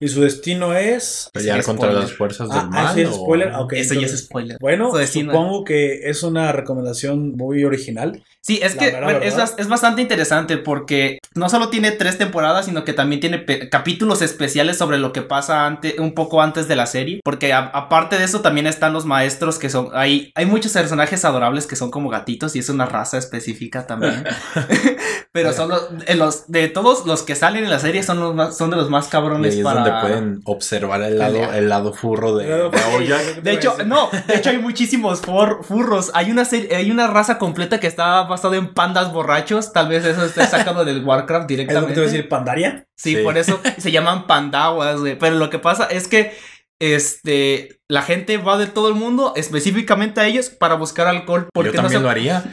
Y 0.00 0.08
su 0.08 0.22
destino 0.22 0.74
es. 0.74 1.30
Pelear 1.32 1.62
contra 1.62 1.86
spoiler. 1.86 2.02
las 2.02 2.12
fuerzas 2.16 2.48
Ah, 2.50 2.58
del 2.62 2.68
mal. 2.70 2.86
ah, 2.88 2.94
sí, 2.94 3.00
es 3.02 3.08
o- 3.10 3.14
spoiler. 3.14 3.48
Ah, 3.52 3.60
ok, 3.60 3.72
Eso 3.74 3.94
ya 3.94 4.00
es 4.00 4.06
entonces- 4.06 4.24
spoiler. 4.26 4.56
Bueno, 4.60 4.90
supongo 5.06 5.62
que 5.64 6.08
es 6.10 6.24
una 6.24 6.50
recomendación 6.50 7.36
muy 7.36 7.62
original. 7.62 8.24
Sí, 8.40 8.60
es 8.62 8.76
La 8.76 8.80
que 8.82 8.92
mera 8.92 9.18
es, 9.18 9.36
es 9.58 9.68
bastante 9.68 10.00
interesante 10.00 10.56
porque 10.56 11.18
no 11.34 11.48
solo 11.50 11.68
tiene 11.68 11.90
tres 11.90 12.16
temporadas, 12.18 12.64
sino 12.66 12.84
que 12.84 12.92
también 12.94 13.20
tiene 13.20 13.44
capítulos 13.68 14.22
especiales 14.22 14.78
sobre 14.78 14.96
lo 14.98 15.12
que 15.12 15.20
pasa 15.22 15.66
antes, 15.66 15.98
un 15.98 16.14
poco 16.14 16.40
antes 16.40 16.66
de 16.68 16.76
la 16.76 16.86
serie. 16.86 17.20
Porque 17.24 17.52
a- 17.52 17.58
aparte 17.74 18.16
de 18.16 18.24
eso 18.24 18.40
también 18.40 18.66
están 18.66 18.92
los 18.92 19.04
maestros 19.04 19.58
que 19.58 19.68
son... 19.68 19.88
Hay, 19.92 20.32
hay 20.34 20.46
muchos 20.46 20.72
personajes 20.72 21.24
adorables 21.24 21.66
que 21.66 21.76
son 21.76 21.90
como 21.90 22.08
gatitos 22.08 22.56
y 22.56 22.60
es 22.60 22.68
una 22.70 22.86
raza 22.86 23.18
específica 23.18 23.86
también. 23.86 24.24
Pero 25.32 25.52
son 25.52 25.68
los, 25.68 25.88
eh, 26.06 26.14
los- 26.14 26.50
De 26.50 26.68
todos 26.68 27.06
los 27.06 27.22
que 27.22 27.34
salen 27.34 27.64
en 27.64 27.70
la 27.70 27.78
serie 27.78 28.02
son, 28.02 28.18
los 28.20 28.34
más- 28.34 28.56
son 28.56 28.70
de 28.70 28.76
los 28.76 28.88
más 28.88 29.08
Y 29.08 29.10
cabrones 29.10 29.52
ahí 29.52 29.58
es 29.58 29.64
para... 29.64 29.80
donde 29.80 30.00
pueden 30.00 30.40
observar 30.44 31.02
el 31.02 31.18
lado, 31.18 31.52
el 31.52 31.68
lado 31.68 31.92
furro 31.92 32.36
de, 32.36 32.46
de. 32.46 33.40
De 33.42 33.52
hecho, 33.52 33.76
no, 33.84 34.08
de 34.26 34.36
hecho 34.36 34.50
hay 34.50 34.58
muchísimos 34.58 35.20
for- 35.20 35.62
furros. 35.64 36.10
Hay 36.14 36.30
una 36.30 36.44
serie, 36.44 36.74
hay 36.74 36.90
una 36.90 37.06
raza 37.08 37.38
completa 37.38 37.78
que 37.78 37.86
está 37.86 38.26
basada 38.38 38.56
en 38.56 38.72
pandas 38.74 39.12
borrachos. 39.12 39.72
Tal 39.72 39.88
vez 39.88 40.04
eso 40.04 40.24
esté 40.24 40.46
sacado 40.46 40.84
del 40.84 41.04
Warcraft 41.04 41.50
Es 41.50 41.56
lo 41.56 41.56
que 41.56 41.64
directamente. 41.64 41.94
te 41.94 42.00
voy 42.00 42.08
a 42.08 42.12
decir, 42.12 42.28
Pandaria. 42.28 42.84
Sí, 42.96 43.16
Sí. 43.16 43.22
por 43.22 43.36
eso 43.38 43.60
se 43.78 43.90
llaman 43.92 44.26
pandawas, 44.26 45.00
güey. 45.00 45.18
Pero 45.18 45.36
lo 45.36 45.50
que 45.50 45.58
pasa 45.58 45.84
es 45.84 46.08
que 46.08 46.36
este 46.80 47.80
la 47.88 48.02
gente 48.02 48.36
va 48.36 48.56
de 48.58 48.66
todo 48.66 48.88
el 48.88 48.94
mundo, 48.94 49.32
específicamente 49.36 50.20
a 50.20 50.26
ellos, 50.26 50.50
para 50.50 50.74
buscar 50.74 51.06
alcohol. 51.06 51.48
Porque 51.52 51.70
Yo 51.72 51.76
también 51.76 52.02
no 52.02 52.08
lo 52.08 52.14
se, 52.14 52.18
haría. 52.20 52.44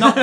no, 0.00 0.14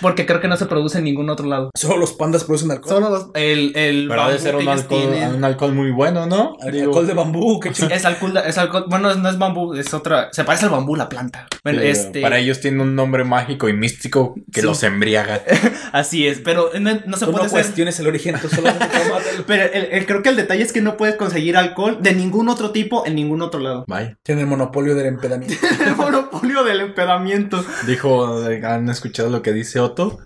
porque 0.00 0.26
creo 0.26 0.40
que 0.40 0.48
no 0.48 0.56
se 0.56 0.66
produce 0.66 0.98
en 0.98 1.04
ningún 1.04 1.28
otro 1.30 1.46
lado. 1.46 1.70
Solo 1.76 1.96
los 1.98 2.12
pandas 2.12 2.44
producen 2.44 2.70
alcohol. 2.70 2.88
Solo 2.94 3.10
los- 3.10 3.26
el, 3.34 3.72
el 3.76 4.06
Pero 4.08 4.22
ha 4.22 4.30
de 4.30 4.38
ser 4.38 4.56
un 4.56 4.68
alcohol, 4.68 5.00
tienen. 5.10 5.34
un 5.34 5.44
alcohol 5.44 5.72
muy 5.74 5.90
bueno, 5.90 6.26
¿no? 6.26 6.56
Digo, 6.70 6.86
alcohol 6.86 7.06
de 7.06 7.14
bambú, 7.14 7.60
qué 7.60 7.70
chingada. 7.72 7.96
Es 7.96 8.04
alcohol, 8.04 8.36
es 8.44 8.58
alcohol, 8.58 8.84
bueno, 8.88 9.14
no 9.14 9.28
es 9.28 9.38
bambú, 9.38 9.74
es 9.74 9.92
otra, 9.94 10.28
se 10.32 10.44
parece 10.44 10.66
al 10.66 10.70
bambú 10.72 10.96
la 10.96 11.08
planta. 11.08 11.46
Bueno, 11.62 11.80
este, 11.80 12.20
Para 12.20 12.38
ellos 12.38 12.60
tiene 12.60 12.82
un 12.82 12.94
nombre 12.94 13.24
mágico 13.24 13.68
y 13.68 13.72
místico 13.72 14.34
que 14.52 14.60
Sí. 14.60 14.66
los 14.66 14.82
embriaga. 14.82 15.42
así 15.92 16.26
es, 16.26 16.38
pero 16.40 16.70
no, 16.80 16.90
no 17.06 17.16
se 17.16 17.26
Tú 17.26 17.32
puede 17.32 17.44
no 17.44 17.46
hacer. 17.46 17.62
cuestiones 17.62 17.98
el 18.00 18.06
origen, 18.06 18.36
tú 18.40 18.48
solamente 18.48 18.86
tómatelo. 19.08 19.44
Pero 19.46 19.72
el- 19.72 19.84
el- 19.92 20.06
creo 20.06 20.22
que 20.22 20.28
el 20.30 20.36
detalle 20.36 20.62
es 20.62 20.72
que 20.72 20.80
no 20.80 20.96
puedes 20.96 21.16
conseguir 21.16 21.56
alcohol 21.56 21.98
de 22.00 22.14
ningún 22.14 22.48
otro 22.48 22.70
tipo 22.70 23.06
en 23.06 23.14
ningún 23.14 23.42
otro 23.42 23.60
lado. 23.60 23.84
Vaya. 23.88 24.16
Tiene 24.22 24.42
el 24.42 24.46
monopolio 24.46 24.94
del 24.94 25.06
empedamiento. 25.06 25.54
el 25.86 25.96
monopolio 25.96 26.64
del 26.64 26.80
empedamiento. 26.80 27.64
Dijo, 27.86 28.48
eh, 28.50 28.60
han 28.64 28.88
escuchado 28.88 29.30
lo 29.30 29.42
que 29.42 29.52
dice 29.52 29.80
Otto. 29.84 30.18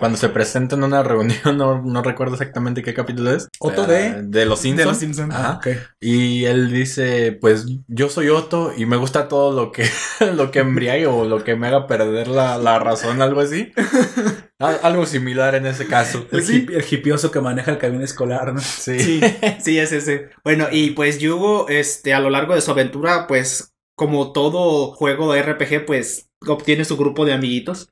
Cuando 0.00 0.18
se 0.18 0.30
presenta 0.30 0.74
en 0.74 0.82
una 0.82 1.04
reunión, 1.04 1.38
no, 1.56 1.80
no 1.80 2.02
recuerdo 2.02 2.34
exactamente 2.34 2.82
qué 2.82 2.92
capítulo 2.92 3.30
es. 3.32 3.46
Otto 3.60 3.86
de- 3.86 4.22
De 4.24 4.46
los 4.46 4.58
Simpsons. 4.58 4.88
los 4.88 4.98
Simpsons. 4.98 5.32
Ajá. 5.32 5.48
Ah, 5.52 5.56
ok. 5.58 5.68
Y 6.00 6.44
él 6.46 6.72
dice, 6.72 7.38
pues 7.40 7.64
yo 7.86 8.08
soy 8.08 8.30
Otto 8.30 8.72
y 8.76 8.84
me 8.84 8.96
gusta 8.96 9.28
todo 9.28 9.52
lo 9.52 9.70
que, 9.70 9.84
lo 10.34 10.50
que 10.50 10.58
embriague 10.58 11.06
o 11.06 11.24
lo 11.24 11.44
que 11.44 11.54
me 11.54 11.68
haga 11.68 11.86
perder 11.86 12.26
la, 12.26 12.58
la 12.58 12.80
razón, 12.80 13.22
algo 13.22 13.40
así. 13.42 13.70
Al- 14.58 14.80
algo 14.82 15.06
similar 15.06 15.54
en 15.54 15.66
ese 15.66 15.86
caso. 15.86 16.26
El, 16.32 16.40
hip- 16.40 16.70
el 16.70 16.84
hipioso 16.90 17.30
que 17.30 17.40
maneja 17.40 17.70
el 17.70 17.78
camión 17.78 18.02
escolar, 18.02 18.52
¿no? 18.54 18.60
Sí. 18.60 18.98
Sí, 18.98 19.20
sí, 19.60 19.78
es 19.78 19.92
ese. 19.92 20.30
Bueno, 20.42 20.66
y 20.72 20.90
pues 20.90 21.18
Yugo, 21.20 21.68
este, 21.68 22.12
a 22.12 22.18
lo 22.20 22.30
largo 22.30 22.56
de 22.56 22.60
su 22.60 22.72
aventura, 22.72 23.26
pues, 23.28 23.72
como 23.96 24.32
todo 24.32 24.90
juego 24.92 25.32
de 25.32 25.42
RPG, 25.42 25.86
pues, 25.86 26.28
obtiene 26.46 26.84
su 26.84 26.96
grupo 26.96 27.24
de 27.24 27.32
amiguitos. 27.34 27.88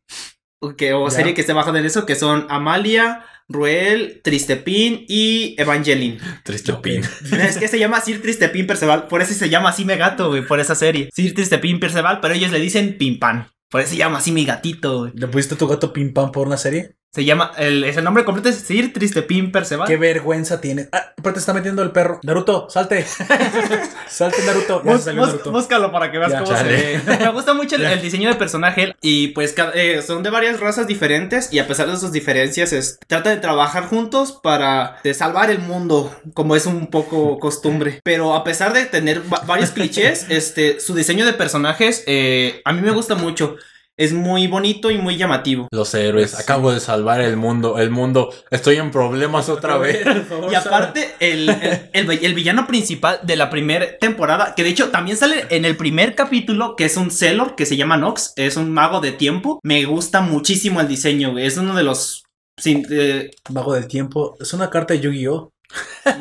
Que, 0.76 0.92
o 0.92 1.08
Ya. 1.08 1.10
serie 1.16 1.34
que 1.34 1.42
se 1.42 1.52
bajan 1.52 1.76
en 1.76 1.84
eso, 1.84 2.06
que 2.06 2.14
son 2.14 2.46
Amalia, 2.48 3.24
Ruel, 3.48 4.20
Tristepin 4.24 5.04
y 5.08 5.54
Evangeline. 5.58 6.18
Triste 6.44 6.72
Ok. 6.72 6.82
pin. 6.82 7.02
es 7.40 7.58
que 7.58 7.68
se 7.68 7.78
llama 7.78 8.00
Sir 8.00 8.22
Tristepin 8.22 8.66
Perceval, 8.66 9.08
por 9.08 9.22
eso 9.22 9.34
se 9.34 9.48
llama 9.48 9.70
así 9.70 9.84
mi 9.84 9.96
gato, 9.96 10.28
güey, 10.28 10.46
por 10.46 10.60
esa 10.60 10.74
serie. 10.74 11.10
Sir 11.12 11.34
Tristepin 11.34 11.80
Perceval, 11.80 12.20
pero 12.20 12.34
ellos 12.34 12.50
le 12.52 12.60
dicen 12.60 12.96
Pimpan. 12.98 13.48
Por 13.70 13.80
eso 13.80 13.90
se 13.90 13.96
llama 13.96 14.18
así 14.18 14.32
mi 14.32 14.44
gatito, 14.44 14.98
güey. 15.00 15.12
¿Le 15.14 15.28
pusiste 15.28 15.54
a 15.54 15.58
tu 15.58 15.66
gato 15.66 15.92
pim 15.92 16.12
pam 16.12 16.30
por 16.30 16.46
una 16.46 16.56
serie? 16.58 16.94
Se 17.14 17.26
llama, 17.26 17.52
el, 17.58 17.84
es 17.84 17.98
el 17.98 18.04
nombre 18.04 18.24
completo 18.24 18.48
es 18.48 18.56
Sir 18.56 18.90
Tristepin 18.90 19.52
Perceval. 19.52 19.86
Qué 19.86 19.98
vergüenza 19.98 20.62
tiene. 20.62 20.88
Ah, 20.92 21.12
aparte 21.18 21.40
está 21.40 21.52
metiendo 21.52 21.82
el 21.82 21.90
perro. 21.90 22.18
Naruto, 22.22 22.70
salte. 22.70 23.04
salte, 24.08 24.42
Naruto. 24.46 24.82
Ya 24.82 24.92
Bus- 24.92 25.02
salió 25.04 25.26
Naruto. 25.26 25.52
búscalo 25.52 25.92
para 25.92 26.10
que 26.10 26.16
veas 26.18 26.32
Ya, 26.32 26.38
cómo 26.42 26.50
chale. 26.52 27.00
se 27.00 27.06
ve. 27.06 27.18
Me 27.18 27.28
gusta 27.32 27.52
mucho 27.52 27.76
el, 27.76 27.84
el 27.84 28.00
diseño 28.00 28.30
de 28.30 28.36
personaje 28.36 28.96
y 29.02 29.28
pues 29.28 29.54
eh, 29.74 30.00
son 30.06 30.22
de 30.22 30.30
varias 30.30 30.58
razas 30.58 30.86
diferentes 30.86 31.52
y 31.52 31.58
a 31.58 31.66
pesar 31.68 31.90
de 31.90 31.98
sus 31.98 32.12
diferencias 32.12 32.72
es, 32.72 32.98
trata 33.06 33.28
de 33.28 33.36
trabajar 33.36 33.84
juntos 33.88 34.38
para 34.42 34.96
de 35.04 35.12
salvar 35.12 35.50
el 35.50 35.58
mundo 35.58 36.14
como 36.32 36.56
es 36.56 36.64
un 36.64 36.86
poco 36.86 37.38
costumbre. 37.38 38.00
Pero 38.04 38.34
a 38.34 38.42
pesar 38.42 38.72
de 38.72 38.86
tener 38.86 39.20
va- 39.30 39.42
varios 39.46 39.70
clichés, 39.70 40.24
este, 40.30 40.80
su 40.80 40.94
diseño 40.94 41.26
de 41.26 41.34
personajes 41.34 42.04
eh, 42.06 42.62
a 42.64 42.72
mí 42.72 42.80
me 42.80 42.90
gusta 42.92 43.14
mucho. 43.16 43.56
Es 43.98 44.12
muy 44.14 44.46
bonito 44.46 44.90
y 44.90 44.96
muy 44.98 45.16
llamativo. 45.16 45.68
Los 45.70 45.94
héroes, 45.94 46.38
acabo 46.38 46.72
de 46.72 46.80
salvar 46.80 47.20
el 47.20 47.36
mundo, 47.36 47.78
el 47.78 47.90
mundo, 47.90 48.32
estoy 48.50 48.76
en 48.76 48.90
problemas 48.90 49.48
otra 49.50 49.76
vez. 49.76 50.02
Y 50.50 50.54
aparte, 50.54 51.14
el, 51.20 51.48
el, 51.50 51.90
el- 52.10 52.10
el 52.24 52.34
villano 52.34 52.66
principal 52.66 53.20
de 53.22 53.36
la 53.36 53.50
primera 53.50 53.98
temporada, 53.98 54.54
que 54.56 54.64
de 54.64 54.70
hecho 54.70 54.90
también 54.90 55.16
sale 55.16 55.44
en 55.50 55.64
el 55.66 55.76
primer 55.76 56.14
capítulo, 56.14 56.74
que 56.74 56.86
es 56.86 56.96
un 56.96 57.10
Celor, 57.10 57.54
que 57.54 57.66
se 57.66 57.76
llama 57.76 57.96
Nox, 57.98 58.32
es 58.36 58.56
un 58.56 58.70
mago 58.72 59.00
de 59.00 59.12
tiempo. 59.12 59.60
Me 59.62 59.84
gusta 59.84 60.20
muchísimo 60.22 60.80
el 60.80 60.88
diseño, 60.88 61.32
güey. 61.32 61.46
Es 61.46 61.58
uno 61.58 61.74
de 61.76 61.82
los... 61.82 62.24
sin- 62.58 62.86
eh, 62.90 63.30
Mago 63.50 63.74
del 63.74 63.86
tiempo. 63.88 64.36
Es 64.40 64.52
una 64.54 64.70
carta 64.70 64.94
de 64.94 65.00
Yu-Gi-Oh! 65.00 65.50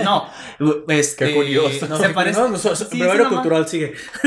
No, 0.04 0.28
este, 0.90 1.28
Qué 1.28 1.36
curioso. 1.36 1.98
Se 1.98 2.10
parece... 2.10 2.40
No, 2.40 2.50
no, 2.50 2.58
so- 2.58 2.76
so- 2.76 2.86
Sí, 2.90 2.98
ma- 3.02 3.30
cultural, 3.30 3.68
sigue. 3.68 3.94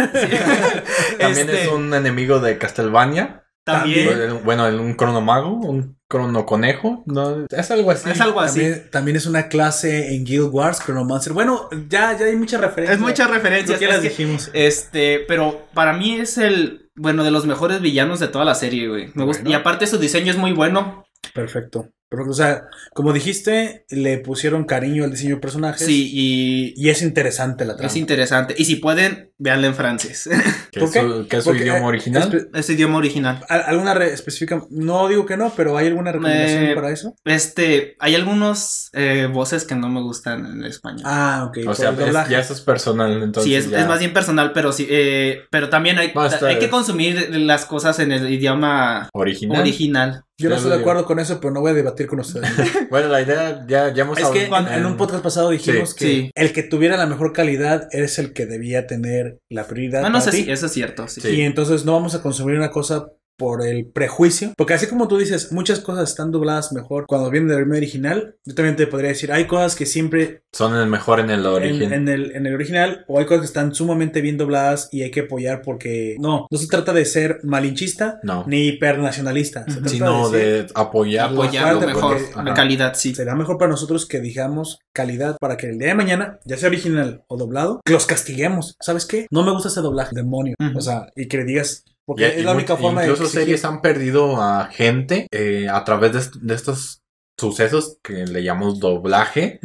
También 1.19 1.49
Este, 1.49 1.63
es 1.65 1.69
un 1.69 1.93
enemigo 1.95 2.41
de 2.41 2.59
Castlevania. 2.59 3.45
También... 3.65 4.41
Bueno, 4.45 4.69
en 4.69 4.79
un 4.79 4.95
cronomago, 4.95 5.51
un 5.55 5.97
cronoconejo. 6.09 7.03
No, 7.07 7.47
es 7.49 7.71
algo 7.71 7.91
así. 7.91 8.11
Es 8.11 8.21
algo 8.21 8.41
así. 8.41 8.61
También, 8.61 8.91
también 8.91 9.17
es 9.17 9.27
una 9.27 9.49
clase 9.49 10.15
en 10.15 10.25
Guild 10.25 10.51
Wars, 10.53 10.81
Chronomancer. 10.85 11.33
Bueno, 11.33 11.69
ya, 11.89 12.17
ya 12.17 12.27
hay 12.27 12.37
muchas 12.37 12.61
referencias. 12.61 12.97
Es 12.99 13.03
muchas 13.03 13.31
referencias. 13.31 13.81
es 13.81 13.89
las 13.89 14.01
que- 14.01 14.09
dijimos. 14.11 14.51
Este, 14.53 15.21
pero 15.27 15.67
para 15.73 15.95
mí 15.95 16.21
es 16.21 16.37
el, 16.37 16.91
bueno, 16.95 17.25
de 17.25 17.31
los 17.31 17.47
mejores 17.47 17.81
villanos 17.81 18.21
de 18.21 18.29
toda 18.29 18.45
la 18.45 18.55
serie, 18.55 18.87
güey. 18.89 19.11
Me 19.15 19.25
gusta. 19.25 19.43
Bueno. 19.43 19.57
Y 19.57 19.61
aparte 19.61 19.87
su 19.87 19.97
diseño 19.99 20.31
es 20.31 20.37
muy 20.39 20.53
bueno. 20.53 21.07
Perfecto. 21.33 21.89
Pero, 22.17 22.31
o 22.31 22.35
sea, 22.35 22.65
como 22.93 23.13
dijiste, 23.13 23.85
le 23.91 24.19
pusieron 24.19 24.65
cariño 24.65 25.05
al 25.05 25.11
diseño 25.11 25.37
de 25.37 25.41
personajes. 25.41 25.87
Sí, 25.87 26.11
y 26.13 26.75
Y 26.77 26.91
es 26.91 27.03
interesante 27.03 27.65
la 27.65 27.75
trama. 27.77 27.89
es 27.89 27.97
interesante. 27.97 28.55
Y 28.57 28.65
si 28.65 28.77
pueden, 28.77 29.31
véanlo 29.39 29.67
en 29.67 29.75
francés. 29.75 30.29
Que 30.75 30.81
¿Por 30.81 30.89
es 30.89 30.95
qué? 30.95 31.01
su, 31.03 31.27
que 31.29 31.37
es 31.37 31.45
su 31.45 31.55
idioma 31.55 31.79
eh, 31.79 31.85
original. 31.85 32.33
espe- 32.33 32.49
es 32.59 32.69
idioma 32.69 32.99
original. 32.99 33.45
¿Al- 33.49 33.63
¿Alguna 33.67 33.95
re- 33.95 34.13
específica? 34.13 34.61
No 34.71 35.07
digo 35.07 35.25
que 35.25 35.37
no, 35.37 35.53
pero 35.57 35.77
¿hay 35.77 35.87
alguna 35.87 36.11
recomendación 36.11 36.65
Eh, 36.65 36.75
para 36.75 36.91
eso? 36.91 37.15
Este, 37.25 37.95
hay 38.01 38.17
algunos 38.17 38.91
eh, 38.93 39.29
voces 39.33 39.65
que 39.67 39.77
no 39.77 39.89
me 39.89 40.01
gustan 40.03 40.45
en 40.47 40.65
español. 40.65 41.03
Ah, 41.05 41.45
ok. 41.49 41.59
o 41.69 41.75
sea, 41.77 41.91
es- 41.91 42.29
ya 42.29 42.41
eso 42.41 42.55
es 42.55 42.61
personal. 42.61 43.23
Entonces 43.23 43.45
sí, 43.45 43.55
es, 43.55 43.71
ya- 43.71 43.83
es 43.83 43.87
más 43.87 44.01
bien 44.01 44.13
personal, 44.13 44.51
pero 44.53 44.73
sí, 44.73 44.87
eh, 44.91 45.43
pero 45.51 45.69
también 45.69 45.99
hay, 45.99 46.13
hay 46.43 46.59
que 46.59 46.69
consumir 46.71 47.29
las 47.37 47.67
cosas 47.67 48.01
en 48.01 48.11
el 48.11 48.29
idioma 48.33 49.09
original. 49.13 49.61
original. 49.61 50.25
Yo 50.37 50.49
no 50.51 50.57
estoy 50.57 50.73
de 50.73 50.79
acuerdo 50.79 51.05
con 51.05 51.21
eso, 51.21 51.41
pero 51.41 51.53
no 51.55 51.61
voy 51.61 51.71
a 51.71 51.75
debatir 51.75 52.07
con 52.09 52.19
ustedes. 52.21 52.49
Bueno, 52.91 53.09
la 53.09 53.23
idea 53.23 53.65
ya, 53.69 53.93
ya 53.95 54.03
hemos 54.03 54.19
es 54.19 54.27
que 54.29 54.47
hablado- 54.47 54.69
en, 54.69 54.75
en 54.81 54.87
un 54.87 54.97
podcast 54.97 55.23
pasado 55.23 55.51
dijimos 55.51 55.91
Sí. 55.91 55.97
que 55.97 56.05
Sí. 56.07 56.31
el 56.35 56.53
que 56.53 56.63
tuviera 56.65 56.97
la 56.97 57.07
mejor 57.07 57.33
calidad 57.33 57.89
es 57.93 58.19
el 58.19 58.33
que 58.33 58.47
debía 58.47 58.87
tener 58.87 59.39
la 59.49 59.67
prioridad. 59.67 60.03
No, 60.03 60.09
no 60.09 60.19
para 60.19 60.25
sé 60.25 60.31
ti. 60.33 60.45
si 60.45 60.51
eso 60.51 60.67
es 60.67 60.73
cierto. 60.73 61.07
Sí. 61.09 61.21
Sí. 61.21 61.29
Y 61.29 61.41
entonces 61.43 61.85
no 61.85 61.93
vamos 61.93 62.15
a 62.15 62.23
consumir 62.23 62.57
una 62.57 62.71
cosa 62.71 63.09
por 63.37 63.67
el 63.67 63.87
prejuicio. 63.87 64.53
Porque 64.57 64.75
así 64.75 64.87
como 64.87 65.09
tú 65.09 65.17
dices, 65.19 65.53
muchas 65.53 65.81
cosas 65.81 66.11
están 66.11 66.31
dobladas 66.31 66.73
mejor 66.73 67.07
cuando 67.07 67.31
vienen 67.31 67.49
del 67.49 67.67
medio 67.67 67.79
original. 67.83 68.37
Yo 68.45 68.55
también 68.55 68.77
te 68.77 68.87
podría 68.87 69.11
decir, 69.11 69.33
hay 69.33 69.47
cosas 69.47 69.75
que 69.75 69.87
siempre 69.87 70.43
son 70.53 70.75
el 70.77 70.87
mejor 70.89 71.21
en 71.21 71.31
el 71.31 71.41
en, 71.41 71.47
origen. 71.47 71.93
en 71.93 72.09
el, 72.09 72.37
en 72.37 72.47
el 72.47 72.55
original 72.55 73.05
o 73.09 73.19
hay 73.19 73.27
cosas 73.27 73.41
que 73.41 73.47
están 73.47 73.75
sumamente 73.75 74.21
bien 74.21 74.37
dobladas 74.39 74.89
y 74.93 75.03
hay 75.03 75.11
que 75.11 75.21
apoyar 75.21 75.63
porque 75.63 76.17
no, 76.21 76.47
no 76.51 76.59
se 76.59 76.69
trata 76.69 76.93
de 76.93 77.05
ser 77.05 77.41
malinchista 77.43 78.21
No. 78.23 78.45
ni 78.47 78.69
hipernacionalista. 78.69 79.65
Se 79.65 79.73
trata 79.75 79.89
Sino 79.89 80.31
decir, 80.31 80.67
de 80.67 80.73
apoyar 80.75 81.31
Apoyarlo 81.31 81.79
Aparte, 81.81 81.87
mejor, 81.95 82.19
de 82.21 82.41
Ajá. 82.51 82.55
calidad, 82.55 82.95
sí. 82.95 83.15
Será 83.15 83.35
mejor 83.35 83.59
para 83.59 83.71
nosotros 83.71 84.07
que 84.07 84.21
digamos 84.21 84.79
calidad 84.93 85.37
para 85.41 85.57
que 85.57 85.69
el 85.69 85.79
día 85.79 85.89
de 85.89 85.95
mañana, 85.95 86.39
ya 86.45 86.57
sea 86.57 86.69
original 86.69 87.25
o 87.29 87.37
doblado, 87.37 87.81
los 87.89 88.07
castiguemos. 88.07 88.77
¿Sabes 88.81 89.07
qué? 89.07 89.27
No 89.31 89.43
me 89.45 89.53
gusta 89.53 89.69
ese 89.69 89.81
doblaje, 89.81 90.15
demonio. 90.15 90.55
O 90.77 90.81
sea, 90.81 91.09
y 91.17 91.27
que 91.27 91.39
le 91.39 91.45
digas, 91.45 91.85
porque 92.07 92.23
Y- 92.23 92.27
es 92.27 92.39
y 92.39 92.43
la 92.43 92.53
única 92.53 92.77
forma 92.77 93.03
de. 93.03 93.09
Incluso 93.09 93.31
series 93.31 93.65
han 93.65 93.81
perdido 93.81 94.41
a 94.43 94.67
gente 94.67 95.27
eh, 95.33 95.69
a 95.69 95.85
través 95.85 96.13
de, 96.13 96.39
de 96.41 96.55
estos 96.55 97.01
sucesos 97.37 97.99
que 98.05 98.27
le 98.27 98.45
llamamos 98.45 98.79
doblaje. 98.79 99.59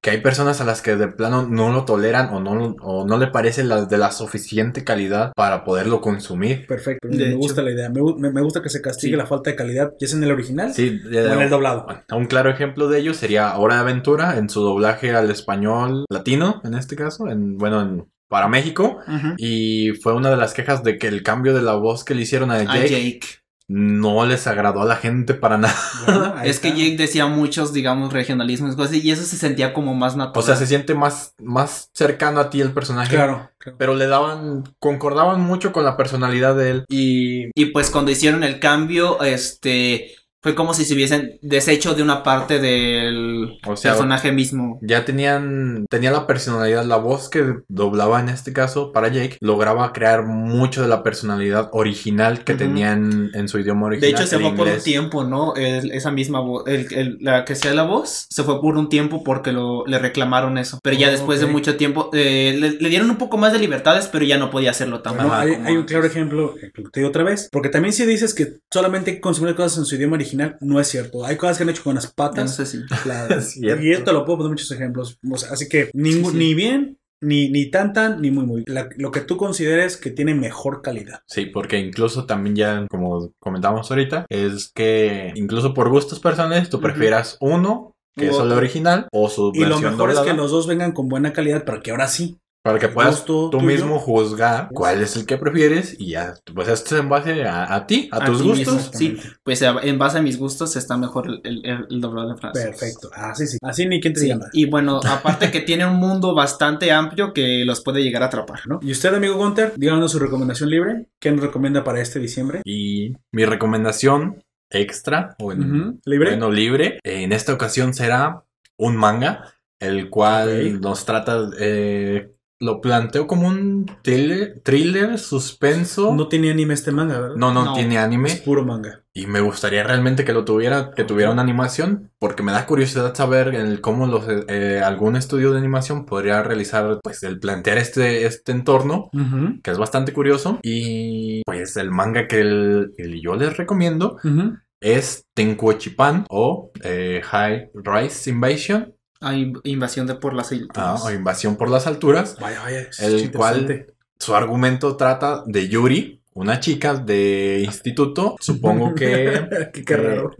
Que 0.00 0.10
hay 0.10 0.20
personas 0.22 0.62
a 0.62 0.64
las 0.64 0.80
que 0.80 0.96
de 0.96 1.08
plano 1.08 1.46
no 1.46 1.70
lo 1.70 1.84
toleran 1.84 2.30
o 2.34 2.40
no, 2.40 2.74
o 2.80 3.06
no 3.06 3.18
le 3.18 3.26
parece 3.26 3.64
la, 3.64 3.84
de 3.84 3.98
la 3.98 4.10
suficiente 4.10 4.82
calidad 4.82 5.32
para 5.36 5.62
poderlo 5.64 6.00
consumir. 6.00 6.66
Perfecto, 6.66 7.06
De 7.08 7.16
me 7.18 7.28
hecho. 7.28 7.36
gusta 7.36 7.62
la 7.62 7.70
idea. 7.70 7.90
Me, 7.90 8.00
me- 8.18 8.32
me 8.32 8.40
gusta 8.40 8.62
que 8.62 8.70
se 8.70 8.80
castigue 8.80 9.12
Sí. 9.12 9.16
la 9.18 9.26
falta 9.26 9.50
de 9.50 9.56
calidad, 9.56 9.92
ya 10.00 10.08
sea 10.08 10.16
en 10.16 10.24
el 10.24 10.32
original 10.32 10.72
Sí, 10.72 11.00
o 11.04 11.10
en 11.10 11.42
el 11.42 11.50
doblado. 11.50 11.86
Un 12.12 12.24
claro 12.24 12.48
ejemplo 12.50 12.88
de 12.88 12.98
ello 13.00 13.12
sería 13.12 13.56
Hora 13.58 13.74
de 13.74 13.80
Aventura 13.82 14.38
en 14.38 14.48
su 14.48 14.62
doblaje 14.62 15.14
al 15.14 15.30
español 15.30 16.06
latino, 16.10 16.62
en 16.64 16.74
este 16.74 16.96
caso, 16.96 17.28
en, 17.28 17.58
bueno, 17.58 17.82
en- 17.82 18.04
para 18.32 18.48
México. 18.48 18.98
Y 19.36 19.90
fue 20.02 20.14
una 20.14 20.30
de 20.30 20.38
las 20.38 20.54
quejas 20.54 20.82
de 20.82 20.96
que 20.96 21.06
el 21.06 21.22
cambio 21.22 21.52
de 21.52 21.60
la 21.60 21.74
voz 21.74 22.02
que 22.02 22.14
le 22.14 22.22
hicieron 22.22 22.50
a 22.50 22.54
A 22.54 22.62
Jake, 22.62 22.88
Jake. 22.88 23.26
no 23.68 24.24
les 24.24 24.46
agradó 24.46 24.80
a 24.80 24.86
la 24.86 24.96
gente 24.96 25.34
para 25.34 25.58
nada. 25.58 25.74
Bueno, 26.06 26.34
Es 26.42 26.58
que. 26.58 26.70
Jake 26.70 26.96
decía 26.96 27.26
muchos, 27.26 27.74
digamos, 27.74 28.10
regionalismos 28.10 28.74
cosas, 28.74 28.94
y 28.94 29.10
eso 29.10 29.22
se 29.24 29.36
sentía 29.36 29.74
como 29.74 29.94
más 29.94 30.16
natural. 30.16 30.42
O 30.42 30.46
sea, 30.46 30.56
se 30.56 30.66
siente 30.66 30.94
más, 30.94 31.34
más 31.42 31.90
cercano 31.92 32.40
a 32.40 32.48
ti 32.48 32.62
el 32.62 32.72
personaje. 32.72 33.14
Claro, 33.14 33.50
claro. 33.58 33.76
Pero 33.78 33.94
le 33.94 34.06
daban, 34.06 34.64
concordaban 34.78 35.42
mucho 35.42 35.70
con 35.72 35.84
la 35.84 35.98
personalidad 35.98 36.56
de 36.56 36.70
él. 36.70 36.84
Y 36.88 37.50
Y 37.54 37.66
pues 37.66 37.90
cuando 37.90 38.12
hicieron 38.12 38.44
el 38.44 38.60
cambio, 38.60 39.20
este, 39.22 40.14
fue 40.42 40.54
como 40.54 40.74
si 40.74 40.84
se 40.84 40.94
hubiesen 40.94 41.38
deshecho 41.42 41.94
de 41.94 42.02
una 42.02 42.22
parte 42.22 42.58
del 42.58 43.58
O 43.66 43.76
sea, 43.76 43.92
personaje 43.92 44.32
mismo. 44.32 44.78
ya 44.82 45.04
tenían, 45.04 45.86
tenía 45.88 46.10
la 46.10 46.26
personalidad, 46.26 46.84
la 46.84 46.96
voz 46.96 47.28
que 47.28 47.44
doblaba 47.68 48.20
en 48.20 48.28
este 48.28 48.52
caso 48.52 48.92
para 48.92 49.08
Jake, 49.08 49.36
lograba 49.40 49.92
crear 49.92 50.24
mucho 50.26 50.82
de 50.82 50.88
la 50.88 51.02
personalidad 51.02 51.68
original 51.72 52.44
que 52.44 52.54
tenían 52.54 53.30
en 53.34 53.48
su 53.48 53.58
idioma 53.58 53.82
De 53.82 53.96
original. 53.96 54.10
hecho, 54.22 54.26
se 54.26 54.38
fue 54.38 54.54
por 54.54 54.66
un 54.68 54.80
tiempo, 54.80 55.24
¿no? 55.24 55.54
El- 55.54 55.92
esa 55.92 56.10
misma 56.10 56.40
voz, 56.40 56.64
el, 56.66 56.92
el- 56.92 57.18
la 57.20 57.44
que 57.44 57.54
sea 57.54 57.72
la 57.74 57.84
voz, 57.84 58.26
se 58.28 58.42
fue 58.42 58.60
por 58.60 58.76
un 58.76 58.88
tiempo 58.88 59.22
porque 59.22 59.52
lo, 59.52 59.86
le 59.86 59.98
reclamaron 59.98 60.58
eso. 60.58 60.78
Pero 60.82 60.96
ya 60.96 61.08
Oh, 61.08 61.10
después 61.12 61.40
de 61.40 61.46
mucho 61.46 61.76
tiempo, 61.76 62.10
eh, 62.14 62.56
le, 62.58 62.70
le 62.72 62.88
dieron 62.88 63.10
un 63.10 63.16
poco 63.16 63.36
más 63.38 63.52
de 63.52 63.58
libertades, 63.58 64.08
pero 64.08 64.24
ya 64.24 64.38
no 64.38 64.50
podía 64.50 64.70
hacerlo 64.70 65.02
tan 65.02 65.14
Bueno, 65.16 65.32
Ajá, 65.32 65.42
hay, 65.42 65.52
como 65.54 65.68
hay 65.68 65.76
un 65.76 65.84
claro 65.84 66.06
ejemplo, 66.06 66.54
eh, 66.60 66.72
que 66.74 66.82
te 66.82 67.00
digo 67.00 67.08
otra 67.10 67.22
vez, 67.22 67.48
porque 67.52 67.68
también 67.68 67.92
si 67.92 68.04
dices 68.06 68.34
que 68.34 68.54
solamente 68.72 69.20
consumir 69.20 69.54
cosas 69.54 69.78
en 69.78 69.84
su 69.84 69.94
idioma 69.96 70.14
original, 70.14 70.31
no 70.60 70.80
es 70.80 70.88
cierto. 70.88 71.24
Hay 71.24 71.36
cosas 71.36 71.56
que 71.58 71.62
han 71.64 71.70
hecho 71.70 71.82
con 71.84 71.94
las 71.94 72.04
Ya 72.04 72.10
no 72.10 72.14
patas. 72.16 72.56
sé 72.56 72.66
si. 72.66 72.78
la- 73.06 73.26
Es 73.36 73.56
y 73.56 73.92
esto 73.92 74.12
lo 74.12 74.24
puedo 74.24 74.38
poner 74.38 74.50
muchos 74.50 74.70
ejemplos. 74.70 75.18
O 75.30 75.36
sea, 75.36 75.50
así 75.52 75.68
que 75.68 75.90
ningún- 75.94 76.32
Sí, 76.32 76.38
sí. 76.38 76.44
ni 76.44 76.54
bien, 76.54 76.98
ni, 77.20 77.50
ni 77.50 77.70
tan 77.70 77.92
tan, 77.92 78.20
ni 78.20 78.30
muy 78.30 78.44
muy. 78.44 78.64
La- 78.66 78.88
lo 78.96 79.10
que 79.10 79.20
tú 79.20 79.36
consideres 79.36 79.96
que 79.96 80.10
tiene 80.10 80.34
mejor 80.34 80.82
calidad. 80.82 81.20
Sí, 81.28 81.46
porque 81.46 81.78
incluso 81.78 82.26
también 82.26 82.56
ya, 82.56 82.86
como 82.90 83.30
comentamos 83.38 83.90
ahorita, 83.90 84.26
es 84.28 84.70
que 84.74 85.32
incluso 85.36 85.72
por 85.74 85.88
gustos 85.88 86.18
personales 86.20 86.68
tú 86.68 86.80
prefieras 86.80 87.36
uno, 87.40 87.94
que 88.16 88.28
es 88.28 88.36
el 88.38 88.52
original, 88.52 89.08
o 89.12 89.30
su 89.30 89.52
Y 89.54 89.60
lo 89.64 89.78
mejor 89.78 90.10
es 90.10 90.16
doblada. 90.16 90.24
que 90.24 90.32
los 90.36 90.50
dos 90.50 90.66
vengan 90.66 90.92
con 90.92 91.08
buena 91.08 91.32
calidad 91.32 91.64
para 91.64 91.80
que 91.80 91.92
ahora 91.92 92.08
sí 92.08 92.38
Para 92.64 92.78
que 92.78 92.86
puedas 92.88 93.24
tú 93.24 93.50
mismo 93.60 93.98
juzgar 93.98 94.68
cuál 94.72 95.02
es 95.02 95.16
el 95.16 95.26
que 95.26 95.36
prefieres 95.36 95.96
y 95.98 96.10
ya, 96.10 96.34
pues 96.54 96.68
esto 96.68 96.94
es 96.94 97.00
en 97.00 97.08
base 97.08 97.42
a, 97.44 97.74
a 97.74 97.86
ti, 97.88 98.08
a, 98.12 98.18
A 98.18 98.24
tus 98.24 98.40
ti 98.40 98.48
gustos. 98.48 98.90
Sí, 98.94 99.16
pues 99.42 99.62
en 99.62 99.98
base 99.98 100.18
a 100.18 100.22
mis 100.22 100.38
gustos 100.38 100.76
está 100.76 100.96
mejor 100.96 101.26
el, 101.26 101.40
el, 101.42 101.86
el 101.90 102.00
doblado 102.00 102.30
en 102.30 102.38
francés. 102.38 102.66
Perfecto. 102.66 103.10
Ah, 103.14 103.34
sí, 103.34 103.48
sí. 103.48 103.58
Así 103.62 103.86
ni 103.86 104.00
quién 104.00 104.14
te 104.14 104.20
Sí, 104.20 104.28
llama. 104.28 104.46
Y 104.52 104.66
bueno, 104.66 105.00
aparte 105.04 105.50
que 105.50 105.60
tiene 105.62 105.86
un 105.86 105.96
mundo 105.96 106.34
bastante 106.36 106.92
amplio 106.92 107.32
que 107.32 107.64
los 107.64 107.80
puede 107.82 108.02
llegar 108.02 108.22
a 108.22 108.26
atrapar. 108.26 108.60
¿no? 108.66 108.78
Y 108.80 108.92
usted, 108.92 109.12
amigo 109.12 109.34
Gunter, 109.36 109.72
díganos 109.76 110.12
su 110.12 110.20
recomendación 110.20 110.70
libre. 110.70 111.06
¿Qué 111.20 111.32
nos 111.32 111.40
recomienda 111.40 111.82
para 111.82 112.00
este 112.00 112.20
diciembre? 112.20 112.60
Y 112.64 113.12
mi 113.32 113.44
recomendación 113.44 114.40
extra, 114.70 115.34
o 115.40 115.52
en-. 115.52 116.00
¿Libre? 116.04 116.30
bueno, 116.30 116.50
libre, 116.50 117.00
en 117.02 117.32
esta 117.32 117.52
ocasión 117.52 117.92
será 117.92 118.44
un 118.78 118.96
manga, 118.96 119.52
el 119.80 120.08
cual 120.10 120.80
nos 120.80 121.04
trata, 121.04 121.50
eh, 121.58 122.30
lo 122.62 122.80
planteo 122.80 123.26
como 123.26 123.48
un 123.48 123.86
thriller, 124.02 124.60
thriller 124.62 125.18
suspenso. 125.18 126.14
No 126.14 126.28
tiene 126.28 126.50
anime 126.50 126.74
este 126.74 126.92
manga, 126.92 127.18
¿verdad? 127.20 127.36
no, 127.36 127.52
no 127.52 127.64
No. 127.64 127.74
tiene 127.74 127.96
Es 127.96 128.00
anime. 128.00 128.30
puro 128.44 128.64
manga. 128.64 129.00
Y 129.12 129.26
me 129.26 129.40
gustaría 129.40 129.82
realmente 129.82 130.24
que 130.24 130.32
lo 130.32 130.44
tuviera, 130.44 130.92
que 130.96 131.04
tuviera 131.04 131.30
una 131.32 131.42
animación, 131.42 132.10
porque 132.18 132.42
me 132.42 132.52
da 132.52 132.64
curiosidad 132.66 133.14
saber 133.14 133.48
el 133.54 133.80
cómo 133.80 134.06
los, 134.06 134.24
eh, 134.48 134.80
algún 134.82 135.16
estudio 135.16 135.50
de 135.52 135.58
animación 135.58 136.06
podría 136.06 136.42
realizar, 136.42 137.00
pues, 137.02 137.22
el 137.24 137.38
plantear 137.40 137.78
este, 137.78 138.24
este 138.26 138.52
entorno, 138.52 139.10
Ujú. 139.12 139.60
que 139.62 139.70
es 139.72 139.78
bastante 139.78 140.12
curioso. 140.12 140.58
Y 140.62 141.42
pues 141.44 141.76
el 141.76 141.90
manga 141.90 142.26
que 142.28 142.40
el- 142.40 142.92
el 142.96 143.20
yo 143.20 143.34
les 143.34 143.56
recomiendo 143.56 144.16
Ujú. 144.24 144.54
es 144.80 145.24
Tenkuochipan 145.34 146.26
o 146.30 146.70
eh, 146.82 147.20
High 147.24 147.70
Rise 147.74 148.30
Invasion, 148.30 148.94
Hay 149.22 149.52
invasión 149.64 150.06
de 150.06 150.14
por 150.14 150.34
las 150.34 150.52
ah, 150.52 150.56
alturas. 150.56 151.04
o 151.04 151.10
Invasión 151.12 151.56
por 151.56 151.70
las 151.70 151.86
Alturas. 151.86 152.36
Vaya, 152.40 152.60
vaya. 152.60 152.80
es 152.80 153.00
El 153.00 153.20
interesante. 153.20 153.94
Su 154.18 154.34
argumento 154.34 154.96
trata 154.96 155.42
de 155.46 155.68
Yuri, 155.68 156.22
una 156.34 156.60
chica 156.60 156.94
de 156.94 157.62
instituto, 157.64 158.36
supongo 158.40 158.94
que... 158.94 159.48
qué, 159.72 159.84
qué 159.84 159.96
raro. 159.96 160.30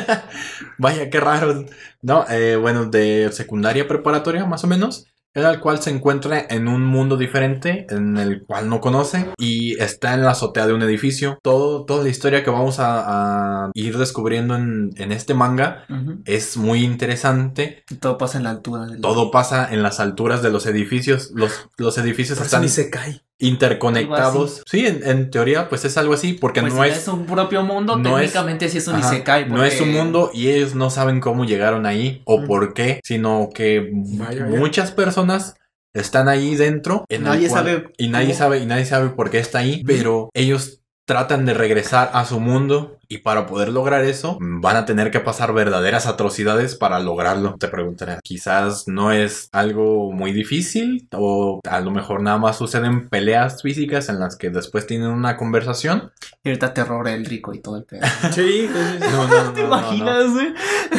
Vaya, 0.78 1.10
qué 1.10 1.20
raro. 1.20 1.64
No, 2.02 2.24
eh, 2.28 2.56
bueno, 2.56 2.86
de 2.86 3.30
secundaria 3.32 3.88
preparatoria, 3.88 4.44
más 4.44 4.64
o 4.64 4.66
menos. 4.66 5.06
En 5.34 5.44
el 5.44 5.58
cual 5.58 5.80
se 5.80 5.90
encuentra 5.90 6.46
en 6.48 6.68
un 6.68 6.84
mundo 6.84 7.16
diferente, 7.16 7.86
en 7.90 8.16
el 8.16 8.44
cual 8.44 8.68
no 8.68 8.80
conoce, 8.80 9.30
y 9.36 9.80
está 9.82 10.14
en 10.14 10.22
la 10.22 10.30
azotea 10.30 10.66
de 10.66 10.74
un 10.74 10.82
edificio. 10.82 11.38
Todo, 11.42 11.84
toda 11.84 12.04
la 12.04 12.08
historia 12.08 12.44
que 12.44 12.50
vamos 12.50 12.78
a, 12.78 13.64
a 13.66 13.70
ir 13.74 13.98
descubriendo 13.98 14.54
en, 14.54 14.92
en 14.96 15.10
este 15.10 15.34
manga 15.34 15.84
es 16.24 16.56
muy 16.56 16.84
interesante. 16.84 17.84
Y 17.90 17.96
todo 17.96 18.16
pasa 18.16 18.38
en 18.38 18.44
la 18.44 18.50
altura. 18.50 18.86
Del... 18.86 19.00
Todo 19.00 19.30
pasa 19.30 19.72
en 19.72 19.82
las 19.82 19.98
alturas 19.98 20.42
de 20.42 20.50
los 20.50 20.66
edificios. 20.66 21.32
Los, 21.34 21.68
los 21.78 21.98
edificios 21.98 22.38
Por 22.38 22.46
están 22.46 22.62
ni 22.62 22.68
se 22.68 22.90
cae. 22.90 23.22
Interconectados. 23.38 24.62
Sí, 24.66 24.86
en, 24.86 25.06
en 25.06 25.30
teoría, 25.30 25.68
pues 25.68 25.84
es 25.84 25.96
algo 25.96 26.14
así, 26.14 26.34
porque 26.34 26.60
Pues 26.60 26.74
no 26.74 26.82
si 26.84 26.90
es. 26.90 26.98
es 26.98 27.08
un 27.08 27.26
propio 27.26 27.62
mundo, 27.62 27.96
no 27.96 28.18
es- 28.18 28.26
técnicamente 28.32 28.68
sí 28.68 28.78
es 28.78 28.88
un 28.88 28.96
Ajá, 28.96 29.14
Isekai. 29.14 29.48
No 29.48 29.64
es 29.64 29.80
un 29.80 29.92
mundo 29.92 30.30
y 30.32 30.48
ellos 30.48 30.74
no 30.74 30.90
saben 30.90 31.20
cómo 31.20 31.44
llegaron 31.44 31.86
ahí 31.86 32.22
o 32.24 32.38
Mm. 32.40 32.46
por 32.46 32.74
qué, 32.74 33.00
sino 33.04 33.50
que 33.54 33.90
Vaya, 33.92 34.44
vaya. 34.44 34.58
muchas 34.58 34.90
personas 34.92 35.56
están 35.94 36.28
ahí 36.28 36.56
dentro 36.56 37.04
en 37.08 37.24
Nadie 37.24 37.48
cual- 37.48 37.64
sabe 37.64 37.84
y 37.98 38.08
nadie 38.08 38.26
cómo. 38.28 38.38
sabe 38.38 38.58
y 38.58 38.66
nadie 38.66 38.84
sabe 38.84 39.10
por 39.10 39.30
qué 39.30 39.38
está 39.38 39.58
ahí, 39.58 39.82
pero 39.84 40.28
ellos 40.34 40.80
tratan 41.06 41.44
de 41.44 41.54
regresar 41.54 42.10
a 42.14 42.24
su 42.24 42.40
mundo 42.40 42.98
y 43.08 43.18
para 43.18 43.46
poder 43.46 43.68
lograr 43.68 44.04
eso 44.04 44.38
van 44.40 44.76
a 44.76 44.84
tener 44.86 45.10
que 45.10 45.20
pasar 45.20 45.52
verdaderas 45.52 46.06
atrocidades 46.06 46.74
para 46.74 46.98
lograrlo. 47.00 47.56
Te 47.58 47.68
preguntaré, 47.68 48.18
quizás 48.22 48.88
no 48.88 49.12
es 49.12 49.48
algo 49.52 50.12
muy 50.12 50.32
difícil 50.32 51.06
o 51.12 51.60
a 51.68 51.80
lo 51.80 51.90
mejor 51.90 52.22
nada 52.22 52.38
más 52.38 52.58
suceden 52.58 53.08
peleas 53.08 53.62
físicas 53.62 54.08
en 54.08 54.20
las 54.20 54.36
que 54.36 54.50
después 54.50 54.86
tienen 54.86 55.08
una 55.08 55.36
conversación. 55.36 56.10
Y 56.42 56.48
ahorita 56.50 56.74
terror 56.74 57.08
el 57.08 57.24
rico 57.24 57.54
y 57.54 57.60
todo 57.60 57.76
el 57.78 57.84
pedo. 57.84 58.02
Sí. 58.32 58.68
No, 59.00 59.26
no, 59.28 59.44
no, 59.44 59.52
¿Te 59.52 59.62
no, 59.62 59.68
no, 59.68 59.76
no. 59.80 59.94
imaginas? 59.94 60.32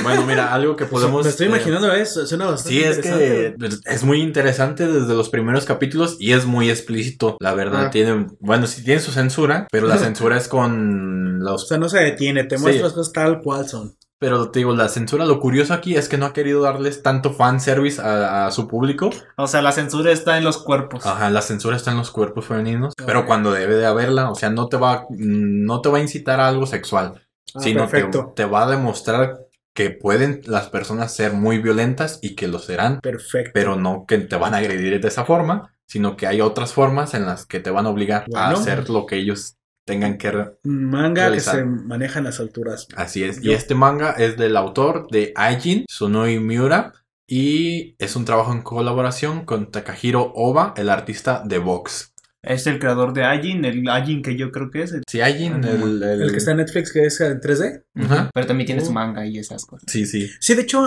Bueno, 0.04 0.26
mira, 0.26 0.54
algo 0.54 0.76
que 0.76 0.86
podemos. 0.86 1.24
Me 1.24 1.30
estoy 1.30 1.48
eh, 1.48 1.50
imaginando 1.50 1.92
eso. 1.94 2.26
Suena 2.26 2.46
bastante 2.48 2.70
Sí, 2.78 2.84
es 2.84 2.98
interesante. 2.98 3.56
que 3.86 3.94
es 3.94 4.04
muy 4.04 4.22
interesante 4.22 4.88
desde 4.88 5.14
los 5.14 5.30
primeros 5.30 5.66
capítulos 5.66 6.18
y 6.20 6.34
es 6.34 6.46
muy 6.46 6.70
explícito. 6.70 7.38
La 7.40 7.54
verdad, 7.54 7.86
Ah. 7.86 7.90
tiene. 7.90 8.28
Bueno, 8.40 8.68
sí 8.68 8.84
tiene 8.84 9.00
su 9.02 9.12
censura, 9.12 9.68
pero 9.72 9.88
la 9.88 9.98
censura 9.98 10.38
es 10.38 10.48
con 10.48 11.42
O 11.42 11.44
los. 11.44 11.68
sea, 11.68 11.78
no 11.78 11.90
se 11.90 12.05
detiene, 12.12 12.44
te 12.46 12.58
Sí. 12.58 12.64
muestra 12.64 12.86
las 12.86 12.94
cosas 12.94 13.14
tal 13.14 13.42
cual 13.42 13.68
son. 13.68 13.96
Pero 14.18 14.50
te 14.50 14.60
digo, 14.60 14.74
la 14.74 14.88
censura, 14.88 15.26
lo 15.26 15.40
curioso 15.42 15.74
aquí 15.74 15.96
es 15.98 16.08
que 16.08 16.18
no 16.18 16.26
ha 16.26 16.32
querido 16.34 16.62
darles 16.62 17.04
tanto 17.04 17.34
fanservice 17.34 18.02
a, 18.02 18.48
a 18.48 18.52
su 18.52 18.68
público. 18.68 19.10
O 19.36 19.46
sea, 19.46 19.62
la 19.62 19.74
censura 19.74 20.12
está 20.12 20.38
en 20.38 20.46
los 20.46 20.58
cuerpos. 20.58 21.06
Ajá, 21.06 21.30
la 21.30 21.42
censura 21.42 21.76
está 21.76 21.92
en 21.92 21.98
los 21.98 22.12
cuerpos 22.12 22.46
femeninos, 22.46 22.94
pero 23.06 23.26
cuando 23.26 23.52
debe 23.52 23.76
de 23.76 23.86
haberla, 23.86 24.32
o 24.32 24.36
sea, 24.36 24.50
no 24.50 24.68
te 24.70 24.78
va, 24.78 25.06
no 25.10 25.82
te 25.82 25.90
va 25.90 25.98
a 25.98 26.02
incitar 26.02 26.40
a 26.40 26.48
algo 26.48 26.66
sexual. 26.66 27.22
Ah, 27.54 27.60
sino 27.60 27.86
te, 27.86 27.92
perfecto. 27.92 28.34
te 28.36 28.46
va 28.46 28.64
a 28.64 28.70
demostrar 28.72 29.40
que 29.74 29.90
pueden 29.92 30.42
las 30.46 30.70
personas 30.70 31.14
ser 31.14 31.34
muy 31.34 31.58
violentas 31.60 32.20
y 32.22 32.36
que 32.36 32.48
lo 32.48 32.60
serán, 32.60 33.02
Perfecto. 33.02 33.52
pero 33.54 33.76
no 33.76 34.06
que 34.08 34.18
te 34.20 34.38
van 34.38 34.54
a 34.54 34.58
agredir 34.58 35.02
de 35.02 35.08
esa 35.10 35.26
forma, 35.26 35.74
sino 35.86 36.16
que 36.16 36.26
hay 36.28 36.40
otras 36.40 36.72
formas 36.74 37.14
en 37.14 37.26
las 37.26 37.46
que 37.46 37.60
te 37.60 37.70
van 37.72 37.86
a 37.86 37.90
obligar 37.90 38.26
a 38.34 38.50
hacer 38.52 38.90
lo 38.90 39.06
que 39.06 39.18
ellos 39.18 39.55
tengan 39.86 40.18
que... 40.18 40.32
Manga 40.64 41.28
realizar. 41.28 41.56
que 41.56 41.60
se 41.62 41.66
maneja 41.66 42.20
en 42.20 42.26
las 42.26 42.40
alturas. 42.40 42.88
Así 42.96 43.24
es. 43.24 43.42
Yo- 43.42 43.52
Y 43.52 43.54
este 43.56 43.76
manga 43.76 44.12
es 44.12 44.36
del 44.38 44.58
autor 44.58 45.08
de 45.10 45.32
Aijin, 45.36 45.86
Tsunoi 45.86 46.40
Miura, 46.40 46.94
y 47.28 47.96
es 48.00 48.16
un 48.16 48.26
trabajo 48.26 48.52
en 48.52 48.62
colaboración 48.62 49.46
con 49.46 49.72
Takahiro 49.72 50.32
Oba, 50.36 50.74
el 50.78 50.90
artista 50.90 51.42
de 51.46 51.60
Vox. 51.60 52.14
Es 52.46 52.68
el 52.68 52.80
creador 52.80 53.14
de 53.14 53.24
Ajin, 53.24 53.66
el 53.66 53.88
Ajin 53.90 54.22
que 54.22 54.36
yo 54.36 54.52
creo 54.52 54.70
que 54.72 54.84
es. 54.84 54.92
el- 54.94 55.04
Sí, 55.08 55.22
Aijin, 55.22 55.64
el, 55.64 56.02
el- 56.04 56.22
El 56.24 56.32
que 56.32 56.38
está 56.38 56.52
en 56.52 56.58
Netflix, 56.58 56.92
que 56.92 57.06
es 57.06 57.20
en 57.22 57.40
3D. 57.42 57.84
Ajá. 57.98 58.30
Pero 58.34 58.48
también 58.48 58.66
tiene 58.68 58.82
su 58.82 58.90
Oh. 58.90 58.94
manga 58.94 59.26
y 59.26 59.38
esas 59.40 59.66
cosas. 59.66 59.86
Sí, 59.92 60.06
sí. 60.06 60.30
Sí, 60.40 60.54
de 60.54 60.64
hecho, 60.64 60.86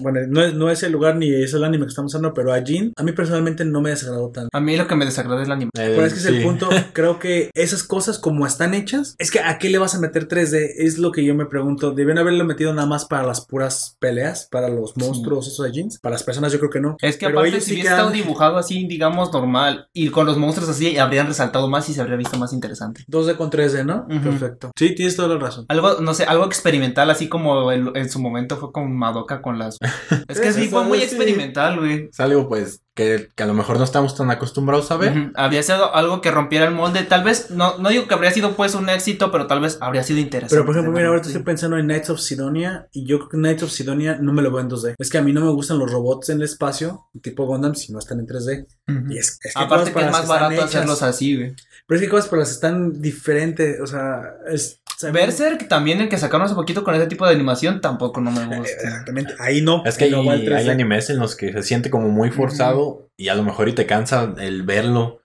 bueno, 0.00 0.20
no 0.28 0.42
es, 0.42 0.54
no 0.54 0.70
es 0.70 0.82
el 0.82 0.92
lugar 0.92 1.16
ni 1.16 1.32
es 1.32 1.52
el 1.54 1.64
anime 1.64 1.84
que 1.86 1.90
estamos 1.90 2.14
hablando, 2.14 2.34
pero 2.34 2.52
a 2.52 2.62
Jin, 2.62 2.92
a 2.96 3.02
mí 3.02 3.12
personalmente 3.12 3.64
no 3.64 3.80
me 3.80 3.90
desagradó 3.90 4.30
tanto. 4.30 4.50
A 4.52 4.60
mí 4.60 4.76
lo 4.76 4.86
que 4.86 4.94
me 4.96 5.04
desagrada 5.04 5.42
es 5.42 5.48
la 5.48 5.54
anime. 5.54 5.70
El- 5.74 5.92
Pero 5.94 6.06
es 6.06 6.12
que 6.12 6.18
es 6.20 6.26
el 6.26 6.38
sí. 6.38 6.42
punto, 6.44 6.68
creo 6.92 7.18
que 7.18 7.50
esas 7.54 7.82
cosas 7.82 8.18
como 8.18 8.46
están 8.46 8.74
hechas, 8.74 9.14
es 9.18 9.30
que 9.30 9.40
¿a 9.40 9.58
qué 9.58 9.70
le 9.70 9.78
vas 9.78 9.94
a 9.94 10.00
meter 10.00 10.28
3D? 10.28 10.74
Es 10.78 10.98
lo 10.98 11.12
que 11.12 11.24
yo 11.24 11.34
me 11.34 11.46
pregunto. 11.46 11.92
Deben 11.92 12.18
haberlo 12.18 12.44
metido 12.44 12.72
nada 12.74 12.86
más 12.86 13.04
para 13.06 13.26
las 13.26 13.44
puras 13.46 13.96
peleas, 13.98 14.48
para 14.50 14.68
los 14.68 14.96
monstruos, 14.96 15.46
esos 15.48 15.64
de 15.66 15.72
jeans. 15.72 15.98
Para 16.00 16.14
las 16.14 16.22
personas 16.22 16.52
yo 16.52 16.58
creo 16.58 16.70
que 16.70 16.80
no. 16.80 16.96
Es 17.00 17.16
que 17.16 17.26
Pero 17.26 17.38
aparte, 17.38 17.56
ellos 17.56 17.64
si 17.64 17.70
sí 17.70 17.74
hubiese 17.76 17.88
estado 17.90 18.10
quedan- 18.12 18.22
dibujado 18.22 18.56
así, 18.58 18.86
digamos, 18.86 19.32
normal, 19.32 19.88
y 19.92 20.08
con 20.10 20.26
los 20.26 20.36
monstruos 20.36 20.68
así, 20.76 20.98
habrían 20.98 21.26
resaltado 21.26 21.68
más 21.68 21.88
y 21.88 21.94
se 21.94 22.00
habría 22.00 22.16
visto 22.16 22.38
más 22.38 22.52
interesante. 22.52 23.04
2D 23.08 23.36
con 23.36 23.50
3D, 23.50 23.84
¿no? 23.84 24.06
Perfecto. 24.08 24.70
Sí, 24.76 24.94
tienes 24.94 25.16
toda 25.16 25.28
la 25.28 25.38
razón. 25.38 25.66
Algo, 25.68 26.00
no 26.00 26.14
sé, 26.14 26.24
algo 26.24 26.44
experimental, 26.46 27.10
así 27.10 27.28
como 27.28 27.70
el- 27.72 27.92
en 27.94 28.08
su 28.10 28.20
momento 28.20 28.56
fue 28.56 28.72
con 28.72 28.96
Madoka 28.96 29.42
con 29.42 29.58
las. 29.58 29.78
Es 30.28 30.40
que 30.40 30.52
sí, 30.52 30.68
fue 30.68 30.84
muy 30.84 30.98
sí. 30.98 31.04
experimental, 31.04 31.78
güey. 31.78 32.08
Es 32.10 32.20
algo 32.20 32.48
pues 32.48 32.80
que, 32.96 33.28
que 33.36 33.42
a 33.42 33.46
lo 33.46 33.54
mejor 33.54 33.78
no 33.78 33.84
estamos 33.84 34.16
tan 34.16 34.30
acostumbrados 34.30 34.90
a 34.90 34.96
ver. 34.96 35.16
Ujú. 35.16 35.30
Habría 35.36 35.62
sido 35.62 35.94
algo 35.94 36.20
que 36.20 36.30
rompiera 36.32 36.64
el 36.66 36.74
molde. 36.74 37.02
Tal 37.04 37.22
vez, 37.22 37.50
no, 37.50 37.78
no 37.78 37.90
digo 37.90 38.08
que 38.08 38.14
habría 38.14 38.30
sido 38.32 38.56
pues 38.56 38.74
un 38.74 38.88
éxito, 38.88 39.30
pero 39.30 39.46
tal 39.46 39.60
vez 39.60 39.78
habría 39.80 40.02
sido 40.02 40.18
interesante. 40.18 40.54
Pero 40.54 40.64
por 40.64 40.74
ejemplo, 40.74 40.92
mira, 40.92 41.08
ahorita 41.08 41.24
Sí. 41.26 41.30
estoy 41.30 41.44
pensando 41.44 41.76
en 41.78 41.84
Knights 41.86 42.10
of 42.10 42.18
Sidonia 42.20 42.88
y 42.92 43.04
yo 43.06 43.18
creo 43.18 43.28
que 43.28 43.36
Knights 43.36 43.62
of 43.64 43.70
Sidonia 43.70 44.16
no 44.20 44.32
me 44.32 44.40
lo 44.42 44.50
veo 44.50 44.60
en 44.60 44.70
2D. 44.70 44.94
Es 44.98 45.10
que 45.10 45.18
a 45.18 45.22
mí 45.22 45.32
no 45.32 45.42
me 45.44 45.50
gustan 45.52 45.78
los 45.78 45.92
robots 45.92 46.30
en 46.30 46.38
el 46.38 46.44
espacio, 46.44 47.06
tipo 47.22 47.44
Gundam, 47.46 47.74
si 47.74 47.92
no 47.92 47.98
están 47.98 48.18
en 48.18 48.26
3D. 48.26 48.66
Ujú. 48.88 49.12
Y 49.12 49.18
es, 49.18 49.38
es 49.44 49.52
que 49.54 49.62
Aparte 49.62 49.92
que 49.92 50.00
es 50.00 50.10
más 50.10 50.26
barato 50.26 50.54
hechas. 50.54 50.64
hacerlos 50.74 51.02
así, 51.02 51.36
güey. 51.36 51.54
Pero 51.86 52.00
es 52.00 52.04
que 52.04 52.10
cosas 52.10 52.28
para 52.28 52.40
las 52.40 52.50
están 52.50 53.00
diferentes, 53.02 53.78
o 53.80 53.86
sea, 53.86 54.22
es... 54.50 54.80
se- 54.96 55.10
Berserk 55.12 55.68
también, 55.68 56.00
el 56.00 56.08
que 56.08 56.16
sacaron 56.18 56.46
hace 56.46 56.54
poquito 56.54 56.82
con 56.82 56.94
ese 56.94 57.06
tipo 57.06 57.26
de 57.26 57.34
animación, 57.34 57.80
tampoco 57.80 58.20
no 58.20 58.30
me 58.30 58.44
gusta. 58.56 58.72
Exactamente, 58.72 59.34
ahí 59.38 59.60
no. 59.62 59.84
Es 59.84 59.96
que 59.96 60.04
ahí 60.04 60.10
hay, 60.14 60.16
no 60.16 60.24
va 60.24 60.34
el 60.34 60.48
3D. 60.48 60.54
hay 60.56 60.68
animes 60.70 61.10
en 61.10 61.18
los 61.18 61.36
que 61.36 61.52
se 61.52 61.62
siente 61.62 61.90
como 61.90 62.08
muy 62.08 62.30
forzado 62.30 62.85
y 63.16 63.28
a 63.28 63.34
lo 63.34 63.42
mejor 63.42 63.68
y 63.68 63.72
te 63.74 63.86
cansa 63.86 64.34
el 64.38 64.62
verlo, 64.64 65.20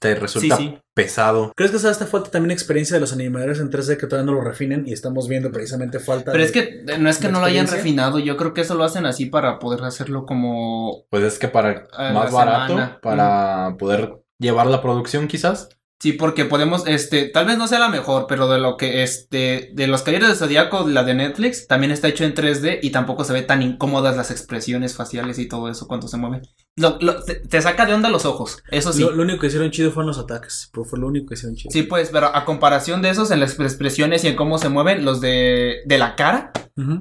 te 0.00 0.14
resulta 0.14 0.56
Sí, 0.56 0.62
sí. 0.64 0.78
pesado. 0.94 1.52
¿Crees 1.56 1.70
que 1.72 1.76
esta 1.76 2.06
falta 2.06 2.30
también 2.30 2.50
experiencia 2.52 2.94
de 2.96 3.00
los 3.00 3.12
animadores 3.12 3.60
en 3.60 3.70
3D 3.70 3.96
que 3.98 4.06
todavía 4.06 4.26
no 4.32 4.38
lo 4.38 4.44
refinen 4.44 4.84
y 4.86 4.92
estamos 4.92 5.28
viendo 5.28 5.50
precisamente 5.52 5.98
falta 6.00 6.32
Pero 6.32 6.42
de- 6.42 6.46
es 6.46 6.52
que 6.52 6.84
eh, 6.88 6.98
no 6.98 7.08
es 7.08 7.18
que 7.18 7.28
no 7.28 7.40
lo 7.40 7.46
hayan 7.46 7.66
refinado, 7.66 8.18
yo 8.18 8.36
creo 8.36 8.54
que 8.54 8.62
eso 8.62 8.74
lo 8.74 8.84
hacen 8.84 9.06
así 9.06 9.26
para 9.26 9.58
poder 9.58 9.82
hacerlo 9.84 10.24
como 10.26 11.04
Pues 11.10 11.22
es 11.24 11.38
que 11.38 11.48
para 11.48 11.86
más 12.14 12.32
barato, 12.32 12.68
semana. 12.74 12.98
para 13.02 13.76
poder 13.78 14.22
llevar 14.38 14.66
la 14.66 14.82
producción 14.82 15.28
quizás. 15.28 15.68
Sí, 15.98 16.12
porque 16.12 16.44
podemos, 16.44 16.86
este, 16.86 17.24
tal 17.30 17.46
vez 17.46 17.56
no 17.56 17.66
sea 17.68 17.78
la 17.78 17.88
mejor, 17.88 18.26
pero 18.28 18.48
de 18.48 18.58
lo 18.58 18.76
que, 18.76 19.02
este, 19.02 19.70
de 19.72 19.86
los 19.86 20.02
Caballeros 20.02 20.28
de 20.28 20.34
Zodíaco, 20.34 20.86
la 20.86 21.04
de 21.04 21.14
Netflix, 21.14 21.66
también 21.66 21.90
está 21.90 22.08
hecho 22.08 22.24
en 22.24 22.34
3D 22.34 22.80
y 22.82 22.90
tampoco 22.90 23.24
se 23.24 23.32
ve 23.32 23.40
tan 23.40 23.62
incómodas 23.62 24.14
las 24.14 24.30
expresiones 24.30 24.94
faciales 24.94 25.38
y 25.38 25.48
todo 25.48 25.70
eso 25.70 25.86
cuando 25.88 26.06
se 26.06 26.18
mueve. 26.18 26.42
Lo- 26.78 26.98
lo- 27.00 27.22
te, 27.22 27.36
te 27.36 27.62
saca 27.62 27.86
de 27.86 27.94
onda 27.94 28.10
los 28.10 28.26
ojos, 28.26 28.62
eso 28.70 28.92
sí. 28.92 29.00
Lo, 29.00 29.10
lo 29.10 29.22
único 29.22 29.40
que 29.40 29.46
hicieron 29.46 29.70
chido 29.70 29.90
fueron 29.92 30.08
los 30.08 30.18
ataques, 30.18 30.68
pero 30.74 30.84
fue 30.84 30.98
lo 30.98 31.06
único 31.06 31.28
que 31.28 31.34
hicieron 31.34 31.56
chido. 31.56 31.70
Sí, 31.72 31.84
pues, 31.84 32.10
pero 32.12 32.26
a 32.36 32.44
comparación 32.44 33.00
de 33.00 33.08
esos, 33.08 33.30
en 33.30 33.40
las 33.40 33.58
expresiones 33.58 34.24
y 34.24 34.28
en 34.28 34.36
cómo 34.36 34.58
se 34.58 34.68
mueven, 34.68 35.02
los 35.02 35.22
de, 35.22 35.76
de 35.86 35.98
la 35.98 36.16
cara. 36.16 36.52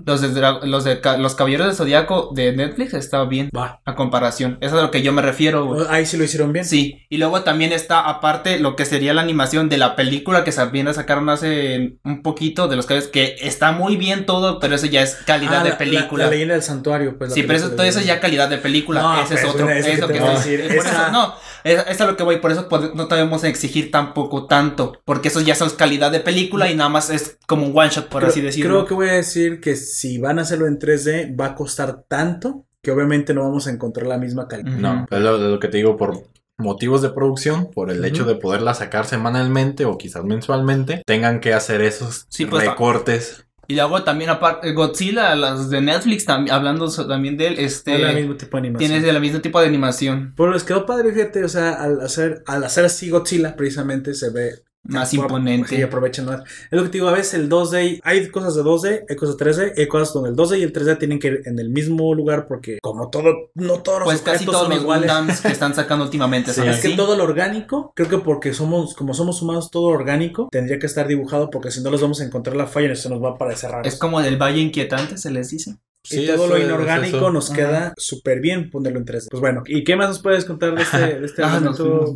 Los 0.05 0.21
de, 0.21 0.29
los 0.63 0.85
de 0.85 1.01
los 1.19 1.35
Caballeros 1.35 1.67
del 1.67 1.75
Zodíaco 1.75 2.29
de 2.33 2.53
Netflix 2.53 2.93
está 2.93 3.25
bien 3.25 3.49
Va. 3.53 3.81
a 3.83 3.93
comparación. 3.95 4.57
Eso 4.61 4.75
es 4.75 4.79
a 4.81 4.85
lo 4.85 4.89
que 4.89 5.01
yo 5.01 5.11
me 5.11 5.21
refiero, 5.21 5.65
güey. 5.65 5.85
Ahí 5.89 6.05
sí 6.05 6.15
lo 6.15 6.23
hicieron 6.23 6.53
bien. 6.53 6.63
Sí, 6.63 7.05
y 7.09 7.17
luego 7.17 7.41
también 7.41 7.73
está 7.73 7.99
aparte 8.07 8.57
lo 8.57 8.77
que 8.77 8.85
sería 8.85 9.13
la 9.13 9.21
animación 9.21 9.67
de 9.67 9.77
la 9.77 9.97
película 9.97 10.45
que 10.45 10.53
también 10.53 10.85
la 10.85 10.93
sacaron 10.93 11.27
hace 11.27 11.97
un 12.05 12.21
poquito 12.23 12.69
de 12.69 12.77
los 12.77 12.85
caballeros, 12.85 13.11
que 13.11 13.35
está 13.41 13.73
muy 13.73 13.97
bien 13.97 14.25
todo, 14.25 14.61
pero 14.61 14.75
eso 14.75 14.85
ya 14.85 15.01
es 15.01 15.15
calidad 15.25 15.59
Ah, 15.59 15.63
de 15.65 15.69
la- 15.71 15.77
película. 15.77 16.23
La, 16.23 16.29
la 16.29 16.31
leyenda 16.31 16.53
del 16.53 16.63
santuario, 16.63 17.17
pues. 17.17 17.31
la 17.31 17.35
Sí, 17.35 17.43
pero 17.43 17.59
eso, 17.59 17.71
todo 17.71 17.83
eso 17.83 17.99
ya 17.99 18.21
calidad 18.21 18.47
de 18.49 18.59
película. 18.59 19.01
No, 19.01 19.21
ese 19.21 19.33
es 19.33 19.41
pues, 19.41 19.53
otro. 19.55 19.64
Eso 19.69 19.87
que 19.87 19.93
eso 19.95 20.07
te 20.07 20.13
que 20.13 20.19
voy 20.19 20.29
a 20.29 20.33
estoy- 20.33 20.57
decir, 20.57 20.77
por 20.77 20.85
eso, 20.85 21.11
no, 21.11 21.33
es, 21.63 21.83
es 21.87 22.01
a 22.01 22.05
lo 22.05 22.15
que 22.17 22.23
voy. 22.23 22.37
Por 22.37 22.51
eso 22.51 22.67
no 22.95 23.05
debemos 23.07 23.43
exigir 23.43 23.91
tampoco 23.91 24.47
tanto. 24.47 24.93
Porque 25.05 25.27
eso 25.29 25.41
ya 25.41 25.55
son 25.55 25.69
calidad 25.71 26.11
de 26.11 26.19
película 26.19 26.69
y 26.69 26.75
nada 26.75 26.89
más 26.89 27.09
es 27.09 27.37
como 27.47 27.65
un 27.67 27.77
one 27.77 27.89
shot, 27.89 28.07
por 28.09 28.21
creo, 28.21 28.31
así 28.31 28.41
decirlo. 28.41 28.69
Creo 28.71 28.85
que 28.85 28.93
voy 28.93 29.09
a 29.09 29.13
decir 29.13 29.59
que 29.61 29.75
si 29.75 30.17
van 30.17 30.39
a 30.39 30.43
hacerlo 30.43 30.67
en 30.67 30.79
3D, 30.79 31.35
va 31.39 31.47
a 31.47 31.55
costar 31.55 32.03
tanto 32.07 32.65
que 32.81 32.91
obviamente 32.91 33.33
no 33.33 33.41
vamos 33.43 33.67
a 33.67 33.71
encontrar 33.71 34.05
la 34.07 34.17
misma 34.17 34.47
calidad. 34.47 34.77
No, 34.77 35.05
es 35.09 35.19
lo, 35.19 35.37
lo 35.37 35.59
que 35.59 35.67
te 35.69 35.77
digo 35.77 35.97
por 35.97 36.21
motivos 36.57 37.01
de 37.01 37.09
producción, 37.09 37.69
por 37.71 37.91
el 37.91 38.05
hecho 38.05 38.23
de 38.25 38.35
poderla 38.35 38.73
sacar 38.73 39.05
semanalmente 39.05 39.85
o 39.85 39.97
quizás 39.97 40.23
mensualmente, 40.23 41.01
tengan 41.05 41.39
que 41.41 41.53
hacer 41.53 41.81
esos 41.81 42.27
Sí, 42.29 42.45
pues, 42.45 42.63
recortes. 42.65 43.44
Y 43.67 43.75
luego 43.75 44.03
también 44.03 44.29
aparte 44.29 44.71
Godzilla, 44.73 45.35
las 45.35 45.69
de 45.69 45.81
Netflix, 45.81 46.27
tam- 46.27 46.49
hablando 46.49 46.89
también 47.07 47.37
de 47.37 47.47
él, 47.47 47.55
este... 47.59 47.95
es 47.95 48.01
el 48.09 48.15
mismo 48.15 48.35
tipo 48.35 48.57
de 48.57 48.59
animación. 48.59 48.89
Tienes 48.91 49.07
el 49.09 49.21
mismo 49.21 49.41
tipo 49.41 49.59
de 49.59 49.67
animación. 49.67 50.33
Pero 50.35 50.51
les 50.53 50.63
quedó 50.63 50.85
padre, 50.85 51.11
fíjate, 51.13 51.43
o 51.43 51.49
sea, 51.49 51.71
al 51.73 52.01
hacer, 52.01 52.43
al 52.47 52.63
hacer 52.63 52.85
así 52.85 53.09
Godzilla, 53.09 53.55
precisamente 53.55 54.13
se 54.13 54.29
ve 54.29 54.63
Más 54.87 55.13
imponente. 55.13 55.83
aprovechan 55.83 56.25
más. 56.25 56.41
Es 56.41 56.71
lo 56.71 56.83
que 56.83 56.89
te 56.89 56.97
digo, 56.97 57.07
a 57.07 57.13
veces 57.13 57.35
el 57.35 57.49
2D, 57.49 58.01
hay 58.03 58.29
cosas 58.29 58.55
de 58.55 58.61
2D, 58.61 59.05
hay 59.09 59.15
cosas 59.15 59.37
de 59.37 59.45
3D, 59.45 59.73
hay 59.77 59.87
cosas 59.87 60.13
donde 60.13 60.29
el 60.29 60.35
2D 60.35 60.59
y 60.59 60.63
el 60.63 60.73
3D 60.73 60.97
tienen 60.99 61.19
que 61.19 61.27
ir 61.27 61.41
en 61.45 61.59
el 61.59 61.69
mismo 61.69 62.13
lugar 62.13 62.45
porque 62.47 62.79
como 62.81 63.09
todo, 63.09 63.49
no 63.55 63.81
todos 63.81 63.99
los 63.99 64.07
Pues 64.07 64.21
casi 64.21 64.45
todos 64.45 64.61
son 64.61 64.69
los 64.69 64.81
iguales. 64.81 65.11
Gundams 65.11 65.41
que 65.41 65.47
están 65.49 65.73
sacando 65.73 66.05
últimamente 66.05 66.53
Sí, 66.53 66.61
Es 66.61 66.81
que 66.81 66.89
todo 66.89 67.15
lo 67.15 67.23
orgánico, 67.23 67.93
creo 67.95 68.09
que 68.09 68.17
porque 68.19 68.53
somos, 68.53 68.93
como 68.93 69.13
somos 69.13 69.41
humanos, 69.41 69.71
todo 69.71 69.85
orgánico, 69.85 70.49
tendría 70.51 70.79
que 70.79 70.85
estar 70.85 71.07
dibujado 71.07 71.49
porque 71.49 71.71
si 71.71 71.81
no 71.81 71.89
los 71.91 72.01
vamos 72.01 72.21
a 72.21 72.25
encontrar 72.25 72.55
la 72.55 72.67
falla 72.67 72.91
y 72.91 72.95
se 72.95 73.09
nos 73.09 73.23
va 73.23 73.31
a 73.31 73.37
parecer 73.37 73.71
raro. 73.71 73.87
Es 73.87 73.97
como 73.97 74.21
del 74.21 74.37
Valle 74.37 74.59
Inquietante, 74.59 75.17
se 75.17 75.31
les 75.31 75.49
dice. 75.49 75.77
y 76.03 76.07
Sí, 76.07 76.25
todo 76.27 76.45
eso 76.45 76.47
lo 76.47 76.57
inorgánico 76.63 77.31
nos 77.31 77.49
queda 77.49 77.93
súper 77.97 78.39
bien 78.39 78.69
ponerlo 78.69 78.99
en 78.99 79.05
3D. 79.05 79.27
Pues 79.31 79.41
bueno, 79.41 79.63
¿y 79.65 79.83
qué 79.83 79.95
más 79.95 80.09
nos 80.09 80.19
puedes 80.19 80.45
contar 80.45 80.75
de 80.75 80.83
este, 80.83 81.19
de 81.19 81.25
este 81.25 81.43
Ah. 81.43 81.61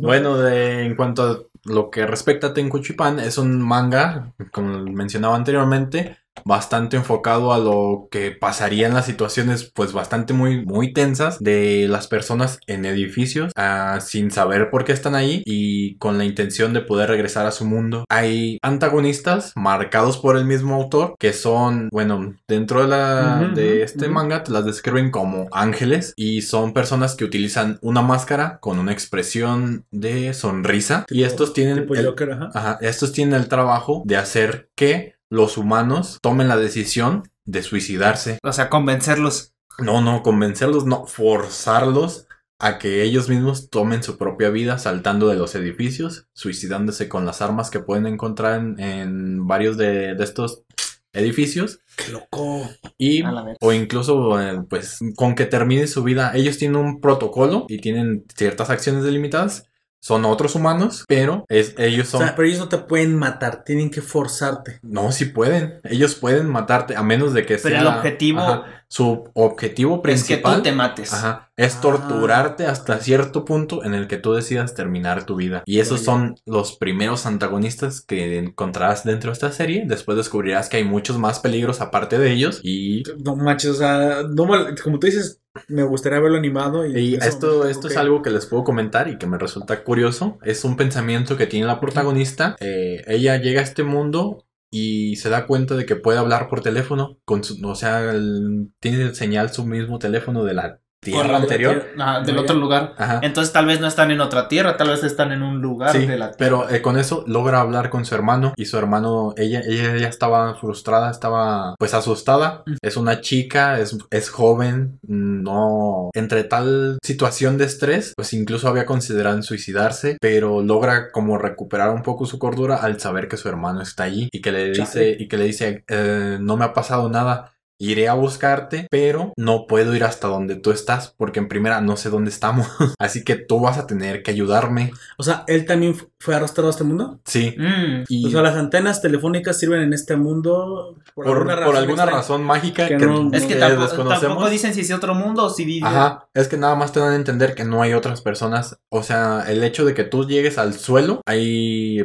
Bueno, 0.00 0.38
de, 0.38 0.84
en 0.84 0.94
cuanto 0.96 1.22
a 1.22 1.42
lo 1.64 1.90
que 1.90 2.06
respecta 2.06 2.48
a 2.48 2.54
Tenkuchipan, 2.54 3.20
es 3.20 3.38
un 3.38 3.60
manga, 3.60 4.32
como 4.52 4.84
mencionaba 4.84 5.36
anteriormente, 5.36 6.18
bastante 6.44 6.96
enfocado 6.96 7.52
a 7.52 7.58
lo 7.58 8.08
que 8.10 8.30
pasaría 8.30 8.86
en 8.86 8.94
las 8.94 9.06
situaciones, 9.06 9.70
pues 9.74 9.92
bastante 9.92 10.32
muy, 10.32 10.64
muy 10.64 10.92
tensas 10.92 11.38
de 11.38 11.86
las 11.88 12.06
personas 12.06 12.58
en 12.66 12.84
edificios, 12.84 13.52
ah, 13.56 13.98
sin 14.00 14.30
saber 14.30 14.70
por 14.70 14.84
qué 14.84 14.92
están 14.92 15.14
ahí 15.14 15.42
y 15.44 15.96
con 15.96 16.18
la 16.18 16.24
intención 16.24 16.72
de 16.72 16.80
poder 16.80 17.08
regresar 17.08 17.46
a 17.46 17.52
su 17.52 17.64
mundo. 17.64 18.04
Hay 18.08 18.58
antagonistas 18.62 19.52
marcados 19.56 20.18
por 20.18 20.36
el 20.36 20.44
mismo 20.44 20.74
autor, 20.74 21.14
que 21.18 21.32
son, 21.32 21.88
bueno, 21.92 22.34
dentro 22.48 22.82
de, 22.82 22.88
la, 22.88 23.50
de 23.54 23.82
este 23.82 24.08
manga 24.08 24.42
te 24.42 24.52
las 24.52 24.64
describen 24.64 25.10
como 25.10 25.48
ángeles 25.52 26.12
y 26.16 26.42
son 26.42 26.72
personas 26.72 27.14
que 27.14 27.24
utilizan 27.24 27.78
una 27.82 28.02
máscara 28.02 28.58
con 28.60 28.78
una 28.78 28.92
expresión 28.92 29.84
de 29.90 30.34
sonrisa 30.34 31.04
y 31.08 31.24
estos 31.24 31.52
tienen 31.52 31.80
Tipo 31.80 31.94
el-. 31.94 32.14
Ajá, 32.54 32.78
estos 32.80 33.12
tienen 33.12 33.34
el 33.34 33.48
trabajo 33.48 34.02
de 34.04 34.16
hacer 34.16 34.70
que 34.74 35.14
los 35.30 35.56
humanos 35.56 36.18
tomen 36.20 36.48
la 36.48 36.56
decisión 36.56 37.30
de 37.44 37.62
suicidarse. 37.62 38.38
O 38.42 38.52
sea, 38.52 38.68
convencerlos. 38.68 39.54
No, 39.78 40.02
no, 40.02 40.22
convencerlos, 40.22 40.84
no, 40.84 41.06
forzarlos 41.06 42.26
a 42.58 42.78
que 42.78 43.02
ellos 43.02 43.30
mismos 43.30 43.70
tomen 43.70 44.02
su 44.02 44.18
propia 44.18 44.50
vida 44.50 44.78
saltando 44.78 45.28
de 45.28 45.36
los 45.36 45.54
edificios, 45.54 46.26
suicidándose 46.34 47.08
con 47.08 47.24
las 47.24 47.40
armas 47.40 47.70
que 47.70 47.80
pueden 47.80 48.06
encontrar 48.06 48.58
en, 48.60 48.78
en 48.78 49.46
varios 49.46 49.78
de, 49.78 50.14
de 50.14 50.24
estos 50.24 50.64
edificios 51.12 51.80
Qué 51.96 52.12
loco. 52.12 52.68
y 52.96 53.22
o 53.60 53.72
incluso 53.72 54.40
eh, 54.40 54.62
pues 54.68 55.00
con 55.16 55.34
que 55.34 55.46
termine 55.46 55.86
su 55.86 56.02
vida 56.04 56.32
ellos 56.34 56.58
tienen 56.58 56.76
un 56.76 57.00
protocolo 57.00 57.66
y 57.68 57.78
tienen 57.78 58.24
ciertas 58.34 58.70
acciones 58.70 59.02
delimitadas 59.02 59.64
son 60.00 60.24
otros 60.24 60.54
humanos 60.54 61.04
pero 61.06 61.44
es, 61.48 61.74
ellos 61.78 62.08
O 62.08 62.10
son 62.12 62.20
sea, 62.22 62.34
pero 62.34 62.48
ellos 62.48 62.58
no 62.60 62.68
te 62.68 62.78
pueden 62.78 63.16
matar, 63.16 63.64
tienen 63.64 63.90
que 63.90 64.00
forzarte. 64.00 64.80
No, 64.82 65.12
sí 65.12 65.26
pueden. 65.26 65.80
Ellos 65.84 66.14
pueden 66.14 66.48
matarte 66.48 66.96
a 66.96 67.02
menos 67.02 67.34
de 67.34 67.42
que 67.46 67.56
Pero 67.58 67.68
sea. 67.76 67.80
el 67.80 67.86
objetivo 67.86 68.40
Ajá, 68.40 68.79
su 68.92 69.30
objetivo 69.34 69.94
es 69.94 70.00
que 70.00 70.02
principal 70.02 70.56
tú 70.56 70.62
te 70.62 70.72
mates. 70.72 71.14
ajá, 71.14 71.52
es 71.56 71.76
Ah. 71.76 71.80
torturarte 71.80 72.66
hasta 72.66 72.98
cierto 72.98 73.44
punto 73.44 73.84
en 73.84 73.94
el 73.94 74.08
que 74.08 74.16
tú 74.16 74.32
decidas 74.32 74.74
terminar 74.74 75.24
tu 75.26 75.36
vida. 75.36 75.62
Y 75.64 75.78
esos 75.78 76.00
son 76.00 76.34
los 76.44 76.76
primeros 76.76 77.24
antagonistas 77.24 78.00
que 78.00 78.38
encontrarás 78.38 79.04
dentro 79.04 79.30
de 79.30 79.34
esta 79.34 79.52
serie. 79.52 79.84
Después 79.86 80.16
descubrirás 80.16 80.68
que 80.68 80.78
hay 80.78 80.84
muchos 80.84 81.18
más 81.18 81.38
peligros 81.38 81.80
aparte 81.80 82.18
de 82.18 82.32
ellos. 82.32 82.60
Y, 82.64 83.04
No 83.24 83.36
manches, 83.36 83.70
o 83.70 83.74
sea, 83.74 84.22
no 84.28 84.46
me- 84.46 84.74
como 84.82 84.98
tú 84.98 85.06
dices, 85.06 85.40
me 85.68 85.84
gustaría 85.84 86.18
verlo 86.18 86.38
animado. 86.38 86.84
Y, 86.84 86.96
y 86.98 87.14
esto, 87.14 87.68
esto 87.68 87.82
tengo 87.88 87.92
es 87.92 87.96
algo 87.96 88.22
que 88.22 88.30
les 88.30 88.46
puedo 88.46 88.64
comentar 88.64 89.06
y 89.08 89.18
que 89.18 89.26
me 89.28 89.38
resulta 89.38 89.84
curioso. 89.84 90.38
Es 90.42 90.64
un 90.64 90.76
pensamiento 90.76 91.36
que 91.36 91.46
tiene 91.46 91.66
la 91.66 91.78
protagonista. 91.78 92.56
Eh, 92.58 93.04
ella 93.06 93.36
llega 93.36 93.60
a 93.60 93.64
este 93.64 93.82
mundo 93.84 94.46
y 94.70 95.16
se 95.16 95.30
da 95.30 95.46
cuenta 95.46 95.74
de 95.76 95.86
que 95.86 95.96
puede 95.96 96.18
hablar 96.18 96.48
por 96.48 96.62
teléfono, 96.62 97.18
con 97.24 97.44
su- 97.44 97.58
o 97.66 97.74
sea, 97.74 98.10
el- 98.12 98.72
tiene 98.80 99.14
señal 99.14 99.50
su 99.52 99.66
mismo 99.66 99.98
teléfono 99.98 100.44
de 100.44 100.54
la 100.54 100.80
Tierra 101.02 101.28
de 101.28 101.34
anterior. 101.36 101.80
tierra- 101.94 102.18
ah, 102.18 102.20
del 102.20 102.38
otro 102.38 102.56
lugar. 102.56 102.94
Ajá. 102.98 103.20
Entonces 103.22 103.52
tal 103.52 103.66
vez 103.66 103.80
no 103.80 103.86
están 103.86 104.10
en 104.10 104.20
otra 104.20 104.48
tierra, 104.48 104.76
tal 104.76 104.88
vez 104.90 105.02
están 105.02 105.32
en 105.32 105.42
un 105.42 105.60
lugar 105.62 105.92
Sí, 105.92 106.06
de 106.06 106.18
la 106.18 106.32
tierra. 106.32 106.36
pero 106.38 106.68
eh, 106.70 106.82
con 106.82 106.98
eso 106.98 107.24
logra 107.26 107.60
hablar 107.60 107.88
con 107.88 108.04
su 108.04 108.14
hermano 108.14 108.52
y 108.56 108.66
su 108.66 108.76
hermano, 108.76 109.32
ella, 109.36 109.62
ella 109.66 109.96
ya 109.96 110.08
estaba 110.08 110.54
frustrada, 110.56 111.10
estaba 111.10 111.74
pues 111.78 111.94
asustada. 111.94 112.64
Es 112.82 112.96
una 112.98 113.20
chica, 113.22 113.78
es, 113.80 113.96
es 114.10 114.28
joven, 114.30 114.98
no... 115.06 116.10
Entre 116.14 116.44
tal 116.44 116.98
situación 117.02 117.56
de 117.56 117.64
estrés, 117.64 118.12
pues 118.16 118.32
incluso 118.32 118.68
había 118.68 118.84
considerado 118.86 119.36
en 119.36 119.42
suicidarse, 119.42 120.16
pero 120.20 120.62
logra 120.62 121.10
como 121.12 121.38
recuperar 121.38 121.90
un 121.90 122.02
poco 122.02 122.26
su 122.26 122.38
cordura 122.38 122.76
al 122.76 123.00
saber 123.00 123.28
que 123.28 123.36
su 123.36 123.48
hermano 123.48 123.80
está 123.80 124.04
allí 124.04 124.28
y 124.32 124.40
que 124.40 124.52
le 124.52 124.70
dice, 124.70 125.16
y 125.18 125.28
que 125.28 125.36
le 125.38 125.44
dice, 125.44 125.84
"Eh, 125.88 126.38
no 126.40 126.56
me 126.56 126.64
ha 126.64 126.72
pasado 126.72 127.08
nada. 127.08 127.52
Iré 127.82 128.08
a 128.08 128.14
buscarte, 128.14 128.86
pero 128.90 129.32
no 129.38 129.66
puedo 129.66 129.94
ir 129.96 130.04
hasta 130.04 130.28
donde 130.28 130.54
tú 130.56 130.70
estás 130.70 131.14
porque 131.16 131.38
en 131.40 131.48
primera 131.48 131.80
no 131.80 131.96
sé 131.96 132.10
dónde 132.10 132.30
estamos. 132.30 132.68
Así 132.98 133.24
que 133.24 133.36
tú 133.36 133.58
vas 133.60 133.78
a 133.78 133.86
tener 133.86 134.22
que 134.22 134.30
ayudarme. 134.32 134.92
O 135.16 135.22
sea, 135.22 135.44
él 135.46 135.64
también 135.64 135.94
fu- 135.94 136.10
fue 136.20 136.34
arrastrado 136.34 136.68
a 136.68 136.72
este 136.72 136.84
mundo. 136.84 137.20
Sí. 137.24 137.54
Mm, 137.58 138.04
Y 138.08 138.26
O 138.26 138.30
sea, 138.30 138.42
las 138.42 138.54
antenas 138.56 139.00
telefónicas 139.00 139.58
sirven 139.58 139.80
en 139.80 139.94
este 139.94 140.14
mundo 140.16 140.98
por, 141.14 141.24
por, 141.24 141.64
por 141.64 141.76
alguna 141.76 142.04
razón 142.04 142.44
mágica 142.44 142.86
Que 142.86 142.98
que, 142.98 143.06
no- 143.06 143.30
Es 143.32 143.44
que 143.44 143.54
eh, 143.54 143.56
tampoco, 143.56 143.82
desconocemos. 143.86 144.20
tampoco 144.20 144.50
dicen 144.50 144.74
si 144.74 144.82
es 144.82 144.92
otro 144.92 145.14
mundo 145.14 145.44
o 145.46 145.50
si 145.50 145.80
Ajá, 145.82 146.28
es 146.34 146.48
que 146.48 146.58
nada 146.58 146.74
más 146.74 146.92
te 146.92 147.00
dan 147.00 147.12
a 147.12 147.16
entender 147.16 147.54
que 147.54 147.64
no 147.64 147.80
hay 147.80 147.94
otras 147.94 148.20
personas. 148.20 148.78
O 148.90 149.02
sea, 149.02 149.44
el 149.48 149.64
hecho 149.64 149.86
de 149.86 149.94
que 149.94 150.04
tú 150.04 150.26
llegues 150.26 150.58
al 150.58 150.74
suelo, 150.74 151.22
hay. 151.24 151.98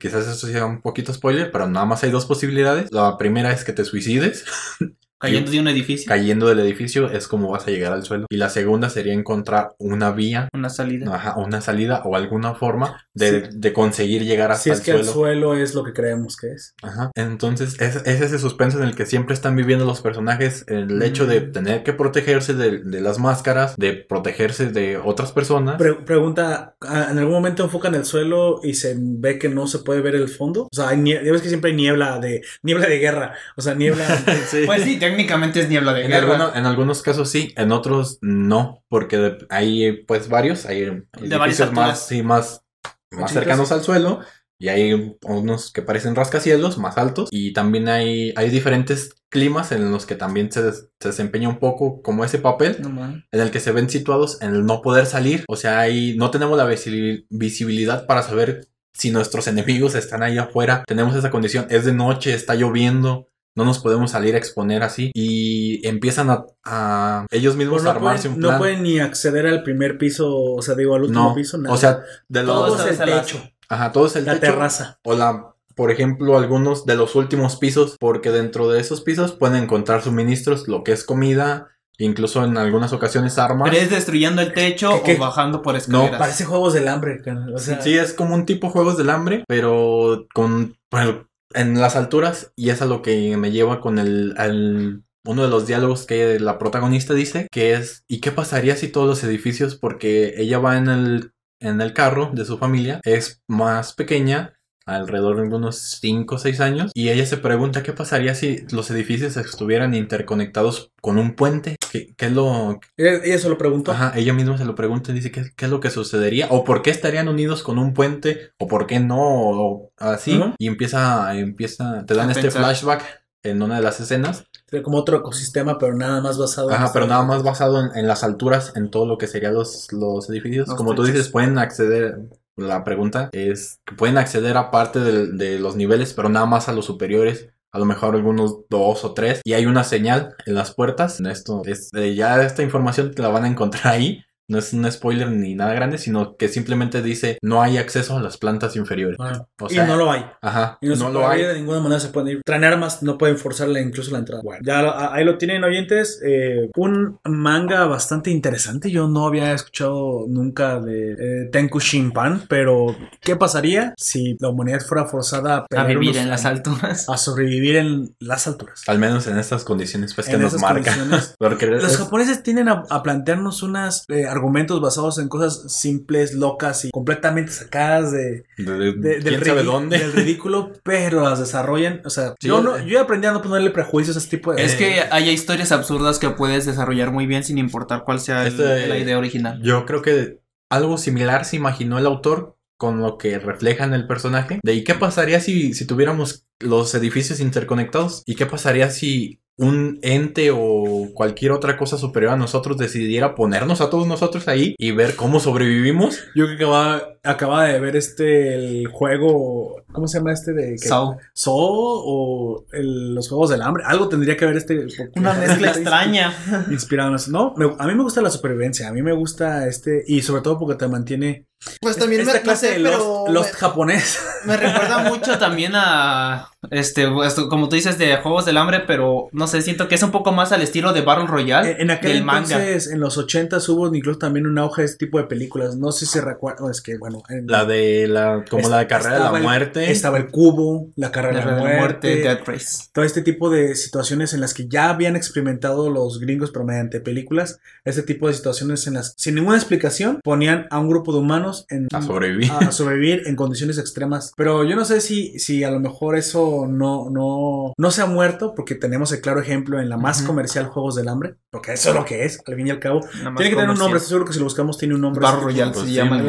Quizás 0.00 0.26
eso 0.26 0.46
sea 0.48 0.66
un 0.66 0.80
poquito 0.80 1.12
spoiler, 1.14 1.52
pero 1.52 1.68
nada 1.68 1.86
más 1.86 2.02
hay 2.02 2.10
dos 2.10 2.26
posibilidades. 2.26 2.90
La 2.90 3.16
primera 3.18 3.52
es 3.52 3.62
que 3.64 3.72
te 3.72 3.84
suicides. 3.84 4.44
cayendo 5.22 5.50
de 5.50 5.60
un 5.60 5.68
edificio, 5.68 6.08
Cayendo 6.08 6.46
del 6.48 6.60
edificio 6.60 7.10
es 7.10 7.26
como 7.28 7.50
vas 7.50 7.66
a 7.66 7.70
llegar 7.70 7.92
al 7.92 8.02
suelo. 8.04 8.26
Y 8.30 8.36
la 8.36 8.48
segunda 8.50 8.90
sería 8.90 9.14
encontrar 9.14 9.72
una 9.78 10.10
vía, 10.10 10.48
una 10.52 10.68
salida. 10.68 11.14
ajá, 11.14 11.36
una 11.38 11.60
salida 11.60 12.02
o 12.04 12.16
alguna 12.16 12.54
forma 12.54 13.04
de, 13.14 13.46
Sí. 13.50 13.56
de 13.58 13.72
conseguir 13.72 14.24
llegar 14.24 14.50
hasta 14.52 14.62
Si 14.64 14.70
es 14.70 14.78
el 14.80 14.84
que 14.84 14.90
suelo. 14.92 15.06
el 15.06 15.12
suelo 15.14 15.54
es 15.56 15.74
lo 15.74 15.84
que 15.84 15.92
creemos 15.92 16.36
que 16.36 16.48
es. 16.52 16.74
Ajá. 16.82 17.10
Entonces, 17.14 17.80
es, 17.80 17.96
es 18.04 18.20
ese 18.20 18.38
suspenso 18.38 18.78
en 18.78 18.84
el 18.84 18.94
que 18.94 19.06
siempre 19.06 19.34
están 19.34 19.56
viviendo 19.56 19.84
los 19.84 20.00
personajes. 20.00 20.64
El 20.68 21.02
hecho 21.02 21.26
de 21.26 21.40
Mm. 21.40 21.52
tener 21.52 21.82
que 21.82 21.92
protegerse 21.92 22.54
de, 22.54 22.78
de 22.78 23.00
las 23.00 23.18
máscaras, 23.18 23.74
de 23.76 23.92
protegerse 23.94 24.66
de 24.66 24.96
otras 24.98 25.32
personas. 25.32 25.76
Pre- 25.76 25.94
pregunta, 25.94 26.74
¿ah, 26.80 27.08
¿en 27.10 27.18
algún 27.18 27.34
momento 27.34 27.62
enfocan 27.64 27.94
el 27.94 28.04
suelo 28.04 28.60
y 28.62 28.74
se 28.74 28.94
ve 28.98 29.38
que 29.38 29.48
no 29.48 29.66
se 29.66 29.78
puede 29.80 30.00
ver 30.00 30.14
el 30.14 30.28
fondo? 30.28 30.64
O 30.64 30.74
sea, 30.74 30.88
hay 30.88 31.00
ves 31.02 31.42
que 31.42 31.48
siempre 31.48 31.70
hay 31.70 31.76
niebla 31.76 32.18
de 32.18 32.42
niebla 32.62 32.86
de 32.88 32.98
guerra. 32.98 33.34
O 33.56 33.62
sea, 33.62 33.74
niebla. 33.74 34.04
Sí. 34.48 34.62
Pues 34.66 34.82
sí, 34.82 34.98
técnicamente 35.12 35.60
es 35.60 35.68
niebla 35.68 35.92
de 35.94 36.02
en, 36.04 36.10
guerra. 36.10 36.26
alguno- 36.34 36.54
en 36.54 36.66
algunos 36.66 37.02
casos 37.02 37.30
sí, 37.30 37.52
en 37.56 37.72
otros 37.72 38.18
no, 38.20 38.84
porque 38.88 39.16
de- 39.18 39.46
hay 39.50 40.02
pues 40.06 40.28
varios, 40.28 40.66
hay 40.66 40.82
edificios 41.20 41.60
alturas. 41.68 41.70
más, 41.88 42.06
sí, 42.06 42.22
más, 42.22 42.64
más 43.10 43.32
cercanos 43.32 43.72
al 43.72 43.82
suelo. 43.82 44.20
Y 44.58 44.68
hay 44.68 45.16
unos 45.24 45.72
que 45.72 45.82
parecen 45.82 46.14
rascacielos 46.14 46.78
más 46.78 46.96
altos. 46.96 47.28
Y 47.32 47.52
también 47.52 47.88
hay, 47.88 48.32
hay 48.36 48.48
diferentes 48.48 49.10
climas 49.28 49.72
en 49.72 49.90
los 49.90 50.06
que 50.06 50.14
también 50.14 50.52
se, 50.52 50.62
des- 50.62 50.88
se 51.00 51.08
desempeña 51.08 51.48
un 51.48 51.58
poco 51.58 52.00
como 52.00 52.24
ese 52.24 52.38
papel. 52.38 52.76
No 52.80 52.88
en 53.32 53.40
el 53.40 53.50
que 53.50 53.58
se 53.58 53.72
ven 53.72 53.90
situados 53.90 54.40
en 54.40 54.54
el 54.54 54.64
no 54.64 54.80
poder 54.80 55.06
salir. 55.06 55.44
O 55.48 55.56
sea, 55.56 55.80
ahí 55.80 56.14
no 56.16 56.30
tenemos 56.30 56.56
la 56.56 56.64
visi- 56.70 57.26
visibilidad 57.28 58.06
para 58.06 58.22
saber 58.22 58.68
si 58.94 59.10
nuestros 59.10 59.48
enemigos 59.48 59.96
están 59.96 60.22
ahí 60.22 60.38
afuera. 60.38 60.84
Tenemos 60.86 61.16
esa 61.16 61.30
condición. 61.30 61.66
Es 61.68 61.84
de 61.84 61.92
noche, 61.94 62.32
está 62.32 62.54
lloviendo. 62.54 63.31
No 63.54 63.64
nos 63.64 63.78
podemos 63.80 64.10
salir 64.12 64.34
a 64.34 64.38
exponer 64.38 64.82
así. 64.82 65.10
Y 65.14 65.86
empiezan 65.86 66.30
a, 66.30 66.44
a 66.64 67.26
ellos 67.30 67.56
mismos 67.56 67.82
Pues 67.82 67.84
no, 67.84 67.90
a 67.90 67.94
armarse 67.94 68.28
pueden, 68.28 68.34
un 68.36 68.40
no 68.40 68.48
plan. 68.48 68.58
pueden 68.58 68.82
ni 68.82 68.98
acceder 69.00 69.46
al 69.46 69.62
primer 69.62 69.98
piso, 69.98 70.32
o 70.34 70.62
sea, 70.62 70.74
digo, 70.74 70.94
al 70.94 71.02
último 71.02 71.30
No, 71.30 71.34
piso, 71.34 71.58
nada. 71.58 71.74
o 71.74 71.78
sea, 71.78 72.00
de 72.28 72.42
los... 72.42 72.54
todo 72.54 72.88
es 72.88 73.00
el 73.00 73.10
las- 73.10 73.26
techo, 73.26 73.42
Ajá, 73.68 73.92
todo 73.92 74.06
es 74.06 74.16
el 74.16 74.24
la 74.26 74.34
techo. 74.34 74.52
terraza. 74.52 74.98
O 75.04 75.14
la, 75.14 75.54
por 75.74 75.90
ejemplo, 75.90 76.36
algunos 76.38 76.84
de 76.86 76.96
los 76.96 77.14
últimos 77.14 77.56
pisos, 77.56 77.96
porque 77.98 78.30
dentro 78.30 78.68
de 78.70 78.80
esos 78.80 79.00
pisos 79.00 79.32
pueden 79.32 79.62
encontrar 79.62 80.02
suministros, 80.02 80.68
lo 80.68 80.82
que 80.84 80.92
es 80.92 81.04
comida, 81.04 81.68
incluso 81.98 82.44
en 82.44 82.56
algunas 82.58 82.92
ocasiones 82.92 83.38
armas. 83.38 83.70
¿Pero 83.70 83.82
es 83.82 83.90
destruyendo 83.90 84.42
el 84.42 84.52
techo 84.52 84.90
¿Qué- 85.04 85.12
qué? 85.12 85.16
o 85.16 85.20
bajando 85.20 85.62
por 85.62 85.76
escaleras? 85.76 86.18
Parece 86.18 86.44
juegos 86.44 86.74
del 86.74 86.88
hambre, 86.88 87.20
cara, 87.22 87.46
o 87.54 87.58
sea, 87.58 87.80
Sí, 87.80 87.96
es 87.96 88.12
como 88.12 88.34
un 88.34 88.44
tipo 88.44 88.70
juegos 88.70 88.96
del 88.98 89.08
hambre, 89.10 89.44
pero 89.46 90.26
con 90.34 90.76
bueno, 90.90 91.28
en 91.54 91.80
las 91.80 91.96
alturas, 91.96 92.52
y 92.56 92.70
es 92.70 92.82
a 92.82 92.86
lo 92.86 93.02
que 93.02 93.36
me 93.36 93.50
lleva 93.50 93.80
con 93.80 93.98
el, 93.98 95.02
uno 95.24 95.42
de 95.42 95.48
los 95.48 95.66
diálogos 95.66 96.06
que 96.06 96.38
la 96.40 96.58
protagonista 96.58 97.14
dice, 97.14 97.48
que 97.50 97.74
es, 97.74 98.04
¿y 98.08 98.20
qué 98.20 98.32
pasaría 98.32 98.76
si 98.76 98.88
todos 98.88 99.08
los 99.08 99.24
edificios, 99.24 99.76
porque 99.76 100.34
ella 100.36 100.58
va 100.58 100.76
en 100.76 100.88
el, 100.88 101.32
en 101.60 101.80
el 101.80 101.92
carro 101.92 102.30
de 102.32 102.44
su 102.44 102.58
familia, 102.58 103.00
es 103.04 103.42
más 103.46 103.92
pequeña, 103.92 104.58
alrededor 104.84 105.36
de 105.36 105.54
unos 105.54 105.98
5 106.00 106.34
o 106.34 106.38
6 106.38 106.60
años, 106.60 106.90
y 106.94 107.10
ella 107.10 107.24
se 107.24 107.36
pregunta 107.36 107.82
qué 107.82 107.92
pasaría 107.92 108.34
si 108.34 108.66
los 108.72 108.90
edificios 108.90 109.36
estuvieran 109.36 109.94
interconectados 109.94 110.90
con 111.00 111.18
un 111.18 111.34
puente, 111.34 111.76
¿qué, 111.92 112.14
qué 112.16 112.26
es 112.26 112.32
lo, 112.32 112.80
ella, 112.96 113.20
ella 113.22 113.38
se 113.38 113.48
lo 113.50 113.58
preguntó. 113.58 113.92
Ajá, 113.92 114.12
ella 114.16 114.32
misma 114.32 114.56
se 114.56 114.64
lo 114.64 114.74
pregunta 114.74 115.12
y 115.12 115.14
dice 115.14 115.30
qué, 115.30 115.44
qué 115.54 115.66
es 115.66 115.70
lo 115.70 115.80
que 115.80 115.90
sucedería, 115.90 116.46
o 116.50 116.64
por 116.64 116.80
qué 116.80 116.90
estarían 116.90 117.28
unidos 117.28 117.62
con 117.62 117.78
un 117.78 117.92
puente, 117.92 118.52
o 118.58 118.66
por 118.66 118.86
qué 118.86 118.98
no, 118.98 119.18
o 119.20 119.92
así. 119.98 120.40
Y 120.58 120.66
empieza, 120.66 121.36
empieza, 121.36 122.04
te 122.06 122.14
dan 122.14 122.28
A 122.30 122.32
este 122.32 122.42
pensar. 122.42 122.62
flashback 122.62 123.02
en 123.44 123.60
una 123.60 123.76
de 123.76 123.82
las 123.82 124.00
escenas. 124.00 124.46
Sería 124.66 124.82
como 124.82 124.98
otro 124.98 125.18
ecosistema, 125.18 125.78
pero 125.78 125.94
nada 125.94 126.20
más 126.20 126.38
basado 126.38 126.70
en 126.70 126.76
Ajá, 126.76 126.84
esto. 126.86 126.94
pero 126.94 127.06
nada 127.06 127.24
más 127.24 127.42
basado 127.42 127.80
en, 127.80 127.96
en 127.96 128.06
las 128.06 128.24
alturas, 128.24 128.72
en 128.76 128.90
todo 128.90 129.04
lo 129.04 129.18
que 129.18 129.26
serían 129.26 129.54
los, 129.54 129.92
los 129.92 130.30
edificios. 130.30 130.68
Los 130.68 130.76
Como 130.76 130.94
tú 130.94 131.04
dices, 131.04 131.28
pueden 131.28 131.58
acceder, 131.58 132.20
la 132.56 132.84
pregunta 132.84 133.30
es 133.32 133.80
que 133.84 133.94
pueden 133.94 134.16
acceder 134.18 134.56
a 134.56 134.70
parte 134.70 135.00
de, 135.00 135.58
los 135.58 135.76
niveles, 135.76 136.14
pero 136.14 136.28
nada 136.28 136.46
más 136.46 136.68
a 136.68 136.72
los 136.72 136.86
superiores. 136.86 137.48
A 137.72 137.78
lo 137.78 137.84
mejor 137.86 138.14
algunos 138.14 138.68
dos 138.68 139.04
o 139.04 139.14
tres. 139.14 139.40
Y 139.44 139.54
hay 139.54 139.66
una 139.66 139.82
señal 139.82 140.34
en 140.46 140.54
las 140.54 140.74
puertas. 140.74 141.20
En 141.20 141.26
Esto 141.26 141.62
es, 141.64 141.90
ya 142.14 142.42
esta 142.42 142.62
información 142.62 143.12
te 143.12 143.22
la 143.22 143.28
van 143.28 143.44
a 143.44 143.48
encontrar 143.48 143.94
ahí. 143.94 144.22
No 144.52 144.58
es 144.58 144.72
un 144.72 144.90
spoiler 144.90 145.30
ni 145.30 145.54
nada 145.54 145.72
grande, 145.74 145.98
sino 145.98 146.36
que 146.36 146.48
simplemente 146.48 147.02
dice 147.02 147.38
no 147.42 147.62
hay 147.62 147.78
acceso 147.78 148.16
a 148.16 148.22
las 148.22 148.36
plantas 148.36 148.76
inferiores. 148.76 149.16
Ah, 149.20 149.46
O 149.60 149.66
y 149.66 149.74
sea, 149.74 149.86
no 149.86 149.96
lo 149.96 150.10
hay. 150.12 150.24
Ajá, 150.42 150.78
Y 150.80 150.86
no, 150.86 150.92
no 150.96 151.06
se 151.08 151.12
lo 151.12 151.20
puede 151.22 151.32
hay. 151.32 151.42
de 151.46 151.54
ninguna 151.54 151.80
manera 151.80 152.00
se 152.00 152.08
pueden 152.08 152.28
ir. 152.36 152.42
Traen 152.44 152.64
armas, 152.64 153.02
no 153.02 153.16
pueden 153.18 153.38
forzarle 153.38 153.80
incluso 153.80 154.10
la 154.12 154.18
entrada. 154.18 154.42
Bueno, 154.44 154.62
ya 154.64 154.82
lo- 154.82 154.94
ahí 155.12 155.24
lo 155.24 155.38
tienen 155.38 155.64
oyentes. 155.64 156.20
eh, 156.24 156.70
un 156.76 157.18
manga 157.24 157.86
bastante 157.86 158.30
interesante. 158.30 158.90
Yo 158.90 159.08
no 159.08 159.26
había 159.26 159.52
escuchado 159.54 160.26
nunca 160.28 160.78
de 160.80 161.12
eh, 161.12 161.48
Tenku 161.50 161.80
Shinpan, 161.80 162.42
pero 162.48 162.94
¿qué 163.20 163.36
pasaría 163.36 163.94
si 163.96 164.36
la 164.40 164.48
humanidad 164.50 164.80
fuera 164.80 165.06
forzada 165.06 165.64
a, 165.74 165.84
vivir 165.84 166.10
unos- 166.10 166.22
en 166.22 166.28
las 166.30 166.44
alturas. 166.44 167.08
a 167.08 167.16
sobrevivir 167.16 167.76
en 167.76 168.14
las 168.20 168.46
alturas? 168.46 168.82
Al 168.86 168.98
menos 168.98 169.26
en 169.26 169.38
estas 169.38 169.64
condiciones 169.64 170.14
pues 170.14 170.26
que 170.26 170.34
En 170.34 170.42
nos 170.42 170.50
esas 170.52 170.60
marca. 170.62 170.90
condiciones. 170.94 171.34
Porque 171.38 171.66
Los 171.66 171.92
es- 171.92 171.96
japoneses 171.98 172.42
tienden 172.42 172.68
a, 172.68 172.84
a 172.90 173.02
plantearnos 173.02 173.62
unos 173.62 174.04
argumentos 174.28 174.41
basados 174.50 175.18
en 175.18 175.28
cosas 175.28 175.72
simples, 175.72 176.34
locas 176.34 176.84
y 176.84 176.90
completamente 176.90 177.52
sacadas 177.52 178.12
de, 178.12 178.44
de- 178.58 178.64
de- 178.64 178.92
de- 178.92 179.20
del, 179.20 179.44
sabe 179.44 179.62
ridi- 179.62 179.64
dónde. 179.66 179.98
del 179.98 180.12
ridículo, 180.12 180.72
pero 180.82 181.22
las 181.22 181.38
desarrollan. 181.38 182.00
O 182.04 182.10
sea, 182.10 182.34
Sí, 182.40 182.48
yo, 182.48 182.62
no, 182.62 182.76
eh. 182.76 182.84
yo 182.86 183.00
aprendí 183.00 183.26
a 183.26 183.32
no 183.32 183.42
ponerle 183.42 183.70
prejuicios 183.70 184.16
a 184.16 184.18
este 184.18 184.36
tipo 184.38 184.52
de 184.54 184.64
Es 184.64 184.74
que 184.74 185.02
hay 185.10 185.28
historias 185.30 185.72
absurdas 185.72 186.18
que 186.18 186.30
puedes 186.30 186.66
desarrollar 186.66 187.10
muy 187.12 187.26
bien 187.26 187.44
sin 187.44 187.58
importar 187.58 188.04
cuál 188.04 188.20
sea 188.20 188.42
el- 188.42 188.48
Este- 188.48 188.86
la 188.88 188.98
idea 188.98 189.18
original. 189.18 189.60
Yo 189.62 189.86
creo 189.86 190.02
que 190.02 190.40
algo 190.70 190.96
similar 190.98 191.44
se 191.44 191.56
imaginó 191.56 191.98
el 191.98 192.06
autor 192.06 192.56
con 192.78 193.00
lo 193.00 193.16
que 193.18 193.38
refleja 193.38 193.84
en 193.84 193.94
el 193.94 194.06
personaje. 194.06 194.58
De 194.64 194.74
¿y 194.74 194.82
qué 194.84 194.94
pasaría 194.94 195.38
si, 195.40 195.72
si 195.74 195.86
tuviéramos 195.86 196.46
los 196.58 196.94
edificios 196.94 197.38
interconectados? 197.40 198.22
¿Y 198.26 198.34
qué 198.34 198.46
pasaría 198.46 198.90
si 198.90 199.40
un 199.58 199.98
ente 200.02 200.50
o 200.50 201.08
cualquier 201.14 201.52
otra 201.52 201.76
cosa 201.76 201.98
superior 201.98 202.32
a 202.32 202.36
nosotros 202.36 202.78
decidiera 202.78 203.34
ponernos 203.34 203.80
a 203.80 203.90
todos 203.90 204.06
nosotros 204.06 204.48
ahí 204.48 204.74
y 204.78 204.92
ver 204.92 205.14
cómo 205.14 205.40
sobrevivimos? 205.40 206.20
Yo 206.34 206.46
que 206.46 206.54
acababa, 206.54 207.02
acababa 207.22 207.64
de 207.66 207.78
ver 207.78 207.96
este, 207.96 208.54
el 208.54 208.86
juego, 208.88 209.82
¿cómo 209.92 210.08
se 210.08 210.18
llama 210.18 210.32
este? 210.32 210.52
de 210.52 210.72
que- 210.72 210.88
Saw. 210.88 211.16
Saw 211.34 211.54
o 211.56 212.64
el- 212.72 213.14
los 213.14 213.28
Juegos 213.28 213.50
del 213.50 213.62
Hambre. 213.62 213.84
Algo 213.86 214.08
tendría 214.08 214.36
que 214.36 214.46
ver 214.46 214.56
este. 214.56 214.86
Una 215.16 215.32
mezcla 215.38 215.68
extraña. 215.68 216.32
Inspirado 216.70 217.10
en 217.10 217.16
eso. 217.16 217.30
No, 217.30 217.54
me- 217.56 217.74
a 217.78 217.86
mí 217.86 217.94
me 217.94 218.02
gusta 218.02 218.22
la 218.22 218.30
supervivencia. 218.30 218.88
A 218.88 218.92
mí 218.92 219.02
me 219.02 219.12
gusta 219.12 219.68
este. 219.68 220.02
Y 220.06 220.22
sobre 220.22 220.42
todo 220.42 220.58
porque 220.58 220.76
te 220.76 220.88
mantiene. 220.88 221.46
Pues 221.80 221.96
esta 221.98 222.42
clase 222.42 222.70
de 222.72 222.78
Lost, 222.78 223.28
Lost 223.30 223.54
japonés. 223.54 224.18
Me 224.46 224.56
recuerda 224.56 224.98
mucho 225.10 225.38
también 225.38 225.72
a 225.74 226.48
este, 226.70 227.08
esto, 227.26 227.48
como 227.48 227.68
tú 227.68 227.76
dices, 227.76 227.98
de 227.98 228.16
Juegos 228.16 228.44
del 228.44 228.56
Hambre, 228.56 228.80
pero 228.86 229.28
no 229.32 229.46
sé, 229.46 229.62
siento 229.62 229.88
que 229.88 229.96
es 229.96 230.02
un 230.02 230.10
poco 230.12 230.32
más 230.32 230.52
al 230.52 230.62
estilo 230.62 230.92
de 230.92 231.00
Battle 231.02 231.26
Royale 231.26 231.72
En, 231.72 231.80
en 231.82 231.90
aquel 231.90 232.12
del 232.14 232.24
manga. 232.24 232.40
entonces, 232.56 232.90
en 232.92 233.00
los 233.00 233.18
80 233.18 233.58
hubo 233.68 233.92
incluso 233.94 234.18
también 234.18 234.46
un 234.46 234.58
auge 234.58 234.82
de 234.82 234.86
este 234.86 235.06
tipo 235.06 235.18
de 235.18 235.24
películas. 235.24 235.76
No 235.76 235.92
sé 235.92 236.06
si 236.06 236.18
recuerdo. 236.20 236.70
Es 236.70 236.80
que, 236.80 236.96
bueno. 236.98 237.22
en- 237.28 237.46
La 237.46 237.64
de 237.64 238.06
la, 238.08 238.44
como 238.48 238.68
la 238.68 238.78
de 238.78 238.86
carrera 238.86 239.14
de 239.14 239.30
la 239.32 239.36
el- 239.36 239.42
muerte. 239.42 239.90
Estaba 239.90 240.18
el 240.18 240.28
cubo, 240.28 240.88
la 240.96 241.10
carrera 241.10 241.38
La 241.38 241.40
de 241.40 241.46
la 241.50 241.58
muerte, 241.58 241.78
muerte. 242.08 242.16
Dead 242.22 242.38
Race. 242.46 242.84
todo 242.92 243.04
este 243.04 243.22
tipo 243.22 243.50
de 243.50 243.74
situaciones 243.74 244.32
en 244.34 244.40
las 244.40 244.54
que 244.54 244.68
ya 244.68 244.88
habían 244.90 245.16
experimentado 245.16 245.90
los 245.90 246.20
gringos, 246.20 246.50
pero 246.52 246.64
mediante 246.64 247.00
películas, 247.00 247.58
este 247.84 248.02
tipo 248.02 248.28
de 248.28 248.34
situaciones 248.34 248.86
en 248.86 248.94
las 248.94 249.14
sin 249.16 249.34
ninguna 249.34 249.56
explicación 249.56 250.20
ponían 250.22 250.66
a 250.70 250.78
un 250.78 250.88
grupo 250.88 251.12
de 251.12 251.18
humanos 251.18 251.51
en, 251.70 251.88
A 251.92 252.02
sobrevivir. 252.02 252.50
a 252.52 252.72
sobrevivir 252.72 253.22
en 253.26 253.36
condiciones 253.36 253.78
extremas. 253.78 254.32
Pero 254.36 254.64
yo 254.64 254.76
no 254.76 254.84
sé 254.84 255.00
si, 255.00 255.38
si 255.38 255.64
a 255.64 255.70
lo 255.70 255.80
mejor 255.80 256.16
eso 256.16 256.66
no, 256.68 257.08
no, 257.10 257.72
no 257.76 257.90
se 257.90 258.02
ha 258.02 258.06
muerto, 258.06 258.54
porque 258.54 258.74
tenemos 258.74 259.12
el 259.12 259.20
claro 259.20 259.40
ejemplo 259.40 259.80
en 259.80 259.88
la 259.88 259.96
más 259.96 260.18
Ujú. 260.18 260.28
comercial 260.28 260.66
Juegos 260.66 260.94
del 260.96 261.08
Hambre, 261.08 261.34
porque 261.50 261.72
eso 261.74 261.90
es 261.90 261.94
lo 261.94 262.04
que 262.04 262.24
es, 262.24 262.40
al 262.46 262.54
fin 262.56 262.66
y 262.66 262.70
al 262.70 262.78
cabo. 262.80 263.00
Tiene 263.36 263.50
que 263.50 263.56
tener 263.56 263.70
un 263.70 263.78
nombre, 263.78 263.98
estoy 263.98 264.08
seguro 264.10 264.24
que 264.26 264.32
si 264.32 264.38
lo 264.38 264.44
buscamos 264.46 264.78
tiene 264.78 264.94
un 264.94 265.00
nombre. 265.00 265.20
Royale 265.26 265.72
Pues 265.72 265.86
se 265.86 265.92
llama. 265.92 266.22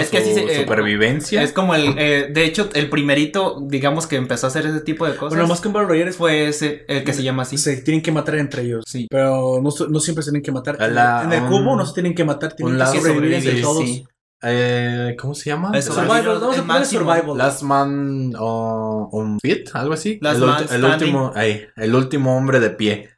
Es 0.00 0.08
que 0.10 0.18
así 0.18 0.34
se- 0.34 0.44
eh, 0.44 0.60
supervivencia. 0.62 1.42
Es 1.42 1.52
como 1.52 1.74
el, 1.74 1.94
eh, 1.98 2.28
de 2.32 2.44
hecho, 2.44 2.68
el 2.74 2.88
primerito, 2.90 3.58
digamos 3.66 4.06
que 4.06 4.16
empezó 4.16 4.46
a 4.46 4.50
hacer 4.50 4.66
ese 4.66 4.80
tipo 4.80 5.06
de 5.06 5.12
cosas. 5.16 5.30
Bueno, 5.36 5.46
más 5.48 5.60
que 5.60 5.68
un 5.68 5.74
Battle 5.74 5.88
Royale 5.88 6.10
es 6.10 6.16
fue 6.16 6.48
ese, 6.48 6.84
el 6.88 7.04
que 7.04 7.12
se 7.12 7.22
llama 7.22 7.42
así. 7.42 7.58
se 7.58 7.76
tienen 7.78 8.02
que 8.02 8.12
matar 8.12 8.36
entre 8.36 8.62
ellos. 8.62 8.84
Sí. 8.86 9.06
Pero 9.10 9.60
no, 9.62 9.70
no 9.88 10.00
siempre 10.00 10.22
se 10.22 10.30
tienen 10.30 10.42
que 10.42 10.52
matar. 10.52 10.76
La- 10.90 11.22
en 11.24 11.32
el 11.32 11.44
cubo 11.48 11.76
no 11.76 11.84
se 11.86 11.92
tienen 11.94 12.14
que 12.14 12.24
matar, 12.24 12.54
tienen 12.54 12.76
que 12.78 12.84
sobrevivir 12.98 13.34
entre 13.34 13.60
todos. 13.60 13.84
Sí. 13.94 14.04
Eh, 14.42 15.16
¿Cómo 15.20 15.34
se 15.34 15.50
llama? 15.50 15.70
La- 15.70 15.82
Survival, 15.82 16.38
vamos 16.40 16.56
a 16.56 16.60
El 16.60 16.66
poner 16.66 16.86
survival. 16.86 17.36
Last 17.36 17.62
Man 17.62 18.32
o 18.38 19.08
on 19.12 19.38
Fit, 19.40 19.68
algo 19.74 19.92
así. 19.92 20.18
Last 20.22 20.40
el, 20.40 20.46
Man 20.46 20.64
el 20.70 20.84
último, 20.84 21.32
ay, 21.34 21.64
el 21.76 21.94
último 21.94 22.36
hombre 22.36 22.58
de 22.60 22.70
pie. 22.70 23.10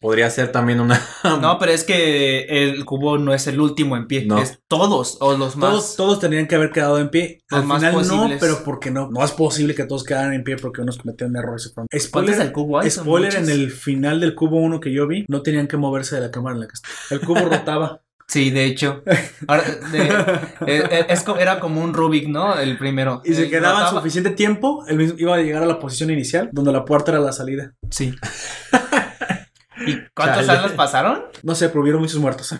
Podría 0.00 0.30
ser 0.30 0.50
también 0.50 0.80
una. 0.80 0.98
No, 1.42 1.58
pero 1.58 1.72
es 1.72 1.84
que 1.84 2.44
el 2.48 2.86
cubo 2.86 3.18
no 3.18 3.34
es 3.34 3.46
el 3.46 3.60
último 3.60 3.98
en 3.98 4.06
pie, 4.06 4.24
No. 4.24 4.38
es 4.38 4.58
todos 4.66 5.18
o 5.20 5.36
los 5.36 5.56
más. 5.56 5.70
Todos, 5.70 5.96
todos 5.96 6.20
tendrían 6.20 6.46
que 6.46 6.54
haber 6.54 6.70
quedado 6.70 6.98
en 6.98 7.10
pie. 7.10 7.42
Los 7.50 7.60
Al 7.60 7.66
más 7.66 7.80
final 7.84 8.08
no, 8.08 8.30
pero 8.40 8.64
porque 8.64 8.90
no. 8.90 9.10
No 9.10 9.22
es 9.22 9.32
posible 9.32 9.74
que 9.74 9.84
todos 9.84 10.02
quedaran 10.04 10.32
en 10.32 10.42
pie 10.42 10.56
porque 10.56 10.80
unos 10.80 10.96
cometieron 10.96 11.36
errores. 11.36 11.66
y 11.66 11.74
fueron- 11.74 11.88
¿Cuántos 11.90 12.08
Spoiler, 12.08 12.38
del 12.38 12.52
cubo 12.52 12.78
hay? 12.80 12.90
Spoiler 12.90 13.34
en 13.34 13.50
el 13.50 13.70
final 13.70 14.20
del 14.20 14.34
cubo 14.34 14.56
1 14.56 14.80
que 14.80 14.90
yo 14.90 15.06
vi, 15.06 15.26
no 15.28 15.42
tenían 15.42 15.68
que 15.68 15.76
moverse 15.76 16.14
de 16.14 16.22
la 16.22 16.30
cámara 16.30 16.54
en 16.54 16.60
la 16.62 16.68
que. 16.68 16.72
El 17.14 17.20
cubo 17.20 17.34
rotaba. 17.68 18.00
Sí, 18.30 18.50
de 18.50 18.64
hecho. 18.64 19.02
Ahora, 19.48 19.64
de- 19.90 20.08
eh, 20.68 20.84
eh, 20.88 21.06
es 21.08 21.24
era 21.38 21.58
como 21.58 21.82
un 21.82 21.92
Rubik, 21.92 22.28
¿no? 22.28 22.56
El 22.56 22.78
primero. 22.78 23.22
Y 23.24 23.34
se 23.34 23.46
Eh, 23.46 23.50
quedaban 23.50 23.82
rotaba- 23.82 23.98
suficiente 23.98 24.30
tiempo, 24.30 24.84
él 24.86 24.98
mismo 24.98 25.16
iba 25.18 25.34
a 25.34 25.38
llegar 25.38 25.64
a 25.64 25.66
la 25.66 25.80
posición 25.80 26.10
inicial, 26.10 26.48
donde 26.52 26.70
la 26.72 26.84
puerta 26.84 27.10
era 27.10 27.20
la 27.20 27.32
salida. 27.32 27.72
Sí. 27.90 28.14
¿Y 29.86 29.96
cuántas 30.14 30.44
Chale. 30.46 30.58
salas 30.58 30.72
pasaron? 30.72 31.22
No 31.42 31.54
sé, 31.54 31.70
pero 31.70 31.80
hubieron 31.80 32.02
muchos 32.02 32.18
muertos. 32.20 32.54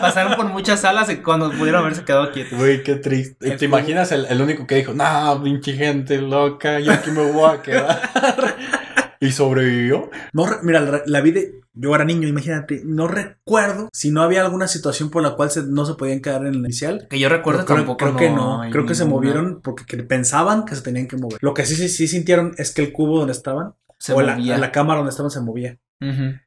Pasaron 0.00 0.34
por 0.34 0.46
muchas 0.46 0.80
salas 0.80 1.08
y 1.10 1.18
cuando 1.18 1.48
pudieron 1.52 1.80
haberse 1.82 2.02
quedado 2.04 2.32
quietos. 2.32 2.58
Güey, 2.58 2.82
qué 2.82 2.96
triste. 2.96 3.52
El 3.52 3.56
¿Te 3.56 3.66
imaginas 3.66 4.10
el, 4.10 4.26
el 4.26 4.42
único 4.42 4.66
que 4.66 4.74
dijo, 4.74 4.92
nah, 4.94 5.40
pinche 5.40 5.74
gente 5.74 6.20
loca, 6.20 6.80
yo 6.80 6.92
aquí 6.92 7.10
me 7.12 7.22
voy 7.30 7.48
a 7.54 7.62
quedar? 7.62 8.00
y 9.20 9.30
sobrevivió. 9.32 10.10
No, 10.32 10.46
mira, 10.62 10.80
la, 10.80 11.02
la 11.06 11.20
vida, 11.20 11.40
yo 11.74 11.94
era 11.94 12.04
niño, 12.04 12.28
imagínate, 12.28 12.82
no 12.84 13.08
recuerdo 13.08 13.88
si 13.92 14.10
no 14.10 14.22
había 14.22 14.44
alguna 14.44 14.68
situación 14.68 15.10
por 15.10 15.22
la 15.22 15.36
cual 15.36 15.50
se- 15.50 15.66
no 15.66 15.84
se 15.86 15.94
podían 15.94 16.20
quedar 16.20 16.42
en 16.42 16.48
el 16.48 16.56
inicial. 16.56 17.06
Que 17.10 17.18
yo 17.18 17.28
recuerdo 17.28 17.64
creo, 17.64 17.78
tampoco. 17.78 17.98
creo 17.98 18.16
que 18.16 18.30
no, 18.30 18.60
creo 18.70 18.86
que 18.86 18.94
se 18.94 19.04
movieron 19.04 19.60
porque 19.62 19.84
que 19.86 20.02
pensaban 20.02 20.64
que 20.64 20.74
se 20.76 20.82
tenían 20.82 21.08
que 21.08 21.16
mover. 21.16 21.38
Lo 21.40 21.54
que 21.54 21.66
sí, 21.66 21.74
sí, 21.74 21.88
sí 21.88 22.08
sintieron 22.08 22.54
es 22.58 22.72
que 22.72 22.82
el 22.82 22.92
cubo 22.92 23.18
donde 23.18 23.32
estaban, 23.32 23.74
Se 23.98 24.12
o 24.12 24.20
la, 24.22 24.36
movía. 24.36 24.58
la 24.58 24.72
cámara 24.72 24.98
donde 24.98 25.10
estaban 25.10 25.30
se 25.30 25.40
movía. 25.40 25.78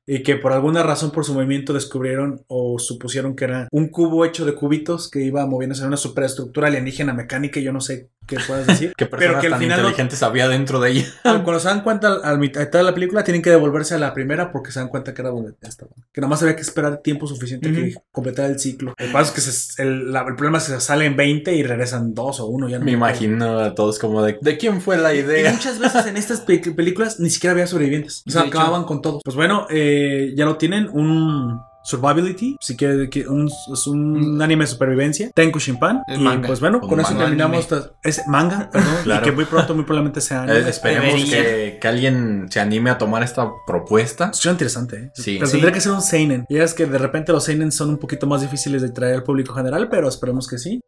Y 0.08 0.24
que 0.24 0.38
por 0.38 0.54
alguna 0.54 0.82
razón 0.82 1.12
por 1.12 1.26
su 1.26 1.34
movimiento 1.34 1.74
descubrieron 1.74 2.42
o 2.48 2.80
supusieron 2.80 3.36
que 3.36 3.44
era 3.44 3.68
un 3.74 3.90
cubo 3.90 4.24
hecho 4.24 4.46
de 4.46 4.56
cubitos 4.56 5.12
que 5.12 5.20
iba 5.24 5.46
moviéndose 5.46 5.82
en 5.82 5.90
una 5.90 5.98
superestructura 5.98 6.68
alienígena 6.70 7.14
mecánica 7.14 7.60
y 7.60 7.64
yo 7.64 7.74
no 7.74 7.82
sé 7.82 8.10
que 8.38 8.44
puedas 8.48 8.68
decir. 8.68 8.94
¿Qué 8.98 9.06
personas 9.06 9.30
pero 9.34 9.42
que 9.42 9.48
al 9.48 9.52
tan 9.54 9.60
final 9.62 9.78
no- 9.82 9.88
inteligentes 9.90 10.24
había 10.24 10.48
dentro 10.48 10.80
de 10.80 10.92
ella? 10.92 11.06
cuando 11.24 11.60
se 11.60 11.68
dan 11.68 11.82
cuenta 11.82 12.08
al, 12.08 12.22
al 12.24 12.40
mitad 12.40 12.68
de 12.68 12.84
la 12.84 12.94
película 12.94 13.24
tienen 13.24 13.42
que 13.42 13.50
devolverse 13.50 13.96
a 13.96 13.98
la 14.00 14.14
primera 14.14 14.52
porque 14.52 14.72
se 14.72 14.80
dan 14.80 14.88
cuenta 14.90 15.14
que 15.14 15.22
era 15.22 15.30
donde 15.32 15.54
estaba. 15.62 15.92
Que 16.12 16.22
nomás 16.22 16.42
había 16.42 16.56
que 16.56 16.62
esperar 16.62 16.98
tiempo 17.02 17.28
suficiente 17.28 17.72
que 17.72 17.82
Ujú. 17.92 18.04
completar 18.12 18.50
el 18.50 18.60
ciclo. 18.60 18.94
El, 18.98 19.12
paso 19.12 19.30
es 19.30 19.36
que 19.36 19.42
se- 19.42 19.82
el, 19.84 20.12
la- 20.12 20.22
el 20.28 20.36
problema 20.36 20.58
es 20.58 20.66
que 20.66 20.72
se 20.74 20.82
salen 20.82 21.16
20 21.16 21.54
y 21.56 21.64
regresan 21.64 22.14
dos 22.14 22.40
o 22.40 22.48
uno. 22.48 22.68
Ya 22.70 22.80
no 22.80 22.86
Me 22.86 22.92
imagino 22.92 23.60
a 23.60 23.76
todos 23.76 24.00
como 24.00 24.24
de, 24.24 24.38
¿de 24.42 24.58
quién 24.58 24.82
fue 24.82 24.98
la 24.98 25.14
Y 25.14 25.20
idea? 25.20 25.52
muchas 25.52 25.80
veces 25.80 26.06
en 26.06 26.18
estas 26.18 26.42
pe- 26.42 26.60
películas 26.60 27.20
ni 27.20 27.30
siquiera 27.30 27.52
había 27.54 27.68
sobrevivientes. 27.68 28.24
O 28.28 28.32
sea, 28.32 28.44
acababan 28.44 28.84
con 28.86 29.02
todos. 29.02 29.22
Pues 29.24 29.36
bueno, 29.36 29.68
eh, 29.70 30.34
ya 30.36 30.46
lo 30.46 30.58
tienen. 30.58 30.90
Un 30.92 31.60
Survivability. 31.84 32.58
Que, 32.78 33.10
que 33.10 33.28
un, 33.28 33.48
es 33.74 33.88
un 33.88 34.42
anime 34.42 34.64
de 34.64 34.68
supervivencia. 34.68 35.32
Tenku 35.34 35.60
Shinpan. 35.60 36.04
Es 36.08 36.18
y 36.18 36.22
manga. 36.22 36.48
pues 36.48 36.60
bueno, 36.60 36.80
Un 36.82 36.90
con 36.90 37.00
eso 37.00 37.16
terminamos. 37.16 37.68
Es 38.04 38.28
manga, 38.28 38.70
perdón. 38.74 38.94
Claro. 39.04 39.22
Y 39.26 39.30
que 39.30 39.36
muy 39.36 39.46
pronto, 39.46 39.76
muy 39.76 39.84
probablemente 39.84 40.22
sea 40.22 40.44
anime. 40.44 40.60
Eh, 40.60 40.70
esperemos 40.70 41.30
que, 41.30 41.78
que 41.82 41.88
alguien 41.88 42.48
se 42.50 42.60
anime 42.60 42.90
a 42.90 42.98
tomar 42.98 43.24
esta 43.24 43.50
propuesta. 43.68 44.32
Suena 44.34 44.54
interesante, 44.54 44.96
¿eh? 44.98 45.12
Sí. 45.16 45.36
Pero 45.36 45.46
Sí. 45.48 45.52
tendría 45.54 45.72
que 45.74 45.82
ser 45.82 45.92
un 45.92 46.02
Seinen. 46.02 46.46
Y 46.50 46.58
es 46.58 46.74
que 46.74 46.86
de 46.86 46.98
repente 46.98 47.32
los 47.32 47.44
Seinen 47.44 47.72
son 47.72 47.90
un 47.90 47.98
poquito 47.98 48.28
más 48.28 48.42
difíciles 48.42 48.82
de 48.82 48.90
traer 48.90 49.16
al 49.16 49.24
público 49.24 49.54
general, 49.54 49.88
pero 49.90 50.08
esperemos 50.08 50.48
que 50.48 50.58
sí. 50.58 50.82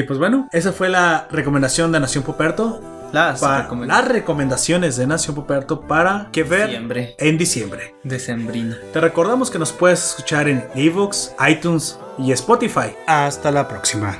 Y 0.00 0.02
pues 0.04 0.18
bueno, 0.18 0.48
esa 0.50 0.72
fue 0.72 0.88
la 0.88 1.28
recomendación 1.30 1.92
de 1.92 2.00
Nación 2.00 2.24
Poperto. 2.24 2.80
Las 3.12 3.42
recomiendo. 3.42 3.94
las 3.94 4.08
recomendaciones 4.08 4.96
de 4.96 5.06
Nación 5.06 5.34
Poperto 5.34 5.82
para 5.82 6.30
que 6.32 6.42
ver 6.42 6.68
Diciembre. 6.68 7.16
en 7.18 7.36
diciembre. 7.36 7.94
Decembrina. 8.02 8.78
Te 8.94 9.00
recordamos 9.00 9.50
que 9.50 9.58
nos 9.58 9.72
puedes 9.72 10.02
escuchar 10.12 10.48
en 10.48 10.64
Evox, 10.74 11.34
iTunes 11.46 11.98
y 12.16 12.32
Spotify. 12.32 12.94
Hasta 13.06 13.50
la 13.50 13.68
próxima. 13.68 14.16